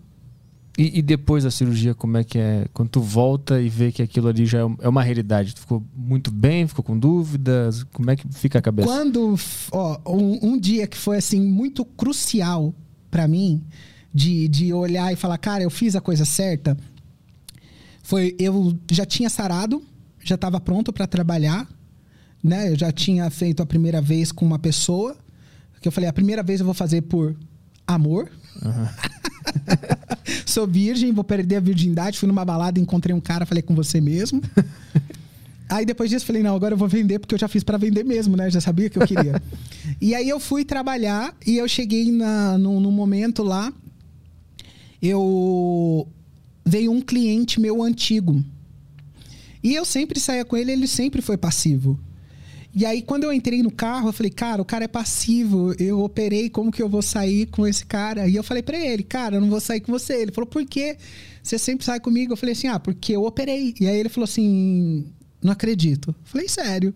E, 0.77 0.99
e 0.99 1.01
depois 1.01 1.43
da 1.43 1.49
cirurgia, 1.49 1.95
como 1.95 2.17
é 2.17 2.23
que 2.23 2.37
é? 2.37 2.67
Quando 2.71 2.89
tu 2.89 3.01
volta 3.01 3.59
e 3.59 3.67
vê 3.67 3.91
que 3.91 4.01
aquilo 4.01 4.27
ali 4.27 4.45
já 4.45 4.59
é 4.59 4.75
é 4.81 4.87
uma 4.87 5.01
realidade, 5.01 5.55
tu 5.55 5.61
ficou 5.61 5.83
muito 5.95 6.29
bem, 6.29 6.67
ficou 6.67 6.83
com 6.83 6.97
dúvidas? 6.97 7.83
Como 7.85 8.11
é 8.11 8.15
que 8.15 8.27
fica 8.31 8.59
a 8.59 8.61
cabeça? 8.61 8.87
Quando, 8.87 9.35
ó, 9.71 9.99
um, 10.07 10.51
um 10.51 10.59
dia 10.59 10.85
que 10.85 10.97
foi 10.97 11.17
assim 11.17 11.41
muito 11.41 11.83
crucial 11.83 12.75
pra 13.09 13.27
mim, 13.27 13.63
de, 14.13 14.47
de 14.47 14.71
olhar 14.71 15.11
e 15.11 15.15
falar, 15.15 15.37
cara, 15.39 15.63
eu 15.63 15.69
fiz 15.69 15.95
a 15.95 16.01
coisa 16.01 16.25
certa, 16.25 16.77
foi 18.03 18.35
eu 18.37 18.77
já 18.91 19.05
tinha 19.05 19.29
sarado, 19.29 19.83
já 20.23 20.35
estava 20.35 20.59
pronto 20.59 20.93
pra 20.93 21.07
trabalhar, 21.07 21.67
né? 22.43 22.71
Eu 22.71 22.77
já 22.77 22.91
tinha 22.91 23.29
feito 23.31 23.63
a 23.63 23.65
primeira 23.65 23.99
vez 23.99 24.31
com 24.31 24.45
uma 24.45 24.59
pessoa, 24.59 25.17
que 25.81 25.87
eu 25.87 25.91
falei, 25.91 26.09
a 26.09 26.13
primeira 26.13 26.43
vez 26.43 26.59
eu 26.59 26.65
vou 26.65 26.73
fazer 26.73 27.01
por 27.03 27.35
amor. 27.85 28.29
Sou 30.45 30.67
virgem, 30.67 31.11
vou 31.11 31.23
perder 31.23 31.57
a 31.57 31.59
virgindade. 31.59 32.17
Fui 32.17 32.27
numa 32.27 32.43
balada, 32.43 32.79
encontrei 32.79 33.15
um 33.15 33.21
cara, 33.21 33.45
falei 33.45 33.61
com 33.61 33.75
você 33.75 34.01
mesmo. 34.01 34.41
Aí 35.69 35.85
depois 35.85 36.09
disso 36.09 36.25
falei, 36.25 36.41
não, 36.41 36.55
agora 36.55 36.73
eu 36.73 36.77
vou 36.77 36.87
vender 36.87 37.19
porque 37.19 37.35
eu 37.35 37.39
já 37.39 37.47
fiz 37.47 37.61
pra 37.61 37.77
vender 37.77 38.05
mesmo, 38.05 38.37
né? 38.37 38.49
Já 38.49 38.61
sabia 38.61 38.89
que 38.89 38.97
eu 38.97 39.05
queria. 39.05 39.41
e 39.99 40.15
aí 40.15 40.29
eu 40.29 40.39
fui 40.39 40.63
trabalhar 40.63 41.35
e 41.45 41.57
eu 41.57 41.67
cheguei 41.67 42.09
na, 42.09 42.57
num, 42.57 42.79
num 42.79 42.91
momento 42.91 43.43
lá, 43.43 43.73
eu 45.01 46.07
veio 46.65 46.89
um 46.89 47.01
cliente 47.01 47.59
meu 47.59 47.83
antigo. 47.83 48.41
E 49.61 49.75
eu 49.75 49.83
sempre 49.83 50.21
saía 50.21 50.45
com 50.45 50.55
ele, 50.55 50.71
ele 50.71 50.87
sempre 50.87 51.21
foi 51.21 51.35
passivo. 51.35 51.99
E 52.77 52.85
aí, 52.85 53.01
quando 53.01 53.23
eu 53.23 53.33
entrei 53.33 53.63
no 53.63 53.71
carro, 53.71 54.09
eu 54.09 54.13
falei, 54.13 54.29
cara, 54.29 54.61
o 54.61 54.65
cara 54.65 54.85
é 54.85 54.87
passivo. 54.87 55.73
Eu 55.79 55.99
operei, 55.99 56.47
como 56.47 56.71
que 56.71 56.79
eu 56.79 56.87
vou 56.87 57.01
sair 57.01 57.47
com 57.47 57.65
esse 57.65 57.83
cara? 57.83 58.27
E 58.27 58.35
eu 58.35 58.43
falei 58.43 58.61
pra 58.61 58.77
ele, 58.77 59.01
cara, 59.01 59.37
eu 59.37 59.41
não 59.41 59.49
vou 59.49 59.59
sair 59.59 59.79
com 59.79 59.91
você. 59.91 60.21
Ele 60.21 60.31
falou, 60.31 60.47
por 60.47 60.63
quê? 60.63 60.95
Você 61.41 61.57
sempre 61.57 61.83
sai 61.83 61.99
comigo? 61.99 62.33
Eu 62.33 62.37
falei 62.37 62.53
assim, 62.53 62.67
ah, 62.67 62.79
porque 62.79 63.15
eu 63.15 63.23
operei. 63.23 63.73
E 63.81 63.87
aí 63.87 63.97
ele 63.97 64.09
falou 64.09 64.25
assim, 64.25 65.07
não 65.41 65.53
acredito. 65.53 66.09
Eu 66.09 66.15
falei, 66.25 66.47
sério. 66.47 66.93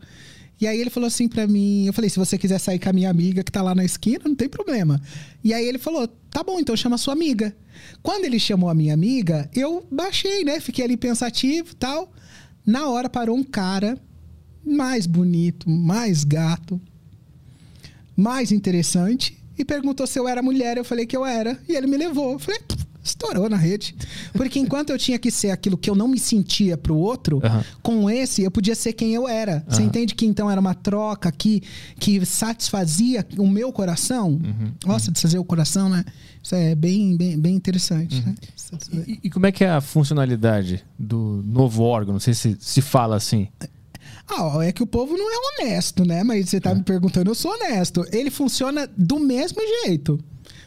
E 0.60 0.68
aí 0.68 0.80
ele 0.80 0.91
falou 0.91 1.08
assim 1.08 1.28
pra 1.28 1.48
mim, 1.48 1.88
eu 1.88 1.94
falei, 1.94 2.12
se 2.12 2.20
você 2.20 2.38
quiser 2.38 2.60
sair 2.60 2.78
com 2.78 2.90
a 2.90 2.94
minha 2.94 3.10
amiga 3.10 3.44
que 3.44 3.52
tá 3.52 3.64
lá 3.64 3.74
na 3.74 3.84
esquina, 3.84 4.26
não 4.26 4.36
tem 4.36 4.48
problema. 4.48 5.02
E 5.44 5.52
aí 5.52 5.66
ele 5.66 5.80
falou, 5.80 6.08
tá 6.30 6.44
bom, 6.44 6.60
então 6.60 6.78
chama 6.78 6.94
a 6.94 6.99
sua 6.99 7.16
amiga. 7.16 7.56
Quando 8.03 8.26
ele 8.26 8.38
chamou 8.38 8.70
a 8.70 8.76
minha 8.76 8.94
amiga, 8.94 9.49
eu 9.56 9.84
baixei, 9.91 10.44
né? 10.44 10.60
Fiquei 10.60 10.86
ali 10.86 10.95
pensativo 10.95 11.74
tal. 11.74 12.14
Na 12.64 12.88
hora 12.88 13.10
parou 13.10 13.36
um 13.36 13.44
cara 13.44 13.98
mais 14.66 15.06
bonito, 15.08 15.70
mais 15.70 16.24
gato, 16.24 16.80
mais 18.16 18.52
interessante 18.52 19.38
e 19.58 19.66
perguntou 19.66 20.06
se 20.08 20.20
eu 20.20 20.28
era 20.28 20.42
mulher. 20.42 20.78
Eu 20.78 20.86
falei 20.86 21.06
que 21.06 21.16
eu 21.16 21.26
era 21.26 21.60
e 21.68 21.74
ele 21.76 21.88
me 21.88 21.98
levou. 21.98 22.34
Eu 22.34 22.40
falei, 22.40 22.60
"Pff, 22.62 22.86
estourou 23.04 23.50
na 23.50 23.58
rede. 23.58 23.96
Porque 24.34 24.60
enquanto 24.60 24.92
eu 24.92 24.98
tinha 24.98 25.18
que 25.18 25.32
ser 25.32 25.50
aquilo 25.50 25.76
que 25.76 25.90
eu 25.90 25.96
não 25.96 26.08
me 26.08 26.20
sentia 26.20 26.78
pro 26.78 26.96
outro, 26.96 27.42
com 27.82 28.08
esse 28.10 28.44
eu 28.44 28.52
podia 28.52 28.76
ser 28.76 28.94
quem 28.94 29.14
eu 29.16 29.28
era. 29.28 29.64
Você 29.68 29.82
entende 29.82 30.14
que 30.14 30.24
então 30.26 30.50
era 30.52 30.62
uma 30.62 30.76
troca 30.76 31.32
que, 31.32 31.64
que 32.00 32.24
satisfazia 32.26 33.26
o 33.40 33.48
meu 33.48 33.72
coração? 33.74 34.40
Nossa, 34.86 35.12
de 35.12 35.20
fazer 35.20 35.40
o 35.40 35.44
coração, 35.44 35.90
né? 35.90 36.06
Isso 36.44 36.54
é 36.54 36.76
bem, 36.76 37.18
bem, 37.18 37.40
bem 37.40 37.56
interessante. 37.56 38.22
né? 38.24 38.36
E, 39.08 39.20
e 39.24 39.30
como 39.32 39.48
é 39.48 39.52
que 39.52 39.64
é 39.64 39.70
a 39.72 39.82
funcionalidade 39.82 40.84
do 40.98 41.42
novo 41.44 41.82
órgão? 41.84 42.14
Não 42.14 42.20
sei 42.20 42.36
se 42.36 42.56
se 42.60 42.82
fala 42.82 43.16
assim. 43.16 43.48
Ah, 44.34 44.64
é 44.66 44.72
que 44.72 44.82
o 44.84 44.88
povo 44.88 45.18
não 45.18 45.30
é 45.30 45.64
honesto, 45.64 46.06
né? 46.06 46.24
Mas 46.24 46.49
você 46.49 46.60
tá 46.62 46.74
me 46.74 46.84
perguntando, 46.84 47.30
eu 47.30 47.36
sou 47.36 47.52
honesto. 47.52 48.06
Ele 48.12 48.30
funciona 48.32 48.90
do 48.98 49.20
mesmo 49.20 49.60
jeito. 49.84 50.20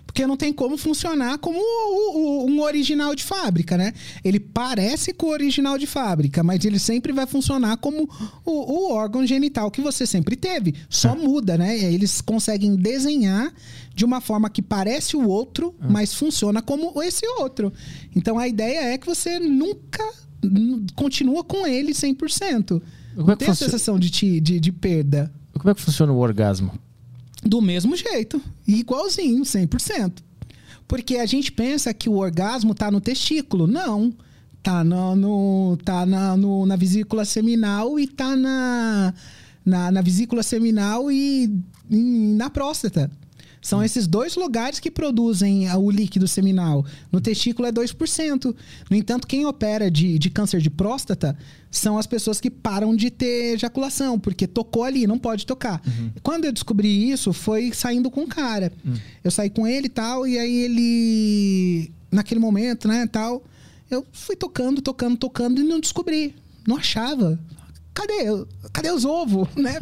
Porque 0.06 0.26
não 0.28 0.36
tem 0.36 0.52
como 0.52 0.76
funcionar 0.76 1.38
como 1.38 1.58
o- 1.58 2.18
o- 2.18 2.46
um 2.46 2.60
original 2.62 3.16
de 3.16 3.24
fábrica, 3.24 3.76
né? 3.76 3.92
Ele 4.22 4.38
parece 4.38 5.12
com 5.12 5.26
o 5.26 5.30
original 5.30 5.76
de 5.76 5.86
fábrica, 5.88 6.40
mas 6.42 6.64
ele 6.64 6.78
sempre 6.78 7.12
vai 7.12 7.26
funcionar 7.26 7.78
como 7.78 8.08
o, 8.44 8.50
o 8.52 8.92
órgão 8.92 9.26
genital 9.26 9.70
que 9.72 9.80
você 9.80 10.06
sempre 10.06 10.36
teve. 10.36 10.72
Só 10.88 11.16
muda, 11.16 11.58
né? 11.58 11.76
Eles 11.92 12.20
conseguem 12.20 12.76
desenhar 12.76 13.52
de 13.92 14.04
uma 14.04 14.20
forma 14.20 14.48
que 14.48 14.62
parece 14.62 15.16
o 15.16 15.26
outro, 15.26 15.74
mas 15.80 16.14
funciona 16.14 16.62
como 16.62 17.02
esse 17.02 17.26
outro. 17.40 17.72
Então 18.14 18.38
a 18.38 18.46
ideia 18.46 18.92
é 18.94 18.98
que 18.98 19.06
você 19.06 19.40
nunca 19.40 20.04
continua 20.94 21.42
com 21.42 21.66
ele 21.66 21.92
100%. 21.92 22.80
Como 23.16 23.30
é 23.30 23.36
tem 23.36 23.48
a 23.48 23.54
sensação 23.54 23.98
de, 23.98 24.10
ti- 24.10 24.40
de, 24.40 24.58
de 24.60 24.72
perda. 24.72 25.30
Como 25.58 25.70
é 25.70 25.74
que 25.74 25.80
funciona 25.80 26.12
o 26.12 26.18
orgasmo? 26.18 26.72
Do 27.42 27.60
mesmo 27.60 27.94
jeito. 27.96 28.40
Igualzinho, 28.66 29.42
100%. 29.44 30.12
Porque 30.88 31.16
a 31.16 31.26
gente 31.26 31.52
pensa 31.52 31.92
que 31.94 32.08
o 32.08 32.14
orgasmo 32.16 32.74
tá 32.74 32.90
no 32.90 33.00
testículo. 33.00 33.66
Não. 33.66 34.12
Tá, 34.62 34.82
no, 34.82 35.14
no- 35.14 35.76
tá 35.84 36.06
na, 36.06 36.36
no- 36.36 36.64
na 36.66 36.74
vesícula 36.76 37.24
seminal 37.24 37.98
e 38.00 38.06
tá 38.06 38.34
na, 38.34 39.12
na, 39.64 39.90
na 39.92 40.00
vesícula 40.00 40.42
seminal 40.42 41.10
e, 41.12 41.50
e 41.90 41.96
na 42.36 42.48
próstata. 42.48 43.10
São 43.64 43.82
esses 43.82 44.06
dois 44.06 44.36
lugares 44.36 44.78
que 44.78 44.90
produzem 44.90 45.70
ah, 45.70 45.78
o 45.78 45.90
líquido 45.90 46.28
seminal. 46.28 46.84
No 47.10 47.18
testículo 47.18 47.66
é 47.66 47.72
2%. 47.72 48.54
No 48.90 48.94
entanto, 48.94 49.26
quem 49.26 49.46
opera 49.46 49.90
de, 49.90 50.18
de 50.18 50.28
câncer 50.28 50.60
de 50.60 50.68
próstata 50.68 51.34
são 51.70 51.96
as 51.96 52.06
pessoas 52.06 52.42
que 52.42 52.50
param 52.50 52.94
de 52.94 53.10
ter 53.10 53.54
ejaculação, 53.54 54.20
porque 54.20 54.46
tocou 54.46 54.84
ali, 54.84 55.06
não 55.06 55.18
pode 55.18 55.46
tocar. 55.46 55.80
Quando 56.22 56.44
eu 56.44 56.52
descobri 56.52 57.10
isso, 57.10 57.32
foi 57.32 57.72
saindo 57.72 58.10
com 58.10 58.24
o 58.24 58.28
cara. 58.28 58.70
Eu 59.24 59.30
saí 59.30 59.48
com 59.48 59.66
ele 59.66 59.86
e 59.86 59.90
tal, 59.90 60.26
e 60.26 60.38
aí 60.38 60.56
ele, 60.58 61.90
naquele 62.12 62.40
momento, 62.40 62.86
né, 62.86 63.06
tal, 63.06 63.42
eu 63.90 64.04
fui 64.12 64.36
tocando, 64.36 64.82
tocando, 64.82 65.16
tocando 65.16 65.62
e 65.62 65.64
não 65.64 65.80
descobri. 65.80 66.34
Não 66.68 66.76
achava. 66.76 67.40
Cadê? 67.94 68.46
Cadê 68.72 68.90
os 68.90 69.04
ovos? 69.04 69.48
Né? 69.56 69.78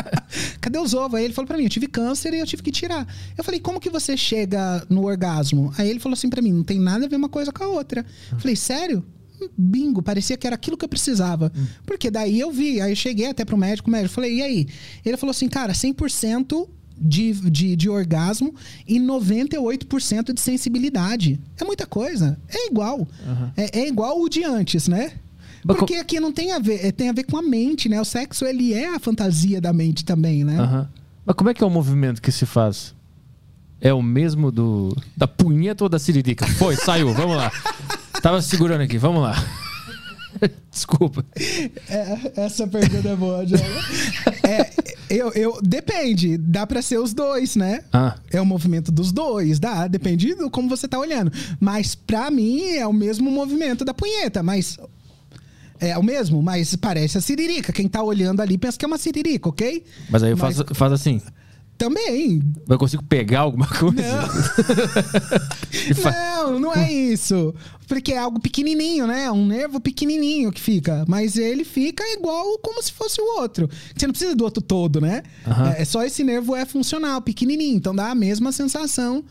Cadê 0.60 0.78
os 0.78 0.94
ovos? 0.94 1.18
Aí 1.18 1.24
ele 1.24 1.34
falou 1.34 1.46
pra 1.46 1.56
mim, 1.56 1.64
eu 1.64 1.70
tive 1.70 1.86
câncer 1.86 2.32
e 2.34 2.38
eu 2.38 2.46
tive 2.46 2.62
que 2.62 2.72
tirar. 2.72 3.06
Eu 3.36 3.44
falei, 3.44 3.60
como 3.60 3.78
que 3.78 3.90
você 3.90 4.16
chega 4.16 4.84
no 4.88 5.04
orgasmo? 5.04 5.72
Aí 5.76 5.88
ele 5.88 6.00
falou 6.00 6.14
assim 6.14 6.30
pra 6.30 6.42
mim, 6.42 6.52
não 6.52 6.64
tem 6.64 6.80
nada 6.80 7.04
a 7.04 7.08
ver 7.08 7.16
uma 7.16 7.28
coisa 7.28 7.52
com 7.52 7.62
a 7.62 7.68
outra. 7.68 8.04
Eu 8.32 8.38
falei, 8.38 8.56
sério? 8.56 9.04
Bingo, 9.56 10.02
parecia 10.02 10.36
que 10.36 10.46
era 10.46 10.56
aquilo 10.56 10.76
que 10.76 10.84
eu 10.84 10.88
precisava. 10.88 11.52
Porque 11.86 12.10
daí 12.10 12.38
eu 12.40 12.50
vi, 12.50 12.80
aí 12.80 12.92
eu 12.92 12.96
cheguei 12.96 13.26
até 13.26 13.44
pro 13.44 13.56
médico, 13.56 13.88
o 13.88 13.92
médico, 13.92 14.14
falei, 14.14 14.38
e 14.38 14.42
aí? 14.42 14.68
Ele 15.04 15.16
falou 15.16 15.30
assim, 15.30 15.48
cara, 15.48 15.72
100% 15.72 16.68
de, 17.00 17.32
de, 17.50 17.76
de 17.76 17.88
orgasmo 17.88 18.54
e 18.86 18.98
98% 19.00 20.32
de 20.34 20.40
sensibilidade. 20.40 21.40
É 21.58 21.64
muita 21.64 21.86
coisa. 21.86 22.38
É 22.48 22.66
igual. 22.68 23.08
É, 23.56 23.80
é 23.80 23.88
igual 23.88 24.20
o 24.20 24.28
de 24.28 24.44
antes, 24.44 24.86
né? 24.88 25.12
Porque 25.66 25.94
aqui 25.96 26.18
não 26.20 26.32
tem 26.32 26.52
a 26.52 26.58
ver, 26.58 26.84
é, 26.86 26.90
tem 26.92 27.08
a 27.08 27.12
ver 27.12 27.24
com 27.24 27.36
a 27.36 27.42
mente, 27.42 27.88
né? 27.88 28.00
O 28.00 28.04
sexo, 28.04 28.44
ele 28.44 28.72
é 28.72 28.94
a 28.94 28.98
fantasia 28.98 29.60
da 29.60 29.72
mente 29.72 30.04
também, 30.04 30.42
né? 30.44 30.88
Mas 31.24 31.36
como 31.36 31.50
é 31.50 31.54
que 31.54 31.62
é 31.62 31.66
o 31.66 31.70
movimento 31.70 32.20
que 32.22 32.32
se 32.32 32.46
faz? 32.46 32.94
É 33.80 33.92
o 33.94 34.02
mesmo 34.02 34.50
do 34.50 34.96
da 35.16 35.26
punheta 35.28 35.84
ou 35.84 35.88
da 35.88 35.98
siririca? 35.98 36.46
Foi, 36.46 36.76
saiu, 36.82 37.12
vamos 37.14 37.36
lá. 37.36 37.50
Tava 38.22 38.42
segurando 38.42 38.82
aqui, 38.82 38.98
vamos 38.98 39.22
lá. 39.22 39.34
Desculpa. 40.70 41.24
É, 41.88 42.32
essa 42.36 42.66
pergunta 42.66 43.08
é 43.08 43.16
boa, 43.16 43.44
Diogo. 43.44 43.64
é, 44.46 44.70
eu, 45.08 45.30
eu, 45.32 45.58
depende, 45.62 46.36
dá 46.36 46.66
pra 46.66 46.80
ser 46.82 46.98
os 46.98 47.12
dois, 47.12 47.56
né? 47.56 47.82
Ah, 47.92 48.16
É 48.30 48.40
o 48.40 48.46
movimento 48.46 48.92
dos 48.92 49.10
dois, 49.12 49.58
dá, 49.58 49.88
depende 49.88 50.34
do 50.34 50.48
como 50.50 50.68
você 50.68 50.86
tá 50.86 50.98
olhando. 50.98 51.32
Mas 51.58 51.94
pra 51.94 52.30
mim 52.30 52.62
é 52.62 52.86
o 52.86 52.92
mesmo 52.92 53.30
movimento 53.30 53.84
da 53.84 53.92
punheta, 53.92 54.42
mas 54.42 54.78
é 55.80 55.96
o 55.98 56.02
mesmo, 56.02 56.42
mas 56.42 56.76
parece 56.76 57.18
a 57.18 57.20
siririca. 57.20 57.72
Quem 57.72 57.88
tá 57.88 58.02
olhando 58.02 58.40
ali 58.40 58.56
pensa 58.58 58.78
que 58.78 58.84
é 58.84 58.88
uma 58.88 58.98
siririca, 58.98 59.48
ok? 59.48 59.84
mas 60.10 60.22
aí 60.22 60.30
eu 60.32 60.36
Mas- 60.36 60.56
faço, 60.74 60.94
assim. 60.94 61.20
Também. 61.78 62.42
Eu 62.68 62.76
consigo 62.78 63.02
pegar 63.02 63.40
alguma 63.40 63.66
coisa? 63.66 64.02
Fa- 65.96 66.10
Não, 66.12 66.60
não 66.60 66.74
é 66.74 66.92
isso. 66.92 67.54
Porque 67.88 68.12
é 68.12 68.18
algo 68.18 68.38
pequenininho, 68.38 69.06
né? 69.06 69.30
Um 69.30 69.46
nervo 69.46 69.80
pequenininho 69.80 70.52
que 70.52 70.60
fica. 70.60 71.04
Mas 71.08 71.36
ele 71.36 71.64
fica 71.64 72.04
igual 72.12 72.58
como 72.58 72.82
se 72.82 72.92
fosse 72.92 73.20
o 73.20 73.40
outro. 73.40 73.68
Você 73.96 74.06
não 74.06 74.12
precisa 74.12 74.34
do 74.34 74.44
outro 74.44 74.62
todo, 74.62 75.00
né? 75.00 75.22
Aham. 75.46 75.70
É, 75.76 75.84
só 75.84 76.04
esse 76.04 76.22
nervo 76.22 76.54
é 76.54 76.64
funcional, 76.64 77.20
pequenininho. 77.22 77.76
Então 77.76 77.94
dá 77.94 78.10
a 78.10 78.14
mesma 78.14 78.52
sensação 78.52 79.24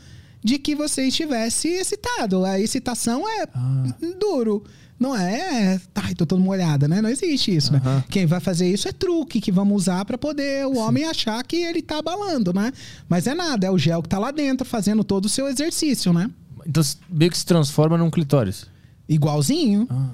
de 0.44 0.58
que 0.58 0.74
você 0.76 1.04
estivesse 1.04 1.68
excitado. 1.68 2.44
A 2.46 2.60
excitação 2.60 3.28
é 3.30 3.44
Ah. 3.54 3.84
duro. 4.20 4.64
Não 5.00 5.16
é, 5.16 5.80
ai, 5.96 6.14
tô 6.14 6.26
todo 6.26 6.42
molhada, 6.42 6.88
né? 6.88 7.02
Não 7.02 7.10
existe 7.10 7.56
isso, 7.56 7.72
né? 7.72 7.82
Aham. 7.84 8.04
Quem 8.10 8.26
vai 8.26 8.40
fazer 8.40 8.70
isso 8.70 8.88
é 8.88 8.92
truque 8.92 9.40
que 9.40 9.52
vamos 9.52 9.84
usar 9.84 10.04
pra 10.04 10.18
poder 10.18 10.66
o 10.66 10.78
homem 10.78 11.06
achar 11.06 11.42
que 11.44 11.56
ele 11.56 11.82
tá 11.82 12.00
abalando, 12.00 12.52
né? 12.54 12.74
Mas 13.08 13.26
é 13.26 13.34
nada, 13.34 13.66
é 13.68 13.72
o 13.72 13.78
gel 13.78 14.04
que 14.04 14.10
tá 14.10 14.20
lá 14.20 14.32
dentro 14.32 14.68
fazendo 14.68 15.04
todo 15.04 15.26
o 15.26 15.30
seu 15.30 15.48
exercício, 15.48 16.12
né? 16.12 16.30
Então 16.68 16.84
meio 17.10 17.32
que 17.32 17.38
se 17.38 17.46
transforma 17.46 17.98
num 17.98 18.12
clitóris. 18.12 18.66
Igualzinho. 19.08 19.88
Ah. 19.90 20.10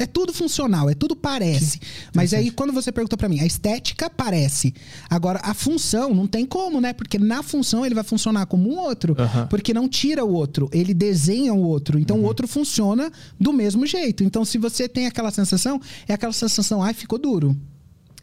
É 0.00 0.06
tudo 0.06 0.32
funcional, 0.32 0.88
é 0.88 0.94
tudo 0.94 1.14
parece. 1.14 1.78
Mas 2.14 2.32
aí, 2.32 2.50
quando 2.50 2.72
você 2.72 2.90
perguntou 2.90 3.18
pra 3.18 3.28
mim, 3.28 3.38
a 3.40 3.44
estética 3.44 4.08
parece. 4.08 4.72
Agora, 5.10 5.38
a 5.42 5.52
função 5.52 6.14
não 6.14 6.26
tem 6.26 6.46
como, 6.46 6.80
né? 6.80 6.94
Porque 6.94 7.18
na 7.18 7.42
função 7.42 7.84
ele 7.84 7.94
vai 7.94 8.02
funcionar 8.02 8.46
como 8.46 8.70
um 8.72 8.78
outro, 8.78 9.14
Aham. 9.18 9.46
porque 9.48 9.74
não 9.74 9.86
tira 9.86 10.24
o 10.24 10.32
outro, 10.32 10.70
ele 10.72 10.94
desenha 10.94 11.52
o 11.52 11.60
outro. 11.60 11.98
Então 11.98 12.16
Uhum. 12.16 12.22
o 12.22 12.26
outro 12.26 12.48
funciona 12.48 13.12
do 13.38 13.52
mesmo 13.52 13.86
jeito. 13.86 14.24
Então, 14.24 14.42
se 14.42 14.56
você 14.56 14.88
tem 14.88 15.06
aquela 15.06 15.30
sensação, 15.30 15.78
é 16.08 16.14
aquela 16.14 16.32
sensação, 16.32 16.82
ai, 16.82 16.94
ficou 16.94 17.18
duro. 17.18 17.54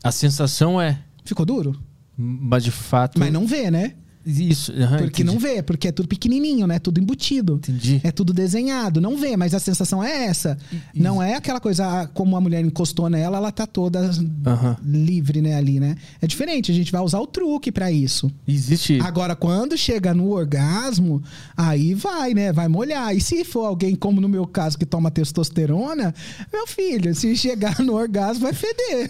A 0.03 0.11
sensação 0.11 0.81
é. 0.81 0.99
Ficou 1.23 1.45
duro? 1.45 1.79
Mas 2.17 2.63
de 2.63 2.71
fato. 2.71 3.19
Mas 3.19 3.31
não 3.31 3.45
vê, 3.45 3.69
né? 3.69 3.93
Isso. 4.29 4.73
aham, 4.73 4.97
Porque 4.97 5.21
entendi. 5.21 5.23
não 5.23 5.39
vê, 5.39 5.63
porque 5.63 5.87
é 5.87 5.91
tudo 5.91 6.09
pequenininho, 6.09 6.67
né? 6.67 6.79
Tudo 6.79 6.99
embutido. 6.99 7.55
Entendi. 7.55 8.01
É 8.03 8.11
tudo 8.11 8.33
desenhado, 8.33 8.99
não 8.99 9.15
vê, 9.17 9.37
mas 9.37 9.53
a 9.53 9.59
sensação 9.59 10.03
é 10.03 10.25
essa. 10.25 10.57
E- 10.93 10.99
Não 11.01 11.23
é 11.23 11.35
aquela 11.35 11.59
coisa, 11.61 12.01
ah, 12.01 12.07
como 12.07 12.35
a 12.35 12.41
mulher 12.41 12.59
encostou 12.63 13.09
nela, 13.09 13.37
ela 13.37 13.51
tá 13.51 13.65
toda 13.65 14.11
Aham. 14.45 14.75
livre, 14.83 15.41
né, 15.41 15.55
ali, 15.55 15.79
né? 15.79 15.95
É 16.21 16.27
diferente, 16.27 16.71
a 16.71 16.75
gente 16.75 16.91
vai 16.91 17.01
usar 17.01 17.19
o 17.19 17.27
truque 17.27 17.71
pra 17.71 17.89
isso. 17.91 18.29
Existe. 18.47 18.99
Agora, 19.01 19.35
quando 19.35 19.77
chega 19.77 20.13
no 20.13 20.29
orgasmo, 20.31 21.23
aí 21.55 21.93
vai, 21.93 22.33
né? 22.33 22.51
Vai 22.51 22.67
molhar. 22.67 23.15
E 23.15 23.21
se 23.21 23.45
for 23.45 23.65
alguém, 23.65 23.95
como 23.95 24.19
no 24.19 24.27
meu 24.27 24.45
caso, 24.45 24.77
que 24.77 24.85
toma 24.85 25.09
testosterona, 25.09 26.13
meu 26.51 26.67
filho, 26.67 27.15
se 27.15 27.33
chegar 27.35 27.79
no 27.79 27.93
orgasmo, 27.93 28.41
vai 28.43 28.53
feder. 28.53 29.09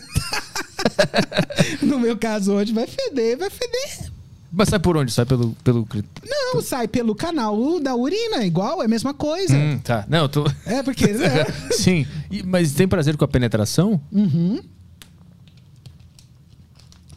no 1.81 1.99
meu 1.99 2.17
caso 2.17 2.51
hoje, 2.53 2.71
vai 2.73 2.85
feder, 2.87 3.37
vai 3.37 3.49
feder. 3.49 4.11
Mas 4.51 4.69
sai 4.69 4.79
por 4.79 4.95
onde? 4.95 5.11
Sai 5.11 5.25
pelo. 5.25 5.51
pelo... 5.63 5.85
Não, 6.25 6.61
sai 6.61 6.87
pelo 6.87 7.13
canal 7.13 7.79
da 7.81 7.93
urina, 7.95 8.45
igual, 8.45 8.81
é 8.81 8.85
a 8.85 8.87
mesma 8.87 9.13
coisa. 9.13 9.55
Hum, 9.55 9.77
tá. 9.79 10.05
Não, 10.07 10.19
eu 10.19 10.29
tô. 10.29 10.45
É, 10.65 10.81
porque. 10.81 11.07
né? 11.07 11.45
Sim. 11.71 12.07
E- 12.31 12.43
mas 12.43 12.71
tem 12.71 12.87
prazer 12.87 13.17
com 13.17 13.25
a 13.25 13.27
penetração? 13.27 13.99
Uhum. 14.11 14.61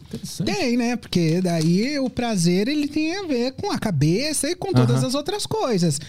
Interessante. 0.07 0.53
Tem, 0.53 0.75
né? 0.75 0.95
Porque 0.97 1.39
daí 1.41 1.97
o 1.99 2.09
prazer 2.09 2.67
ele 2.67 2.87
tem 2.87 3.15
a 3.17 3.23
ver 3.23 3.53
com 3.53 3.71
a 3.71 3.79
cabeça 3.79 4.49
e 4.49 4.55
com 4.55 4.73
todas 4.73 4.97
Aham. 4.97 5.07
as 5.07 5.15
outras 5.15 5.45
coisas. 5.45 5.99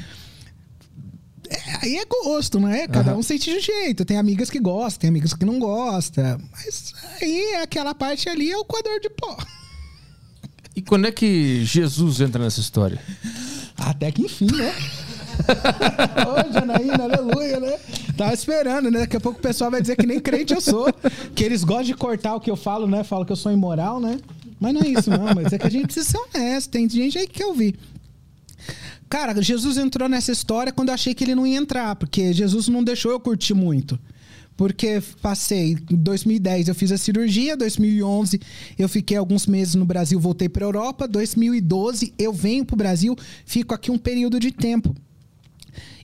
É, 1.49 1.87
aí 1.87 1.97
é 1.99 2.05
gosto, 2.05 2.59
né? 2.59 2.89
Cada 2.89 3.13
Aham. 3.13 3.21
um 3.21 3.23
sente 3.23 3.49
de 3.51 3.57
um 3.59 3.61
jeito. 3.61 4.05
Tem 4.05 4.17
amigas 4.19 4.51
que 4.51 4.59
gostam, 4.59 5.03
tem 5.03 5.09
amigas 5.11 5.35
que 5.35 5.45
não 5.45 5.61
gostam. 5.61 6.41
Mas 6.51 6.93
aí 7.21 7.55
aquela 7.63 7.95
parte 7.95 8.29
ali 8.29 8.51
é 8.51 8.57
o 8.59 8.65
coador 8.65 8.99
de 8.99 9.09
pó. 9.11 9.37
E 10.75 10.81
quando 10.83 11.07
é 11.07 11.13
que 11.13 11.65
Jesus 11.65 12.21
entra 12.21 12.43
nessa 12.43 12.61
história? 12.61 12.99
Até 13.77 14.11
que 14.11 14.23
enfim, 14.23 14.47
né? 14.47 14.75
Ô, 16.27 16.53
Janaína, 16.53 17.05
aleluia, 17.05 17.61
né? 17.61 17.79
Tava 18.17 18.33
esperando, 18.33 18.91
né? 18.91 19.01
Daqui 19.01 19.17
a 19.17 19.21
pouco 19.21 19.39
o 19.39 19.43
pessoal 19.43 19.71
vai 19.71 19.81
dizer 19.81 19.97
que 19.97 20.07
nem 20.07 20.21
crente 20.21 20.55
eu 20.55 20.61
sou. 20.61 20.93
Que 21.35 21.45
eles 21.45 21.65
gostam 21.65 21.85
de 21.85 21.95
cortar 21.95 22.35
o 22.35 22.41
que 22.41 22.51
eu 22.51 22.57
falo, 22.57 22.87
né? 22.87 23.05
Falam 23.05 23.25
que 23.25 23.33
eu 23.33 23.37
sou 23.37 23.53
imoral, 23.53 24.01
né? 24.01 24.19
Mas 24.61 24.75
não 24.75 24.83
é 24.83 24.89
isso, 24.89 25.11
não. 25.11 25.35
Mas 25.35 25.53
é 25.53 25.59
que 25.59 25.67
a 25.67 25.71
gente 25.71 25.87
precisa 25.87 26.09
ser 26.09 26.19
honesto. 26.19 26.71
Tem 26.71 26.89
gente 26.89 27.19
aí 27.19 27.27
que 27.27 27.35
quer 27.35 27.47
ouvir. 27.47 27.79
Cara, 29.09 29.43
Jesus 29.43 29.77
entrou 29.77 30.09
nessa 30.09 30.33
história 30.33 30.73
quando 30.73 30.89
eu 30.89 30.95
achei 30.95 31.13
que 31.13 31.23
ele 31.25 31.35
não 31.35 31.47
ia 31.47 31.59
entrar, 31.59 31.97
porque 31.97 32.33
Jesus 32.33 32.69
não 32.69 32.83
deixou 32.83 33.13
eu 33.13 33.21
curtir 33.21 33.53
muito. 33.53 33.99
Porque 34.57 35.03
passei 35.21 35.77
em 35.91 35.97
2010 35.97 36.69
eu 36.69 36.75
fiz 36.75 36.93
a 36.93 36.99
cirurgia, 36.99 37.57
2011 37.57 38.41
eu 38.79 38.89
fiquei 38.89 39.17
alguns 39.17 39.47
meses 39.47 39.75
no 39.75 39.85
Brasil, 39.85 40.21
voltei 40.21 40.49
para 40.49 40.65
Europa, 40.65 41.09
2012 41.09 42.13
eu 42.19 42.33
venho 42.33 42.65
pro 42.65 42.77
Brasil, 42.77 43.17
fico 43.47 43.75
aqui 43.75 43.91
um 43.91 43.99
período 43.99 44.39
de 44.39 44.51
tempo. 44.53 44.95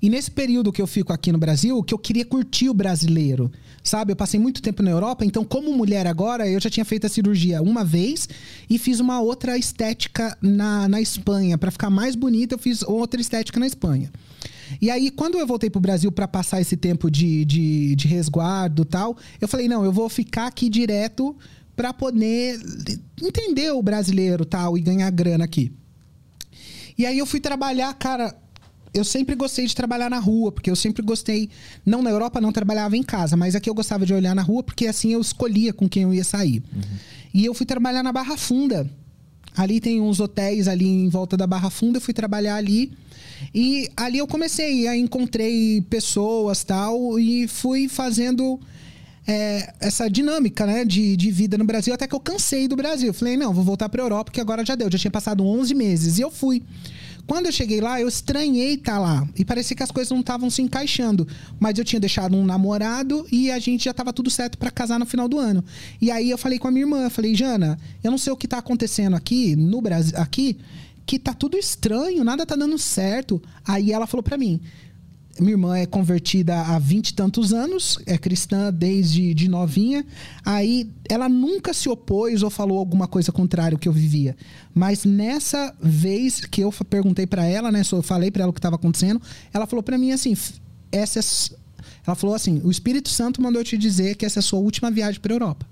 E 0.01 0.09
nesse 0.09 0.31
período 0.31 0.73
que 0.73 0.81
eu 0.81 0.87
fico 0.87 1.12
aqui 1.12 1.33
no 1.33 1.39
Brasil, 1.39 1.77
o 1.77 1.83
que 1.83 1.93
eu 1.93 1.99
queria 1.99 2.25
curtir 2.25 2.69
o 2.69 2.75
brasileiro, 2.75 3.51
sabe? 3.83 4.12
Eu 4.12 4.16
passei 4.16 4.39
muito 4.39 4.62
tempo 4.62 4.83
na 4.83 4.91
Europa, 4.91 5.25
então 5.25 5.45
como 5.45 5.73
mulher 5.73 6.07
agora, 6.07 6.49
eu 6.49 6.61
já 6.61 6.70
tinha 6.70 6.85
feito 6.85 7.07
a 7.07 7.11
cirurgia 7.11 7.61
uma 7.61 7.85
vez 7.85 8.29
e 8.70 8.79
fiz 8.79 9.01
uma 9.01 9.20
outra 9.20 9.59
estética 9.59 10.37
na, 10.41 10.89
na 10.89 11.01
Espanha. 11.01 11.59
para 11.59 11.70
ficar 11.70 11.91
mais 11.91 12.15
bonita, 12.15 12.55
eu 12.55 12.59
fiz 12.59 12.83
outra 12.83 13.20
estética 13.20 13.59
na 13.59 13.66
Espanha. 13.66 14.11
E 14.81 14.90
aí, 14.90 15.11
quando 15.11 15.39
eu 15.39 15.47
voltei 15.47 15.70
pro 15.70 15.81
Brasil 15.81 16.11
para 16.12 16.28
passar 16.28 16.61
esse 16.61 16.77
tempo 16.77 17.11
de, 17.11 17.45
de, 17.45 17.95
de 17.97 18.09
resguardo 18.09 18.85
tal, 18.85 19.16
eu 19.40 19.49
falei, 19.49 19.69
não, 19.69 19.85
eu 19.85 19.93
vou 19.93 20.09
ficar 20.09 20.47
aqui 20.47 20.69
direto 20.69 21.36
para 21.77 21.93
poder 21.93 22.61
entender 23.23 23.70
o 23.73 23.81
brasileiro 23.81 24.45
tal 24.45 24.77
e 24.77 24.81
ganhar 24.81 25.09
grana 25.11 25.45
aqui. 25.45 25.73
E 26.99 27.07
aí 27.07 27.16
eu 27.16 27.24
fui 27.24 27.39
trabalhar, 27.39 27.95
cara. 27.95 28.35
Eu 28.93 29.05
sempre 29.05 29.36
gostei 29.36 29.66
de 29.66 29.77
trabalhar 29.77 30.11
na 30.11 30.19
rua, 30.19 30.51
porque 30.51 30.69
eu 30.69 30.74
sempre 30.74 31.03
gostei. 31.03 31.49
Não 31.86 32.03
na 32.03 32.11
Europa, 32.11 32.40
não 32.40 32.51
trabalhava 32.51 32.97
em 32.97 33.03
casa, 33.03 33.36
mas 33.36 33.55
aqui 33.55 33.70
eu 33.70 33.74
gostava 33.74 34.05
de 34.05 34.12
olhar 34.12 34.35
na 34.35 34.43
rua, 34.43 34.62
porque 34.62 34.86
assim 34.86 35.12
eu 35.12 35.20
escolhia 35.20 35.73
com 35.73 35.89
quem 35.89 36.03
eu 36.03 36.12
ia 36.12 36.24
sair. 36.24 36.62
E 37.32 37.45
eu 37.45 37.55
fui 37.55 37.65
trabalhar 37.65 38.03
na 38.03 38.12
Barra 38.12 38.36
Funda. 38.36 38.90
Ali 39.57 39.81
tem 39.81 40.01
uns 40.01 40.19
hotéis 40.19 40.66
ali 40.66 40.86
em 40.86 41.09
volta 41.09 41.36
da 41.36 41.47
Barra 41.47 41.70
Funda, 41.70 41.99
eu 41.99 42.01
fui 42.01 42.15
trabalhar 42.15 42.57
ali. 42.57 42.93
E 43.55 43.90
ali 43.97 44.19
eu 44.19 44.27
comecei, 44.27 44.86
aí 44.86 45.01
encontrei 45.01 45.81
pessoas 45.82 46.65
tal, 46.65 47.19
e 47.19 47.47
fui 47.48 47.89
fazendo 47.89 48.60
é, 49.28 49.74
essa 49.78 50.09
dinâmica 50.09 50.66
né, 50.66 50.86
de, 50.86 51.15
de 51.15 51.31
vida 51.31 51.59
no 51.59 51.65
Brasil, 51.65 51.93
até 51.93 52.06
que 52.06 52.15
eu 52.15 52.20
cansei 52.20 52.66
do 52.66 52.74
Brasil. 52.74 53.12
Falei, 53.12 53.36
não, 53.36 53.52
vou 53.52 53.62
voltar 53.62 53.89
para 53.90 54.02
Europa, 54.02 54.24
porque 54.24 54.40
agora 54.40 54.65
já 54.65 54.74
deu. 54.74 54.90
Já 54.90 54.98
tinha 54.98 55.10
passado 55.10 55.44
11 55.44 55.74
meses. 55.74 56.19
E 56.19 56.23
eu 56.23 56.31
fui. 56.31 56.62
Quando 57.27 57.44
eu 57.44 57.52
cheguei 57.52 57.78
lá, 57.78 58.01
eu 58.01 58.09
estranhei 58.09 58.73
estar 58.73 58.98
lá. 58.98 59.28
E 59.36 59.44
parecia 59.44 59.77
que 59.77 59.82
as 59.82 59.90
coisas 59.90 60.10
não 60.10 60.20
estavam 60.20 60.48
se 60.48 60.62
encaixando. 60.62 61.28
Mas 61.60 61.78
eu 61.78 61.85
tinha 61.85 62.01
deixado 62.01 62.35
um 62.35 62.43
namorado 62.43 63.27
e 63.31 63.51
a 63.51 63.59
gente 63.59 63.85
já 63.85 63.90
estava 63.90 64.15
tudo 64.15 64.31
certo 64.31 64.56
para 64.56 64.70
casar 64.70 64.98
no 64.98 65.05
final 65.05 65.28
do 65.28 65.39
ano. 65.39 65.62
E 66.01 66.10
aí 66.10 66.31
eu 66.31 66.39
falei 66.39 66.59
com 66.59 66.66
a 66.66 66.70
minha 66.70 66.85
irmã, 66.85 67.10
falei, 67.10 67.35
Jana, 67.35 67.78
eu 68.02 68.10
não 68.10 68.16
sei 68.16 68.32
o 68.32 68.36
que 68.36 68.47
está 68.47 68.56
acontecendo 68.56 69.15
aqui 69.15 69.55
no 69.55 69.82
Brasil, 69.82 70.16
aqui, 70.16 70.56
que 71.09 71.18
tá 71.18 71.32
tudo 71.32 71.56
estranho, 71.56 72.22
nada 72.22 72.44
tá 72.44 72.55
dando 72.55 72.76
certo. 72.76 73.40
Aí 73.66 73.93
ela 73.93 74.06
falou 74.06 74.22
para 74.22 74.36
mim, 74.36 74.60
minha 75.40 75.52
irmã 75.52 75.74
é 75.74 75.86
convertida 75.86 76.60
há 76.60 76.78
vinte 76.78 77.09
e 77.09 77.14
tantos 77.14 77.55
anos, 77.55 77.98
é 78.05 78.18
cristã 78.18 78.70
desde 78.70 79.32
de 79.32 79.48
novinha. 79.48 80.05
Aí 80.44 80.90
ela 81.09 81.26
nunca 81.26 81.72
se 81.72 81.89
opôs 81.89 82.43
ou 82.43 82.51
falou 82.51 82.78
alguma 82.78 83.09
coisa 83.09 83.32
contrária 83.32 83.74
ao 83.74 83.78
que 83.78 83.89
eu 83.89 83.93
vivia. 83.93 84.36
Mas 84.74 85.05
nessa 85.05 85.74
vez 85.80 86.44
que 86.44 86.60
eu 86.60 86.70
perguntei 86.90 87.26
pra 87.26 87.47
ela, 87.47 87.72
né, 87.72 87.82
só 87.82 88.02
falei 88.02 88.30
pra 88.30 88.43
ela 88.43 88.51
o 88.51 88.52
que 88.52 88.59
estava 88.59 88.76
acontecendo, 88.76 89.20
ela 89.51 89.66
falou 89.66 89.82
pra 89.82 89.97
mim 89.97 90.12
assim, 90.12 90.32
"F- 90.32 90.60
essa 90.93 91.20
é 91.20 91.22
ela 92.06 92.14
falou 92.14 92.35
assim, 92.36 92.60
o 92.64 92.70
Espírito 92.70 93.09
Santo 93.09 93.40
mandou 93.40 93.60
eu 93.60 93.64
te 93.64 93.78
dizer 93.78 94.14
que 94.14 94.26
essa 94.26 94.39
é 94.39 94.40
a 94.40 94.43
sua 94.43 94.59
última 94.59 94.90
viagem 94.90 95.20
para 95.20 95.32
Europa. 95.35 95.66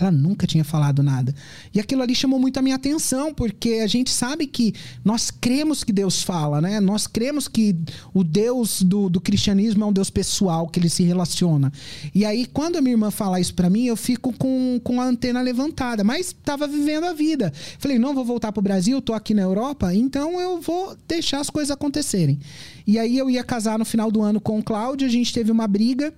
Ela 0.00 0.10
nunca 0.10 0.46
tinha 0.46 0.64
falado 0.64 1.02
nada. 1.02 1.34
E 1.74 1.80
aquilo 1.80 2.02
ali 2.02 2.14
chamou 2.14 2.38
muito 2.38 2.58
a 2.58 2.62
minha 2.62 2.76
atenção, 2.76 3.34
porque 3.34 3.80
a 3.82 3.86
gente 3.86 4.10
sabe 4.10 4.46
que 4.46 4.74
nós 5.04 5.30
cremos 5.30 5.82
que 5.82 5.92
Deus 5.92 6.22
fala, 6.22 6.60
né? 6.60 6.78
Nós 6.78 7.06
cremos 7.06 7.48
que 7.48 7.76
o 8.14 8.22
Deus 8.22 8.82
do, 8.82 9.08
do 9.08 9.20
cristianismo 9.20 9.82
é 9.84 9.86
um 9.86 9.92
Deus 9.92 10.10
pessoal, 10.10 10.68
que 10.68 10.78
ele 10.78 10.88
se 10.88 11.02
relaciona. 11.02 11.72
E 12.14 12.24
aí, 12.24 12.46
quando 12.46 12.76
a 12.76 12.80
minha 12.80 12.94
irmã 12.94 13.10
fala 13.10 13.40
isso 13.40 13.54
pra 13.54 13.68
mim, 13.68 13.86
eu 13.86 13.96
fico 13.96 14.32
com, 14.32 14.80
com 14.82 15.00
a 15.00 15.04
antena 15.04 15.40
levantada, 15.40 16.04
mas 16.04 16.34
tava 16.44 16.66
vivendo 16.66 17.04
a 17.04 17.12
vida. 17.12 17.52
Falei, 17.78 17.98
não 17.98 18.14
vou 18.14 18.24
voltar 18.24 18.52
pro 18.52 18.62
Brasil, 18.62 19.02
tô 19.02 19.12
aqui 19.12 19.34
na 19.34 19.42
Europa, 19.42 19.92
então 19.94 20.40
eu 20.40 20.60
vou 20.60 20.96
deixar 21.08 21.40
as 21.40 21.50
coisas 21.50 21.70
acontecerem. 21.70 22.38
E 22.86 22.98
aí 22.98 23.18
eu 23.18 23.28
ia 23.28 23.42
casar 23.42 23.78
no 23.78 23.84
final 23.84 24.10
do 24.10 24.22
ano 24.22 24.40
com 24.40 24.58
o 24.58 24.62
Cláudio, 24.62 25.06
a 25.06 25.10
gente 25.10 25.32
teve 25.32 25.50
uma 25.50 25.66
briga 25.66 26.14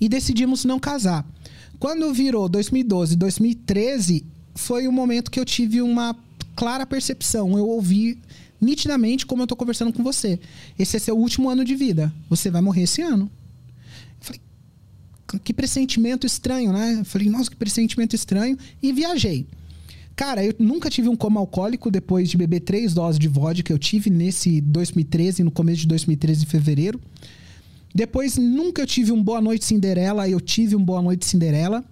e 0.00 0.08
decidimos 0.08 0.64
não 0.64 0.78
casar. 0.78 1.26
Quando 1.78 2.12
virou 2.12 2.48
2012, 2.48 3.16
2013, 3.16 4.24
foi 4.54 4.88
o 4.88 4.92
momento 4.92 5.30
que 5.30 5.38
eu 5.38 5.44
tive 5.44 5.80
uma 5.80 6.16
clara 6.56 6.84
percepção. 6.84 7.56
Eu 7.56 7.68
ouvi 7.68 8.18
nitidamente 8.60 9.24
como 9.24 9.42
eu 9.42 9.46
tô 9.46 9.54
conversando 9.54 9.92
com 9.92 10.02
você. 10.02 10.40
Esse 10.76 10.96
é 10.96 10.98
seu 10.98 11.16
último 11.16 11.48
ano 11.48 11.64
de 11.64 11.76
vida. 11.76 12.12
Você 12.28 12.50
vai 12.50 12.60
morrer 12.60 12.82
esse 12.82 13.00
ano. 13.00 13.30
Eu 14.20 14.20
falei, 14.20 14.40
que 15.44 15.54
pressentimento 15.54 16.26
estranho, 16.26 16.72
né? 16.72 16.96
Eu 17.00 17.04
falei, 17.04 17.28
nossa, 17.28 17.48
que 17.48 17.56
pressentimento 17.56 18.16
estranho. 18.16 18.58
E 18.82 18.92
viajei. 18.92 19.46
Cara, 20.16 20.44
eu 20.44 20.52
nunca 20.58 20.90
tive 20.90 21.08
um 21.08 21.14
coma 21.14 21.38
alcoólico 21.38 21.92
depois 21.92 22.28
de 22.28 22.36
beber 22.36 22.60
três 22.60 22.92
doses 22.92 23.20
de 23.20 23.28
vodka. 23.28 23.72
Eu 23.72 23.78
tive 23.78 24.10
nesse 24.10 24.60
2013, 24.60 25.44
no 25.44 25.50
começo 25.52 25.82
de 25.82 25.86
2013, 25.86 26.42
em 26.42 26.46
fevereiro. 26.46 27.00
Depois, 27.98 28.36
nunca 28.36 28.80
eu 28.80 28.86
tive 28.86 29.10
um 29.10 29.20
Boa 29.20 29.40
Noite 29.40 29.64
Cinderela. 29.64 30.28
Eu 30.28 30.40
tive 30.40 30.76
um 30.76 30.84
Boa 30.84 31.02
Noite 31.02 31.26
Cinderela. 31.26 31.84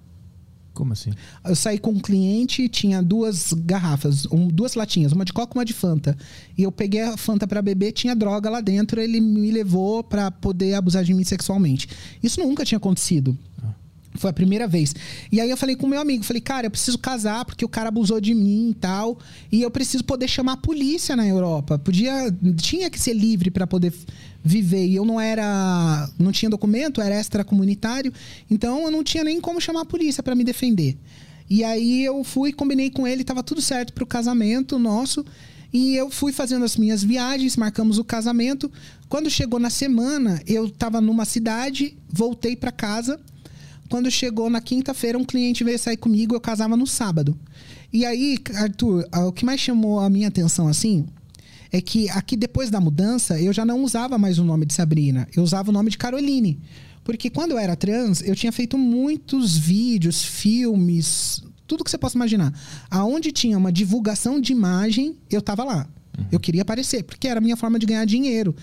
Como 0.72 0.92
assim? 0.92 1.10
Eu 1.44 1.56
saí 1.56 1.78
com 1.80 1.90
um 1.90 1.98
cliente, 1.98 2.68
tinha 2.68 3.02
duas 3.02 3.52
garrafas, 3.52 4.24
um- 4.30 4.46
duas 4.46 4.74
latinhas, 4.74 5.10
uma 5.10 5.24
de 5.24 5.32
coca 5.32 5.52
e 5.52 5.58
uma 5.58 5.64
de 5.64 5.72
Fanta. 5.72 6.16
E 6.56 6.62
eu 6.62 6.70
peguei 6.70 7.00
a 7.02 7.16
Fanta 7.16 7.44
pra 7.44 7.60
beber, 7.60 7.90
tinha 7.90 8.14
droga 8.14 8.48
lá 8.48 8.60
dentro, 8.60 9.00
ele 9.00 9.20
me 9.20 9.50
levou 9.50 10.04
pra 10.04 10.30
poder 10.30 10.74
abusar 10.74 11.02
de 11.02 11.12
mim 11.12 11.24
sexualmente. 11.24 11.88
Isso 12.22 12.38
nunca 12.40 12.64
tinha 12.64 12.76
acontecido. 12.78 13.36
Foi 14.18 14.30
a 14.30 14.32
primeira 14.32 14.66
vez. 14.66 14.94
E 15.30 15.40
aí 15.42 15.50
eu 15.50 15.56
falei 15.58 15.76
com 15.76 15.86
meu 15.86 16.00
amigo, 16.00 16.24
falei, 16.24 16.40
cara, 16.40 16.66
eu 16.66 16.70
preciso 16.70 16.96
casar 16.98 17.44
porque 17.44 17.62
o 17.64 17.68
cara 17.68 17.88
abusou 17.90 18.18
de 18.18 18.32
mim 18.34 18.70
e 18.70 18.74
tal. 18.74 19.18
E 19.52 19.60
eu 19.60 19.70
preciso 19.70 20.02
poder 20.04 20.26
chamar 20.26 20.52
a 20.52 20.56
polícia 20.56 21.14
na 21.14 21.26
Europa. 21.26 21.78
Podia. 21.78 22.34
Tinha 22.56 22.88
que 22.88 22.98
ser 22.98 23.12
livre 23.12 23.50
para 23.50 23.66
poder 23.66 23.92
viver. 24.46 24.86
E 24.86 24.94
eu 24.94 25.04
não 25.04 25.20
era. 25.20 26.08
não 26.18 26.30
tinha 26.30 26.48
documento, 26.48 27.00
era 27.00 27.18
extracomunitário. 27.18 28.12
Então 28.50 28.84
eu 28.84 28.90
não 28.90 29.02
tinha 29.02 29.24
nem 29.24 29.40
como 29.40 29.60
chamar 29.60 29.82
a 29.82 29.84
polícia 29.84 30.22
para 30.22 30.34
me 30.34 30.44
defender. 30.44 30.96
E 31.50 31.64
aí 31.64 32.04
eu 32.04 32.22
fui, 32.24 32.52
combinei 32.52 32.90
com 32.90 33.06
ele, 33.06 33.24
tava 33.24 33.42
tudo 33.42 33.60
certo 33.60 33.92
pro 33.92 34.06
casamento 34.06 34.78
nosso. 34.78 35.24
E 35.72 35.94
eu 35.96 36.10
fui 36.10 36.32
fazendo 36.32 36.64
as 36.64 36.76
minhas 36.76 37.02
viagens, 37.02 37.56
marcamos 37.56 37.98
o 37.98 38.04
casamento. 38.04 38.70
Quando 39.08 39.28
chegou 39.28 39.58
na 39.58 39.68
semana, 39.68 40.40
eu 40.46 40.70
tava 40.70 41.00
numa 41.00 41.24
cidade, 41.24 41.96
voltei 42.08 42.56
para 42.56 42.70
casa. 42.70 43.20
Quando 43.88 44.10
chegou 44.10 44.48
na 44.48 44.60
quinta-feira, 44.60 45.18
um 45.18 45.24
cliente 45.24 45.62
veio 45.62 45.78
sair 45.78 45.96
comigo, 45.96 46.34
eu 46.34 46.40
casava 46.40 46.76
no 46.76 46.86
sábado. 46.86 47.38
E 47.92 48.04
aí, 48.04 48.38
Arthur, 48.54 49.06
o 49.28 49.32
que 49.32 49.44
mais 49.44 49.60
chamou 49.60 50.00
a 50.00 50.10
minha 50.10 50.28
atenção 50.28 50.66
assim 50.66 51.06
é 51.72 51.80
que 51.80 52.08
aqui 52.10 52.36
depois 52.36 52.70
da 52.70 52.80
mudança, 52.80 53.40
eu 53.40 53.52
já 53.52 53.64
não 53.64 53.82
usava 53.82 54.18
mais 54.18 54.38
o 54.38 54.44
nome 54.44 54.66
de 54.66 54.74
Sabrina, 54.74 55.28
eu 55.34 55.42
usava 55.42 55.70
o 55.70 55.72
nome 55.72 55.90
de 55.90 55.98
Caroline. 55.98 56.60
Porque 57.04 57.30
quando 57.30 57.52
eu 57.52 57.58
era 57.58 57.76
trans, 57.76 58.20
eu 58.22 58.34
tinha 58.34 58.50
feito 58.50 58.76
muitos 58.76 59.56
vídeos, 59.56 60.24
filmes, 60.24 61.40
tudo 61.66 61.84
que 61.84 61.90
você 61.90 61.98
possa 61.98 62.16
imaginar. 62.16 62.52
Aonde 62.90 63.30
tinha 63.30 63.56
uma 63.56 63.72
divulgação 63.72 64.40
de 64.40 64.52
imagem, 64.52 65.16
eu 65.30 65.40
tava 65.40 65.62
lá. 65.62 65.88
Eu 66.32 66.40
queria 66.40 66.62
aparecer, 66.62 67.04
porque 67.04 67.28
era 67.28 67.38
a 67.38 67.42
minha 67.42 67.56
forma 67.56 67.78
de 67.78 67.86
ganhar 67.86 68.04
dinheiro. 68.04 68.56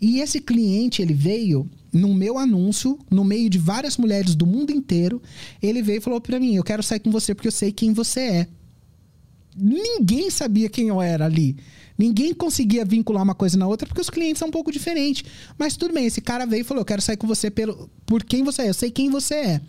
E 0.00 0.20
esse 0.20 0.40
cliente, 0.40 1.02
ele 1.02 1.12
veio 1.12 1.68
no 1.92 2.14
meu 2.14 2.38
anúncio, 2.38 2.98
no 3.10 3.24
meio 3.24 3.50
de 3.50 3.58
várias 3.58 3.96
mulheres 3.96 4.34
do 4.34 4.46
mundo 4.46 4.70
inteiro, 4.70 5.20
ele 5.60 5.82
veio 5.82 5.98
e 5.98 6.00
falou 6.00 6.20
para 6.20 6.38
mim: 6.38 6.54
"Eu 6.54 6.62
quero 6.62 6.82
sair 6.82 7.00
com 7.00 7.10
você 7.10 7.34
porque 7.34 7.48
eu 7.48 7.52
sei 7.52 7.72
quem 7.72 7.92
você 7.92 8.20
é". 8.20 8.48
Ninguém 9.56 10.30
sabia 10.30 10.68
quem 10.68 10.88
eu 10.88 11.02
era 11.02 11.24
ali. 11.24 11.56
Ninguém 12.00 12.32
conseguia 12.32 12.82
vincular 12.82 13.22
uma 13.22 13.34
coisa 13.34 13.58
na 13.58 13.66
outra 13.66 13.86
porque 13.86 14.00
os 14.00 14.08
clientes 14.08 14.38
são 14.38 14.48
um 14.48 14.50
pouco 14.50 14.72
diferentes. 14.72 15.22
Mas 15.58 15.76
tudo 15.76 15.92
bem, 15.92 16.06
esse 16.06 16.22
cara 16.22 16.46
veio 16.46 16.62
e 16.62 16.64
falou: 16.64 16.80
Eu 16.80 16.86
quero 16.86 17.02
sair 17.02 17.18
com 17.18 17.26
você 17.26 17.50
pelo, 17.50 17.90
por 18.06 18.24
quem 18.24 18.42
você 18.42 18.62
é, 18.62 18.68
eu 18.70 18.74
sei 18.74 18.90
quem 18.90 19.10
você 19.10 19.34
é. 19.34 19.60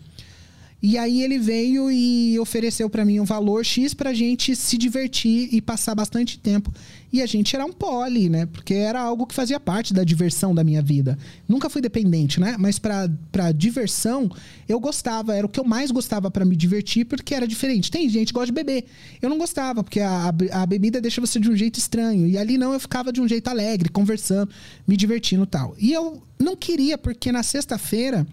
E 0.82 0.98
aí 0.98 1.22
ele 1.22 1.38
veio 1.38 1.92
e 1.92 2.36
ofereceu 2.40 2.90
para 2.90 3.04
mim 3.04 3.20
um 3.20 3.24
valor 3.24 3.64
X 3.64 3.94
pra 3.94 4.12
gente 4.12 4.56
se 4.56 4.76
divertir 4.76 5.48
e 5.52 5.62
passar 5.62 5.94
bastante 5.94 6.36
tempo. 6.36 6.72
E 7.12 7.22
a 7.22 7.26
gente 7.26 7.54
era 7.54 7.64
um 7.64 7.72
poli, 7.72 8.28
né? 8.28 8.46
Porque 8.46 8.74
era 8.74 9.00
algo 9.00 9.24
que 9.24 9.34
fazia 9.34 9.60
parte 9.60 9.94
da 9.94 10.02
diversão 10.02 10.52
da 10.52 10.64
minha 10.64 10.82
vida. 10.82 11.16
Nunca 11.46 11.70
fui 11.70 11.80
dependente, 11.80 12.40
né? 12.40 12.56
Mas 12.58 12.80
pra, 12.80 13.08
pra 13.30 13.52
diversão, 13.52 14.28
eu 14.68 14.80
gostava. 14.80 15.36
Era 15.36 15.46
o 15.46 15.48
que 15.48 15.60
eu 15.60 15.64
mais 15.64 15.92
gostava 15.92 16.30
para 16.32 16.44
me 16.44 16.56
divertir, 16.56 17.04
porque 17.04 17.32
era 17.32 17.46
diferente. 17.46 17.88
Tem 17.88 18.08
gente 18.08 18.28
que 18.28 18.34
gosta 18.34 18.46
de 18.46 18.52
beber. 18.52 18.86
Eu 19.20 19.30
não 19.30 19.38
gostava, 19.38 19.84
porque 19.84 20.00
a, 20.00 20.34
a 20.50 20.66
bebida 20.66 21.00
deixa 21.00 21.20
você 21.20 21.38
de 21.38 21.48
um 21.48 21.54
jeito 21.54 21.78
estranho. 21.78 22.26
E 22.26 22.36
ali 22.36 22.58
não, 22.58 22.72
eu 22.72 22.80
ficava 22.80 23.12
de 23.12 23.20
um 23.20 23.28
jeito 23.28 23.46
alegre, 23.46 23.88
conversando, 23.88 24.50
me 24.88 24.96
divertindo 24.96 25.46
tal. 25.46 25.76
E 25.78 25.92
eu 25.92 26.20
não 26.40 26.56
queria, 26.56 26.98
porque 26.98 27.30
na 27.30 27.44
sexta-feira 27.44 28.26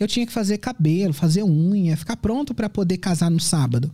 eu 0.00 0.08
tinha 0.08 0.26
que 0.26 0.32
fazer 0.32 0.56
cabelo, 0.58 1.12
fazer 1.12 1.44
unha, 1.44 1.96
ficar 1.96 2.16
pronto 2.16 2.54
para 2.54 2.70
poder 2.70 2.96
casar 2.96 3.30
no 3.30 3.38
sábado. 3.38 3.92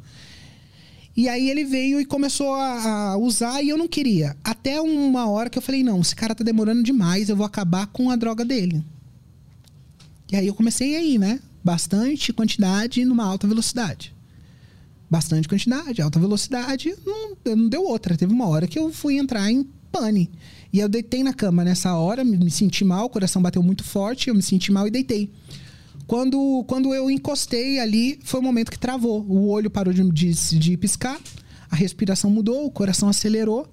E 1.17 1.29
aí 1.29 1.51
ele 1.51 1.65
veio 1.65 2.01
e 2.01 2.05
começou 2.05 2.55
a, 2.55 3.11
a, 3.13 3.17
usar 3.17 3.63
e 3.63 3.71
eu 3.71 3.77
não 3.77 3.89
queria. 3.89 4.37
Até 4.45 4.81
uma 4.81 5.29
hora 5.29 5.51
que 5.51 5.59
eu 5.59 5.63
falei, 5.63 5.83
não, 5.83 6.01
esse 6.01 6.15
cara 6.15 6.35
tá 6.35 6.45
demorando 6.45 6.83
demais, 6.83 7.29
eu 7.29 7.37
vou 7.37 7.45
acabar 7.45 7.87
com 7.89 8.11
a 8.11 8.17
droga 8.17 8.45
dele. 8.45 8.85
E 10.31 10.37
aí 10.37 10.47
eu 10.47 10.55
comecei 10.55 10.95
aí, 10.95 11.19
né? 11.19 11.41
Bastante 11.65 12.33
quantidade 12.33 13.05
numa 13.05 13.25
alta 13.25 13.49
velocidade. 13.49 14.15
Bastante 15.09 15.49
quantidade, 15.49 16.03
alta 16.03 16.21
velocidade, 16.21 16.95
não, 17.05 17.37
não 17.45 17.69
deu 17.69 17.83
outra. 17.85 18.17
Teve 18.17 18.33
uma 18.33 18.47
hora 18.47 18.69
que 18.69 18.79
eu 18.79 18.93
fui 18.93 19.17
entrar 19.17 19.51
em 19.51 19.67
pane. 19.91 20.31
E 20.73 20.79
eu 20.79 20.89
deitei 20.89 21.25
na 21.25 21.33
cama 21.33 21.65
nessa 21.65 21.95
hora, 21.95 22.23
me, 22.23 22.37
me 22.37 22.51
senti 22.51 22.85
mal, 22.85 23.07
o 23.07 23.11
coração 23.11 23.41
bateu 23.41 23.63
muito 23.63 23.83
forte, 23.83 24.29
eu 24.29 24.35
me 24.35 24.43
senti 24.43 24.71
mal 24.71 24.87
e 24.87 24.91
deitei. 24.91 25.33
Quando, 26.07 26.65
quando 26.69 26.95
eu 26.95 27.11
encostei 27.11 27.81
ali, 27.81 28.21
foi 28.23 28.39
o 28.39 28.43
momento 28.43 28.71
que 28.71 28.79
travou. 28.79 29.25
O 29.29 29.49
olho 29.49 29.69
parou 29.69 29.93
de, 29.93 30.09
de, 30.11 30.59
de 30.59 30.77
piscar, 30.77 31.19
a 31.71 31.75
respiração 31.75 32.31
mudou, 32.31 32.65
o 32.65 32.71
coração 32.71 33.09
acelerou. 33.09 33.69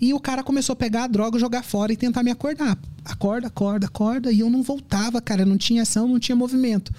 E 0.00 0.12
o 0.12 0.20
cara 0.20 0.42
começou 0.42 0.72
a 0.72 0.76
pegar 0.76 1.04
a 1.04 1.06
droga, 1.06 1.38
jogar 1.38 1.62
fora 1.62 1.92
e 1.92 1.96
tentar 1.96 2.22
me 2.22 2.30
acordar. 2.30 2.78
Acorda, 3.04 3.46
acorda, 3.46 3.86
acorda. 3.86 4.32
E 4.32 4.40
eu 4.40 4.50
não 4.50 4.62
voltava, 4.62 5.20
cara. 5.20 5.44
Não 5.44 5.56
tinha 5.56 5.82
ação, 5.82 6.08
não 6.08 6.18
tinha 6.18 6.34
movimento. 6.34 6.92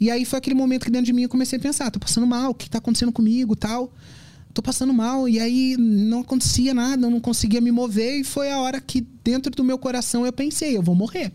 E 0.00 0.10
aí 0.10 0.24
foi 0.24 0.38
aquele 0.38 0.54
momento 0.54 0.84
que 0.84 0.90
dentro 0.90 1.06
de 1.06 1.12
mim 1.12 1.22
eu 1.22 1.28
comecei 1.28 1.58
a 1.58 1.62
pensar: 1.62 1.90
tô 1.90 1.98
passando 1.98 2.26
mal, 2.26 2.52
o 2.52 2.54
que 2.54 2.70
tá 2.70 2.78
acontecendo 2.78 3.12
comigo 3.12 3.54
tal. 3.54 3.92
Tô 4.54 4.62
passando 4.62 4.92
mal. 4.92 5.28
E 5.28 5.38
aí 5.38 5.76
não 5.76 6.20
acontecia 6.20 6.72
nada, 6.72 7.06
eu 7.06 7.10
não 7.10 7.20
conseguia 7.20 7.60
me 7.60 7.70
mover. 7.70 8.20
E 8.20 8.24
foi 8.24 8.50
a 8.50 8.58
hora 8.58 8.80
que 8.80 9.00
dentro 9.22 9.52
do 9.52 9.62
meu 9.62 9.76
coração 9.76 10.24
eu 10.24 10.32
pensei: 10.32 10.76
eu 10.76 10.82
vou 10.82 10.94
morrer. 10.94 11.32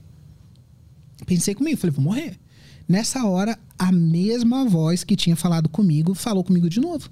Pensei 1.26 1.53
comigo, 1.53 1.77
falei: 1.77 1.93
vou 1.93 2.03
morrer. 2.03 2.39
Nessa 2.87 3.25
hora, 3.25 3.57
a 3.77 3.91
mesma 3.91 4.65
voz 4.65 5.03
que 5.03 5.15
tinha 5.15 5.35
falado 5.35 5.67
comigo 5.67 6.13
falou 6.13 6.43
comigo 6.43 6.69
de 6.69 6.79
novo. 6.79 7.09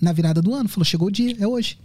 Na 0.00 0.12
virada 0.12 0.42
do 0.42 0.54
ano. 0.54 0.68
Falou: 0.68 0.84
chegou 0.84 1.08
o 1.08 1.10
dia, 1.10 1.36
é 1.38 1.46
hoje. 1.46 1.78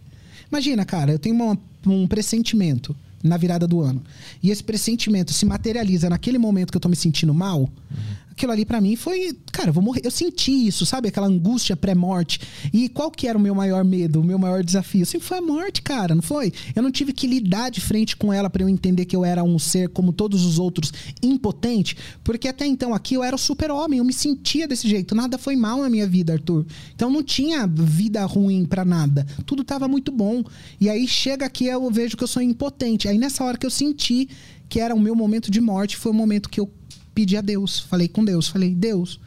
Imagina, 0.50 0.84
cara, 0.84 1.14
eu 1.14 1.20
tenho 1.20 1.36
uma, 1.36 1.58
um 1.86 2.08
pressentimento 2.08 2.96
na 3.24 3.38
virada 3.38 3.68
do 3.68 3.82
ano. 3.82 4.04
E 4.44 4.50
esse 4.50 4.64
pressentimento 4.64 5.32
se 5.32 5.46
materializa 5.46 6.10
naquele 6.10 6.38
momento 6.38 6.72
que 6.72 6.78
eu 6.78 6.82
tô 6.82 6.90
me 6.90 6.96
sentindo 6.96 7.34
mal. 7.34 7.62
Uhum 7.62 8.21
aquilo 8.32 8.52
ali 8.52 8.66
para 8.66 8.82
mim 8.82 8.96
foi, 8.96 9.38
cara, 9.52 9.72
vou 9.72 9.84
morrer. 9.84 10.02
Eu 10.04 10.12
senti 10.12 10.68
isso, 10.68 10.86
sabe? 10.86 11.10
Aquela 11.10 11.28
angústia 11.28 11.76
pré-morte. 11.76 12.40
E 12.74 12.90
qual 12.90 13.12
que 13.12 13.28
era 13.28 13.38
o 13.38 13.42
meu 13.42 13.54
maior 13.54 13.84
medo, 13.84 14.22
o 14.22 14.24
meu 14.24 14.40
maior 14.40 14.64
desafio? 14.64 15.06
Sempre 15.06 15.28
foi 15.28 15.38
a 15.38 15.42
morte, 15.42 15.82
cara, 15.82 16.16
não 16.16 16.22
foi? 16.22 16.52
Eu 16.76 16.82
não 16.82 16.92
tive 16.92 17.14
que 17.14 17.28
lidar 17.28 17.70
de 17.70 17.82
frente 17.82 18.16
com 18.16 18.32
ela 18.32 18.50
para 18.50 18.64
eu 18.64 18.70
entender 18.70 19.06
que 19.06 19.16
eu 19.16 19.24
era 19.24 19.44
um 19.44 19.60
ser 19.60 19.90
como 19.90 20.14
todos 20.14 20.46
os 20.46 20.58
outros, 20.58 20.92
impotente, 21.22 21.96
porque 22.24 22.48
até 22.48 22.66
então 22.66 22.94
aqui 22.94 23.16
eu 23.16 23.24
era 23.24 23.36
o 23.36 23.40
super-homem, 23.40 24.00
eu 24.00 24.06
me 24.06 24.14
sentia 24.14 24.68
desse 24.68 24.88
jeito. 24.88 25.14
Nada 25.14 25.38
foi 25.38 25.56
mal 25.56 25.82
na 25.82 25.90
minha 25.90 26.08
vida, 26.08 26.34
Arthur. 26.34 26.66
Então 26.96 27.10
não 27.10 27.24
tinha 27.24 27.68
vida 27.68 28.26
ruim 28.26 28.66
para 28.66 28.86
nada. 28.86 29.26
Tudo 29.46 29.64
tava 29.64 29.88
muito 29.88 30.12
bom. 30.12 30.44
E 30.80 30.90
aí 30.90 31.08
chega 31.08 31.46
aqui 31.46 31.66
eu 31.66 31.90
vejo 31.92 32.18
que 32.18 32.24
eu 32.24 32.28
sou 32.28 32.42
impotente. 32.42 33.08
Aí 33.08 33.18
nessa 33.18 33.44
hora 33.44 33.58
que 33.58 33.66
eu 33.66 33.72
senti 33.72 34.30
que 34.72 34.80
era 34.80 34.96
o 34.96 35.00
meu 35.00 35.14
momento 35.14 35.52
de 35.52 35.60
morte, 35.60 35.98
foi 35.98 36.14
o 36.14 36.16
momento 36.16 36.50
que 36.50 36.58
eu 36.58 36.72
pedi 37.14 37.38
a 37.38 37.42
Deus. 37.42 37.80
Falei 37.80 38.08
com 38.08 38.24
Deus. 38.24 38.48
Falei, 38.48 38.74
Deus, 38.74 39.20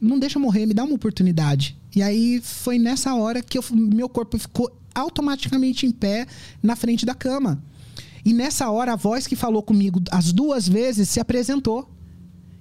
não 0.00 0.18
deixa 0.18 0.38
eu 0.38 0.42
morrer, 0.42 0.66
me 0.66 0.74
dá 0.74 0.84
uma 0.84 0.94
oportunidade. 0.94 1.76
E 1.94 2.02
aí 2.02 2.40
foi 2.42 2.78
nessa 2.78 3.14
hora 3.14 3.42
que 3.42 3.58
eu, 3.58 3.64
meu 3.72 4.08
corpo 4.08 4.38
ficou 4.38 4.70
automaticamente 4.94 5.86
em 5.86 5.90
pé 5.90 6.26
na 6.62 6.76
frente 6.76 7.06
da 7.06 7.14
cama. 7.14 7.62
E 8.24 8.32
nessa 8.32 8.70
hora 8.70 8.94
a 8.94 8.96
voz 8.96 9.26
que 9.26 9.36
falou 9.36 9.62
comigo 9.62 10.02
as 10.10 10.32
duas 10.32 10.68
vezes 10.68 11.08
se 11.08 11.20
apresentou. 11.20 11.88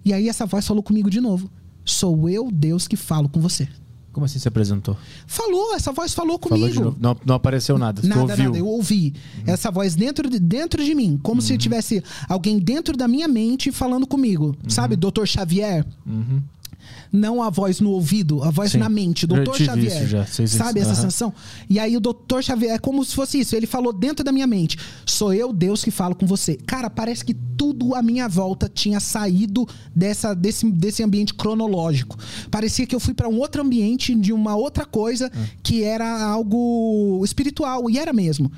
E 0.04 0.14
aí 0.14 0.30
essa 0.30 0.46
voz 0.46 0.66
falou 0.68 0.84
comigo 0.84 1.10
de 1.10 1.20
novo. 1.20 1.50
Sou 1.84 2.30
eu, 2.30 2.52
Deus, 2.52 2.88
que 2.88 2.96
falo 2.96 3.28
com 3.28 3.40
você. 3.40 3.68
Como 4.16 4.24
assim 4.24 4.40
se 4.40 4.48
apresentou? 4.48 4.96
Falou, 5.28 5.76
essa 5.76 5.92
voz 5.92 6.14
falou 6.14 6.40
comigo. 6.40 6.74
Falou 6.74 6.96
não, 6.98 7.18
não, 7.26 7.36
apareceu 7.36 7.78
nada. 7.78 8.02
Nada, 8.02 8.22
ouviu. 8.22 8.46
nada. 8.46 8.58
Eu 8.58 8.66
ouvi 8.66 9.14
uhum. 9.40 9.44
essa 9.54 9.70
voz 9.70 9.94
dentro 9.94 10.30
de, 10.30 10.40
dentro 10.40 10.82
de 10.82 10.96
mim, 10.96 11.20
como 11.22 11.42
uhum. 11.42 11.46
se 11.46 11.58
tivesse 11.58 12.02
alguém 12.30 12.58
dentro 12.58 12.96
da 12.96 13.10
minha 13.10 13.28
mente 13.28 13.74
falando 13.74 14.08
comigo. 14.08 14.56
Uhum. 14.64 14.70
Sabe, 14.70 14.96
Doutor 14.96 15.28
Xavier? 15.28 15.86
Não 17.12 17.42
a 17.42 17.50
voz 17.50 17.80
no 17.80 17.92
ouvido, 17.92 18.44
a 18.44 18.50
voz 18.50 18.72
Sim. 18.72 18.80
na 18.80 18.90
mente. 18.90 19.26
Doutor 19.26 19.58
Xavier. 19.58 20.08
Já, 20.08 20.26
sabe 20.26 20.80
essa 20.80 20.90
uhum. 20.90 20.96
sensação? 20.96 21.34
E 21.70 21.80
aí 21.80 21.96
o 21.96 22.00
doutor 22.00 22.44
Xavier 22.44 22.74
é 22.74 22.78
como 22.78 23.04
se 23.04 23.16
fosse 23.16 23.40
isso. 23.40 23.56
Ele 23.56 23.68
falou 23.68 23.94
dentro 23.94 24.24
da 24.24 24.32
minha 24.32 24.48
mente: 24.48 24.78
sou 25.06 25.34
eu, 25.34 25.54
Deus, 25.54 25.84
que 25.84 25.92
falo 25.92 26.16
com 26.16 26.26
você. 26.26 26.56
Cara, 26.56 26.90
parece 26.90 27.24
que 27.24 27.34
tudo 27.34 27.96
à 27.96 28.02
minha 28.02 28.28
volta 28.28 28.70
tinha 28.74 29.00
saído 29.00 29.68
dessa, 29.96 30.34
desse, 30.34 30.70
desse 30.72 31.04
ambiente 31.04 31.34
cronológico. 31.34 32.18
Parecia 32.52 32.86
que 32.86 32.96
eu 32.96 33.00
fui 33.00 33.14
para 33.14 33.30
um 33.30 33.38
outro 33.40 33.62
ambiente 33.62 34.14
de 34.16 34.34
uma 34.34 34.56
outra 34.56 34.86
coisa 34.86 35.32
uhum. 35.34 35.46
que 35.64 35.84
era 35.84 36.24
algo 36.24 37.22
espiritual. 37.24 37.90
E 37.90 37.98
era 37.98 38.14
mesmo. 38.14 38.52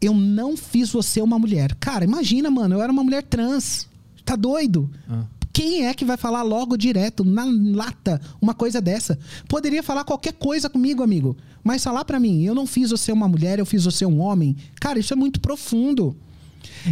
Eu 0.00 0.14
não 0.14 0.56
fiz 0.56 0.90
você 0.90 1.20
uma 1.20 1.38
mulher. 1.38 1.74
Cara, 1.78 2.04
imagina, 2.04 2.50
mano, 2.50 2.74
eu 2.74 2.82
era 2.82 2.92
uma 2.92 3.04
mulher 3.04 3.22
trans. 3.22 3.86
Tá 4.24 4.36
doido? 4.36 4.90
Uhum. 5.08 5.24
Quem 5.52 5.86
é 5.86 5.92
que 5.92 6.04
vai 6.04 6.16
falar 6.16 6.42
logo 6.42 6.76
direto, 6.76 7.24
na 7.24 7.44
lata, 7.44 8.20
uma 8.40 8.54
coisa 8.54 8.80
dessa? 8.80 9.18
Poderia 9.46 9.82
falar 9.82 10.04
qualquer 10.04 10.32
coisa 10.32 10.70
comigo, 10.70 11.02
amigo. 11.02 11.36
Mas 11.62 11.84
falar 11.84 12.04
para 12.04 12.18
mim, 12.18 12.42
eu 12.42 12.54
não 12.54 12.66
fiz 12.66 12.90
você 12.90 13.12
uma 13.12 13.28
mulher, 13.28 13.58
eu 13.58 13.66
fiz 13.66 13.84
você 13.84 14.06
um 14.06 14.18
homem. 14.18 14.56
Cara, 14.80 14.98
isso 14.98 15.12
é 15.12 15.16
muito 15.16 15.40
profundo. 15.40 16.16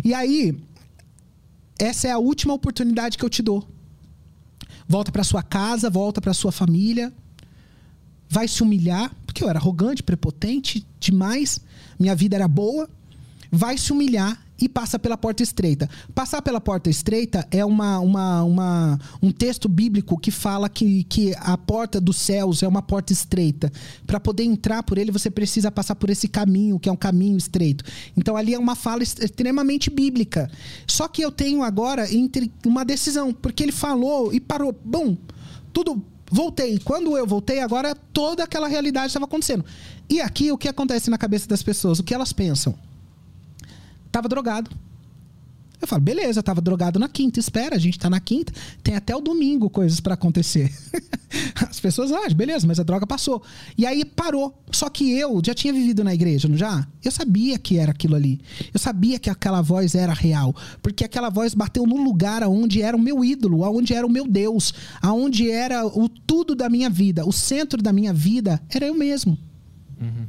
E 0.05 0.13
aí, 0.13 0.57
essa 1.79 2.09
é 2.09 2.11
a 2.11 2.19
última 2.19 2.53
oportunidade 2.53 3.17
que 3.17 3.25
eu 3.25 3.31
te 3.31 3.43
dou. 3.43 3.67
Volta 4.87 5.11
para 5.11 5.25
sua 5.25 5.43
casa, 5.43 5.89
volta 5.89 6.21
para 6.21 6.35
sua 6.35 6.53
família. 6.53 7.13
Vai 8.29 8.47
se 8.47 8.63
humilhar, 8.63 9.11
porque 9.25 9.43
eu 9.43 9.49
era 9.49 9.59
arrogante, 9.59 10.03
prepotente 10.03 10.87
demais. 10.99 11.61
Minha 11.99 12.15
vida 12.15 12.37
era 12.37 12.47
boa. 12.47 12.89
Vai 13.51 13.79
se 13.79 13.91
humilhar 13.91 14.39
e 14.61 14.69
passa 14.69 14.99
pela 14.99 15.17
porta 15.17 15.43
estreita. 15.43 15.89
Passar 16.15 16.43
pela 16.43 16.61
porta 16.61 16.91
estreita 16.91 17.47
é 17.51 17.65
uma, 17.65 17.99
uma, 17.99 18.43
uma, 18.43 18.99
um 19.23 19.33
texto 19.33 19.69
bíblico 19.69 20.19
que 20.19 20.31
fala 20.31 20.69
que, 20.69 21.05
que 21.05 21.35
a 21.39 21.57
porta 21.57 22.01
dos 22.01 22.17
céus 22.19 22.63
é 22.63 22.69
uma 22.69 22.83
porta 22.83 23.13
estreita. 23.13 23.73
Para 24.07 24.21
poder 24.21 24.45
entrar 24.45 24.83
por 24.83 24.99
ele, 24.99 25.11
você 25.11 25.31
precisa 25.31 25.71
passar 25.71 25.95
por 25.95 26.11
esse 26.11 26.29
caminho, 26.29 26.79
que 26.79 26.89
é 26.89 26.93
um 26.93 26.97
caminho 26.97 27.37
estreito. 27.37 27.85
Então 28.17 28.37
ali 28.37 28.55
é 28.55 28.59
uma 28.59 28.75
fala 28.75 29.03
extremamente 29.03 29.89
bíblica. 29.89 30.51
Só 30.87 31.09
que 31.09 31.23
eu 31.23 31.33
tenho 31.33 31.63
agora 31.63 32.13
entre 32.13 32.53
uma 32.67 32.85
decisão, 32.85 33.33
porque 33.33 33.63
ele 33.63 33.73
falou 33.73 34.33
e 34.33 34.41
parou. 34.41 34.77
Bom, 34.85 35.17
tudo 35.73 36.03
voltei. 36.31 36.79
Quando 36.79 37.17
eu 37.17 37.27
voltei, 37.27 37.61
agora 37.61 37.95
toda 37.95 38.45
aquela 38.45 38.69
realidade 38.69 39.09
estava 39.09 39.25
acontecendo. 39.25 39.65
E 40.09 40.21
aqui 40.21 40.53
o 40.53 40.59
que 40.59 40.69
acontece 40.69 41.09
na 41.11 41.19
cabeça 41.19 41.49
das 41.49 41.63
pessoas? 41.63 41.99
O 41.99 42.05
que 42.05 42.15
elas 42.15 42.33
pensam? 42.33 42.75
Tava 44.11 44.29
drogado. 44.29 44.71
Eu 45.81 45.89
falo, 45.89 46.03
beleza, 46.03 46.43
tava 46.43 46.61
drogado 46.61 46.99
na 46.99 47.09
quinta, 47.09 47.41
espera, 47.41 47.75
a 47.75 47.79
gente 47.79 47.99
tá 47.99 48.11
na 48.11 48.21
quinta, 48.21 48.53
tem 48.83 48.95
até 48.95 49.17
o 49.17 49.21
domingo 49.21 49.71
coisas 49.71 49.99
para 49.99 50.13
acontecer. 50.13 50.71
As 51.57 51.81
pessoas 51.81 52.13
acham, 52.13 52.35
beleza, 52.35 52.67
mas 52.67 52.79
a 52.79 52.83
droga 52.83 53.07
passou. 53.07 53.43
E 53.79 53.87
aí 53.87 54.05
parou. 54.05 54.63
Só 54.71 54.91
que 54.91 55.13
eu 55.13 55.41
já 55.45 55.55
tinha 55.55 55.73
vivido 55.73 56.05
na 56.05 56.13
igreja, 56.13 56.49
não 56.49 56.57
já? 56.57 56.87
Eu 57.03 57.11
sabia 57.11 57.59
que 57.59 57.79
era 57.79 57.93
aquilo 57.93 58.15
ali. 58.15 58.41
Eu 58.75 58.81
sabia 58.81 59.19
que 59.19 59.31
aquela 59.31 59.63
voz 59.63 59.95
era 59.95 60.13
real. 60.13 60.55
Porque 60.83 61.05
aquela 61.05 61.31
voz 61.31 61.55
bateu 61.55 61.87
no 61.87 61.97
lugar 61.97 62.43
onde 62.45 62.83
era 62.83 62.97
o 62.97 63.01
meu 63.01 63.25
ídolo, 63.25 63.65
aonde 63.65 63.95
era 63.95 64.07
o 64.07 64.11
meu 64.11 64.27
Deus, 64.27 64.75
aonde 65.01 65.51
era 65.51 65.87
o 65.87 66.09
tudo 66.09 66.55
da 66.55 66.69
minha 66.69 66.91
vida. 66.91 67.25
O 67.25 67.33
centro 67.33 67.81
da 67.81 67.93
minha 67.93 68.13
vida 68.13 68.61
era 68.69 68.87
eu 68.87 68.95
mesmo. 68.95 69.39
Uhum. 70.01 70.27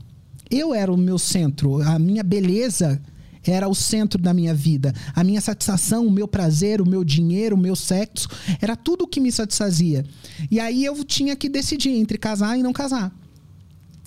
Eu 0.50 0.74
era 0.74 0.92
o 0.92 0.98
meu 0.98 1.18
centro. 1.18 1.82
A 1.82 1.98
minha 1.98 2.24
beleza 2.24 3.02
era 3.46 3.68
o 3.68 3.76
centro 3.76 4.22
da 4.22 4.34
minha 4.34 4.54
vida. 4.54 4.94
A 5.16 5.24
minha 5.24 5.42
satisfação, 5.42 6.06
o 6.06 6.12
meu 6.12 6.28
prazer, 6.28 6.82
o 6.82 6.88
meu 6.88 7.04
dinheiro, 7.04 7.56
o 7.56 7.60
meu 7.60 7.76
sexo, 7.76 8.28
era 8.62 8.76
tudo 8.76 9.04
o 9.04 9.08
que 9.08 9.20
me 9.20 9.32
satisfazia. 9.32 10.06
E 10.50 10.60
aí 10.60 10.86
eu 10.86 11.04
tinha 11.04 11.36
que 11.36 11.50
decidir 11.50 11.92
entre 11.92 12.18
casar 12.18 12.58
e 12.58 12.64
não 12.64 12.74
casar. 12.74 13.12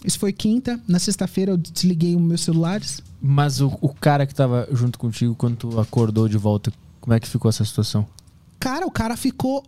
Isso 0.04 0.18
foi 0.18 0.32
quinta. 0.32 0.78
Na 0.86 0.98
sexta-feira 0.98 1.52
eu 1.52 1.56
desliguei 1.56 2.14
os 2.14 2.22
meus 2.22 2.42
celulares. 2.42 3.00
Mas 3.20 3.60
o, 3.60 3.76
o 3.80 3.88
cara 3.88 4.26
que 4.26 4.32
estava 4.32 4.68
junto 4.70 4.98
contigo 4.98 5.34
quando 5.34 5.56
tu 5.56 5.80
acordou 5.80 6.28
de 6.28 6.36
volta, 6.36 6.72
como 7.00 7.14
é 7.14 7.20
que 7.20 7.28
ficou 7.28 7.48
essa 7.48 7.64
situação? 7.64 8.06
Cara, 8.60 8.86
o 8.86 8.90
cara 8.90 9.16
ficou 9.16 9.64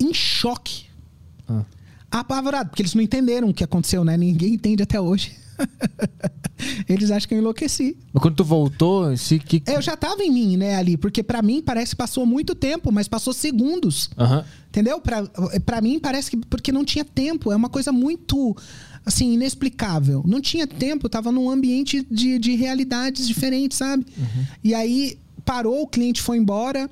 em 0.00 0.14
choque. 0.14 0.86
Ah. 1.48 1.64
Apavorado, 2.10 2.70
porque 2.70 2.82
eles 2.82 2.94
não 2.94 3.02
entenderam 3.02 3.48
o 3.48 3.54
que 3.54 3.62
aconteceu, 3.62 4.02
né? 4.02 4.16
Ninguém 4.16 4.54
entende 4.54 4.82
até 4.82 4.98
hoje. 4.98 5.36
Eles 6.88 7.10
acham 7.10 7.28
que 7.28 7.34
eu 7.34 7.38
enlouqueci. 7.38 7.96
Mas 8.12 8.22
quando 8.22 8.36
tu 8.36 8.44
voltou, 8.44 9.16
se 9.16 9.38
que... 9.38 9.62
Eu 9.66 9.82
já 9.82 9.96
tava 9.96 10.22
em 10.22 10.30
mim, 10.30 10.56
né, 10.56 10.76
ali. 10.76 10.96
Porque 10.96 11.22
para 11.22 11.42
mim 11.42 11.62
parece 11.62 11.90
que 11.90 11.96
passou 11.96 12.24
muito 12.24 12.54
tempo, 12.54 12.90
mas 12.90 13.08
passou 13.08 13.32
segundos. 13.32 14.10
Uhum. 14.16 14.42
Entendeu? 14.68 15.00
Pra, 15.00 15.22
pra 15.64 15.80
mim 15.80 15.98
parece 15.98 16.30
que... 16.30 16.36
Porque 16.36 16.72
não 16.72 16.84
tinha 16.84 17.04
tempo. 17.04 17.52
É 17.52 17.56
uma 17.56 17.68
coisa 17.68 17.92
muito, 17.92 18.56
assim, 19.04 19.34
inexplicável. 19.34 20.22
Não 20.26 20.40
tinha 20.40 20.66
tempo. 20.66 21.08
Tava 21.08 21.30
num 21.30 21.50
ambiente 21.50 22.06
de, 22.10 22.38
de 22.38 22.54
realidades 22.56 23.26
diferentes, 23.26 23.78
sabe? 23.78 24.06
Uhum. 24.16 24.44
E 24.64 24.74
aí 24.74 25.18
parou, 25.44 25.82
o 25.82 25.86
cliente 25.86 26.22
foi 26.22 26.38
embora 26.38 26.90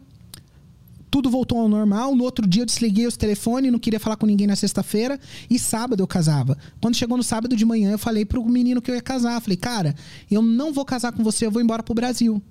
tudo 1.14 1.30
voltou 1.30 1.60
ao 1.60 1.68
normal. 1.68 2.16
No 2.16 2.24
outro 2.24 2.44
dia 2.44 2.62
eu 2.62 2.66
desliguei 2.66 3.06
os 3.06 3.16
telefones, 3.16 3.70
não 3.70 3.78
queria 3.78 4.00
falar 4.00 4.16
com 4.16 4.26
ninguém 4.26 4.48
na 4.48 4.56
sexta-feira. 4.56 5.16
E 5.48 5.60
sábado 5.60 6.02
eu 6.02 6.08
casava. 6.08 6.58
Quando 6.80 6.96
chegou 6.96 7.16
no 7.16 7.22
sábado 7.22 7.54
de 7.54 7.64
manhã, 7.64 7.92
eu 7.92 7.98
falei 8.00 8.24
pro 8.24 8.44
menino 8.44 8.82
que 8.82 8.90
eu 8.90 8.96
ia 8.96 9.00
casar. 9.00 9.40
Falei, 9.40 9.56
cara, 9.56 9.94
eu 10.28 10.42
não 10.42 10.72
vou 10.72 10.84
casar 10.84 11.12
com 11.12 11.22
você, 11.22 11.46
eu 11.46 11.52
vou 11.52 11.62
embora 11.62 11.84
pro 11.84 11.94
Brasil. 11.94 12.42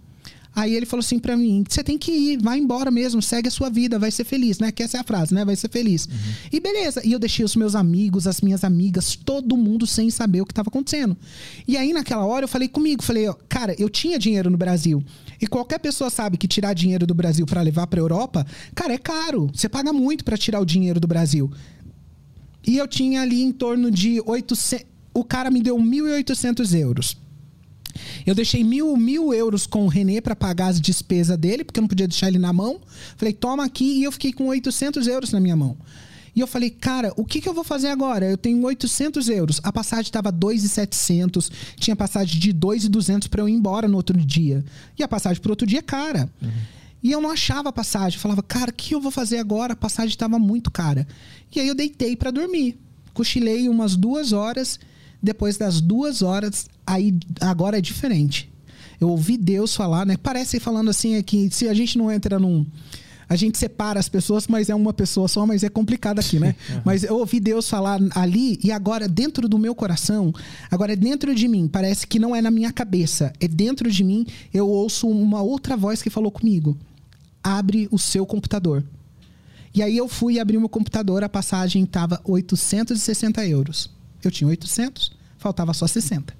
Aí 0.56 0.76
ele 0.76 0.86
falou 0.86 1.02
assim 1.02 1.20
para 1.20 1.36
mim: 1.36 1.64
você 1.68 1.84
tem 1.84 1.98
que 1.98 2.12
ir, 2.12 2.42
vai 2.42 2.60
embora 2.60 2.92
mesmo, 2.92 3.22
segue 3.22 3.48
a 3.48 3.52
sua 3.52 3.70
vida, 3.70 3.98
vai 3.98 4.12
ser 4.12 4.24
feliz, 4.24 4.60
né? 4.60 4.72
Que 4.72 4.84
essa 4.84 4.98
é 4.98 5.00
a 5.00 5.04
frase, 5.04 5.34
né? 5.34 5.44
Vai 5.44 5.56
ser 5.56 5.70
feliz. 5.70 6.06
Uhum. 6.06 6.14
E 6.52 6.60
beleza. 6.60 7.02
E 7.04 7.12
eu 7.12 7.20
deixei 7.20 7.44
os 7.44 7.56
meus 7.56 7.76
amigos, 7.76 8.28
as 8.28 8.42
minhas 8.42 8.64
amigas, 8.64 9.16
todo 9.16 9.58
mundo 9.58 9.88
sem 9.88 10.10
saber 10.10 10.42
o 10.42 10.46
que 10.46 10.52
estava 10.52 10.70
acontecendo. 10.70 11.18
E 11.68 11.76
aí 11.76 11.92
naquela 11.92 12.26
hora 12.26 12.46
eu 12.46 12.50
falei 12.50 12.68
comigo, 12.68 13.02
falei, 13.02 13.26
cara, 13.50 13.76
eu 13.80 13.90
tinha 13.90 14.20
dinheiro 14.20 14.50
no 14.50 14.58
Brasil. 14.58 15.04
E 15.42 15.48
qualquer 15.48 15.80
pessoa 15.80 16.10
sabe 16.10 16.38
que 16.38 16.48
tirar 16.48 16.74
dinheiro 16.74 17.06
do 17.06 17.14
Brasil 17.14 17.46
para 17.46 17.62
levar 17.62 17.88
para 17.88 18.00
Europa, 18.00 18.46
cara, 18.76 18.94
é 18.94 18.98
caro. 18.98 19.50
Você 19.54 19.68
paga 19.68 19.92
muito 19.92 20.24
para 20.24 20.38
tirar 20.38 20.60
o 20.60 20.66
dinheiro 20.66 21.00
do 21.00 21.08
Brasil. 21.08 21.52
E 22.66 22.78
eu 22.78 22.88
tinha 22.88 23.22
ali 23.22 23.42
em 23.42 23.52
torno 23.52 23.92
de 23.92 24.22
800. 24.26 24.86
O 25.14 25.24
cara 25.24 25.52
me 25.52 25.62
deu 25.62 25.78
1.800 25.78 26.80
euros. 26.80 27.18
Eu 28.26 28.36
deixei 28.36 28.64
mil, 28.64 28.96
mil 28.98 29.34
euros 29.34 29.66
com 29.66 29.86
o 29.86 29.88
Renê 29.88 30.22
para 30.22 30.36
pagar 30.36 30.68
as 30.68 30.82
despesas 30.82 31.38
dele, 31.38 31.64
porque 31.64 31.80
eu 31.80 31.82
não 31.82 31.88
podia 31.88 32.08
deixar 32.08 32.28
ele 32.28 32.40
na 32.40 32.54
mão. 32.54 32.80
Falei, 33.18 33.34
toma 33.34 33.64
aqui, 33.66 34.00
e 34.00 34.04
eu 34.04 34.12
fiquei 34.12 34.34
com 34.34 34.48
800 34.48 35.08
euros 35.08 35.32
na 35.32 35.40
minha 35.40 35.56
mão. 35.56 35.78
E 36.36 36.40
eu 36.40 36.48
falei, 36.48 36.72
cara, 36.72 37.14
o 37.16 37.24
que, 37.24 37.40
que 37.40 37.48
eu 37.48 37.54
vou 37.54 37.64
fazer 37.64 37.90
agora? 37.90 38.26
Eu 38.26 38.38
tenho 38.38 38.64
800 38.64 39.30
euros. 39.30 39.60
A 39.64 39.72
passagem 39.72 40.06
estava 40.06 40.32
2,700. 40.32 41.52
Tinha 41.78 41.96
passagem 41.96 42.40
de 42.40 42.52
2,200 42.52 43.28
para 43.28 43.42
eu 43.42 43.50
ir 43.50 43.54
embora 43.54 43.88
no 43.88 43.98
outro 43.98 44.18
dia. 44.18 44.66
E 44.98 45.04
a 45.04 45.08
passagem 45.08 45.40
para 45.42 45.52
outro 45.52 45.68
dia 45.68 45.80
é 45.80 45.84
cara. 45.84 46.28
Uhum. 46.42 46.50
E 47.04 47.12
eu 47.12 47.22
não 47.22 47.30
achava 47.30 47.70
a 47.70 47.74
passagem. 47.74 48.18
Eu 48.18 48.22
falava, 48.22 48.42
cara, 48.42 48.72
o 48.72 48.74
que 48.74 48.96
eu 48.96 49.02
vou 49.02 49.12
fazer 49.12 49.38
agora? 49.38 49.74
A 49.74 49.76
passagem 49.76 50.10
estava 50.10 50.40
muito 50.40 50.72
cara. 50.72 51.08
E 51.56 51.60
aí 51.60 51.68
eu 51.68 51.76
deitei 51.76 52.16
para 52.16 52.32
dormir. 52.32 52.80
Cochilei 53.14 53.70
umas 53.70 53.96
duas 53.96 54.32
horas 54.32 54.80
depois 55.24 55.58
das 55.58 55.80
duas 55.80 56.22
horas, 56.22 56.68
aí 56.86 57.18
agora 57.40 57.78
é 57.78 57.82
diferente. 57.82 58.52
Eu 59.00 59.10
ouvi 59.10 59.38
Deus 59.38 59.76
falar, 59.76 60.06
né? 60.06 60.18
Parece 60.18 60.60
falando 60.60 60.90
assim 60.90 61.16
é 61.16 61.24
que 61.24 61.50
se 61.50 61.68
a 61.68 61.74
gente 61.74 61.98
não 61.98 62.12
entra 62.12 62.38
num 62.38 62.66
a 63.30 63.36
gente 63.36 63.58
separa 63.58 64.00
as 64.00 64.10
pessoas, 64.10 64.48
mas 64.48 64.70
é 64.70 64.76
uma 64.76 64.94
pessoa 64.94 65.28
só, 65.28 65.46
mas 65.46 65.64
é 65.64 65.70
complicado 65.70 66.20
aqui, 66.20 66.40
né? 66.40 66.56
Uhum. 66.70 66.82
Mas 66.86 67.04
eu 67.04 67.18
ouvi 67.18 67.40
Deus 67.40 67.68
falar 67.68 68.00
ali 68.16 68.60
e 68.64 68.72
agora 68.72 69.08
dentro 69.08 69.48
do 69.50 69.58
meu 69.58 69.74
coração, 69.74 70.34
agora 70.70 70.94
é 70.94 70.96
dentro 70.96 71.34
de 71.34 71.48
mim, 71.48 71.68
parece 71.68 72.06
que 72.06 72.20
não 72.20 72.36
é 72.36 72.42
na 72.42 72.52
minha 72.52 72.72
cabeça, 72.72 73.34
é 73.40 73.48
dentro 73.48 73.90
de 73.92 74.04
mim, 74.04 74.26
eu 74.54 74.68
ouço 74.68 75.08
uma 75.08 75.42
outra 75.42 75.76
voz 75.76 76.02
que 76.02 76.10
falou 76.10 76.32
comigo: 76.32 76.78
abre 77.44 77.88
o 77.92 77.98
seu 77.98 78.26
computador. 78.26 78.84
E 79.74 79.82
aí 79.82 79.98
eu 79.98 80.08
fui 80.08 80.40
abrir 80.40 80.60
meu 80.60 80.70
computador, 80.70 81.24
a 81.24 81.30
passagem 81.30 81.84
estava 81.84 82.22
860 82.24 83.46
euros. 83.48 83.90
Eu 84.28 84.32
tinha 84.32 84.48
800, 84.48 85.12
faltava 85.38 85.74
só 85.74 85.88
60. 85.88 86.36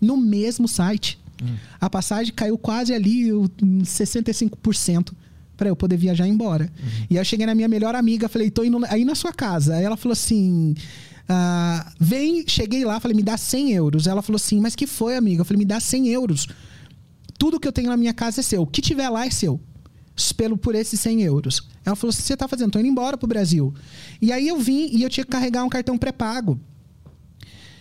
No 0.00 0.16
mesmo 0.16 0.66
site. 0.68 1.18
Hum. 1.42 1.56
A 1.80 1.90
passagem 1.90 2.32
caiu 2.34 2.56
quase 2.56 2.94
ali 2.94 3.28
65% 3.28 5.12
para 5.56 5.68
eu 5.68 5.76
poder 5.76 5.96
viajar 5.96 6.26
embora. 6.26 6.64
Uhum. 6.78 7.06
E 7.10 7.14
aí 7.14 7.20
eu 7.20 7.24
cheguei 7.24 7.46
na 7.46 7.54
minha 7.54 7.68
melhor 7.68 7.94
amiga, 7.94 8.28
falei, 8.28 8.50
tô 8.50 8.62
indo 8.64 8.78
aí 8.88 9.04
na 9.04 9.14
sua 9.14 9.32
casa. 9.32 9.76
Aí 9.76 9.84
ela 9.84 9.96
falou 9.96 10.12
assim: 10.12 10.74
ah, 11.28 11.92
vem, 11.98 12.44
cheguei 12.46 12.84
lá, 12.84 13.00
falei, 13.00 13.16
me 13.16 13.22
dá 13.22 13.36
100 13.36 13.72
euros. 13.72 14.06
Ela 14.06 14.22
falou 14.22 14.36
assim, 14.36 14.60
mas 14.60 14.74
que 14.74 14.86
foi, 14.86 15.16
amiga? 15.16 15.40
Eu 15.40 15.44
falei, 15.44 15.58
me 15.58 15.64
dá 15.64 15.80
100 15.80 16.08
euros. 16.08 16.46
Tudo 17.38 17.60
que 17.60 17.66
eu 17.66 17.72
tenho 17.72 17.88
na 17.88 17.96
minha 17.96 18.14
casa 18.14 18.40
é 18.40 18.42
seu. 18.42 18.62
O 18.62 18.66
que 18.66 18.80
tiver 18.80 19.08
lá 19.08 19.26
é 19.26 19.30
seu 19.30 19.60
pelo 20.34 20.56
por 20.56 20.74
esses 20.74 20.98
100 21.00 21.22
euros. 21.22 21.62
Ela 21.84 21.96
falou: 21.96 22.10
assim, 22.10 22.22
você 22.22 22.36
tá 22.36 22.48
fazendo? 22.48 22.72
Tô 22.72 22.78
indo 22.78 22.88
embora 22.88 23.16
pro 23.16 23.28
Brasil. 23.28 23.74
E 24.20 24.32
aí 24.32 24.48
eu 24.48 24.58
vim 24.58 24.88
e 24.92 25.02
eu 25.02 25.10
tinha 25.10 25.24
que 25.24 25.30
carregar 25.30 25.64
um 25.64 25.68
cartão 25.68 25.96
pré-pago. 25.96 26.58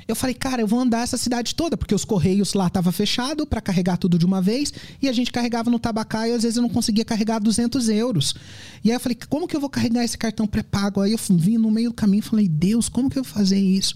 Eu 0.08 0.16
falei, 0.16 0.36
cara, 0.36 0.62
eu 0.62 0.68
vou 0.68 0.80
andar 0.80 1.02
essa 1.02 1.18
cidade 1.18 1.56
toda, 1.56 1.76
porque 1.76 1.96
os 1.96 2.06
correios 2.06 2.54
lá 2.54 2.70
tava 2.70 2.92
fechado 2.92 3.46
para 3.48 3.60
carregar 3.60 3.98
tudo 3.98 4.20
de 4.20 4.26
uma 4.26 4.40
vez, 4.40 4.72
e 5.02 5.10
a 5.10 5.14
gente 5.14 5.32
carregava 5.32 5.72
no 5.72 5.80
Tabacá 5.80 6.28
e 6.28 6.32
às 6.32 6.44
vezes 6.44 6.58
eu 6.58 6.62
não 6.62 6.70
conseguia 6.70 7.04
carregar 7.04 7.40
200 7.40 7.90
euros. 7.90 8.36
E 8.84 8.92
aí 8.92 8.96
eu 8.96 9.00
falei, 9.00 9.18
como 9.28 9.48
que 9.48 9.56
eu 9.56 9.60
vou 9.60 9.70
carregar 9.70 10.04
esse 10.04 10.16
cartão 10.16 10.46
pré-pago? 10.46 11.02
Aí 11.02 11.14
eu 11.14 11.20
vim 11.32 11.58
no 11.58 11.72
meio 11.72 11.90
do 11.90 11.96
caminho 11.96 12.20
e 12.20 12.24
falei, 12.24 12.48
Deus, 12.48 12.88
como 12.88 13.10
que 13.10 13.18
eu 13.18 13.24
vou 13.24 13.34
fazer 13.34 13.60
isso? 13.60 13.96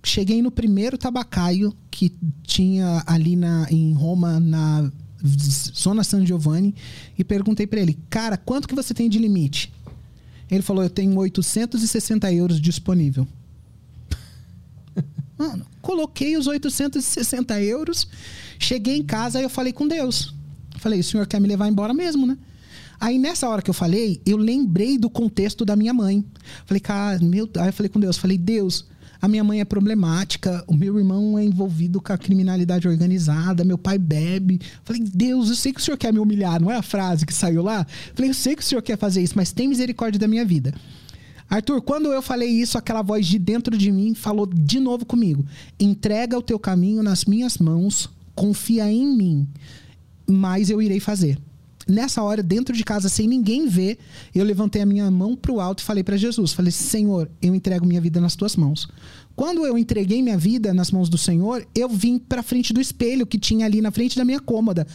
Cheguei 0.00 0.40
no 0.40 0.52
primeiro 0.52 0.96
tabacaio 0.96 1.74
que 1.90 2.12
tinha 2.44 3.02
ali 3.04 3.34
na, 3.34 3.66
em 3.68 3.92
Roma, 3.94 4.38
na 4.38 4.92
Zona 5.26 6.04
San 6.04 6.24
Giovanni, 6.24 6.74
e 7.18 7.24
perguntei 7.24 7.66
para 7.66 7.80
ele, 7.80 7.98
cara, 8.08 8.36
quanto 8.36 8.68
que 8.68 8.74
você 8.74 8.94
tem 8.94 9.08
de 9.08 9.18
limite? 9.18 9.72
Ele 10.50 10.62
falou, 10.62 10.82
eu 10.82 10.90
tenho 10.90 11.16
860 11.16 12.32
euros 12.32 12.60
disponível. 12.60 13.26
Mano, 15.36 15.66
coloquei 15.82 16.36
os 16.36 16.46
860 16.46 17.60
euros, 17.62 18.08
cheguei 18.58 18.96
em 18.96 19.02
casa 19.02 19.40
e 19.40 19.42
eu 19.42 19.50
falei 19.50 19.72
com 19.72 19.86
Deus. 19.88 20.34
Falei, 20.78 21.00
o 21.00 21.04
senhor 21.04 21.26
quer 21.26 21.40
me 21.40 21.48
levar 21.48 21.68
embora 21.68 21.92
mesmo, 21.92 22.26
né? 22.26 22.38
Aí 22.98 23.18
nessa 23.18 23.48
hora 23.48 23.60
que 23.60 23.68
eu 23.68 23.74
falei, 23.74 24.20
eu 24.24 24.36
lembrei 24.36 24.96
do 24.96 25.10
contexto 25.10 25.64
da 25.64 25.76
minha 25.76 25.92
mãe. 25.92 26.24
Falei, 26.64 26.80
cara, 26.80 27.18
meu. 27.18 27.48
Aí 27.58 27.68
eu 27.68 27.72
falei 27.72 27.90
com 27.90 28.00
Deus, 28.00 28.16
falei, 28.16 28.38
Deus, 28.38 28.86
a 29.26 29.28
minha 29.28 29.42
mãe 29.42 29.60
é 29.60 29.64
problemática, 29.64 30.62
o 30.68 30.74
meu 30.74 30.96
irmão 30.98 31.36
é 31.36 31.44
envolvido 31.44 32.00
com 32.00 32.12
a 32.12 32.16
criminalidade 32.16 32.86
organizada, 32.86 33.64
meu 33.64 33.76
pai 33.76 33.98
bebe. 33.98 34.60
Falei, 34.84 35.02
Deus, 35.02 35.48
eu 35.48 35.56
sei 35.56 35.72
que 35.72 35.80
o 35.80 35.82
senhor 35.82 35.96
quer 35.96 36.12
me 36.12 36.20
humilhar, 36.20 36.60
não 36.60 36.70
é 36.70 36.76
a 36.76 36.82
frase 36.82 37.26
que 37.26 37.34
saiu 37.34 37.60
lá? 37.60 37.84
Falei, 38.14 38.30
eu 38.30 38.34
sei 38.34 38.54
que 38.54 38.62
o 38.62 38.64
senhor 38.64 38.80
quer 38.82 38.96
fazer 38.96 39.20
isso, 39.20 39.34
mas 39.34 39.50
tem 39.50 39.66
misericórdia 39.66 40.20
da 40.20 40.28
minha 40.28 40.44
vida. 40.44 40.72
Arthur, 41.50 41.82
quando 41.82 42.12
eu 42.12 42.22
falei 42.22 42.48
isso, 42.48 42.78
aquela 42.78 43.02
voz 43.02 43.26
de 43.26 43.36
dentro 43.36 43.76
de 43.76 43.90
mim 43.90 44.14
falou 44.14 44.46
de 44.46 44.78
novo 44.78 45.04
comigo: 45.04 45.44
entrega 45.78 46.38
o 46.38 46.42
teu 46.42 46.58
caminho 46.58 47.02
nas 47.02 47.24
minhas 47.24 47.58
mãos, 47.58 48.08
confia 48.32 48.88
em 48.90 49.06
mim. 49.06 49.48
mas 50.28 50.70
eu 50.70 50.80
irei 50.80 51.00
fazer. 51.00 51.36
Nessa 51.88 52.20
hora, 52.20 52.42
dentro 52.42 52.74
de 52.74 52.82
casa, 52.82 53.08
sem 53.08 53.28
ninguém 53.28 53.68
ver, 53.68 53.98
eu 54.34 54.44
levantei 54.44 54.82
a 54.82 54.86
minha 54.86 55.08
mão 55.08 55.36
para 55.36 55.52
o 55.52 55.60
alto 55.60 55.80
e 55.80 55.84
falei 55.84 56.02
para 56.02 56.16
Jesus: 56.16 56.52
falei, 56.52 56.72
Senhor, 56.72 57.30
eu 57.40 57.54
entrego 57.54 57.86
minha 57.86 58.00
vida 58.00 58.20
nas 58.20 58.34
tuas 58.34 58.56
mãos. 58.56 58.88
Quando 59.36 59.64
eu 59.64 59.78
entreguei 59.78 60.20
minha 60.20 60.36
vida 60.36 60.74
nas 60.74 60.90
mãos 60.90 61.08
do 61.08 61.16
Senhor, 61.16 61.64
eu 61.74 61.88
vim 61.88 62.18
para 62.18 62.42
frente 62.42 62.72
do 62.72 62.80
espelho 62.80 63.26
que 63.26 63.38
tinha 63.38 63.66
ali 63.66 63.80
na 63.80 63.92
frente 63.92 64.16
da 64.16 64.24
minha 64.24 64.40
cômoda. 64.40 64.86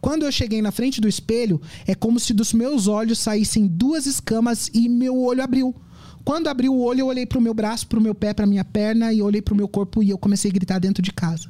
Quando 0.00 0.24
eu 0.24 0.32
cheguei 0.32 0.60
na 0.60 0.72
frente 0.72 1.00
do 1.00 1.08
espelho, 1.08 1.60
é 1.86 1.94
como 1.94 2.18
se 2.18 2.34
dos 2.34 2.52
meus 2.52 2.88
olhos 2.88 3.20
saíssem 3.20 3.68
duas 3.68 4.04
escamas 4.04 4.68
e 4.74 4.88
meu 4.88 5.16
olho 5.16 5.44
abriu. 5.44 5.72
Quando 6.24 6.48
abriu 6.48 6.74
o 6.74 6.82
olho, 6.82 7.00
eu 7.00 7.06
olhei 7.06 7.24
para 7.24 7.38
o 7.38 7.42
meu 7.42 7.54
braço, 7.54 7.86
para 7.86 8.00
o 8.00 8.02
meu 8.02 8.14
pé, 8.14 8.34
para 8.34 8.46
minha 8.46 8.64
perna 8.64 9.12
e 9.12 9.22
olhei 9.22 9.40
para 9.40 9.54
o 9.54 9.56
meu 9.56 9.68
corpo 9.68 10.02
e 10.02 10.10
eu 10.10 10.18
comecei 10.18 10.50
a 10.50 10.54
gritar 10.54 10.80
dentro 10.80 11.02
de 11.02 11.12
casa. 11.12 11.48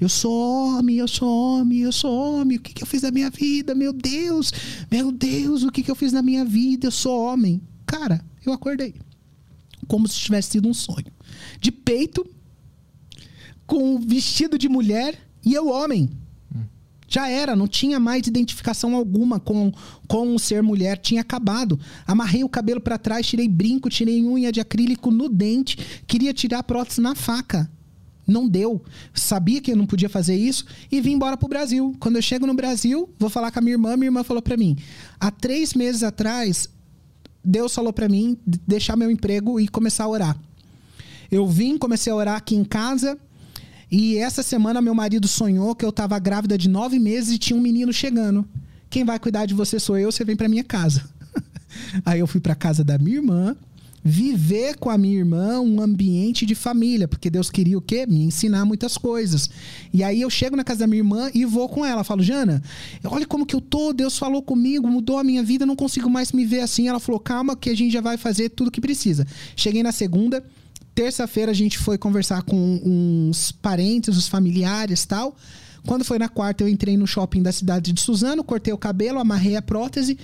Eu 0.00 0.08
sou 0.08 0.32
homem, 0.32 0.96
eu 0.96 1.08
sou 1.08 1.28
homem, 1.28 1.80
eu 1.80 1.92
sou 1.92 2.12
homem. 2.12 2.56
O 2.56 2.60
que, 2.60 2.72
que 2.72 2.82
eu 2.82 2.86
fiz 2.86 3.02
na 3.02 3.10
minha 3.10 3.30
vida? 3.30 3.74
Meu 3.74 3.92
Deus, 3.92 4.52
meu 4.90 5.10
Deus, 5.10 5.64
o 5.64 5.72
que, 5.72 5.82
que 5.82 5.90
eu 5.90 5.96
fiz 5.96 6.12
na 6.12 6.22
minha 6.22 6.44
vida? 6.44 6.86
Eu 6.86 6.92
sou 6.92 7.20
homem. 7.20 7.60
Cara, 7.84 8.24
eu 8.46 8.52
acordei. 8.52 8.94
Como 9.88 10.06
se 10.06 10.16
tivesse 10.16 10.50
sido 10.50 10.68
um 10.68 10.74
sonho. 10.74 11.06
De 11.60 11.72
peito, 11.72 12.24
com 13.66 13.98
vestido 13.98 14.56
de 14.56 14.68
mulher 14.68 15.18
e 15.44 15.52
eu 15.52 15.68
homem. 15.68 16.08
Já 17.08 17.28
era, 17.28 17.56
não 17.56 17.66
tinha 17.66 17.98
mais 17.98 18.26
identificação 18.26 18.94
alguma 18.94 19.40
com, 19.40 19.72
com 20.06 20.34
o 20.34 20.38
ser 20.38 20.62
mulher, 20.62 20.98
tinha 20.98 21.22
acabado. 21.22 21.80
Amarrei 22.06 22.44
o 22.44 22.48
cabelo 22.48 22.82
para 22.82 22.98
trás, 22.98 23.26
tirei 23.26 23.48
brinco, 23.48 23.88
tirei 23.88 24.22
unha 24.22 24.52
de 24.52 24.60
acrílico 24.60 25.10
no 25.10 25.28
dente, 25.28 25.78
queria 26.06 26.34
tirar 26.34 26.62
prótese 26.62 27.00
na 27.00 27.14
faca. 27.14 27.70
Não 28.28 28.46
deu. 28.46 28.82
Sabia 29.14 29.58
que 29.62 29.72
eu 29.72 29.76
não 29.76 29.86
podia 29.86 30.08
fazer 30.08 30.36
isso 30.36 30.66
e 30.92 31.00
vim 31.00 31.12
embora 31.12 31.34
pro 31.34 31.48
Brasil. 31.48 31.96
Quando 31.98 32.16
eu 32.16 32.22
chego 32.22 32.46
no 32.46 32.52
Brasil, 32.52 33.08
vou 33.18 33.30
falar 33.30 33.50
com 33.50 33.58
a 33.58 33.62
minha 33.62 33.74
irmã, 33.74 33.96
minha 33.96 34.08
irmã 34.08 34.22
falou 34.22 34.42
para 34.42 34.56
mim: 34.56 34.76
há 35.18 35.30
três 35.30 35.72
meses 35.72 36.02
atrás, 36.02 36.68
Deus 37.42 37.74
falou 37.74 37.92
para 37.92 38.08
mim 38.08 38.36
deixar 38.46 38.96
meu 38.96 39.10
emprego 39.10 39.58
e 39.58 39.66
começar 39.66 40.04
a 40.04 40.08
orar. 40.08 40.38
Eu 41.30 41.46
vim, 41.46 41.78
comecei 41.78 42.12
a 42.12 42.16
orar 42.16 42.36
aqui 42.36 42.54
em 42.54 42.64
casa. 42.64 43.18
E 43.90 44.18
essa 44.18 44.42
semana 44.42 44.82
meu 44.82 44.94
marido 44.94 45.26
sonhou 45.26 45.74
que 45.74 45.84
eu 45.84 45.88
estava 45.88 46.18
grávida 46.18 46.58
de 46.58 46.68
nove 46.68 46.98
meses 46.98 47.32
e 47.32 47.38
tinha 47.38 47.58
um 47.58 47.62
menino 47.62 47.90
chegando. 47.92 48.46
Quem 48.90 49.04
vai 49.04 49.18
cuidar 49.18 49.46
de 49.46 49.54
você 49.54 49.80
sou 49.80 49.96
eu, 49.96 50.12
você 50.12 50.24
vem 50.24 50.36
para 50.36 50.48
minha 50.48 50.64
casa. 50.64 51.08
Aí 52.04 52.20
eu 52.20 52.26
fui 52.26 52.40
para 52.40 52.54
casa 52.54 52.84
da 52.84 52.98
minha 52.98 53.16
irmã, 53.16 53.56
viver 54.02 54.76
com 54.76 54.90
a 54.90 54.98
minha 54.98 55.18
irmã 55.18 55.60
um 55.60 55.80
ambiente 55.80 56.46
de 56.46 56.54
família, 56.54 57.08
porque 57.08 57.28
Deus 57.30 57.50
queria 57.50 57.76
o 57.76 57.80
quê? 57.80 58.06
Me 58.06 58.22
ensinar 58.22 58.64
muitas 58.64 58.96
coisas. 58.96 59.50
E 59.92 60.02
aí 60.02 60.20
eu 60.20 60.30
chego 60.30 60.56
na 60.56 60.64
casa 60.64 60.80
da 60.80 60.86
minha 60.86 61.00
irmã 61.00 61.30
e 61.34 61.44
vou 61.44 61.68
com 61.68 61.84
ela. 61.84 62.04
Falo, 62.04 62.22
Jana, 62.22 62.62
olha 63.04 63.26
como 63.26 63.46
que 63.46 63.54
eu 63.54 63.60
tô, 63.60 63.92
Deus 63.92 64.18
falou 64.18 64.42
comigo, 64.42 64.88
mudou 64.88 65.18
a 65.18 65.24
minha 65.24 65.42
vida, 65.42 65.66
não 65.66 65.76
consigo 65.76 66.08
mais 66.08 66.32
me 66.32 66.44
ver 66.44 66.60
assim. 66.60 66.88
Ela 66.88 67.00
falou, 67.00 67.20
calma, 67.20 67.56
que 67.56 67.70
a 67.70 67.76
gente 67.76 67.92
já 67.92 68.00
vai 68.00 68.16
fazer 68.16 68.50
tudo 68.50 68.70
que 68.70 68.80
precisa. 68.80 69.26
Cheguei 69.56 69.82
na 69.82 69.92
segunda, 69.92 70.44
terça-feira 70.94 71.52
a 71.52 71.54
gente 71.54 71.78
foi 71.78 71.98
conversar 71.98 72.42
com 72.42 72.80
uns 72.84 73.52
parentes, 73.52 74.16
os 74.16 74.28
familiares 74.28 75.04
tal. 75.04 75.36
Quando 75.86 76.04
foi 76.04 76.18
na 76.18 76.28
quarta, 76.28 76.62
eu 76.62 76.68
entrei 76.68 76.96
no 76.96 77.06
shopping 77.06 77.42
da 77.42 77.52
cidade 77.52 77.92
de 77.92 78.00
Suzano, 78.00 78.44
cortei 78.44 78.74
o 78.74 78.78
cabelo, 78.78 79.18
amarrei 79.18 79.56
a 79.56 79.62
prótese, 79.62 80.18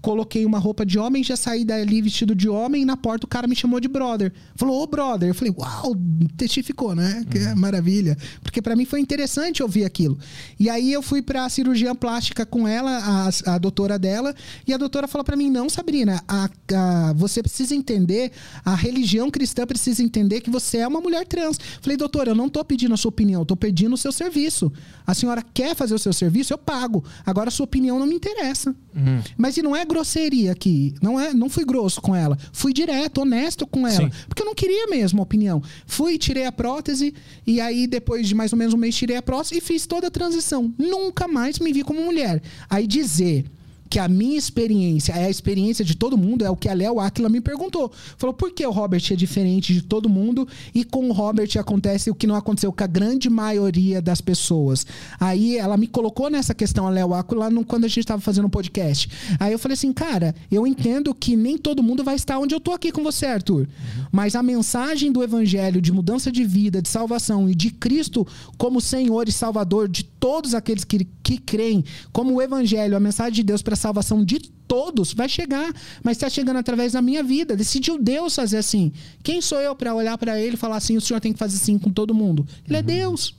coloquei 0.00 0.44
uma 0.44 0.58
roupa 0.58 0.86
de 0.86 0.98
homem, 0.98 1.22
já 1.22 1.36
saí 1.36 1.64
dali 1.64 2.00
vestido 2.00 2.34
de 2.34 2.48
homem, 2.48 2.82
e 2.82 2.84
na 2.84 2.96
porta 2.96 3.26
o 3.26 3.28
cara 3.28 3.46
me 3.46 3.56
chamou 3.56 3.80
de 3.80 3.88
brother. 3.88 4.32
Falou, 4.54 4.82
ô 4.82 4.86
brother. 4.86 5.28
Eu 5.28 5.34
falei, 5.34 5.52
uau, 5.56 5.96
testificou, 6.36 6.94
né? 6.94 7.24
Que 7.30 7.38
uhum. 7.38 7.56
maravilha. 7.56 8.16
Porque 8.42 8.62
para 8.62 8.76
mim 8.76 8.84
foi 8.84 9.00
interessante 9.00 9.62
ouvir 9.62 9.84
aquilo. 9.84 10.18
E 10.58 10.70
aí 10.70 10.92
eu 10.92 11.02
fui 11.02 11.22
pra 11.22 11.48
cirurgia 11.48 11.94
plástica 11.94 12.46
com 12.46 12.66
ela, 12.66 13.30
a, 13.44 13.54
a 13.54 13.58
doutora 13.58 13.98
dela, 13.98 14.34
e 14.66 14.72
a 14.72 14.76
doutora 14.76 15.08
falou 15.08 15.24
para 15.24 15.36
mim, 15.36 15.50
não, 15.50 15.68
Sabrina, 15.68 16.22
a, 16.28 16.48
a, 16.74 17.12
você 17.14 17.42
precisa 17.42 17.74
entender, 17.74 18.32
a 18.64 18.74
religião 18.74 19.30
cristã 19.30 19.66
precisa 19.66 20.02
entender 20.02 20.40
que 20.40 20.50
você 20.50 20.78
é 20.78 20.88
uma 20.88 21.00
mulher 21.00 21.26
trans. 21.26 21.58
Falei, 21.80 21.96
doutora, 21.96 22.30
eu 22.30 22.34
não 22.34 22.48
tô 22.48 22.64
pedindo 22.64 22.94
a 22.94 22.96
sua 22.96 23.08
opinião, 23.08 23.42
eu 23.42 23.46
tô 23.46 23.56
pedindo 23.56 23.94
o 23.94 23.98
seu 23.98 24.12
serviço. 24.12 24.72
A 25.06 25.14
senhora 25.14 25.42
quer 25.54 25.74
fazer 25.74 25.94
o 25.94 25.98
seu 25.98 26.12
serviço, 26.12 26.52
eu 26.52 26.58
pago. 26.58 27.04
Agora 27.24 27.48
a 27.48 27.50
sua 27.50 27.64
opinião 27.64 27.98
não 27.98 28.06
me 28.06 28.14
interessa. 28.14 28.74
Uhum. 28.94 29.22
Mas 29.36 29.56
e 29.56 29.62
não 29.62 29.74
é 29.74 29.84
grosseria 29.98 30.52
aqui. 30.52 30.94
Não 31.02 31.18
é, 31.18 31.34
não 31.34 31.48
fui 31.48 31.64
grosso 31.64 32.00
com 32.00 32.14
ela. 32.14 32.38
Fui 32.52 32.72
direto, 32.72 33.22
honesto 33.22 33.66
com 33.66 33.86
ela. 33.86 34.08
Sim. 34.08 34.10
Porque 34.28 34.42
eu 34.42 34.46
não 34.46 34.54
queria 34.54 34.86
mesmo 34.86 35.20
a 35.20 35.22
opinião. 35.22 35.62
Fui, 35.86 36.16
tirei 36.16 36.46
a 36.46 36.52
prótese 36.52 37.12
e 37.46 37.60
aí 37.60 37.86
depois 37.86 38.28
de 38.28 38.34
mais 38.34 38.52
ou 38.52 38.58
menos 38.58 38.74
um 38.74 38.78
mês 38.78 38.94
tirei 38.94 39.16
a 39.16 39.22
prótese 39.22 39.58
e 39.58 39.60
fiz 39.60 39.86
toda 39.86 40.06
a 40.06 40.10
transição. 40.10 40.72
Nunca 40.78 41.26
mais 41.26 41.58
me 41.58 41.72
vi 41.72 41.82
como 41.82 42.00
mulher. 42.00 42.40
Aí 42.70 42.86
dizer 42.86 43.44
que 43.88 43.98
a 43.98 44.08
minha 44.08 44.38
experiência 44.38 45.12
é 45.12 45.26
a 45.26 45.30
experiência 45.30 45.84
de 45.84 45.94
todo 45.94 46.16
mundo, 46.16 46.44
é 46.44 46.50
o 46.50 46.56
que 46.56 46.68
a 46.68 46.74
Léo 46.74 47.00
Aquila 47.00 47.28
me 47.28 47.40
perguntou. 47.40 47.90
Falou, 48.16 48.34
por 48.34 48.52
que 48.52 48.66
o 48.66 48.70
Robert 48.70 49.02
é 49.10 49.16
diferente 49.16 49.72
de 49.72 49.82
todo 49.82 50.08
mundo 50.08 50.46
e 50.74 50.84
com 50.84 51.08
o 51.08 51.12
Robert 51.12 51.50
acontece 51.58 52.10
o 52.10 52.14
que 52.14 52.26
não 52.26 52.34
aconteceu 52.34 52.72
com 52.72 52.84
a 52.84 52.86
grande 52.86 53.30
maioria 53.30 54.00
das 54.00 54.20
pessoas? 54.20 54.86
Aí 55.18 55.56
ela 55.56 55.76
me 55.76 55.86
colocou 55.86 56.30
nessa 56.30 56.54
questão, 56.54 56.86
a 56.86 56.90
Léo 56.90 57.14
Aquila, 57.14 57.48
quando 57.64 57.84
a 57.84 57.88
gente 57.88 58.00
estava 58.00 58.20
fazendo 58.20 58.46
um 58.46 58.50
podcast. 58.50 59.08
Aí 59.40 59.52
eu 59.52 59.58
falei 59.58 59.74
assim, 59.74 59.92
cara, 59.92 60.34
eu 60.50 60.66
entendo 60.66 61.14
que 61.14 61.36
nem 61.36 61.56
todo 61.56 61.82
mundo 61.82 62.04
vai 62.04 62.14
estar 62.14 62.38
onde 62.38 62.54
eu 62.54 62.60
tô 62.60 62.72
aqui 62.72 62.92
com 62.92 63.02
você, 63.02 63.26
Arthur. 63.26 63.60
Uhum. 63.60 64.04
Mas 64.12 64.34
a 64.34 64.42
mensagem 64.42 65.10
do 65.10 65.22
evangelho 65.22 65.80
de 65.80 65.92
mudança 65.92 66.30
de 66.30 66.44
vida, 66.44 66.82
de 66.82 66.88
salvação 66.88 67.48
e 67.48 67.54
de 67.54 67.70
Cristo 67.70 68.26
como 68.56 68.80
Senhor 68.80 69.28
e 69.28 69.32
Salvador 69.32 69.88
de 69.88 70.04
todos 70.04 70.54
aqueles 70.54 70.84
que, 70.84 71.06
que 71.28 71.36
creem, 71.36 71.84
como 72.10 72.32
o 72.32 72.40
evangelho, 72.40 72.96
a 72.96 73.00
mensagem 73.00 73.34
de 73.34 73.42
Deus 73.42 73.60
para 73.60 73.76
salvação 73.76 74.24
de 74.24 74.38
todos 74.38 75.12
vai 75.12 75.28
chegar, 75.28 75.70
mas 76.02 76.16
está 76.16 76.30
chegando 76.30 76.56
através 76.56 76.94
da 76.94 77.02
minha 77.02 77.22
vida. 77.22 77.54
Decidiu 77.54 78.02
Deus 78.02 78.34
fazer 78.34 78.56
assim. 78.56 78.90
Quem 79.22 79.42
sou 79.42 79.60
eu 79.60 79.76
para 79.76 79.94
olhar 79.94 80.16
para 80.16 80.40
ele 80.40 80.54
e 80.54 80.56
falar 80.56 80.76
assim: 80.76 80.96
o 80.96 81.02
senhor 81.02 81.20
tem 81.20 81.34
que 81.34 81.38
fazer 81.38 81.56
assim 81.56 81.78
com 81.78 81.90
todo 81.90 82.14
mundo? 82.14 82.46
Ele 82.66 82.78
é 82.78 82.80
uhum. 82.80 82.84
é 82.84 82.94
Deus. 82.94 83.34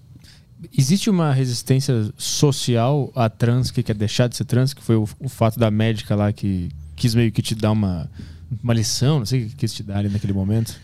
Existe 0.77 1.09
uma 1.09 1.33
resistência 1.33 2.13
social 2.15 3.11
a 3.15 3.27
trans 3.27 3.71
que 3.71 3.81
quer 3.81 3.95
deixar 3.95 4.27
de 4.27 4.37
ser 4.37 4.45
trans, 4.45 4.71
que 4.71 4.83
foi 4.83 4.95
o, 4.95 5.09
o 5.19 5.29
fato 5.29 5.57
da 5.57 5.71
médica 5.71 6.15
lá 6.15 6.31
que 6.31 6.69
quis 6.95 7.15
meio 7.15 7.31
que 7.31 7.41
te 7.41 7.55
dar 7.55 7.71
uma, 7.71 8.07
uma 8.61 8.73
lição, 8.73 9.17
não 9.17 9.25
sei 9.25 9.45
o 9.45 9.49
que 9.49 9.55
quis 9.55 9.73
te 9.73 9.81
dar 9.81 9.97
ali 9.97 10.09
naquele 10.09 10.33
momento. 10.33 10.79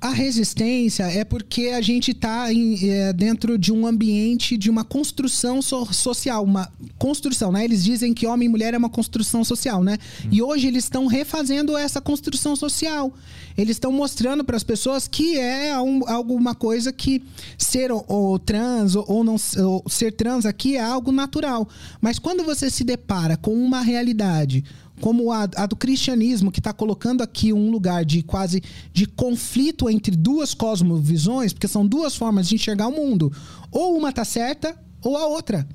A 0.00 0.10
resistência 0.10 1.02
é 1.04 1.24
porque 1.24 1.68
a 1.68 1.82
gente 1.82 2.12
está 2.12 2.46
é, 2.50 3.12
dentro 3.12 3.58
de 3.58 3.70
um 3.70 3.86
ambiente 3.86 4.56
de 4.56 4.70
uma 4.70 4.82
construção 4.82 5.60
so 5.60 5.84
social, 5.92 6.42
uma 6.42 6.72
construção, 6.98 7.52
né? 7.52 7.64
Eles 7.64 7.84
dizem 7.84 8.14
que 8.14 8.26
homem 8.26 8.46
e 8.46 8.48
mulher 8.48 8.72
é 8.72 8.78
uma 8.78 8.88
construção 8.88 9.44
social, 9.44 9.84
né? 9.84 9.98
Hum. 10.24 10.28
E 10.32 10.40
hoje 10.40 10.66
eles 10.68 10.84
estão 10.84 11.06
refazendo 11.06 11.76
essa 11.76 12.00
construção 12.00 12.56
social. 12.56 13.12
Eles 13.58 13.76
estão 13.76 13.92
mostrando 13.92 14.42
para 14.42 14.56
as 14.56 14.64
pessoas 14.64 15.06
que 15.06 15.38
é 15.38 15.78
um, 15.78 16.08
alguma 16.08 16.54
coisa 16.54 16.90
que 16.92 17.22
ser 17.58 17.92
ou, 17.92 18.02
ou 18.08 18.38
trans 18.38 18.94
ou, 18.94 19.04
ou 19.06 19.22
não 19.22 19.36
ou 19.58 19.84
ser 19.86 20.12
trans 20.12 20.46
aqui 20.46 20.76
é 20.76 20.82
algo 20.82 21.12
natural. 21.12 21.68
Mas 22.00 22.18
quando 22.18 22.42
você 22.42 22.70
se 22.70 22.84
depara 22.84 23.36
com 23.36 23.52
uma 23.52 23.82
realidade 23.82 24.64
como 25.00 25.32
a, 25.32 25.48
a 25.56 25.66
do 25.66 25.74
cristianismo, 25.74 26.52
que 26.52 26.60
está 26.60 26.72
colocando 26.72 27.22
aqui 27.22 27.52
um 27.52 27.70
lugar 27.70 28.04
de 28.04 28.22
quase 28.22 28.62
de 28.92 29.06
conflito 29.06 29.88
entre 29.88 30.14
duas 30.14 30.54
cosmovisões, 30.54 31.52
porque 31.52 31.66
são 31.66 31.86
duas 31.86 32.14
formas 32.14 32.48
de 32.48 32.54
enxergar 32.54 32.88
o 32.88 32.92
mundo. 32.92 33.32
Ou 33.72 33.96
uma 33.96 34.12
tá 34.12 34.24
certa, 34.24 34.76
ou 35.02 35.16
a 35.16 35.26
outra. 35.26 35.66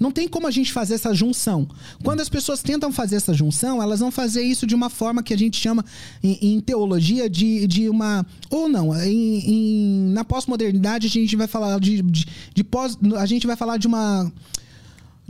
Não 0.00 0.10
tem 0.10 0.26
como 0.26 0.46
a 0.46 0.50
gente 0.50 0.72
fazer 0.72 0.94
essa 0.94 1.12
junção. 1.12 1.68
Quando 2.02 2.20
as 2.20 2.28
pessoas 2.30 2.62
tentam 2.62 2.90
fazer 2.90 3.16
essa 3.16 3.34
junção, 3.34 3.82
elas 3.82 4.00
vão 4.00 4.10
fazer 4.10 4.42
isso 4.42 4.66
de 4.66 4.74
uma 4.74 4.88
forma 4.88 5.22
que 5.22 5.34
a 5.34 5.36
gente 5.36 5.58
chama 5.58 5.84
em, 6.22 6.54
em 6.54 6.60
teologia 6.60 7.28
de, 7.28 7.66
de 7.66 7.86
uma. 7.90 8.24
Ou 8.48 8.66
não, 8.66 8.98
em, 9.04 9.50
em, 9.50 10.12
na 10.12 10.24
pós-modernidade 10.24 11.06
a 11.06 11.10
gente 11.10 11.36
vai 11.36 11.46
falar 11.46 11.78
de, 11.78 12.00
de, 12.00 12.26
de 12.54 12.64
pós. 12.64 12.98
A 13.18 13.26
gente 13.26 13.46
vai 13.46 13.56
falar 13.56 13.76
de 13.76 13.86
uma 13.86 14.32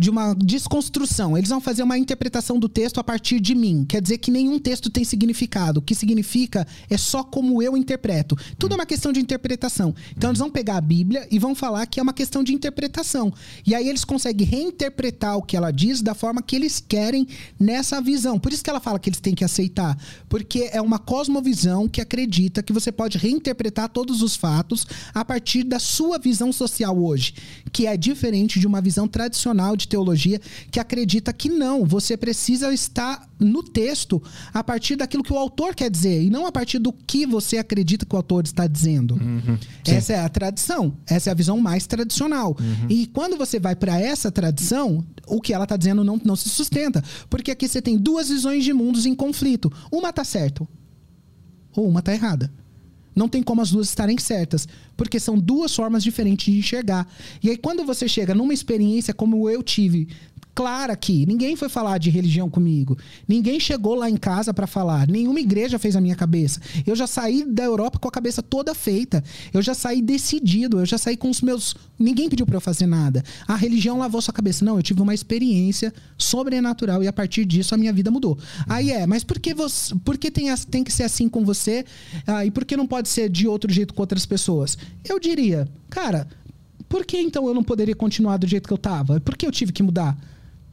de 0.00 0.08
uma 0.08 0.34
desconstrução. 0.34 1.36
Eles 1.36 1.50
vão 1.50 1.60
fazer 1.60 1.82
uma 1.82 1.98
interpretação 1.98 2.58
do 2.58 2.70
texto 2.70 2.98
a 2.98 3.04
partir 3.04 3.38
de 3.38 3.54
mim. 3.54 3.84
Quer 3.86 4.00
dizer 4.00 4.16
que 4.16 4.30
nenhum 4.30 4.58
texto 4.58 4.88
tem 4.88 5.04
significado. 5.04 5.80
O 5.80 5.82
que 5.82 5.94
significa 5.94 6.66
é 6.88 6.96
só 6.96 7.22
como 7.22 7.62
eu 7.62 7.76
interpreto. 7.76 8.34
Tudo 8.58 8.72
é 8.72 8.76
uma 8.76 8.86
questão 8.86 9.12
de 9.12 9.20
interpretação. 9.20 9.94
Então 10.16 10.30
eles 10.30 10.38
vão 10.38 10.50
pegar 10.50 10.78
a 10.78 10.80
Bíblia 10.80 11.28
e 11.30 11.38
vão 11.38 11.54
falar 11.54 11.84
que 11.84 12.00
é 12.00 12.02
uma 12.02 12.14
questão 12.14 12.42
de 12.42 12.54
interpretação. 12.54 13.30
E 13.66 13.74
aí 13.74 13.90
eles 13.90 14.02
conseguem 14.02 14.46
reinterpretar 14.46 15.36
o 15.36 15.42
que 15.42 15.54
ela 15.54 15.70
diz 15.70 16.00
da 16.00 16.14
forma 16.14 16.40
que 16.40 16.56
eles 16.56 16.80
querem 16.80 17.28
nessa 17.58 18.00
visão. 18.00 18.38
Por 18.38 18.54
isso 18.54 18.64
que 18.64 18.70
ela 18.70 18.80
fala 18.80 18.98
que 18.98 19.10
eles 19.10 19.20
têm 19.20 19.34
que 19.34 19.44
aceitar. 19.44 19.98
Porque 20.30 20.70
é 20.72 20.80
uma 20.80 20.98
cosmovisão 20.98 21.86
que 21.86 22.00
acredita 22.00 22.62
que 22.62 22.72
você 22.72 22.90
pode 22.90 23.18
reinterpretar 23.18 23.90
todos 23.90 24.22
os 24.22 24.34
fatos 24.34 24.86
a 25.12 25.22
partir 25.22 25.62
da 25.62 25.78
sua 25.78 26.18
visão 26.18 26.50
social 26.54 26.98
hoje. 26.98 27.34
Que 27.70 27.86
é 27.86 27.98
diferente 27.98 28.58
de 28.58 28.66
uma 28.66 28.80
visão 28.80 29.06
tradicional 29.06 29.76
de 29.76 29.89
teologia 29.90 30.40
que 30.70 30.80
acredita 30.80 31.32
que 31.32 31.48
não, 31.48 31.84
você 31.84 32.16
precisa 32.16 32.72
estar 32.72 33.28
no 33.38 33.62
texto 33.62 34.22
a 34.54 34.62
partir 34.62 34.96
daquilo 34.96 35.22
que 35.22 35.32
o 35.32 35.38
autor 35.38 35.74
quer 35.74 35.90
dizer 35.90 36.22
e 36.22 36.30
não 36.30 36.46
a 36.46 36.52
partir 36.52 36.78
do 36.78 36.92
que 36.92 37.26
você 37.26 37.58
acredita 37.58 38.06
que 38.06 38.14
o 38.14 38.16
autor 38.16 38.44
está 38.44 38.66
dizendo. 38.66 39.14
Uhum. 39.14 39.58
Essa 39.86 40.12
é 40.12 40.20
a 40.20 40.28
tradição, 40.28 40.96
essa 41.06 41.30
é 41.30 41.32
a 41.32 41.34
visão 41.34 41.58
mais 41.58 41.86
tradicional. 41.86 42.56
Uhum. 42.58 42.86
E 42.88 43.06
quando 43.08 43.36
você 43.36 43.58
vai 43.58 43.74
para 43.74 44.00
essa 44.00 44.30
tradição, 44.30 45.04
o 45.26 45.40
que 45.40 45.52
ela 45.52 45.64
está 45.64 45.76
dizendo 45.76 46.04
não, 46.04 46.20
não 46.24 46.36
se 46.36 46.48
sustenta, 46.48 47.02
porque 47.28 47.50
aqui 47.50 47.68
você 47.68 47.82
tem 47.82 47.98
duas 47.98 48.28
visões 48.28 48.64
de 48.64 48.72
mundos 48.72 49.06
em 49.06 49.14
conflito. 49.14 49.72
Uma 49.90 50.12
tá 50.12 50.24
certo, 50.24 50.68
ou 51.74 51.88
uma 51.88 52.02
tá 52.02 52.12
errada. 52.12 52.52
Não 53.14 53.28
tem 53.28 53.42
como 53.42 53.60
as 53.60 53.70
duas 53.70 53.88
estarem 53.88 54.18
certas, 54.18 54.68
porque 54.96 55.18
são 55.18 55.38
duas 55.38 55.74
formas 55.74 56.02
diferentes 56.02 56.52
de 56.52 56.58
enxergar. 56.58 57.06
E 57.42 57.50
aí, 57.50 57.56
quando 57.56 57.84
você 57.84 58.08
chega 58.08 58.34
numa 58.34 58.54
experiência 58.54 59.12
como 59.12 59.48
eu 59.50 59.62
tive, 59.62 60.08
clara 60.54 60.92
aqui, 60.92 61.24
ninguém 61.26 61.56
foi 61.56 61.68
falar 61.68 61.98
de 61.98 62.10
religião 62.10 62.50
comigo, 62.50 62.96
ninguém 63.26 63.58
chegou 63.60 63.94
lá 63.94 64.10
em 64.10 64.16
casa 64.16 64.52
para 64.52 64.66
falar, 64.66 65.08
nenhuma 65.08 65.40
igreja 65.40 65.78
fez 65.78 65.96
a 65.96 66.00
minha 66.00 66.16
cabeça. 66.16 66.60
Eu 66.86 66.94
já 66.94 67.06
saí 67.06 67.44
da 67.44 67.64
Europa 67.64 67.98
com 67.98 68.08
a 68.08 68.10
cabeça 68.10 68.42
toda 68.42 68.74
feita, 68.74 69.22
eu 69.52 69.62
já 69.62 69.74
saí 69.74 70.02
decidido, 70.02 70.80
eu 70.80 70.86
já 70.86 70.98
saí 70.98 71.16
com 71.16 71.30
os 71.30 71.40
meus. 71.40 71.74
Ninguém 71.98 72.28
pediu 72.28 72.46
para 72.46 72.56
eu 72.56 72.60
fazer 72.60 72.86
nada. 72.86 73.22
A 73.46 73.54
religião 73.54 73.98
lavou 73.98 74.22
sua 74.22 74.32
cabeça. 74.32 74.64
Não, 74.64 74.76
eu 74.76 74.82
tive 74.82 75.02
uma 75.02 75.14
experiência 75.14 75.92
sobrenatural 76.16 77.02
e 77.02 77.08
a 77.08 77.12
partir 77.12 77.44
disso 77.44 77.74
a 77.74 77.78
minha 77.78 77.92
vida 77.92 78.10
mudou. 78.10 78.38
Aí 78.68 78.90
é, 78.90 79.06
mas 79.06 79.22
por 79.22 79.38
que, 79.38 79.52
você, 79.54 79.94
por 80.04 80.16
que 80.16 80.30
tem, 80.30 80.54
tem 80.70 80.82
que 80.82 80.92
ser 80.92 81.04
assim 81.04 81.28
com 81.28 81.44
você 81.44 81.84
ah, 82.26 82.44
e 82.44 82.50
por 82.50 82.64
que 82.64 82.76
não 82.76 82.86
pode 82.86 83.08
ser 83.08 83.28
de 83.28 83.46
outro 83.46 83.72
jeito 83.72 83.92
com 83.94 84.02
outras 84.02 84.24
pessoas? 84.24 84.76
Eu 85.08 85.20
diria, 85.20 85.68
cara, 85.88 86.26
por 86.88 87.04
que 87.04 87.18
então 87.18 87.46
eu 87.46 87.54
não 87.54 87.62
poderia 87.62 87.94
continuar 87.94 88.36
do 88.36 88.46
jeito 88.46 88.66
que 88.66 88.72
eu 88.72 88.78
tava? 88.78 89.20
Por 89.20 89.36
que 89.36 89.46
eu 89.46 89.52
tive 89.52 89.72
que 89.72 89.82
mudar? 89.82 90.18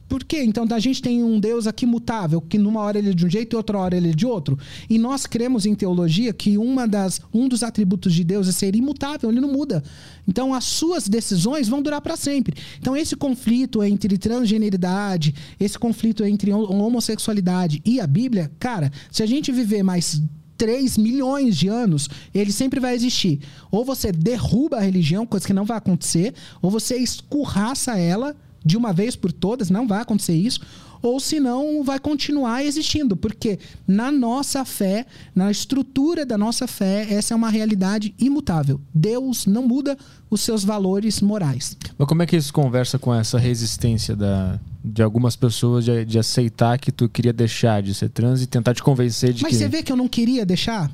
Por 0.08 0.24
quê? 0.24 0.42
Então 0.42 0.66
a 0.70 0.78
gente 0.78 1.02
tem 1.02 1.22
um 1.22 1.38
Deus 1.38 1.66
aqui 1.66 1.84
mutável, 1.84 2.40
que 2.40 2.56
numa 2.56 2.80
hora 2.80 2.98
ele 2.98 3.10
é 3.10 3.12
de 3.12 3.26
um 3.26 3.30
jeito 3.30 3.54
e 3.54 3.56
outra 3.56 3.78
hora 3.78 3.96
ele 3.96 4.10
é 4.10 4.14
de 4.14 4.24
outro. 4.24 4.58
E 4.88 4.98
nós 4.98 5.26
cremos 5.26 5.66
em 5.66 5.74
teologia 5.74 6.32
que 6.32 6.56
uma 6.56 6.88
das, 6.88 7.20
um 7.32 7.46
dos 7.46 7.62
atributos 7.62 8.14
de 8.14 8.24
Deus 8.24 8.48
é 8.48 8.52
ser 8.52 8.74
imutável, 8.74 9.30
ele 9.30 9.40
não 9.40 9.52
muda. 9.52 9.84
Então 10.26 10.54
as 10.54 10.64
suas 10.64 11.08
decisões 11.08 11.68
vão 11.68 11.82
durar 11.82 12.00
para 12.00 12.16
sempre. 12.16 12.56
Então 12.80 12.96
esse 12.96 13.14
conflito 13.14 13.82
entre 13.82 14.16
transgeneridade, 14.16 15.34
esse 15.60 15.78
conflito 15.78 16.24
entre 16.24 16.52
homossexualidade 16.52 17.82
e 17.84 18.00
a 18.00 18.06
Bíblia, 18.06 18.50
cara, 18.58 18.90
se 19.12 19.22
a 19.22 19.26
gente 19.26 19.52
viver 19.52 19.82
mais 19.82 20.22
3 20.56 20.96
milhões 20.96 21.56
de 21.56 21.68
anos, 21.68 22.08
ele 22.34 22.50
sempre 22.50 22.80
vai 22.80 22.94
existir. 22.94 23.40
Ou 23.70 23.84
você 23.84 24.10
derruba 24.10 24.78
a 24.78 24.80
religião, 24.80 25.26
coisa 25.26 25.46
que 25.46 25.52
não 25.52 25.64
vai 25.66 25.76
acontecer, 25.76 26.34
ou 26.62 26.70
você 26.70 26.96
escurraça 26.96 27.96
ela 27.98 28.34
de 28.68 28.76
uma 28.76 28.92
vez 28.92 29.16
por 29.16 29.32
todas, 29.32 29.70
não 29.70 29.88
vai 29.88 30.02
acontecer 30.02 30.34
isso, 30.34 30.60
ou 31.00 31.18
senão 31.18 31.82
vai 31.82 31.98
continuar 31.98 32.62
existindo, 32.62 33.16
porque 33.16 33.58
na 33.86 34.12
nossa 34.12 34.62
fé, 34.62 35.06
na 35.34 35.50
estrutura 35.50 36.26
da 36.26 36.36
nossa 36.36 36.66
fé, 36.66 37.06
essa 37.10 37.32
é 37.32 37.36
uma 37.36 37.48
realidade 37.48 38.14
imutável. 38.18 38.78
Deus 38.92 39.46
não 39.46 39.66
muda 39.66 39.96
os 40.28 40.42
seus 40.42 40.64
valores 40.64 41.22
morais. 41.22 41.78
Mas 41.96 42.06
como 42.06 42.22
é 42.22 42.26
que 42.26 42.36
isso 42.36 42.52
conversa 42.52 42.98
com 42.98 43.14
essa 43.14 43.38
resistência 43.38 44.14
da, 44.14 44.60
de 44.84 45.02
algumas 45.02 45.34
pessoas 45.34 45.86
de, 45.86 46.04
de 46.04 46.18
aceitar 46.18 46.78
que 46.78 46.92
tu 46.92 47.08
queria 47.08 47.32
deixar 47.32 47.82
de 47.82 47.94
ser 47.94 48.10
trans 48.10 48.42
e 48.42 48.46
tentar 48.46 48.74
te 48.74 48.82
convencer 48.82 49.32
de 49.32 49.42
Mas 49.42 49.52
que... 49.52 49.58
você 49.58 49.68
vê 49.68 49.82
que 49.82 49.90
eu 49.90 49.96
não 49.96 50.08
queria 50.08 50.44
deixar? 50.44 50.92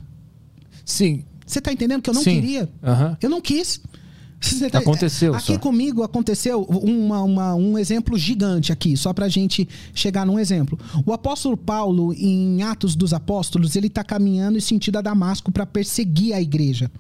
Sim. 0.85 1.25
Você 1.45 1.61
tá 1.61 1.73
entendendo 1.73 2.03
que 2.03 2.11
eu 2.11 2.15
não 2.15 2.23
Sim. 2.23 2.41
queria? 2.41 2.69
Aham. 2.85 3.19
Eu 3.21 3.29
não 3.29 3.41
quis. 3.41 3.81
Tá- 4.71 4.79
Aconteceu 4.79 5.35
Aqui 5.35 5.55
só. 5.55 5.59
comigo 5.59 6.03
aconteceu 6.03 6.63
uma, 6.63 7.23
uma- 7.23 7.55
um 7.55 7.79
exemplo 7.79 8.17
gigante 8.19 8.73
aqui, 8.73 8.97
só 8.97 9.13
pra 9.13 9.29
gente 9.29 9.69
chegar 9.95 10.25
num 10.27 10.39
exemplo. 10.39 10.79
O 11.07 11.13
apóstolo 11.13 11.57
Paulo, 11.57 12.13
em 12.15 12.63
Atos 12.63 12.95
dos 12.97 13.13
Apóstolos, 13.13 13.77
ele 13.77 13.89
tá 13.89 14.03
caminhando 14.05 14.59
em 14.59 14.61
sentido 14.61 14.99
a 14.99 15.01
Damasco 15.01 15.51
para 15.53 15.65
perseguir 15.67 16.35
a 16.35 16.41
igreja. 16.41 16.91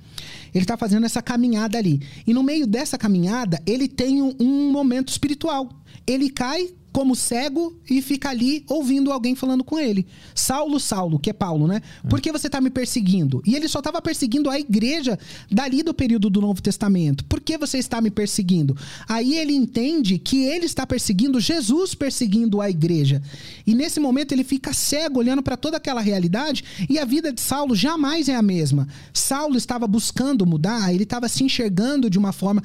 Ele 0.55 0.65
tá 0.65 0.77
fazendo 0.77 1.05
essa 1.05 1.21
caminhada 1.21 1.77
ali. 1.79 2.01
E 2.27 2.33
no 2.33 2.43
meio 2.43 2.67
dessa 2.67 2.97
caminhada, 2.97 3.61
ele 3.67 3.89
tem 3.89 4.23
um, 4.23 4.35
um 4.41 4.71
momento 4.73 5.09
espiritual. 5.09 5.69
Ele 6.07 6.31
cai 6.31 6.69
como 6.95 7.17
cego 7.17 7.77
e 7.91 8.01
fica 8.01 8.31
ali 8.31 8.65
ouvindo 8.69 9.11
alguém 9.11 9.35
falando 9.35 9.65
com 9.65 9.81
ele. 9.81 10.07
Saulo, 10.33 10.79
Saulo, 10.79 11.19
que 11.19 11.29
é 11.29 11.33
Paulo, 11.33 11.67
né? 11.67 11.83
Por 12.09 12.21
que 12.21 12.31
você 12.31 12.49
tá 12.49 12.61
me 12.61 12.71
perseguindo? 12.71 13.43
E 13.45 13.57
ele 13.57 13.67
só 13.67 13.81
estava 13.81 14.01
perseguindo 14.01 14.49
a 14.49 14.61
igreja 14.61 15.19
dali 15.51 15.83
do 15.83 15.93
período 15.93 16.31
do 16.31 16.41
Novo 16.41 16.63
Testamento. 16.63 17.25
Por 17.25 17.41
que 17.41 17.59
você 17.59 17.79
está 17.79 18.01
me 18.01 18.13
perseguindo? 18.13 18.77
Aí 19.09 19.35
ele 19.37 19.53
entende 19.53 20.19
que 20.19 20.45
ele 20.45 20.67
está 20.67 20.87
perseguindo 20.87 21.41
Jesus 21.41 21.97
perseguindo 21.97 22.61
a 22.61 22.71
igreja. 22.71 23.21
E 23.67 23.75
nesse 23.75 23.99
momento 23.99 24.31
ele 24.31 24.45
fica 24.45 24.73
cego 24.73 25.19
olhando 25.19 25.43
para 25.43 25.57
toda 25.57 25.79
aquela 25.79 26.01
realidade 26.01 26.63
e 26.89 26.97
a 26.97 27.05
vida 27.05 27.33
de 27.33 27.41
Saulo 27.41 27.75
jamais 27.75 28.29
é 28.29 28.37
a 28.37 28.43
mesma. 28.43 28.87
Saulo 29.13 29.57
estava 29.57 29.89
buscando 29.89 30.47
mudar, 30.47 30.95
ele 30.95 31.03
estava 31.03 31.29
se 31.29 31.43
enxergando 31.43 32.09
de 32.09 32.19
uma 32.19 32.33
forma 32.33 32.63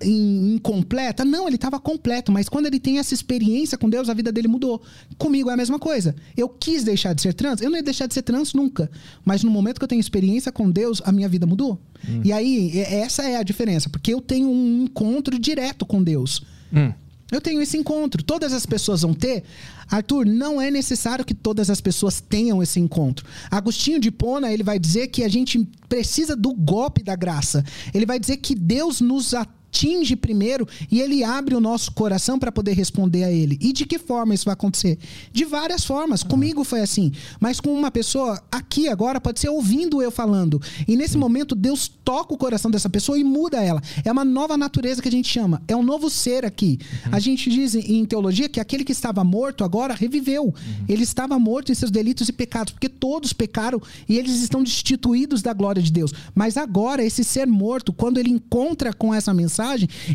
in- 0.00 0.54
incompleta. 0.54 1.24
Não, 1.24 1.48
ele 1.48 1.56
estava 1.56 1.80
completo, 1.80 2.30
mas 2.30 2.48
quando 2.48 2.66
ele 2.66 2.78
tem 2.78 3.00
essa 3.00 3.12
experiência 3.12 3.71
com 3.76 3.88
Deus, 3.90 4.08
a 4.08 4.14
vida 4.14 4.30
dele 4.32 4.48
mudou. 4.48 4.82
Comigo 5.18 5.50
é 5.50 5.54
a 5.54 5.56
mesma 5.56 5.78
coisa. 5.78 6.14
Eu 6.36 6.48
quis 6.48 6.84
deixar 6.84 7.12
de 7.14 7.22
ser 7.22 7.34
trans, 7.34 7.60
eu 7.60 7.70
não 7.70 7.76
ia 7.76 7.82
deixar 7.82 8.06
de 8.06 8.14
ser 8.14 8.22
trans 8.22 8.52
nunca. 8.54 8.90
Mas 9.24 9.42
no 9.42 9.50
momento 9.50 9.78
que 9.78 9.84
eu 9.84 9.88
tenho 9.88 10.00
experiência 10.00 10.50
com 10.52 10.70
Deus, 10.70 11.00
a 11.04 11.12
minha 11.12 11.28
vida 11.28 11.46
mudou. 11.46 11.80
E 12.24 12.32
aí, 12.32 12.70
e- 12.74 12.80
essa 12.80 13.22
é 13.22 13.36
a 13.36 13.42
diferença, 13.42 13.88
porque 13.88 14.12
eu 14.12 14.20
tenho 14.20 14.48
um 14.48 14.84
encontro 14.84 15.38
direto 15.38 15.86
com 15.86 16.02
Deus. 16.02 16.42
Hum. 16.72 16.92
Eu 17.30 17.40
tenho 17.40 17.62
esse 17.62 17.78
encontro. 17.78 18.22
Todas 18.22 18.52
as 18.52 18.66
pessoas 18.66 19.00
vão 19.00 19.14
ter. 19.14 19.42
Arthur, 19.90 20.26
não 20.26 20.60
é 20.60 20.70
necessário 20.70 21.24
que 21.24 21.32
todas 21.32 21.70
as 21.70 21.80
pessoas 21.80 22.20
tenham 22.20 22.62
esse 22.62 22.78
encontro. 22.78 23.24
Agostinho 23.50 23.98
de 23.98 24.10
Pona, 24.10 24.52
ele 24.52 24.62
vai 24.62 24.78
dizer 24.78 25.06
que 25.08 25.24
a 25.24 25.28
gente 25.28 25.66
precisa 25.88 26.36
do 26.36 26.52
golpe 26.52 27.02
da 27.02 27.16
graça. 27.16 27.64
Ele 27.94 28.04
vai 28.04 28.18
dizer 28.18 28.36
que 28.36 28.54
Deus 28.54 29.00
nos 29.00 29.32
atinge 29.72 30.14
primeiro 30.14 30.68
e 30.90 31.00
ele 31.00 31.24
abre 31.24 31.54
o 31.54 31.60
nosso 31.60 31.92
coração 31.92 32.38
para 32.38 32.52
poder 32.52 32.74
responder 32.74 33.24
a 33.24 33.32
ele. 33.32 33.58
E 33.60 33.72
de 33.72 33.86
que 33.86 33.98
forma 33.98 34.34
isso 34.34 34.44
vai 34.44 34.52
acontecer? 34.52 34.98
De 35.32 35.46
várias 35.46 35.84
formas. 35.84 36.22
Comigo 36.22 36.62
foi 36.62 36.80
assim, 36.80 37.10
mas 37.40 37.58
com 37.58 37.72
uma 37.72 37.90
pessoa 37.90 38.40
aqui 38.52 38.86
agora 38.86 39.18
pode 39.18 39.40
ser 39.40 39.48
ouvindo 39.48 40.02
eu 40.02 40.10
falando. 40.10 40.60
E 40.86 40.94
nesse 40.94 41.16
momento 41.16 41.54
Deus 41.54 41.88
toca 42.04 42.34
o 42.34 42.36
coração 42.36 42.70
dessa 42.70 42.90
pessoa 42.90 43.18
e 43.18 43.24
muda 43.24 43.64
ela. 43.64 43.82
É 44.04 44.12
uma 44.12 44.24
nova 44.24 44.58
natureza 44.58 45.00
que 45.00 45.08
a 45.08 45.12
gente 45.12 45.28
chama. 45.28 45.62
É 45.66 45.74
um 45.74 45.82
novo 45.82 46.10
ser 46.10 46.44
aqui. 46.44 46.78
A 47.10 47.18
gente 47.18 47.48
diz 47.48 47.74
em 47.74 48.04
teologia 48.04 48.48
que 48.48 48.60
aquele 48.60 48.84
que 48.84 48.92
estava 48.92 49.24
morto 49.24 49.64
agora 49.64 49.94
reviveu. 49.94 50.54
Ele 50.86 51.02
estava 51.02 51.38
morto 51.38 51.72
em 51.72 51.74
seus 51.74 51.90
delitos 51.90 52.28
e 52.28 52.32
pecados, 52.32 52.72
porque 52.72 52.88
todos 52.88 53.32
pecaram 53.32 53.80
e 54.08 54.18
eles 54.18 54.42
estão 54.42 54.62
destituídos 54.62 55.40
da 55.40 55.54
glória 55.54 55.82
de 55.82 55.90
Deus. 55.90 56.12
Mas 56.34 56.56
agora 56.56 57.02
esse 57.02 57.24
ser 57.24 57.46
morto, 57.46 57.92
quando 57.92 58.18
ele 58.18 58.30
encontra 58.30 58.92
com 58.92 59.14
essa 59.14 59.32
mensagem, 59.32 59.61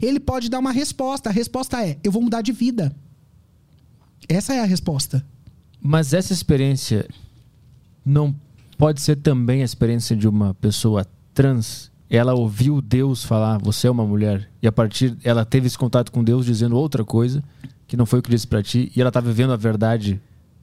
ele 0.01 0.19
pode 0.19 0.49
dar 0.49 0.59
uma 0.59 0.71
resposta. 0.71 1.29
A 1.29 1.33
resposta 1.33 1.85
é: 1.85 1.97
eu 2.03 2.11
vou 2.11 2.21
mudar 2.21 2.41
de 2.41 2.51
vida. 2.51 2.95
Essa 4.27 4.53
é 4.53 4.59
a 4.61 4.65
resposta. 4.65 5.25
Mas 5.81 6.13
essa 6.13 6.33
experiência 6.33 7.07
não 8.05 8.35
pode 8.77 9.01
ser 9.01 9.15
também 9.17 9.61
a 9.61 9.65
experiência 9.65 10.15
de 10.15 10.27
uma 10.27 10.53
pessoa 10.55 11.05
trans. 11.33 11.91
Ela 12.09 12.33
ouviu 12.33 12.81
Deus 12.81 13.23
falar, 13.23 13.57
você 13.57 13.87
é 13.87 13.91
uma 13.91 14.05
mulher, 14.05 14.49
e 14.61 14.67
a 14.67 14.71
partir 14.71 15.17
ela 15.25 15.43
teve 15.43 15.67
esse 15.67 15.77
contato 15.77 16.09
com 16.11 16.23
Deus 16.23 16.45
dizendo 16.45 16.77
outra 16.77 17.03
coisa 17.03 17.43
que 17.85 17.97
não 17.97 18.05
foi 18.05 18.19
o 18.19 18.21
que 18.21 18.29
disse 18.29 18.47
pra 18.47 18.63
ti, 18.63 18.91
e 18.95 19.01
ela 19.01 19.11
tá 19.11 19.19
vivendo 19.21 19.51
a 19.51 19.57
verdade 19.57 20.19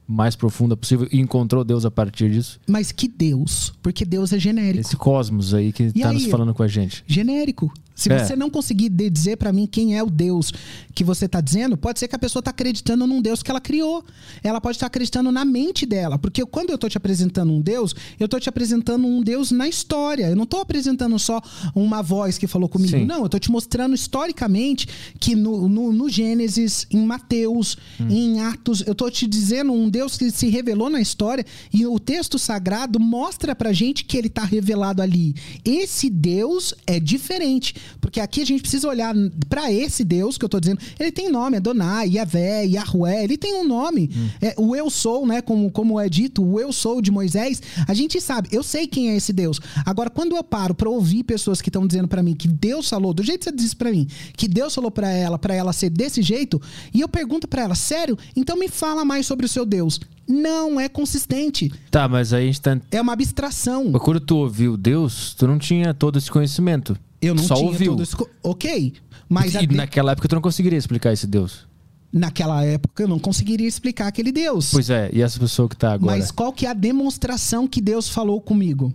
mais 0.07 0.35
profunda 0.35 0.75
possível 0.77 1.07
e 1.11 1.19
encontrou 1.19 1.63
Deus 1.63 1.83
a 1.85 1.89
partir 1.91 2.29
disso. 2.31 2.59
Mas 2.67 2.91
que 2.91 3.07
Deus? 3.07 3.73
Porque 3.81 4.05
Deus 4.05 4.31
é 4.33 4.37
genérico. 4.39 4.81
Esse 4.81 4.95
cosmos 4.95 5.53
aí 5.53 5.71
que 5.73 5.83
E 5.95 6.01
tá 6.01 6.09
aí? 6.09 6.15
nos 6.15 6.25
falando 6.27 6.53
com 6.53 6.61
a 6.63 6.67
gente. 6.67 7.03
genérico. 7.07 7.71
Se 7.95 8.11
É. 8.11 8.19
você 8.19 8.35
não 8.35 8.49
conseguir 8.49 8.89
dizer 8.89 9.37
pra 9.37 9.53
mim 9.53 9.65
quem 9.65 9.97
é 9.97 10.03
o 10.03 10.09
Deus 10.09 10.51
que 10.93 11.03
você 11.03 11.27
tá 11.27 11.39
dizendo, 11.41 11.77
pode 11.77 11.97
ser 11.99 12.07
que 12.07 12.15
a 12.15 12.19
pessoa 12.19 12.43
tá 12.43 12.51
acreditando 12.51 13.07
num 13.07 13.21
Deus 13.21 13.41
que 13.41 13.49
ela 13.49 13.61
criou. 13.61 14.03
Ela 14.43 14.59
pode 14.61 14.75
estar 14.77 14.87
acreditando 14.87 15.31
na 15.31 15.45
mente 15.45 15.85
dela, 15.85 16.17
porque 16.19 16.45
quando 16.45 16.69
eu 16.71 16.77
tô 16.77 16.87
te 16.89 16.97
apresentando 16.97 17.51
um 17.51 17.61
Deus, 17.61 17.95
eu 18.19 18.27
tô 18.27 18.39
te 18.39 18.49
apresentando 18.49 19.07
um 19.07 19.21
Deus 19.21 19.51
na 19.51 19.67
história. 19.67 20.29
Eu 20.29 20.35
não 20.35 20.45
tô 20.45 20.57
apresentando 20.57 21.17
só 21.17 21.41
uma 21.73 22.01
voz 22.01 22.37
que 22.37 22.47
falou 22.47 22.67
comigo. 22.67 22.97
Sim. 22.97 23.05
Não, 23.05 23.23
eu 23.23 23.29
tô 23.29 23.39
te 23.39 23.49
mostrando 23.49 23.95
historicamente 23.95 24.87
que 25.19 25.35
no, 25.35 25.67
no, 25.69 25.93
no 25.93 26.09
Gênesis, 26.09 26.85
em 26.91 27.05
Mateus, 27.05 27.77
em 28.09 28.41
Atos, 28.41 28.83
eu 28.85 28.93
tô 28.95 29.09
te 29.09 29.25
dizendo 29.27 29.71
um 29.71 29.89
Deus 29.89 30.17
que 30.17 30.29
se 30.31 30.49
revelou 30.49 30.89
na 30.89 30.99
história 30.99 31.45
e 31.73 31.85
o 31.85 31.97
texto 31.99 32.37
sagrado 32.37 32.99
mostra 32.99 33.55
pra 33.55 33.71
gente 33.71 34.03
que 34.03 34.17
ele 34.17 34.29
tá 34.29 34.43
revelado 34.43 35.01
ali. 35.01 35.33
Esse 35.63 36.09
Deus 36.09 36.73
é 36.85 36.99
diferente. 36.99 37.73
Porque 37.99 38.19
aqui 38.19 38.41
a 38.41 38.45
gente 38.45 38.61
precisa 38.61 38.87
olhar 38.87 39.13
para 39.49 39.71
esse 39.71 40.03
Deus 40.03 40.37
que 40.37 40.45
eu 40.45 40.49
tô 40.49 40.59
dizendo. 40.59 40.79
Ele 40.99 41.11
tem 41.11 41.29
nome, 41.29 41.57
Adonai, 41.57 42.09
Yahvé, 42.09 42.65
Yahweh, 42.65 43.23
ele 43.23 43.37
tem 43.37 43.55
um 43.55 43.67
nome. 43.67 44.09
Hum. 44.15 44.29
É, 44.41 44.55
o 44.57 44.75
eu 44.75 44.89
sou, 44.89 45.25
né? 45.25 45.41
Como, 45.41 45.71
como 45.71 45.99
é 45.99 46.09
dito, 46.09 46.43
o 46.43 46.59
eu 46.59 46.71
sou 46.71 47.01
de 47.01 47.11
Moisés. 47.11 47.61
A 47.87 47.93
gente 47.93 48.19
sabe, 48.21 48.49
eu 48.51 48.63
sei 48.63 48.87
quem 48.87 49.09
é 49.09 49.15
esse 49.15 49.33
Deus. 49.33 49.59
Agora, 49.85 50.09
quando 50.09 50.35
eu 50.35 50.43
paro 50.43 50.73
para 50.73 50.89
ouvir 50.89 51.23
pessoas 51.23 51.61
que 51.61 51.69
estão 51.69 51.85
dizendo 51.85 52.07
para 52.07 52.23
mim 52.23 52.35
que 52.35 52.47
Deus 52.47 52.89
falou, 52.89 53.13
do 53.13 53.23
jeito 53.23 53.39
que 53.39 53.45
você 53.45 53.55
disse 53.55 53.75
para 53.75 53.91
mim, 53.91 54.07
que 54.35 54.47
Deus 54.47 54.73
falou 54.73 54.91
para 54.91 55.09
ela, 55.09 55.37
para 55.37 55.53
ela 55.53 55.73
ser 55.73 55.89
desse 55.89 56.21
jeito, 56.21 56.61
e 56.93 57.01
eu 57.01 57.07
pergunto 57.07 57.47
para 57.47 57.63
ela, 57.63 57.75
sério? 57.75 58.17
Então 58.35 58.57
me 58.57 58.67
fala 58.67 59.05
mais 59.05 59.25
sobre 59.25 59.45
o 59.45 59.49
seu 59.49 59.65
Deus 59.65 59.99
não 60.27 60.79
é 60.79 60.89
consistente. 60.89 61.71
Tá, 61.91 62.07
mas 62.07 62.33
aí 62.33 62.43
a 62.43 62.45
gente 62.47 62.61
tá. 62.61 62.79
É 62.91 62.99
uma 62.99 63.13
abstração. 63.13 63.91
Mas 63.91 64.01
quando 64.01 64.19
tu 64.19 64.37
ouviu 64.37 64.75
Deus, 64.75 65.33
tu 65.35 65.47
não 65.47 65.57
tinha 65.57 65.93
todo 65.93 66.17
esse 66.17 66.31
conhecimento. 66.31 66.97
Eu 67.25 67.35
não 67.35 67.43
Só 67.43 67.55
tinha 67.55 67.67
ouviu. 67.67 67.91
todo 67.91 68.03
esse. 68.03 68.15
Ok. 68.43 68.93
Mas 69.27 69.55
e 69.55 69.65
de... 69.65 69.75
naquela 69.75 70.11
época 70.11 70.27
tu 70.27 70.35
não 70.35 70.41
conseguiria 70.41 70.77
explicar 70.77 71.11
esse 71.11 71.25
Deus. 71.25 71.67
Naquela 72.13 72.63
época 72.63 73.03
eu 73.03 73.07
não 73.07 73.19
conseguiria 73.19 73.67
explicar 73.67 74.07
aquele 74.07 74.31
Deus. 74.31 74.71
Pois 74.71 74.89
é, 74.89 75.09
e 75.11 75.21
essa 75.21 75.39
pessoa 75.39 75.67
que 75.67 75.75
tá 75.75 75.93
agora. 75.93 76.17
Mas 76.17 76.31
qual 76.31 76.53
que 76.53 76.65
é 76.65 76.69
a 76.69 76.73
demonstração 76.73 77.67
que 77.67 77.81
Deus 77.81 78.07
falou 78.07 78.39
comigo? 78.39 78.93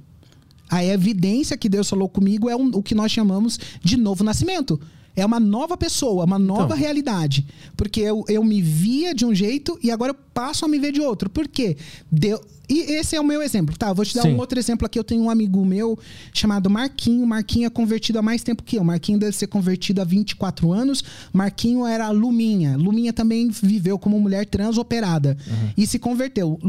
A 0.71 0.85
evidência 0.85 1.57
que 1.57 1.69
Deus 1.69 1.91
falou 1.91 2.09
comigo 2.09 2.49
é 2.49 2.57
um, 2.57 2.69
o 2.69 2.83
que 2.83 2.95
nós 2.95 3.11
chamamos 3.11 3.59
de 3.83 3.97
novo 3.97 4.23
nascimento. 4.23 4.81
É 5.17 5.27
uma 5.27 5.41
nova 5.41 5.77
pessoa, 5.77 6.25
uma 6.25 6.39
nova 6.39 6.67
então. 6.67 6.77
realidade. 6.77 7.45
Porque 7.77 8.01
eu, 8.01 8.25
eu 8.29 8.45
me 8.45 8.63
via 8.63 9.13
de 9.13 9.27
um 9.27 9.35
jeito 9.35 9.79
e 9.83 9.91
agora 9.91 10.13
eu 10.13 10.17
passo 10.33 10.65
a 10.65 10.69
me 10.69 10.79
ver 10.79 10.93
de 10.93 11.01
outro. 11.01 11.29
Por 11.29 11.49
quê? 11.49 11.77
Deu 12.11 12.41
e 12.71 12.93
esse 12.93 13.17
é 13.17 13.21
o 13.21 13.25
meu 13.25 13.43
exemplo, 13.43 13.77
tá? 13.77 13.93
vou 13.93 14.05
te 14.05 14.15
dar 14.15 14.23
Sim. 14.23 14.35
um 14.35 14.39
outro 14.39 14.59
exemplo 14.59 14.87
aqui. 14.87 14.97
Eu 14.97 15.03
tenho 15.03 15.23
um 15.23 15.31
amigo 15.31 15.65
meu 15.67 15.99
chamado 16.33 16.71
Marquinho. 16.71 17.27
Marquinho 17.27 17.67
é 17.67 17.71
convertido 17.71 18.21
há 18.21 18.23
mais 18.23 18.45
tempo 18.45 18.63
que 18.63 18.77
eu. 18.77 18.85
Marquinho 18.85 19.19
deve 19.19 19.37
ser 19.37 19.49
convertido 19.49 20.01
há 20.01 20.05
24 20.05 20.73
anos. 20.73 21.03
Marquinho 21.33 21.85
era 21.85 22.09
Luminha. 22.11 22.77
Luminha 22.77 23.13
também 23.13 23.51
viveu 23.51 23.99
como 23.99 24.21
mulher 24.21 24.47
trans 24.47 24.79
operada 24.79 25.37
uhum. 25.47 25.71
e 25.77 25.85
se 25.87 25.99
converteu. 25.99 26.61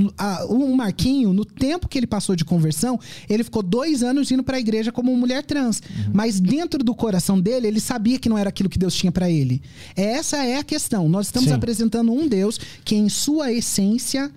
O 0.49 0.75
Marquinho, 0.75 1.33
no 1.33 1.45
tempo 1.45 1.87
que 1.87 1.99
ele 1.99 2.07
passou 2.07 2.35
de 2.35 2.43
conversão, 2.43 2.99
ele 3.29 3.43
ficou 3.43 3.61
dois 3.61 4.01
anos 4.01 4.31
indo 4.31 4.43
para 4.43 4.57
a 4.57 4.59
igreja 4.59 4.91
como 4.91 5.15
mulher 5.15 5.43
trans. 5.43 5.79
Uhum. 5.79 6.11
Mas 6.13 6.39
dentro 6.39 6.83
do 6.83 6.95
coração 6.95 7.39
dele, 7.39 7.67
ele 7.67 7.79
sabia 7.79 8.17
que 8.17 8.27
não 8.27 8.37
era 8.37 8.49
aquilo 8.49 8.69
que 8.69 8.79
Deus 8.79 8.95
tinha 8.95 9.11
para 9.11 9.29
ele. 9.29 9.61
Essa 9.95 10.43
é 10.43 10.57
a 10.57 10.63
questão. 10.63 11.07
Nós 11.07 11.27
estamos 11.27 11.49
Sim. 11.49 11.55
apresentando 11.55 12.11
um 12.11 12.27
Deus 12.27 12.59
que, 12.83 12.95
em 12.95 13.07
sua 13.07 13.51
essência, 13.51 14.31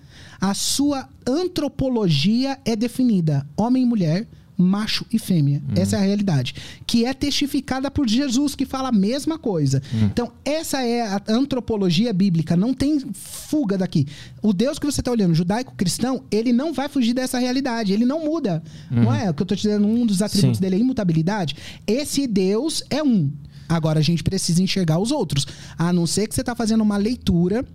a 0.49 0.53
sua 0.53 1.09
antropologia 1.25 2.59
é 2.63 2.75
definida 2.75 3.47
homem 3.57 3.81
e 3.81 3.85
mulher, 3.85 4.27
macho 4.55 5.03
e 5.11 5.17
fêmea. 5.17 5.59
Uhum. 5.67 5.81
Essa 5.81 5.95
é 5.95 5.99
a 5.99 6.03
realidade. 6.03 6.53
Que 6.85 7.03
é 7.03 7.15
testificada 7.15 7.89
por 7.89 8.07
Jesus, 8.07 8.53
que 8.53 8.63
fala 8.63 8.89
a 8.89 8.91
mesma 8.91 9.39
coisa. 9.39 9.81
Uhum. 9.91 10.05
Então, 10.05 10.31
essa 10.45 10.83
é 10.83 11.01
a 11.01 11.19
antropologia 11.27 12.13
bíblica. 12.13 12.55
Não 12.55 12.75
tem 12.75 12.99
fuga 13.11 13.75
daqui. 13.75 14.05
O 14.39 14.53
Deus 14.53 14.77
que 14.77 14.85
você 14.85 15.01
está 15.01 15.09
olhando, 15.09 15.33
judaico-cristão, 15.33 16.23
ele 16.29 16.53
não 16.53 16.71
vai 16.71 16.87
fugir 16.89 17.15
dessa 17.15 17.39
realidade. 17.39 17.91
Ele 17.91 18.05
não 18.05 18.23
muda. 18.23 18.61
Uhum. 18.91 19.05
Não 19.05 19.15
é? 19.15 19.27
O 19.27 19.33
que 19.33 19.41
eu 19.41 19.45
estou 19.45 19.57
te 19.57 19.63
dizendo, 19.63 19.87
um 19.87 20.05
dos 20.05 20.21
atributos 20.21 20.57
Sim. 20.57 20.61
dele 20.61 20.75
é 20.75 20.79
imutabilidade. 20.79 21.55
Esse 21.87 22.27
Deus 22.27 22.83
é 22.91 23.01
um. 23.01 23.31
Agora, 23.67 23.97
a 23.97 24.03
gente 24.03 24.23
precisa 24.23 24.61
enxergar 24.61 24.99
os 24.99 25.09
outros. 25.09 25.47
A 25.75 25.91
não 25.91 26.05
ser 26.05 26.27
que 26.27 26.35
você 26.35 26.41
está 26.41 26.53
fazendo 26.53 26.81
uma 26.81 26.97
leitura 26.97 27.65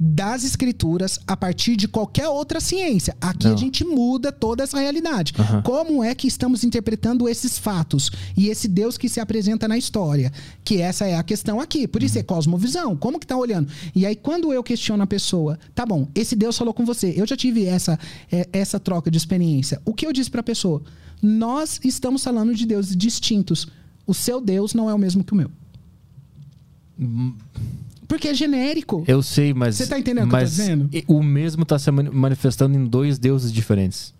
das 0.00 0.44
escrituras 0.44 1.18
a 1.26 1.36
partir 1.36 1.76
de 1.76 1.88
qualquer 1.88 2.28
outra 2.28 2.60
ciência. 2.60 3.16
Aqui 3.20 3.46
Não. 3.46 3.54
a 3.54 3.56
gente 3.56 3.84
muda 3.84 4.30
toda 4.30 4.62
essa 4.62 4.78
realidade. 4.78 5.32
Uhum. 5.38 5.62
Como 5.62 6.04
é 6.04 6.14
que 6.14 6.28
estamos 6.28 6.62
interpretando 6.62 7.28
esses 7.28 7.58
fatos 7.58 8.10
e 8.36 8.48
esse 8.48 8.68
Deus 8.68 8.96
que 8.96 9.08
se 9.08 9.18
apresenta 9.18 9.66
na 9.66 9.76
história? 9.76 10.32
Que 10.64 10.80
essa 10.80 11.06
é 11.06 11.16
a 11.16 11.22
questão 11.22 11.60
aqui. 11.60 11.88
Por 11.88 12.02
isso 12.02 12.14
uhum. 12.14 12.20
é 12.20 12.24
cosmovisão. 12.24 12.96
Como 12.96 13.18
que 13.18 13.26
tá 13.26 13.36
olhando? 13.36 13.68
E 13.94 14.06
aí 14.06 14.14
quando 14.14 14.52
eu 14.52 14.62
questiono 14.62 15.02
a 15.02 15.06
pessoa, 15.06 15.58
tá 15.74 15.84
bom, 15.84 16.08
esse 16.14 16.36
Deus 16.36 16.56
falou 16.56 16.72
com 16.72 16.84
você. 16.84 17.12
Eu 17.16 17.26
já 17.26 17.36
tive 17.36 17.64
essa 17.64 17.98
é, 18.30 18.48
essa 18.52 18.78
troca 18.78 19.10
de 19.10 19.18
experiência. 19.18 19.80
O 19.84 19.92
que 19.92 20.06
eu 20.06 20.12
disse 20.12 20.30
para 20.30 20.40
a 20.40 20.44
pessoa? 20.44 20.82
Nós 21.20 21.80
estamos 21.82 22.22
falando 22.22 22.54
de 22.54 22.64
deuses 22.64 22.96
distintos. 22.96 23.66
O 24.06 24.14
seu 24.14 24.40
Deus 24.40 24.74
não 24.74 24.88
é 24.88 24.94
o 24.94 24.98
mesmo 24.98 25.24
que 25.24 25.32
o 25.32 25.36
meu. 25.36 25.50
Hum. 26.98 27.34
Porque 28.08 28.28
é 28.28 28.34
genérico. 28.34 29.04
Eu 29.06 29.22
sei, 29.22 29.52
mas. 29.52 29.76
Você 29.76 29.86
tá 29.86 29.98
entendendo 29.98 30.26
o 30.26 30.30
que 30.30 30.34
eu 30.34 30.38
tô 30.40 30.44
dizendo? 30.44 30.90
O 31.06 31.22
mesmo 31.22 31.64
tá 31.66 31.78
se 31.78 31.90
manifestando 31.90 32.76
em 32.76 32.84
dois 32.84 33.18
deuses 33.18 33.52
diferentes. 33.52 34.14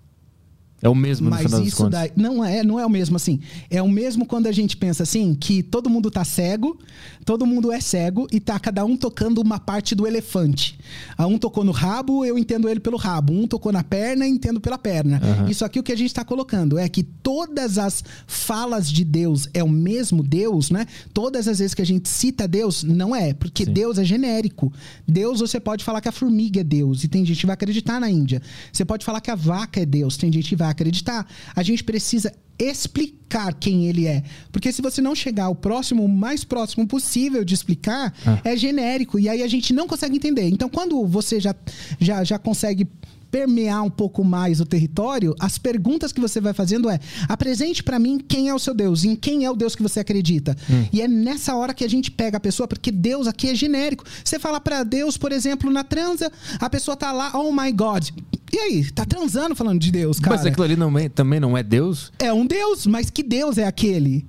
É 0.80 0.88
o 0.88 0.94
mesmo 0.94 1.28
Mas 1.28 1.42
no 1.42 1.48
final 1.48 1.62
isso 1.64 1.88
daí 1.88 2.12
não 2.14 2.44
é, 2.44 2.62
não 2.62 2.78
é 2.78 2.86
o 2.86 2.90
mesmo 2.90 3.16
assim. 3.16 3.40
É 3.68 3.82
o 3.82 3.88
mesmo 3.88 4.24
quando 4.24 4.46
a 4.46 4.52
gente 4.52 4.76
pensa 4.76 5.02
assim 5.02 5.34
que 5.34 5.60
todo 5.62 5.90
mundo 5.90 6.08
tá 6.08 6.24
cego, 6.24 6.78
todo 7.24 7.44
mundo 7.44 7.72
é 7.72 7.80
cego 7.80 8.28
e 8.30 8.38
tá 8.38 8.58
cada 8.60 8.84
um 8.84 8.96
tocando 8.96 9.40
uma 9.40 9.58
parte 9.58 9.94
do 9.94 10.06
elefante. 10.06 10.78
A 11.16 11.26
um 11.26 11.36
tocou 11.36 11.64
no 11.64 11.72
rabo, 11.72 12.24
eu 12.24 12.38
entendo 12.38 12.68
ele 12.68 12.78
pelo 12.78 12.96
rabo. 12.96 13.32
Um 13.32 13.46
tocou 13.46 13.72
na 13.72 13.82
perna, 13.82 14.26
entendo 14.26 14.60
pela 14.60 14.78
perna. 14.78 15.20
Uhum. 15.22 15.48
Isso 15.48 15.64
aqui 15.64 15.80
o 15.80 15.82
que 15.82 15.92
a 15.92 15.96
gente 15.96 16.08
está 16.08 16.24
colocando 16.24 16.78
é 16.78 16.88
que 16.88 17.02
todas 17.02 17.76
as 17.76 18.04
falas 18.26 18.88
de 18.88 19.04
Deus 19.04 19.48
é 19.52 19.64
o 19.64 19.68
mesmo 19.68 20.22
Deus, 20.22 20.70
né? 20.70 20.86
Todas 21.12 21.48
as 21.48 21.58
vezes 21.58 21.74
que 21.74 21.82
a 21.82 21.86
gente 21.86 22.08
cita 22.08 22.46
Deus, 22.46 22.84
não 22.84 23.14
é, 23.14 23.34
porque 23.34 23.64
Sim. 23.64 23.72
Deus 23.72 23.98
é 23.98 24.04
genérico. 24.04 24.72
Deus 25.06 25.40
você 25.40 25.58
pode 25.58 25.84
falar 25.84 26.00
que 26.00 26.08
a 26.08 26.12
formiga 26.12 26.60
é 26.60 26.64
Deus 26.64 27.02
e 27.02 27.08
tem 27.08 27.24
gente 27.24 27.40
que 27.40 27.46
vai 27.46 27.54
acreditar 27.54 28.00
na 28.00 28.08
Índia. 28.08 28.40
Você 28.72 28.84
pode 28.84 29.04
falar 29.04 29.20
que 29.20 29.30
a 29.30 29.34
vaca 29.34 29.80
é 29.80 29.86
Deus, 29.86 30.16
tem 30.16 30.32
gente 30.32 30.48
que 30.48 30.56
vai 30.56 30.67
acreditar. 30.70 31.26
A 31.54 31.62
gente 31.62 31.82
precisa 31.84 32.32
explicar 32.58 33.54
quem 33.54 33.86
ele 33.86 34.06
é. 34.06 34.22
Porque 34.50 34.72
se 34.72 34.82
você 34.82 35.00
não 35.00 35.14
chegar 35.14 35.44
ao 35.44 35.54
próximo, 35.54 36.04
o 36.04 36.08
mais 36.08 36.44
próximo 36.44 36.86
possível 36.86 37.44
de 37.44 37.54
explicar, 37.54 38.12
ah. 38.26 38.40
é 38.44 38.56
genérico. 38.56 39.18
E 39.18 39.28
aí 39.28 39.42
a 39.42 39.48
gente 39.48 39.72
não 39.72 39.86
consegue 39.86 40.16
entender. 40.16 40.48
Então, 40.48 40.68
quando 40.68 41.06
você 41.06 41.38
já, 41.38 41.54
já, 42.00 42.24
já 42.24 42.38
consegue 42.38 42.88
permear 43.30 43.82
um 43.82 43.90
pouco 43.90 44.24
mais 44.24 44.60
o 44.60 44.66
território, 44.66 45.34
as 45.38 45.58
perguntas 45.58 46.12
que 46.12 46.20
você 46.20 46.40
vai 46.40 46.52
fazendo 46.52 46.88
é: 46.88 46.98
apresente 47.28 47.82
para 47.82 47.98
mim 47.98 48.18
quem 48.18 48.48
é 48.48 48.54
o 48.54 48.58
seu 48.58 48.74
Deus, 48.74 49.04
em 49.04 49.14
quem 49.14 49.44
é 49.44 49.50
o 49.50 49.56
Deus 49.56 49.74
que 49.74 49.82
você 49.82 50.00
acredita. 50.00 50.56
Hum. 50.70 50.86
E 50.92 51.00
é 51.00 51.08
nessa 51.08 51.54
hora 51.54 51.74
que 51.74 51.84
a 51.84 51.88
gente 51.88 52.10
pega 52.10 52.36
a 52.36 52.40
pessoa, 52.40 52.66
porque 52.66 52.90
Deus 52.90 53.26
aqui 53.26 53.50
é 53.50 53.54
genérico. 53.54 54.04
Você 54.24 54.38
fala 54.38 54.60
para 54.60 54.82
Deus, 54.84 55.16
por 55.16 55.32
exemplo, 55.32 55.70
na 55.70 55.84
transa, 55.84 56.30
a 56.58 56.70
pessoa 56.70 56.96
tá 56.96 57.12
lá, 57.12 57.32
oh 57.34 57.52
my 57.52 57.70
God. 57.72 58.08
E 58.52 58.58
aí, 58.58 58.90
tá 58.90 59.04
transando 59.04 59.54
falando 59.54 59.78
de 59.78 59.90
Deus, 59.90 60.18
cara. 60.18 60.36
Mas 60.36 60.46
aquilo 60.46 60.64
ali 60.64 60.76
não 60.76 60.98
é, 60.98 61.08
também 61.08 61.38
não 61.38 61.56
é 61.56 61.62
Deus? 61.62 62.12
É 62.18 62.32
um 62.32 62.46
Deus, 62.46 62.86
mas 62.86 63.10
que 63.10 63.22
Deus 63.22 63.58
é 63.58 63.66
aquele? 63.66 64.26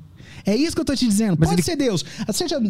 É 0.50 0.56
isso 0.56 0.76
que 0.76 0.82
eu 0.82 0.86
tô 0.86 0.96
te 0.96 1.08
dizendo. 1.08 1.38
Mas 1.40 1.50
Pode 1.50 1.62
ele... 1.62 1.66
ser 1.66 1.76
Deus. 1.76 2.04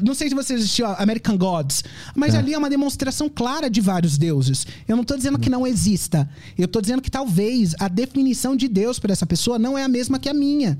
Não 0.03 0.13
sei 0.13 0.27
se 0.27 0.35
você 0.35 0.55
assistiu 0.55 0.85
American 0.85 1.37
Gods, 1.37 1.81
mas 2.13 2.33
é. 2.33 2.37
ali 2.37 2.53
é 2.53 2.57
uma 2.57 2.69
demonstração 2.69 3.29
clara 3.29 3.69
de 3.69 3.79
vários 3.79 4.17
deuses. 4.17 4.67
Eu 4.85 4.97
não 4.97 5.05
tô 5.05 5.15
dizendo 5.15 5.39
que 5.39 5.49
não 5.49 5.65
exista. 5.65 6.29
Eu 6.57 6.67
tô 6.67 6.81
dizendo 6.81 7.01
que 7.01 7.09
talvez 7.09 7.73
a 7.79 7.87
definição 7.87 8.53
de 8.53 8.67
Deus 8.67 8.99
para 8.99 9.13
essa 9.13 9.25
pessoa 9.25 9.57
não 9.57 9.77
é 9.77 9.83
a 9.83 9.87
mesma 9.87 10.19
que 10.19 10.27
a 10.27 10.33
minha. 10.33 10.77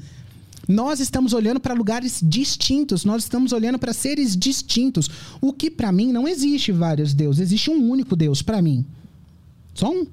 Nós 0.68 1.00
estamos 1.00 1.32
olhando 1.32 1.62
para 1.62 1.74
lugares 1.74 2.20
distintos, 2.22 3.06
nós 3.06 3.24
estamos 3.24 3.54
olhando 3.54 3.80
para 3.80 3.94
seres 3.94 4.36
distintos. 4.36 5.10
O 5.40 5.54
que 5.54 5.72
para 5.72 5.94
mim 5.94 6.12
não 6.12 6.28
existe 6.28 6.74
vários 6.74 7.14
deuses, 7.14 7.42
existe 7.42 7.72
um 7.72 7.90
único 7.90 8.14
Deus 8.14 8.42
para 8.42 8.62
mim. 8.62 8.86
Só 9.74 9.90
um 9.90 10.06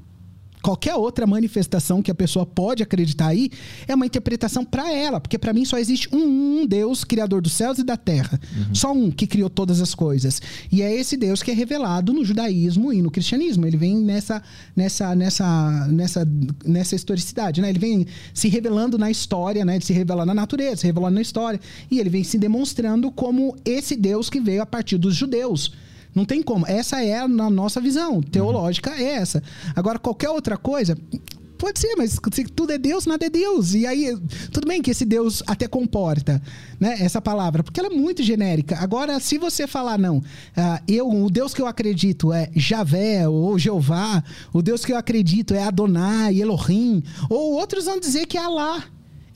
qualquer 0.66 0.96
outra 0.96 1.28
manifestação 1.28 2.02
que 2.02 2.10
a 2.10 2.14
pessoa 2.14 2.44
pode 2.44 2.82
acreditar 2.82 3.28
aí 3.28 3.50
é 3.86 3.94
uma 3.94 4.04
interpretação 4.04 4.64
para 4.64 4.92
ela, 4.92 5.20
porque 5.20 5.38
para 5.38 5.52
mim 5.52 5.64
só 5.64 5.78
existe 5.78 6.08
um, 6.12 6.62
um, 6.62 6.66
Deus 6.66 7.04
criador 7.04 7.40
dos 7.40 7.52
céus 7.52 7.78
e 7.78 7.84
da 7.84 7.96
terra, 7.96 8.40
uhum. 8.52 8.74
só 8.74 8.92
um 8.92 9.08
que 9.08 9.28
criou 9.28 9.48
todas 9.48 9.80
as 9.80 9.94
coisas. 9.94 10.42
E 10.72 10.82
é 10.82 10.92
esse 10.92 11.16
Deus 11.16 11.40
que 11.40 11.52
é 11.52 11.54
revelado 11.54 12.12
no 12.12 12.24
judaísmo 12.24 12.92
e 12.92 13.00
no 13.00 13.12
cristianismo. 13.12 13.64
Ele 13.64 13.76
vem 13.76 13.94
nessa 13.94 14.42
nessa 14.74 15.14
nessa 15.14 15.86
nessa 15.86 16.28
nessa 16.64 16.96
historicidade, 16.96 17.60
né? 17.60 17.70
Ele 17.70 17.78
vem 17.78 18.06
se 18.34 18.48
revelando 18.48 18.98
na 18.98 19.08
história, 19.08 19.64
né? 19.64 19.76
Ele 19.76 19.84
se 19.84 19.92
revela 19.92 20.26
na 20.26 20.34
natureza, 20.34 20.80
se 20.80 20.86
revelando 20.88 21.14
na 21.14 21.22
história, 21.22 21.60
e 21.88 22.00
ele 22.00 22.10
vem 22.10 22.24
se 22.24 22.38
demonstrando 22.38 23.08
como 23.12 23.56
esse 23.64 23.94
Deus 23.94 24.28
que 24.28 24.40
veio 24.40 24.62
a 24.62 24.66
partir 24.66 24.98
dos 24.98 25.14
judeus. 25.14 25.70
Não 26.16 26.24
tem 26.24 26.42
como. 26.42 26.66
Essa 26.66 27.04
é 27.04 27.18
a 27.18 27.28
nossa 27.28 27.78
visão 27.78 28.22
teológica, 28.22 28.90
é 28.90 29.16
essa. 29.16 29.42
Agora, 29.76 29.98
qualquer 29.98 30.30
outra 30.30 30.56
coisa, 30.56 30.96
Pode 31.58 31.80
ser, 31.80 31.94
mas 31.96 32.18
se 32.32 32.44
tudo 32.44 32.72
é 32.72 32.78
Deus, 32.78 33.06
nada 33.06 33.24
é 33.24 33.30
Deus. 33.30 33.74
E 33.74 33.86
aí, 33.86 34.14
tudo 34.52 34.68
bem 34.68 34.82
que 34.82 34.90
esse 34.90 35.04
Deus 35.04 35.42
até 35.46 35.66
comporta, 35.66 36.42
né? 36.78 36.96
Essa 37.00 37.20
palavra, 37.20 37.62
porque 37.62 37.80
ela 37.80 37.88
é 37.88 37.96
muito 37.96 38.22
genérica. 38.22 38.76
Agora, 38.78 39.18
se 39.20 39.38
você 39.38 39.66
falar, 39.66 39.98
não, 39.98 40.18
uh, 40.18 40.22
eu, 40.86 41.08
o 41.08 41.30
Deus 41.30 41.54
que 41.54 41.62
eu 41.62 41.66
acredito 41.66 42.32
é 42.32 42.50
Javé 42.54 43.26
ou 43.26 43.58
Jeová, 43.58 44.22
o 44.52 44.60
Deus 44.60 44.84
que 44.84 44.92
eu 44.92 44.98
acredito 44.98 45.54
é 45.54 45.62
Adonai, 45.62 46.38
Elohim, 46.38 47.02
ou 47.30 47.54
outros 47.54 47.86
vão 47.86 47.98
dizer 47.98 48.26
que 48.26 48.36
é 48.36 48.44
Alá. 48.44 48.84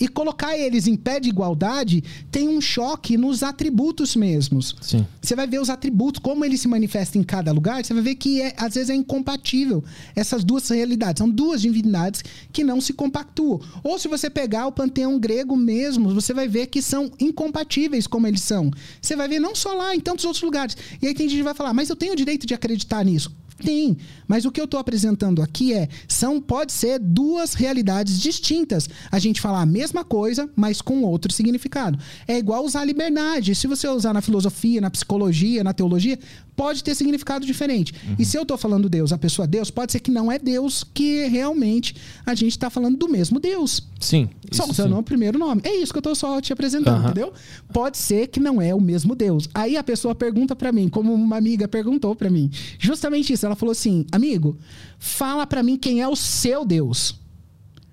E 0.01 0.09
colocar 0.09 0.57
eles 0.57 0.87
em 0.87 0.97
pé 0.97 1.20
de 1.20 1.29
igualdade 1.29 2.03
tem 2.33 2.49
um 2.49 2.61
choque 2.61 3.19
nos 3.19 3.43
atributos 3.43 4.17
mesmos. 4.17 4.75
Sim. 4.81 5.07
Você 5.20 5.37
vai 5.37 5.47
ver 5.47 5.61
os 5.61 5.69
atributos, 5.69 6.20
como 6.20 6.45
eles 6.45 6.62
se 6.62 6.69
manifestam 6.69 7.20
em 7.20 7.25
cada 7.25 7.53
lugar, 7.53 7.85
você 7.85 7.93
vai 7.93 8.03
ver 8.03 8.15
que 8.15 8.41
é, 8.41 8.55
às 8.57 8.75
vezes 8.75 8.89
é 8.89 8.95
incompatível 8.95 9.85
essas 10.17 10.43
duas 10.43 10.69
realidades. 10.69 11.19
São 11.19 11.29
duas 11.29 11.61
divindades 11.61 12.25
que 12.51 12.65
não 12.65 12.81
se 12.81 12.95
compactuam. 12.95 13.61
Ou 13.85 13.99
se 13.99 14.09
você 14.09 14.31
pegar 14.31 14.67
o 14.67 14.73
panteão 14.73 15.19
grego 15.19 15.55
mesmo, 15.57 16.15
você 16.15 16.33
vai 16.33 16.49
ver 16.49 16.69
que 16.69 16.81
são 16.81 17.11
incompatíveis 17.20 18.07
como 18.07 18.27
eles 18.27 18.43
são. 18.43 18.70
Você 19.01 19.15
vai 19.15 19.29
ver 19.29 19.39
não 19.39 19.55
só 19.55 19.75
lá, 19.75 19.95
em 19.95 20.01
tantos 20.01 20.25
outros 20.25 20.43
lugares. 20.43 20.77
E 21.03 21.07
aí 21.07 21.15
tem 21.15 21.29
gente 21.29 21.39
que 21.39 21.45
vai 21.45 21.55
falar, 21.55 21.75
mas 21.75 21.91
eu 21.91 21.97
tenho 21.97 22.15
o 22.15 22.17
direito 22.17 22.47
de 22.47 22.55
acreditar 22.55 23.05
nisso. 23.05 23.31
Tem, 23.65 23.97
mas 24.27 24.45
o 24.45 24.51
que 24.51 24.61
eu 24.61 24.65
estou 24.65 24.81
apresentando 24.81 25.43
aqui 25.43 25.73
é 25.73 25.89
são 26.09 26.41
pode 26.41 26.73
ser 26.73 26.99
duas 26.99 27.55
realidades 27.55 28.19
distintas. 28.21 28.89
A 29.11 29.19
gente 29.19 29.41
falar 29.41 29.63
a 29.63 29.67
mesma 29.67 30.05
coisa, 30.05 30.49
mas 30.57 30.81
com 30.81 31.03
outro 31.03 31.33
significado. 31.33 31.99
É 32.27 32.39
igual 32.39 32.65
usar 32.65 32.85
liberdade. 32.85 33.55
Se 33.55 33.67
você 33.67 33.89
usar 33.89 34.13
na 34.13 34.21
filosofia, 34.21 34.81
na 34.81 34.91
psicologia, 34.91 35.63
na 35.63 35.73
teologia, 35.73 36.19
pode 36.61 36.85
ter 36.85 36.95
significado 36.95 37.47
diferente. 37.47 37.95
Uhum. 38.07 38.17
E 38.19 38.25
se 38.27 38.37
eu 38.37 38.43
estou 38.43 38.59
falando 38.59 38.87
Deus, 38.87 39.13
a 39.13 39.19
pessoa 39.19 39.49
Deus, 39.49 39.71
pode 39.71 39.93
ser 39.93 40.01
que 40.01 40.11
não 40.11 40.31
é 40.31 40.39
Deus, 40.39 40.85
que 40.85 41.27
realmente 41.27 41.95
a 42.27 42.35
gente 42.35 42.53
está 42.53 42.69
falando 42.69 42.99
do 42.99 43.09
mesmo 43.09 43.41
Deus. 43.41 43.83
Sim. 43.99 44.29
Só 44.53 44.69
usando 44.69 44.97
o 44.99 45.03
primeiro 45.03 45.39
nome. 45.39 45.63
É 45.65 45.75
isso 45.75 45.91
que 45.91 45.99
eu 45.99 46.03
tô 46.03 46.15
só 46.15 46.41
te 46.41 46.53
apresentando, 46.53 46.97
Aham. 46.97 47.11
entendeu? 47.11 47.33
Pode 47.73 47.97
ser 47.97 48.27
que 48.27 48.39
não 48.39 48.61
é 48.61 48.75
o 48.75 48.81
mesmo 48.81 49.15
Deus. 49.15 49.49
Aí 49.55 49.77
a 49.77 49.83
pessoa 49.83 50.15
pergunta 50.15 50.55
pra 50.55 50.71
mim, 50.71 50.89
como 50.89 51.15
uma 51.15 51.37
amiga 51.37 51.67
perguntou 51.67 52.15
pra 52.15 52.29
mim, 52.29 52.51
justamente 52.79 53.33
isso. 53.33 53.47
Ela 53.51 53.57
falou 53.57 53.73
assim: 53.73 54.07
"Amigo, 54.11 54.57
fala 54.99 55.47
pra 55.47 55.62
mim 55.62 55.77
quem 55.77 56.01
é 56.01 56.09
o 56.09 56.17
seu 56.17 56.65
Deus". 56.65 57.20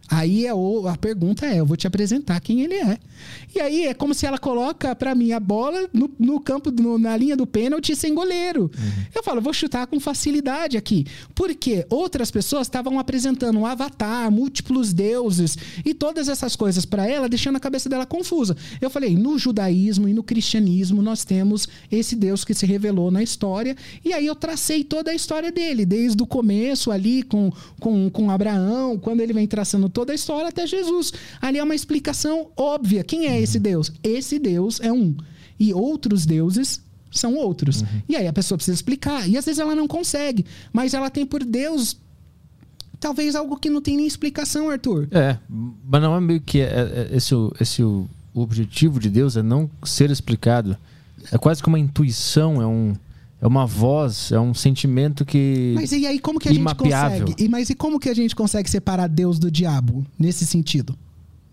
Aí 0.10 0.45
é 0.45 0.53
o- 0.53 0.88
a 0.88 0.95
pergunta 0.98 1.45
é: 1.45 1.60
eu 1.60 1.66
vou 1.66 1.76
te 1.77 1.88
apresentar 1.88 2.40
quem 2.40 2.61
ele 2.61 2.76
é. 2.76 2.98
E 3.56 3.60
aí 3.60 3.86
é 3.88 3.94
como 3.94 4.14
se 4.14 4.26
ela 4.26 4.38
coloca 4.38 4.95
pra 4.95 5.14
mim 5.16 5.32
a 5.32 5.40
bola 5.40 5.90
no, 5.92 6.10
no 6.19 6.40
campo, 6.40 6.72
no- 6.72 6.98
na 6.98 7.16
linha 7.18 7.36
do 7.36 7.45
pênalti 7.48 7.95
sem 7.95 8.14
goleiro. 8.14 8.72
Eu 9.14 9.24
falo, 9.24 9.42
vou 9.42 9.53
chutar 9.53 9.86
com 9.88 10.00
facilidade 10.00 10.77
aqui. 10.77 11.06
Porque 11.36 11.86
outras 11.90 12.32
pessoas 12.32 12.68
estavam 12.68 13.00
apresentando 13.00 13.60
um 13.60 13.66
avatar, 13.66 14.32
múltiplos 14.32 14.94
deuses 14.94 15.58
e 15.86 15.94
todas 15.94 16.30
essas 16.30 16.56
coisas 16.56 16.86
pra 16.86 17.08
ela, 17.08 17.27
deixando 17.27 17.56
a 17.56 17.60
cabeça 17.60 17.90
dela 17.90 18.06
confusa. 18.06 18.56
Eu 18.82 18.90
falei, 18.90 19.16
no 19.16 19.38
judaísmo 19.38 20.08
e 20.08 20.14
no 20.14 20.24
cristianismo 20.24 21.02
nós 21.02 21.24
temos 21.26 21.68
esse 21.92 22.16
Deus 22.16 22.44
que 22.45 22.53
se 22.53 22.66
revelou 22.66 23.11
na 23.11 23.22
história. 23.24 23.76
E 24.06 24.14
aí 24.14 24.26
eu 24.26 24.36
tracei 24.36 24.84
toda 24.84 25.11
a 25.11 25.16
história 25.16 25.52
dele, 25.52 25.86
desde 25.86 26.22
o 26.22 26.27
começo 26.27 26.92
ali 26.92 27.24
com, 27.24 27.52
com, 27.80 28.10
com 28.10 28.30
Abraão, 28.32 28.98
quando 28.98 29.22
ele 29.22 29.34
vem 29.34 29.48
traçando 29.48 29.90
toda 29.98 30.11
a 30.11 30.16
história 30.16 30.50
até 30.50 30.67
Jesus. 30.67 31.11
Ali 31.42 31.58
é 31.58 31.64
uma 31.64 31.74
explicação 31.74 32.50
óbvia. 32.56 33.03
Quem 33.03 33.26
é 33.26 33.42
esse 33.42 33.58
Deus? 33.59 33.92
Esse 34.03 34.38
Deus 34.38 34.80
é 34.80 34.93
um. 34.93 35.17
E 35.59 35.74
outros 35.74 36.24
deuses 36.24 36.80
são 37.11 37.34
outros. 37.35 37.84
E 38.08 38.16
aí 38.16 38.27
a 38.27 38.34
pessoa 38.34 38.59
precisa 38.59 38.76
explicar. 38.76 39.27
E 39.27 39.35
às 39.35 39.45
vezes 39.45 39.58
ela 39.58 39.74
não 39.74 39.88
consegue. 39.88 40.45
Mas 40.72 40.93
ela 40.93 41.09
tem 41.09 41.26
por 41.26 41.43
Deus. 41.43 41.98
Talvez 43.00 43.35
algo 43.35 43.58
que 43.58 43.72
não 43.72 43.82
tem 43.82 43.98
nem 43.98 44.06
explicação, 44.06 44.69
Arthur. 44.69 45.08
É, 45.09 45.38
mas 45.50 46.00
não 46.00 46.16
é 46.16 46.22
meio 46.22 46.42
que 46.42 46.59
é- 46.59 47.09
é- 47.11 47.16
esse, 47.17 47.34
esse 47.59 47.82
o, 47.82 48.08
o 48.35 48.42
objetivo 48.42 49.00
de 49.00 49.09
Deus 49.09 49.35
é 49.35 49.42
não 49.42 49.67
ser 49.84 50.11
explicado. 50.11 50.77
É 51.32 51.40
quase 51.40 51.64
que 51.64 51.67
uma 51.69 51.80
intuição, 51.80 52.61
é 52.61 52.67
um 52.67 52.93
é 53.40 53.45
uma 53.45 53.66
voz, 53.66 54.32
é 54.32 54.40
um 54.40 54.53
sentimento 54.53 55.24
que 55.24 55.74
Mas 55.75 55.91
e 55.91 56.06
aí 56.06 56.19
como 56.19 56.40
que 56.40 56.49
a 56.49 56.53
gente 56.53 56.75
consegue? 56.75 57.35
E, 57.38 57.48
mas 57.48 57.69
e 57.69 57.75
como 57.75 57.99
que 57.99 58.09
a 58.09 58.14
gente 58.14 58.35
consegue 58.35 58.69
separar 58.69 59.07
Deus 59.07 59.38
do 59.38 59.51
diabo 59.51 60.06
nesse 60.17 60.45
sentido? 60.45 60.98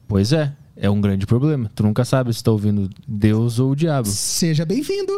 Pois 0.08 0.32
é, 0.32 0.54
é 0.76 0.90
um 0.90 1.00
grande 1.00 1.26
problema. 1.26 1.70
Tu 1.74 1.82
nunca 1.82 2.04
sabe 2.04 2.32
se 2.34 2.42
tá 2.42 2.50
ouvindo 2.50 2.90
Deus 3.06 3.58
ou 3.58 3.70
o 3.72 3.76
diabo. 3.76 4.08
Seja 4.08 4.64
bem-vindo. 4.64 5.12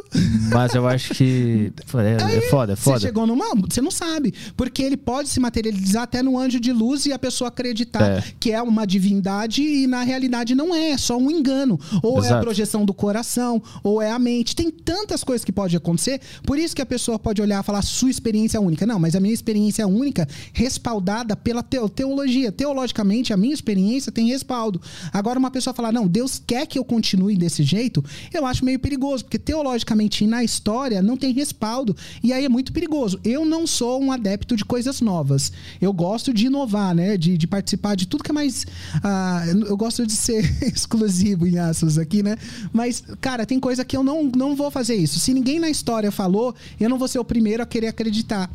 Mas 0.53 0.75
eu 0.75 0.87
acho 0.87 1.15
que 1.15 1.73
é, 1.97 2.37
é 2.37 2.41
foda, 2.51 2.73
é 2.73 2.77
Você 2.77 2.83
foda. 2.83 3.01
chegou 3.01 3.27
numa. 3.27 3.47
Você 3.69 3.81
não 3.81 3.91
sabe. 3.91 4.35
Porque 4.57 4.83
ele 4.83 4.97
pode 4.97 5.29
se 5.29 5.41
materializar 5.41 6.03
até 6.03 6.23
no 6.23 6.39
anjo 6.39 6.61
de 6.61 6.73
luz 6.73 7.07
e 7.07 7.13
a 7.13 7.19
pessoa 7.19 7.49
acreditar 7.49 8.03
É. 8.19 8.25
que 8.39 8.53
é 8.53 8.61
uma 8.61 8.87
divindade 8.87 9.63
e 9.63 9.87
na 9.87 10.03
realidade 10.03 10.55
não 10.55 10.75
é. 10.75 10.91
É 10.91 10.99
só 10.99 11.17
um 11.17 11.31
engano. 11.31 11.79
Ou 12.03 12.19
é 12.19 12.23
a 12.23 12.27
Exato. 12.27 12.45
projeção 12.45 12.85
do 12.85 12.93
coração, 12.95 13.63
ou 13.83 14.01
é 14.03 14.11
a 14.11 14.19
mente. 14.19 14.55
Tem 14.55 14.71
tantas 14.71 15.25
coisas 15.25 15.45
que 15.45 15.53
pode 15.53 15.77
acontecer. 15.77 16.21
Por 16.45 16.59
isso 16.59 16.77
que 16.77 16.83
a 16.83 16.87
pessoa 16.87 17.19
pode 17.19 17.41
olhar 17.41 17.63
e 17.63 17.67
falar 17.67 17.83
sua 17.83 18.11
experiência 18.11 18.59
é 18.59 18.61
única. 18.61 18.87
Não, 18.87 18.99
mas 18.99 19.15
a 19.17 19.21
minha 19.21 19.33
experiência 19.35 19.83
é 19.83 19.87
única, 19.87 20.29
respaldada 20.53 21.37
pela 21.37 21.63
teo- 21.63 21.89
teologia. 21.89 22.53
Teologicamente, 22.53 23.33
a 23.33 23.37
minha 23.37 23.55
experiência 23.55 24.11
tem 24.13 24.29
respaldo. 24.29 24.81
Agora, 25.13 25.39
uma 25.39 25.46
pessoa 25.51 25.75
falar, 25.75 25.93
não, 25.93 26.07
Deus 26.07 26.41
quer 26.45 26.67
que 26.67 26.79
eu 26.79 26.85
continue 26.85 27.37
desse 27.37 27.63
jeito, 27.63 28.05
eu 28.33 28.47
acho 28.47 28.65
meio 28.65 28.79
perigoso, 28.79 29.25
porque 29.25 29.39
teologicamente 29.39 30.25
e 30.25 30.27
na 30.27 30.43
história 30.45 31.03
não 31.03 31.17
tem 31.17 31.33
respaldo. 31.33 31.97
E 32.23 32.33
aí 32.33 32.45
é 32.45 32.49
muito 32.49 32.73
perigoso. 32.73 33.19
Eu 33.25 33.45
não 33.45 33.67
sou 33.67 34.03
um 34.03 34.13
adepto 34.13 34.57
de 34.57 34.65
coisas 34.65 35.01
novas. 35.01 35.53
Eu 35.81 35.93
gosto 35.93 36.33
de 36.33 36.47
inovar, 36.47 36.95
né? 36.95 37.17
De, 37.17 37.37
de 37.37 37.47
participar 37.47 37.95
de 37.95 38.07
tudo 38.07 38.25
que 38.25 38.31
é 38.31 38.35
mais. 38.35 38.67
ah, 39.03 39.45
eu 39.67 39.77
gosto 39.77 40.07
de 40.07 40.13
ser 40.13 40.45
exclusivo 40.63 41.47
em 41.47 41.59
aspas 41.59 41.99
aqui, 41.99 42.23
né? 42.23 42.37
Mas, 42.73 43.03
cara, 43.21 43.47
tem 43.47 43.59
coisa 43.61 43.85
que 43.85 43.97
eu 43.97 44.03
não, 44.03 44.31
não 44.37 44.55
vou 44.55 44.71
fazer 44.71 44.95
isso. 44.95 45.19
Se 45.19 45.33
ninguém 45.33 45.59
na 45.59 45.69
história 45.71 46.11
falou, 46.11 46.55
eu 46.79 46.89
não 46.89 46.99
vou 46.99 47.09
ser 47.09 47.19
o 47.19 47.25
primeiro 47.25 47.63
a 47.63 47.67
querer 47.67 47.89
acreditar. 47.89 48.51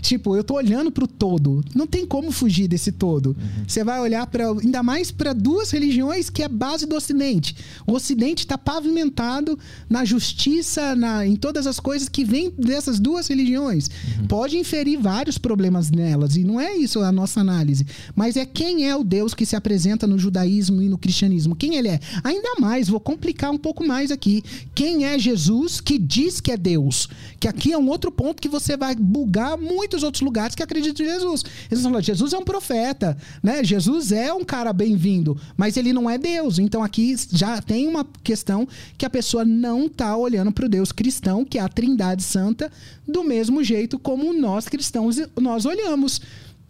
Tipo, 0.00 0.36
eu 0.36 0.42
tô 0.42 0.54
olhando 0.54 0.90
pro 0.90 1.06
todo. 1.06 1.64
Não 1.74 1.86
tem 1.86 2.04
como 2.06 2.32
fugir 2.32 2.66
desse 2.66 2.90
todo. 2.90 3.36
Você 3.66 3.84
vai 3.84 4.00
olhar 4.00 4.26
para 4.26 4.48
ainda 4.50 4.82
mais 4.82 5.10
para 5.10 5.32
duas 5.32 5.70
religiões 5.70 6.21
que 6.30 6.42
é 6.42 6.46
a 6.46 6.48
base 6.48 6.86
do 6.86 6.96
Ocidente. 6.96 7.56
O 7.86 7.92
Ocidente 7.92 8.44
está 8.44 8.58
pavimentado 8.58 9.58
na 9.88 10.04
justiça, 10.04 10.94
na, 10.94 11.26
em 11.26 11.36
todas 11.36 11.66
as 11.66 11.80
coisas 11.80 12.08
que 12.08 12.24
vêm 12.24 12.50
dessas 12.56 12.98
duas 12.98 13.28
religiões. 13.28 13.88
Pode 14.28 14.56
inferir 14.56 14.98
vários 14.98 15.38
problemas 15.38 15.90
nelas 15.90 16.36
e 16.36 16.44
não 16.44 16.60
é 16.60 16.76
isso 16.76 17.00
a 17.00 17.12
nossa 17.12 17.40
análise. 17.40 17.86
Mas 18.14 18.36
é 18.36 18.44
quem 18.44 18.88
é 18.88 18.96
o 18.96 19.04
Deus 19.04 19.34
que 19.34 19.46
se 19.46 19.56
apresenta 19.56 20.06
no 20.06 20.18
judaísmo 20.18 20.82
e 20.82 20.88
no 20.88 20.98
cristianismo. 20.98 21.56
Quem 21.56 21.76
ele 21.76 21.88
é? 21.88 22.00
Ainda 22.22 22.54
mais, 22.60 22.88
vou 22.88 23.00
complicar 23.00 23.50
um 23.50 23.58
pouco 23.58 23.86
mais 23.86 24.10
aqui. 24.10 24.42
Quem 24.74 25.04
é 25.04 25.18
Jesus 25.18 25.80
que 25.80 25.98
diz 25.98 26.40
que 26.40 26.52
é 26.52 26.56
Deus? 26.56 27.08
Que 27.38 27.48
aqui 27.48 27.72
é 27.72 27.78
um 27.78 27.88
outro 27.88 28.10
ponto 28.10 28.40
que 28.40 28.48
você 28.48 28.76
vai 28.76 28.94
bugar 28.94 29.58
muitos 29.58 30.02
outros 30.02 30.22
lugares 30.22 30.54
que 30.54 30.62
acreditam 30.62 31.04
em 31.04 31.08
Jesus. 31.08 31.44
Eles 31.70 31.82
falam, 31.82 32.00
Jesus 32.00 32.32
é 32.32 32.38
um 32.38 32.44
profeta, 32.44 33.16
né? 33.42 33.62
Jesus 33.64 34.12
é 34.12 34.32
um 34.32 34.44
cara 34.44 34.72
bem-vindo, 34.72 35.36
mas 35.56 35.76
ele 35.76 35.92
não 35.92 36.08
é 36.08 36.11
Deus. 36.18 36.58
Então 36.58 36.82
aqui 36.82 37.14
já 37.30 37.60
tem 37.60 37.88
uma 37.88 38.06
questão 38.22 38.66
que 38.96 39.06
a 39.06 39.10
pessoa 39.10 39.44
não 39.44 39.88
tá 39.88 40.16
olhando 40.16 40.52
para 40.52 40.66
o 40.66 40.68
Deus 40.68 40.92
cristão, 40.92 41.44
que 41.44 41.58
é 41.58 41.62
a 41.62 41.68
Trindade 41.68 42.22
Santa, 42.22 42.70
do 43.06 43.24
mesmo 43.24 43.62
jeito 43.62 43.98
como 43.98 44.32
nós 44.32 44.68
cristãos 44.68 45.16
nós 45.40 45.64
olhamos. 45.64 46.20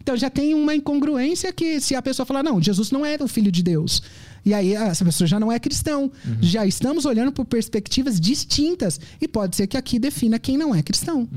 Então 0.01 0.17
já 0.17 0.29
tem 0.29 0.53
uma 0.53 0.75
incongruência 0.75 1.51
que 1.53 1.79
se 1.79 1.95
a 1.95 2.01
pessoa 2.01 2.25
falar, 2.25 2.43
não, 2.43 2.61
Jesus 2.61 2.91
não 2.91 3.05
é 3.05 3.17
o 3.21 3.27
filho 3.27 3.51
de 3.51 3.63
Deus. 3.63 4.01
E 4.45 4.53
aí 4.53 4.73
essa 4.73 5.05
pessoa 5.05 5.25
já 5.25 5.39
não 5.39 5.49
é 5.49 5.57
cristão. 5.57 6.11
Já 6.41 6.65
estamos 6.65 7.05
olhando 7.05 7.31
por 7.31 7.45
perspectivas 7.45 8.19
distintas. 8.19 8.99
E 9.21 9.27
pode 9.27 9.55
ser 9.55 9.67
que 9.67 9.77
aqui 9.77 9.97
defina 9.97 10.37
quem 10.37 10.57
não 10.57 10.75
é 10.75 10.83
cristão. 10.83 11.27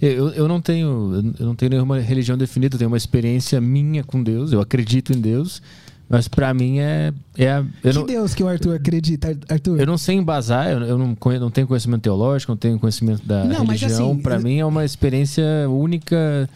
Eu, 0.00 0.28
eu 0.30 0.48
não 0.48 0.60
tenho 0.60 1.34
eu 1.38 1.46
não 1.46 1.54
tenho 1.54 1.70
nenhuma 1.70 2.00
religião 2.00 2.36
definida, 2.36 2.74
eu 2.74 2.78
tenho 2.78 2.90
uma 2.90 2.96
experiência 2.96 3.60
minha 3.60 4.04
com 4.04 4.22
Deus, 4.22 4.52
eu 4.52 4.60
acredito 4.60 5.12
em 5.12 5.20
Deus, 5.20 5.62
mas 6.10 6.26
pra 6.28 6.52
mim 6.52 6.78
é 6.80 7.14
é 7.38 7.50
a- 7.52 7.64
eu 7.84 7.92
que 7.92 7.98
não, 7.98 8.06
Deus 8.06 8.34
que 8.34 8.42
o 8.42 8.48
Arthur 8.48 8.74
acredita, 8.74 9.38
Arthur? 9.48 9.80
eu 9.80 9.86
não 9.86 9.96
sei 9.96 10.16
embasar, 10.16 10.68
eu, 10.70 10.80
eu 10.80 10.98
não, 10.98 11.14
conhe- 11.14 11.38
não 11.38 11.50
tenho 11.50 11.66
conhecimento 11.66 12.02
teológico, 12.02 12.50
não 12.52 12.56
tenho 12.58 12.78
conhecimento 12.78 13.24
da 13.24 13.44
Não, 13.44 13.64
religião. 13.64 14.10
assim, 14.12 14.20
Pra 14.20 14.34
eu- 14.36 14.42
mim 14.42 14.58
é 14.58 14.66
uma 14.66 14.84
experiência 14.84 15.44
única 15.70 16.50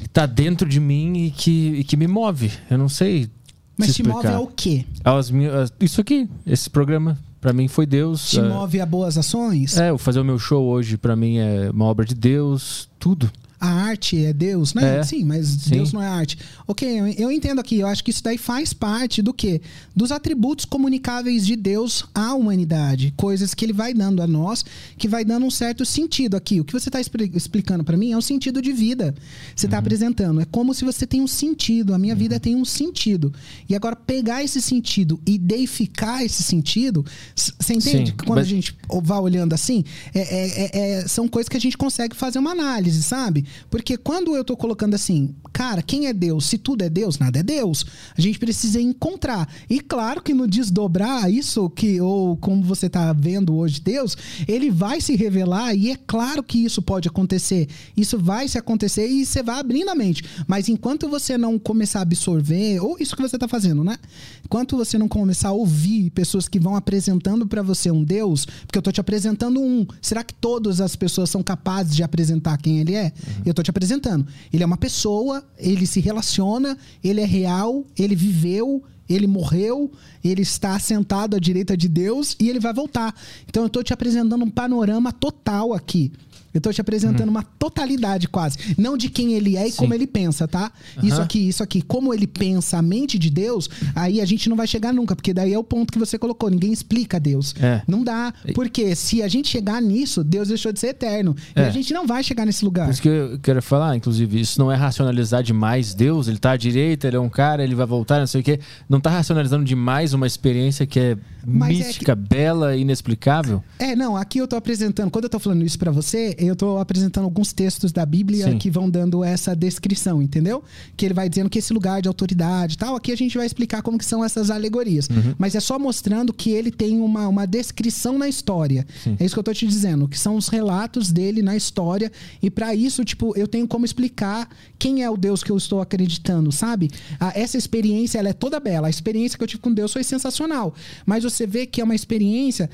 que 0.00 0.08
tá 0.08 0.24
dentro 0.26 0.68
de 0.68 0.80
mim 0.80 1.26
e 1.26 1.30
que, 1.30 1.74
e 1.80 1.84
que 1.84 1.96
me 1.96 2.08
move. 2.08 2.50
Eu 2.70 2.78
não 2.78 2.88
sei. 2.88 3.28
Mas 3.76 3.88
te 3.88 4.02
te 4.02 4.08
move 4.08 4.26
ao 4.26 4.46
quê? 4.48 4.84
Minhas, 5.32 5.54
as- 5.54 5.72
isso 5.80 6.00
aqui, 6.00 6.28
esse 6.46 6.68
programa, 6.70 7.18
pra 7.40 7.52
mim 7.52 7.68
foi 7.68 7.86
Deus. 7.86 8.30
Te 8.30 8.38
é, 8.40 8.42
move 8.48 8.80
a 8.80 8.86
boas 8.86 9.16
ações? 9.18 9.76
É, 9.76 9.96
fazer 9.98 10.20
o 10.20 10.24
meu 10.24 10.38
show 10.38 10.64
hoje, 10.66 10.96
pra 10.96 11.14
mim, 11.16 11.38
é 11.38 11.70
uma 11.70 11.84
obra 11.86 12.04
de 12.04 12.14
Deus, 12.14 12.88
tudo. 12.98 13.30
A 13.64 13.68
arte 13.68 14.16
é 14.24 14.32
Deus, 14.32 14.74
né? 14.74 14.98
É. 14.98 15.02
Sim, 15.04 15.22
mas 15.24 15.46
Sim. 15.46 15.70
Deus 15.70 15.92
não 15.92 16.02
é 16.02 16.06
arte. 16.08 16.36
Ok, 16.66 16.88
eu, 16.98 17.06
eu 17.06 17.30
entendo 17.30 17.60
aqui. 17.60 17.76
Eu 17.78 17.86
acho 17.86 18.02
que 18.02 18.10
isso 18.10 18.20
daí 18.20 18.36
faz 18.36 18.72
parte 18.72 19.22
do 19.22 19.32
quê? 19.32 19.60
Dos 19.94 20.10
atributos 20.10 20.64
comunicáveis 20.64 21.46
de 21.46 21.54
Deus 21.54 22.04
à 22.12 22.34
humanidade. 22.34 23.14
Coisas 23.16 23.54
que 23.54 23.64
ele 23.64 23.72
vai 23.72 23.94
dando 23.94 24.20
a 24.20 24.26
nós, 24.26 24.64
que 24.98 25.06
vai 25.06 25.24
dando 25.24 25.46
um 25.46 25.50
certo 25.50 25.84
sentido 25.86 26.36
aqui. 26.36 26.58
O 26.60 26.64
que 26.64 26.72
você 26.72 26.88
está 26.88 27.00
explicando 27.00 27.84
para 27.84 27.96
mim 27.96 28.10
é 28.10 28.16
um 28.16 28.20
sentido 28.20 28.60
de 28.60 28.72
vida. 28.72 29.14
Você 29.54 29.66
Uhum. 29.66 29.68
está 29.68 29.78
apresentando. 29.78 30.40
É 30.40 30.44
como 30.44 30.74
se 30.74 30.84
você 30.84 31.06
tem 31.06 31.20
um 31.20 31.28
sentido. 31.28 31.94
A 31.94 31.98
minha 31.98 32.16
vida 32.16 32.40
tem 32.40 32.56
um 32.56 32.64
sentido. 32.64 33.32
E 33.68 33.76
agora, 33.76 33.94
pegar 33.94 34.42
esse 34.42 34.60
sentido 34.60 35.20
e 35.24 35.38
deificar 35.38 36.24
esse 36.24 36.42
sentido, 36.42 37.06
você 37.36 37.74
entende? 37.74 38.10
Sim, 38.10 38.16
Quando 38.26 38.38
mas- 38.38 38.46
a 38.46 38.50
gente 38.50 38.76
vai 39.04 39.18
olhando 39.20 39.52
assim, 39.52 39.84
é- 40.12 40.20
é- 40.20 40.48
é- 40.48 41.00
é- 41.02 41.06
são 41.06 41.28
coisas 41.28 41.48
que 41.48 41.56
a 41.56 41.60
gente 41.60 41.78
consegue 41.78 42.16
fazer 42.16 42.40
uma 42.40 42.50
análise, 42.50 43.00
sabe? 43.04 43.44
Porque 43.70 43.96
quando 43.96 44.36
eu 44.36 44.44
tô 44.44 44.56
colocando 44.56 44.94
assim, 44.94 45.34
cara, 45.52 45.82
quem 45.82 46.06
é 46.06 46.12
Deus? 46.12 46.46
Se 46.46 46.58
tudo 46.58 46.82
é 46.82 46.90
Deus, 46.90 47.18
nada 47.18 47.38
é 47.38 47.42
Deus. 47.42 47.84
A 48.16 48.20
gente 48.20 48.38
precisa 48.38 48.80
encontrar. 48.80 49.48
E 49.68 49.80
claro 49.80 50.22
que 50.22 50.34
no 50.34 50.46
desdobrar 50.46 51.30
isso 51.30 51.68
que 51.70 52.00
ou 52.00 52.36
como 52.36 52.62
você 52.62 52.88
tá 52.88 53.12
vendo 53.12 53.54
hoje 53.54 53.80
Deus, 53.80 54.16
ele 54.46 54.70
vai 54.70 55.00
se 55.00 55.16
revelar 55.16 55.74
e 55.74 55.90
é 55.90 55.96
claro 56.06 56.42
que 56.42 56.64
isso 56.64 56.82
pode 56.82 57.08
acontecer. 57.08 57.68
Isso 57.96 58.18
vai 58.18 58.48
se 58.48 58.58
acontecer 58.58 59.06
e 59.06 59.24
você 59.24 59.42
vai 59.42 59.58
abrindo 59.58 59.88
a 59.90 59.94
mente. 59.94 60.24
Mas 60.46 60.68
enquanto 60.68 61.08
você 61.08 61.36
não 61.36 61.58
começar 61.58 62.00
a 62.00 62.02
absorver, 62.02 62.80
ou 62.80 62.96
isso 62.98 63.16
que 63.16 63.22
você 63.22 63.38
tá 63.38 63.48
fazendo, 63.48 63.84
né? 63.84 63.96
Enquanto 64.44 64.76
você 64.76 64.98
não 64.98 65.08
começar 65.08 65.48
a 65.48 65.52
ouvir 65.52 66.10
pessoas 66.10 66.48
que 66.48 66.58
vão 66.58 66.76
apresentando 66.76 67.46
para 67.46 67.62
você 67.62 67.90
um 67.90 68.02
Deus, 68.02 68.46
porque 68.66 68.78
eu 68.78 68.82
tô 68.82 68.92
te 68.92 69.00
apresentando 69.00 69.60
um. 69.60 69.86
Será 70.00 70.22
que 70.22 70.34
todas 70.34 70.80
as 70.80 70.96
pessoas 70.96 71.30
são 71.30 71.42
capazes 71.42 71.94
de 71.94 72.02
apresentar 72.02 72.56
quem 72.58 72.78
ele 72.80 72.94
é? 72.94 73.04
Uhum. 73.04 73.41
Eu 73.44 73.54
tô 73.54 73.62
te 73.62 73.70
apresentando. 73.70 74.26
Ele 74.52 74.62
é 74.62 74.66
uma 74.66 74.76
pessoa, 74.76 75.44
ele 75.58 75.86
se 75.86 76.00
relaciona, 76.00 76.76
ele 77.02 77.20
é 77.20 77.24
real, 77.24 77.84
ele 77.98 78.14
viveu, 78.14 78.82
ele 79.08 79.26
morreu, 79.26 79.90
ele 80.24 80.42
está 80.42 80.78
sentado 80.78 81.36
à 81.36 81.38
direita 81.38 81.76
de 81.76 81.88
Deus 81.88 82.36
e 82.38 82.48
ele 82.48 82.60
vai 82.60 82.72
voltar. 82.72 83.14
Então 83.48 83.64
eu 83.64 83.66
estou 83.66 83.82
te 83.82 83.92
apresentando 83.92 84.44
um 84.44 84.50
panorama 84.50 85.12
total 85.12 85.72
aqui. 85.74 86.12
Eu 86.54 86.60
tô 86.60 86.72
te 86.72 86.80
apresentando 86.80 87.28
uhum. 87.28 87.30
uma 87.30 87.42
totalidade 87.42 88.28
quase. 88.28 88.58
Não 88.76 88.96
de 88.96 89.08
quem 89.08 89.32
ele 89.34 89.56
é 89.56 89.66
e 89.66 89.70
Sim. 89.70 89.78
como 89.78 89.94
ele 89.94 90.06
pensa, 90.06 90.46
tá? 90.46 90.70
Uhum. 90.96 91.08
Isso 91.08 91.20
aqui, 91.20 91.48
isso 91.48 91.62
aqui. 91.62 91.80
Como 91.82 92.12
ele 92.12 92.26
pensa 92.26 92.78
a 92.78 92.82
mente 92.82 93.18
de 93.18 93.30
Deus, 93.30 93.70
aí 93.94 94.20
a 94.20 94.24
gente 94.24 94.48
não 94.48 94.56
vai 94.56 94.66
chegar 94.66 94.92
nunca, 94.92 95.16
porque 95.16 95.32
daí 95.32 95.52
é 95.52 95.58
o 95.58 95.64
ponto 95.64 95.92
que 95.92 95.98
você 95.98 96.18
colocou. 96.18 96.50
Ninguém 96.50 96.72
explica 96.72 97.18
Deus. 97.18 97.54
É. 97.60 97.82
Não 97.86 98.04
dá. 98.04 98.32
Porque 98.54 98.94
se 98.94 99.22
a 99.22 99.28
gente 99.28 99.48
chegar 99.48 99.80
nisso, 99.80 100.22
Deus 100.22 100.48
deixou 100.48 100.72
de 100.72 100.80
ser 100.80 100.88
eterno. 100.88 101.34
É. 101.54 101.62
E 101.62 101.64
a 101.64 101.70
gente 101.70 101.92
não 101.94 102.06
vai 102.06 102.22
chegar 102.22 102.44
nesse 102.44 102.64
lugar. 102.64 102.86
Por 102.86 102.92
isso 102.92 103.02
que 103.02 103.08
eu 103.08 103.38
quero 103.40 103.62
falar, 103.62 103.96
inclusive, 103.96 104.40
isso 104.40 104.58
não 104.58 104.70
é 104.70 104.76
racionalizar 104.76 105.42
demais 105.42 105.94
Deus. 105.94 106.28
Ele 106.28 106.38
tá 106.38 106.52
à 106.52 106.56
direita, 106.56 107.06
ele 107.06 107.16
é 107.16 107.20
um 107.20 107.30
cara, 107.30 107.64
ele 107.64 107.74
vai 107.74 107.86
voltar, 107.86 108.18
não 108.18 108.26
sei 108.26 108.40
o 108.40 108.44
quê. 108.44 108.60
Não 108.88 109.00
tá 109.00 109.10
racionalizando 109.10 109.64
demais 109.64 110.12
uma 110.12 110.26
experiência 110.26 110.86
que 110.86 111.00
é 111.00 111.16
Mas 111.46 111.80
é 111.80 111.84
mística, 111.84 112.12
é 112.12 112.16
que... 112.16 112.20
bela, 112.20 112.76
inexplicável. 112.76 113.62
É, 113.78 113.96
não. 113.96 114.16
Aqui 114.16 114.38
eu 114.38 114.46
tô 114.46 114.56
apresentando, 114.56 115.10
quando 115.10 115.24
eu 115.24 115.30
tô 115.30 115.38
falando 115.38 115.64
isso 115.64 115.78
para 115.78 115.90
você, 115.90 116.36
eu 116.46 116.54
estou 116.54 116.78
apresentando 116.78 117.24
alguns 117.24 117.52
textos 117.52 117.92
da 117.92 118.04
Bíblia 118.04 118.50
Sim. 118.50 118.58
que 118.58 118.70
vão 118.70 118.88
dando 118.88 119.22
essa 119.22 119.54
descrição, 119.54 120.20
entendeu? 120.20 120.62
Que 120.96 121.06
ele 121.06 121.14
vai 121.14 121.28
dizendo 121.28 121.48
que 121.48 121.58
esse 121.58 121.72
lugar 121.72 122.02
de 122.02 122.08
autoridade 122.08 122.74
e 122.74 122.78
tal, 122.78 122.96
aqui 122.96 123.12
a 123.12 123.16
gente 123.16 123.36
vai 123.36 123.46
explicar 123.46 123.82
como 123.82 123.98
que 123.98 124.04
são 124.04 124.24
essas 124.24 124.50
alegorias. 124.50 125.08
Uhum. 125.08 125.34
Mas 125.38 125.54
é 125.54 125.60
só 125.60 125.78
mostrando 125.78 126.32
que 126.32 126.50
ele 126.50 126.70
tem 126.70 127.00
uma, 127.00 127.28
uma 127.28 127.46
descrição 127.46 128.18
na 128.18 128.28
história. 128.28 128.86
Sim. 129.02 129.16
É 129.18 129.24
isso 129.24 129.34
que 129.34 129.38
eu 129.38 129.42
estou 129.42 129.54
te 129.54 129.66
dizendo, 129.66 130.08
que 130.08 130.18
são 130.18 130.36
os 130.36 130.48
relatos 130.48 131.12
dele 131.12 131.42
na 131.42 131.56
história. 131.56 132.10
E 132.42 132.50
para 132.50 132.74
isso, 132.74 133.04
tipo, 133.04 133.36
eu 133.36 133.46
tenho 133.46 133.66
como 133.68 133.84
explicar 133.84 134.48
quem 134.78 135.02
é 135.02 135.10
o 135.10 135.16
Deus 135.16 135.42
que 135.42 135.50
eu 135.50 135.56
estou 135.56 135.80
acreditando, 135.80 136.50
sabe? 136.50 136.90
Ah, 137.20 137.32
essa 137.34 137.56
experiência, 137.56 138.18
ela 138.18 138.28
é 138.28 138.32
toda 138.32 138.58
bela. 138.58 138.86
A 138.86 138.90
experiência 138.90 139.38
que 139.38 139.44
eu 139.44 139.48
tive 139.48 139.62
com 139.62 139.72
Deus 139.72 139.92
foi 139.92 140.02
sensacional. 140.02 140.74
Mas 141.06 141.24
você 141.24 141.46
vê 141.46 141.66
que 141.66 141.80
é 141.80 141.84
uma 141.84 141.94
experiência 141.94 142.68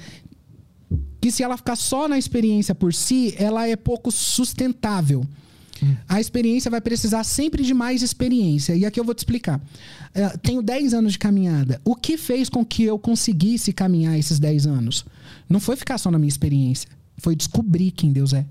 que 1.29 1.33
se 1.33 1.43
ela 1.43 1.59
ficar 1.59 1.77
só 1.77 2.09
na 2.09 2.17
experiência 2.17 2.75
por 2.75 2.95
si, 2.95 3.35
ela 3.37 3.69
é 3.69 3.77
pouco 3.77 4.11
sustentável. 4.11 5.27
Hum. 5.83 5.95
A 6.09 6.19
experiência 6.19 6.71
vai 6.71 6.81
precisar 6.81 7.23
sempre 7.23 7.63
de 7.63 7.75
mais 7.75 8.03
experiência. 8.03 8.75
E 8.75 8.87
aqui 8.87 8.99
eu 8.99 9.05
vou 9.05 9.15
te 9.15 9.19
explicar. 9.19 9.59
Uh, 9.59 10.39
tenho 10.39 10.63
10 10.63 10.95
anos 10.95 11.13
de 11.13 11.19
caminhada. 11.19 11.81
O 11.85 11.95
que 11.95 12.17
fez 12.17 12.49
com 12.49 12.65
que 12.65 12.83
eu 12.83 12.99
conseguisse 12.99 13.75
caminhar 13.75 14.19
esses 14.19 14.39
10 14.39 14.67
anos? 14.67 15.05
Não 15.49 15.61
foi 15.61 15.77
ficar 15.77 15.99
só 15.99 16.11
na 16.11 16.19
minha 16.19 16.31
experiência. 16.31 16.89
Foi 17.19 17.37
descobrir 17.37 17.91
quem 17.91 18.11
Deus 18.11 18.33
é. 18.33 18.47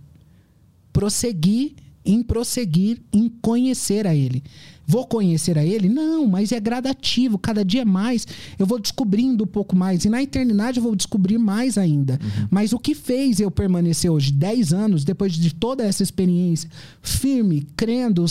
Prosseguir 0.94 1.74
em 2.06 2.22
prosseguir 2.22 3.02
em 3.12 3.28
conhecer 3.42 4.06
a 4.06 4.16
Ele. 4.16 4.44
Vou 4.88 5.06
conhecer 5.06 5.58
a 5.58 5.66
Ele? 5.66 5.90
Não, 5.90 6.26
mas 6.26 6.54
é 6.54 6.60
gradativo. 6.62 7.38
Cada 7.38 7.66
dia 7.66 7.84
mais 7.84 8.26
eu 8.58 8.66
vou 8.66 8.80
descobrindo 8.80 9.44
um 9.44 9.48
pouco 9.48 9.76
mais. 9.76 10.06
E 10.06 10.10
na 10.10 10.24
eternidade 10.24 10.78
eu 10.78 10.84
vou 10.84 10.96
descobrir 10.96 11.38
mais 11.38 11.78
ainda. 11.78 12.14
Uhum. 12.14 12.48
Mas 12.50 12.72
o 12.72 12.80
que 12.80 12.96
fez 12.96 13.42
eu 13.42 13.52
permanecer 13.52 14.10
hoje 14.10 14.32
10 14.32 14.72
anos, 14.72 15.04
depois 15.04 15.34
de 15.34 15.54
toda 15.54 15.84
essa 15.84 16.02
experiência, 16.02 16.70
firme, 17.02 17.68
crendo, 17.76 18.24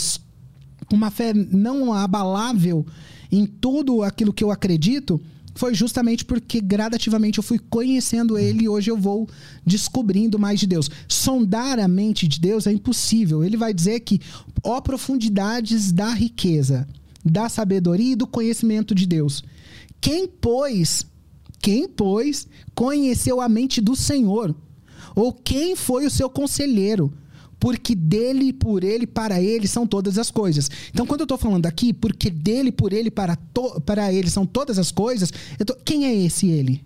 com 0.89 0.97
uma 0.97 1.11
fé 1.11 1.35
não 1.35 1.93
abalável 1.93 2.87
em 3.31 3.45
tudo 3.45 4.03
aquilo 4.03 4.33
que 4.33 4.43
eu 4.43 4.51
acredito, 4.51 5.21
foi 5.57 5.75
justamente 5.75 6.25
porque 6.25 6.61
gradativamente 6.61 7.39
eu 7.39 7.43
fui 7.43 7.59
conhecendo 7.59 8.39
ele 8.39 8.65
e 8.65 8.69
hoje 8.69 8.91
eu 8.91 8.97
vou 8.97 9.29
descobrindo 9.65 10.39
mais 10.39 10.61
de 10.61 10.67
Deus. 10.67 10.91
Sondar 11.09 11.79
a 11.79 11.89
mente 11.89 12.29
de 12.29 12.39
Deus 12.39 12.67
é 12.67 12.73
impossível. 12.73 13.43
Ele 13.43 13.57
vai 13.57 13.73
dizer 13.73 14.01
que, 14.01 14.21
ó 14.63 14.81
profundidades 14.81 15.91
da 15.91 16.11
riqueza, 16.11 16.87
da 17.25 17.49
sabedoria 17.49 18.13
e 18.13 18.17
do 18.17 18.27
conhecimento 18.27 18.95
de 18.95 19.07
Deus. 19.07 19.43
Quem, 20.01 20.29
pois, 20.29 21.07
quem, 21.59 21.89
pois, 21.89 22.47
conheceu 22.75 23.41
a 23.41 23.49
mente 23.49 23.81
do 23.81 23.97
Senhor? 23.97 24.55
Ou 25.15 25.33
quem 25.33 25.75
foi 25.75 26.07
o 26.07 26.11
seu 26.11 26.29
conselheiro? 26.29 27.13
Porque 27.59 27.95
dele, 27.95 28.53
por 28.53 28.85
ele, 28.85 29.07
para 29.07 29.41
ele 29.41 29.67
são 29.67 29.87
todas 29.87 30.19
as 30.19 30.31
coisas. 30.31 30.71
Então, 30.93 31.07
quando 31.07 31.21
eu 31.21 31.25
estou 31.25 31.39
falando 31.39 31.67
aqui, 31.67 31.93
porque 31.93 32.31
dele, 32.31 32.71
por 32.71 32.93
ele, 32.93 33.11
para, 33.11 33.37
to, 33.37 33.81
para 33.81 34.13
ele 34.13 34.31
são 34.31 34.45
todas 34.47 34.79
as 34.79 34.91
coisas, 34.91 35.33
tô, 35.65 35.75
quem 35.85 36.07
é 36.07 36.15
esse 36.15 36.49
ele? 36.49 36.85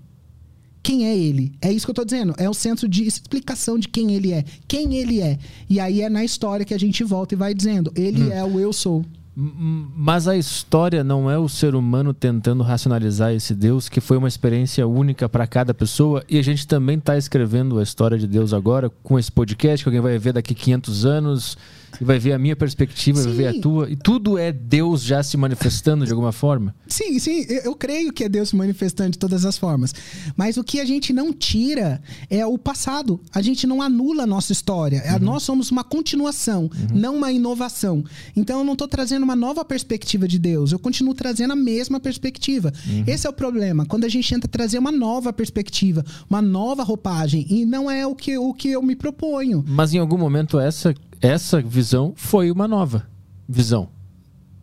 Quem 0.82 1.06
é 1.06 1.16
ele? 1.16 1.52
É 1.60 1.70
isso 1.70 1.86
que 1.86 1.90
eu 1.90 1.92
estou 1.92 2.04
dizendo. 2.04 2.34
É 2.38 2.48
o 2.48 2.54
senso 2.54 2.88
de 2.88 3.06
explicação 3.06 3.78
de 3.78 3.88
quem 3.88 4.14
ele 4.14 4.32
é. 4.32 4.44
Quem 4.66 4.96
ele 4.96 5.20
é. 5.20 5.38
E 5.68 5.78
aí 5.78 6.00
é 6.00 6.08
na 6.08 6.24
história 6.24 6.64
que 6.64 6.72
a 6.72 6.78
gente 6.78 7.04
volta 7.04 7.34
e 7.34 7.36
vai 7.36 7.52
dizendo: 7.52 7.92
ele 7.94 8.24
hum. 8.24 8.32
é 8.32 8.42
o 8.42 8.58
eu 8.58 8.72
sou. 8.72 9.04
Mas 9.34 10.26
a 10.26 10.36
história 10.36 11.04
não 11.04 11.30
é 11.30 11.38
o 11.38 11.48
ser 11.48 11.74
humano 11.74 12.12
tentando 12.12 12.62
racionalizar 12.62 13.32
esse 13.32 13.54
Deus, 13.54 13.88
que 13.88 14.00
foi 14.00 14.16
uma 14.16 14.28
experiência 14.28 14.86
única 14.86 15.28
para 15.28 15.46
cada 15.46 15.72
pessoa. 15.72 16.24
E 16.28 16.38
a 16.38 16.42
gente 16.42 16.66
também 16.66 16.98
está 16.98 17.16
escrevendo 17.16 17.78
a 17.78 17.82
história 17.82 18.18
de 18.18 18.26
Deus 18.26 18.52
agora 18.52 18.90
com 19.02 19.18
esse 19.18 19.30
podcast, 19.30 19.84
que 19.84 19.88
alguém 19.88 20.00
vai 20.00 20.18
ver 20.18 20.32
daqui 20.32 20.54
500 20.54 21.06
anos 21.06 21.58
e 21.98 22.04
vai 22.04 22.18
ver 22.18 22.32
a 22.32 22.38
minha 22.38 22.56
perspectiva, 22.56 23.18
sim. 23.18 23.24
vai 23.24 23.34
ver 23.34 23.46
a 23.48 23.60
tua. 23.60 23.90
E 23.90 23.96
tudo 23.96 24.36
é 24.38 24.52
Deus 24.52 25.02
já 25.02 25.22
se 25.22 25.36
manifestando 25.36 26.04
de 26.04 26.12
alguma 26.12 26.32
forma? 26.32 26.74
Sim, 26.86 27.18
sim. 27.18 27.46
Eu, 27.64 27.74
creio 27.74 28.12
que 28.12 28.24
é 28.24 28.28
Deus 28.28 28.50
se 28.50 28.56
manifestando 28.56 29.10
de 29.10 29.18
todas 29.18 29.44
as 29.44 29.56
formas. 29.56 29.94
Mas 30.36 30.56
o 30.56 30.64
que 30.64 30.80
a 30.80 30.84
gente 30.84 31.12
não 31.12 31.32
tira 31.32 32.00
é 32.28 32.44
o 32.44 32.58
passado. 32.58 33.20
A 33.32 33.40
gente 33.40 33.66
não 33.66 33.80
anula 33.80 34.24
a 34.24 34.26
nossa 34.26 34.52
história. 34.52 35.02
Uhum. 35.12 35.18
Nós 35.20 35.42
somos 35.42 35.70
uma 35.70 35.84
continuação, 35.84 36.64
uhum. 36.64 36.98
não 36.98 37.16
uma 37.16 37.32
inovação. 37.32 38.04
Então 38.36 38.58
eu 38.58 38.64
não 38.64 38.72
estou 38.74 38.88
trazendo 38.88 39.22
uma 39.22 39.36
nova 39.36 39.64
perspectiva 39.64 40.28
de 40.28 40.38
Deus. 40.38 40.72
Eu 40.72 40.78
continuo 40.78 41.14
trazendo 41.14 41.52
a 41.52 41.56
mesma 41.56 42.00
perspectiva. 42.00 42.72
Uhum. 42.86 43.04
Esse 43.06 43.26
é 43.26 43.30
o 43.30 43.32
problema. 43.32 43.86
Quando 43.86 44.04
a 44.04 44.08
gente 44.08 44.28
tenta 44.28 44.48
trazer 44.48 44.78
uma 44.78 44.92
nova 44.92 45.32
perspectiva, 45.32 46.04
uma 46.28 46.42
nova 46.42 46.82
roupagem, 46.82 47.46
e 47.48 47.64
não 47.64 47.90
é 47.90 48.06
o 48.06 48.14
que, 48.14 48.36
o 48.36 48.52
que 48.52 48.70
eu 48.70 48.82
me 48.82 48.96
proponho. 48.96 49.64
Mas 49.66 49.94
em 49.94 49.98
algum 49.98 50.18
momento 50.18 50.58
essa 50.58 50.94
essa 51.20 51.60
visão 51.60 52.12
foi 52.16 52.50
uma 52.50 52.66
nova 52.66 53.06
visão. 53.48 53.88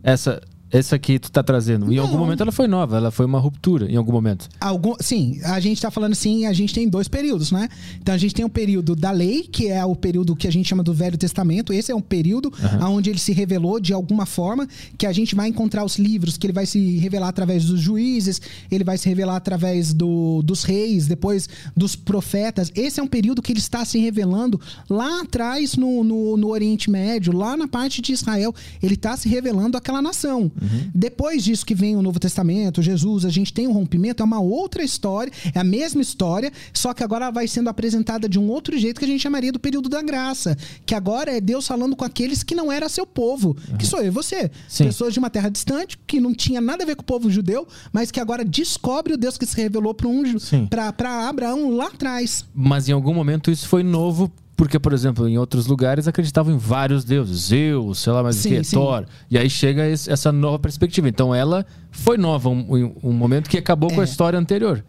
Essa 0.02 0.42
essa 0.72 1.00
que 1.00 1.18
tu 1.18 1.32
tá 1.32 1.42
trazendo. 1.42 1.92
Em 1.92 1.96
não. 1.96 2.04
algum 2.04 2.18
momento 2.18 2.42
ela 2.42 2.52
foi 2.52 2.68
nova, 2.68 2.98
ela 2.98 3.12
foi 3.12 3.26
uma 3.26 3.40
ruptura 3.40 3.90
em 3.90 3.96
algum 3.96 4.12
momento. 4.12 4.50
Algum, 4.60 4.96
sim, 5.00 5.40
a 5.44 5.60
gente 5.60 5.82
tá 5.82 5.90
falando 5.90 6.12
assim, 6.12 6.46
a 6.46 6.54
gente 6.54 6.74
tem 6.74 6.88
dois 6.88 7.08
períodos, 7.08 7.52
né? 7.52 7.70
Então 8.02 8.14
a 8.14 8.18
gente 8.18 8.36
tem 8.36 8.44
o 8.44 8.48
um 8.48 8.52
período 8.52 8.96
da 8.96 9.12
lei, 9.12 9.44
que 9.44 9.68
é 9.68 9.84
o 9.86 9.96
período 9.96 10.36
que 10.36 10.48
a 10.48 10.52
gente 10.52 10.68
chama 10.68 10.84
do 10.84 10.94
Velho 10.94 11.18
Testamento. 11.18 11.72
Esse 11.72 11.92
é 11.92 11.96
um 11.96 12.02
período 12.02 12.52
uhum. 12.82 12.96
onde 12.96 13.10
ele 13.10 13.20
se 13.20 13.32
revelou 13.32 13.80
de 13.80 13.94
alguma 13.94 14.26
forma, 14.26 14.68
que 14.98 15.06
a 15.06 15.14
gente 15.14 15.36
vai 15.36 15.48
encontrar 15.48 15.86
os 15.86 15.98
livros, 15.98 16.38
que 16.38 16.46
ele 16.46 16.54
vai 16.54 16.66
se 16.66 16.98
revelar 16.98 17.30
através 17.30 17.66
dos 17.66 17.80
juízes, 17.80 18.42
ele 18.70 18.84
vai 18.84 18.98
se 18.98 19.08
revelar 19.08 19.38
através 19.38 19.94
do, 19.94 20.42
dos 20.44 20.64
reis, 20.64 21.08
depois 21.08 21.48
dos 21.76 21.96
profetas. 21.96 22.72
Esse 22.76 23.00
é 23.00 23.04
um 23.04 23.08
período 23.08 23.42
que 23.42 23.52
ele 23.52 23.60
está 23.60 23.86
se 23.86 24.00
revelando 24.00 24.60
lá 24.90 25.22
atrás 25.22 25.76
no, 25.78 26.04
no, 26.04 26.36
no 26.38 26.48
Oriente 26.50 26.90
Médio, 26.90 27.34
lá 27.34 27.56
na 27.56 27.68
parte 27.68 28.02
de 28.02 28.12
Israel. 28.12 28.54
Ele 28.82 28.96
está 28.96 29.16
se 29.16 29.30
revelando 29.30 29.78
aquela 29.78 30.02
nação. 30.02 30.52
Uhum. 30.61 30.90
Depois 30.94 31.44
disso 31.44 31.66
que 31.66 31.76
vem 31.76 31.95
o 31.95 32.02
Novo 32.02 32.19
Testamento, 32.19 32.82
Jesus, 32.82 33.26
a 33.26 33.30
gente 33.30 33.53
tem 33.53 33.68
um 33.68 33.72
rompimento, 33.72 34.22
é 34.22 34.26
uma 34.26 34.40
outra 34.40 34.84
história, 34.84 35.32
é 35.53 35.60
a 35.60 35.64
mesma 35.64 36.02
história, 36.02 36.52
só 36.74 36.94
que 36.94 37.03
agora 37.03 37.32
vai 37.32 37.48
sendo 37.48 37.69
apresentada 37.69 38.27
de 38.27 38.40
um 38.40 38.48
outro 38.50 38.77
jeito 38.77 39.00
que 39.00 39.06
a 39.06 39.08
gente 39.08 39.22
chamaria 39.22 39.52
do 39.52 39.60
período 39.60 39.90
da 39.90 40.02
graça. 40.02 40.58
Que 40.86 40.95
agora 40.95 41.36
é 41.36 41.42
Deus 41.42 41.68
falando 41.68 41.95
com 41.95 42.06
aqueles 42.06 42.44
que 42.44 42.56
não 42.56 42.72
era 42.72 42.90
seu 42.90 43.06
povo, 43.06 43.56
uhum. 43.69 43.77
que 43.77 43.86
sou 43.86 44.00
eu 44.00 44.08
e 44.08 44.10
você. 44.10 44.50
Sim. 44.68 44.86
Pessoas 44.86 45.14
de 45.14 45.19
uma 45.19 45.30
terra 45.30 45.50
distante, 45.50 45.98
que 46.06 46.19
não 46.19 46.34
tinha 46.34 46.61
nada 46.61 46.84
a 46.84 46.86
ver 46.86 46.95
com 46.95 47.02
o 47.02 47.06
povo 47.06 47.30
judeu, 47.30 47.68
mas 47.92 48.11
que 48.11 48.19
agora 48.19 48.44
descobre 48.44 49.14
o 49.14 49.18
Deus 49.18 49.38
que 49.38 49.45
se 49.45 49.56
revelou 49.56 49.94
para 49.94 50.08
um, 50.08 50.24
para 50.95 51.30
Abraão 51.30 51.69
lá 51.72 51.88
atrás. 51.88 52.45
Mas 52.53 52.88
em 52.90 52.92
algum 52.92 53.14
momento 53.14 53.52
isso 53.52 53.68
foi 53.68 53.84
novo 53.84 54.32
porque, 54.58 54.80
por 54.80 54.92
exemplo, 54.92 55.30
em 55.30 55.38
outros 55.38 55.68
lugares 55.68 56.08
acreditavam 56.08 56.52
em 56.52 56.58
vários 56.58 57.03
deuses, 57.06 57.50
Zeus, 57.50 58.00
sei 58.00 58.11
lá 58.11 58.24
mais 58.24 58.38
sim, 58.38 58.50
o 58.50 58.58
que, 58.58 58.64
sim. 58.64 58.76
Thor. 58.76 59.06
E 59.30 59.38
aí 59.38 59.48
chega 59.48 59.84
essa 59.88 60.32
nova 60.32 60.58
perspectiva. 60.58 61.08
Então 61.08 61.34
ela 61.34 61.64
foi 61.92 62.18
nova, 62.18 62.50
um, 62.50 62.92
um 63.03 63.14
momento 63.14 63.52
que 63.52 63.58
acabou 63.58 63.92
é. 63.92 63.94
com 63.94 64.02
a 64.02 64.03
é. 64.03 64.08
história 64.08 64.38
anterior. 64.38 64.84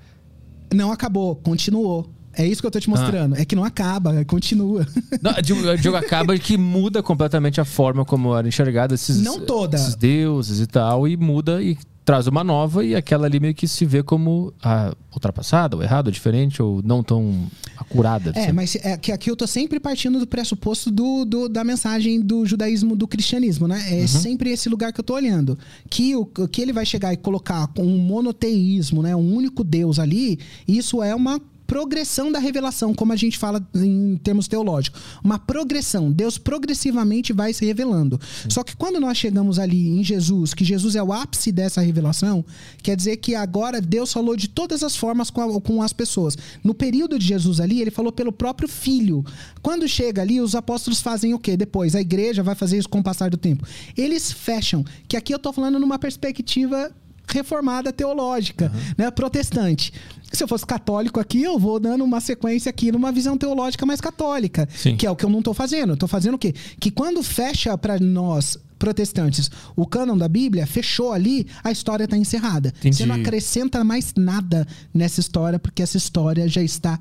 Não 0.72 0.90
acabou, 0.90 1.36
continuou 1.36 2.10
É 2.39 2.47
isso 2.47 2.60
que 2.62 2.67
eu 2.67 2.70
tô 2.70 2.78
te 2.81 2.89
mostrando. 2.89 3.34
É 3.36 3.44
que 3.44 3.57
não 3.57 3.65
acaba, 3.65 4.25
continua. 4.25 4.86
Não, 5.20 5.33
o 5.73 5.76
jogo 5.76 5.97
acaba 5.97 6.39
que 6.39 6.57
muda 6.57 7.02
completamente 7.02 7.60
a 7.60 7.65
forma 7.65 8.05
como 8.05 8.34
era 8.36 8.47
enxergado 8.47 8.94
esses, 8.94 9.20
Não 9.20 9.41
toda. 9.41 9.76
esses 9.76 9.97
deuses 9.97 10.60
e 10.60 10.67
tal, 10.67 11.08
e 11.08 11.17
muda 11.17 11.60
e 11.62 11.76
traz 12.05 12.26
uma 12.26 12.42
nova 12.42 12.83
e 12.83 12.94
aquela 12.94 13.26
ali 13.26 13.39
meio 13.39 13.55
que 13.55 13.68
se 13.68 13.84
vê 13.84 14.02
como 14.02 14.50
ah, 14.62 14.94
ultrapassada, 15.12 15.76
ou 15.76 15.83
errada, 15.83 16.08
ou 16.08 16.12
diferente, 16.12 16.62
ou 16.62 16.81
não 16.83 17.02
tão 17.02 17.47
acurada. 17.76 18.31
É, 18.34 18.41
sabe? 18.42 18.52
mas 18.52 18.76
é 18.76 18.97
que 18.97 19.12
aqui 19.12 19.31
eu 19.31 19.36
tô 19.36 19.47
sempre 19.47 19.78
partindo 19.78 20.18
do 20.18 20.26
pressuposto 20.26 20.91
do, 20.91 21.25
do- 21.26 21.49
da 21.50 21.62
mensagem 21.65 22.20
do 22.20 22.47
judaísmo, 22.47 22.97
do 22.97 23.07
cristianismo, 23.07 23.68
né? 23.68 23.84
É 24.02 24.07
sempre 24.07 24.50
esse 24.50 24.70
lugar 24.70 24.91
que 24.92 25.00
eu 25.00 25.05
tô 25.05 25.15
olhando. 25.15 25.58
Que, 25.91 26.17
o, 26.17 26.25
que 26.25 26.62
ele 26.62 26.73
vai 26.73 26.86
chegar 26.86 27.12
e 27.12 27.17
colocar 27.17 27.67
com 27.68 27.83
um 27.84 27.99
monoteísmo, 27.99 29.02
né? 29.02 29.15
Um 29.15 29.34
único 29.34 29.62
Deus 29.62 29.99
ali, 29.99 30.39
isso 30.67 31.02
é 31.02 31.15
uma 31.15 31.39
progressão 31.68 32.32
da 32.32 32.38
revelação, 32.38 32.94
como 32.94 33.12
a 33.12 33.16
gente 33.16 33.36
fala 33.36 33.64
em 33.74 34.16
termos 34.16 34.48
teológicos. 34.48 35.00
Uma 35.22 35.38
progressão. 35.38 36.10
Deus 36.10 36.38
progressivamente 36.38 37.30
vai 37.32 37.52
se 37.52 37.64
revelando. 37.64 38.18
Só 38.48 38.64
que 38.64 38.74
quando 38.74 38.98
nós 38.98 39.18
chegamos 39.18 39.58
ali 39.58 39.90
em 39.90 40.02
Jesus, 40.02 40.55
que 40.55 40.64
Jesus 40.64 40.97
é 40.97 41.02
o 41.02 41.12
ápice 41.12 41.52
dessa 41.52 41.82
revelação, 41.82 42.42
quer 42.82 42.97
dizer 42.97 43.18
que 43.18 43.34
agora 43.34 43.82
Deus 43.82 44.10
falou 44.10 44.34
de 44.34 44.48
todas 44.48 44.82
as 44.82 44.97
formas 44.97 45.28
com, 45.30 45.42
a- 45.42 45.60
com 45.60 45.82
as 45.82 45.92
pessoas. 45.92 46.38
No 46.64 46.72
período 46.72 47.18
de 47.18 47.26
Jesus 47.26 47.60
ali, 47.60 47.82
ele 47.82 47.90
falou 47.90 48.10
pelo 48.10 48.32
próprio 48.32 48.66
Filho. 48.68 49.22
Quando 49.60 49.86
chega 49.86 50.22
ali, 50.22 50.40
os 50.40 50.55
apóstolos 50.55 51.02
fazem 51.02 51.34
o 51.34 51.38
quê? 51.38 51.55
Depois, 51.55 51.94
a 51.94 52.00
igreja 52.00 52.42
vai 52.42 52.55
fazer 52.55 52.78
isso 52.78 52.88
com 52.88 53.00
o 53.00 53.05
passar 53.05 53.28
do 53.28 53.36
tempo. 53.36 53.66
Eles 53.94 54.32
fecham, 54.32 54.82
que 55.06 55.18
aqui 55.18 55.34
eu 55.34 55.38
tô 55.38 55.52
falando 55.52 55.78
numa 55.78 55.98
perspectiva 55.98 56.90
reformada 57.28 57.92
teológica, 57.92 58.73
né, 58.97 59.10
protestante. 59.10 59.92
Se 60.32 60.42
eu 60.42 60.48
fosse 60.48 60.66
católico 60.66 61.18
aqui, 61.18 61.42
eu 61.42 61.58
vou 61.58 61.81
dando 61.81 62.05
uma 62.05 62.20
sequência 62.20 62.68
aqui 62.68 62.92
numa 62.92 63.10
visão 63.10 63.36
teológica 63.36 63.86
mais 63.86 64.00
católica, 64.00 64.68
Sim. 64.74 64.97
que 64.97 65.07
é 65.07 65.10
o 65.10 65.16
que 65.16 65.24
eu 65.24 65.31
não 65.31 65.40
tô 65.40 65.55
fazendo. 65.55 65.94
Eu 65.94 65.97
tô 65.97 66.07
fazendo 66.07 66.34
o 66.34 66.39
quê? 66.39 66.55
Que 66.78 66.90
quando 66.90 67.23
fecha 67.23 67.76
para 67.78 67.98
nós 67.98 68.58
protestantes 68.78 69.50
o 69.74 69.86
cânon 69.86 70.16
da 70.16 70.28
Bíblia, 70.28 70.66
fechou 70.66 71.12
ali, 71.12 71.47
a 71.65 71.70
história 71.70 72.05
está 72.05 72.16
encerrada. 72.16 72.73
Entendi. 72.78 72.97
Você 72.97 73.07
não 73.07 73.16
acrescenta 73.16 73.82
mais 73.82 74.12
nada 74.16 74.66
nessa 74.94 75.20
história, 75.20 75.58
porque 75.58 75.82
essa 75.82 75.97
história 75.97 76.47
já 76.48 76.62
está 76.62 76.98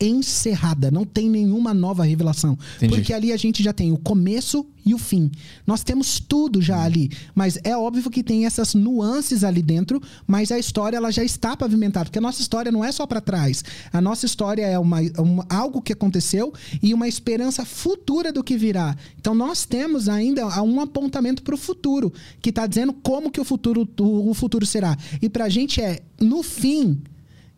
encerrada, 0.00 0.90
não 0.90 1.04
tem 1.04 1.28
nenhuma 1.30 1.72
nova 1.72 2.04
revelação. 2.04 2.58
Entendi. 2.76 2.94
Porque 2.94 3.12
ali 3.12 3.32
a 3.32 3.36
gente 3.36 3.62
já 3.62 3.72
tem 3.72 3.92
o 3.92 3.96
começo 3.98 4.66
e 4.84 4.94
o 4.94 4.98
fim. 4.98 5.30
Nós 5.66 5.82
temos 5.82 6.20
tudo 6.20 6.60
já 6.62 6.80
ali, 6.82 7.10
mas 7.34 7.58
é 7.64 7.76
óbvio 7.76 8.10
que 8.10 8.22
tem 8.22 8.46
essas 8.46 8.74
nuances 8.74 9.42
ali 9.42 9.60
dentro, 9.62 10.00
mas 10.26 10.52
a 10.52 10.58
história 10.58 10.96
ela 10.96 11.10
já 11.10 11.24
está 11.24 11.56
pavimentada, 11.56 12.04
porque 12.06 12.18
a 12.18 12.22
nossa 12.22 12.40
história 12.40 12.70
não 12.70 12.84
é 12.84 12.92
só 12.92 13.06
para 13.06 13.20
trás. 13.20 13.64
A 13.92 14.00
nossa 14.00 14.26
história 14.26 14.64
é 14.66 14.78
uma, 14.78 14.98
uma- 15.18 15.46
algo 15.48 15.82
que 15.82 15.92
aconteceu 15.92 16.52
e 16.82 16.94
uma 16.94 17.08
esperança 17.08 17.64
futura 17.64 18.32
do 18.32 18.44
que 18.44 18.56
virá. 18.56 18.96
Então 19.18 19.34
nós 19.34 19.64
temos 19.64 20.08
ainda 20.08 20.46
um 20.62 20.80
apontamento 20.80 21.42
para 21.42 21.54
o 21.54 21.58
futuro, 21.58 22.12
que 22.40 22.50
está 22.50 22.66
dizendo 22.66 22.92
como 22.92 23.30
que 23.30 23.40
o 23.40 23.44
futuro 23.44 23.88
o, 23.98 24.30
o 24.30 24.34
futuro 24.34 24.64
será. 24.66 24.96
E 25.20 25.28
para 25.28 25.46
a 25.46 25.48
gente 25.48 25.80
é 25.80 26.00
no 26.20 26.42
fim 26.42 26.98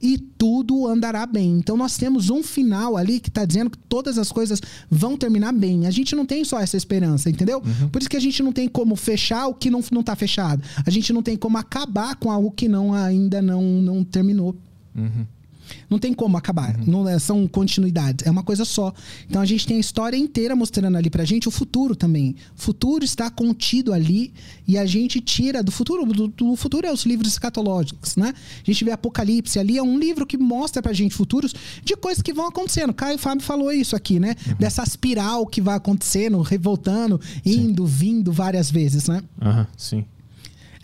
e 0.00 0.16
tudo 0.18 0.86
andará 0.86 1.26
bem. 1.26 1.58
Então 1.58 1.76
nós 1.76 1.96
temos 1.96 2.30
um 2.30 2.42
final 2.42 2.96
ali 2.96 3.18
que 3.20 3.28
está 3.28 3.44
dizendo 3.44 3.70
que 3.70 3.78
todas 3.78 4.18
as 4.18 4.30
coisas 4.30 4.60
vão 4.90 5.16
terminar 5.16 5.52
bem. 5.52 5.86
A 5.86 5.90
gente 5.90 6.14
não 6.14 6.24
tem 6.24 6.44
só 6.44 6.60
essa 6.60 6.76
esperança, 6.76 7.28
entendeu? 7.28 7.60
Por 7.90 8.00
isso 8.00 8.08
que 8.08 8.16
a 8.16 8.20
gente 8.20 8.42
não 8.42 8.52
tem 8.52 8.68
como 8.68 8.94
fechar 8.96 9.48
o 9.48 9.54
que 9.54 9.70
não, 9.70 9.80
não 9.90 10.02
tá 10.02 10.14
fechado. 10.14 10.62
A 10.84 10.90
gente 10.90 11.12
não 11.12 11.22
tem 11.22 11.36
como 11.36 11.58
acabar 11.58 12.16
com 12.16 12.30
algo 12.30 12.50
que 12.50 12.68
não 12.68 12.94
ainda 12.94 13.42
não, 13.42 13.62
não 13.62 14.04
terminou. 14.04 14.56
Não 15.88 15.98
tem 15.98 16.12
como 16.12 16.36
acabar. 16.36 16.76
Não 16.86 17.08
é- 17.08 17.18
são 17.18 17.46
continuidades. 17.48 18.26
É 18.26 18.30
uma 18.30 18.42
coisa 18.42 18.64
só. 18.64 18.92
Então 19.28 19.40
a 19.42 19.44
gente 19.46 19.66
tem 19.66 19.76
a 19.76 19.80
história 19.80 20.16
inteira 20.16 20.54
mostrando 20.56 20.96
ali 20.96 21.10
pra 21.10 21.24
gente 21.24 21.48
o 21.48 21.50
futuro 21.50 21.94
também. 21.96 22.34
O 22.56 22.60
futuro 22.60 23.04
está 23.04 23.30
contido 23.30 23.92
ali 23.92 24.32
e 24.66 24.76
a 24.78 24.86
gente 24.86 25.20
tira 25.20 25.62
do 25.62 25.70
futuro. 25.70 26.04
Do, 26.06 26.28
do 26.28 26.56
futuro 26.56 26.86
é 26.86 26.92
os 26.92 27.04
livros 27.04 27.32
escatológicos, 27.32 28.16
né? 28.16 28.34
A 28.62 28.64
gente 28.70 28.84
vê 28.84 28.90
Apocalipse 28.92 29.58
ali, 29.58 29.78
é 29.78 29.82
um 29.82 29.98
livro 29.98 30.26
que 30.26 30.36
mostra 30.36 30.82
pra 30.82 30.92
gente 30.92 31.14
futuros 31.14 31.54
de 31.84 31.96
coisas 31.96 32.22
que 32.22 32.32
vão 32.32 32.46
acontecendo. 32.46 32.92
Caio 32.92 33.18
Fábio 33.18 33.44
falou 33.44 33.72
isso 33.72 33.94
aqui, 33.96 34.18
né? 34.20 34.34
Dessa 34.58 34.82
espiral 34.82 35.46
que 35.46 35.60
vai 35.60 35.76
acontecendo, 35.76 36.40
revoltando, 36.42 37.20
indo, 37.44 37.86
vindo 37.86 38.32
várias 38.32 38.70
vezes, 38.70 39.08
né? 39.08 39.22
Aham, 39.40 39.66
sim. 39.76 40.04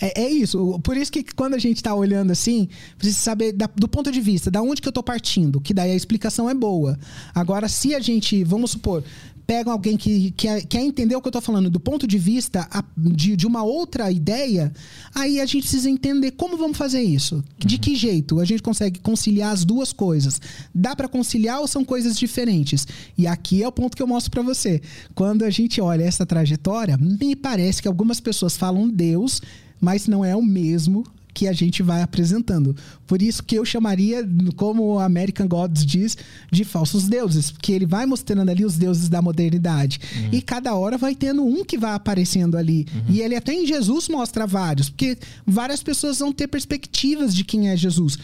É, 0.00 0.22
é 0.22 0.30
isso. 0.30 0.78
Por 0.82 0.96
isso 0.96 1.10
que 1.12 1.22
quando 1.34 1.54
a 1.54 1.58
gente 1.58 1.82
tá 1.82 1.94
olhando 1.94 2.30
assim, 2.30 2.68
precisa 2.98 3.18
saber 3.18 3.52
da- 3.52 3.70
do 3.74 3.88
ponto 3.88 4.10
de 4.10 4.20
vista, 4.20 4.50
da 4.50 4.62
onde 4.62 4.82
que 4.82 4.88
eu 4.88 4.92
tô 4.92 5.02
partindo, 5.02 5.60
que 5.60 5.72
daí 5.74 5.90
a 5.90 5.94
explicação 5.96 6.48
é 6.48 6.54
boa. 6.54 6.98
Agora, 7.34 7.68
se 7.68 7.94
a 7.94 8.00
gente, 8.00 8.42
vamos 8.44 8.72
supor, 8.72 9.04
pega 9.46 9.70
alguém 9.70 9.96
que 9.96 10.30
quer, 10.30 10.64
quer 10.64 10.80
entender 10.80 11.14
o 11.14 11.20
que 11.20 11.28
eu 11.28 11.32
tô 11.32 11.40
falando 11.40 11.68
do 11.68 11.78
ponto 11.78 12.06
de 12.06 12.18
vista 12.18 12.66
de, 12.96 13.36
de 13.36 13.46
uma 13.46 13.62
outra 13.62 14.10
ideia, 14.10 14.72
aí 15.14 15.38
a 15.38 15.44
gente 15.44 15.64
precisa 15.64 15.90
entender 15.90 16.30
como 16.30 16.56
vamos 16.56 16.78
fazer 16.78 17.02
isso. 17.02 17.44
De 17.58 17.76
que 17.76 17.94
jeito 17.94 18.40
a 18.40 18.44
gente 18.46 18.62
consegue 18.62 19.00
conciliar 19.00 19.52
as 19.52 19.62
duas 19.64 19.92
coisas? 19.92 20.40
Dá 20.74 20.96
para 20.96 21.08
conciliar 21.08 21.60
ou 21.60 21.68
são 21.68 21.84
coisas 21.84 22.18
diferentes? 22.18 22.86
E 23.18 23.26
aqui 23.26 23.62
é 23.62 23.68
o 23.68 23.72
ponto 23.72 23.94
que 23.94 24.02
eu 24.02 24.06
mostro 24.06 24.30
para 24.30 24.42
você. 24.42 24.80
Quando 25.14 25.44
a 25.44 25.50
gente 25.50 25.78
olha 25.78 26.04
essa 26.04 26.24
trajetória, 26.24 26.96
me 26.96 27.36
parece 27.36 27.82
que 27.82 27.88
algumas 27.88 28.20
pessoas 28.20 28.56
falam 28.56 28.88
Deus, 28.88 29.42
mas 29.84 30.08
não 30.08 30.24
é 30.24 30.34
o 30.34 30.42
mesmo 30.42 31.04
que 31.34 31.48
a 31.48 31.52
gente 31.52 31.82
vai 31.82 32.00
apresentando. 32.00 32.74
Por 33.06 33.20
isso 33.20 33.42
que 33.42 33.56
eu 33.56 33.64
chamaria, 33.64 34.26
como 34.56 34.94
o 34.94 34.98
American 34.98 35.48
Gods 35.48 35.84
diz, 35.84 36.16
de 36.50 36.64
falsos 36.64 37.08
deuses, 37.08 37.50
porque 37.50 37.72
ele 37.72 37.84
vai 37.84 38.06
mostrando 38.06 38.48
ali 38.48 38.64
os 38.64 38.76
deuses 38.76 39.08
da 39.08 39.20
modernidade. 39.20 40.00
E 40.32 40.40
cada 40.40 40.74
hora 40.74 40.96
vai 40.96 41.14
tendo 41.14 41.44
um 41.44 41.64
que 41.64 41.76
vai 41.76 41.92
aparecendo 41.92 42.56
ali. 42.56 42.86
E 43.08 43.20
ele 43.20 43.34
até 43.34 43.52
em 43.52 43.66
Jesus 43.66 44.08
mostra 44.08 44.46
vários, 44.46 44.88
porque 44.88 45.18
várias 45.44 45.82
pessoas 45.82 46.18
vão 46.20 46.32
ter 46.32 46.46
perspectivas 46.46 47.34
de 47.34 47.44
quem 47.44 47.68
é 47.68 47.76
Jesus. 47.76 48.16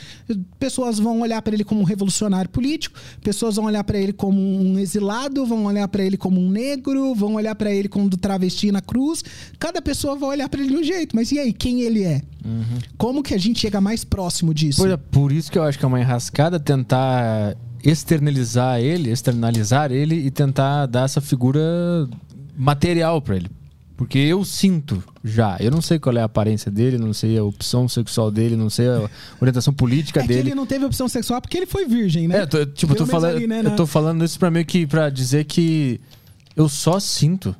Pessoas 0.58 0.98
vão 0.98 1.20
olhar 1.20 1.42
para 1.42 1.54
ele 1.54 1.64
como 1.64 1.80
um 1.80 1.84
revolucionário 1.84 2.50
político, 2.50 2.98
pessoas 3.22 3.56
vão 3.56 3.64
olhar 3.64 3.82
para 3.82 3.98
ele 3.98 4.12
como 4.12 4.40
um 4.40 4.78
exilado, 4.78 5.44
vão 5.44 5.64
olhar 5.64 5.88
para 5.88 6.04
ele 6.04 6.16
como 6.16 6.40
um 6.40 6.48
negro, 6.48 7.14
vão 7.14 7.34
olhar 7.34 7.54
para 7.54 7.72
ele 7.74 7.88
como 7.88 8.08
do 8.08 8.16
travesti 8.16 8.70
na 8.70 8.80
cruz. 8.80 9.24
Cada 9.58 9.82
pessoa 9.82 10.14
vai 10.16 10.30
olhar 10.30 10.48
para 10.48 10.60
ele 10.60 10.70
de 10.70 10.76
um 10.76 10.84
jeito, 10.84 11.16
mas 11.16 11.32
e 11.32 11.38
aí, 11.38 11.52
quem 11.52 11.80
ele 11.82 12.04
é? 12.04 12.22
Como 13.00 13.22
que 13.22 13.32
a 13.32 13.38
gente 13.38 13.58
chega 13.58 13.80
mais 13.80 14.04
próximo 14.04 14.52
disso? 14.52 14.78
Pois 14.82 14.92
é, 14.92 14.96
por 14.98 15.32
isso 15.32 15.50
que 15.50 15.58
eu 15.58 15.62
acho 15.62 15.78
que 15.78 15.84
é 15.86 15.88
uma 15.88 15.98
enrascada 15.98 16.60
tentar 16.60 17.56
externalizar 17.82 18.78
ele, 18.78 19.10
externalizar 19.10 19.90
ele 19.90 20.16
e 20.16 20.30
tentar 20.30 20.84
dar 20.84 21.06
essa 21.06 21.18
figura 21.18 21.60
material 22.54 23.22
pra 23.22 23.36
ele. 23.36 23.50
Porque 23.96 24.18
eu 24.18 24.44
sinto 24.44 25.02
já, 25.24 25.56
eu 25.60 25.70
não 25.70 25.80
sei 25.80 25.98
qual 25.98 26.14
é 26.14 26.20
a 26.20 26.24
aparência 26.24 26.70
dele, 26.70 26.98
não 26.98 27.14
sei 27.14 27.38
a 27.38 27.42
opção 27.42 27.88
sexual 27.88 28.30
dele, 28.30 28.54
não 28.54 28.68
sei 28.68 28.86
a 28.86 29.08
orientação 29.40 29.72
política 29.72 30.20
é 30.20 30.22
que 30.22 30.28
dele. 30.28 30.48
ele 30.50 30.54
não 30.54 30.66
teve 30.66 30.84
opção 30.84 31.08
sexual 31.08 31.40
porque 31.40 31.56
ele 31.56 31.66
foi 31.66 31.86
virgem, 31.86 32.28
né? 32.28 32.40
É, 32.40 32.46
tô- 32.46 32.66
tipo, 32.66 32.92
eu 32.92 32.96
tô, 32.98 33.06
falando, 33.06 33.36
ali, 33.36 33.46
né, 33.46 33.62
eu 33.64 33.76
tô 33.76 33.86
falando 33.86 34.22
isso 34.22 34.38
pra 34.38 34.50
meio 34.50 34.66
que 34.66 34.86
pra 34.86 35.08
dizer 35.08 35.44
que 35.44 35.98
eu 36.54 36.68
só 36.68 37.00
sinto. 37.00 37.56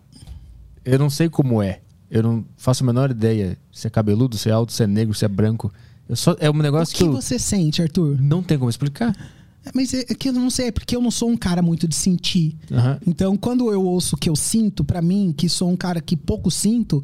Eu 0.85 0.99
não 0.99 1.09
sei 1.09 1.31
como 1.31 1.63
é. 1.63 1.81
Eu 2.11 2.23
não 2.23 2.45
faço 2.57 2.83
a 2.83 2.87
menor 2.87 3.11
ideia 3.11 3.57
se 3.73 3.87
é 3.87 3.91
cabeludo, 3.91 4.37
se 4.37 4.49
é 4.49 4.53
alto, 4.53 4.73
se 4.73 4.83
é 4.83 4.87
negro, 4.87 5.15
se 5.15 5.25
é 5.25 5.29
branco. 5.29 5.73
Eu 6.09 6.17
só, 6.17 6.35
é 6.41 6.51
um 6.51 6.55
O 6.55 6.63
negócio 6.63 6.93
que 6.95 7.03
que, 7.05 7.09
eu 7.09 7.13
você 7.13 7.39
sente, 7.39 7.81
Arthur? 7.81 8.19
não 8.21 8.43
tem 8.43 8.59
como 8.59 8.69
explicar. 8.69 9.15
É, 9.65 9.71
Mas 9.75 9.93
é 9.95 10.01
é 10.09 10.15
que 10.15 10.29
eu 10.29 10.33
não 10.33 10.51
sei, 10.51 10.69
é 10.69 10.73
porque 10.73 10.97
eu 10.97 11.01
não 11.03 11.11
sou 11.11 11.29
um 11.31 11.37
cara 11.37 11.63
muito 11.63 11.87
de 11.87 11.95
sentir. 11.95 12.57
Aham. 12.73 12.99
Então, 13.07 13.37
quando 13.37 13.71
eu 13.71 13.85
ouço 13.85 14.17
o 14.17 14.19
que 14.19 14.29
eu 14.29 14.35
sinto, 14.35 14.83
pra 14.83 15.01
mim, 15.01 15.33
que 15.37 15.49
sou 15.49 15.71
um 15.71 15.77
cara 15.77 16.01
que 16.01 16.17
pouco 16.17 16.51
sinto, 16.51 17.01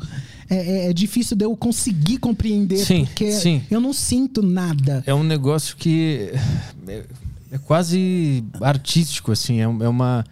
é, 0.50 0.56
é- 0.56 0.90
é 0.90 0.92
difícil 0.92 1.36
de 1.36 1.44
eu 1.44 1.54
conseguir 1.56 2.18
compreender, 2.18 2.78
Sim, 2.78 3.04
porque 3.04 3.30
sim. 3.32 3.62
eu 3.70 3.80
não 3.80 3.92
sinto 3.92 4.42
nada. 4.42 5.04
É 5.06 5.14
um 5.14 5.22
negócio 5.22 5.76
que 5.76 6.32
é, 6.88 7.04
é 7.52 7.58
quase 7.58 8.42
artístico, 8.60 9.30
assim. 9.30 9.60
É, 9.60 9.64
é 9.64 9.88
uma. 9.88 10.24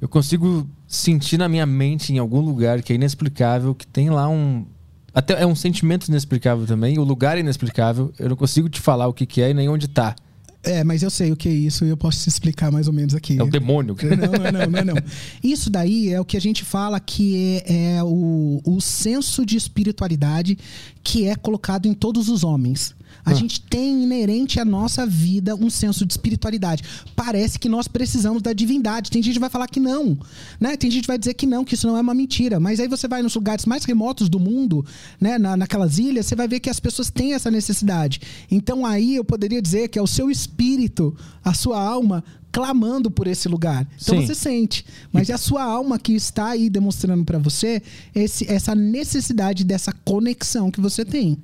Eu 0.00 0.08
consigo 0.08 0.66
sentir 0.96 1.38
na 1.38 1.48
minha 1.48 1.66
mente, 1.66 2.12
em 2.12 2.18
algum 2.18 2.40
lugar, 2.40 2.82
que 2.82 2.92
é 2.92 2.96
inexplicável, 2.96 3.74
que 3.74 3.86
tem 3.86 4.10
lá 4.10 4.28
um. 4.28 4.64
Até 5.12 5.40
é 5.40 5.46
um 5.46 5.54
sentimento 5.54 6.08
inexplicável 6.08 6.66
também. 6.66 6.98
O 6.98 7.04
lugar 7.04 7.36
é 7.36 7.40
inexplicável. 7.40 8.12
Eu 8.18 8.30
não 8.30 8.36
consigo 8.36 8.68
te 8.68 8.80
falar 8.80 9.06
o 9.06 9.12
que, 9.12 9.26
que 9.26 9.40
é 9.40 9.50
e 9.50 9.54
nem 9.54 9.68
onde 9.68 9.88
tá. 9.88 10.16
É, 10.64 10.82
mas 10.82 11.02
eu 11.02 11.10
sei 11.10 11.30
o 11.30 11.36
que 11.36 11.48
é 11.48 11.52
isso 11.52 11.84
e 11.84 11.90
eu 11.90 11.96
posso 11.96 12.22
te 12.22 12.28
explicar 12.28 12.72
mais 12.72 12.88
ou 12.88 12.92
menos 12.92 13.14
aqui. 13.14 13.38
É 13.38 13.42
o 13.42 13.50
demônio. 13.50 13.94
Não, 14.02 14.16
não, 14.16 14.66
não, 14.66 14.70
não, 14.70 14.94
não. 14.94 15.02
Isso 15.42 15.68
daí 15.68 16.10
é 16.10 16.18
o 16.18 16.24
que 16.24 16.38
a 16.38 16.40
gente 16.40 16.64
fala 16.64 16.98
que 16.98 17.62
é, 17.66 17.96
é 17.96 18.02
o, 18.02 18.62
o 18.64 18.80
senso 18.80 19.44
de 19.44 19.56
espiritualidade 19.56 20.56
que 21.02 21.26
é 21.26 21.36
colocado 21.36 21.86
em 21.86 21.92
todos 21.92 22.30
os 22.30 22.42
homens. 22.42 22.94
A 23.24 23.32
hum. 23.32 23.34
gente 23.34 23.60
tem 23.62 24.02
inerente 24.02 24.60
à 24.60 24.64
nossa 24.64 25.06
vida 25.06 25.54
um 25.54 25.70
senso 25.70 26.04
de 26.04 26.12
espiritualidade. 26.12 26.82
Parece 27.16 27.58
que 27.58 27.68
nós 27.68 27.88
precisamos 27.88 28.42
da 28.42 28.52
divindade. 28.52 29.10
Tem 29.10 29.22
gente 29.22 29.34
que 29.34 29.40
vai 29.40 29.50
falar 29.50 29.66
que 29.66 29.80
não, 29.80 30.18
né? 30.60 30.76
Tem 30.76 30.90
gente 30.90 31.02
que 31.02 31.08
vai 31.08 31.18
dizer 31.18 31.34
que 31.34 31.46
não, 31.46 31.64
que 31.64 31.74
isso 31.74 31.86
não 31.86 31.96
é 31.96 32.00
uma 32.00 32.14
mentira. 32.14 32.60
Mas 32.60 32.80
aí 32.80 32.88
você 32.88 33.08
vai 33.08 33.22
nos 33.22 33.34
lugares 33.34 33.64
mais 33.64 33.84
remotos 33.84 34.28
do 34.28 34.38
mundo, 34.38 34.84
né? 35.20 35.38
Na, 35.38 35.56
naquelas 35.56 35.98
ilhas, 35.98 36.26
você 36.26 36.36
vai 36.36 36.46
ver 36.46 36.60
que 36.60 36.68
as 36.68 36.78
pessoas 36.78 37.10
têm 37.10 37.32
essa 37.32 37.50
necessidade. 37.50 38.20
Então 38.50 38.84
aí 38.84 39.16
eu 39.16 39.24
poderia 39.24 39.62
dizer 39.62 39.88
que 39.88 39.98
é 39.98 40.02
o 40.02 40.06
seu 40.06 40.30
espírito, 40.30 41.16
a 41.42 41.54
sua 41.54 41.80
alma 41.80 42.22
clamando 42.52 43.10
por 43.10 43.26
esse 43.26 43.48
lugar. 43.48 43.84
Então 44.00 44.20
Sim. 44.20 44.26
você 44.26 44.34
sente, 44.34 44.86
mas 45.12 45.28
é 45.28 45.32
a 45.32 45.38
sua 45.38 45.64
alma 45.64 45.98
que 45.98 46.12
está 46.12 46.50
aí 46.50 46.70
demonstrando 46.70 47.24
para 47.24 47.36
você 47.36 47.82
esse, 48.14 48.48
essa 48.48 48.76
necessidade 48.76 49.64
dessa 49.64 49.92
conexão 50.04 50.70
que 50.70 50.80
você 50.80 51.04
tem. 51.04 51.36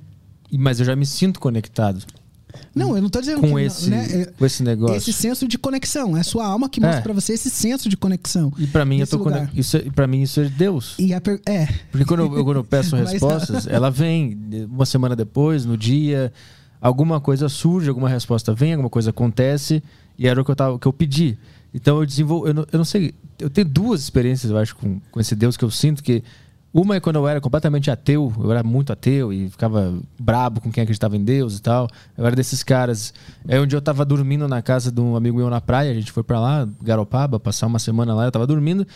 Mas 0.57 0.79
eu 0.79 0.85
já 0.85 0.95
me 0.95 1.05
sinto 1.05 1.39
conectado. 1.39 2.03
Não, 2.75 2.95
eu 2.95 3.01
não 3.01 3.07
estou 3.07 3.21
dizendo 3.21 3.41
com 3.41 3.55
que, 3.55 3.61
esse, 3.61 3.89
né, 3.89 4.07
é 4.11 4.25
com 4.25 4.45
esse 4.45 4.63
negócio. 4.63 4.95
Esse 4.95 5.13
senso 5.13 5.47
de 5.47 5.57
conexão, 5.57 6.15
é 6.15 6.21
a 6.21 6.23
sua 6.23 6.45
alma 6.45 6.69
que 6.69 6.79
mostra 6.79 6.99
é. 6.99 7.01
para 7.01 7.13
você 7.13 7.33
esse 7.33 7.49
senso 7.49 7.89
de 7.89 7.97
conexão. 7.97 8.51
E 8.57 8.67
para 8.67 8.85
mim 8.85 8.99
eu 8.99 9.07
tô 9.07 9.19
conex... 9.19 9.49
isso 9.53 9.77
é, 9.77 9.81
para 9.81 10.07
mim 10.07 10.21
isso 10.21 10.39
é 10.41 10.49
Deus. 10.49 10.95
E 10.99 11.13
a 11.13 11.21
per... 11.21 11.41
é. 11.45 11.67
Porque 11.91 12.05
quando 12.05 12.21
eu, 12.21 12.43
quando 12.43 12.57
eu 12.57 12.63
peço 12.63 12.95
respostas, 12.97 13.67
ela 13.67 13.89
vem 13.89 14.37
uma 14.69 14.85
semana 14.85 15.15
depois, 15.15 15.65
no 15.65 15.77
dia, 15.77 16.31
alguma 16.79 17.19
coisa 17.19 17.47
surge, 17.49 17.89
alguma 17.89 18.09
resposta 18.09 18.53
vem, 18.53 18.73
alguma 18.73 18.89
coisa 18.89 19.09
acontece 19.11 19.83
e 20.17 20.27
era 20.27 20.41
o 20.41 20.45
que 20.45 20.51
eu, 20.51 20.55
tava, 20.55 20.79
que 20.79 20.87
eu 20.87 20.93
pedi. 20.93 21.37
Então 21.73 21.99
eu 21.99 22.05
desenvolvo. 22.05 22.47
Eu 22.47 22.53
não, 22.53 22.67
eu 22.71 22.77
não 22.77 22.85
sei. 22.85 23.13
Eu 23.39 23.49
tenho 23.49 23.67
duas 23.67 24.01
experiências, 24.01 24.51
eu 24.51 24.57
acho, 24.57 24.75
com, 24.75 24.99
com 25.11 25.19
esse 25.19 25.35
Deus 25.35 25.55
que 25.55 25.63
eu 25.63 25.71
sinto 25.71 26.03
que. 26.03 26.23
Uma 26.73 26.95
é 26.95 26.99
quando 27.01 27.17
eu 27.17 27.27
era 27.27 27.41
completamente 27.41 27.91
ateu, 27.91 28.33
eu 28.39 28.49
era 28.49 28.63
muito 28.63 28.93
ateu 28.93 29.33
e 29.33 29.49
ficava 29.49 29.93
brabo 30.17 30.61
com 30.61 30.71
quem 30.71 30.83
acreditava 30.83 31.17
em 31.17 31.23
Deus 31.23 31.57
e 31.57 31.61
tal. 31.61 31.87
Eu 32.17 32.25
era 32.25 32.35
desses 32.35 32.63
caras. 32.63 33.13
É 33.45 33.59
onde 33.59 33.75
eu 33.75 33.81
tava 33.81 34.05
dormindo 34.05 34.47
na 34.47 34.61
casa 34.61 34.89
de 34.89 35.01
um 35.01 35.15
amigo 35.15 35.37
meu 35.37 35.49
na 35.49 35.59
praia, 35.59 35.91
a 35.91 35.93
gente 35.93 36.11
foi 36.11 36.23
para 36.23 36.39
lá, 36.39 36.67
Garopaba, 36.81 37.39
passar 37.39 37.67
uma 37.67 37.79
semana 37.79 38.13
lá, 38.13 38.25
eu 38.25 38.31
tava 38.31 38.47
dormindo. 38.47 38.87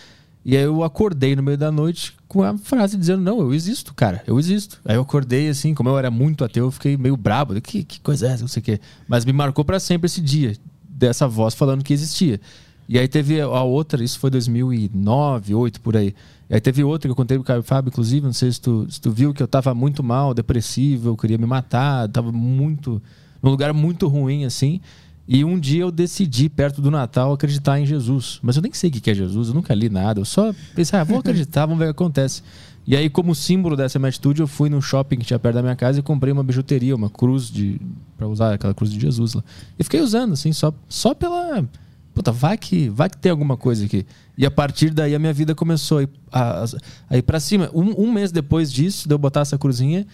E 0.45 0.55
aí 0.55 0.63
eu 0.63 0.83
acordei 0.83 1.35
no 1.35 1.43
meio 1.43 1.57
da 1.57 1.71
noite 1.71 2.13
com 2.29 2.43
a 2.43 2.57
frase 2.57 2.95
dizendo: 2.95 3.21
Não, 3.21 3.39
eu 3.39 3.53
existo, 3.53 3.93
cara, 3.93 4.23
eu 4.25 4.39
existo. 4.39 4.79
Aí 4.85 4.95
eu 4.95 5.01
acordei 5.01 5.49
assim, 5.49 5.73
como 5.73 5.89
eu 5.89 5.97
era 5.97 6.11
muito 6.11 6.45
ateu, 6.45 6.65
eu 6.65 6.71
fiquei 6.71 6.95
meio 6.95 7.17
brabo. 7.17 7.59
Que, 7.59 7.83
que 7.83 7.99
coisa 7.99 8.27
é 8.27 8.31
essa? 8.31 8.43
Não 8.43 8.47
sei 8.47 8.61
o 8.61 8.63
quê. 8.63 8.79
Mas 9.07 9.25
me 9.25 9.33
marcou 9.33 9.65
para 9.65 9.79
sempre 9.79 10.05
esse 10.05 10.21
dia 10.21 10.55
dessa 10.87 11.27
voz 11.27 11.53
falando 11.53 11.83
que 11.83 11.93
existia. 11.93 12.39
E 12.87 12.99
aí 12.99 13.07
teve 13.07 13.41
a 13.41 13.63
outra, 13.63 14.03
isso 14.03 14.19
foi 14.19 14.29
2009, 14.29 15.51
2008, 15.51 15.81
por 15.81 15.97
aí. 15.97 16.13
E 16.49 16.53
aí 16.53 16.61
teve 16.61 16.83
outra 16.83 17.07
que 17.07 17.11
eu 17.11 17.15
contei 17.15 17.37
pro 17.37 17.43
Caio 17.43 17.63
Fábio, 17.63 17.89
inclusive, 17.89 18.25
não 18.25 18.33
sei 18.33 18.51
se 18.51 18.61
tu, 18.61 18.85
se 18.89 19.01
tu 19.01 19.11
viu, 19.11 19.33
que 19.33 19.41
eu 19.41 19.47
tava 19.47 19.73
muito 19.73 20.03
mal, 20.03 20.33
depressivo, 20.33 21.09
eu 21.09 21.17
queria 21.17 21.37
me 21.37 21.45
matar, 21.45 22.07
tava 22.09 22.31
muito. 22.31 23.01
num 23.41 23.49
lugar 23.49 23.73
muito 23.73 24.07
ruim, 24.07 24.45
assim. 24.45 24.79
E 25.27 25.43
um 25.43 25.59
dia 25.59 25.81
eu 25.81 25.91
decidi, 25.91 26.47
perto 26.49 26.81
do 26.81 26.91
Natal, 26.91 27.33
acreditar 27.33 27.79
em 27.79 27.85
Jesus. 27.85 28.39
Mas 28.43 28.55
eu 28.55 28.61
nem 28.61 28.71
sei 28.73 28.91
o 28.91 28.93
que 28.93 29.09
é 29.09 29.13
Jesus, 29.13 29.47
eu 29.47 29.55
nunca 29.55 29.73
li 29.73 29.89
nada. 29.89 30.19
Eu 30.19 30.25
só 30.25 30.53
pensei, 30.75 30.99
ah, 30.99 31.03
vou 31.03 31.17
acreditar, 31.17 31.65
vamos 31.65 31.79
ver 31.79 31.85
o 31.85 31.93
que 31.93 32.03
acontece. 32.03 32.43
E 32.87 32.95
aí, 32.95 33.09
como 33.09 33.33
símbolo 33.33 33.75
dessa 33.75 33.97
minha 33.97 34.09
atitude, 34.09 34.41
eu 34.41 34.47
fui 34.47 34.69
num 34.69 34.79
shopping 34.79 35.17
que 35.17 35.25
tinha 35.25 35.39
perto 35.39 35.55
da 35.55 35.63
minha 35.63 35.75
casa 35.75 35.99
e 35.99 36.03
comprei 36.03 36.31
uma 36.31 36.43
bijuteria, 36.43 36.95
uma 36.95 37.09
cruz 37.09 37.49
de. 37.49 37.81
para 38.15 38.27
usar 38.27 38.53
aquela 38.53 38.75
cruz 38.75 38.91
de 38.91 38.99
Jesus 38.99 39.33
lá. 39.33 39.43
E 39.79 39.83
fiquei 39.83 40.01
usando, 40.01 40.33
assim, 40.33 40.53
só, 40.53 40.71
só 40.87 41.15
pela. 41.15 41.67
Puta, 42.15 42.31
vai 42.31 42.57
que, 42.57 42.89
vai 42.89 43.09
que 43.09 43.17
tem 43.17 43.29
alguma 43.29 43.55
coisa 43.55 43.85
aqui. 43.85 44.05
E 44.35 44.45
a 44.45 44.49
partir 44.49 44.89
daí 44.89 45.13
a 45.13 45.19
minha 45.19 45.33
vida 45.33 45.53
começou 45.53 45.99
a 45.99 46.07
a, 46.31 46.65
a 47.09 47.17
ir 47.17 47.21
pra 47.21 47.39
cima. 47.39 47.69
Um, 47.73 48.05
um 48.05 48.11
mês 48.11 48.31
depois 48.31 48.71
disso, 48.71 49.07
de 49.07 49.13
eu 49.13 49.19
botar 49.19 49.41
essa 49.41 49.57
cruzinha, 49.57 50.07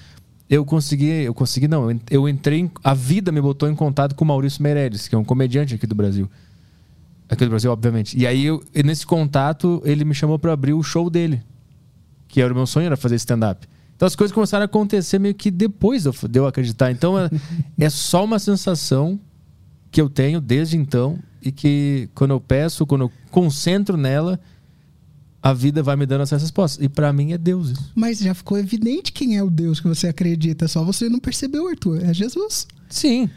eu 0.50 0.66
consegui. 0.66 1.10
Eu 1.10 1.34
consegui, 1.34 1.68
não. 1.68 1.88
Eu 2.10 2.28
entrei. 2.28 2.70
A 2.84 2.94
vida 2.94 3.32
me 3.32 3.40
botou 3.40 3.70
em 3.70 3.76
contato 3.76 4.16
com 4.16 4.26
o 4.26 4.28
Maurício 4.28 4.62
Meirelles, 4.62 5.08
que 5.08 5.16
é 5.16 5.18
um 5.18 5.24
comediante 5.24 5.76
aqui 5.76 5.88
do 5.88 5.96
Brasil. 5.96 6.30
Aqui 7.30 7.46
do 7.46 7.50
Brasil, 7.50 7.72
obviamente. 7.72 8.18
E 8.18 8.28
aí, 8.28 8.44
eu, 8.44 8.62
nesse 8.84 9.06
contato, 9.06 9.82
ele 9.86 10.04
me 10.04 10.14
chamou 10.14 10.38
para 10.38 10.52
abrir 10.52 10.74
o 10.74 10.84
show 10.84 11.10
dele 11.10 11.42
que 12.32 12.42
era 12.42 12.52
o 12.52 12.56
meu 12.56 12.66
sonho, 12.66 12.86
era 12.86 12.98
fazer 12.98 13.16
stand-up. 13.16 13.68
Então 13.96 14.08
as 14.08 14.16
coisas 14.16 14.34
começaram 14.34 14.64
a 14.64 14.66
acontecer 14.66 15.20
meio 15.20 15.36
que 15.36 15.52
depois 15.52 16.04
de 16.04 16.40
eu 16.40 16.48
acreditar. 16.48 16.90
Então 16.90 17.20
é, 17.20 17.30
é 17.78 17.90
só 17.90 18.24
uma 18.24 18.40
sensação 18.40 19.20
que 19.92 20.02
eu 20.02 20.10
tenho 20.10 20.40
desde 20.40 20.78
então 20.78 21.20
e 21.42 21.52
que 21.52 22.10
quando 22.14 22.32
eu 22.32 22.40
peço, 22.40 22.86
quando 22.86 23.06
eu 23.06 23.12
concentro 23.30 23.98
nela, 23.98 24.40
a 25.42 25.54
vida 25.54 25.82
vai 25.82 25.96
me 25.96 26.06
dando 26.06 26.22
essas 26.22 26.42
respostas. 26.42 26.84
E 26.84 26.88
para 26.88 27.12
mim 27.12 27.34
é 27.34 27.38
Deus 27.38 27.70
isso. 27.70 27.92
Mas 27.96 28.20
já 28.20 28.34
ficou 28.34 28.58
evidente 28.58 29.12
quem 29.12 29.38
é 29.38 29.44
o 29.44 29.50
Deus 29.50 29.80
que 29.80 29.88
você 29.88 30.08
acredita, 30.08 30.68
só 30.68 30.84
você 30.84 31.10
não 31.10 31.20
percebeu, 31.20 31.68
Arthur. 31.68 32.04
É 32.04 32.14
Jesus. 32.14 32.68
Sim 32.90 33.30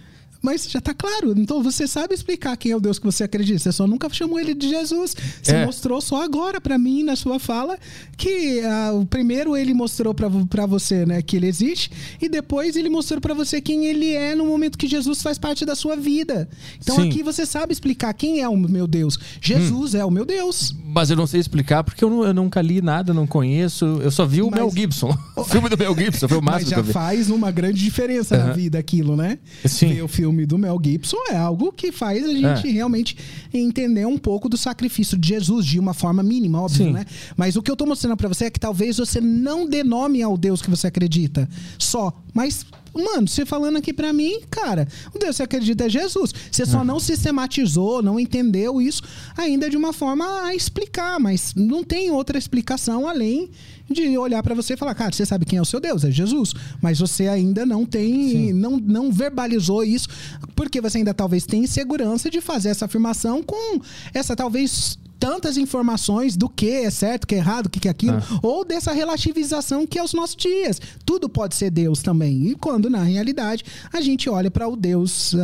mas 0.44 0.70
já 0.70 0.78
está 0.78 0.92
claro. 0.92 1.32
Então 1.36 1.62
você 1.62 1.88
sabe 1.88 2.14
explicar 2.14 2.54
quem 2.56 2.72
é 2.72 2.76
o 2.76 2.80
Deus 2.80 2.98
que 2.98 3.06
você 3.06 3.24
acredita. 3.24 3.58
Você 3.58 3.72
só 3.72 3.86
nunca 3.86 4.08
chamou 4.10 4.38
ele 4.38 4.52
de 4.52 4.68
Jesus. 4.68 5.16
Você 5.42 5.56
é. 5.56 5.64
mostrou 5.64 6.00
só 6.02 6.22
agora 6.22 6.60
para 6.60 6.76
mim 6.76 7.02
na 7.02 7.16
sua 7.16 7.38
fala 7.38 7.78
que 8.16 8.60
uh, 8.60 9.00
o 9.00 9.06
primeiro 9.06 9.56
ele 9.56 9.72
mostrou 9.72 10.14
para 10.14 10.66
você, 10.66 11.06
né, 11.06 11.22
que 11.22 11.36
ele 11.36 11.46
existe 11.46 11.90
e 12.20 12.28
depois 12.28 12.76
ele 12.76 12.90
mostrou 12.90 13.20
para 13.20 13.32
você 13.32 13.60
quem 13.60 13.86
ele 13.86 14.12
é 14.12 14.34
no 14.34 14.46
momento 14.46 14.76
que 14.76 14.86
Jesus 14.86 15.22
faz 15.22 15.38
parte 15.38 15.64
da 15.64 15.74
sua 15.74 15.96
vida. 15.96 16.48
Então 16.80 16.96
Sim. 16.96 17.08
aqui 17.08 17.22
você 17.22 17.46
sabe 17.46 17.72
explicar 17.72 18.12
quem 18.12 18.40
é 18.40 18.48
o 18.48 18.56
meu 18.56 18.86
Deus. 18.86 19.18
Jesus 19.40 19.94
hum. 19.94 19.98
é 19.98 20.04
o 20.04 20.10
meu 20.10 20.26
Deus. 20.26 20.74
Mas 20.84 21.10
eu 21.10 21.16
não 21.16 21.26
sei 21.26 21.40
explicar 21.40 21.82
porque 21.82 22.04
eu, 22.04 22.10
não, 22.10 22.24
eu 22.24 22.34
nunca 22.34 22.60
li 22.60 22.82
nada, 22.82 23.14
não 23.14 23.26
conheço. 23.26 23.84
Eu 24.02 24.10
só 24.10 24.26
vi 24.26 24.42
o 24.42 24.50
mas... 24.50 24.60
Mel 24.60 24.70
Gibson. 24.70 25.16
o 25.34 25.44
filme 25.44 25.70
do 25.70 25.78
Mel 25.78 25.96
Gibson 25.96 26.28
foi 26.28 26.38
o 26.38 26.42
máximo 26.42 26.70
Mas 26.76 26.86
já 26.86 26.92
faz 26.92 27.30
uma 27.30 27.50
grande 27.50 27.82
diferença 27.82 28.36
uhum. 28.36 28.46
na 28.46 28.52
vida 28.52 28.78
aquilo, 28.78 29.16
né? 29.16 29.38
Sim. 29.64 29.94
Ver 29.94 30.02
o 30.02 30.08
filme 30.08 30.33
filme 30.34 30.46
do 30.46 30.58
Mel 30.58 30.78
Gibson 30.82 31.16
é 31.30 31.36
algo 31.36 31.72
que 31.72 31.92
faz 31.92 32.24
a 32.24 32.32
gente 32.32 32.68
é. 32.68 32.70
realmente 32.70 33.16
entender 33.52 34.04
um 34.04 34.18
pouco 34.18 34.48
do 34.48 34.56
sacrifício 34.56 35.16
de 35.16 35.28
Jesus 35.28 35.64
de 35.64 35.78
uma 35.78 35.94
forma 35.94 36.22
mínima, 36.22 36.60
óbvio, 36.60 36.86
Sim. 36.86 36.92
né? 36.92 37.06
Mas 37.36 37.54
o 37.54 37.62
que 37.62 37.70
eu 37.70 37.76
tô 37.76 37.86
mostrando 37.86 38.16
para 38.16 38.28
você 38.28 38.46
é 38.46 38.50
que 38.50 38.58
talvez 38.58 38.98
você 38.98 39.20
não 39.20 39.68
dê 39.68 39.84
nome 39.84 40.20
ao 40.22 40.36
Deus 40.36 40.60
que 40.60 40.68
você 40.68 40.88
acredita 40.88 41.48
só, 41.78 42.12
mas 42.34 42.66
Mano, 42.94 43.26
você 43.26 43.44
falando 43.44 43.76
aqui 43.76 43.92
para 43.92 44.12
mim, 44.12 44.40
cara, 44.48 44.86
o 45.12 45.18
Deus 45.18 45.30
que 45.30 45.36
você 45.36 45.42
acredita 45.42 45.86
é 45.86 45.88
Jesus. 45.88 46.32
Você 46.50 46.64
só 46.64 46.82
é. 46.82 46.84
não 46.84 47.00
sistematizou, 47.00 48.02
não 48.02 48.20
entendeu 48.20 48.80
isso 48.80 49.02
ainda 49.36 49.68
de 49.68 49.76
uma 49.76 49.92
forma 49.92 50.42
a 50.44 50.54
explicar, 50.54 51.18
mas 51.18 51.54
não 51.56 51.82
tem 51.82 52.10
outra 52.10 52.38
explicação 52.38 53.08
além 53.08 53.50
de 53.90 54.16
olhar 54.16 54.42
para 54.42 54.54
você 54.54 54.74
e 54.74 54.76
falar, 54.76 54.94
cara, 54.94 55.12
você 55.12 55.26
sabe 55.26 55.44
quem 55.44 55.58
é 55.58 55.62
o 55.62 55.64
seu 55.64 55.80
Deus, 55.80 56.04
é 56.04 56.10
Jesus, 56.10 56.54
mas 56.80 56.98
você 56.98 57.28
ainda 57.28 57.66
não 57.66 57.84
tem, 57.84 58.52
não, 58.52 58.78
não 58.78 59.12
verbalizou 59.12 59.84
isso, 59.84 60.08
porque 60.54 60.80
você 60.80 60.98
ainda 60.98 61.12
talvez 61.12 61.44
tem 61.44 61.64
insegurança 61.64 62.30
de 62.30 62.40
fazer 62.40 62.70
essa 62.70 62.86
afirmação 62.86 63.42
com 63.42 63.80
essa 64.14 64.34
talvez 64.34 64.98
tantas 65.24 65.56
informações 65.56 66.36
do 66.36 66.50
que 66.50 66.68
é 66.68 66.90
certo, 66.90 67.26
que 67.26 67.34
é 67.34 67.38
errado, 67.38 67.64
o 67.64 67.70
que 67.70 67.88
é 67.88 67.90
aquilo, 67.90 68.18
ah. 68.18 68.40
ou 68.42 68.62
dessa 68.62 68.92
relativização 68.92 69.86
que 69.86 69.98
é 69.98 70.04
os 70.04 70.12
nossos 70.12 70.36
dias. 70.36 70.78
Tudo 71.06 71.30
pode 71.30 71.54
ser 71.54 71.70
Deus 71.70 72.02
também. 72.02 72.48
E 72.48 72.54
quando, 72.54 72.90
na 72.90 73.02
realidade, 73.02 73.64
a 73.90 74.02
gente 74.02 74.28
olha 74.28 74.50
para 74.50 74.68
o 74.68 74.76
Deus 74.76 75.32
uh, 75.32 75.38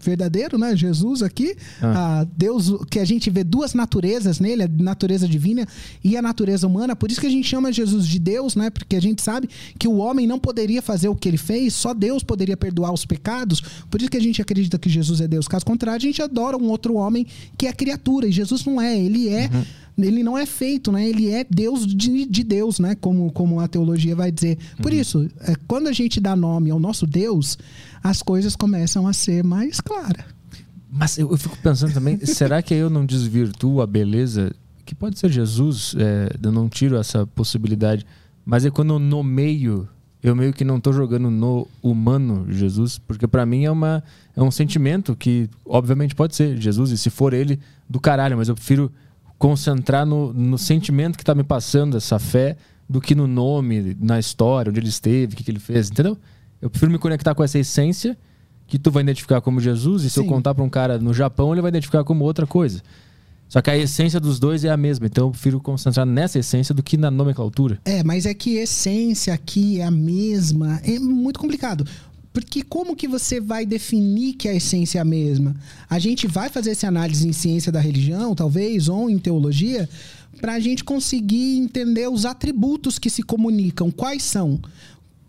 verdadeiro, 0.00 0.58
né? 0.58 0.76
Jesus 0.76 1.22
aqui, 1.22 1.56
ah. 1.80 2.24
uh, 2.24 2.30
Deus 2.36 2.72
que 2.90 2.98
a 2.98 3.04
gente 3.04 3.30
vê 3.30 3.44
duas 3.44 3.72
naturezas 3.72 4.40
nele, 4.40 4.64
a 4.64 4.68
natureza 4.68 5.28
divina 5.28 5.64
e 6.02 6.16
a 6.16 6.22
natureza 6.22 6.66
humana. 6.66 6.96
Por 6.96 7.08
isso 7.08 7.20
que 7.20 7.28
a 7.28 7.30
gente 7.30 7.46
chama 7.46 7.72
Jesus 7.72 8.08
de 8.08 8.18
Deus, 8.18 8.56
né? 8.56 8.68
Porque 8.68 8.96
a 8.96 9.00
gente 9.00 9.22
sabe 9.22 9.48
que 9.78 9.86
o 9.86 9.98
homem 9.98 10.26
não 10.26 10.40
poderia 10.40 10.82
fazer 10.82 11.06
o 11.06 11.14
que 11.14 11.28
ele 11.28 11.38
fez, 11.38 11.72
só 11.72 11.94
Deus 11.94 12.24
poderia 12.24 12.56
perdoar 12.56 12.92
os 12.92 13.06
pecados. 13.06 13.62
Por 13.88 14.00
isso 14.00 14.10
que 14.10 14.16
a 14.16 14.20
gente 14.20 14.42
acredita 14.42 14.76
que 14.76 14.88
Jesus 14.88 15.20
é 15.20 15.28
Deus. 15.28 15.46
Caso 15.46 15.64
contrário, 15.64 15.98
a 15.98 16.00
gente 16.00 16.20
adora 16.20 16.56
um 16.56 16.68
outro 16.68 16.94
homem 16.94 17.24
que 17.56 17.68
é 17.68 17.72
criatura, 17.72 18.26
e 18.26 18.32
Jesus 18.32 18.64
não 18.64 18.80
é 18.80 19.03
ele 19.04 19.28
é. 19.28 19.50
Uhum. 19.52 19.64
Ele 19.96 20.24
não 20.24 20.36
é 20.36 20.44
feito, 20.44 20.90
né? 20.90 21.08
Ele 21.08 21.30
é 21.30 21.46
Deus 21.48 21.86
de, 21.86 22.26
de, 22.26 22.42
Deus, 22.42 22.80
né? 22.80 22.96
Como, 22.96 23.30
como 23.30 23.60
a 23.60 23.68
teologia 23.68 24.16
vai 24.16 24.32
dizer. 24.32 24.58
Por 24.82 24.90
uhum. 24.90 24.98
isso, 24.98 25.30
é, 25.42 25.54
quando 25.68 25.86
a 25.86 25.92
gente 25.92 26.20
dá 26.20 26.34
nome 26.34 26.70
ao 26.70 26.80
nosso 26.80 27.06
Deus, 27.06 27.56
as 28.02 28.20
coisas 28.20 28.56
começam 28.56 29.06
a 29.06 29.12
ser 29.12 29.44
mais 29.44 29.80
claras. 29.80 30.24
Mas 30.90 31.16
eu, 31.16 31.30
eu 31.30 31.36
fico 31.36 31.56
pensando 31.58 31.92
também, 31.92 32.18
será 32.26 32.60
que 32.60 32.74
eu 32.74 32.90
não 32.90 33.06
desvirtuo 33.06 33.80
a 33.80 33.86
beleza? 33.86 34.52
Que 34.84 34.94
pode 34.94 35.18
ser 35.18 35.30
Jesus, 35.30 35.94
é, 35.96 36.36
eu 36.42 36.50
não 36.50 36.68
tiro 36.68 36.96
essa 36.96 37.24
possibilidade. 37.26 38.04
Mas 38.44 38.64
é 38.64 38.70
quando 38.70 38.94
eu 38.94 38.98
nomeio 38.98 39.88
eu 40.24 40.34
meio 40.34 40.54
que 40.54 40.64
não 40.64 40.78
estou 40.78 40.90
jogando 40.90 41.30
no 41.30 41.68
humano 41.82 42.46
Jesus, 42.48 42.96
porque 42.96 43.26
para 43.28 43.44
mim 43.44 43.66
é, 43.66 43.70
uma, 43.70 44.02
é 44.34 44.42
um 44.42 44.50
sentimento 44.50 45.14
que, 45.14 45.50
obviamente, 45.66 46.14
pode 46.14 46.34
ser 46.34 46.56
Jesus, 46.56 46.90
e 46.92 46.96
se 46.96 47.10
for 47.10 47.34
ele, 47.34 47.60
do 47.86 48.00
caralho, 48.00 48.34
mas 48.38 48.48
eu 48.48 48.54
prefiro 48.54 48.90
concentrar 49.38 50.06
no, 50.06 50.32
no 50.32 50.56
sentimento 50.56 51.18
que 51.18 51.22
está 51.22 51.34
me 51.34 51.44
passando 51.44 51.98
essa 51.98 52.18
fé 52.18 52.56
do 52.88 53.02
que 53.02 53.14
no 53.14 53.26
nome, 53.26 53.94
na 54.00 54.18
história, 54.18 54.70
onde 54.70 54.80
ele 54.80 54.88
esteve, 54.88 55.34
o 55.34 55.36
que, 55.36 55.44
que 55.44 55.50
ele 55.50 55.60
fez, 55.60 55.90
entendeu? 55.90 56.16
Eu 56.58 56.70
prefiro 56.70 56.90
me 56.90 56.98
conectar 56.98 57.34
com 57.34 57.44
essa 57.44 57.58
essência 57.58 58.16
que 58.66 58.78
tu 58.78 58.90
vai 58.90 59.02
identificar 59.02 59.42
como 59.42 59.60
Jesus, 59.60 60.04
e 60.04 60.08
se 60.08 60.14
Sim. 60.14 60.22
eu 60.22 60.26
contar 60.26 60.54
para 60.54 60.64
um 60.64 60.70
cara 60.70 60.96
no 60.96 61.12
Japão, 61.12 61.52
ele 61.52 61.60
vai 61.60 61.68
identificar 61.68 62.02
como 62.02 62.24
outra 62.24 62.46
coisa. 62.46 62.80
Só 63.48 63.62
que 63.62 63.70
a 63.70 63.76
essência 63.76 64.18
dos 64.18 64.38
dois 64.38 64.64
é 64.64 64.70
a 64.70 64.76
mesma, 64.76 65.06
então 65.06 65.28
eu 65.28 65.30
prefiro 65.30 65.60
concentrar 65.60 66.04
nessa 66.04 66.38
essência 66.38 66.74
do 66.74 66.82
que 66.82 66.96
na 66.96 67.10
nomenclatura. 67.10 67.78
É, 67.84 68.02
mas 68.02 68.26
é 68.26 68.34
que 68.34 68.56
essência 68.56 69.32
aqui 69.32 69.80
é 69.80 69.84
a 69.84 69.90
mesma. 69.90 70.80
É 70.84 70.98
muito 70.98 71.38
complicado. 71.38 71.86
Porque 72.32 72.62
como 72.62 72.96
que 72.96 73.06
você 73.06 73.40
vai 73.40 73.64
definir 73.64 74.32
que 74.34 74.48
a 74.48 74.54
essência 74.54 74.98
é 74.98 75.00
a 75.00 75.04
mesma? 75.04 75.54
A 75.88 76.00
gente 76.00 76.26
vai 76.26 76.48
fazer 76.48 76.72
essa 76.72 76.88
análise 76.88 77.28
em 77.28 77.32
ciência 77.32 77.70
da 77.70 77.78
religião, 77.78 78.34
talvez, 78.34 78.88
ou 78.88 79.08
em 79.08 79.18
teologia, 79.18 79.88
para 80.40 80.54
a 80.54 80.60
gente 80.60 80.82
conseguir 80.82 81.58
entender 81.58 82.08
os 82.08 82.26
atributos 82.26 82.98
que 82.98 83.08
se 83.08 83.22
comunicam, 83.22 83.88
quais 83.88 84.24
são 84.24 84.60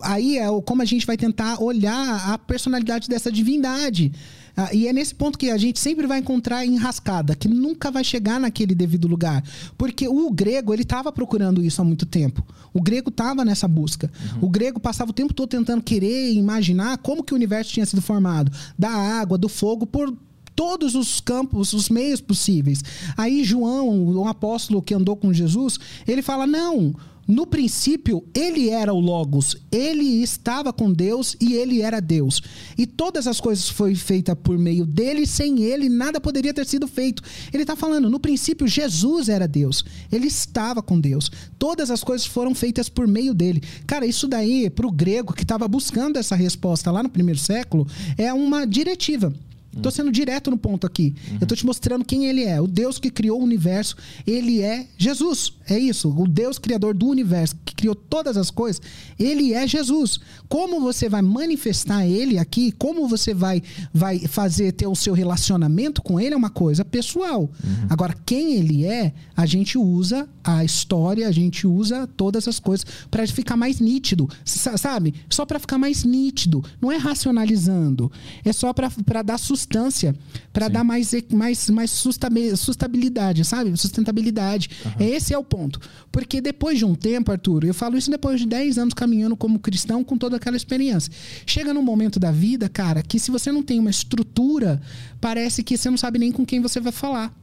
aí 0.01 0.37
é 0.37 0.45
como 0.65 0.81
a 0.81 0.85
gente 0.85 1.05
vai 1.05 1.17
tentar 1.17 1.61
olhar 1.61 2.33
a 2.33 2.37
personalidade 2.37 3.09
dessa 3.09 3.31
divindade. 3.31 4.11
Ah, 4.55 4.73
e 4.73 4.87
é 4.87 4.93
nesse 4.93 5.13
ponto 5.13 5.37
que 5.37 5.49
a 5.49 5.57
gente 5.57 5.79
sempre 5.79 6.07
vai 6.07 6.19
encontrar 6.19 6.65
enrascada, 6.65 7.35
que 7.35 7.47
nunca 7.47 7.91
vai 7.91 8.03
chegar 8.03 8.39
naquele 8.39 8.73
devido 8.73 9.07
lugar. 9.07 9.43
Porque 9.77 10.07
o 10.07 10.29
grego, 10.31 10.73
ele 10.73 10.83
estava 10.83 11.11
procurando 11.11 11.61
isso 11.61 11.81
há 11.81 11.85
muito 11.85 12.05
tempo. 12.05 12.45
O 12.73 12.81
grego 12.81 13.09
estava 13.09 13.43
nessa 13.43 13.67
busca. 13.67 14.09
Uhum. 14.33 14.47
O 14.47 14.49
grego 14.49 14.79
passava 14.79 15.11
o 15.11 15.13
tempo 15.13 15.33
todo 15.33 15.49
tentando 15.49 15.83
querer 15.83 16.31
imaginar 16.33 16.97
como 16.99 17.23
que 17.23 17.33
o 17.33 17.35
universo 17.35 17.73
tinha 17.73 17.85
sido 17.85 18.01
formado. 18.01 18.51
Da 18.77 18.89
água, 18.89 19.37
do 19.37 19.49
fogo, 19.49 19.85
por 19.85 20.15
todos 20.55 20.95
os 20.95 21.19
campos, 21.19 21.73
os 21.73 21.89
meios 21.89 22.21
possíveis. 22.21 22.81
Aí 23.17 23.43
João, 23.43 23.89
o 24.15 24.27
apóstolo 24.27 24.81
que 24.81 24.93
andou 24.93 25.15
com 25.15 25.33
Jesus, 25.33 25.77
ele 26.07 26.21
fala: 26.21 26.47
não 26.47 26.95
no 27.27 27.47
princípio, 27.47 28.23
ele 28.35 28.69
era 28.69 28.93
o 28.93 28.99
Logos, 28.99 29.55
ele 29.71 30.21
estava 30.21 30.71
com 30.71 30.93
Deus 30.93 31.35
e 31.41 31.53
ele 31.53 31.81
era 31.81 31.99
Deus. 31.99 32.41
E 32.77 32.85
todas 32.85 33.25
as 33.25 33.41
coisas 33.41 33.67
foram 33.67 33.95
feitas 33.95 34.35
por 34.35 34.57
meio 34.59 34.85
dele, 34.85 35.25
sem 35.25 35.63
ele 35.63 35.89
nada 35.89 36.21
poderia 36.21 36.53
ter 36.53 36.67
sido 36.67 36.87
feito. 36.87 37.23
Ele 37.51 37.63
está 37.63 37.75
falando, 37.75 38.11
no 38.11 38.19
princípio, 38.19 38.67
Jesus 38.67 39.27
era 39.27 39.47
Deus, 39.47 39.83
ele 40.11 40.27
estava 40.27 40.83
com 40.83 40.99
Deus. 40.99 41.31
Todas 41.57 41.89
as 41.89 42.03
coisas 42.03 42.27
foram 42.27 42.53
feitas 42.53 42.89
por 42.89 43.07
meio 43.07 43.33
dele. 43.33 43.63
Cara, 43.87 44.05
isso 44.05 44.27
daí, 44.27 44.69
para 44.69 44.85
o 44.85 44.91
grego 44.91 45.33
que 45.33 45.43
estava 45.43 45.67
buscando 45.67 46.17
essa 46.17 46.35
resposta 46.35 46.91
lá 46.91 47.01
no 47.01 47.09
primeiro 47.09 47.39
século, 47.39 47.87
é 48.17 48.31
uma 48.31 48.65
diretiva. 48.65 49.33
Estou 49.75 49.91
sendo 49.91 50.11
direto 50.11 50.49
no 50.49 50.57
ponto 50.57 50.87
aqui. 50.87 51.13
Uhum. 51.27 51.35
Eu 51.35 51.43
estou 51.43 51.57
te 51.57 51.65
mostrando 51.65 52.05
quem 52.05 52.25
ele 52.25 52.43
é. 52.43 52.61
O 52.61 52.67
Deus 52.67 52.97
que 52.97 53.09
criou 53.09 53.39
o 53.39 53.43
universo, 53.43 53.95
ele 54.25 54.61
é 54.61 54.87
Jesus. 54.97 55.53
É 55.67 55.77
isso. 55.77 56.09
O 56.09 56.27
Deus 56.27 56.57
criador 56.57 56.93
do 56.93 57.07
universo, 57.07 57.55
que 57.65 57.75
criou 57.75 57.93
todas 57.93 58.37
as 58.37 58.49
coisas, 58.49 58.81
ele 59.19 59.53
é 59.53 59.67
Jesus. 59.67 60.19
Como 60.47 60.79
você 60.79 61.09
vai 61.09 61.21
manifestar 61.21 62.05
ele 62.05 62.37
aqui, 62.37 62.71
como 62.71 63.07
você 63.07 63.33
vai, 63.33 63.61
vai 63.93 64.19
fazer 64.19 64.71
ter 64.71 64.87
o 64.87 64.95
seu 64.95 65.13
relacionamento 65.13 66.01
com 66.01 66.19
ele 66.19 66.33
é 66.33 66.37
uma 66.37 66.49
coisa 66.49 66.85
pessoal. 66.85 67.41
Uhum. 67.41 67.87
Agora, 67.89 68.15
quem 68.25 68.53
ele 68.53 68.85
é, 68.85 69.13
a 69.35 69.45
gente 69.45 69.77
usa 69.77 70.27
a 70.43 70.63
história, 70.63 71.27
a 71.27 71.31
gente 71.31 71.67
usa 71.67 72.07
todas 72.15 72.47
as 72.47 72.59
coisas 72.59 72.85
para 73.11 73.27
ficar 73.27 73.57
mais 73.57 73.79
nítido. 73.79 74.29
Sabe? 74.45 75.13
Só 75.29 75.45
para 75.45 75.59
ficar 75.59 75.77
mais 75.77 76.03
nítido. 76.03 76.63
Não 76.79 76.91
é 76.91 76.97
racionalizando. 76.97 78.11
É 78.43 78.53
só 78.53 78.73
para 78.73 79.21
dar 79.21 79.37
sustentação 79.37 79.64
substância 79.65 80.15
para 80.53 80.69
dar 80.69 80.83
mais, 80.83 81.11
mais, 81.31 81.69
mais 81.69 81.91
sustentabilidade, 81.91 83.43
sabe? 83.43 83.75
Sustentabilidade. 83.75 84.69
Uhum. 84.85 84.91
Esse 84.99 85.33
é 85.33 85.37
o 85.37 85.43
ponto. 85.43 85.79
Porque 86.11 86.39
depois 86.39 86.77
de 86.77 86.85
um 86.85 86.95
tempo, 86.95 87.31
Arthur, 87.31 87.65
eu 87.65 87.73
falo 87.73 87.97
isso 87.97 88.09
depois 88.09 88.39
de 88.39 88.47
10 88.47 88.77
anos 88.77 88.93
caminhando 88.93 89.35
como 89.35 89.59
cristão 89.59 90.03
com 90.03 90.17
toda 90.17 90.37
aquela 90.37 90.55
experiência. 90.55 91.11
Chega 91.45 91.73
num 91.73 91.81
momento 91.81 92.19
da 92.19 92.31
vida, 92.31 92.69
cara, 92.69 93.01
que 93.01 93.19
se 93.19 93.31
você 93.31 93.51
não 93.51 93.63
tem 93.63 93.79
uma 93.79 93.89
estrutura, 93.89 94.81
parece 95.19 95.63
que 95.63 95.77
você 95.77 95.89
não 95.89 95.97
sabe 95.97 96.19
nem 96.19 96.31
com 96.31 96.45
quem 96.45 96.61
você 96.61 96.79
vai 96.79 96.91
falar. 96.91 97.33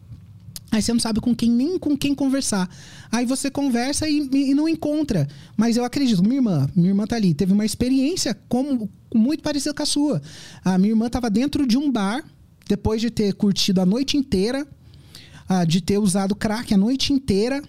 Aí 0.71 0.81
você 0.81 0.93
não 0.93 1.01
sabe 1.01 1.21
com 1.21 1.35
quem 1.35 1.51
nem 1.51 1.79
com 1.79 1.95
quem 1.95 2.15
conversar. 2.15 2.67
Aí 3.11 3.27
você 3.27 3.51
conversa 3.51 4.09
e, 4.09 4.27
e, 4.33 4.55
não 4.55 4.67
encontra. 4.67 5.29
Mas 5.55 5.77
eu 5.77 5.85
acredito, 5.85 6.23
minha 6.23 6.37
irmã, 6.37 6.67
minha 6.75 6.89
irmã 6.89 7.07
tá 7.07 7.17
ali, 7.17 7.35
teve 7.35 7.53
uma 7.53 7.67
experiência 7.67 8.35
como 8.49 8.89
muito 9.15 9.43
parecida 9.43 9.75
com 9.75 9.83
a 9.83 9.87
sua. 9.87 10.23
A 10.65 10.79
minha 10.79 10.93
irmã 10.93 11.07
estava 11.07 11.29
dentro 11.31 11.67
de 11.67 11.77
um 11.77 11.91
bar, 11.91 12.25
depois 12.69 13.01
de 13.01 13.11
ter 13.11 13.35
curtido 13.35 13.81
a 13.81 13.87
noite 13.87 14.17
inteira, 14.17 14.67
ah, 15.49 15.65
de 15.65 15.81
ter 15.81 15.99
usado 15.99 16.35
crack 16.35 16.73
a 16.73 16.77
noite 16.77 17.13
inteira 17.13 17.63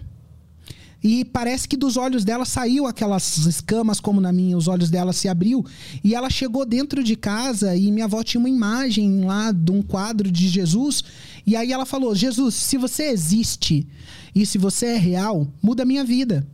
e 1.04 1.26
parece 1.26 1.68
que 1.68 1.76
dos 1.76 1.98
olhos 1.98 2.24
dela 2.24 2.46
saiu 2.46 2.88
aquelas 2.88 3.38
escamas, 3.46 4.00
como 4.00 4.22
na 4.22 4.32
minha, 4.32 4.58
os 4.58 4.70
olhos 4.70 4.90
dela 4.90 5.12
se 5.12 5.28
abriu. 5.28 5.66
E 6.02 6.16
ela 6.16 6.30
chegou 6.30 6.66
dentro 6.66 7.04
de 7.04 7.18
casa 7.18 7.76
e 7.76 7.92
minha 7.92 8.06
avó 8.06 8.24
tinha 8.24 8.40
uma 8.40 8.50
imagem 8.50 9.26
lá 9.26 9.52
de 9.52 9.70
um 9.70 9.82
quadro 9.82 10.32
de 10.32 10.48
Jesus. 10.48 11.04
E 11.46 11.58
aí 11.58 11.74
ela 11.74 11.86
falou: 11.86 12.16
Jesus, 12.16 12.56
se 12.56 12.78
você 12.78 13.10
existe 13.10 13.86
e 14.34 14.46
se 14.46 14.58
você 14.58 14.86
é 14.86 14.98
real, 14.98 15.46
muda 15.62 15.84
a 15.84 15.86
minha 15.86 16.06
vida. 16.06 16.48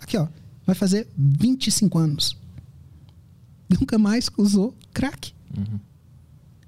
Aqui, 0.00 0.16
ó. 0.16 0.28
Vai 0.64 0.76
fazer 0.76 1.08
25 1.18 1.98
anos. 1.98 2.36
Nunca 3.80 3.98
mais 3.98 4.30
usou 4.36 4.74
crack. 4.92 5.32
Uhum. 5.56 5.78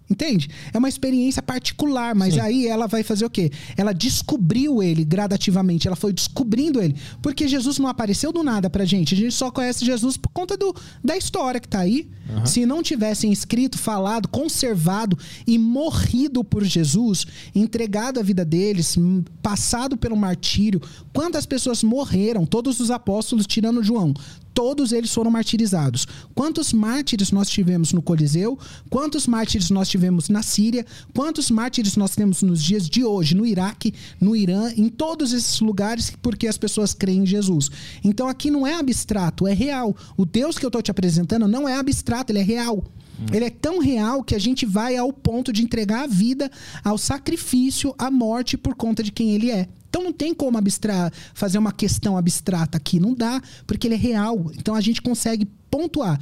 Entende? 0.08 0.50
É 0.72 0.78
uma 0.78 0.88
experiência 0.88 1.42
particular, 1.42 2.14
mas 2.14 2.34
Sim. 2.34 2.40
aí 2.40 2.66
ela 2.66 2.86
vai 2.86 3.02
fazer 3.02 3.24
o 3.24 3.30
quê? 3.30 3.50
Ela 3.74 3.92
descobriu 3.92 4.82
ele 4.82 5.02
gradativamente, 5.02 5.86
ela 5.86 5.96
foi 5.96 6.12
descobrindo 6.12 6.80
ele. 6.80 6.94
Porque 7.22 7.48
Jesus 7.48 7.78
não 7.78 7.88
apareceu 7.88 8.30
do 8.30 8.42
nada 8.42 8.68
pra 8.68 8.84
gente. 8.84 9.14
A 9.14 9.16
gente 9.16 9.32
só 9.32 9.50
conhece 9.50 9.84
Jesus 9.84 10.18
por 10.18 10.28
conta 10.28 10.56
do, 10.58 10.74
da 11.02 11.16
história 11.16 11.58
que 11.58 11.68
tá 11.68 11.80
aí. 11.80 12.10
Uhum. 12.28 12.44
Se 12.44 12.66
não 12.66 12.82
tivessem 12.82 13.32
escrito, 13.32 13.78
falado, 13.78 14.28
conservado 14.28 15.18
e 15.46 15.58
morrido 15.58 16.44
por 16.44 16.62
Jesus, 16.64 17.26
entregado 17.54 18.20
a 18.20 18.22
vida 18.22 18.44
deles, 18.44 18.96
passado 19.42 19.96
pelo 19.96 20.16
martírio, 20.16 20.82
quantas 21.14 21.46
pessoas 21.46 21.82
morreram? 21.82 22.44
Todos 22.44 22.78
os 22.78 22.90
apóstolos, 22.90 23.46
tirando 23.46 23.82
João, 23.82 24.14
todos 24.54 24.92
eles 24.92 25.12
foram 25.12 25.30
martirizados. 25.30 26.06
Quantos 26.34 26.72
mártires 26.72 27.32
nós 27.32 27.50
tivemos 27.50 27.92
no 27.92 28.00
Coliseu? 28.00 28.56
Quantos 28.88 29.26
mártires 29.26 29.68
nós 29.68 29.88
tivemos 29.88 30.28
na 30.28 30.42
Síria? 30.42 30.86
Quantos 31.12 31.50
mártires 31.50 31.96
nós 31.96 32.14
temos 32.14 32.40
nos 32.42 32.62
dias 32.62 32.88
de 32.88 33.04
hoje 33.04 33.34
no 33.34 33.44
Iraque, 33.44 33.92
no 34.20 34.36
Irã, 34.36 34.72
em 34.76 34.88
todos 34.88 35.32
esses 35.32 35.60
lugares 35.60 36.12
porque 36.22 36.46
as 36.46 36.56
pessoas 36.56 36.94
creem 36.94 37.22
em 37.22 37.26
Jesus? 37.26 37.68
Então 38.02 38.28
aqui 38.28 38.50
não 38.50 38.66
é 38.66 38.74
abstrato, 38.74 39.46
é 39.46 39.52
real. 39.52 39.94
O 40.16 40.24
Deus 40.24 40.56
que 40.56 40.64
eu 40.64 40.68
estou 40.68 40.80
te 40.80 40.90
apresentando 40.90 41.48
não 41.48 41.68
é 41.68 41.76
abstrato, 41.76 42.30
ele 42.30 42.38
é 42.38 42.42
real. 42.42 42.84
Ele 43.32 43.44
é 43.44 43.50
tão 43.50 43.78
real 43.78 44.22
que 44.22 44.34
a 44.34 44.38
gente 44.38 44.66
vai 44.66 44.96
ao 44.96 45.12
ponto 45.12 45.52
de 45.52 45.62
entregar 45.62 46.02
a 46.02 46.06
vida 46.06 46.50
ao 46.82 46.98
sacrifício, 46.98 47.94
à 47.96 48.10
morte 48.10 48.56
por 48.56 48.74
conta 48.74 49.02
de 49.02 49.12
quem 49.12 49.30
ele 49.30 49.50
é. 49.50 49.68
Então 49.94 50.02
não 50.02 50.12
tem 50.12 50.34
como 50.34 50.58
abstra 50.58 51.08
fazer 51.34 51.56
uma 51.56 51.70
questão 51.70 52.16
abstrata 52.16 52.76
aqui, 52.76 52.98
não 52.98 53.14
dá, 53.14 53.40
porque 53.64 53.86
ele 53.86 53.94
é 53.94 53.96
real. 53.96 54.50
Então 54.58 54.74
a 54.74 54.80
gente 54.80 55.00
consegue 55.00 55.46
pontuar. 55.70 56.18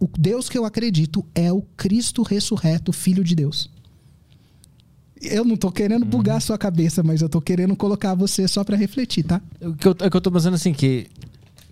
O 0.00 0.08
Deus 0.18 0.48
que 0.48 0.56
eu 0.56 0.64
acredito 0.64 1.22
é 1.34 1.52
o 1.52 1.60
Cristo 1.76 2.22
ressurreto, 2.22 2.94
Filho 2.94 3.22
de 3.22 3.34
Deus. 3.34 3.68
Eu 5.20 5.44
não 5.44 5.54
tô 5.54 5.70
querendo 5.70 6.06
bugar 6.06 6.32
a 6.32 6.34
uhum. 6.36 6.40
sua 6.40 6.56
cabeça, 6.56 7.02
mas 7.02 7.20
eu 7.20 7.28
tô 7.28 7.42
querendo 7.42 7.76
colocar 7.76 8.14
você 8.14 8.48
só 8.48 8.64
para 8.64 8.74
refletir, 8.74 9.24
tá? 9.24 9.42
O 9.60 9.74
que, 9.74 9.86
eu, 9.86 9.94
é 10.00 10.08
que 10.08 10.16
eu 10.16 10.20
tô 10.22 10.32
pensando 10.32 10.54
assim, 10.54 10.72
que, 10.72 11.06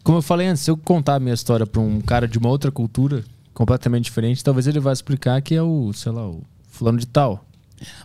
como 0.04 0.18
eu 0.18 0.22
falei 0.22 0.48
antes, 0.48 0.64
se 0.64 0.70
eu 0.70 0.76
contar 0.76 1.14
a 1.14 1.18
minha 1.18 1.32
história 1.32 1.66
pra 1.66 1.80
um 1.80 1.98
cara 2.02 2.28
de 2.28 2.36
uma 2.36 2.50
outra 2.50 2.70
cultura, 2.70 3.24
completamente 3.54 4.04
diferente, 4.04 4.44
talvez 4.44 4.66
ele 4.66 4.80
vá 4.80 4.92
explicar 4.92 5.40
que 5.40 5.54
é 5.54 5.62
o, 5.62 5.94
sei 5.94 6.12
lá, 6.12 6.28
o 6.28 6.42
fulano 6.68 6.98
de 6.98 7.06
tal. 7.06 7.47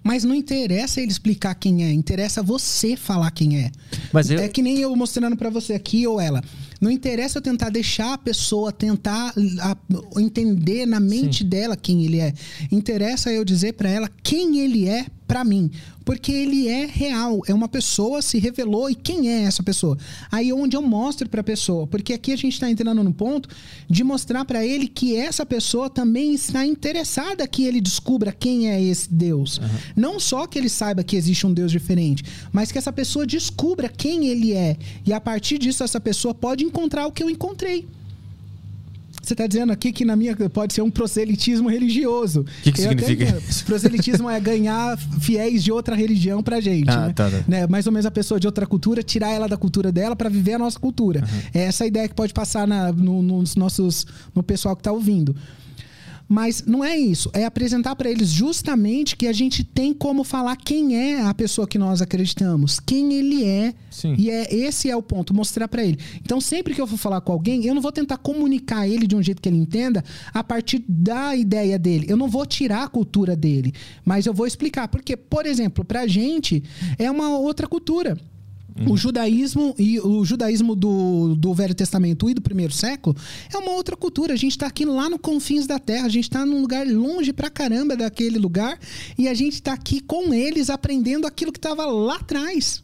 Mas 0.03 0.23
não 0.23 0.35
interessa 0.35 1.01
ele 1.01 1.11
explicar 1.11 1.55
quem 1.55 1.83
é, 1.83 1.91
interessa 1.91 2.41
você 2.41 2.95
falar 2.95 3.31
quem 3.31 3.59
é. 3.59 3.71
Mas 4.11 4.29
eu... 4.29 4.39
É 4.39 4.47
que 4.47 4.61
nem 4.61 4.79
eu 4.79 4.95
mostrando 4.95 5.35
para 5.35 5.49
você 5.49 5.73
aqui 5.73 6.05
ou 6.07 6.19
ela. 6.19 6.41
Não 6.83 6.91
interessa 6.91 7.37
eu 7.37 7.41
tentar 7.41 7.69
deixar 7.69 8.13
a 8.13 8.17
pessoa 8.17 8.69
tentar 8.69 9.33
a, 9.61 9.77
entender 10.19 10.85
na 10.85 10.99
mente 10.99 11.43
Sim. 11.43 11.49
dela 11.49 11.77
quem 11.77 12.03
ele 12.03 12.19
é. 12.19 12.33
Interessa 12.69 13.31
eu 13.31 13.45
dizer 13.45 13.71
para 13.73 13.89
ela 13.89 14.09
quem 14.21 14.59
ele 14.59 14.89
é 14.89 15.05
para 15.33 15.43
mim, 15.43 15.71
porque 16.05 16.31
ele 16.31 16.67
é 16.67 16.85
real, 16.85 17.41
é 17.47 17.53
uma 17.53 17.67
pessoa 17.67 18.21
se 18.21 18.37
revelou 18.37 18.89
e 18.89 18.95
quem 18.95 19.31
é 19.31 19.43
essa 19.43 19.63
pessoa? 19.63 19.97
Aí 20.31 20.49
é 20.49 20.53
onde 20.53 20.75
eu 20.75 20.81
mostro 20.81 21.27
para 21.29 21.41
a 21.41 21.43
pessoa, 21.43 21.87
porque 21.87 22.13
aqui 22.13 22.31
a 22.31 22.35
gente 22.35 22.53
está 22.53 22.69
entrando 22.69 23.03
no 23.03 23.13
ponto 23.13 23.49
de 23.89 24.03
mostrar 24.03 24.45
para 24.45 24.65
ele 24.65 24.87
que 24.87 25.15
essa 25.15 25.45
pessoa 25.45 25.89
também 25.89 26.33
está 26.33 26.65
interessada 26.65 27.47
que 27.47 27.63
ele 27.63 27.79
descubra 27.79 28.31
quem 28.31 28.69
é 28.69 28.81
esse 28.81 29.11
Deus. 29.11 29.57
Uhum. 29.57 29.69
Não 29.95 30.19
só 30.19 30.45
que 30.45 30.59
ele 30.59 30.69
saiba 30.69 31.03
que 31.03 31.15
existe 31.15 31.47
um 31.47 31.53
Deus 31.53 31.71
diferente, 31.71 32.23
mas 32.51 32.71
que 32.71 32.77
essa 32.77 32.91
pessoa 32.91 33.25
descubra 33.25 33.89
quem 33.89 34.27
ele 34.27 34.53
é 34.53 34.77
e 35.05 35.13
a 35.13 35.21
partir 35.21 35.57
disso 35.57 35.83
essa 35.83 35.99
pessoa 35.99 36.33
pode 36.33 36.63
encontrar 36.73 37.05
o 37.05 37.11
que 37.11 37.23
eu 37.23 37.29
encontrei. 37.29 37.87
Você 39.21 39.33
está 39.33 39.47
dizendo 39.47 39.71
aqui 39.71 39.93
que 39.93 40.03
na 40.03 40.17
minha 40.17 40.35
pode 40.49 40.73
ser 40.73 40.81
um 40.81 40.91
proselitismo 40.91 41.69
religioso. 41.69 42.41
O 42.41 42.45
que, 42.61 42.73
que 42.73 42.81
significa? 42.81 43.29
Até, 43.29 43.63
proselitismo 43.65 44.29
é 44.29 44.37
ganhar 44.37 44.97
fiéis 45.21 45.63
de 45.63 45.71
outra 45.71 45.95
religião 45.95 46.43
pra 46.43 46.59
gente. 46.59 46.89
Ah, 46.89 47.07
né? 47.07 47.13
Tá, 47.13 47.29
tá. 47.29 47.43
Né? 47.47 47.65
Mais 47.67 47.87
ou 47.87 47.93
menos 47.93 48.05
a 48.05 48.11
pessoa 48.11 48.37
de 48.37 48.47
outra 48.47 48.67
cultura, 48.67 49.01
tirar 49.01 49.31
ela 49.31 49.47
da 49.47 49.55
cultura 49.55 49.93
dela 49.93 50.13
para 50.13 50.27
viver 50.27 50.55
a 50.55 50.59
nossa 50.59 50.77
cultura. 50.77 51.21
Uhum. 51.21 51.41
É 51.53 51.59
essa 51.63 51.85
a 51.85 51.87
ideia 51.87 52.05
que 52.09 52.13
pode 52.13 52.33
passar 52.33 52.67
na, 52.67 52.91
no, 52.91 53.21
nos 53.21 53.55
nossos, 53.55 54.05
no 54.35 54.43
pessoal 54.43 54.75
que 54.75 54.81
está 54.81 54.91
ouvindo. 54.91 55.33
Mas 56.33 56.63
não 56.65 56.83
é 56.83 56.97
isso. 56.97 57.29
É 57.31 57.45
apresentar 57.45 57.95
para 57.95 58.09
eles 58.09 58.29
justamente 58.29 59.15
que 59.15 59.27
a 59.27 59.31
gente 59.31 59.63
tem 59.63 59.93
como 59.93 60.23
falar 60.23 60.55
quem 60.55 60.97
é 60.97 61.21
a 61.21 61.31
pessoa 61.31 61.67
que 61.67 61.77
nós 61.77 62.01
acreditamos, 62.01 62.79
quem 62.79 63.13
ele 63.13 63.43
é. 63.43 63.71
Sim. 63.91 64.15
E 64.17 64.31
é 64.31 64.51
esse 64.51 64.89
é 64.89 64.95
o 64.95 65.03
ponto, 65.03 65.31
mostrar 65.31 65.67
para 65.67 65.85
ele. 65.85 65.99
Então, 66.25 66.41
sempre 66.41 66.73
que 66.73 66.81
eu 66.81 66.87
for 66.87 66.97
falar 66.97 67.21
com 67.21 67.31
alguém, 67.31 67.63
eu 67.67 67.75
não 67.75 67.83
vou 67.83 67.91
tentar 67.91 68.17
comunicar 68.17 68.87
ele 68.87 69.05
de 69.05 69.15
um 69.15 69.21
jeito 69.21 69.43
que 69.43 69.47
ele 69.47 69.59
entenda 69.59 70.03
a 70.33 70.43
partir 70.43 70.83
da 70.89 71.35
ideia 71.35 71.77
dele. 71.77 72.07
Eu 72.09 72.17
não 72.17 72.27
vou 72.27 72.47
tirar 72.47 72.85
a 72.85 72.87
cultura 72.87 73.35
dele, 73.35 73.71
mas 74.03 74.25
eu 74.25 74.33
vou 74.33 74.47
explicar. 74.47 74.87
Porque, 74.87 75.15
por 75.15 75.45
exemplo, 75.45 75.85
pra 75.85 76.07
gente 76.07 76.63
é 76.97 77.11
uma 77.11 77.37
outra 77.37 77.67
cultura. 77.67 78.17
O 78.87 78.97
judaísmo 78.97 79.75
e 79.77 79.99
o 79.99 80.25
judaísmo 80.25 80.75
do, 80.75 81.35
do 81.35 81.53
Velho 81.53 81.75
Testamento 81.75 82.27
e 82.29 82.33
do 82.33 82.41
primeiro 82.41 82.73
século 82.73 83.15
é 83.53 83.57
uma 83.57 83.71
outra 83.71 83.95
cultura. 83.95 84.33
A 84.33 84.35
gente 84.37 84.53
está 84.53 84.65
aqui 84.67 84.83
lá 84.83 85.09
no 85.09 85.19
confins 85.19 85.67
da 85.67 85.77
terra, 85.77 86.05
a 86.07 86.09
gente 86.09 86.23
está 86.23 86.43
num 86.45 86.59
lugar 86.61 86.87
longe 86.87 87.31
pra 87.31 87.49
caramba 87.51 87.95
daquele 87.95 88.39
lugar 88.39 88.79
e 89.17 89.27
a 89.27 89.33
gente 89.33 89.53
está 89.53 89.73
aqui 89.73 89.99
com 90.01 90.33
eles 90.33 90.69
aprendendo 90.71 91.27
aquilo 91.27 91.51
que 91.51 91.59
estava 91.59 91.85
lá 91.85 92.15
atrás. 92.15 92.81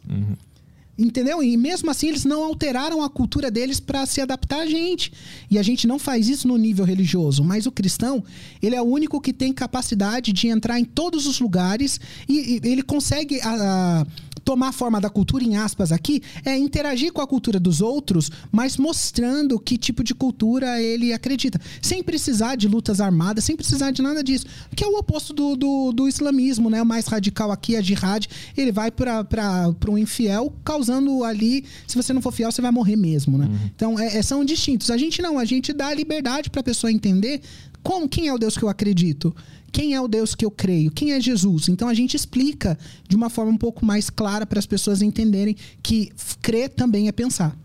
Entendeu? 0.98 1.42
E 1.42 1.56
mesmo 1.56 1.90
assim 1.90 2.08
eles 2.08 2.26
não 2.26 2.44
alteraram 2.44 3.02
a 3.02 3.08
cultura 3.08 3.50
deles 3.50 3.80
para 3.80 4.04
se 4.04 4.20
adaptar 4.20 4.60
a 4.60 4.66
gente. 4.66 5.10
E 5.50 5.58
a 5.58 5.62
gente 5.62 5.86
não 5.86 5.98
faz 5.98 6.28
isso 6.28 6.46
no 6.46 6.58
nível 6.58 6.84
religioso, 6.84 7.42
mas 7.42 7.64
o 7.64 7.72
cristão, 7.72 8.22
ele 8.62 8.76
é 8.76 8.82
o 8.82 8.84
único 8.84 9.18
que 9.18 9.32
tem 9.32 9.50
capacidade 9.50 10.30
de 10.30 10.48
entrar 10.48 10.78
em 10.78 10.84
todos 10.84 11.26
os 11.26 11.40
lugares 11.40 11.98
e, 12.28 12.60
e 12.62 12.68
ele 12.68 12.82
consegue 12.82 13.40
a- 13.40 14.02
a 14.02 14.06
tomar 14.44 14.68
a 14.68 14.72
forma 14.72 15.00
da 15.00 15.08
cultura 15.10 15.44
em 15.44 15.56
aspas 15.56 15.92
aqui, 15.92 16.22
é 16.44 16.56
interagir 16.56 17.12
com 17.12 17.20
a 17.20 17.26
cultura 17.26 17.58
dos 17.60 17.80
outros, 17.80 18.30
mas 18.50 18.76
mostrando 18.76 19.58
que 19.58 19.76
tipo 19.78 20.02
de 20.02 20.14
cultura 20.14 20.80
ele 20.80 21.12
acredita, 21.12 21.60
sem 21.80 22.02
precisar 22.02 22.56
de 22.56 22.66
lutas 22.68 23.00
armadas, 23.00 23.44
sem 23.44 23.56
precisar 23.56 23.90
de 23.90 24.02
nada 24.02 24.22
disso, 24.22 24.46
que 24.74 24.84
é 24.84 24.86
o 24.86 24.98
oposto 24.98 25.32
do, 25.32 25.56
do, 25.56 25.92
do 25.92 26.08
islamismo, 26.08 26.68
né? 26.70 26.82
O 26.82 26.86
mais 26.86 27.06
radical 27.06 27.50
aqui 27.50 27.76
é 27.76 27.82
jihad, 27.82 28.26
ele 28.56 28.72
vai 28.72 28.90
para 28.90 29.66
um 29.88 29.98
infiel, 29.98 30.52
causando 30.64 31.24
ali, 31.24 31.64
se 31.86 31.96
você 31.96 32.12
não 32.12 32.22
for 32.22 32.32
fiel, 32.32 32.50
você 32.50 32.62
vai 32.62 32.70
morrer 32.70 32.96
mesmo, 32.96 33.38
né? 33.38 33.48
Então, 33.74 33.98
é- 33.98 34.18
é- 34.18 34.22
são 34.22 34.44
distintos. 34.44 34.90
A 34.90 34.96
gente 34.96 35.20
não, 35.22 35.38
a 35.38 35.44
gente 35.44 35.72
dá 35.72 35.92
liberdade 35.92 36.50
para 36.50 36.60
a 36.60 36.64
pessoa 36.64 36.90
entender 36.92 37.40
como, 37.82 38.08
quem 38.08 38.28
é 38.28 38.34
o 38.34 38.38
Deus 38.38 38.56
que 38.58 38.62
eu 38.62 38.68
acredito? 38.68 39.34
Quem 39.72 39.94
é 39.94 40.00
o 40.00 40.08
Deus 40.08 40.34
que 40.34 40.44
eu 40.44 40.50
creio? 40.50 40.90
Quem 40.90 41.12
é 41.12 41.20
Jesus? 41.20 41.68
Então 41.68 41.88
a 41.88 41.94
gente 41.94 42.16
explica 42.16 42.78
de 43.08 43.14
uma 43.16 43.30
forma 43.30 43.52
um 43.52 43.56
pouco 43.56 43.84
mais 43.84 44.10
clara 44.10 44.44
para 44.46 44.58
as 44.58 44.66
pessoas 44.66 45.00
entenderem 45.02 45.56
que 45.82 46.12
crer 46.42 46.70
também 46.70 47.08
é 47.08 47.12
pensar. 47.12 47.56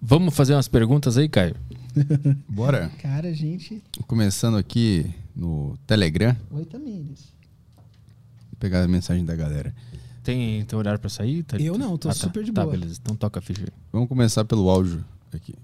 Vamos 0.00 0.34
fazer 0.34 0.54
umas 0.54 0.68
perguntas 0.68 1.16
aí, 1.16 1.28
Caio? 1.28 1.54
Bora. 2.48 2.90
Cara, 3.00 3.32
gente. 3.32 3.82
Começando 4.06 4.56
aqui 4.56 5.06
no 5.36 5.76
Telegram. 5.86 6.36
Oi, 6.50 6.64
Tamires. 6.64 7.32
Vou 7.76 8.56
pegar 8.58 8.82
a 8.82 8.88
mensagem 8.88 9.24
da 9.24 9.36
galera. 9.36 9.74
Tem, 10.24 10.64
tem 10.64 10.78
horário 10.78 10.98
pra 11.00 11.10
sair? 11.10 11.42
Tá- 11.42 11.56
Eu 11.58 11.76
não, 11.76 11.96
tô 11.98 12.08
tá. 12.08 12.14
super 12.14 12.44
de 12.44 12.52
Tá, 12.52 12.62
boa. 12.64 12.76
beleza. 12.76 12.98
Então 13.02 13.14
toca 13.14 13.38
a 13.38 13.42
ficha 13.42 13.62
aí. 13.62 13.68
Vamos 13.92 14.08
começar 14.08 14.44
pelo 14.44 14.68
áudio 14.70 15.04
aqui. 15.32 15.54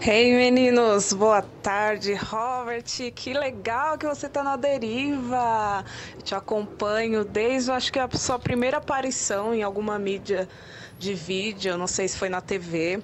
Hey 0.00 0.34
meninos, 0.34 1.12
boa 1.12 1.42
tarde. 1.42 2.14
Robert, 2.14 2.84
que 3.14 3.32
legal 3.32 3.96
que 3.96 4.06
você 4.06 4.28
tá 4.28 4.42
na 4.42 4.56
deriva. 4.56 5.84
Eu 6.16 6.22
te 6.22 6.34
acompanho 6.34 7.24
desde, 7.24 7.70
acho 7.70 7.92
que 7.92 7.98
a 7.98 8.08
sua 8.10 8.38
primeira 8.38 8.78
aparição 8.78 9.54
em 9.54 9.62
alguma 9.62 9.98
mídia 9.98 10.48
de 10.98 11.14
vídeo, 11.14 11.76
não 11.76 11.86
sei 11.86 12.08
se 12.08 12.18
foi 12.18 12.28
na 12.28 12.40
TV. 12.40 13.00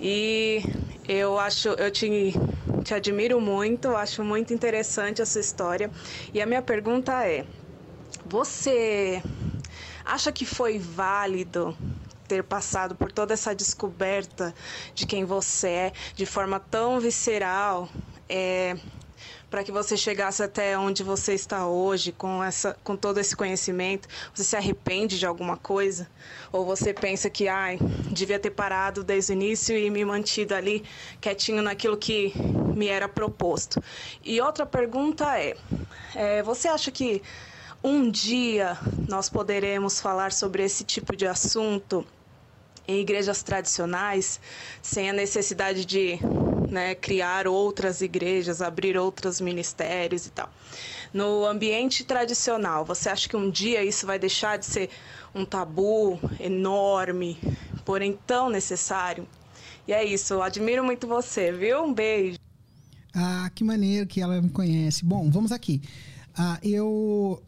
E 0.00 0.62
eu 1.08 1.38
acho, 1.38 1.70
eu 1.70 1.90
te, 1.90 2.34
te 2.84 2.94
admiro 2.94 3.40
muito, 3.40 3.88
acho 3.96 4.22
muito 4.22 4.54
interessante 4.54 5.22
essa 5.22 5.40
história. 5.40 5.90
E 6.32 6.40
a 6.40 6.46
minha 6.46 6.62
pergunta 6.62 7.26
é: 7.26 7.44
você 8.24 9.22
acha 10.04 10.30
que 10.30 10.46
foi 10.46 10.78
válido 10.78 11.76
ter 12.26 12.42
passado 12.42 12.94
por 12.94 13.12
toda 13.12 13.34
essa 13.34 13.54
descoberta 13.54 14.54
de 14.94 15.06
quem 15.06 15.24
você 15.24 15.68
é 15.68 15.92
de 16.14 16.26
forma 16.26 16.60
tão 16.60 17.00
visceral 17.00 17.88
é, 18.28 18.76
para 19.50 19.62
que 19.62 19.70
você 19.70 19.96
chegasse 19.96 20.42
até 20.42 20.76
onde 20.76 21.02
você 21.02 21.34
está 21.34 21.66
hoje 21.66 22.12
com 22.12 22.42
essa 22.42 22.76
com 22.82 22.96
todo 22.96 23.18
esse 23.18 23.34
conhecimento 23.34 24.08
você 24.34 24.44
se 24.44 24.56
arrepende 24.56 25.18
de 25.18 25.26
alguma 25.26 25.56
coisa? 25.56 26.08
Ou 26.52 26.64
você 26.64 26.92
pensa 26.92 27.30
que 27.30 27.48
ai 27.48 27.78
devia 28.10 28.38
ter 28.38 28.50
parado 28.50 29.04
desde 29.04 29.32
o 29.32 29.34
início 29.34 29.76
e 29.76 29.88
me 29.90 30.04
mantido 30.04 30.54
ali 30.54 30.84
quietinho 31.20 31.62
naquilo 31.62 31.96
que 31.96 32.32
me 32.74 32.88
era 32.88 33.08
proposto? 33.08 33.82
E 34.22 34.40
outra 34.40 34.66
pergunta 34.66 35.38
é, 35.38 35.56
é 36.14 36.42
você 36.42 36.68
acha 36.68 36.90
que 36.90 37.22
um 37.82 38.10
dia 38.10 38.76
nós 39.08 39.28
poderemos 39.28 40.00
falar 40.00 40.32
sobre 40.32 40.64
esse 40.64 40.82
tipo 40.82 41.14
de 41.14 41.26
assunto 41.26 42.04
em 42.88 43.00
igrejas 43.00 43.42
tradicionais, 43.42 44.40
sem 44.82 45.10
a 45.10 45.12
necessidade 45.12 45.84
de 45.84 46.18
né, 46.70 46.94
criar 46.94 47.46
outras 47.46 48.00
igrejas, 48.00 48.60
abrir 48.60 48.96
outros 48.96 49.40
ministérios 49.40 50.26
e 50.26 50.30
tal. 50.30 50.50
No 51.12 51.46
ambiente 51.46 52.04
tradicional, 52.04 52.84
você 52.84 53.08
acha 53.08 53.28
que 53.28 53.36
um 53.36 53.50
dia 53.50 53.84
isso 53.84 54.06
vai 54.06 54.18
deixar 54.18 54.58
de 54.58 54.66
ser 54.66 54.90
um 55.34 55.44
tabu 55.44 56.18
enorme, 56.40 57.38
porém 57.84 58.18
tão 58.26 58.50
necessário? 58.50 59.26
E 59.86 59.92
é 59.92 60.04
isso, 60.04 60.34
eu 60.34 60.42
admiro 60.42 60.84
muito 60.84 61.06
você, 61.06 61.52
viu? 61.52 61.84
Um 61.84 61.94
beijo. 61.94 62.38
Ah, 63.14 63.50
que 63.54 63.64
maneiro 63.64 64.06
que 64.06 64.20
ela 64.20 64.42
me 64.42 64.50
conhece. 64.50 65.04
Bom, 65.04 65.30
vamos 65.30 65.52
aqui. 65.52 65.80
Ah, 66.36 66.58
eu. 66.62 67.42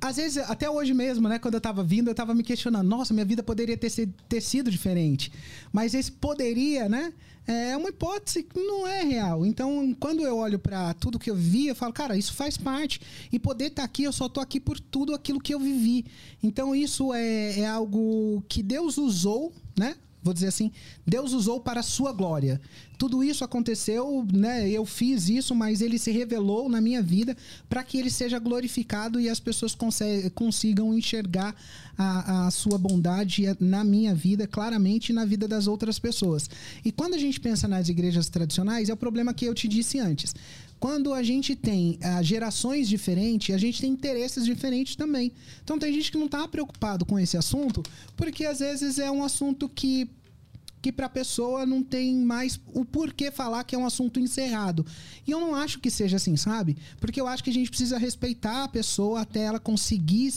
Às 0.00 0.16
vezes, 0.16 0.38
até 0.38 0.68
hoje 0.70 0.94
mesmo, 0.94 1.28
né? 1.28 1.38
Quando 1.38 1.54
eu 1.54 1.60
tava 1.60 1.82
vindo, 1.82 2.08
eu 2.08 2.14
tava 2.14 2.34
me 2.34 2.42
questionando. 2.42 2.86
Nossa, 2.88 3.12
minha 3.12 3.24
vida 3.26 3.42
poderia 3.42 3.76
ter, 3.76 3.90
sido- 3.90 4.14
ter 4.28 4.40
sido 4.40 4.70
diferente. 4.70 5.32
Mas 5.72 5.94
esse 5.94 6.10
poderia, 6.12 6.88
né? 6.88 7.12
É 7.44 7.76
uma 7.76 7.88
hipótese 7.88 8.44
que 8.44 8.60
não 8.60 8.86
é 8.86 9.02
real. 9.02 9.44
Então, 9.44 9.96
quando 9.98 10.22
eu 10.22 10.36
olho 10.36 10.60
pra 10.60 10.94
tudo 10.94 11.18
que 11.18 11.28
eu 11.28 11.34
vi, 11.34 11.66
eu 11.66 11.74
falo, 11.74 11.92
cara, 11.92 12.16
isso 12.16 12.32
faz 12.34 12.56
parte. 12.56 13.00
E 13.32 13.38
poder 13.38 13.66
estar 13.66 13.82
aqui, 13.82 14.04
eu 14.04 14.12
só 14.12 14.28
tô 14.28 14.38
aqui 14.40 14.60
por 14.60 14.78
tudo 14.78 15.12
aquilo 15.12 15.40
que 15.40 15.52
eu 15.52 15.58
vivi. 15.58 16.06
Então, 16.40 16.72
isso 16.74 17.12
é, 17.12 17.60
é 17.60 17.66
algo 17.66 18.44
que 18.48 18.62
Deus 18.62 18.96
usou, 18.98 19.52
né? 19.76 19.96
Vou 20.22 20.32
dizer 20.32 20.46
assim, 20.46 20.70
Deus 21.06 21.32
usou 21.32 21.60
para 21.60 21.80
a 21.80 21.82
sua 21.82 22.12
glória. 22.12 22.60
Tudo 22.96 23.24
isso 23.24 23.42
aconteceu, 23.42 24.24
né? 24.32 24.70
Eu 24.70 24.86
fiz 24.86 25.28
isso, 25.28 25.54
mas 25.54 25.80
ele 25.80 25.98
se 25.98 26.12
revelou 26.12 26.68
na 26.68 26.80
minha 26.80 27.02
vida 27.02 27.36
para 27.68 27.82
que 27.82 27.98
ele 27.98 28.10
seja 28.10 28.38
glorificado 28.38 29.18
e 29.18 29.28
as 29.28 29.40
pessoas 29.40 29.76
consigam 30.34 30.94
enxergar 30.96 31.54
a, 31.98 32.46
a 32.46 32.50
sua 32.50 32.78
bondade 32.78 33.44
na 33.58 33.82
minha 33.82 34.14
vida, 34.14 34.46
claramente 34.46 35.12
na 35.12 35.24
vida 35.24 35.48
das 35.48 35.66
outras 35.66 35.98
pessoas. 35.98 36.48
E 36.84 36.92
quando 36.92 37.14
a 37.14 37.18
gente 37.18 37.40
pensa 37.40 37.66
nas 37.66 37.88
igrejas 37.88 38.28
tradicionais, 38.28 38.88
é 38.88 38.92
o 38.92 38.96
problema 38.96 39.34
que 39.34 39.44
eu 39.44 39.54
te 39.54 39.66
disse 39.66 39.98
antes. 39.98 40.34
Quando 40.82 41.14
a 41.14 41.22
gente 41.22 41.54
tem 41.54 41.96
ah, 42.02 42.20
gerações 42.24 42.88
diferentes, 42.88 43.54
a 43.54 43.58
gente 43.58 43.80
tem 43.80 43.88
interesses 43.88 44.44
diferentes 44.44 44.96
também. 44.96 45.30
Então 45.62 45.78
tem 45.78 45.92
gente 45.92 46.10
que 46.10 46.18
não 46.18 46.26
está 46.26 46.48
preocupado 46.48 47.04
com 47.04 47.20
esse 47.20 47.36
assunto, 47.36 47.84
porque 48.16 48.44
às 48.44 48.58
vezes 48.58 48.98
é 48.98 49.08
um 49.08 49.22
assunto 49.22 49.68
que 49.68 50.10
que 50.82 50.90
para 50.92 51.06
a 51.06 51.08
pessoa 51.08 51.64
não 51.64 51.82
tem 51.82 52.16
mais 52.16 52.58
o 52.74 52.84
porquê 52.84 53.30
falar 53.30 53.62
que 53.64 53.74
é 53.74 53.78
um 53.78 53.86
assunto 53.86 54.18
encerrado. 54.18 54.84
E 55.26 55.30
eu 55.30 55.40
não 55.40 55.54
acho 55.54 55.78
que 55.78 55.88
seja 55.90 56.16
assim, 56.16 56.36
sabe? 56.36 56.76
Porque 57.00 57.20
eu 57.20 57.28
acho 57.28 57.42
que 57.44 57.50
a 57.50 57.52
gente 57.52 57.70
precisa 57.70 57.96
respeitar 57.96 58.64
a 58.64 58.68
pessoa 58.68 59.20
até 59.20 59.44
ela 59.44 59.60
conseguir 59.60 60.32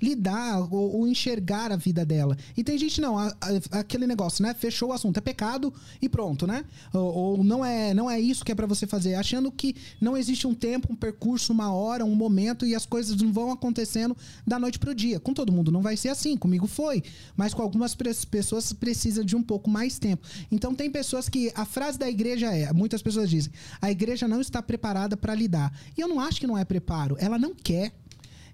lidar 0.00 0.60
ou, 0.72 0.96
ou 0.96 1.06
enxergar 1.08 1.70
a 1.70 1.76
vida 1.76 2.04
dela. 2.04 2.36
E 2.56 2.64
tem 2.64 2.76
gente 2.78 3.00
não, 3.00 3.18
a- 3.18 3.34
a- 3.40 3.78
aquele 3.80 4.06
negócio, 4.06 4.42
né? 4.42 4.52
Fechou 4.54 4.88
o 4.88 4.92
assunto, 4.92 5.18
é 5.18 5.20
pecado 5.20 5.72
e 6.00 6.08
pronto, 6.08 6.46
né? 6.46 6.64
Ou, 6.92 7.14
ou 7.14 7.44
não 7.44 7.64
é, 7.64 7.94
não 7.94 8.10
é 8.10 8.18
isso 8.20 8.44
que 8.44 8.50
é 8.50 8.54
para 8.54 8.66
você 8.66 8.86
fazer, 8.86 9.14
achando 9.14 9.52
que 9.52 9.76
não 10.00 10.16
existe 10.16 10.46
um 10.46 10.54
tempo, 10.54 10.92
um 10.92 10.96
percurso, 10.96 11.52
uma 11.52 11.72
hora, 11.72 12.04
um 12.04 12.14
momento 12.14 12.66
e 12.66 12.74
as 12.74 12.86
coisas 12.86 13.16
não 13.20 13.32
vão 13.32 13.50
acontecendo 13.52 14.16
da 14.46 14.58
noite 14.58 14.78
pro 14.78 14.94
dia. 14.94 15.20
Com 15.20 15.32
todo 15.34 15.52
mundo 15.52 15.70
não 15.70 15.82
vai 15.82 15.96
ser 15.96 16.08
assim, 16.08 16.36
comigo 16.36 16.66
foi, 16.66 17.02
mas 17.36 17.52
com 17.54 17.62
algumas 17.62 17.94
pessoas 17.94 18.72
precisa 18.72 19.24
de 19.24 19.36
um 19.36 19.42
pouco 19.42 19.70
mais 19.70 19.81
tempo. 19.98 20.26
Então 20.50 20.74
tem 20.74 20.90
pessoas 20.90 21.28
que 21.28 21.52
a 21.54 21.64
frase 21.64 21.98
da 21.98 22.08
igreja 22.08 22.54
é, 22.54 22.72
muitas 22.72 23.02
pessoas 23.02 23.28
dizem, 23.28 23.52
a 23.80 23.90
igreja 23.90 24.28
não 24.28 24.40
está 24.40 24.62
preparada 24.62 25.16
para 25.16 25.34
lidar. 25.34 25.72
E 25.96 26.00
eu 26.00 26.08
não 26.08 26.20
acho 26.20 26.40
que 26.40 26.46
não 26.46 26.56
é 26.56 26.64
preparo, 26.64 27.16
ela 27.18 27.38
não 27.38 27.54
quer. 27.54 27.92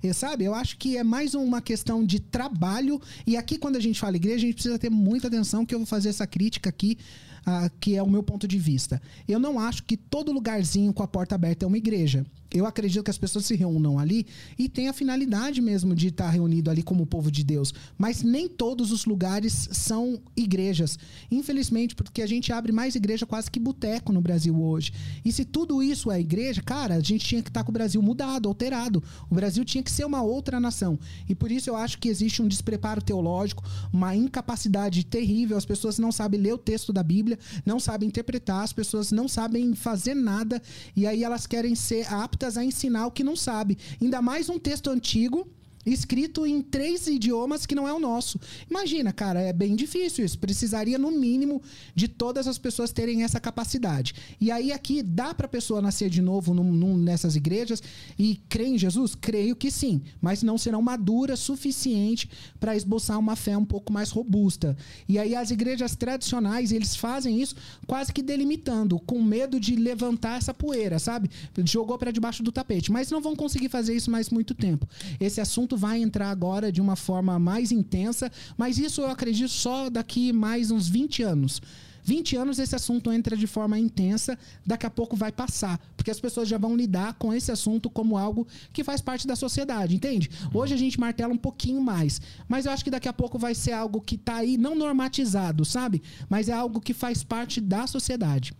Eu, 0.02 0.14
sabe, 0.14 0.44
eu 0.44 0.54
acho 0.54 0.76
que 0.76 0.96
é 0.96 1.02
mais 1.02 1.34
uma 1.34 1.60
questão 1.60 2.04
de 2.04 2.20
trabalho. 2.20 3.00
E 3.26 3.36
aqui, 3.36 3.58
quando 3.58 3.76
a 3.76 3.80
gente 3.80 3.98
fala 3.98 4.16
igreja, 4.16 4.36
a 4.36 4.40
gente 4.40 4.54
precisa 4.54 4.78
ter 4.78 4.90
muita 4.90 5.26
atenção 5.26 5.66
que 5.66 5.74
eu 5.74 5.80
vou 5.80 5.86
fazer 5.86 6.08
essa 6.08 6.26
crítica 6.26 6.70
aqui, 6.70 6.96
ah, 7.44 7.68
que 7.80 7.96
é 7.96 8.02
o 8.02 8.08
meu 8.08 8.22
ponto 8.22 8.46
de 8.46 8.58
vista. 8.58 9.02
Eu 9.26 9.40
não 9.40 9.58
acho 9.58 9.82
que 9.82 9.96
todo 9.96 10.30
lugarzinho 10.30 10.92
com 10.92 11.02
a 11.02 11.08
porta 11.08 11.34
aberta 11.34 11.64
é 11.64 11.66
uma 11.66 11.78
igreja. 11.78 12.24
Eu 12.50 12.64
acredito 12.64 13.04
que 13.04 13.10
as 13.10 13.18
pessoas 13.18 13.44
se 13.44 13.54
reúnam 13.54 13.98
ali 13.98 14.26
e 14.58 14.68
tem 14.68 14.88
a 14.88 14.92
finalidade 14.92 15.60
mesmo 15.60 15.94
de 15.94 16.08
estar 16.08 16.30
reunido 16.30 16.70
ali 16.70 16.82
como 16.82 17.06
povo 17.06 17.30
de 17.30 17.44
Deus. 17.44 17.74
Mas 17.98 18.22
nem 18.22 18.48
todos 18.48 18.90
os 18.90 19.04
lugares 19.04 19.68
são 19.72 20.18
igrejas. 20.34 20.98
Infelizmente, 21.30 21.94
porque 21.94 22.22
a 22.22 22.26
gente 22.26 22.50
abre 22.50 22.72
mais 22.72 22.94
igreja 22.94 23.26
quase 23.26 23.50
que 23.50 23.60
boteco 23.60 24.12
no 24.12 24.22
Brasil 24.22 24.58
hoje. 24.58 24.92
E 25.22 25.30
se 25.30 25.44
tudo 25.44 25.82
isso 25.82 26.10
é 26.10 26.18
igreja, 26.18 26.62
cara, 26.62 26.94
a 26.94 27.00
gente 27.00 27.26
tinha 27.26 27.42
que 27.42 27.50
estar 27.50 27.62
com 27.64 27.70
o 27.70 27.72
Brasil 27.72 28.00
mudado, 28.00 28.48
alterado. 28.48 29.02
O 29.28 29.34
Brasil 29.34 29.62
tinha 29.62 29.82
que 29.82 29.90
ser 29.90 30.06
uma 30.06 30.22
outra 30.22 30.58
nação. 30.58 30.98
E 31.28 31.34
por 31.34 31.52
isso 31.52 31.68
eu 31.68 31.76
acho 31.76 31.98
que 31.98 32.08
existe 32.08 32.40
um 32.40 32.48
despreparo 32.48 33.02
teológico, 33.02 33.62
uma 33.92 34.16
incapacidade 34.16 35.04
terrível. 35.04 35.58
As 35.58 35.66
pessoas 35.66 35.98
não 35.98 36.10
sabem 36.10 36.40
ler 36.40 36.54
o 36.54 36.58
texto 36.58 36.94
da 36.94 37.02
Bíblia, 37.02 37.38
não 37.66 37.78
sabem 37.78 38.08
interpretar, 38.08 38.62
as 38.62 38.72
pessoas 38.72 39.12
não 39.12 39.28
sabem 39.28 39.74
fazer 39.74 40.14
nada. 40.14 40.62
E 40.96 41.06
aí 41.06 41.22
elas 41.22 41.46
querem 41.46 41.74
ser 41.74 42.10
aptas 42.10 42.37
a 42.56 42.64
ensinar 42.64 43.06
o 43.06 43.10
que 43.10 43.24
não 43.24 43.36
sabe. 43.36 43.78
Ainda 44.00 44.22
mais 44.22 44.48
um 44.48 44.58
texto 44.58 44.90
antigo 44.90 45.46
escrito 45.92 46.46
em 46.46 46.60
três 46.60 47.06
idiomas 47.06 47.66
que 47.66 47.74
não 47.74 47.88
é 47.88 47.92
o 47.92 47.98
nosso. 47.98 48.38
Imagina, 48.68 49.12
cara, 49.12 49.40
é 49.40 49.52
bem 49.52 49.74
difícil 49.74 50.24
isso. 50.24 50.38
Precisaria, 50.38 50.98
no 50.98 51.10
mínimo, 51.10 51.62
de 51.94 52.08
todas 52.08 52.46
as 52.46 52.58
pessoas 52.58 52.92
terem 52.92 53.22
essa 53.22 53.40
capacidade. 53.40 54.14
E 54.40 54.50
aí, 54.50 54.72
aqui, 54.72 55.02
dá 55.02 55.34
pra 55.34 55.48
pessoa 55.48 55.80
nascer 55.80 56.10
de 56.10 56.20
novo 56.20 56.52
num, 56.52 56.72
num, 56.72 56.96
nessas 56.96 57.36
igrejas 57.36 57.82
e 58.18 58.40
crer 58.48 58.68
em 58.68 58.78
Jesus? 58.78 59.14
Creio 59.14 59.56
que 59.56 59.70
sim. 59.70 60.02
Mas 60.20 60.42
não 60.42 60.58
serão 60.58 60.82
maduras 60.82 61.40
suficiente 61.40 62.28
para 62.60 62.76
esboçar 62.76 63.18
uma 63.18 63.36
fé 63.36 63.56
um 63.56 63.64
pouco 63.64 63.92
mais 63.92 64.10
robusta. 64.10 64.76
E 65.08 65.18
aí, 65.18 65.34
as 65.34 65.50
igrejas 65.50 65.96
tradicionais, 65.96 66.72
eles 66.72 66.94
fazem 66.94 67.40
isso 67.40 67.54
quase 67.86 68.12
que 68.12 68.22
delimitando, 68.22 68.98
com 69.00 69.22
medo 69.22 69.58
de 69.58 69.74
levantar 69.76 70.38
essa 70.38 70.52
poeira, 70.52 70.98
sabe? 70.98 71.30
Jogou 71.64 71.96
para 71.96 72.10
debaixo 72.10 72.42
do 72.42 72.52
tapete. 72.52 72.92
Mas 72.92 73.10
não 73.10 73.20
vão 73.20 73.34
conseguir 73.34 73.68
fazer 73.68 73.94
isso 73.94 74.10
mais 74.10 74.28
muito 74.30 74.54
tempo. 74.54 74.86
Esse 75.20 75.40
assunto 75.40 75.77
vai 75.78 76.02
entrar 76.02 76.30
agora 76.30 76.70
de 76.70 76.80
uma 76.80 76.96
forma 76.96 77.38
mais 77.38 77.72
intensa, 77.72 78.30
mas 78.56 78.78
isso 78.78 79.00
eu 79.00 79.10
acredito 79.10 79.48
só 79.48 79.88
daqui 79.88 80.32
mais 80.32 80.70
uns 80.70 80.88
20 80.88 81.22
anos. 81.22 81.62
20 82.08 82.36
anos 82.36 82.58
esse 82.58 82.74
assunto 82.74 83.12
entra 83.12 83.36
de 83.36 83.46
forma 83.46 83.78
intensa, 83.78 84.38
daqui 84.64 84.86
a 84.86 84.90
pouco 84.90 85.14
vai 85.14 85.30
passar, 85.30 85.78
porque 85.94 86.10
as 86.10 86.18
pessoas 86.18 86.48
já 86.48 86.56
vão 86.56 86.74
lidar 86.74 87.12
com 87.14 87.34
esse 87.34 87.52
assunto 87.52 87.90
como 87.90 88.16
algo 88.16 88.46
que 88.72 88.82
faz 88.82 89.02
parte 89.02 89.26
da 89.26 89.36
sociedade, 89.36 89.94
entende? 89.94 90.30
Hoje 90.54 90.72
a 90.72 90.76
gente 90.78 90.98
martela 90.98 91.34
um 91.34 91.36
pouquinho 91.36 91.82
mais, 91.82 92.18
mas 92.48 92.64
eu 92.64 92.72
acho 92.72 92.82
que 92.82 92.90
daqui 92.90 93.08
a 93.08 93.12
pouco 93.12 93.38
vai 93.38 93.54
ser 93.54 93.72
algo 93.72 94.00
que 94.00 94.14
está 94.14 94.36
aí 94.36 94.56
não 94.56 94.74
normatizado, 94.74 95.66
sabe? 95.66 96.02
Mas 96.30 96.48
é 96.48 96.52
algo 96.52 96.80
que 96.80 96.94
faz 96.94 97.22
parte 97.22 97.60
da 97.60 97.86
sociedade. 97.86 98.54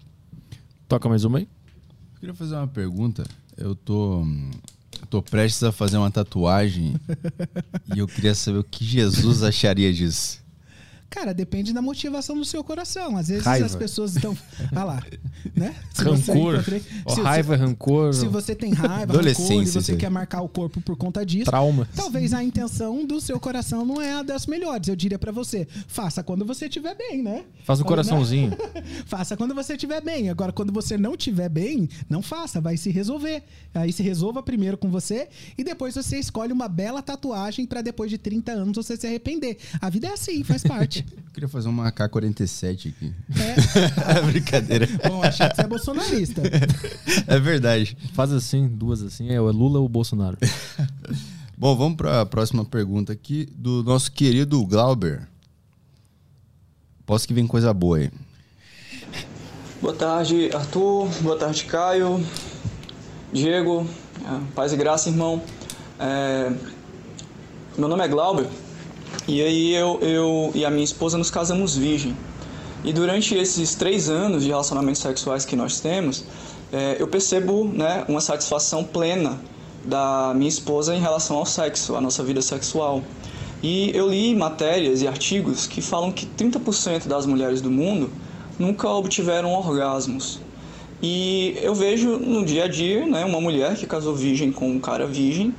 Toca 0.87 1.09
mais 1.09 1.25
uma 1.25 1.39
aí. 1.39 1.49
Eu 2.15 2.21
queria 2.21 2.35
fazer 2.35 2.55
uma 2.55 2.69
pergunta. 2.69 3.25
Eu 3.57 3.75
tô 3.75 4.27
tô 5.07 5.23
prestes 5.23 5.63
a 5.63 5.73
fazer 5.73 5.97
uma 5.97 6.11
tatuagem 6.11 6.95
e 7.95 7.99
eu 7.99 8.07
queria 8.07 8.35
saber 8.35 8.59
o 8.59 8.65
que 8.65 8.85
Jesus 8.85 9.43
acharia 9.43 9.93
disso. 9.93 10.43
Cara, 11.11 11.33
depende 11.33 11.73
da 11.73 11.81
motivação 11.81 12.37
do 12.37 12.45
seu 12.45 12.63
coração. 12.63 13.17
Às 13.17 13.29
vezes 13.29 13.45
Raiva. 13.45 13.65
as 13.67 13.75
pessoas 13.75 14.15
estão. 14.15 14.37
Ah 14.75 14.85
lá. 14.85 15.03
Né? 15.57 15.75
Se 15.95 16.03
Rancor. 16.05 16.63
você- 16.63 16.81
se 17.15 17.21
raiva, 17.23 17.57
você- 17.57 17.63
rancor, 17.65 18.13
Se 18.15 18.27
você 18.27 18.55
tem 18.55 18.73
raiva, 18.73 19.15
Adolescência, 19.15 19.55
rancor, 19.57 19.63
e 19.63 19.71
você 19.85 19.97
quer 19.97 20.11
marcar 20.11 20.43
o 20.43 20.49
corpo 20.49 20.81
por 20.81 20.97
conta 20.97 21.25
disso, 21.25 21.47
trauma. 21.47 21.89
talvez 21.97 22.33
a 22.35 22.45
intenção 22.45 23.07
do 23.07 23.21
seu 23.21 23.41
coração 23.41 23.85
não 23.87 24.01
é 24.03 24.13
a 24.15 24.23
das 24.23 24.47
melhores. 24.47 24.87
Eu 24.89 24.95
diria 24.97 25.19
pra 25.19 25.33
você, 25.33 25.67
faça 25.87 26.23
quando 26.23 26.45
você 26.45 26.67
estiver 26.67 26.95
bem, 26.95 27.23
né? 27.23 27.45
Faz 27.65 27.79
Quando- 27.81 27.89
coraçãozinho. 27.89 28.51
faça 29.07 29.37
quando 29.37 29.55
você 29.55 29.73
estiver 29.75 30.03
bem. 30.03 30.29
Agora, 30.29 30.53
quando 30.53 30.73
você 30.73 30.99
não 30.99 31.15
estiver 31.15 31.49
bem, 31.49 31.89
não 32.09 32.21
faça, 32.21 32.61
vai 32.61 32.77
se 32.77 32.91
resolver. 32.91 33.43
Aí 33.75 33.93
se 33.93 34.03
resolva 34.03 34.43
primeiro 34.43 34.77
com 34.77 34.91
você 34.91 35.29
e 35.57 35.65
depois 35.65 35.95
você 35.95 36.19
escolhe 36.19 36.53
uma 36.53 36.69
bela 36.69 37.01
tatuagem 37.01 37.65
pra 37.67 37.81
depois 37.81 38.11
de 38.11 38.19
30 38.19 38.53
anos 38.53 38.77
você 38.77 38.97
se 38.97 39.07
arrepender. 39.07 39.57
A 39.81 39.89
vida 39.89 40.09
é 40.09 40.13
assim, 40.13 40.45
faz 40.45 40.63
parte. 40.65 40.98
Eu 41.01 41.33
queria 41.33 41.49
fazer 41.49 41.69
uma 41.69 41.89
AK-47 41.89 42.91
aqui. 42.91 43.15
É. 44.19 44.23
Brincadeira. 44.23 44.89
Bom, 45.07 45.23
achei 45.23 45.49
que 45.49 45.57
você 45.57 45.63
é 45.63 45.67
bolsonarista. 45.67 46.43
É 47.27 47.39
verdade. 47.39 47.97
Faz 48.15 48.33
assim, 48.33 48.67
duas 48.67 49.03
assim, 49.03 49.31
é 49.31 49.41
o 49.41 49.51
Lula 49.51 49.79
ou 49.79 49.87
o 49.87 49.89
Bolsonaro. 49.89 50.37
Bom, 51.57 51.77
vamos 51.77 51.97
para 51.97 52.21
a 52.21 52.27
próxima 52.27 52.65
pergunta 52.65 53.13
aqui 53.13 53.49
do 53.55 53.83
nosso 53.83 54.13
querido 54.13 54.65
Glauber. 54.65 55.29
Posso 57.05 57.27
que 57.27 57.35
vem 57.35 57.47
coisa 57.47 57.73
boa 57.75 57.99
aí. 57.99 58.11
Boa 59.81 59.95
tarde, 59.95 60.51
Arthur. 60.55 61.09
Boa 61.21 61.37
tarde, 61.37 61.65
Caio. 61.65 62.25
Diego. 63.33 63.87
Ah, 64.25 64.41
Paz 64.55 64.73
e 64.73 64.77
graça, 64.77 65.09
irmão. 65.09 65.43
É, 65.99 66.53
Meu 67.77 67.89
nome 67.89 68.05
é 68.05 68.09
Glauber. 68.09 68.47
E 69.27 69.43
aí 69.43 69.75
eu, 69.75 69.99
eu 70.01 70.51
e 70.55 70.65
a 70.65 70.71
minha 70.71 70.85
esposa 70.85 71.19
nos 71.19 71.31
casamos 71.31 71.77
virgem. 71.77 72.17
E 72.85 72.93
durante 72.93 73.35
esses 73.35 73.75
três 73.75 74.09
anos 74.09 74.43
de 74.43 74.49
relacionamentos 74.49 75.01
sexuais 75.01 75.45
que 75.45 75.57
nós 75.57 75.81
temos, 75.81 76.25
é, 76.73 76.97
eu 76.99 77.09
percebo 77.09 77.65
né, 77.65 78.05
uma 78.09 78.21
satisfação 78.21 78.85
plena 78.85 79.39
da 79.85 80.33
minha 80.35 80.49
esposa 80.49 80.95
em 80.95 81.01
relação 81.01 81.37
ao 81.37 81.47
sexo, 81.47 81.97
à 81.97 82.01
nossa 82.01 82.23
vida 82.23 82.41
sexual. 82.43 83.03
E 83.63 83.91
eu 83.95 84.09
li 84.09 84.35
matérias 84.35 85.03
e 85.03 85.09
artigos 85.09 85.67
que 85.67 85.83
falam 85.83 86.13
que 86.13 86.27
30% 86.27 87.09
das 87.09 87.27
mulheres 87.27 87.61
do 87.61 87.71
mundo 87.71 88.11
nunca 88.59 88.89
obtiveram 88.89 89.53
orgasmos. 89.53 90.41
E 91.03 91.57
eu 91.61 91.75
vejo 91.75 92.19
no 92.19 92.45
dia 92.45 92.65
a 92.65 92.69
dia 92.69 93.07
né, 93.07 93.25
uma 93.25 93.41
mulher 93.41 93.77
que 93.77 93.87
casou 93.87 94.15
virgem 94.15 94.53
com 94.53 94.71
um 94.71 94.81
cara 94.81 95.07
virgem 95.07 95.55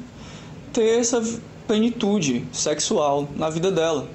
ter 0.71 0.99
essa 0.99 1.21
plenitude 1.69 2.43
sexual 2.51 3.29
na 3.35 3.47
vida 3.47 3.71
dela. 3.71 4.07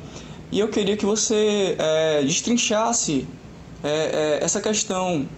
E 0.50 0.58
eu 0.58 0.66
queria 0.66 0.97
que 0.97 1.07
você 1.07 1.76
é, 1.78 2.20
destrinchasse 2.20 3.28
é, 3.81 4.39
é, 4.41 4.44
essa 4.44 4.60
questão 4.60 5.28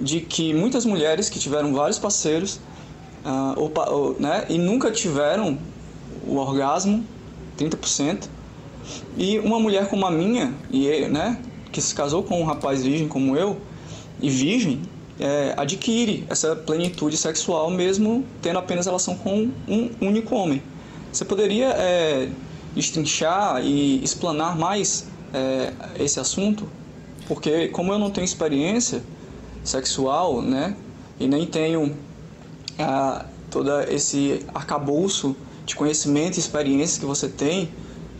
de 0.00 0.20
que 0.20 0.52
muitas 0.52 0.84
mulheres 0.84 1.30
que 1.30 1.38
tiveram 1.38 1.72
vários 1.72 2.00
parceiros 2.00 2.58
ah, 3.24 3.54
né, 4.18 4.46
e 4.48 4.58
nunca 4.58 4.90
tiveram 4.90 5.56
o 6.26 6.34
orgasmo, 6.36 7.04
30%, 7.56 8.28
e 9.16 9.38
uma 9.38 9.60
mulher 9.60 9.88
como 9.88 10.04
a 10.06 10.10
minha, 10.10 10.52
e, 10.68 11.06
né, 11.06 11.40
que 11.70 11.80
se 11.80 11.94
casou 11.94 12.24
com 12.24 12.40
um 12.40 12.44
rapaz 12.44 12.82
virgem 12.82 13.06
como 13.06 13.36
eu, 13.36 13.56
e 14.20 14.28
virgem, 14.28 14.82
é, 15.20 15.54
adquire 15.56 16.24
essa 16.28 16.56
plenitude 16.56 17.16
sexual 17.16 17.70
mesmo 17.70 18.24
tendo 18.42 18.58
apenas 18.58 18.86
relação 18.86 19.14
com 19.14 19.50
um 19.68 19.90
único 20.00 20.34
homem. 20.34 20.60
Você 21.12 21.24
poderia 21.24 21.70
é, 21.70 22.28
destrinchar 22.74 23.64
e 23.64 24.02
explanar 24.02 24.56
mais 24.56 25.08
é, 25.34 25.72
esse 25.98 26.20
assunto? 26.20 26.68
Porque 27.26 27.68
como 27.68 27.92
eu 27.92 27.98
não 27.98 28.10
tenho 28.10 28.24
experiência 28.24 29.02
sexual, 29.64 30.40
né, 30.40 30.76
e 31.18 31.26
nem 31.26 31.46
tenho 31.46 31.96
ah, 32.78 33.26
todo 33.50 33.80
esse 33.82 34.44
arcabouço 34.54 35.36
de 35.66 35.74
conhecimento 35.74 36.36
e 36.36 36.40
experiência 36.40 37.00
que 37.00 37.06
você 37.06 37.28
tem 37.28 37.68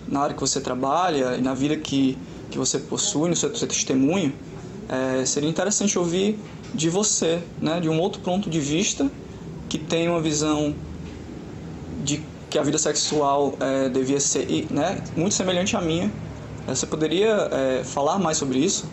na 0.06 0.20
área 0.20 0.34
que 0.34 0.40
você 0.40 0.60
trabalha 0.60 1.36
e 1.36 1.40
na 1.40 1.54
vida 1.54 1.76
que, 1.76 2.18
que 2.50 2.58
você 2.58 2.78
possui, 2.78 3.30
no 3.30 3.36
seu, 3.36 3.54
seu 3.54 3.68
testemunho, 3.68 4.34
é, 4.88 5.24
seria 5.24 5.48
interessante 5.48 5.98
ouvir 5.98 6.38
de 6.74 6.90
você, 6.90 7.40
né, 7.60 7.80
de 7.80 7.88
um 7.88 8.00
outro 8.00 8.20
ponto 8.20 8.50
de 8.50 8.60
vista 8.60 9.10
que 9.68 9.78
tem 9.78 10.08
uma 10.08 10.20
visão 10.20 10.74
de 12.04 12.20
que 12.50 12.58
a 12.58 12.62
vida 12.62 12.76
sexual 12.78 13.54
é, 13.60 13.88
devia 13.88 14.18
ser 14.18 14.66
né, 14.70 15.02
muito 15.16 15.34
semelhante 15.34 15.76
à 15.76 15.80
minha. 15.80 16.10
Você 16.66 16.86
poderia 16.86 17.48
é, 17.52 17.84
falar 17.84 18.18
mais 18.18 18.36
sobre 18.36 18.58
isso? 18.58 18.86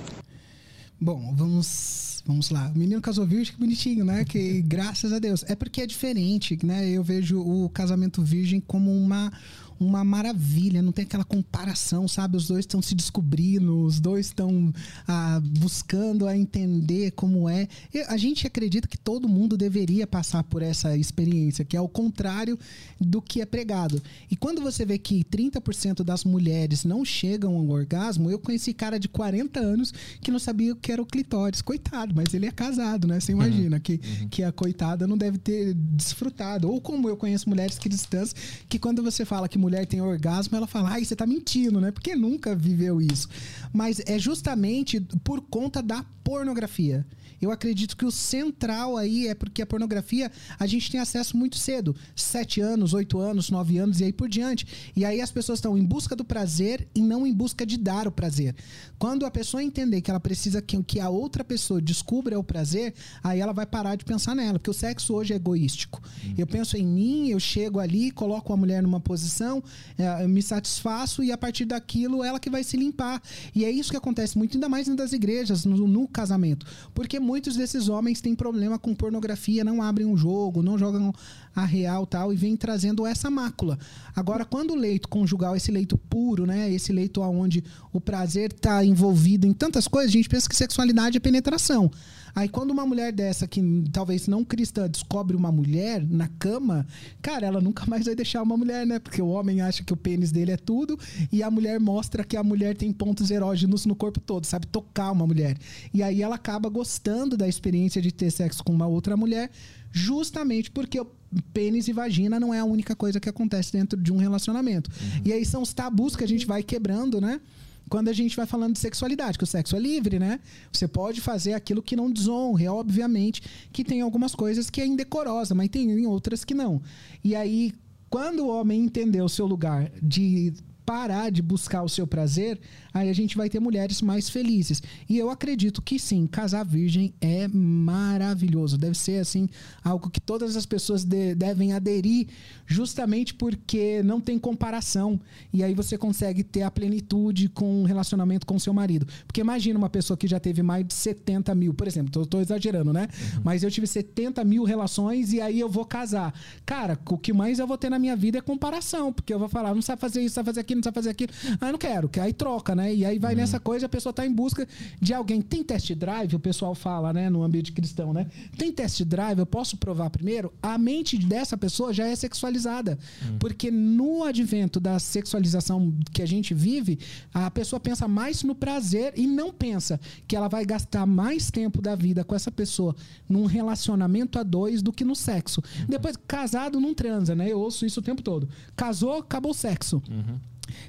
Bom, 1.01 1.33
vamos, 1.35 2.23
vamos 2.25 2.49
lá. 2.49 2.71
O 2.73 2.77
menino 2.77 3.01
casou 3.01 3.25
virgem, 3.25 3.53
que 3.53 3.59
bonitinho, 3.59 4.05
né? 4.05 4.23
Que 4.23 4.61
graças 4.65 5.11
a 5.11 5.19
Deus. 5.19 5.43
É 5.47 5.55
porque 5.55 5.81
é 5.81 5.87
diferente, 5.87 6.57
né? 6.63 6.87
Eu 6.87 7.03
vejo 7.03 7.41
o 7.41 7.67
casamento 7.69 8.21
virgem 8.21 8.59
como 8.59 8.91
uma 8.91 9.31
uma 9.80 10.03
maravilha, 10.03 10.81
não 10.81 10.91
tem 10.91 11.03
aquela 11.06 11.23
comparação, 11.23 12.07
sabe? 12.07 12.38
Os 12.38 12.47
dois 12.47 12.61
estão 12.61 12.81
se 12.81 12.95
descobrindo, 12.95 13.83
os 13.83 13.99
dois 13.99 14.27
estão 14.27 14.73
ah, 15.07 15.39
buscando 15.59 16.27
a 16.27 16.35
entender 16.38 17.11
como 17.11 17.47
é. 17.47 17.67
Eu- 17.93 18.06
a 18.09 18.17
gente 18.17 18.47
acredita 18.47 18.88
que 18.88 18.97
todo 18.97 19.27
mundo 19.30 19.56
deveria 19.57 20.07
passar 20.07 20.43
por 20.43 20.61
essa 20.61 20.97
experiência, 20.97 21.64
que 21.65 21.75
é 21.77 21.81
o 21.81 21.88
contrário 21.88 22.57
do 22.99 23.22
que 23.22 23.41
é 23.41 23.45
pregado. 23.45 24.01
E 24.31 24.35
quando 24.35 24.61
você 24.61 24.85
vê 24.85 24.97
que 24.97 25.23
30% 25.23 26.03
das 26.03 26.23
mulheres 26.23 26.83
não 26.83 27.06
chegam 27.06 27.56
ao 27.56 27.67
orgasmo, 27.69 28.31
eu 28.31 28.39
conheci 28.39 28.73
cara 28.73 28.99
de 28.99 29.07
40 29.07 29.59
anos 29.59 29.93
que 30.22 30.31
não 30.31 30.39
sabia 30.39 30.73
o 30.73 30.75
que 30.75 30.91
era 30.91 31.01
o 31.01 31.06
clitóris. 31.06 31.61
Coitado, 31.61 32.14
mas 32.15 32.33
ele 32.33 32.45
é 32.45 32.51
casado, 32.51 33.07
né? 33.07 33.19
Você 33.19 33.31
imagina 33.31 33.80
que, 33.80 33.97
que 34.30 34.43
a 34.43 34.51
coitada 34.51 35.06
não 35.06 35.17
deve 35.17 35.38
ter 35.38 35.73
desfrutado. 35.73 36.69
Ou 36.69 36.80
como 36.81 37.07
eu 37.09 37.17
conheço 37.17 37.49
mulheres 37.49 37.77
cristãs 37.77 38.33
que 38.69 38.80
quando 38.80 39.03
você 39.03 39.25
fala 39.25 39.47
que 39.47 39.57
mulher 39.57 39.66
tem 39.85 40.01
orgasmo, 40.01 40.55
ela 40.55 40.67
fala, 40.67 40.91
ai, 40.91 41.05
você 41.05 41.15
tá 41.15 41.25
mentindo, 41.25 41.79
né? 41.81 41.91
Porque 41.91 42.15
nunca 42.15 42.55
viveu 42.55 43.01
isso. 43.01 43.27
Mas 43.73 44.01
é 44.05 44.17
justamente 44.17 44.99
por 45.23 45.41
conta 45.41 45.81
da 45.81 46.05
pornografia. 46.23 47.05
Eu 47.41 47.51
acredito 47.51 47.95
que 47.95 48.06
o 48.06 48.11
central 48.11 48.98
aí 48.98 49.27
é 49.27 49.35
porque 49.35 49.61
a 49.61 49.66
pornografia 49.66 50.32
a 50.59 50.66
gente 50.66 50.91
tem 50.91 50.99
acesso 50.99 51.38
muito 51.38 51.57
cedo. 51.57 51.95
Sete 52.16 52.61
anos, 52.61 52.93
oito 52.93 53.19
anos, 53.19 53.49
nove 53.49 53.77
anos 53.77 53.99
e 53.99 54.06
aí 54.06 54.14
por 54.14 54.27
diante. 54.27 54.67
E 54.95 55.06
aí 55.06 55.22
as 55.22 55.32
pessoas 55.32 55.59
estão 55.59 55.77
em 55.77 55.83
busca 55.83 56.16
do 56.16 56.25
prazer 56.25 56.88
e 56.95 57.01
não 57.01 57.25
em 57.25 57.33
busca 57.33 57.66
de 57.66 57.77
dar 57.77 58.07
o 58.07 58.11
prazer. 58.11 58.56
Quando 58.98 59.25
a 59.25 59.32
pessoa 59.32 59.64
entender 59.64 60.01
que 60.01 60.09
ela 60.09 60.19
precisa 60.19 60.61
que, 60.61 60.82
que 60.83 60.99
a 60.99 61.09
outra 61.09 61.43
pessoa 61.43 61.82
descubra 61.82 62.40
o 62.40 62.43
prazer, 62.43 62.93
aí 63.24 63.40
ela 63.40 63.53
vai 63.53 63.66
parar 63.66 63.95
de 63.95 64.03
pensar 64.03 64.35
nela. 64.35 64.57
Porque 64.57 64.72
o 64.72 64.74
sexo 64.74 65.14
hoje 65.14 65.33
é 65.33 65.35
egoístico. 65.35 66.01
Uhum. 66.24 66.35
Eu 66.38 66.48
penso 66.48 66.75
em 66.77 66.85
mim, 66.85 67.30
eu 67.30 67.40
chego 67.40 67.80
ali, 67.80 68.11
coloco 68.11 68.51
a 68.51 68.57
mulher 68.57 68.82
numa 68.82 68.99
posição, 68.99 69.64
é, 69.98 70.27
me 70.27 70.41
satisfaço 70.41 71.24
e 71.24 71.32
a 71.32 71.38
partir 71.38 71.66
daquilo 71.66 72.24
ela 72.24 72.40
que 72.40 72.49
vai 72.49 72.64
se 72.64 72.77
limpar. 72.77 73.22
E 73.53 73.64
é 73.64 73.72
isso 73.72 73.91
que 73.91 73.98
acontece 73.98 74.38
muito, 74.38 74.56
ainda 74.56 74.67
mais 74.67 74.88
das 74.88 75.14
igrejas, 75.14 75.66
no, 75.66 75.88
no 75.88 76.07
casamento. 76.07 76.66
Porque 76.93 77.19
muitos 77.27 77.57
desses 77.57 77.89
homens 77.89 78.22
têm 78.22 78.33
problema 78.33 78.80
com 78.80 78.95
pornografia, 78.95 79.61
não 79.61 79.81
abrem 79.81 80.07
um 80.07 80.15
jogo, 80.15 80.64
não 80.64 80.77
jogam 80.77 81.14
a 81.53 81.65
real 81.65 82.07
tal, 82.07 82.31
e 82.31 82.38
vem 82.38 82.56
trazendo 82.56 83.06
essa 83.06 83.30
mácula. 83.30 83.77
Agora, 84.15 84.45
quando 84.45 84.72
o 84.72 84.75
leito 84.75 85.09
conjugal, 85.09 85.53
esse 85.53 85.69
leito 85.69 85.97
puro, 85.97 86.45
né? 86.45 86.72
Esse 86.72 86.93
leito 86.93 87.19
onde 87.22 87.61
o 87.91 87.99
prazer 87.99 88.53
está 88.53 88.85
envolvido 88.85 89.45
em 89.45 89.51
tantas 89.51 89.89
coisas, 89.89 90.09
a 90.09 90.14
gente 90.14 90.30
pensa 90.30 90.47
que 90.47 90.56
sexualidade 90.56 91.17
é 91.17 91.19
penetração. 91.19 91.91
Aí 92.38 92.48
quando 92.48 92.69
uma 92.69 92.85
mulher 92.85 93.11
dessa, 93.11 93.48
que 93.48 93.59
talvez 93.91 94.27
não 94.27 94.45
cristã, 94.45 94.88
descobre 94.88 95.35
uma 95.35 95.51
mulher 95.51 96.06
na 96.07 96.27
cama, 96.27 96.85
cara, 97.19 97.48
ela 97.48 97.59
nunca 97.59 97.83
mais 97.88 98.06
vai 98.06 98.14
deixar 98.14 98.43
uma 98.43 98.56
mulher, 98.56 98.85
né? 98.85 98.99
Porque 98.99 99.19
o 99.19 99.27
homem 99.27 99.59
acha 99.59 99.83
que 99.83 99.91
o 99.91 99.98
pênis 99.98 100.32
dele 100.32 100.51
é 100.51 100.57
tudo 100.57 100.99
e 101.32 101.41
a 101.41 101.49
mulher 101.49 101.80
mostra 101.80 102.24
que 102.24 102.38
a 102.38 102.43
mulher 102.43 102.77
tem 102.77 102.93
pontos 102.93 103.32
erógenos 103.32 103.88
no 103.88 103.95
corpo 103.95 104.19
todo, 104.19 104.45
sabe? 104.45 104.67
Tocar 104.67 105.14
uma 105.14 105.25
mulher. 105.25 105.57
E 105.91 106.03
aí 106.03 106.22
ela 106.22 106.35
acaba 106.35 106.69
gostando 106.69 107.35
da 107.35 107.48
experiência 107.48 107.99
de 107.99 108.11
ter 108.11 108.30
sexo 108.30 108.64
com 108.64 108.72
uma 108.72 108.85
outra 108.85 109.17
mulher, 109.17 109.49
justamente 109.91 110.69
porque 110.69 110.99
o 110.99 111.07
pênis 111.51 111.88
e 111.88 111.91
vagina 111.91 112.40
não 112.40 112.53
é 112.53 112.59
a 112.59 112.66
única 112.66 112.95
coisa 112.95 113.19
que 113.19 113.27
acontece 113.27 113.74
dentro 113.74 113.99
de 113.99 114.14
um 114.14 114.17
relacionamento. 114.17 114.91
Uhum. 114.91 115.22
E 115.25 115.33
aí 115.33 115.43
são 115.43 115.64
os 115.64 115.74
tabus 115.74 116.16
que 116.16 116.24
a 116.24 116.27
gente 116.27 116.45
vai 116.45 116.61
quebrando, 116.61 117.19
né? 117.19 117.41
Quando 117.90 118.09
a 118.09 118.14
gente 118.14 118.35
vai 118.35 118.45
falando 118.45 118.74
de 118.74 118.80
sexualidade, 118.80 119.38
que 119.38 119.43
o 119.43 119.48
sexo 119.48 119.75
é 119.75 119.80
livre, 119.80 120.19
né? 120.19 120.40
Você 120.72 120.88
pode 120.88 121.22
fazer 121.22 121.53
aquilo 121.53 121.82
que 121.82 121.95
não 121.95 122.11
desonre, 122.11 122.67
obviamente, 122.67 123.41
que 123.72 123.83
tem 123.83 124.01
algumas 124.01 124.35
coisas 124.35 124.69
que 124.69 124.82
é 124.82 124.85
indecorosa, 124.85 125.56
mas 125.56 125.69
tem 125.69 126.06
outras 126.06 126.43
que 126.43 126.53
não. 126.53 126.82
E 127.24 127.35
aí, 127.35 127.74
quando 128.09 128.45
o 128.45 128.49
homem 128.49 128.82
entendeu 128.82 129.25
o 129.25 129.30
seu 129.30 129.45
lugar 129.45 129.91
de 130.01 130.53
parar 130.88 131.30
de 131.30 131.41
buscar 131.41 131.83
o 131.83 131.90
seu 131.90 132.07
prazer, 132.07 132.57
aí 132.93 133.09
a 133.09 133.14
gente 133.14 133.35
vai 133.35 133.49
ter 133.49 133.59
mulheres 133.59 134.01
mais 134.01 134.30
felizes. 134.30 134.82
E 135.09 135.17
eu 135.17 135.30
acredito 135.30 135.82
que 135.82 135.99
sim, 135.99 136.25
casar 136.25 136.64
virgem 136.64 137.14
é 137.19 137.45
maravilhoso. 137.49 138.77
Deve 138.77 138.98
ser 138.98 139.19
assim 139.19 139.49
algo 139.83 140.09
que 140.09 140.22
todas 140.22 140.56
as 140.56 140.66
pessoas 140.66 141.03
de, 141.03 141.35
devem 141.35 141.74
aderir, 141.74 142.30
justamente 142.66 143.33
porque 143.33 144.01
não 144.01 144.22
tem 144.22 144.40
comparação. 144.40 145.19
E 145.51 145.61
aí 145.61 145.74
você 145.74 145.98
consegue 145.98 146.41
ter 146.41 146.61
a 146.61 146.72
plenitude 146.72 147.49
com 147.49 147.82
um 147.82 147.83
relacionamento 147.83 148.45
com 148.45 148.57
seu 148.57 148.74
marido. 148.74 149.06
Porque 149.27 149.41
imagina 149.41 149.77
uma 149.77 149.90
pessoa 149.90 150.16
que 150.16 150.25
já 150.25 150.40
teve 150.40 150.64
mais 150.64 150.88
de 150.88 150.93
70 150.93 151.53
mil, 151.53 151.74
por 151.74 151.85
exemplo, 151.85 152.11
tô, 152.14 152.25
tô 152.25 152.40
exagerando, 152.40 152.93
né? 152.93 153.09
Uhum. 153.35 153.41
Mas 153.43 153.61
eu 153.61 153.69
tive 153.69 153.88
70 153.88 154.41
mil 154.45 154.64
relações 154.64 155.33
e 155.33 155.41
aí 155.41 155.59
eu 155.59 155.67
vou 155.67 155.83
casar. 155.83 156.33
Cara, 156.66 156.98
o 157.09 157.17
que 157.17 157.33
mais 157.33 157.59
eu 157.59 157.67
vou 157.67 157.77
ter 157.77 157.90
na 157.90 157.99
minha 157.99 158.16
vida 158.16 158.38
é 158.38 158.41
comparação, 158.41 159.11
porque 159.11 159.33
eu 159.33 159.40
vou 159.40 159.49
falar, 159.49 159.75
não 159.75 159.82
sabe 159.82 159.99
fazer 159.99 160.22
isso, 160.22 160.35
sabe 160.35 160.45
fazer 160.45 160.61
aquilo 160.61 160.76
não 160.77 160.83
sabe 160.83 160.95
fazer 160.95 161.09
aquilo. 161.09 161.31
Ah, 161.59 161.72
não 161.72 161.80
quero. 161.80 162.09
Que 162.09 162.19
aí 162.19 162.33
troca, 162.33 162.75
né? 162.75 162.93
E 162.93 163.06
aí 163.06 163.19
vai 163.19 163.33
uhum. 163.33 163.39
nessa 163.39 163.59
coisa, 163.59 163.85
a 163.85 163.89
pessoa 163.89 164.11
está 164.11 164.25
em 164.25 164.31
busca 164.31 164.67
de 165.01 165.14
alguém. 165.14 165.41
Tem 165.41 165.64
test 165.64 165.93
drive, 165.93 166.35
o 166.35 166.39
pessoal 166.39 166.73
fala, 166.73 167.11
né? 167.11 167.30
No 167.30 167.43
ambiente 167.43 167.72
cristão, 167.72 168.14
né? 168.14 168.27
Tem 168.57 168.72
test 168.72 169.03
drive, 169.03 169.39
eu 169.39 169.45
posso 169.45 169.77
provar 169.77 170.09
primeiro? 170.09 170.53
A 170.61 170.77
mente 170.77 171.17
dessa 171.17 171.57
pessoa 171.57 171.93
já 171.93 172.07
é 172.07 172.15
sexualizada. 172.15 172.97
Uhum. 173.22 173.38
Porque 173.39 173.69
no 173.72 174.23
advento 174.23 174.80
da 174.80 174.99
sexualização 174.99 175.93
que 176.11 176.22
a 176.22 176.25
gente 176.25 176.53
vive, 176.53 176.99
a 177.33 177.49
pessoa 177.51 177.80
pensa 177.80 178.07
mais 178.07 178.43
no 178.43 178.56
prazer 178.56 179.14
e 179.15 179.27
não 179.27 179.51
pensa 179.51 179.99
que 180.27 180.35
ela 180.35 180.47
vai 180.47 180.65
gastar 180.65 181.06
mais 181.06 181.51
tempo 181.51 181.81
da 181.81 181.95
vida 181.95 182.23
com 182.23 182.35
essa 182.35 182.51
pessoa 182.51 182.95
num 183.27 183.45
relacionamento 183.45 184.39
a 184.39 184.43
dois 184.43 184.81
do 184.81 184.91
que 184.91 185.03
no 185.03 185.15
sexo. 185.15 185.61
Uhum. 185.80 185.85
Depois, 185.88 186.15
casado 186.27 186.80
não 186.80 186.93
transa, 186.93 187.35
né? 187.35 187.51
Eu 187.51 187.59
ouço 187.59 187.85
isso 187.85 187.99
o 187.99 188.03
tempo 188.03 188.22
todo. 188.22 188.49
Casou, 188.75 189.19
acabou 189.19 189.51
o 189.51 189.56
sexo. 189.56 190.01
Uhum. 190.09 190.38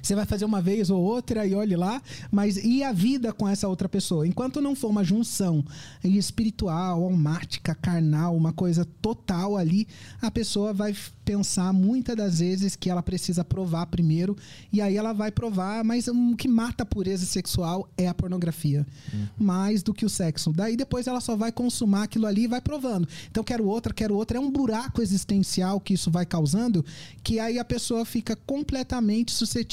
Você 0.01 0.15
vai 0.15 0.25
fazer 0.25 0.45
uma 0.45 0.61
vez 0.61 0.89
ou 0.89 1.01
outra 1.01 1.45
e 1.45 1.53
olhe 1.53 1.75
lá, 1.75 2.01
mas 2.31 2.57
e 2.57 2.83
a 2.83 2.91
vida 2.91 3.31
com 3.31 3.47
essa 3.47 3.67
outra 3.67 3.87
pessoa? 3.87 4.27
Enquanto 4.27 4.61
não 4.61 4.75
for 4.75 4.89
uma 4.89 5.03
junção 5.03 5.63
espiritual, 6.03 7.03
almática, 7.03 7.75
carnal, 7.75 8.35
uma 8.35 8.53
coisa 8.53 8.85
total 9.01 9.57
ali, 9.57 9.87
a 10.21 10.29
pessoa 10.29 10.73
vai 10.73 10.95
pensar 11.23 11.71
muitas 11.71 12.15
das 12.15 12.39
vezes 12.39 12.75
que 12.75 12.89
ela 12.89 13.03
precisa 13.03 13.45
provar 13.45 13.85
primeiro, 13.85 14.35
e 14.73 14.81
aí 14.81 14.97
ela 14.97 15.13
vai 15.13 15.31
provar, 15.31 15.83
mas 15.83 16.07
o 16.07 16.35
que 16.35 16.47
mata 16.47 16.81
a 16.81 16.85
pureza 16.85 17.23
sexual 17.25 17.87
é 17.95 18.07
a 18.07 18.13
pornografia, 18.15 18.85
uhum. 19.13 19.27
mais 19.37 19.83
do 19.83 19.93
que 19.93 20.05
o 20.05 20.09
sexo. 20.09 20.51
Daí 20.51 20.75
depois 20.75 21.05
ela 21.05 21.21
só 21.21 21.35
vai 21.35 21.51
consumar 21.51 22.03
aquilo 22.03 22.25
ali 22.25 22.45
e 22.45 22.47
vai 22.47 22.59
provando. 22.59 23.07
Então 23.29 23.43
quero 23.43 23.67
outra, 23.67 23.93
quero 23.93 24.15
outra. 24.15 24.37
É 24.37 24.41
um 24.41 24.49
buraco 24.49 25.03
existencial 25.03 25.79
que 25.79 25.93
isso 25.93 26.09
vai 26.09 26.25
causando, 26.25 26.83
que 27.23 27.39
aí 27.39 27.59
a 27.59 27.65
pessoa 27.65 28.05
fica 28.05 28.35
completamente 28.35 29.31
suscetível 29.31 29.68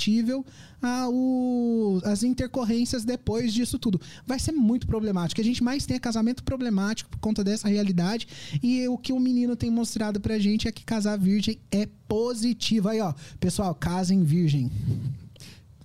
às 2.05 2.23
intercorrências 2.23 3.05
depois 3.05 3.53
disso 3.53 3.79
tudo. 3.79 4.01
Vai 4.27 4.39
ser 4.39 4.53
muito 4.53 4.87
problemático. 4.87 5.41
A 5.41 5.45
gente 5.45 5.63
mais 5.63 5.87
tem 5.87 5.97
é 5.97 6.01
casamento 6.01 6.45
problemático 6.45 7.09
por 7.11 7.19
conta 7.19 7.43
dessa 7.43 7.69
realidade, 7.69 8.29
e 8.63 8.87
o 8.89 8.99
que 8.99 9.13
o 9.13 9.19
menino 9.19 9.57
tem 9.57 9.71
mostrado 9.71 10.21
pra 10.21 10.39
gente 10.39 10.69
é 10.69 10.73
que 10.73 10.85
casar 10.85 11.17
virgem 11.17 11.37
virgem 11.37 11.59
é 11.71 11.87
positiva. 12.09 12.91
Aí, 12.91 13.01
ó, 13.01 13.13
pessoal, 13.39 13.75
casem 13.75 14.25
virgem. 14.25 14.71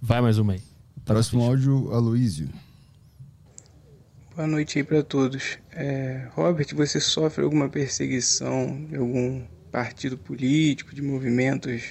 Vai 0.02 0.22
mais 0.22 0.38
uma 0.38 0.54
aí. 0.54 0.62
Próximo 1.06 1.44
áudio, 1.44 1.92
Aloísio. 1.94 2.50
Boa 4.36 4.48
noite 4.48 4.80
aí 4.80 4.84
para 4.84 5.04
todos. 5.04 5.58
É, 5.72 6.28
Robert, 6.34 6.68
você 6.74 7.00
sofre 7.00 7.44
alguma 7.44 7.68
perseguição 7.70 8.86
de 8.90 8.96
algum 8.96 9.44
partido 9.72 10.18
político, 10.18 10.96
de 10.96 11.02
movimentos 11.02 11.84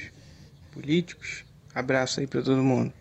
políticos? 0.72 1.44
Abraço 1.74 2.20
aí 2.20 2.26
para 2.26 2.42
todo 2.42 2.62
mundo. 2.62 2.92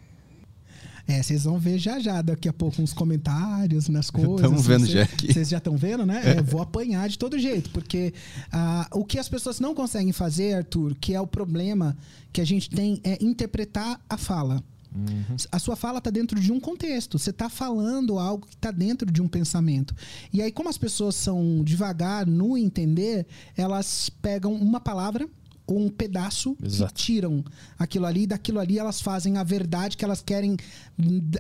É, 1.09 1.23
vocês 1.23 1.43
vão 1.45 1.57
ver 1.57 1.79
já 1.79 1.99
já 1.99 2.21
daqui 2.21 2.47
a 2.47 2.53
pouco 2.53 2.79
uns 2.83 2.93
comentários 2.93 3.89
nas 3.89 4.09
coisas. 4.11 4.35
Estamos 4.35 4.67
vendo 4.67 4.85
já 4.85 5.01
aqui. 5.01 5.33
Vocês 5.33 5.49
já 5.49 5.57
estão 5.57 5.75
vendo, 5.75 6.05
né? 6.05 6.21
É. 6.37 6.41
vou 6.41 6.61
apanhar 6.61 7.09
de 7.09 7.17
todo 7.17 7.39
jeito, 7.39 7.71
porque 7.71 8.13
ah, 8.51 8.87
o 8.91 9.03
que 9.03 9.17
as 9.17 9.27
pessoas 9.27 9.59
não 9.59 9.73
conseguem 9.73 10.13
fazer, 10.13 10.53
Arthur, 10.53 10.95
que 11.01 11.15
é 11.15 11.19
o 11.19 11.25
problema 11.25 11.97
que 12.31 12.39
a 12.39 12.45
gente 12.45 12.69
tem, 12.69 13.01
é 13.03 13.17
interpretar 13.19 13.99
a 14.07 14.17
fala. 14.17 14.63
Uhum. 14.95 15.35
A 15.51 15.59
sua 15.59 15.75
fala 15.75 15.97
está 15.97 16.11
dentro 16.11 16.39
de 16.39 16.51
um 16.51 16.59
contexto. 16.59 17.17
Você 17.17 17.31
está 17.31 17.49
falando 17.49 18.19
algo 18.19 18.45
que 18.45 18.55
está 18.55 18.69
dentro 18.69 19.11
de 19.11 19.21
um 19.21 19.27
pensamento. 19.27 19.95
E 20.31 20.41
aí, 20.41 20.51
como 20.51 20.69
as 20.69 20.77
pessoas 20.77 21.15
são 21.15 21.63
devagar 21.63 22.25
no 22.27 22.57
entender, 22.57 23.25
elas 23.55 24.09
pegam 24.21 24.53
uma 24.53 24.79
palavra 24.79 25.27
um 25.77 25.89
pedaço 25.89 26.55
Exato. 26.63 26.93
tiram 26.93 27.43
aquilo 27.77 28.05
ali, 28.05 28.25
daquilo 28.25 28.59
ali 28.59 28.79
elas 28.79 29.01
fazem 29.01 29.37
a 29.37 29.43
verdade 29.43 29.97
que 29.97 30.05
elas 30.05 30.21
querem 30.21 30.57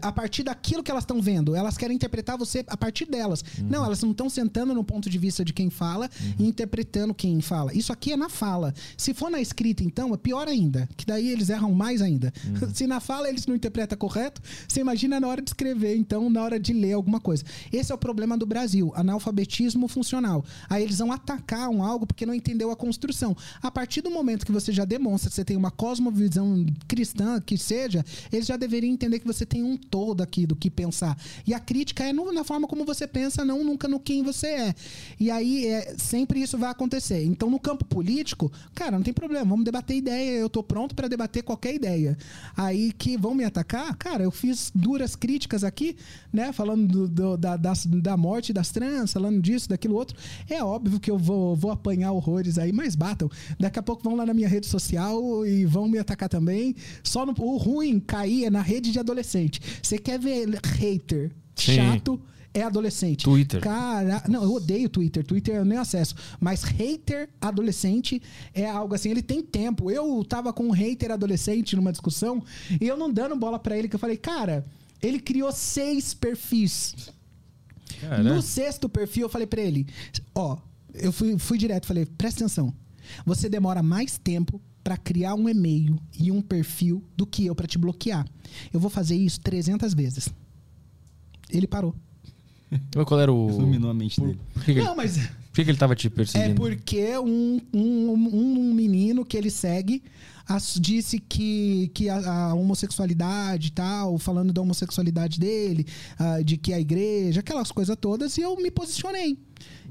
a 0.01 0.11
partir 0.11 0.43
daquilo 0.43 0.81
que 0.83 0.91
elas 0.91 1.03
estão 1.03 1.21
vendo. 1.21 1.55
Elas 1.55 1.77
querem 1.77 1.95
interpretar 1.95 2.37
você 2.37 2.63
a 2.67 2.77
partir 2.77 3.05
delas. 3.05 3.43
Uhum. 3.57 3.67
Não, 3.69 3.85
elas 3.85 4.01
não 4.01 4.11
estão 4.11 4.29
sentando 4.29 4.73
no 4.73 4.83
ponto 4.83 5.09
de 5.09 5.17
vista 5.17 5.43
de 5.43 5.53
quem 5.53 5.69
fala 5.69 6.09
uhum. 6.21 6.33
e 6.39 6.47
interpretando 6.47 7.13
quem 7.13 7.41
fala. 7.41 7.73
Isso 7.73 7.91
aqui 7.91 8.13
é 8.13 8.17
na 8.17 8.29
fala. 8.29 8.73
Se 8.97 9.13
for 9.13 9.29
na 9.29 9.41
escrita, 9.41 9.83
então, 9.83 10.13
é 10.13 10.17
pior 10.17 10.47
ainda. 10.47 10.87
Que 10.95 11.05
daí 11.05 11.29
eles 11.29 11.49
erram 11.49 11.73
mais 11.73 12.01
ainda. 12.01 12.33
Uhum. 12.45 12.69
Se 12.73 12.87
na 12.87 12.99
fala 12.99 13.27
eles 13.27 13.45
não 13.45 13.55
interpretam 13.55 13.97
correto, 13.97 14.41
você 14.67 14.79
imagina 14.79 15.19
na 15.19 15.27
hora 15.27 15.41
de 15.41 15.49
escrever, 15.49 15.95
então, 15.97 16.29
na 16.29 16.41
hora 16.41 16.59
de 16.59 16.73
ler 16.73 16.93
alguma 16.93 17.19
coisa. 17.19 17.43
Esse 17.71 17.91
é 17.91 17.95
o 17.95 17.97
problema 17.97 18.37
do 18.37 18.45
Brasil, 18.45 18.91
analfabetismo 18.95 19.87
funcional. 19.87 20.45
Aí 20.69 20.83
eles 20.83 20.99
vão 20.99 21.11
atacar 21.11 21.69
um 21.69 21.83
algo 21.83 22.05
porque 22.05 22.25
não 22.25 22.33
entendeu 22.33 22.71
a 22.71 22.75
construção. 22.75 23.35
A 23.61 23.69
partir 23.69 24.01
do 24.01 24.09
momento 24.19 24.45
que 24.45 24.51
você 24.51 24.71
já 24.71 24.85
demonstra 24.85 25.29
que 25.29 25.35
você 25.35 25.45
tem 25.45 25.57
uma 25.57 25.71
cosmovisão 25.71 26.65
cristã, 26.87 27.41
que 27.41 27.57
seja, 27.57 28.05
eles 28.31 28.45
já 28.45 28.57
deveriam 28.57 28.93
entender 28.93 29.19
que 29.19 29.27
você 29.27 29.45
tem 29.45 29.63
um 29.63 29.77
todo 29.77 30.21
aqui 30.21 30.45
do 30.45 30.55
que 30.55 30.69
pensar. 30.69 31.17
E 31.47 31.53
a 31.53 31.59
crítica 31.59 32.03
é 32.03 32.13
na 32.13 32.43
forma 32.43 32.67
como 32.67 32.85
você 32.85 33.07
pensa, 33.07 33.45
não 33.45 33.63
nunca 33.63 33.87
no 33.87 33.99
quem 33.99 34.23
você 34.23 34.47
é. 34.47 34.75
E 35.19 35.31
aí, 35.31 35.67
é, 35.67 35.95
sempre 35.97 36.41
isso 36.41 36.57
vai 36.57 36.69
acontecer. 36.69 37.23
Então, 37.23 37.49
no 37.49 37.59
campo 37.59 37.85
político, 37.85 38.51
cara, 38.75 38.91
não 38.91 39.03
tem 39.03 39.13
problema, 39.13 39.45
vamos 39.45 39.65
debater 39.65 39.95
ideia, 39.95 40.37
eu 40.37 40.49
tô 40.49 40.61
pronto 40.61 40.93
para 40.93 41.07
debater 41.07 41.43
qualquer 41.43 41.73
ideia. 41.73 42.17
Aí 42.55 42.91
que 42.91 43.17
vão 43.17 43.33
me 43.33 43.43
atacar, 43.43 43.95
cara, 43.95 44.23
eu 44.23 44.31
fiz 44.31 44.71
duras 44.75 45.15
críticas 45.15 45.63
aqui, 45.63 45.95
né, 46.31 46.51
falando 46.51 46.87
do, 46.87 47.07
do, 47.07 47.37
da, 47.37 47.55
das, 47.55 47.85
da 47.85 48.17
morte 48.17 48.51
das 48.51 48.69
trans, 48.69 49.13
falando 49.13 49.41
disso, 49.41 49.69
daquilo 49.69 49.95
outro. 49.95 50.17
É 50.49 50.63
óbvio 50.63 50.99
que 50.99 51.09
eu 51.09 51.17
vou, 51.17 51.55
vou 51.55 51.71
apanhar 51.71 52.11
horrores 52.11 52.57
aí, 52.57 52.71
mas 52.71 52.95
batam. 52.95 53.29
Daqui 53.59 53.79
a 53.79 53.83
pouco 53.83 54.03
vão 54.09 54.17
lá 54.17 54.25
na 54.25 54.33
minha 54.33 54.47
rede 54.47 54.65
social 54.65 55.45
e 55.45 55.65
vão 55.65 55.87
me 55.87 55.99
atacar 55.99 56.27
também. 56.27 56.75
Só 57.03 57.25
no, 57.25 57.33
o 57.39 57.57
ruim 57.57 57.99
cair 57.99 58.45
é 58.45 58.49
na 58.49 58.61
rede 58.61 58.91
de 58.91 58.99
adolescente. 58.99 59.61
Você 59.81 59.97
quer 59.97 60.19
ver 60.19 60.47
hater 60.63 61.31
Sim. 61.55 61.75
chato? 61.75 62.19
É 62.51 62.63
adolescente. 62.63 63.23
Twitter. 63.25 63.61
Cara, 63.61 64.23
não, 64.27 64.41
eu 64.41 64.53
odeio 64.53 64.89
Twitter. 64.89 65.23
Twitter 65.23 65.55
eu 65.55 65.65
nem 65.65 65.77
acesso. 65.77 66.15
Mas 66.39 66.63
hater 66.63 67.29
adolescente 67.39 68.19
é 68.55 68.67
algo 68.67 68.95
assim, 68.95 69.11
ele 69.11 69.21
tem 69.21 69.43
tempo. 69.43 69.91
Eu 69.91 70.25
tava 70.27 70.51
com 70.51 70.63
um 70.65 70.71
hater 70.71 71.11
adolescente 71.11 71.75
numa 71.75 71.91
discussão 71.91 72.43
e 72.81 72.87
eu 72.87 72.97
não 72.97 73.13
dando 73.13 73.35
bola 73.35 73.59
pra 73.59 73.77
ele, 73.77 73.87
que 73.87 73.95
eu 73.95 73.99
falei, 73.99 74.17
cara, 74.17 74.65
ele 74.99 75.19
criou 75.19 75.51
seis 75.51 76.15
perfis. 76.15 76.95
Cara, 78.01 78.23
No 78.23 78.41
sexto 78.41 78.89
perfil, 78.89 79.23
eu 79.23 79.29
falei 79.29 79.45
pra 79.45 79.61
ele: 79.61 79.85
Ó, 80.33 80.57
eu 80.93 81.11
fui, 81.11 81.37
fui 81.37 81.57
direto, 81.57 81.85
falei: 81.85 82.05
presta 82.05 82.39
atenção. 82.43 82.73
Você 83.25 83.49
demora 83.49 83.81
mais 83.83 84.17
tempo 84.17 84.61
pra 84.83 84.97
criar 84.97 85.35
um 85.35 85.47
e-mail 85.49 85.99
e 86.17 86.31
um 86.31 86.41
perfil 86.41 87.03
do 87.15 87.25
que 87.25 87.45
eu 87.45 87.53
pra 87.55 87.67
te 87.67 87.77
bloquear. 87.77 88.25
Eu 88.73 88.79
vou 88.79 88.89
fazer 88.89 89.15
isso 89.15 89.39
300 89.41 89.93
vezes. 89.93 90.29
Ele 91.49 91.67
parou. 91.67 91.93
Mas 92.95 93.05
Qual 93.05 93.19
era 93.19 93.31
o. 93.31 93.49
Iluminou 93.49 93.89
a 93.89 93.93
mente 93.93 94.21
dele. 94.21 94.39
Por 94.53 94.63
que, 94.63 94.73
que, 94.73 94.79
ele, 94.79 94.85
Não, 94.87 94.95
mas 94.95 95.17
por 95.17 95.53
que 95.53 95.63
que 95.65 95.71
ele 95.71 95.77
tava 95.77 95.95
te 95.95 96.05
é 96.07 96.09
perseguindo? 96.09 96.55
porque 96.55 97.17
um, 97.17 97.59
um, 97.73 98.11
um 98.13 98.73
menino 98.73 99.25
que 99.25 99.35
ele 99.35 99.49
segue 99.49 100.03
as- 100.47 100.77
disse 100.79 101.19
que, 101.19 101.89
que 101.95 102.07
a, 102.09 102.49
a 102.49 102.53
homossexualidade 102.53 103.69
e 103.69 103.71
tal, 103.71 104.19
falando 104.19 104.53
da 104.53 104.61
homossexualidade 104.61 105.39
dele, 105.39 105.85
ah, 106.19 106.41
de 106.43 106.57
que 106.57 106.71
a 106.71 106.79
igreja, 106.79 107.39
aquelas 107.39 107.71
coisas 107.71 107.97
todas, 107.99 108.37
e 108.37 108.41
eu 108.41 108.55
me 108.57 108.69
posicionei. 108.69 109.37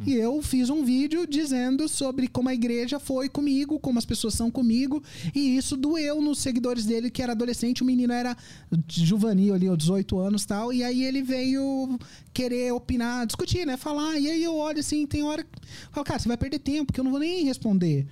E 0.06 0.14
eu 0.14 0.40
fiz 0.42 0.70
um 0.70 0.84
vídeo 0.84 1.26
dizendo 1.26 1.88
sobre 1.88 2.28
como 2.28 2.48
a 2.48 2.54
igreja 2.54 2.98
foi 3.00 3.28
comigo, 3.28 3.78
como 3.78 3.98
as 3.98 4.04
pessoas 4.04 4.34
são 4.34 4.50
comigo, 4.50 5.02
e 5.34 5.56
isso 5.56 5.76
doeu 5.76 6.22
nos 6.22 6.38
seguidores 6.38 6.86
dele, 6.86 7.10
que 7.10 7.22
era 7.22 7.32
adolescente, 7.32 7.82
o 7.82 7.86
menino 7.86 8.12
era 8.12 8.36
juvenil 8.88 9.54
ali, 9.54 9.68
18 9.76 10.18
anos 10.18 10.44
tal, 10.44 10.72
e 10.72 10.84
aí 10.84 11.02
ele 11.02 11.22
veio 11.22 11.98
querer 12.32 12.72
opinar, 12.72 13.26
discutir, 13.26 13.66
né, 13.66 13.76
falar, 13.76 14.18
e 14.18 14.30
aí 14.30 14.42
eu 14.42 14.54
olho 14.54 14.78
assim, 14.78 15.06
tem 15.06 15.22
hora, 15.22 15.44
falo, 15.90 16.04
cara, 16.04 16.18
você 16.18 16.28
vai 16.28 16.36
perder 16.36 16.60
tempo, 16.60 16.86
porque 16.86 17.00
eu 17.00 17.04
não 17.04 17.10
vou 17.10 17.20
nem 17.20 17.44
responder. 17.44 18.06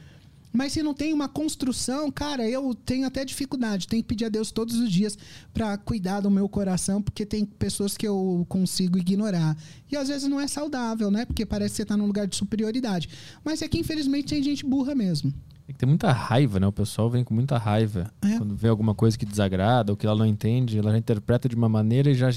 Mas 0.52 0.72
se 0.72 0.82
não 0.82 0.94
tem 0.94 1.12
uma 1.12 1.28
construção, 1.28 2.10
cara, 2.10 2.48
eu 2.48 2.74
tenho 2.74 3.06
até 3.06 3.24
dificuldade. 3.24 3.86
Tenho 3.86 4.02
que 4.02 4.08
pedir 4.08 4.24
a 4.24 4.28
Deus 4.28 4.50
todos 4.50 4.76
os 4.76 4.90
dias 4.90 5.18
pra 5.52 5.76
cuidar 5.76 6.20
do 6.20 6.30
meu 6.30 6.48
coração, 6.48 7.02
porque 7.02 7.26
tem 7.26 7.44
pessoas 7.44 7.96
que 7.96 8.06
eu 8.06 8.46
consigo 8.48 8.98
ignorar. 8.98 9.56
E 9.90 9.96
às 9.96 10.08
vezes 10.08 10.28
não 10.28 10.40
é 10.40 10.46
saudável, 10.46 11.10
né? 11.10 11.24
Porque 11.24 11.44
parece 11.44 11.72
que 11.72 11.76
você 11.76 11.84
tá 11.84 11.96
num 11.96 12.06
lugar 12.06 12.26
de 12.26 12.36
superioridade. 12.36 13.08
Mas 13.44 13.60
é 13.60 13.68
que 13.68 13.78
infelizmente 13.78 14.28
tem 14.28 14.42
gente 14.42 14.64
burra 14.64 14.94
mesmo. 14.94 15.32
Tem 15.66 15.74
que 15.74 15.80
ter 15.80 15.86
muita 15.86 16.12
raiva, 16.12 16.60
né? 16.60 16.66
O 16.66 16.72
pessoal 16.72 17.10
vem 17.10 17.24
com 17.24 17.34
muita 17.34 17.58
raiva. 17.58 18.12
É. 18.22 18.38
Quando 18.38 18.54
vê 18.54 18.68
alguma 18.68 18.94
coisa 18.94 19.18
que 19.18 19.26
desagrada 19.26 19.92
ou 19.92 19.96
que 19.96 20.06
ela 20.06 20.16
não 20.16 20.26
entende, 20.26 20.78
ela 20.78 20.92
já 20.92 20.98
interpreta 20.98 21.48
de 21.48 21.56
uma 21.56 21.68
maneira 21.68 22.10
e 22.10 22.14
já 22.14 22.30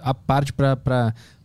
a 0.00 0.12
parte 0.12 0.52
pra, 0.52 0.76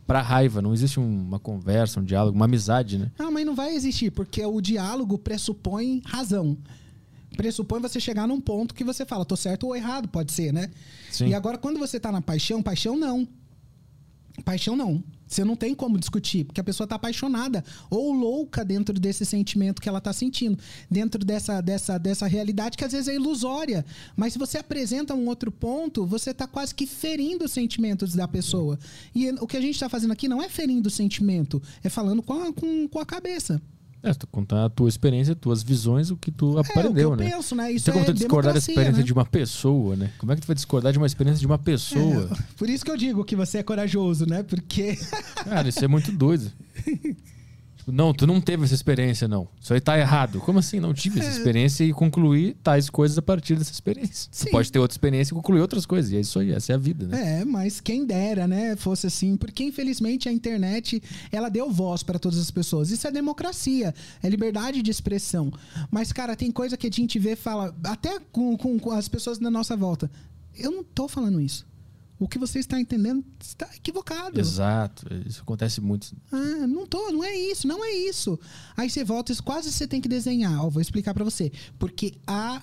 pra, 0.07 0.21
raiva. 0.21 0.61
Não 0.61 0.73
existe 0.73 0.99
um- 0.99 1.21
uma 1.21 1.39
conversa, 1.39 1.99
um 1.99 2.03
diálogo, 2.03 2.35
uma 2.35 2.45
amizade, 2.45 2.97
né? 2.97 3.11
Ah, 3.17 3.31
mas 3.31 3.45
não 3.45 3.55
vai 3.55 3.73
existir, 3.75 4.11
porque 4.11 4.45
o 4.45 4.59
diálogo 4.61 5.17
pressupõe 5.17 6.01
razão. 6.05 6.57
Pressupõe 7.37 7.79
você 7.79 7.99
chegar 7.99 8.27
num 8.27 8.41
ponto 8.41 8.75
que 8.75 8.83
você 8.83 9.05
fala, 9.05 9.23
tô 9.23 9.37
certo 9.37 9.65
ou 9.67 9.75
errado, 9.75 10.07
pode 10.09 10.33
ser, 10.33 10.51
né? 10.51 10.69
Sim. 11.09 11.27
E 11.27 11.33
agora, 11.33 11.57
quando 11.57 11.79
você 11.79 11.99
tá 11.99 12.11
na 12.11 12.21
paixão, 12.21 12.61
paixão 12.61 12.97
não. 12.97 13.25
Paixão 14.41 14.75
não. 14.75 15.03
Você 15.31 15.45
não 15.45 15.55
tem 15.55 15.73
como 15.73 15.97
discutir, 15.97 16.43
porque 16.43 16.59
a 16.59 16.63
pessoa 16.63 16.85
tá 16.85 16.95
apaixonada 16.95 17.63
ou 17.89 18.11
louca 18.11 18.65
dentro 18.65 18.99
desse 18.99 19.25
sentimento 19.25 19.81
que 19.81 19.87
ela 19.87 20.01
tá 20.01 20.11
sentindo, 20.11 20.59
dentro 20.89 21.23
dessa, 21.23 21.61
dessa, 21.61 21.97
dessa 21.97 22.27
realidade 22.27 22.77
que 22.77 22.83
às 22.83 22.91
vezes 22.91 23.07
é 23.07 23.15
ilusória. 23.15 23.85
Mas 24.13 24.33
se 24.33 24.39
você 24.39 24.57
apresenta 24.57 25.15
um 25.15 25.27
outro 25.27 25.49
ponto, 25.49 26.05
você 26.05 26.33
tá 26.33 26.47
quase 26.47 26.75
que 26.75 26.85
ferindo 26.85 27.45
os 27.45 27.51
sentimentos 27.51 28.13
da 28.13 28.27
pessoa. 28.27 28.77
E 29.15 29.29
o 29.39 29.47
que 29.47 29.55
a 29.55 29.61
gente 29.61 29.79
tá 29.79 29.87
fazendo 29.87 30.11
aqui 30.11 30.27
não 30.27 30.43
é 30.43 30.49
ferindo 30.49 30.87
o 30.87 30.91
sentimento, 30.91 31.61
é 31.81 31.87
falando 31.87 32.21
com 32.21 32.33
a, 32.33 32.51
com, 32.51 32.87
com 32.89 32.99
a 32.99 33.05
cabeça. 33.05 33.61
É, 34.03 34.13
tu 34.13 34.25
contar 34.25 34.65
a 34.65 34.69
tua 34.69 34.89
experiência, 34.89 35.35
tuas 35.35 35.61
visões, 35.61 36.09
o 36.09 36.17
que 36.17 36.31
tu 36.31 36.57
aprendeu, 36.57 37.11
é 37.11 37.13
o 37.13 37.17
que 37.17 37.23
eu 37.23 37.25
né? 37.27 37.31
penso, 37.31 37.55
né? 37.55 37.71
Isso 37.71 37.85
tem 37.85 37.93
como 37.93 38.03
é 38.03 38.07
tu 38.07 38.13
discordar 38.13 38.53
da 38.53 38.57
experiência 38.59 38.97
né? 38.97 39.03
de 39.03 39.13
uma 39.13 39.25
pessoa, 39.25 39.95
né? 39.95 40.11
Como 40.17 40.31
é 40.31 40.35
que 40.35 40.41
tu 40.41 40.47
vai 40.47 40.55
discordar 40.55 40.91
de 40.91 40.97
uma 40.97 41.05
experiência 41.05 41.39
de 41.39 41.45
uma 41.45 41.59
pessoa? 41.59 42.29
É, 42.31 42.43
por 42.57 42.67
isso 42.67 42.83
que 42.83 42.89
eu 42.89 42.97
digo 42.97 43.23
que 43.23 43.35
você 43.35 43.59
é 43.59 43.63
corajoso, 43.63 44.25
né? 44.25 44.41
Porque 44.41 44.97
Cara, 45.35 45.69
isso 45.69 45.85
é 45.85 45.87
muito 45.87 46.11
doido. 46.11 46.51
Não, 47.91 48.13
tu 48.13 48.25
não 48.25 48.39
teve 48.39 48.63
essa 48.63 48.73
experiência, 48.73 49.27
não. 49.27 49.47
Isso 49.59 49.73
aí 49.73 49.81
tá 49.81 49.97
errado. 49.97 50.39
Como 50.39 50.59
assim? 50.59 50.79
Não 50.79 50.93
tive 50.93 51.19
essa 51.19 51.29
experiência 51.37 51.83
e 51.83 51.93
concluí 51.93 52.53
tais 52.63 52.89
coisas 52.89 53.17
a 53.17 53.21
partir 53.21 53.55
dessa 53.55 53.71
experiência. 53.71 54.29
Sim. 54.31 54.45
Tu 54.45 54.51
pode 54.51 54.71
ter 54.71 54.79
outra 54.79 54.93
experiência 54.93 55.33
e 55.33 55.35
concluir 55.35 55.61
outras 55.61 55.85
coisas. 55.85 56.11
E 56.11 56.17
é 56.17 56.19
isso 56.19 56.39
aí, 56.39 56.51
essa 56.51 56.71
é 56.71 56.75
a 56.75 56.77
vida, 56.77 57.07
né? 57.07 57.41
É, 57.41 57.45
mas 57.45 57.79
quem 57.79 58.05
dera, 58.05 58.47
né? 58.47 58.75
Fosse 58.75 59.07
assim, 59.07 59.35
porque 59.35 59.63
infelizmente 59.63 60.29
a 60.29 60.31
internet 60.31 61.01
ela 61.31 61.49
deu 61.49 61.69
voz 61.69 62.03
para 62.03 62.17
todas 62.17 62.39
as 62.39 62.51
pessoas. 62.51 62.91
Isso 62.91 63.07
é 63.07 63.11
democracia, 63.11 63.93
é 64.21 64.29
liberdade 64.29 64.81
de 64.81 64.91
expressão. 64.91 65.51
Mas 65.89 66.11
cara, 66.11 66.35
tem 66.35 66.51
coisa 66.51 66.77
que 66.77 66.87
a 66.87 66.91
gente 66.91 67.19
vê 67.19 67.31
e 67.31 67.35
fala 67.35 67.75
até 67.83 68.19
com, 68.31 68.57
com, 68.57 68.79
com 68.79 68.91
as 68.91 69.07
pessoas 69.07 69.39
na 69.39 69.51
nossa 69.51 69.75
volta. 69.75 70.09
Eu 70.55 70.71
não 70.71 70.83
tô 70.83 71.07
falando 71.07 71.39
isso. 71.39 71.65
O 72.21 72.27
que 72.27 72.37
você 72.37 72.59
está 72.59 72.79
entendendo 72.79 73.25
está 73.41 73.67
equivocado. 73.75 74.39
Exato. 74.39 75.11
Isso 75.25 75.41
acontece 75.41 75.81
muito. 75.81 76.15
Ah, 76.31 76.67
não 76.67 76.85
tô, 76.85 77.11
não 77.11 77.23
é 77.23 77.35
isso, 77.35 77.67
não 77.67 77.83
é 77.83 77.89
isso. 77.89 78.39
Aí 78.77 78.91
você 78.91 79.03
volta 79.03 79.33
e 79.33 79.37
quase 79.37 79.71
você 79.71 79.87
tem 79.87 79.99
que 79.99 80.07
desenhar. 80.07 80.63
Ó, 80.63 80.69
vou 80.69 80.83
explicar 80.83 81.15
pra 81.15 81.23
você. 81.23 81.51
Porque 81.79 82.13
A 82.27 82.61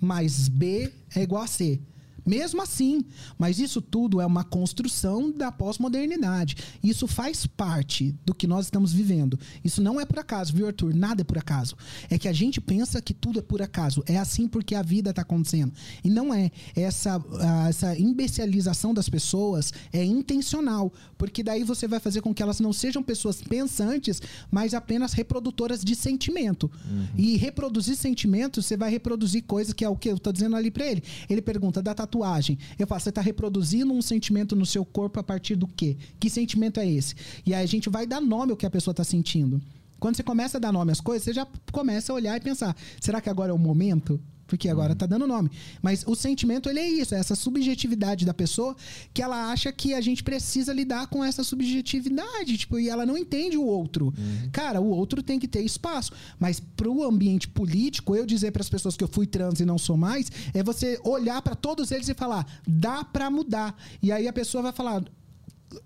mais 0.00 0.48
B 0.48 0.90
é 1.14 1.22
igual 1.22 1.42
a 1.42 1.46
C. 1.46 1.82
Mesmo 2.26 2.62
assim, 2.62 3.04
mas 3.38 3.58
isso 3.58 3.80
tudo 3.82 4.20
é 4.20 4.26
uma 4.26 4.44
construção 4.44 5.30
da 5.30 5.52
pós-modernidade. 5.52 6.56
Isso 6.82 7.06
faz 7.06 7.46
parte 7.46 8.14
do 8.24 8.34
que 8.34 8.46
nós 8.46 8.66
estamos 8.66 8.92
vivendo. 8.92 9.38
Isso 9.62 9.82
não 9.82 10.00
é 10.00 10.04
por 10.04 10.18
acaso, 10.18 10.52
viu, 10.54 10.66
Arthur? 10.66 10.94
Nada 10.94 11.22
é 11.22 11.24
por 11.24 11.38
acaso. 11.38 11.76
É 12.08 12.18
que 12.18 12.28
a 12.28 12.32
gente 12.32 12.60
pensa 12.60 13.02
que 13.02 13.12
tudo 13.12 13.38
é 13.40 13.42
por 13.42 13.60
acaso. 13.60 14.02
É 14.06 14.18
assim 14.18 14.48
porque 14.48 14.74
a 14.74 14.82
vida 14.82 15.10
está 15.10 15.22
acontecendo. 15.22 15.72
E 16.02 16.08
não 16.08 16.32
é. 16.32 16.50
Essa, 16.74 17.22
essa 17.68 17.98
imbecilização 17.98 18.94
das 18.94 19.08
pessoas 19.08 19.72
é 19.92 20.04
intencional. 20.04 20.92
Porque 21.18 21.42
daí 21.42 21.64
você 21.64 21.86
vai 21.86 22.00
fazer 22.00 22.20
com 22.20 22.34
que 22.34 22.42
elas 22.42 22.60
não 22.60 22.72
sejam 22.72 23.02
pessoas 23.02 23.42
pensantes, 23.42 24.20
mas 24.50 24.74
apenas 24.74 25.12
reprodutoras 25.12 25.82
de 25.82 25.94
sentimento. 25.94 26.70
E 27.16 27.36
reproduzir 27.36 27.96
sentimentos, 27.96 28.66
você 28.66 28.76
vai 28.76 28.90
reproduzir 28.90 29.42
coisas 29.44 29.72
que 29.72 29.84
é 29.84 29.88
o 29.88 29.96
que 29.96 30.08
eu 30.08 30.18
tô 30.18 30.32
dizendo 30.32 30.56
ali 30.56 30.70
pra 30.70 30.86
ele. 30.86 31.02
Ele 31.28 31.42
pergunta 31.42 31.82
da 31.82 31.94
tatuagem. 32.14 32.58
Eu 32.78 32.86
falo, 32.86 33.00
você 33.00 33.10
tá 33.10 33.20
reproduzindo 33.20 33.92
um 33.92 34.00
sentimento 34.00 34.54
no 34.54 34.64
seu 34.64 34.84
corpo 34.84 35.18
a 35.18 35.22
partir 35.22 35.56
do 35.56 35.66
quê? 35.66 35.96
Que 36.20 36.30
sentimento 36.30 36.78
é 36.78 36.86
esse? 36.86 37.14
E 37.44 37.52
aí 37.52 37.62
a 37.62 37.66
gente 37.66 37.90
vai 37.90 38.06
dar 38.06 38.20
nome 38.20 38.52
ao 38.52 38.56
que 38.56 38.66
a 38.66 38.70
pessoa 38.70 38.94
tá 38.94 39.02
sentindo. 39.02 39.60
Quando 39.98 40.16
você 40.16 40.22
começa 40.22 40.58
a 40.58 40.60
dar 40.60 40.72
nome 40.72 40.92
às 40.92 41.00
coisas, 41.00 41.24
você 41.24 41.32
já 41.32 41.46
começa 41.72 42.12
a 42.12 42.14
olhar 42.14 42.36
e 42.36 42.40
pensar: 42.40 42.76
será 43.00 43.20
que 43.20 43.28
agora 43.28 43.50
é 43.50 43.54
o 43.54 43.58
momento? 43.58 44.20
Porque 44.46 44.68
agora 44.68 44.94
tá 44.94 45.06
dando 45.06 45.26
nome. 45.26 45.50
Mas 45.82 46.04
o 46.06 46.14
sentimento, 46.14 46.68
ele 46.68 46.80
é 46.80 46.88
isso, 46.88 47.14
é 47.14 47.18
essa 47.18 47.34
subjetividade 47.34 48.24
da 48.24 48.34
pessoa 48.34 48.76
que 49.12 49.22
ela 49.22 49.50
acha 49.50 49.72
que 49.72 49.94
a 49.94 50.00
gente 50.00 50.22
precisa 50.22 50.72
lidar 50.72 51.06
com 51.06 51.24
essa 51.24 51.42
subjetividade. 51.42 52.58
Tipo, 52.58 52.78
e 52.78 52.88
ela 52.88 53.06
não 53.06 53.16
entende 53.16 53.56
o 53.56 53.64
outro. 53.64 54.12
Cara, 54.52 54.80
o 54.80 54.88
outro 54.88 55.22
tem 55.22 55.38
que 55.38 55.48
ter 55.48 55.62
espaço. 55.62 56.12
Mas 56.38 56.60
pro 56.60 57.02
ambiente 57.02 57.48
político, 57.48 58.14
eu 58.14 58.26
dizer 58.26 58.50
para 58.50 58.62
as 58.62 58.68
pessoas 58.68 58.96
que 58.96 59.04
eu 59.04 59.08
fui 59.08 59.26
trans 59.26 59.60
e 59.60 59.64
não 59.64 59.78
sou 59.78 59.96
mais, 59.96 60.30
é 60.52 60.62
você 60.62 60.98
olhar 61.04 61.40
para 61.42 61.54
todos 61.54 61.90
eles 61.90 62.08
e 62.08 62.14
falar: 62.14 62.46
dá 62.66 63.04
para 63.04 63.30
mudar. 63.30 63.76
E 64.02 64.12
aí 64.12 64.28
a 64.28 64.32
pessoa 64.32 64.62
vai 64.62 64.72
falar: 64.72 65.02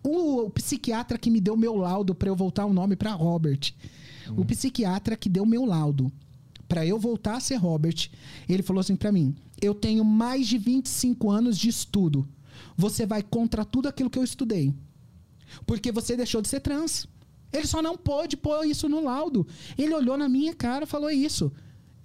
o, 0.02 0.42
o 0.46 0.50
psiquiatra 0.50 1.18
que 1.18 1.30
me 1.30 1.40
deu 1.40 1.56
meu 1.56 1.76
laudo 1.76 2.14
para 2.14 2.28
eu 2.28 2.36
voltar 2.36 2.66
o 2.66 2.72
nome 2.72 2.96
para 2.96 3.12
Robert. 3.12 3.72
O 4.36 4.44
psiquiatra 4.44 5.16
que 5.16 5.28
deu 5.28 5.46
meu 5.46 5.64
laudo 5.64 6.12
para 6.68 6.86
eu 6.86 6.98
voltar 6.98 7.36
a 7.36 7.40
ser 7.40 7.56
Robert, 7.56 8.10
ele 8.48 8.62
falou 8.62 8.80
assim 8.80 8.96
para 8.96 9.12
mim: 9.12 9.34
"Eu 9.60 9.74
tenho 9.74 10.04
mais 10.04 10.46
de 10.46 10.58
25 10.58 11.30
anos 11.30 11.58
de 11.58 11.68
estudo. 11.68 12.28
Você 12.76 13.06
vai 13.06 13.22
contra 13.22 13.64
tudo 13.64 13.88
aquilo 13.88 14.10
que 14.10 14.18
eu 14.18 14.24
estudei. 14.24 14.74
Porque 15.66 15.90
você 15.90 16.16
deixou 16.16 16.42
de 16.42 16.48
ser 16.48 16.60
trans. 16.60 17.06
Ele 17.52 17.66
só 17.66 17.80
não 17.80 17.96
pôde 17.96 18.36
pôr 18.36 18.66
isso 18.66 18.88
no 18.88 19.02
laudo. 19.02 19.46
Ele 19.76 19.94
olhou 19.94 20.16
na 20.16 20.28
minha 20.28 20.54
cara 20.54 20.84
e 20.84 20.88
falou 20.88 21.10
isso. 21.10 21.50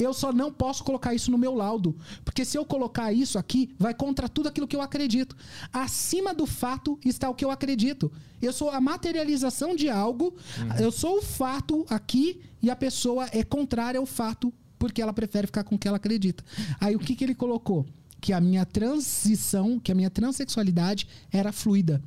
Eu 0.03 0.13
só 0.13 0.31
não 0.33 0.51
posso 0.51 0.83
colocar 0.83 1.13
isso 1.13 1.31
no 1.31 1.37
meu 1.37 1.53
laudo. 1.55 1.95
Porque 2.25 2.43
se 2.45 2.57
eu 2.57 2.65
colocar 2.65 3.11
isso 3.13 3.37
aqui, 3.39 3.69
vai 3.79 3.93
contra 3.93 4.27
tudo 4.29 4.47
aquilo 4.49 4.67
que 4.67 4.75
eu 4.75 4.81
acredito. 4.81 5.35
Acima 5.71 6.33
do 6.33 6.45
fato 6.45 6.99
está 7.03 7.29
o 7.29 7.35
que 7.35 7.45
eu 7.45 7.51
acredito. 7.51 8.11
Eu 8.41 8.51
sou 8.51 8.69
a 8.69 8.81
materialização 8.81 9.75
de 9.75 9.89
algo, 9.89 10.35
eu 10.79 10.91
sou 10.91 11.19
o 11.19 11.21
fato 11.21 11.85
aqui 11.89 12.41
e 12.61 12.69
a 12.69 12.75
pessoa 12.75 13.27
é 13.31 13.43
contrária 13.43 13.99
ao 13.99 14.05
fato 14.05 14.53
porque 14.77 15.01
ela 15.01 15.13
prefere 15.13 15.47
ficar 15.47 15.63
com 15.63 15.75
o 15.75 15.79
que 15.79 15.87
ela 15.87 15.97
acredita. 15.97 16.43
Aí 16.79 16.95
o 16.95 16.99
que, 16.99 17.15
que 17.15 17.23
ele 17.23 17.33
colocou? 17.33 17.85
Que 18.19 18.33
a 18.33 18.41
minha 18.41 18.65
transição, 18.65 19.79
que 19.79 19.91
a 19.91 19.95
minha 19.95 20.09
transexualidade 20.09 21.07
era 21.31 21.53
fluida. 21.53 22.01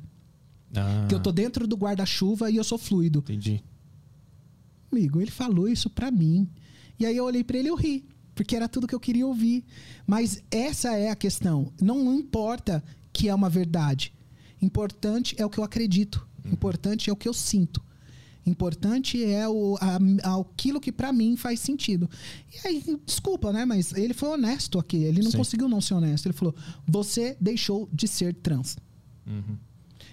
Ah, 0.75 1.05
Que 1.07 1.15
eu 1.15 1.19
tô 1.19 1.31
dentro 1.31 1.65
do 1.65 1.75
guarda-chuva 1.75 2.51
e 2.51 2.57
eu 2.57 2.63
sou 2.63 2.77
fluido. 2.77 3.19
Entendi. 3.19 3.63
Amigo, 4.91 5.19
ele 5.21 5.31
falou 5.31 5.67
isso 5.67 5.89
pra 5.89 6.11
mim. 6.11 6.47
E 6.99 7.05
aí 7.05 7.15
eu 7.17 7.25
olhei 7.25 7.43
pra 7.43 7.57
ele 7.57 7.67
e 7.67 7.71
eu 7.71 7.75
ri. 7.75 8.05
porque 8.37 8.55
era 8.55 8.69
tudo 8.69 8.87
que 8.87 8.93
eu 8.93 8.99
queria 8.99 9.25
ouvir. 9.25 9.65
Mas 10.05 10.43
essa 10.51 10.95
é 10.95 11.09
a 11.09 11.15
questão. 11.15 11.73
Não 11.81 12.13
importa 12.13 12.83
que 13.11 13.27
é 13.27 13.33
uma 13.33 13.49
verdade. 13.49 14.13
Importante 14.61 15.35
é 15.39 15.45
o 15.45 15.49
que 15.49 15.57
eu 15.57 15.63
acredito. 15.63 16.25
Importante 16.45 17.09
é 17.09 17.13
o 17.13 17.15
que 17.15 17.27
eu 17.27 17.33
sinto. 17.33 17.81
Importante 18.45 19.21
é 19.25 19.47
o, 19.49 19.75
a, 19.81 20.39
aquilo 20.39 20.79
que 20.79 20.91
para 20.91 21.11
mim 21.11 21.35
faz 21.35 21.59
sentido. 21.59 22.09
E 22.53 22.67
aí, 22.67 22.83
desculpa, 23.05 23.51
né? 23.51 23.65
Mas 23.65 23.91
ele 23.91 24.13
foi 24.13 24.29
honesto 24.29 24.79
aqui. 24.79 24.97
Ele 24.97 25.21
não 25.21 25.31
Sim. 25.31 25.37
conseguiu 25.37 25.67
não 25.67 25.81
ser 25.81 25.95
honesto. 25.95 26.27
Ele 26.27 26.33
falou: 26.33 26.55
você 26.87 27.35
deixou 27.41 27.89
de 27.91 28.07
ser 28.07 28.33
trans. 28.35 28.77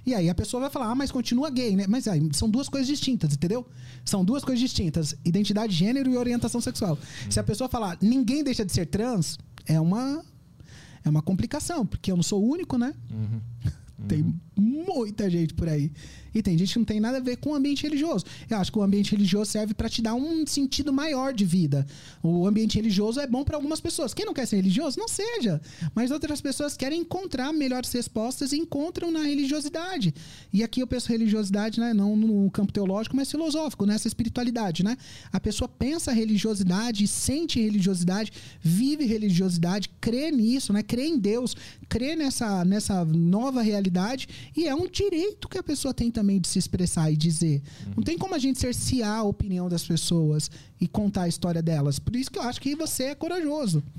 E 0.07 0.15
aí 0.15 0.28
a 0.28 0.34
pessoa 0.34 0.62
vai 0.62 0.70
falar, 0.70 0.91
ah, 0.91 0.94
mas 0.94 1.10
continua 1.10 1.49
gay, 1.50 1.74
né? 1.74 1.86
Mas 1.89 2.07
aí 2.07 2.20
são 2.33 2.49
duas 2.49 2.68
coisas 2.68 2.86
distintas, 2.86 3.33
entendeu? 3.34 3.66
São 4.05 4.24
duas 4.24 4.44
coisas 4.44 4.60
distintas: 4.60 5.15
identidade 5.24 5.73
de 5.73 5.78
gênero 5.78 6.10
e 6.10 6.16
orientação 6.16 6.60
sexual. 6.60 6.99
Se 7.31 7.41
a 7.41 7.42
pessoa 7.44 7.68
falar, 7.68 7.97
ninguém 8.00 8.44
deixa 8.44 8.65
de 8.65 8.73
ser 8.73 8.86
trans, 8.86 9.39
é 9.66 9.81
uma. 9.81 10.23
É 11.05 11.10
uma 11.10 11.20
complicação, 11.20 11.84
porque 11.84 12.10
eu 12.10 12.16
não 12.16 12.23
sou 12.23 12.42
o 12.42 12.50
único, 12.50 12.78
né? 12.78 12.94
Tem 14.08 14.34
muita 14.57 15.28
gente 15.31 15.52
por 15.55 15.68
aí. 15.68 15.92
E 16.35 16.43
tem 16.43 16.59
gente 16.59 16.73
que 16.73 16.79
não 16.79 16.85
tem 16.85 17.01
nada 17.01 17.19
a 17.19 17.21
ver 17.21 17.37
com 17.37 17.51
o 17.51 17.55
ambiente 17.55 17.83
religioso. 17.85 18.25
Eu 18.51 18.59
acho 18.59 18.73
que 18.73 18.79
o 18.79 18.83
ambiente 18.83 19.13
religioso 19.13 19.51
serve 19.51 19.75
para 19.75 19.89
te 19.89 20.03
dar 20.03 20.15
um 20.15 20.47
sentido 20.47 20.93
maior 20.93 21.33
de 21.33 21.45
vida. 21.45 21.87
O 22.23 22.47
ambiente 22.47 22.77
religioso 22.77 23.21
é 23.21 23.27
bom 23.27 23.45
para 23.45 23.57
algumas 23.57 23.81
pessoas. 23.81 24.13
Quem 24.13 24.27
não 24.27 24.35
quer 24.35 24.47
ser 24.47 24.57
religioso, 24.57 24.99
não 24.99 25.09
seja. 25.09 25.61
Mas 25.95 26.11
outras 26.11 26.41
pessoas 26.41 26.77
querem 26.77 27.01
encontrar 27.01 27.53
melhores 27.53 27.93
respostas 27.93 28.53
e 28.53 28.57
encontram 28.57 29.11
na 29.11 29.23
religiosidade. 29.23 30.15
E 30.53 30.63
aqui 30.63 30.81
eu 30.81 30.87
penso 30.87 31.09
religiosidade, 31.09 31.79
né, 31.79 31.95
não 31.95 32.17
no 32.17 32.51
campo 32.51 32.73
teológico, 32.73 33.17
mas 33.17 33.31
filosófico, 33.31 33.87
nessa 33.87 34.09
espiritualidade, 34.09 34.83
né? 34.83 34.97
A 35.33 35.39
pessoa 35.39 35.69
pensa 35.69 36.13
religiosidade, 36.13 37.07
sente 37.07 37.61
religiosidade, 37.61 38.33
vive 38.61 39.05
religiosidade, 39.05 39.91
crê 40.01 40.31
nisso, 40.31 40.73
né? 40.73 40.83
Crê 40.83 41.07
em 41.07 41.19
Deus, 41.19 41.57
crê 41.89 42.17
nessa, 42.17 42.65
nessa 42.65 43.05
nova 43.05 43.63
realidade 43.63 44.29
e 44.57 44.67
é 44.67 44.75
um 44.75 44.89
direito 44.89 45.49
que 45.49 45.59
a 45.59 45.63
pessoa 45.63 45.93
tem 45.93 46.11
também 46.11 46.24
de 46.41 46.49
se 46.49 46.59
expressar 46.59 47.11
e 47.11 47.17
dizer. 47.17 47.62
Não 47.97 48.03
tem 48.03 48.19
como 48.19 48.35
a 48.35 48.39
gente 48.39 48.59
cercear 48.59 49.19
a 49.19 49.23
opinião 49.23 49.69
das 49.69 49.85
pessoas 49.85 50.51
e 50.81 50.89
contar 50.89 51.23
a 51.23 51.28
história 51.28 51.62
delas. 51.62 51.99
Por 51.99 52.17
isso 52.17 52.31
que 52.31 52.39
eu 52.39 52.43
acho 52.43 52.61
que 52.61 52.75
você 52.75 53.05
é 53.05 53.15
corajoso. 53.15 53.83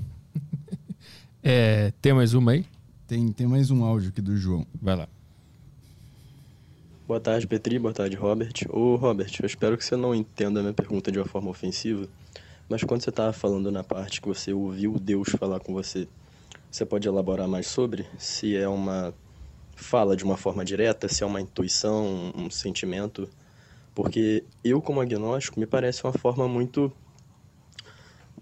É, 1.48 1.92
tem 2.02 2.12
mais 2.12 2.34
uma 2.34 2.50
aí? 2.50 2.66
Tem, 3.06 3.28
tem 3.28 3.46
mais 3.46 3.70
um 3.70 3.84
áudio 3.84 4.08
aqui 4.08 4.20
do 4.20 4.36
João. 4.36 4.66
Vai 4.82 4.96
lá. 4.96 5.08
Boa 7.06 7.20
tarde, 7.20 7.46
Petri. 7.46 7.78
Boa 7.78 7.94
tarde, 7.94 8.16
Robert. 8.16 8.52
Ô, 8.68 8.96
Robert, 8.96 9.30
eu 9.40 9.46
espero 9.46 9.78
que 9.78 9.84
você 9.84 9.94
não 9.94 10.12
entenda 10.12 10.58
a 10.58 10.62
minha 10.64 10.74
pergunta 10.74 11.12
de 11.12 11.20
uma 11.20 11.24
forma 11.24 11.48
ofensiva, 11.48 12.08
mas 12.68 12.82
quando 12.82 13.02
você 13.02 13.10
estava 13.10 13.32
falando 13.32 13.70
na 13.70 13.84
parte 13.84 14.20
que 14.20 14.26
você 14.26 14.52
ouviu 14.52 14.98
Deus 14.98 15.28
falar 15.28 15.60
com 15.60 15.72
você, 15.72 16.08
você 16.68 16.84
pode 16.84 17.06
elaborar 17.06 17.46
mais 17.46 17.68
sobre? 17.68 18.04
Se 18.18 18.56
é 18.56 18.66
uma 18.66 19.14
fala 19.76 20.16
de 20.16 20.24
uma 20.24 20.36
forma 20.36 20.64
direta, 20.64 21.06
se 21.06 21.22
é 21.22 21.26
uma 21.26 21.40
intuição, 21.40 22.32
um 22.34 22.50
sentimento? 22.50 23.28
Porque 23.94 24.42
eu, 24.64 24.82
como 24.82 25.00
agnóstico, 25.00 25.60
me 25.60 25.66
parece 25.66 26.02
uma 26.02 26.12
forma 26.12 26.48
muito 26.48 26.92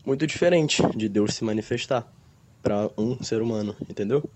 muito 0.06 0.26
diferente 0.26 0.82
de 0.96 1.08
Deus 1.08 1.34
se 1.34 1.44
manifestar 1.44 2.06
para 2.62 2.90
um 2.96 3.22
ser 3.22 3.40
humano, 3.42 3.74
entendeu? 3.88 4.28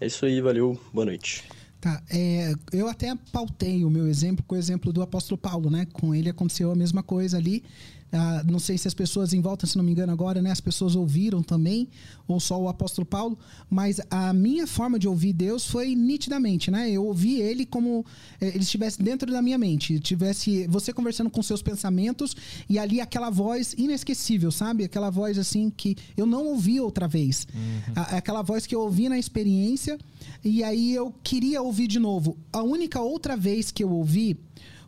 É 0.00 0.06
isso 0.06 0.24
aí, 0.24 0.40
valeu, 0.40 0.78
boa 0.92 1.06
noite. 1.06 1.44
Tá, 1.80 2.02
é, 2.10 2.52
eu 2.72 2.88
até 2.88 3.14
pautei 3.32 3.84
o 3.84 3.90
meu 3.90 4.08
exemplo 4.08 4.44
com 4.46 4.54
o 4.54 4.58
exemplo 4.58 4.92
do 4.92 5.00
apóstolo 5.00 5.38
Paulo, 5.38 5.70
né? 5.70 5.86
Com 5.92 6.14
ele 6.14 6.28
aconteceu 6.28 6.70
a 6.70 6.74
mesma 6.74 7.02
coisa 7.02 7.36
ali. 7.36 7.62
Ah, 8.10 8.42
não 8.50 8.58
sei 8.58 8.78
se 8.78 8.88
as 8.88 8.94
pessoas 8.94 9.32
em 9.34 9.40
volta, 9.40 9.66
se 9.66 9.76
não 9.76 9.84
me 9.84 9.92
engano 9.92 10.12
agora, 10.12 10.40
né? 10.40 10.50
As 10.50 10.60
pessoas 10.60 10.96
ouviram 10.96 11.42
também, 11.42 11.88
ou 12.26 12.40
só 12.40 12.58
o 12.60 12.68
apóstolo 12.68 13.04
Paulo, 13.04 13.38
mas 13.68 14.00
a 14.10 14.32
minha 14.32 14.66
forma 14.66 14.98
de 14.98 15.06
ouvir 15.06 15.32
Deus 15.34 15.66
foi 15.66 15.94
nitidamente, 15.94 16.70
né? 16.70 16.90
Eu 16.90 17.04
ouvi 17.04 17.40
ele 17.40 17.66
como 17.66 18.04
eh, 18.40 18.48
ele 18.48 18.60
estivesse 18.60 19.02
dentro 19.02 19.30
da 19.30 19.42
minha 19.42 19.58
mente, 19.58 20.00
tivesse 20.00 20.66
você 20.68 20.92
conversando 20.92 21.28
com 21.28 21.42
seus 21.42 21.60
pensamentos 21.60 22.34
e 22.68 22.78
ali 22.78 22.98
aquela 23.00 23.28
voz 23.30 23.74
inesquecível, 23.76 24.50
sabe? 24.50 24.84
Aquela 24.84 25.10
voz 25.10 25.38
assim 25.38 25.70
que 25.76 25.94
eu 26.16 26.24
não 26.24 26.46
ouvi 26.46 26.80
outra 26.80 27.06
vez. 27.06 27.46
A- 27.94 28.16
aquela 28.16 28.40
voz 28.42 28.66
que 28.66 28.74
eu 28.74 28.80
ouvi 28.80 29.08
na 29.08 29.18
experiência 29.18 29.98
e 30.42 30.64
aí 30.64 30.94
eu 30.94 31.12
queria 31.22 31.60
ouvir 31.60 31.86
de 31.86 31.98
novo. 31.98 32.38
A 32.52 32.62
única 32.62 33.00
outra 33.00 33.36
vez 33.36 33.70
que 33.70 33.84
eu 33.84 33.90
ouvi 33.90 34.36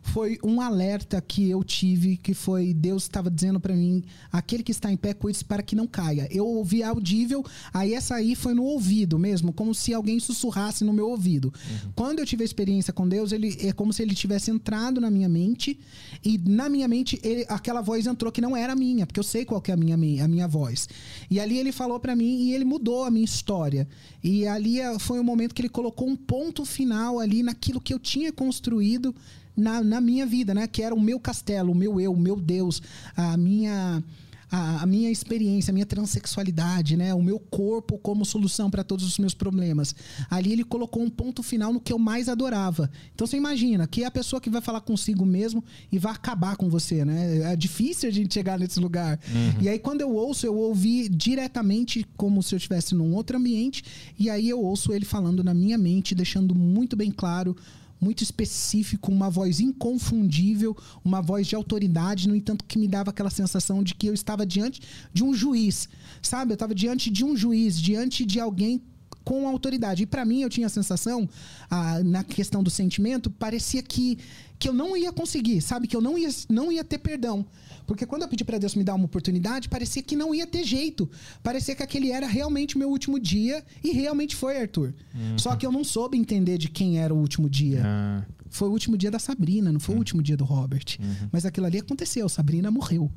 foi 0.01 0.37
um 0.43 0.59
alerta 0.59 1.21
que 1.21 1.49
eu 1.49 1.63
tive, 1.63 2.17
que 2.17 2.33
foi 2.33 2.73
Deus 2.73 3.03
estava 3.03 3.29
dizendo 3.29 3.59
para 3.59 3.75
mim, 3.75 4.03
aquele 4.31 4.63
que 4.63 4.71
está 4.71 4.91
em 4.91 4.97
pé, 4.97 5.13
cuide 5.13 5.43
para 5.45 5.61
que 5.63 5.75
não 5.75 5.87
caia. 5.87 6.27
Eu 6.31 6.45
ouvi 6.45 6.83
audível, 6.83 7.45
aí 7.73 7.93
essa 7.93 8.15
aí 8.15 8.35
foi 8.35 8.53
no 8.53 8.63
ouvido 8.63 9.17
mesmo, 9.19 9.53
como 9.53 9.73
se 9.73 9.93
alguém 9.93 10.19
sussurrasse 10.19 10.83
no 10.83 10.91
meu 10.93 11.09
ouvido. 11.09 11.53
Quando 11.95 12.19
eu 12.19 12.25
tive 12.25 12.43
a 12.43 12.45
experiência 12.45 12.91
com 12.91 13.07
Deus, 13.07 13.31
ele 13.31 13.55
é 13.61 13.71
como 13.71 13.93
se 13.93 14.01
ele 14.01 14.15
tivesse 14.15 14.51
entrado 14.51 14.99
na 14.99 15.09
minha 15.09 15.29
mente 15.29 15.79
e 16.23 16.37
na 16.37 16.67
minha 16.67 16.87
mente 16.87 17.19
ele- 17.23 17.45
aquela 17.47 17.81
voz 17.81 18.05
entrou 18.07 18.31
que 18.31 18.41
não 18.41 18.55
era 18.57 18.75
minha, 18.75 19.05
porque 19.05 19.19
eu 19.19 19.23
sei 19.23 19.45
qual 19.45 19.61
que 19.61 19.71
é 19.71 19.73
a 19.73 19.77
minha, 19.77 19.95
a 20.23 20.27
minha 20.27 20.47
voz. 20.47 20.89
E 21.29 21.39
ali 21.39 21.57
ele 21.57 21.71
falou 21.71 21.99
para 21.99 22.15
mim 22.15 22.43
e 22.47 22.53
ele 22.53 22.65
mudou 22.65 23.03
a 23.05 23.11
minha 23.11 23.25
história. 23.25 23.87
E 24.23 24.45
ali 24.47 24.79
eh, 24.79 24.99
foi 24.99 25.19
o 25.19 25.23
momento 25.23 25.53
que 25.53 25.61
ele 25.61 25.69
colocou 25.69 26.07
um 26.07 26.15
ponto 26.15 26.65
final 26.65 27.19
ali 27.19 27.43
naquilo 27.43 27.79
que 27.79 27.93
eu 27.93 27.99
tinha 27.99 28.31
construído 28.31 29.15
na, 29.61 29.83
na 29.83 30.01
minha 30.01 30.25
vida, 30.25 30.53
né? 30.53 30.67
Que 30.67 30.81
era 30.81 30.93
o 30.93 30.99
meu 30.99 31.19
castelo, 31.19 31.71
o 31.71 31.75
meu 31.75 31.99
eu, 31.99 32.11
o 32.11 32.19
meu 32.19 32.35
Deus, 32.35 32.81
a 33.15 33.37
minha 33.37 34.03
a, 34.51 34.81
a 34.83 34.85
minha 34.85 35.09
experiência, 35.09 35.71
a 35.71 35.73
minha 35.73 35.85
transexualidade, 35.85 36.97
né? 36.97 37.13
O 37.13 37.23
meu 37.23 37.39
corpo 37.39 37.97
como 37.97 38.25
solução 38.25 38.69
para 38.69 38.83
todos 38.83 39.05
os 39.05 39.17
meus 39.17 39.33
problemas. 39.33 39.95
Ali 40.29 40.51
ele 40.51 40.63
colocou 40.63 41.01
um 41.01 41.09
ponto 41.09 41.41
final 41.41 41.71
no 41.71 41.79
que 41.79 41.93
eu 41.93 41.97
mais 41.97 42.27
adorava. 42.27 42.91
Então 43.15 43.25
você 43.25 43.37
imagina 43.37 43.87
que 43.87 44.03
é 44.03 44.05
a 44.05 44.11
pessoa 44.11 44.41
que 44.41 44.49
vai 44.49 44.61
falar 44.61 44.81
consigo 44.81 45.25
mesmo 45.25 45.63
e 45.89 45.97
vai 45.97 46.11
acabar 46.11 46.57
com 46.57 46.69
você, 46.69 47.05
né? 47.05 47.53
É 47.53 47.55
difícil 47.55 48.09
a 48.09 48.11
gente 48.11 48.33
chegar 48.33 48.59
nesse 48.59 48.79
lugar. 48.79 49.17
E 49.61 49.69
aí 49.69 49.79
quando 49.79 50.01
eu 50.01 50.13
ouço, 50.13 50.45
eu 50.45 50.55
ouvi 50.55 51.07
diretamente 51.07 52.05
como 52.17 52.43
se 52.43 52.53
eu 52.53 52.57
estivesse 52.57 52.93
num 52.93 53.13
outro 53.13 53.37
ambiente 53.37 53.83
e 54.19 54.29
aí 54.29 54.49
eu 54.49 54.59
ouço 54.61 54.91
ele 54.91 55.05
falando 55.05 55.43
na 55.43 55.53
minha 55.53 55.77
mente, 55.77 56.13
deixando 56.13 56.53
muito 56.53 56.97
bem 56.97 57.09
claro 57.09 57.55
muito 58.01 58.23
específico, 58.23 59.11
uma 59.11 59.29
voz 59.29 59.59
inconfundível, 59.59 60.75
uma 61.05 61.21
voz 61.21 61.45
de 61.45 61.55
autoridade, 61.55 62.27
no 62.27 62.35
entanto 62.35 62.65
que 62.65 62.79
me 62.79 62.87
dava 62.87 63.11
aquela 63.11 63.29
sensação 63.29 63.83
de 63.83 63.93
que 63.93 64.07
eu 64.07 64.13
estava 64.13 64.43
diante 64.43 64.81
de 65.13 65.23
um 65.23 65.33
juiz, 65.33 65.87
sabe? 66.21 66.51
Eu 66.51 66.55
estava 66.55 66.73
diante 66.73 67.11
de 67.11 67.23
um 67.23 67.37
juiz, 67.37 67.79
diante 67.79 68.25
de 68.25 68.39
alguém 68.39 68.81
com 69.23 69.47
autoridade. 69.47 70.03
E 70.03 70.05
para 70.05 70.25
mim 70.25 70.41
eu 70.41 70.49
tinha 70.49 70.67
a 70.67 70.69
sensação, 70.69 71.29
ah, 71.69 72.01
na 72.03 72.23
questão 72.23 72.63
do 72.63 72.69
sentimento, 72.69 73.29
parecia 73.29 73.83
que, 73.83 74.17
que 74.61 74.69
eu 74.69 74.73
não 74.73 74.95
ia 74.95 75.11
conseguir, 75.11 75.59
sabe? 75.59 75.87
Que 75.87 75.95
eu 75.95 76.01
não 76.01 76.15
ia, 76.17 76.29
não 76.47 76.71
ia 76.71 76.83
ter 76.83 76.99
perdão. 76.99 77.43
Porque 77.87 78.05
quando 78.05 78.21
eu 78.21 78.27
pedi 78.27 78.43
para 78.45 78.59
Deus 78.59 78.75
me 78.75 78.83
dar 78.83 78.93
uma 78.93 79.05
oportunidade, 79.05 79.67
parecia 79.67 80.03
que 80.03 80.15
não 80.15 80.33
ia 80.35 80.45
ter 80.45 80.63
jeito. 80.63 81.09
Parecia 81.41 81.75
que 81.75 81.81
aquele 81.83 82.11
era 82.11 82.27
realmente 82.27 82.75
o 82.75 82.79
meu 82.79 82.89
último 82.89 83.19
dia 83.19 83.63
e 83.83 83.91
realmente 83.91 84.35
foi, 84.35 84.61
Arthur. 84.61 84.93
Só 85.35 85.55
que 85.55 85.65
eu 85.65 85.71
não 85.71 85.83
soube 85.83 86.15
entender 86.17 86.59
de 86.59 86.69
quem 86.69 86.99
era 86.99 87.13
o 87.13 87.17
último 87.17 87.49
dia. 87.49 87.81
Ah, 87.83 88.23
Foi 88.53 88.67
o 88.67 88.71
último 88.71 88.97
dia 88.97 89.09
da 89.09 89.17
Sabrina, 89.17 89.71
não 89.71 89.79
foi 89.79 89.95
o 89.95 89.97
último 89.97 90.21
dia 90.21 90.35
do 90.35 90.43
Robert. 90.43 90.83
Mas 91.31 91.45
aquilo 91.45 91.65
ali 91.65 91.79
aconteceu, 91.79 92.27
Sabrina 92.27 92.69
morreu. 92.69 93.09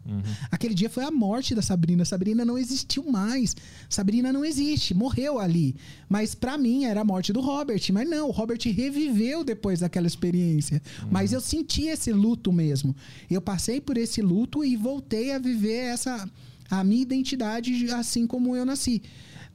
Aquele 0.48 0.73
dia 0.74 0.89
foi 0.89 1.02
a 1.05 1.10
morte 1.10 1.56
da 1.56 1.62
Sabrina. 1.62 2.05
Sabrina 2.05 2.44
não 2.44 2.56
existiu 2.56 3.02
mais. 3.10 3.55
Sabrina 3.89 4.32
não 4.32 4.44
existe, 4.44 4.94
morreu 4.94 5.40
ali. 5.40 5.74
Mas 6.08 6.36
pra 6.36 6.56
mim 6.56 6.84
era 6.84 7.00
a 7.00 7.05
morte 7.05 7.32
do 7.32 7.40
Robert. 7.40 7.81
Mas 7.92 8.08
não, 8.08 8.28
o 8.28 8.31
Robert 8.31 8.60
reviveu 8.64 9.42
depois 9.42 9.81
daquela 9.81 10.06
experiência. 10.06 10.81
Mas 11.10 11.32
eu 11.34 11.40
senti 11.40 11.88
esse 11.88 12.12
luto 12.12 12.52
mesmo. 12.52 12.94
Eu 13.30 13.40
passei 13.40 13.80
por 13.80 13.96
esse 13.96 14.22
luto 14.22 14.64
e 14.64 14.76
voltei 14.76 15.32
a 15.32 15.38
viver 15.38 15.92
essa 15.92 16.28
a 16.70 16.82
minha 16.82 17.02
identidade 17.02 17.90
assim 17.90 18.26
como 18.26 18.56
eu 18.56 18.64
nasci. 18.64 19.02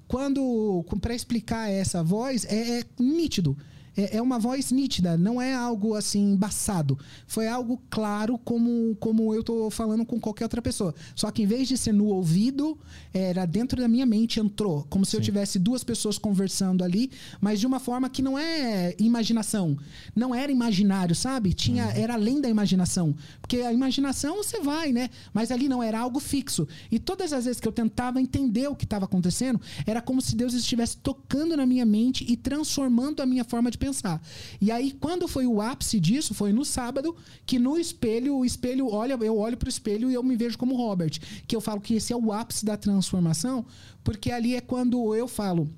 Quando 0.08 0.84
para 1.02 1.14
explicar 1.14 1.70
essa 1.70 2.04
voz 2.04 2.46
é, 2.46 2.80
é 2.80 2.84
nítido. 3.00 3.58
É, 4.00 4.18
é 4.18 4.22
uma 4.22 4.40
voz 4.40 4.72
nítida, 4.72 5.18
não 5.18 5.42
é 5.42 5.54
algo 5.54 5.94
assim 5.94 6.32
embaçado. 6.32 6.98
Foi 7.28 7.48
algo 7.50 7.82
claro 7.90 8.38
como, 8.38 8.96
como 8.98 9.34
eu 9.34 9.44
tô 9.44 9.70
falando 9.70 10.06
com 10.06 10.18
qualquer 10.20 10.46
outra 10.46 10.62
pessoa. 10.62 10.96
Só 11.14 11.30
que 11.30 11.44
em 11.44 11.46
vez 11.46 11.68
de 11.68 11.78
ser 11.78 11.92
no 11.92 12.06
ouvido, 12.06 12.78
era 13.14 13.46
dentro 13.46 13.82
da 13.82 13.90
minha 13.90 14.06
mente, 14.06 14.40
entrou. 14.40 14.86
Como 14.90 15.06
se 15.06 15.18
eu 15.18 15.22
tivesse 15.22 15.60
duas 15.60 15.84
pessoas 15.84 16.18
conversando 16.18 16.82
ali, 16.82 17.12
mas 17.42 17.60
de 17.60 17.68
uma 17.68 17.80
forma 17.80 18.10
que 18.10 18.22
não 18.22 18.40
é 18.40 18.96
imaginação. 18.98 19.78
Não 20.16 20.34
era 20.34 20.50
imaginário, 20.50 21.14
sabe? 21.14 21.54
Tinha, 21.54 21.86
Era 21.90 22.14
além 22.14 22.40
da 22.40 22.48
imaginação. 22.48 23.14
Porque 23.42 23.58
a 23.58 23.74
imaginação 23.74 24.38
você 24.38 24.62
vai, 24.62 24.94
né? 24.94 25.10
Mas 25.34 25.52
ali 25.52 25.68
não, 25.68 25.84
era 25.84 26.00
algo 26.00 26.22
fixo. 26.22 26.66
E 26.90 27.00
todas 27.00 27.34
as 27.34 27.44
vezes 27.44 27.60
que 27.60 27.68
eu 27.68 27.72
tentava 27.74 28.22
entender 28.22 28.68
o 28.70 28.76
que 28.76 28.86
estava 28.86 29.06
acontecendo, 29.06 29.60
era 29.86 30.02
como 30.02 30.22
se 30.22 30.36
Deus 30.36 30.54
estivesse 30.54 30.96
tocando 30.98 31.58
na 31.58 31.66
minha 31.66 31.86
mente 31.86 32.26
e 32.30 32.38
transformando 32.38 33.22
a 33.22 33.26
minha 33.26 33.44
forma 33.44 33.70
de 33.70 33.78
pensar. 33.78 33.89
Pensar. 33.90 34.22
E 34.62 34.72
aí, 34.72 34.92
quando 34.92 35.28
foi 35.28 35.46
o 35.46 35.62
ápice 35.62 36.00
disso, 36.00 36.34
foi 36.34 36.54
no 36.54 36.64
sábado, 36.64 37.16
que 37.46 37.58
no 37.60 37.78
espelho, 37.78 38.38
o 38.38 38.46
espelho 38.46 38.88
olha, 38.92 39.18
eu 39.22 39.38
olho 39.38 39.58
pro 39.58 39.70
espelho 39.70 40.10
e 40.10 40.14
eu 40.14 40.24
me 40.24 40.36
vejo 40.36 40.58
como 40.58 40.76
Robert. 40.76 41.20
Que 41.48 41.56
eu 41.56 41.62
falo 41.62 41.82
que 41.82 41.96
esse 41.96 42.14
é 42.14 42.16
o 42.16 42.32
ápice 42.32 42.66
da 42.66 42.78
transformação, 42.78 43.66
porque 44.04 44.32
ali 44.32 44.56
é 44.56 44.62
quando 44.62 45.16
eu 45.16 45.28
falo. 45.28 45.70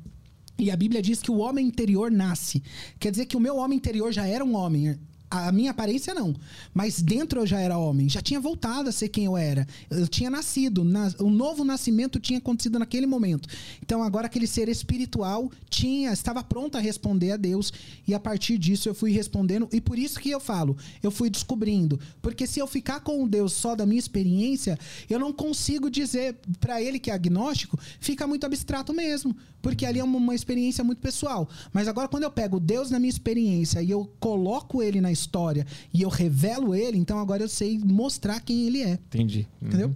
E 0.57 0.69
a 0.69 0.75
Bíblia 0.75 1.01
diz 1.01 1.21
que 1.21 1.31
o 1.31 1.37
homem 1.37 1.65
interior 1.65 2.11
nasce. 2.11 2.61
Quer 2.99 3.11
dizer 3.11 3.25
que 3.25 3.37
o 3.37 3.39
meu 3.39 3.57
homem 3.57 3.77
interior 3.77 4.11
já 4.11 4.27
era 4.27 4.45
um 4.45 4.55
homem 4.55 4.99
a 5.31 5.51
minha 5.51 5.71
aparência 5.71 6.13
não. 6.13 6.35
Mas 6.73 7.01
dentro 7.01 7.39
eu 7.39 7.47
já 7.47 7.59
era 7.59 7.77
homem. 7.77 8.09
Já 8.09 8.21
tinha 8.21 8.39
voltado 8.39 8.89
a 8.89 8.91
ser 8.91 9.07
quem 9.07 9.25
eu 9.25 9.37
era. 9.37 9.65
Eu 9.89 10.07
tinha 10.07 10.29
nascido. 10.29 10.83
Na, 10.83 11.11
o 11.19 11.29
novo 11.29 11.63
nascimento 11.63 12.19
tinha 12.19 12.37
acontecido 12.37 12.77
naquele 12.77 13.07
momento. 13.07 13.47
Então 13.81 14.03
agora 14.03 14.27
aquele 14.27 14.45
ser 14.45 14.67
espiritual 14.67 15.49
tinha, 15.69 16.11
estava 16.11 16.43
pronto 16.43 16.77
a 16.77 16.81
responder 16.81 17.31
a 17.31 17.37
Deus. 17.37 17.71
E 18.05 18.13
a 18.13 18.19
partir 18.19 18.57
disso 18.57 18.89
eu 18.89 18.93
fui 18.93 19.11
respondendo. 19.11 19.69
E 19.71 19.79
por 19.79 19.97
isso 19.97 20.19
que 20.19 20.29
eu 20.29 20.39
falo, 20.39 20.75
eu 21.01 21.09
fui 21.09 21.29
descobrindo. 21.29 21.97
Porque 22.21 22.45
se 22.45 22.59
eu 22.59 22.67
ficar 22.67 22.99
com 22.99 23.23
o 23.23 23.27
Deus 23.27 23.53
só 23.53 23.75
da 23.75 23.85
minha 23.85 23.99
experiência, 23.99 24.77
eu 25.09 25.17
não 25.17 25.31
consigo 25.31 25.89
dizer 25.89 26.35
para 26.59 26.81
ele 26.81 26.99
que 26.99 27.09
é 27.09 27.13
agnóstico, 27.13 27.79
fica 27.99 28.27
muito 28.27 28.45
abstrato 28.45 28.93
mesmo. 28.93 29.35
Porque 29.61 29.85
ali 29.85 29.99
é 29.99 30.03
uma, 30.03 30.17
uma 30.17 30.35
experiência 30.35 30.83
muito 30.83 30.99
pessoal. 30.99 31.47
Mas 31.71 31.87
agora 31.87 32.07
quando 32.07 32.23
eu 32.23 32.31
pego 32.31 32.59
Deus 32.59 32.89
na 32.89 32.99
minha 32.99 33.09
experiência 33.09 33.81
e 33.81 33.91
eu 33.91 34.11
coloco 34.19 34.81
ele 34.81 34.99
na 34.99 35.11
história 35.11 35.65
e 35.93 36.01
eu 36.01 36.09
revelo 36.09 36.73
ele, 36.73 36.97
então 36.97 37.19
agora 37.19 37.43
eu 37.43 37.49
sei 37.49 37.77
mostrar 37.79 38.39
quem 38.41 38.67
ele 38.67 38.81
é. 38.81 38.93
Entendi. 38.93 39.47
Entendeu? 39.61 39.89
Uhum. 39.89 39.95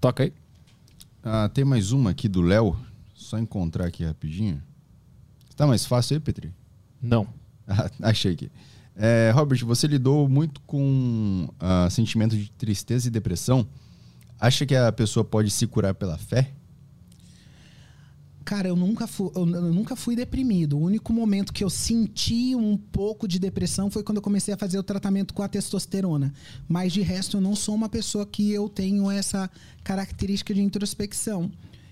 Toca 0.00 0.24
aí. 0.24 0.32
Ah, 1.22 1.50
tem 1.52 1.64
mais 1.64 1.92
uma 1.92 2.10
aqui 2.10 2.28
do 2.28 2.40
Léo. 2.40 2.76
Só 3.14 3.38
encontrar 3.38 3.86
aqui 3.86 4.04
rapidinho. 4.04 4.62
Tá 5.56 5.66
mais 5.66 5.84
fácil 5.84 6.14
aí, 6.14 6.20
Petri? 6.20 6.52
Não. 7.00 7.26
Ah, 7.72 7.88
Achei 8.02 8.32
aqui. 8.32 8.50
É, 8.96 9.30
Robert, 9.32 9.64
você 9.64 9.86
lidou 9.86 10.28
muito 10.28 10.60
com 10.62 11.48
ah, 11.60 11.88
sentimento 11.88 12.36
de 12.36 12.50
tristeza 12.50 13.06
e 13.06 13.10
depressão. 13.10 13.64
Acha 14.40 14.66
que 14.66 14.74
a 14.74 14.90
pessoa 14.90 15.22
pode 15.22 15.50
se 15.50 15.66
curar 15.68 15.94
pela 15.94 16.18
fé? 16.18 16.50
Cara, 18.50 18.66
eu 18.66 18.74
nunca, 18.74 19.06
fui, 19.06 19.30
eu, 19.36 19.46
nunca 19.46 19.94
fui 19.94 20.16
deprimido. 20.16 20.76
O 20.76 20.80
único 20.80 21.12
momento 21.12 21.52
que 21.52 21.62
eu 21.62 21.70
senti 21.70 22.52
um 22.56 22.76
pouco 22.76 23.28
de 23.28 23.38
depressão 23.38 23.92
foi 23.92 24.02
quando 24.02 24.16
eu 24.16 24.22
comecei 24.22 24.52
a 24.52 24.56
fazer 24.56 24.76
o 24.76 24.82
tratamento 24.82 25.32
com 25.32 25.40
a 25.44 25.48
testosterona. 25.48 26.34
Mas 26.68 26.92
de 26.92 27.00
resto, 27.00 27.36
eu 27.36 27.40
não 27.40 27.54
sou 27.54 27.76
uma 27.76 27.88
pessoa 27.88 28.26
que 28.26 28.50
eu 28.50 28.68
tenho 28.68 29.08
essa 29.08 29.48
característica 29.84 30.52
de 30.52 30.60
introspecção. 30.62 31.48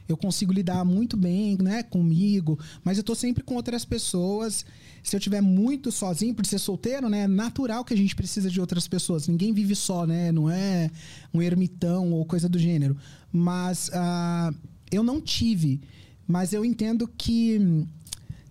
Eu 0.09 0.17
consigo 0.17 0.53
lidar 0.53 0.85
muito 0.85 1.17
bem, 1.17 1.57
né, 1.63 1.85
comigo, 1.85 2.59
mas 2.83 2.99
eu 2.99 3.05
tô 3.05 3.15
sempre 3.15 3.45
com 3.45 3.55
outras 3.55 3.85
pessoas. 3.85 4.67
Se 5.01 5.15
eu 5.15 5.21
tiver 5.21 5.41
muito 5.41 5.93
sozinho, 5.93 6.35
por 6.35 6.45
ser 6.45 6.59
solteiro, 6.59 7.09
né, 7.09 7.21
é 7.21 7.29
natural 7.29 7.85
que 7.85 7.95
a 7.95 7.97
gente 7.97 8.17
precisa 8.17 8.51
de 8.51 8.61
outras 8.61 8.89
pessoas. 8.89 9.29
Ninguém 9.29 9.53
vive 9.53 9.77
só, 9.77 10.05
né? 10.05 10.33
Não 10.33 10.51
é 10.51 10.91
um 11.33 11.41
ermitão 11.41 12.11
ou 12.11 12.25
coisa 12.25 12.49
do 12.49 12.59
gênero. 12.59 12.97
Mas 13.33 13.93
ah, 13.95 14.53
eu 14.91 15.05
não 15.05 15.21
tive. 15.21 15.81
Mas 16.29 16.53
eu 16.53 16.63
entendo 16.63 17.09
que, 17.09 17.87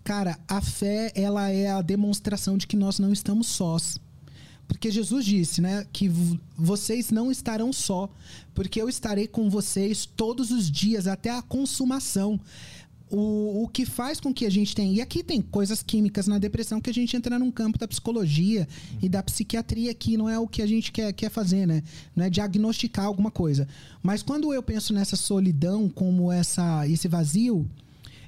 cara, 0.03 0.39
a 0.47 0.59
fé 0.59 1.11
ela 1.14 1.51
é 1.51 1.69
a 1.69 1.83
demonstração 1.83 2.57
de 2.57 2.65
que 2.65 2.75
nós 2.75 2.97
não 2.97 3.14
estamos 3.14 3.45
sós. 3.47 3.99
Porque 4.67 4.91
Jesus 4.91 5.23
disse, 5.23 5.61
né, 5.61 5.85
que 5.93 6.11
vocês 6.57 7.11
não 7.11 7.31
estarão 7.31 7.72
só, 7.72 8.09
porque 8.53 8.81
eu 8.81 8.89
estarei 8.89 9.27
com 9.27 9.49
vocês 9.49 10.06
todos 10.06 10.51
os 10.51 10.69
dias 10.69 11.07
até 11.07 11.30
a 11.30 11.41
consumação. 11.41 12.39
O, 13.10 13.64
o 13.64 13.68
que 13.68 13.86
faz 13.86 14.19
com 14.19 14.34
que 14.34 14.45
a 14.45 14.50
gente 14.50 14.76
tenha. 14.76 14.92
E 14.92 15.02
aqui 15.02 15.24
tem 15.24 15.42
coisas 15.42 15.82
químicas 15.82 16.27
na 16.27 16.38
depressão 16.38 16.82
que 16.82 16.90
a 16.90 16.94
gente 16.94 17.16
entra 17.16 17.40
num 17.40 17.50
campo 17.50 17.77
da 17.77 17.88
psicologia 17.88 18.68
e 19.02 19.08
da 19.08 19.24
psiquiatria 19.24 19.94
que 19.94 20.18
não 20.18 20.27
é 20.27 20.38
o 20.38 20.48
que 20.48 20.61
a 20.61 20.68
gente 20.68 20.92
quer, 20.92 21.14
quer 21.14 21.30
fazer, 21.30 21.66
né? 21.66 21.84
Não 22.16 22.26
é 22.26 22.30
diagnosticar 22.30 23.06
alguma 23.06 23.32
coisa. 23.32 23.68
Mas 24.03 24.22
quando 24.22 24.53
eu 24.53 24.61
penso 24.61 24.94
nessa 24.94 25.16
solidão, 25.16 25.88
como 25.88 26.32
essa, 26.32 26.86
esse 26.88 27.08
vazio, 27.08 27.66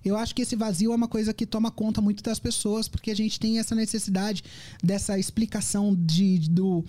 eu 0.03 0.15
acho 0.15 0.33
que 0.33 0.41
esse 0.41 0.55
vazio 0.55 0.91
é 0.91 0.95
uma 0.95 1.07
coisa 1.07 1.33
que 1.33 1.45
toma 1.45 1.71
conta 1.71 2.01
muito 2.01 2.23
das 2.23 2.39
pessoas, 2.39 2.87
porque 2.87 3.11
a 3.11 3.15
gente 3.15 3.39
tem 3.39 3.59
essa 3.59 3.75
necessidade 3.75 4.43
dessa 4.83 5.19
explicação 5.19 5.95
de, 5.95 6.39
do, 6.49 6.85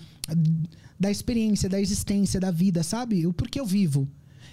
da 0.98 1.10
experiência, 1.10 1.68
da 1.68 1.80
existência, 1.80 2.38
da 2.38 2.50
vida, 2.50 2.82
sabe? 2.82 3.26
O 3.26 3.32
porquê 3.32 3.60
eu 3.60 3.66
vivo. 3.66 4.08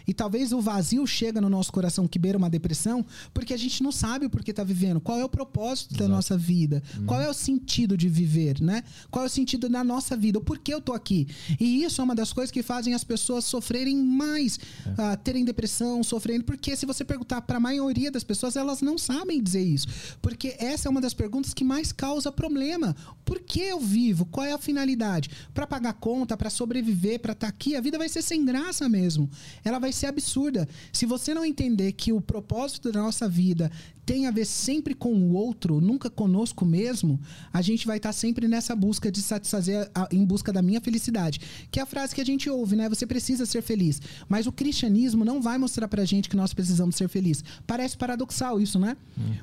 E 0.07 0.13
talvez 0.13 0.53
o 0.53 0.61
vazio 0.61 1.05
chega 1.05 1.41
no 1.41 1.49
nosso 1.49 1.71
coração 1.71 2.07
que 2.07 2.17
beira 2.17 2.37
uma 2.37 2.49
depressão, 2.49 3.05
porque 3.33 3.53
a 3.53 3.57
gente 3.57 3.83
não 3.83 3.91
sabe 3.91 4.25
o 4.25 4.29
porquê 4.29 4.53
tá 4.53 4.63
vivendo. 4.63 5.01
Qual 5.01 5.19
é 5.19 5.25
o 5.25 5.29
propósito 5.29 5.95
da 5.95 6.07
nossa 6.07 6.37
vida? 6.37 6.81
Qual 7.05 7.21
é 7.21 7.29
o 7.29 7.33
sentido 7.33 7.97
de 7.97 8.07
viver, 8.07 8.61
né? 8.61 8.83
Qual 9.11 9.23
é 9.23 9.27
o 9.27 9.29
sentido 9.29 9.67
da 9.67 9.83
nossa 9.83 10.15
vida? 10.15 10.39
O 10.39 10.41
porquê 10.41 10.73
eu 10.73 10.79
tô 10.79 10.93
aqui? 10.93 11.27
E 11.59 11.83
isso 11.83 11.99
é 11.99 12.03
uma 12.03 12.15
das 12.15 12.31
coisas 12.31 12.51
que 12.51 12.63
fazem 12.63 12.93
as 12.93 13.03
pessoas 13.03 13.43
sofrerem 13.43 13.97
mais, 13.97 14.57
ah, 14.97 15.17
terem 15.17 15.43
depressão, 15.43 16.01
sofrendo, 16.03 16.45
porque 16.45 16.75
se 16.75 16.85
você 16.85 17.03
perguntar 17.03 17.41
para 17.41 17.57
a 17.57 17.59
maioria 17.59 18.09
das 18.09 18.23
pessoas, 18.23 18.55
elas 18.55 18.81
não 18.81 18.97
sabem 18.97 19.43
dizer 19.43 19.63
isso. 19.63 19.87
Porque 20.21 20.55
essa 20.57 20.87
é 20.87 20.89
uma 20.89 21.01
das 21.01 21.13
perguntas 21.13 21.53
que 21.53 21.63
mais 21.63 21.91
causa 21.91 22.31
problema. 22.31 22.95
Por 23.25 23.39
que 23.39 23.59
eu 23.59 23.79
vivo? 23.79 24.25
Qual 24.25 24.45
é 24.45 24.53
a 24.53 24.57
finalidade? 24.57 25.29
Para 25.53 25.67
pagar 25.67 25.93
conta, 25.93 26.37
para 26.37 26.49
sobreviver, 26.49 27.19
para 27.19 27.33
estar 27.33 27.47
aqui, 27.47 27.75
a 27.75 27.81
vida 27.81 27.97
vai 27.97 28.07
ser 28.07 28.21
sem 28.21 28.45
graça 28.45 28.87
mesmo. 28.87 29.29
Ela 29.65 29.79
vai 29.79 29.91
ser 29.97 30.07
absurda. 30.07 30.67
Se 30.93 31.05
você 31.05 31.33
não 31.33 31.43
entender 31.45 31.91
que 31.93 32.13
o 32.13 32.21
propósito 32.21 32.91
da 32.91 33.01
nossa 33.01 33.27
vida 33.27 33.71
tem 34.05 34.25
a 34.25 34.31
ver 34.31 34.45
sempre 34.45 34.93
com 34.93 35.13
o 35.13 35.33
outro, 35.33 35.81
nunca 35.81 36.09
conosco 36.09 36.63
mesmo, 36.65 37.19
a 37.51 37.61
gente 37.61 37.85
vai 37.85 37.97
estar 37.97 38.13
sempre 38.13 38.47
nessa 38.47 38.73
busca 38.73 39.11
de 39.11 39.21
satisfazer, 39.21 39.91
a- 39.93 40.07
em 40.13 40.23
busca 40.23 40.53
da 40.53 40.61
minha 40.61 40.79
felicidade. 40.79 41.41
Que 41.69 41.81
é 41.81 41.83
a 41.83 41.85
frase 41.85 42.15
que 42.15 42.21
a 42.21 42.25
gente 42.25 42.49
ouve, 42.49 42.77
né? 42.77 42.87
Você 42.87 43.05
precisa 43.05 43.45
ser 43.45 43.61
feliz. 43.61 44.01
Mas 44.29 44.47
o 44.47 44.51
cristianismo 44.53 45.25
não 45.25 45.41
vai 45.41 45.57
mostrar 45.57 45.89
pra 45.89 46.05
gente 46.05 46.29
que 46.29 46.37
nós 46.37 46.53
precisamos 46.53 46.95
ser 46.95 47.09
felizes. 47.09 47.43
Parece 47.65 47.97
paradoxal 47.97 48.61
isso, 48.61 48.79
né? 48.79 48.95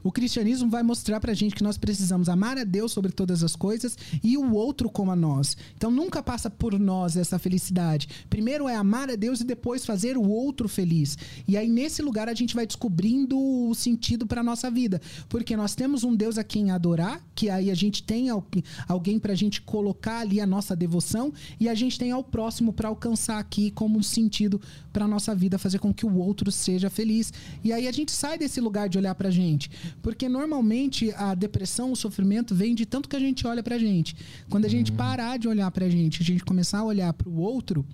O 0.03 0.11
cristianismo 0.11 0.71
vai 0.71 0.83
mostrar 0.83 1.21
pra 1.21 1.35
gente 1.35 1.55
que 1.55 1.63
nós 1.63 1.77
precisamos 1.77 2.31
amar 2.31 2.57
a 2.57 2.65
Deus 2.65 2.91
sobre 2.91 3.13
todas 3.13 3.43
as 3.45 3.55
coisas 3.55 3.99
e 4.23 4.39
o 4.39 4.55
outro 4.55 4.89
como 4.89 5.11
a 5.11 5.17
nós. 5.17 5.59
Então 5.77 5.91
nunca 5.91 6.23
passa 6.23 6.49
por 6.49 6.79
nós 6.81 7.19
essa 7.19 7.39
felicidade. 7.39 8.09
Primeiro 8.31 8.67
é 8.67 8.75
amar 8.77 9.11
a 9.11 9.15
Deus 9.17 9.41
e 9.43 9.45
depois 9.45 9.85
fazer 9.85 10.17
o 10.17 10.27
outro 10.27 10.44
feliz. 10.69 11.17
E 11.49 11.57
aí 11.57 11.69
nesse 11.69 12.03
lugar 12.03 12.29
a 12.29 12.35
gente 12.35 12.55
vai 12.55 12.67
descobrindo 12.67 13.39
o 13.39 13.75
sentido 13.75 14.27
para 14.27 14.43
nossa 14.43 14.71
vida, 14.71 15.01
porque 15.29 15.57
nós 15.57 15.75
temos 15.75 16.05
um 16.05 16.15
Deus 16.15 16.39
a 16.39 16.45
quem 16.45 16.71
adorar, 16.71 17.21
que 17.35 17.49
aí 17.49 17.71
a 17.71 17.75
gente 17.75 18.03
tem 18.03 18.29
al- 18.29 18.45
alguém 18.89 19.19
pra 19.19 19.35
gente 19.35 19.61
colocar 19.63 20.19
ali 20.21 20.41
a 20.41 20.47
nossa 20.47 20.75
devoção 20.77 21.33
e 21.59 21.69
a 21.69 21.75
gente 21.75 21.99
tem 21.99 22.11
ao 22.13 22.23
próximo 22.23 22.73
para 22.73 22.89
alcançar 22.89 23.39
aqui 23.39 23.71
como 23.71 23.99
um 23.99 24.03
sentido 24.03 24.61
para 24.93 25.09
nossa 25.09 25.35
vida, 25.35 25.59
fazer 25.59 25.79
com 25.79 25.93
que 25.93 26.07
o 26.07 26.17
outro 26.17 26.51
seja 26.53 26.89
feliz. 26.91 27.33
E 27.63 27.73
aí 27.73 27.89
a 27.89 27.93
gente 27.93 28.13
sai 28.13 28.39
desse 28.39 28.61
lugar 28.61 28.89
de 28.89 28.99
olhar 28.99 29.15
pra 29.15 29.31
gente, 29.31 29.71
porque 30.03 30.29
normalmente 30.29 31.13
a 31.13 31.35
depressão, 31.35 31.93
o 31.93 31.97
sofrimento 31.97 32.55
vem 32.55 32.75
de 32.75 32.87
tanto 32.87 33.09
que 33.09 33.17
a 33.17 33.21
gente 33.21 33.47
olha 33.47 33.63
pra 33.63 33.79
gente. 33.79 34.15
Quando 34.49 34.65
a 34.65 34.69
gente 34.69 34.93
parar 34.93 35.39
de 35.39 35.49
olhar 35.49 35.71
pra 35.71 35.89
gente, 35.89 36.23
a 36.23 36.25
gente 36.25 36.45
começar 36.45 36.79
a 36.79 36.85
olhar 36.85 37.13
pro 37.13 37.33
outro, 37.35 37.85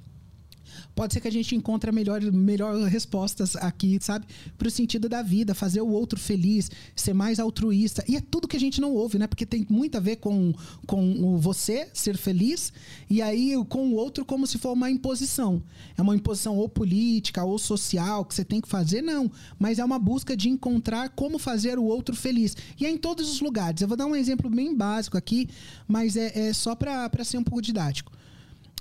pode 0.94 1.14
ser 1.14 1.20
que 1.20 1.28
a 1.28 1.32
gente 1.32 1.54
encontre 1.54 1.90
melhor, 1.92 2.20
melhor 2.20 2.76
respostas 2.84 3.56
aqui, 3.56 3.98
sabe? 4.00 4.26
Pro 4.58 4.70
sentido 4.70 5.08
da 5.08 5.22
vida, 5.22 5.54
fazer 5.54 5.80
o 5.80 5.88
outro 5.88 6.18
feliz, 6.18 6.70
ser 6.94 7.14
mais 7.14 7.38
altruísta. 7.38 8.04
E 8.08 8.16
é 8.16 8.20
tudo 8.20 8.48
que 8.48 8.56
a 8.56 8.60
gente 8.60 8.80
não 8.80 8.92
ouve, 8.92 9.18
né? 9.18 9.26
Porque 9.26 9.46
tem 9.46 9.66
muito 9.68 9.96
a 9.96 10.00
ver 10.00 10.16
com, 10.16 10.52
com 10.86 11.12
o 11.22 11.38
você 11.38 11.88
ser 11.92 12.16
feliz 12.16 12.72
e 13.08 13.20
aí 13.22 13.54
com 13.68 13.88
o 13.88 13.94
outro 13.94 14.24
como 14.24 14.46
se 14.46 14.58
for 14.58 14.72
uma 14.72 14.90
imposição. 14.90 15.62
É 15.96 16.02
uma 16.02 16.14
imposição 16.14 16.56
ou 16.56 16.68
política 16.68 17.44
ou 17.44 17.58
social 17.58 18.24
que 18.24 18.34
você 18.34 18.44
tem 18.44 18.60
que 18.60 18.68
fazer, 18.68 19.02
não. 19.02 19.30
Mas 19.58 19.78
é 19.78 19.84
uma 19.84 19.98
busca 19.98 20.36
de 20.36 20.48
encontrar 20.48 21.10
como 21.10 21.38
fazer 21.38 21.78
o 21.78 21.84
outro 21.84 22.14
feliz. 22.16 22.56
E 22.78 22.86
é 22.86 22.90
em 22.90 22.98
todos 22.98 23.30
os 23.30 23.40
lugares. 23.40 23.82
Eu 23.82 23.88
vou 23.88 23.96
dar 23.96 24.06
um 24.06 24.16
exemplo 24.16 24.50
bem 24.50 24.74
básico 24.74 25.16
aqui, 25.16 25.48
mas 25.86 26.16
é, 26.16 26.48
é 26.48 26.52
só 26.52 26.74
para 26.74 27.24
ser 27.24 27.38
um 27.38 27.44
pouco 27.44 27.62
didático 27.62 28.12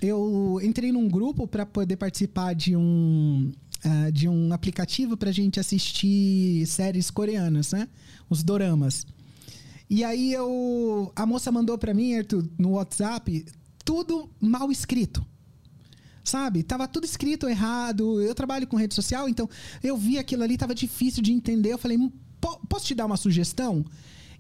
eu 0.02 0.60
entrei 0.64 0.92
num 0.92 1.08
grupo 1.08 1.48
para 1.48 1.66
poder 1.66 1.98
participar 1.98 2.54
de 2.54 2.76
um 2.76 3.52
ah, 3.84 4.10
de 4.12 4.28
um 4.28 4.52
aplicativo 4.54 5.16
para 5.16 5.32
gente 5.32 5.60
assistir 5.60 6.66
séries 6.68 7.10
coreanas, 7.10 7.72
né? 7.72 7.88
Os 8.30 8.44
doramas. 8.44 9.06
E 9.90 10.04
aí 10.04 10.32
eu 10.34 11.12
a 11.16 11.26
moça 11.26 11.52
mandou 11.52 11.78
para 11.78 11.94
mim, 11.94 12.14
Arthur, 12.16 12.48
no 12.58 12.72
WhatsApp, 12.72 13.46
tudo 13.84 14.30
mal 14.40 14.72
escrito. 14.72 15.26
Sabe? 16.24 16.62
Tava 16.62 16.88
tudo 16.88 17.06
escrito 17.06 17.48
errado. 17.48 18.22
Eu 18.22 18.36
trabalho 18.36 18.68
com 18.68 18.76
rede 18.78 18.94
social, 18.94 19.28
então 19.28 19.50
eu 19.82 19.98
vi 19.98 20.18
aquilo 20.20 20.44
ali, 20.44 20.58
tava 20.58 20.76
difícil 20.76 21.24
de 21.24 21.32
entender. 21.32 21.72
Eu 21.74 21.78
falei, 21.78 21.98
"Hum, 21.98 22.12
"Po- 22.40 22.60
posso 22.68 22.86
te 22.86 22.94
dar 22.94 23.06
uma 23.06 23.18
sugestão? 23.18 23.84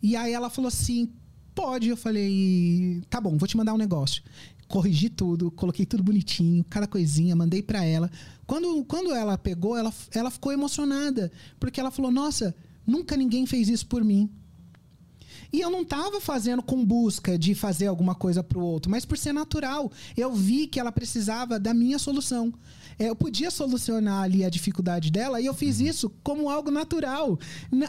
E 0.03 0.15
aí 0.15 0.31
ela 0.33 0.49
falou 0.49 0.67
assim: 0.67 1.09
pode. 1.55 1.89
Eu 1.89 1.97
falei, 1.97 3.01
tá 3.09 3.19
bom, 3.19 3.37
vou 3.37 3.47
te 3.47 3.57
mandar 3.57 3.73
um 3.73 3.77
negócio. 3.77 4.21
Corrigi 4.69 5.09
tudo, 5.09 5.49
coloquei 5.49 5.83
tudo 5.83 6.03
bonitinho, 6.03 6.63
cada 6.69 6.85
coisinha, 6.85 7.35
mandei 7.35 7.61
pra 7.61 7.83
ela. 7.83 8.09
Quando, 8.45 8.85
quando 8.85 9.11
ela 9.11 9.35
pegou, 9.35 9.75
ela, 9.75 9.91
ela 10.13 10.29
ficou 10.29 10.51
emocionada, 10.53 11.31
porque 11.59 11.79
ela 11.79 11.89
falou: 11.89 12.11
Nossa, 12.11 12.55
nunca 12.85 13.17
ninguém 13.17 13.47
fez 13.47 13.67
isso 13.67 13.87
por 13.87 14.03
mim. 14.03 14.29
E 15.51 15.59
eu 15.59 15.71
não 15.71 15.83
tava 15.83 16.21
fazendo 16.21 16.61
com 16.61 16.85
busca 16.85 17.35
de 17.35 17.55
fazer 17.55 17.87
alguma 17.87 18.13
coisa 18.13 18.43
pro 18.43 18.61
outro, 18.61 18.91
mas 18.91 19.05
por 19.05 19.17
ser 19.17 19.33
natural. 19.33 19.91
Eu 20.15 20.31
vi 20.33 20.67
que 20.67 20.79
ela 20.79 20.91
precisava 20.91 21.59
da 21.59 21.73
minha 21.73 21.97
solução. 21.97 22.53
É, 22.99 23.09
eu 23.09 23.15
podia 23.15 23.49
solucionar 23.49 24.21
ali 24.21 24.45
a 24.45 24.49
dificuldade 24.49 25.09
dela 25.09 25.41
e 25.41 25.47
eu 25.47 25.53
fiz 25.53 25.79
isso 25.79 26.11
como 26.21 26.47
algo 26.47 26.69
natural. 26.69 27.39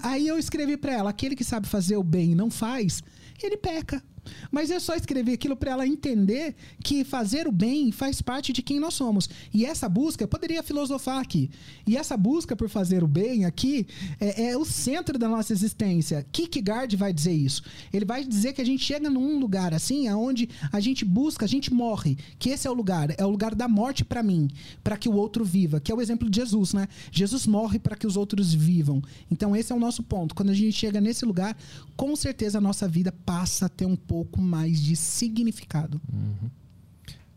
Aí 0.03 0.27
eu 0.27 0.39
escrevi 0.39 0.79
pra 0.79 0.95
ela: 0.95 1.11
aquele 1.11 1.37
que 1.37 1.45
sabe 1.45 1.69
fazer 1.69 1.99
o 1.99 2.03
bem 2.03 2.33
e 2.33 2.35
não 2.35 2.51
faz, 2.51 3.03
ele 3.43 3.59
peca. 3.59 4.03
Mas 4.51 4.71
eu 4.71 4.81
só 4.81 4.95
escrevi 4.95 5.33
aquilo 5.33 5.57
para 5.57 5.73
ela 5.73 5.87
entender 5.87 6.55
que 6.83 7.05
fazer 7.05 7.47
o 7.47 7.53
bem 7.53 7.91
faz 7.93 8.21
parte 8.21 8.53
de 8.53 8.63
quem 8.63 8.81
nós 8.81 8.95
somos. 8.95 9.29
E 9.53 9.65
essa 9.65 9.89
busca, 9.89 10.25
eu 10.25 10.29
poderia 10.29 10.63
filosofar 10.63 11.21
aqui. 11.21 11.51
E 11.87 11.97
essa 11.97 12.17
busca 12.17 12.55
por 12.55 12.69
fazer 12.69 13.03
o 13.03 13.09
bem 13.09 13.45
aqui 13.45 13.87
é, 14.21 14.51
é 14.51 14.57
o 14.57 14.65
centro 14.65 15.19
da 15.19 15.29
nossa 15.29 15.53
existência. 15.53 16.27
Kierkegaard 16.33 16.97
vai 16.97 17.13
dizer 17.13 17.33
isso. 17.33 17.63
Ele 17.93 18.05
vai 18.05 18.25
dizer 18.25 18.53
que 18.53 18.61
a 18.61 18.67
gente 18.67 18.85
chega 18.85 19.11
num 19.11 19.39
lugar 19.39 19.75
assim, 19.75 20.09
aonde 20.09 20.49
a 20.73 20.81
gente 20.81 21.05
busca, 21.05 21.45
a 21.45 21.49
gente 21.49 21.73
morre. 21.73 22.17
Que 22.39 22.51
esse 22.51 22.67
é 22.67 22.71
o 22.71 22.75
lugar, 22.75 23.15
é 23.17 23.25
o 23.25 23.31
lugar 23.31 23.55
da 23.55 23.69
morte 23.69 24.05
para 24.05 24.23
mim, 24.23 24.49
para 24.83 24.97
que 24.97 25.09
o 25.09 25.15
outro 25.15 25.45
viva. 25.45 25.81
Que 25.81 25.93
é 25.93 25.95
o 25.95 26.01
exemplo 26.01 26.29
de 26.29 26.41
Jesus, 26.41 26.73
né? 26.73 26.89
Jesus 27.11 27.47
morre 27.47 27.79
para 27.79 27.97
que 27.97 28.07
os 28.07 28.17
outros 28.17 28.53
vivam. 28.53 29.03
Então 29.31 29.55
esse 29.55 29.73
é 29.73 29.75
o 29.75 29.81
nosso 29.81 30.03
ponto. 30.03 30.35
Quando 30.35 30.51
a 30.51 30.55
gente 30.55 30.73
chega 30.73 31.01
nesse 31.01 31.25
lugar, 31.25 31.57
com 31.97 32.15
certeza 32.17 32.59
a 32.59 32.61
nossa 32.61 32.89
vida 32.89 33.13
passa 33.13 33.67
a 33.67 33.69
ter 33.69 33.87
um 33.87 33.97
pouco 34.11 34.41
mais 34.41 34.81
de 34.81 34.97
significado. 34.97 36.01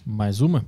Mais 0.03 0.41
uma? 0.41 0.65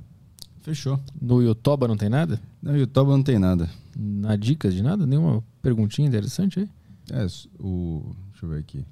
Fechou. 0.61 0.99
No 1.19 1.41
Yotoba 1.41 1.87
não 1.87 1.97
tem 1.97 2.09
nada? 2.09 2.39
No 2.61 2.77
YouTube 2.77 3.07
não 3.09 3.23
tem 3.23 3.39
nada. 3.39 3.67
Na 3.95 4.35
dicas 4.35 4.75
de 4.75 4.83
nada? 4.83 5.07
Nenhuma 5.07 5.43
perguntinha 5.63 6.07
interessante 6.07 6.59
aí? 6.59 6.69
É, 7.11 7.25
o. 7.59 8.15
Deixa 8.31 8.45
eu 8.45 8.49
ver 8.49 8.59
aqui. 8.59 8.85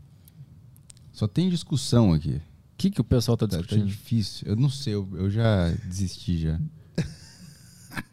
Só 1.12 1.28
tem 1.28 1.52
discussão 1.52 2.14
aqui. 2.14 2.38
O 2.38 2.42
que, 2.80 2.90
que 2.90 3.00
o 3.02 3.04
pessoal 3.04 3.38
tá 3.38 3.48
Tá, 3.48 3.58
tá 3.58 3.62
discutindo? 3.62 3.86
difícil. 3.86 4.48
Eu 4.48 4.56
não 4.56 4.70
sei, 4.70 4.96
eu, 4.96 5.08
eu 5.14 5.30
já 5.30 5.70
desisti 5.88 6.40
já. 6.40 6.60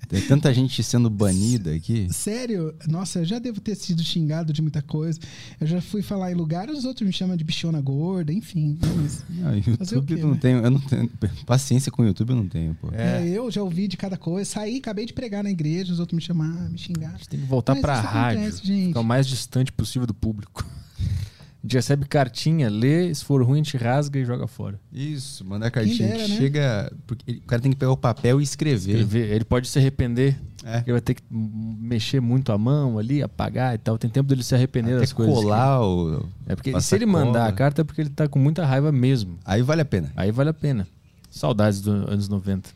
Tem 0.08 0.20
tanta 0.22 0.52
gente 0.52 0.82
sendo 0.82 1.08
banida 1.08 1.72
aqui. 1.72 2.08
Sério? 2.12 2.74
Nossa, 2.88 3.20
eu 3.20 3.24
já 3.24 3.38
devo 3.38 3.60
ter 3.60 3.76
sido 3.76 4.02
xingado 4.02 4.52
de 4.52 4.60
muita 4.60 4.82
coisa. 4.82 5.20
Eu 5.60 5.68
já 5.68 5.80
fui 5.80 6.02
falar 6.02 6.32
em 6.32 6.34
lugares, 6.34 6.78
os 6.78 6.84
outros 6.84 7.06
me 7.06 7.12
chamam 7.12 7.36
de 7.36 7.44
bichona 7.44 7.80
gorda, 7.80 8.32
enfim. 8.32 8.76
Mas, 8.96 9.24
Ah, 9.44 9.76
Fazer 9.78 9.94
o 9.94 9.98
YouTube 10.00 10.06
quê, 10.06 10.14
eu 10.22 10.26
não 10.26 10.34
né? 10.34 10.40
tenho, 10.40 10.58
eu 10.58 10.70
não 10.70 10.80
tenho. 10.80 11.08
Paciência 11.46 11.92
com 11.92 12.02
o 12.02 12.06
YouTube 12.06 12.30
eu 12.30 12.36
não 12.36 12.48
tenho, 12.48 12.74
pô. 12.80 12.88
é, 12.92 13.24
eu 13.28 13.48
já 13.52 13.62
ouvi 13.62 13.86
de 13.86 13.96
cada 13.96 14.16
coisa. 14.16 14.50
Saí, 14.50 14.78
acabei 14.78 15.06
de 15.06 15.12
pregar 15.12 15.44
na 15.44 15.50
igreja, 15.50 15.92
os 15.92 16.00
outros 16.00 16.16
me 16.16 16.22
chamaram, 16.22 16.68
me 16.68 16.78
xingaram. 16.78 17.14
A 17.14 17.18
gente 17.18 17.28
tem 17.28 17.38
que 17.40 17.46
voltar 17.46 17.74
Mas 17.74 17.80
pra 17.82 17.94
isso 17.94 18.06
rádio. 18.08 18.40
acontece, 18.40 18.66
gente. 18.66 18.88
Ficar 18.88 19.00
o 19.00 19.04
mais 19.04 19.26
distante 19.28 19.70
possível 19.70 20.06
do 20.08 20.14
público. 20.14 20.66
A 21.62 21.66
gente 21.66 21.74
recebe 21.74 22.06
cartinha, 22.06 22.70
lê, 22.70 23.14
se 23.14 23.22
for 23.22 23.42
ruim, 23.44 23.60
a 23.60 23.62
gente 23.62 23.76
rasga 23.76 24.18
e 24.18 24.24
joga 24.24 24.46
fora. 24.46 24.80
Isso, 24.90 25.44
mandar 25.44 25.70
cartinha 25.70 26.08
dera, 26.08 26.22
que 26.24 26.28
né? 26.30 26.36
chega. 26.38 26.92
Porque 27.06 27.22
ele- 27.30 27.38
o 27.38 27.42
cara 27.42 27.60
tem 27.60 27.70
que 27.70 27.76
pegar 27.76 27.92
o 27.92 27.96
papel 27.98 28.40
e 28.40 28.42
escrever. 28.44 28.92
Escrever. 28.92 29.30
Ele 29.34 29.44
pode 29.44 29.68
se 29.68 29.78
arrepender. 29.78 30.38
É. 30.64 30.78
Ele 30.78 30.92
vai 30.92 31.00
ter 31.02 31.14
que 31.14 31.22
mexer 31.30 32.18
muito 32.20 32.50
a 32.50 32.56
mão 32.56 32.98
ali, 32.98 33.22
apagar 33.22 33.74
e 33.74 33.78
tal. 33.78 33.98
Tem 33.98 34.08
tempo 34.08 34.26
dele 34.28 34.42
se 34.42 34.54
arrepender 34.54 34.92
Até 34.92 35.00
das 35.00 35.12
coisas. 35.12 35.34
colar 35.34 35.82
o. 35.82 36.26
É 36.46 36.56
porque 36.56 36.78
se 36.80 36.94
ele 36.94 37.04
mandar 37.04 37.46
a 37.46 37.52
carta 37.52 37.82
é 37.82 37.84
porque 37.84 38.00
ele 38.00 38.10
tá 38.10 38.26
com 38.26 38.38
muita 38.38 38.64
raiva 38.64 38.90
mesmo. 38.90 39.38
Aí 39.44 39.60
vale 39.60 39.82
a 39.82 39.84
pena. 39.86 40.10
Aí 40.16 40.30
vale 40.32 40.48
a 40.48 40.54
pena. 40.54 40.88
Saudades 41.30 41.82
dos 41.82 42.08
anos 42.08 42.26
90. 42.28 42.70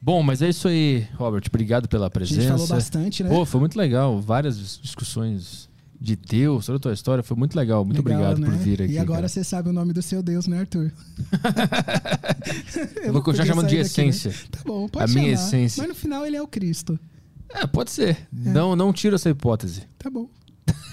Bom, 0.00 0.22
mas 0.22 0.40
é 0.42 0.48
isso 0.50 0.68
aí, 0.68 1.06
Robert. 1.16 1.42
Obrigado 1.48 1.88
pela 1.88 2.06
A 2.06 2.10
presença. 2.10 2.42
gente 2.42 2.50
falou 2.50 2.66
bastante, 2.68 3.24
né? 3.24 3.30
Pô, 3.30 3.44
foi 3.44 3.58
muito 3.58 3.76
legal. 3.76 4.20
Várias 4.20 4.56
dis- 4.58 4.78
discussões 4.82 5.65
de 6.00 6.16
Deus, 6.16 6.66
toda 6.66 6.76
a 6.76 6.80
tua 6.80 6.92
história. 6.92 7.22
Foi 7.22 7.36
muito 7.36 7.56
legal. 7.56 7.84
Muito 7.84 8.02
Legal, 8.02 8.30
obrigado 8.32 8.44
por 8.44 8.56
né? 8.58 8.64
vir 8.64 8.82
aqui. 8.82 8.92
E 8.92 8.98
agora 8.98 9.18
cara. 9.18 9.28
você 9.28 9.42
sabe 9.44 9.68
o 9.68 9.72
nome 9.72 9.92
do 9.92 10.02
seu 10.02 10.22
Deus, 10.22 10.46
né, 10.46 10.60
Arthur? 10.60 10.92
Eu 13.02 13.12
vou 13.12 13.22
continuar 13.22 13.46
chamando 13.46 13.66
de 13.66 13.76
sair 13.76 13.82
daqui, 13.84 14.02
né? 14.02 14.08
essência. 14.08 14.48
Tá 14.50 14.60
bom, 14.64 14.88
pode 14.88 15.04
A 15.04 15.14
minha 15.14 15.36
chamar. 15.36 15.48
essência. 15.48 15.80
Mas 15.82 15.88
no 15.88 15.94
final 15.94 16.26
ele 16.26 16.36
é 16.36 16.42
o 16.42 16.46
Cristo. 16.46 16.98
É, 17.48 17.66
pode 17.66 17.90
ser. 17.90 18.26
Não, 18.32 18.74
não 18.76 18.92
tira 18.92 19.16
essa 19.16 19.30
hipótese. 19.30 19.82
Tá 19.98 20.10
bom, 20.10 20.28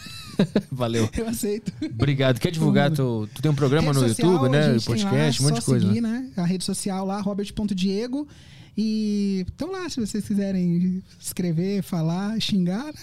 Valeu. 0.71 1.09
eu 1.17 1.27
aceito. 1.27 1.71
Obrigado. 1.83 2.39
Quer 2.39 2.51
divulgar? 2.51 2.91
Tu, 2.91 3.29
tu 3.33 3.41
tem 3.41 3.51
um 3.51 3.55
programa 3.55 3.87
Rede 3.87 3.99
no 3.99 4.07
social, 4.07 4.31
YouTube, 4.31 4.49
né? 4.51 4.77
Podcast, 4.85 5.41
um 5.41 5.45
monte 5.45 5.59
de 5.59 5.65
coisa. 5.65 5.87
Seguir, 5.87 6.01
né? 6.01 6.31
né? 6.35 6.43
A 6.43 6.45
rede 6.45 6.63
social 6.63 7.05
lá, 7.05 7.19
robert.diego. 7.21 8.27
E 8.75 9.45
estão 9.47 9.71
lá, 9.71 9.87
se 9.87 9.99
vocês 9.99 10.25
quiserem 10.27 11.03
escrever, 11.19 11.83
falar, 11.83 12.39
xingar. 12.41 12.85
né? 12.85 12.93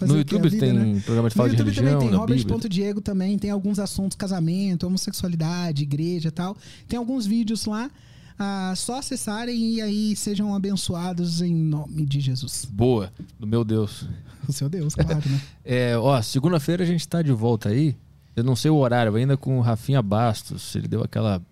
No 0.06 0.14
é 0.14 0.18
YouTube 0.18 0.48
vida, 0.48 0.66
tem 0.66 0.72
né? 0.72 1.00
programa 1.04 1.28
de 1.28 1.36
No 1.36 1.36
fala 1.36 1.48
de 1.50 1.56
YouTube 1.56 1.74
religião, 1.74 1.98
também 2.00 2.08
tem. 2.08 2.18
Robert.diego 2.18 3.00
também, 3.00 3.38
tem 3.38 3.50
alguns 3.50 3.78
assuntos, 3.78 4.16
casamento, 4.16 4.86
homossexualidade, 4.86 5.82
igreja 5.82 6.28
e 6.28 6.30
tal. 6.30 6.56
Tem 6.88 6.98
alguns 6.98 7.26
vídeos 7.26 7.66
lá. 7.66 7.90
Ah, 8.38 8.72
só 8.74 8.98
acessarem 8.98 9.74
e 9.74 9.82
aí 9.82 10.16
sejam 10.16 10.54
abençoados 10.54 11.42
em 11.42 11.54
nome 11.54 12.06
de 12.06 12.20
Jesus. 12.20 12.66
Boa, 12.70 13.12
do 13.38 13.46
meu 13.46 13.64
Deus. 13.64 14.06
O 14.48 14.52
seu 14.52 14.70
Deus, 14.70 14.94
claro, 14.94 15.16
né? 15.28 15.40
É, 15.62 15.98
ó, 15.98 16.20
segunda-feira 16.22 16.82
a 16.82 16.86
gente 16.86 17.06
tá 17.06 17.20
de 17.20 17.30
volta 17.30 17.68
aí. 17.68 17.94
Eu 18.34 18.42
não 18.42 18.56
sei 18.56 18.70
o 18.70 18.76
horário 18.76 19.14
ainda 19.14 19.36
com 19.36 19.58
o 19.58 19.60
Rafinha 19.60 20.00
Bastos. 20.00 20.74
Ele 20.74 20.88
deu 20.88 21.04
aquela 21.04 21.42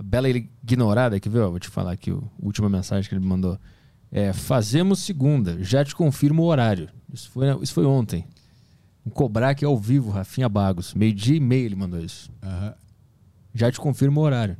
a 0.00 0.02
bela 0.02 0.30
ignorada 0.30 1.16
aqui, 1.16 1.28
viu? 1.28 1.50
Vou 1.50 1.58
te 1.58 1.68
falar 1.68 1.92
aqui 1.92 2.10
a 2.10 2.18
última 2.42 2.70
mensagem 2.70 3.06
que 3.06 3.14
ele 3.14 3.20
me 3.20 3.28
mandou. 3.28 3.58
É, 4.10 4.32
fazemos 4.32 5.00
segunda, 5.00 5.62
já 5.62 5.84
te 5.84 5.94
confirmo 5.94 6.42
o 6.42 6.46
horário. 6.46 6.88
Isso 7.12 7.30
foi, 7.30 7.46
isso 7.62 7.74
foi 7.74 7.84
ontem. 7.84 8.24
Um 9.04 9.10
cobrar 9.10 9.50
aqui 9.50 9.62
ao 9.62 9.76
vivo, 9.76 10.10
Rafinha 10.10 10.48
Bagos. 10.48 10.94
Meio-dia 10.94 11.36
e 11.36 11.40
meio 11.40 11.66
ele 11.66 11.76
mandou 11.76 12.00
isso. 12.00 12.32
Já 13.54 13.70
te 13.70 13.78
confirmo 13.78 14.22
o 14.22 14.24
horário. 14.24 14.56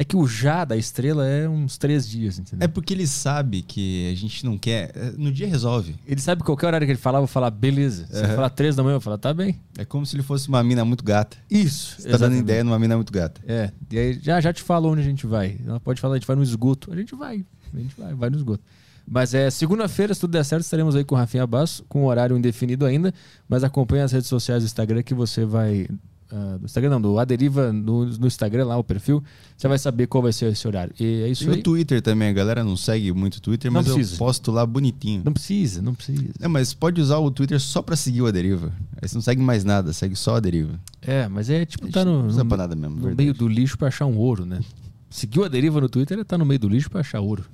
É 0.00 0.04
que 0.04 0.16
o 0.16 0.26
já 0.26 0.64
da 0.64 0.78
estrela 0.78 1.26
é 1.28 1.46
uns 1.46 1.76
três 1.76 2.08
dias, 2.08 2.38
entendeu? 2.38 2.64
É 2.64 2.68
porque 2.68 2.94
ele 2.94 3.06
sabe 3.06 3.60
que 3.60 4.10
a 4.10 4.16
gente 4.16 4.46
não 4.46 4.56
quer. 4.56 4.92
é, 4.96 5.12
No 5.18 5.30
dia 5.30 5.46
resolve. 5.46 5.94
Ele 6.06 6.18
sabe 6.22 6.40
que 6.40 6.46
qualquer 6.46 6.68
horário 6.68 6.86
que 6.86 6.92
ele 6.92 6.98
falar, 6.98 7.18
eu 7.18 7.22
vou 7.24 7.28
falar, 7.28 7.50
beleza. 7.50 8.06
Se 8.06 8.16
ele 8.16 8.24
Aham. 8.28 8.34
falar 8.36 8.48
três 8.48 8.74
da 8.74 8.82
manhã, 8.82 8.94
eu 8.94 8.98
vou 8.98 9.04
falar, 9.04 9.18
tá 9.18 9.34
bem. 9.34 9.60
É 9.76 9.84
como 9.84 10.06
se 10.06 10.16
ele 10.16 10.22
fosse 10.22 10.48
uma 10.48 10.64
mina 10.64 10.86
muito 10.86 11.04
gata. 11.04 11.36
Isso. 11.50 12.00
Você 12.00 12.08
tá 12.08 12.16
dando 12.16 12.34
ideia 12.36 12.64
numa 12.64 12.78
mina 12.78 12.96
muito 12.96 13.12
gata. 13.12 13.42
É, 13.46 13.70
e 13.90 13.98
aí 13.98 14.18
já, 14.22 14.40
já 14.40 14.54
te 14.54 14.62
falo 14.62 14.88
onde 14.90 15.02
a 15.02 15.04
gente 15.04 15.26
vai. 15.26 15.58
Ela 15.66 15.78
pode 15.78 16.00
falar, 16.00 16.14
a 16.14 16.16
gente 16.16 16.26
vai 16.26 16.36
no 16.36 16.42
esgoto. 16.42 16.90
A 16.90 16.96
gente 16.96 17.14
vai. 17.14 17.44
A 17.74 17.78
gente 17.78 17.94
vai, 18.00 18.14
vai 18.14 18.30
no 18.30 18.38
esgoto. 18.38 18.64
Mas 19.06 19.34
é 19.34 19.50
segunda-feira, 19.50 20.14
se 20.14 20.20
tudo 20.20 20.30
der 20.30 20.44
certo, 20.46 20.62
estaremos 20.62 20.96
aí 20.96 21.04
com 21.04 21.14
o 21.14 21.18
Rafinha 21.18 21.46
Basso, 21.46 21.84
com 21.90 22.06
horário 22.06 22.38
indefinido 22.38 22.86
ainda. 22.86 23.12
Mas 23.46 23.62
acompanhe 23.62 24.02
as 24.02 24.12
redes 24.12 24.28
sociais 24.28 24.62
do 24.62 24.66
Instagram 24.66 25.02
que 25.02 25.12
você 25.12 25.44
vai. 25.44 25.88
Ah, 26.32 26.56
do 26.58 26.64
Instagram 26.64 26.90
não, 26.90 27.00
do 27.00 27.18
Aderiva 27.18 27.72
no, 27.72 28.06
no 28.06 28.26
Instagram 28.26 28.66
lá, 28.66 28.76
o 28.76 28.84
perfil. 28.84 29.22
Você 29.56 29.66
vai 29.68 29.78
saber 29.78 30.06
qual 30.06 30.22
vai 30.22 30.32
ser 30.32 30.52
esse 30.52 30.66
horário. 30.66 30.94
E 30.98 31.04
é 31.22 31.28
isso 31.28 31.44
Tem 31.44 31.54
aí. 31.54 31.60
o 31.60 31.62
Twitter 31.62 32.00
também, 32.00 32.28
a 32.28 32.32
galera 32.32 32.62
não 32.64 32.76
segue 32.76 33.12
muito 33.12 33.36
o 33.36 33.40
Twitter, 33.40 33.70
Não 33.70 33.80
mas 33.80 33.92
precisa. 33.92 34.14
eu 34.14 34.18
posto 34.18 34.50
lá 34.50 34.64
bonitinho. 34.64 35.22
Não 35.24 35.32
precisa, 35.32 35.82
não 35.82 35.94
precisa. 35.94 36.24
É, 36.40 36.48
mas 36.48 36.72
pode 36.72 37.00
usar 37.00 37.18
o 37.18 37.30
Twitter 37.30 37.58
só 37.60 37.82
pra 37.82 37.96
seguir 37.96 38.22
o 38.22 38.26
A 38.26 38.30
Deriva. 38.30 38.72
Aí 39.00 39.08
você 39.08 39.14
não 39.16 39.22
segue 39.22 39.42
mais 39.42 39.64
nada, 39.64 39.92
segue 39.92 40.16
só 40.16 40.36
a 40.36 40.40
Deriva. 40.40 40.78
É, 41.02 41.28
mas 41.28 41.50
é 41.50 41.64
tipo, 41.64 41.90
tá 41.90 42.04
no, 42.04 42.22
no, 42.22 42.76
mesmo, 42.76 42.88
no 43.08 43.14
meio 43.16 43.34
do 43.34 43.48
lixo 43.48 43.76
pra 43.76 43.88
achar 43.88 44.06
um 44.06 44.16
ouro, 44.16 44.44
né? 44.46 44.60
Seguiu 45.08 45.44
a 45.44 45.48
deriva 45.48 45.80
no 45.80 45.88
Twitter, 45.88 46.16
ele 46.16 46.24
tá 46.24 46.38
no 46.38 46.44
meio 46.44 46.60
do 46.60 46.68
lixo 46.68 46.88
pra 46.88 47.00
achar 47.00 47.20
ouro. 47.20 47.44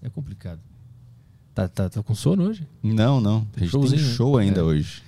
É 0.00 0.08
complicado. 0.08 0.60
Tá, 1.54 1.68
tá, 1.68 1.88
tá 1.90 2.02
com 2.02 2.14
sono 2.14 2.44
hoje? 2.44 2.66
Não, 2.82 3.20
não. 3.20 3.46
A 3.56 3.60
gente 3.60 3.70
Showzinho, 3.70 4.00
tem 4.00 4.08
né? 4.10 4.14
show 4.14 4.38
ainda 4.38 4.60
É. 4.60 4.62
hoje. 4.62 5.02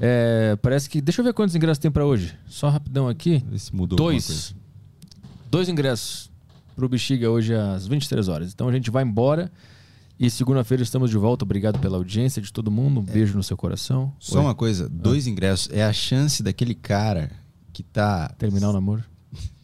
É, 0.00 0.56
parece 0.56 0.88
que. 0.88 1.00
Deixa 1.00 1.20
eu 1.20 1.24
ver 1.24 1.32
quantos 1.32 1.54
ingressos 1.54 1.78
tem 1.78 1.90
pra 1.90 2.04
hoje. 2.04 2.34
Só 2.46 2.68
rapidão 2.68 3.08
aqui. 3.08 3.42
Vê 3.48 3.58
se 3.58 3.74
mudou. 3.74 3.96
Dois. 3.96 4.54
Dois 5.50 5.68
ingressos 5.68 6.30
pro 6.74 6.88
Bexiga 6.88 7.30
hoje 7.30 7.54
às 7.54 7.86
23 7.86 8.28
horas. 8.28 8.52
Então 8.52 8.68
a 8.68 8.72
gente 8.72 8.90
vai 8.90 9.04
embora. 9.04 9.50
E 10.18 10.30
segunda-feira 10.30 10.82
estamos 10.82 11.10
de 11.10 11.16
volta. 11.16 11.44
Obrigado 11.44 11.78
pela 11.80 11.96
audiência 11.96 12.40
de 12.40 12.52
todo 12.52 12.70
mundo. 12.70 13.00
Um 13.00 13.04
beijo 13.04 13.36
no 13.36 13.42
seu 13.42 13.56
coração. 13.56 14.12
Só 14.18 14.38
Oi. 14.38 14.44
uma 14.44 14.54
coisa, 14.54 14.88
dois 14.88 15.26
ingressos. 15.26 15.68
É 15.72 15.84
a 15.84 15.92
chance 15.92 16.42
daquele 16.42 16.74
cara 16.74 17.32
que 17.72 17.82
tá. 17.82 18.28
Terminar 18.38 18.70
o 18.70 18.72
namoro? 18.72 19.02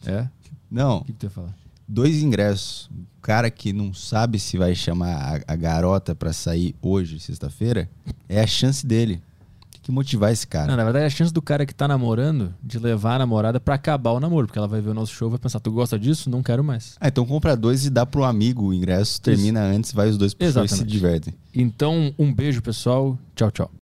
É? 0.05 0.27
Não, 0.69 0.97
O 0.99 1.05
que, 1.05 1.13
que 1.13 1.19
tu 1.19 1.23
ia 1.25 1.29
falar? 1.29 1.55
dois 1.87 2.21
ingressos. 2.21 2.89
O 3.17 3.21
cara 3.21 3.49
que 3.51 3.71
não 3.71 3.93
sabe 3.93 4.39
se 4.39 4.57
vai 4.57 4.73
chamar 4.75 5.41
a, 5.47 5.53
a 5.53 5.55
garota 5.55 6.13
pra 6.15 6.33
sair 6.33 6.75
hoje, 6.81 7.19
sexta-feira, 7.19 7.89
é 8.27 8.41
a 8.41 8.47
chance 8.47 8.85
dele. 8.85 9.21
Que 9.91 9.95
motivar 9.95 10.31
esse 10.31 10.47
cara. 10.47 10.67
Não, 10.67 10.77
na 10.77 10.83
verdade 10.83 11.03
é 11.03 11.07
a 11.07 11.09
chance 11.09 11.33
do 11.33 11.41
cara 11.41 11.65
que 11.65 11.75
tá 11.75 11.87
namorando 11.87 12.53
de 12.63 12.79
levar 12.79 13.15
a 13.15 13.19
namorada 13.19 13.59
pra 13.59 13.75
acabar 13.75 14.11
o 14.11 14.19
namoro. 14.19 14.47
Porque 14.47 14.57
ela 14.57 14.67
vai 14.67 14.79
ver 14.79 14.89
o 14.89 14.93
nosso 14.93 15.13
show 15.13 15.29
vai 15.29 15.37
pensar: 15.37 15.59
tu 15.59 15.71
gosta 15.71 15.99
disso? 15.99 16.29
Não 16.29 16.41
quero 16.41 16.63
mais. 16.63 16.95
Ah, 16.99 17.09
então 17.09 17.25
compra 17.25 17.55
dois 17.55 17.85
e 17.85 17.89
dá 17.89 18.05
pro 18.05 18.23
amigo 18.23 18.67
o 18.67 18.73
ingresso, 18.73 19.21
termina 19.21 19.61
antes, 19.61 19.91
vai 19.91 20.09
os 20.09 20.17
dois 20.17 20.33
pro 20.33 20.49
show 20.51 20.63
e 20.63 20.69
se 20.69 20.83
divertem. 20.85 21.33
Então, 21.53 22.13
um 22.17 22.33
beijo, 22.33 22.61
pessoal. 22.61 23.17
Tchau, 23.35 23.51
tchau. 23.51 23.71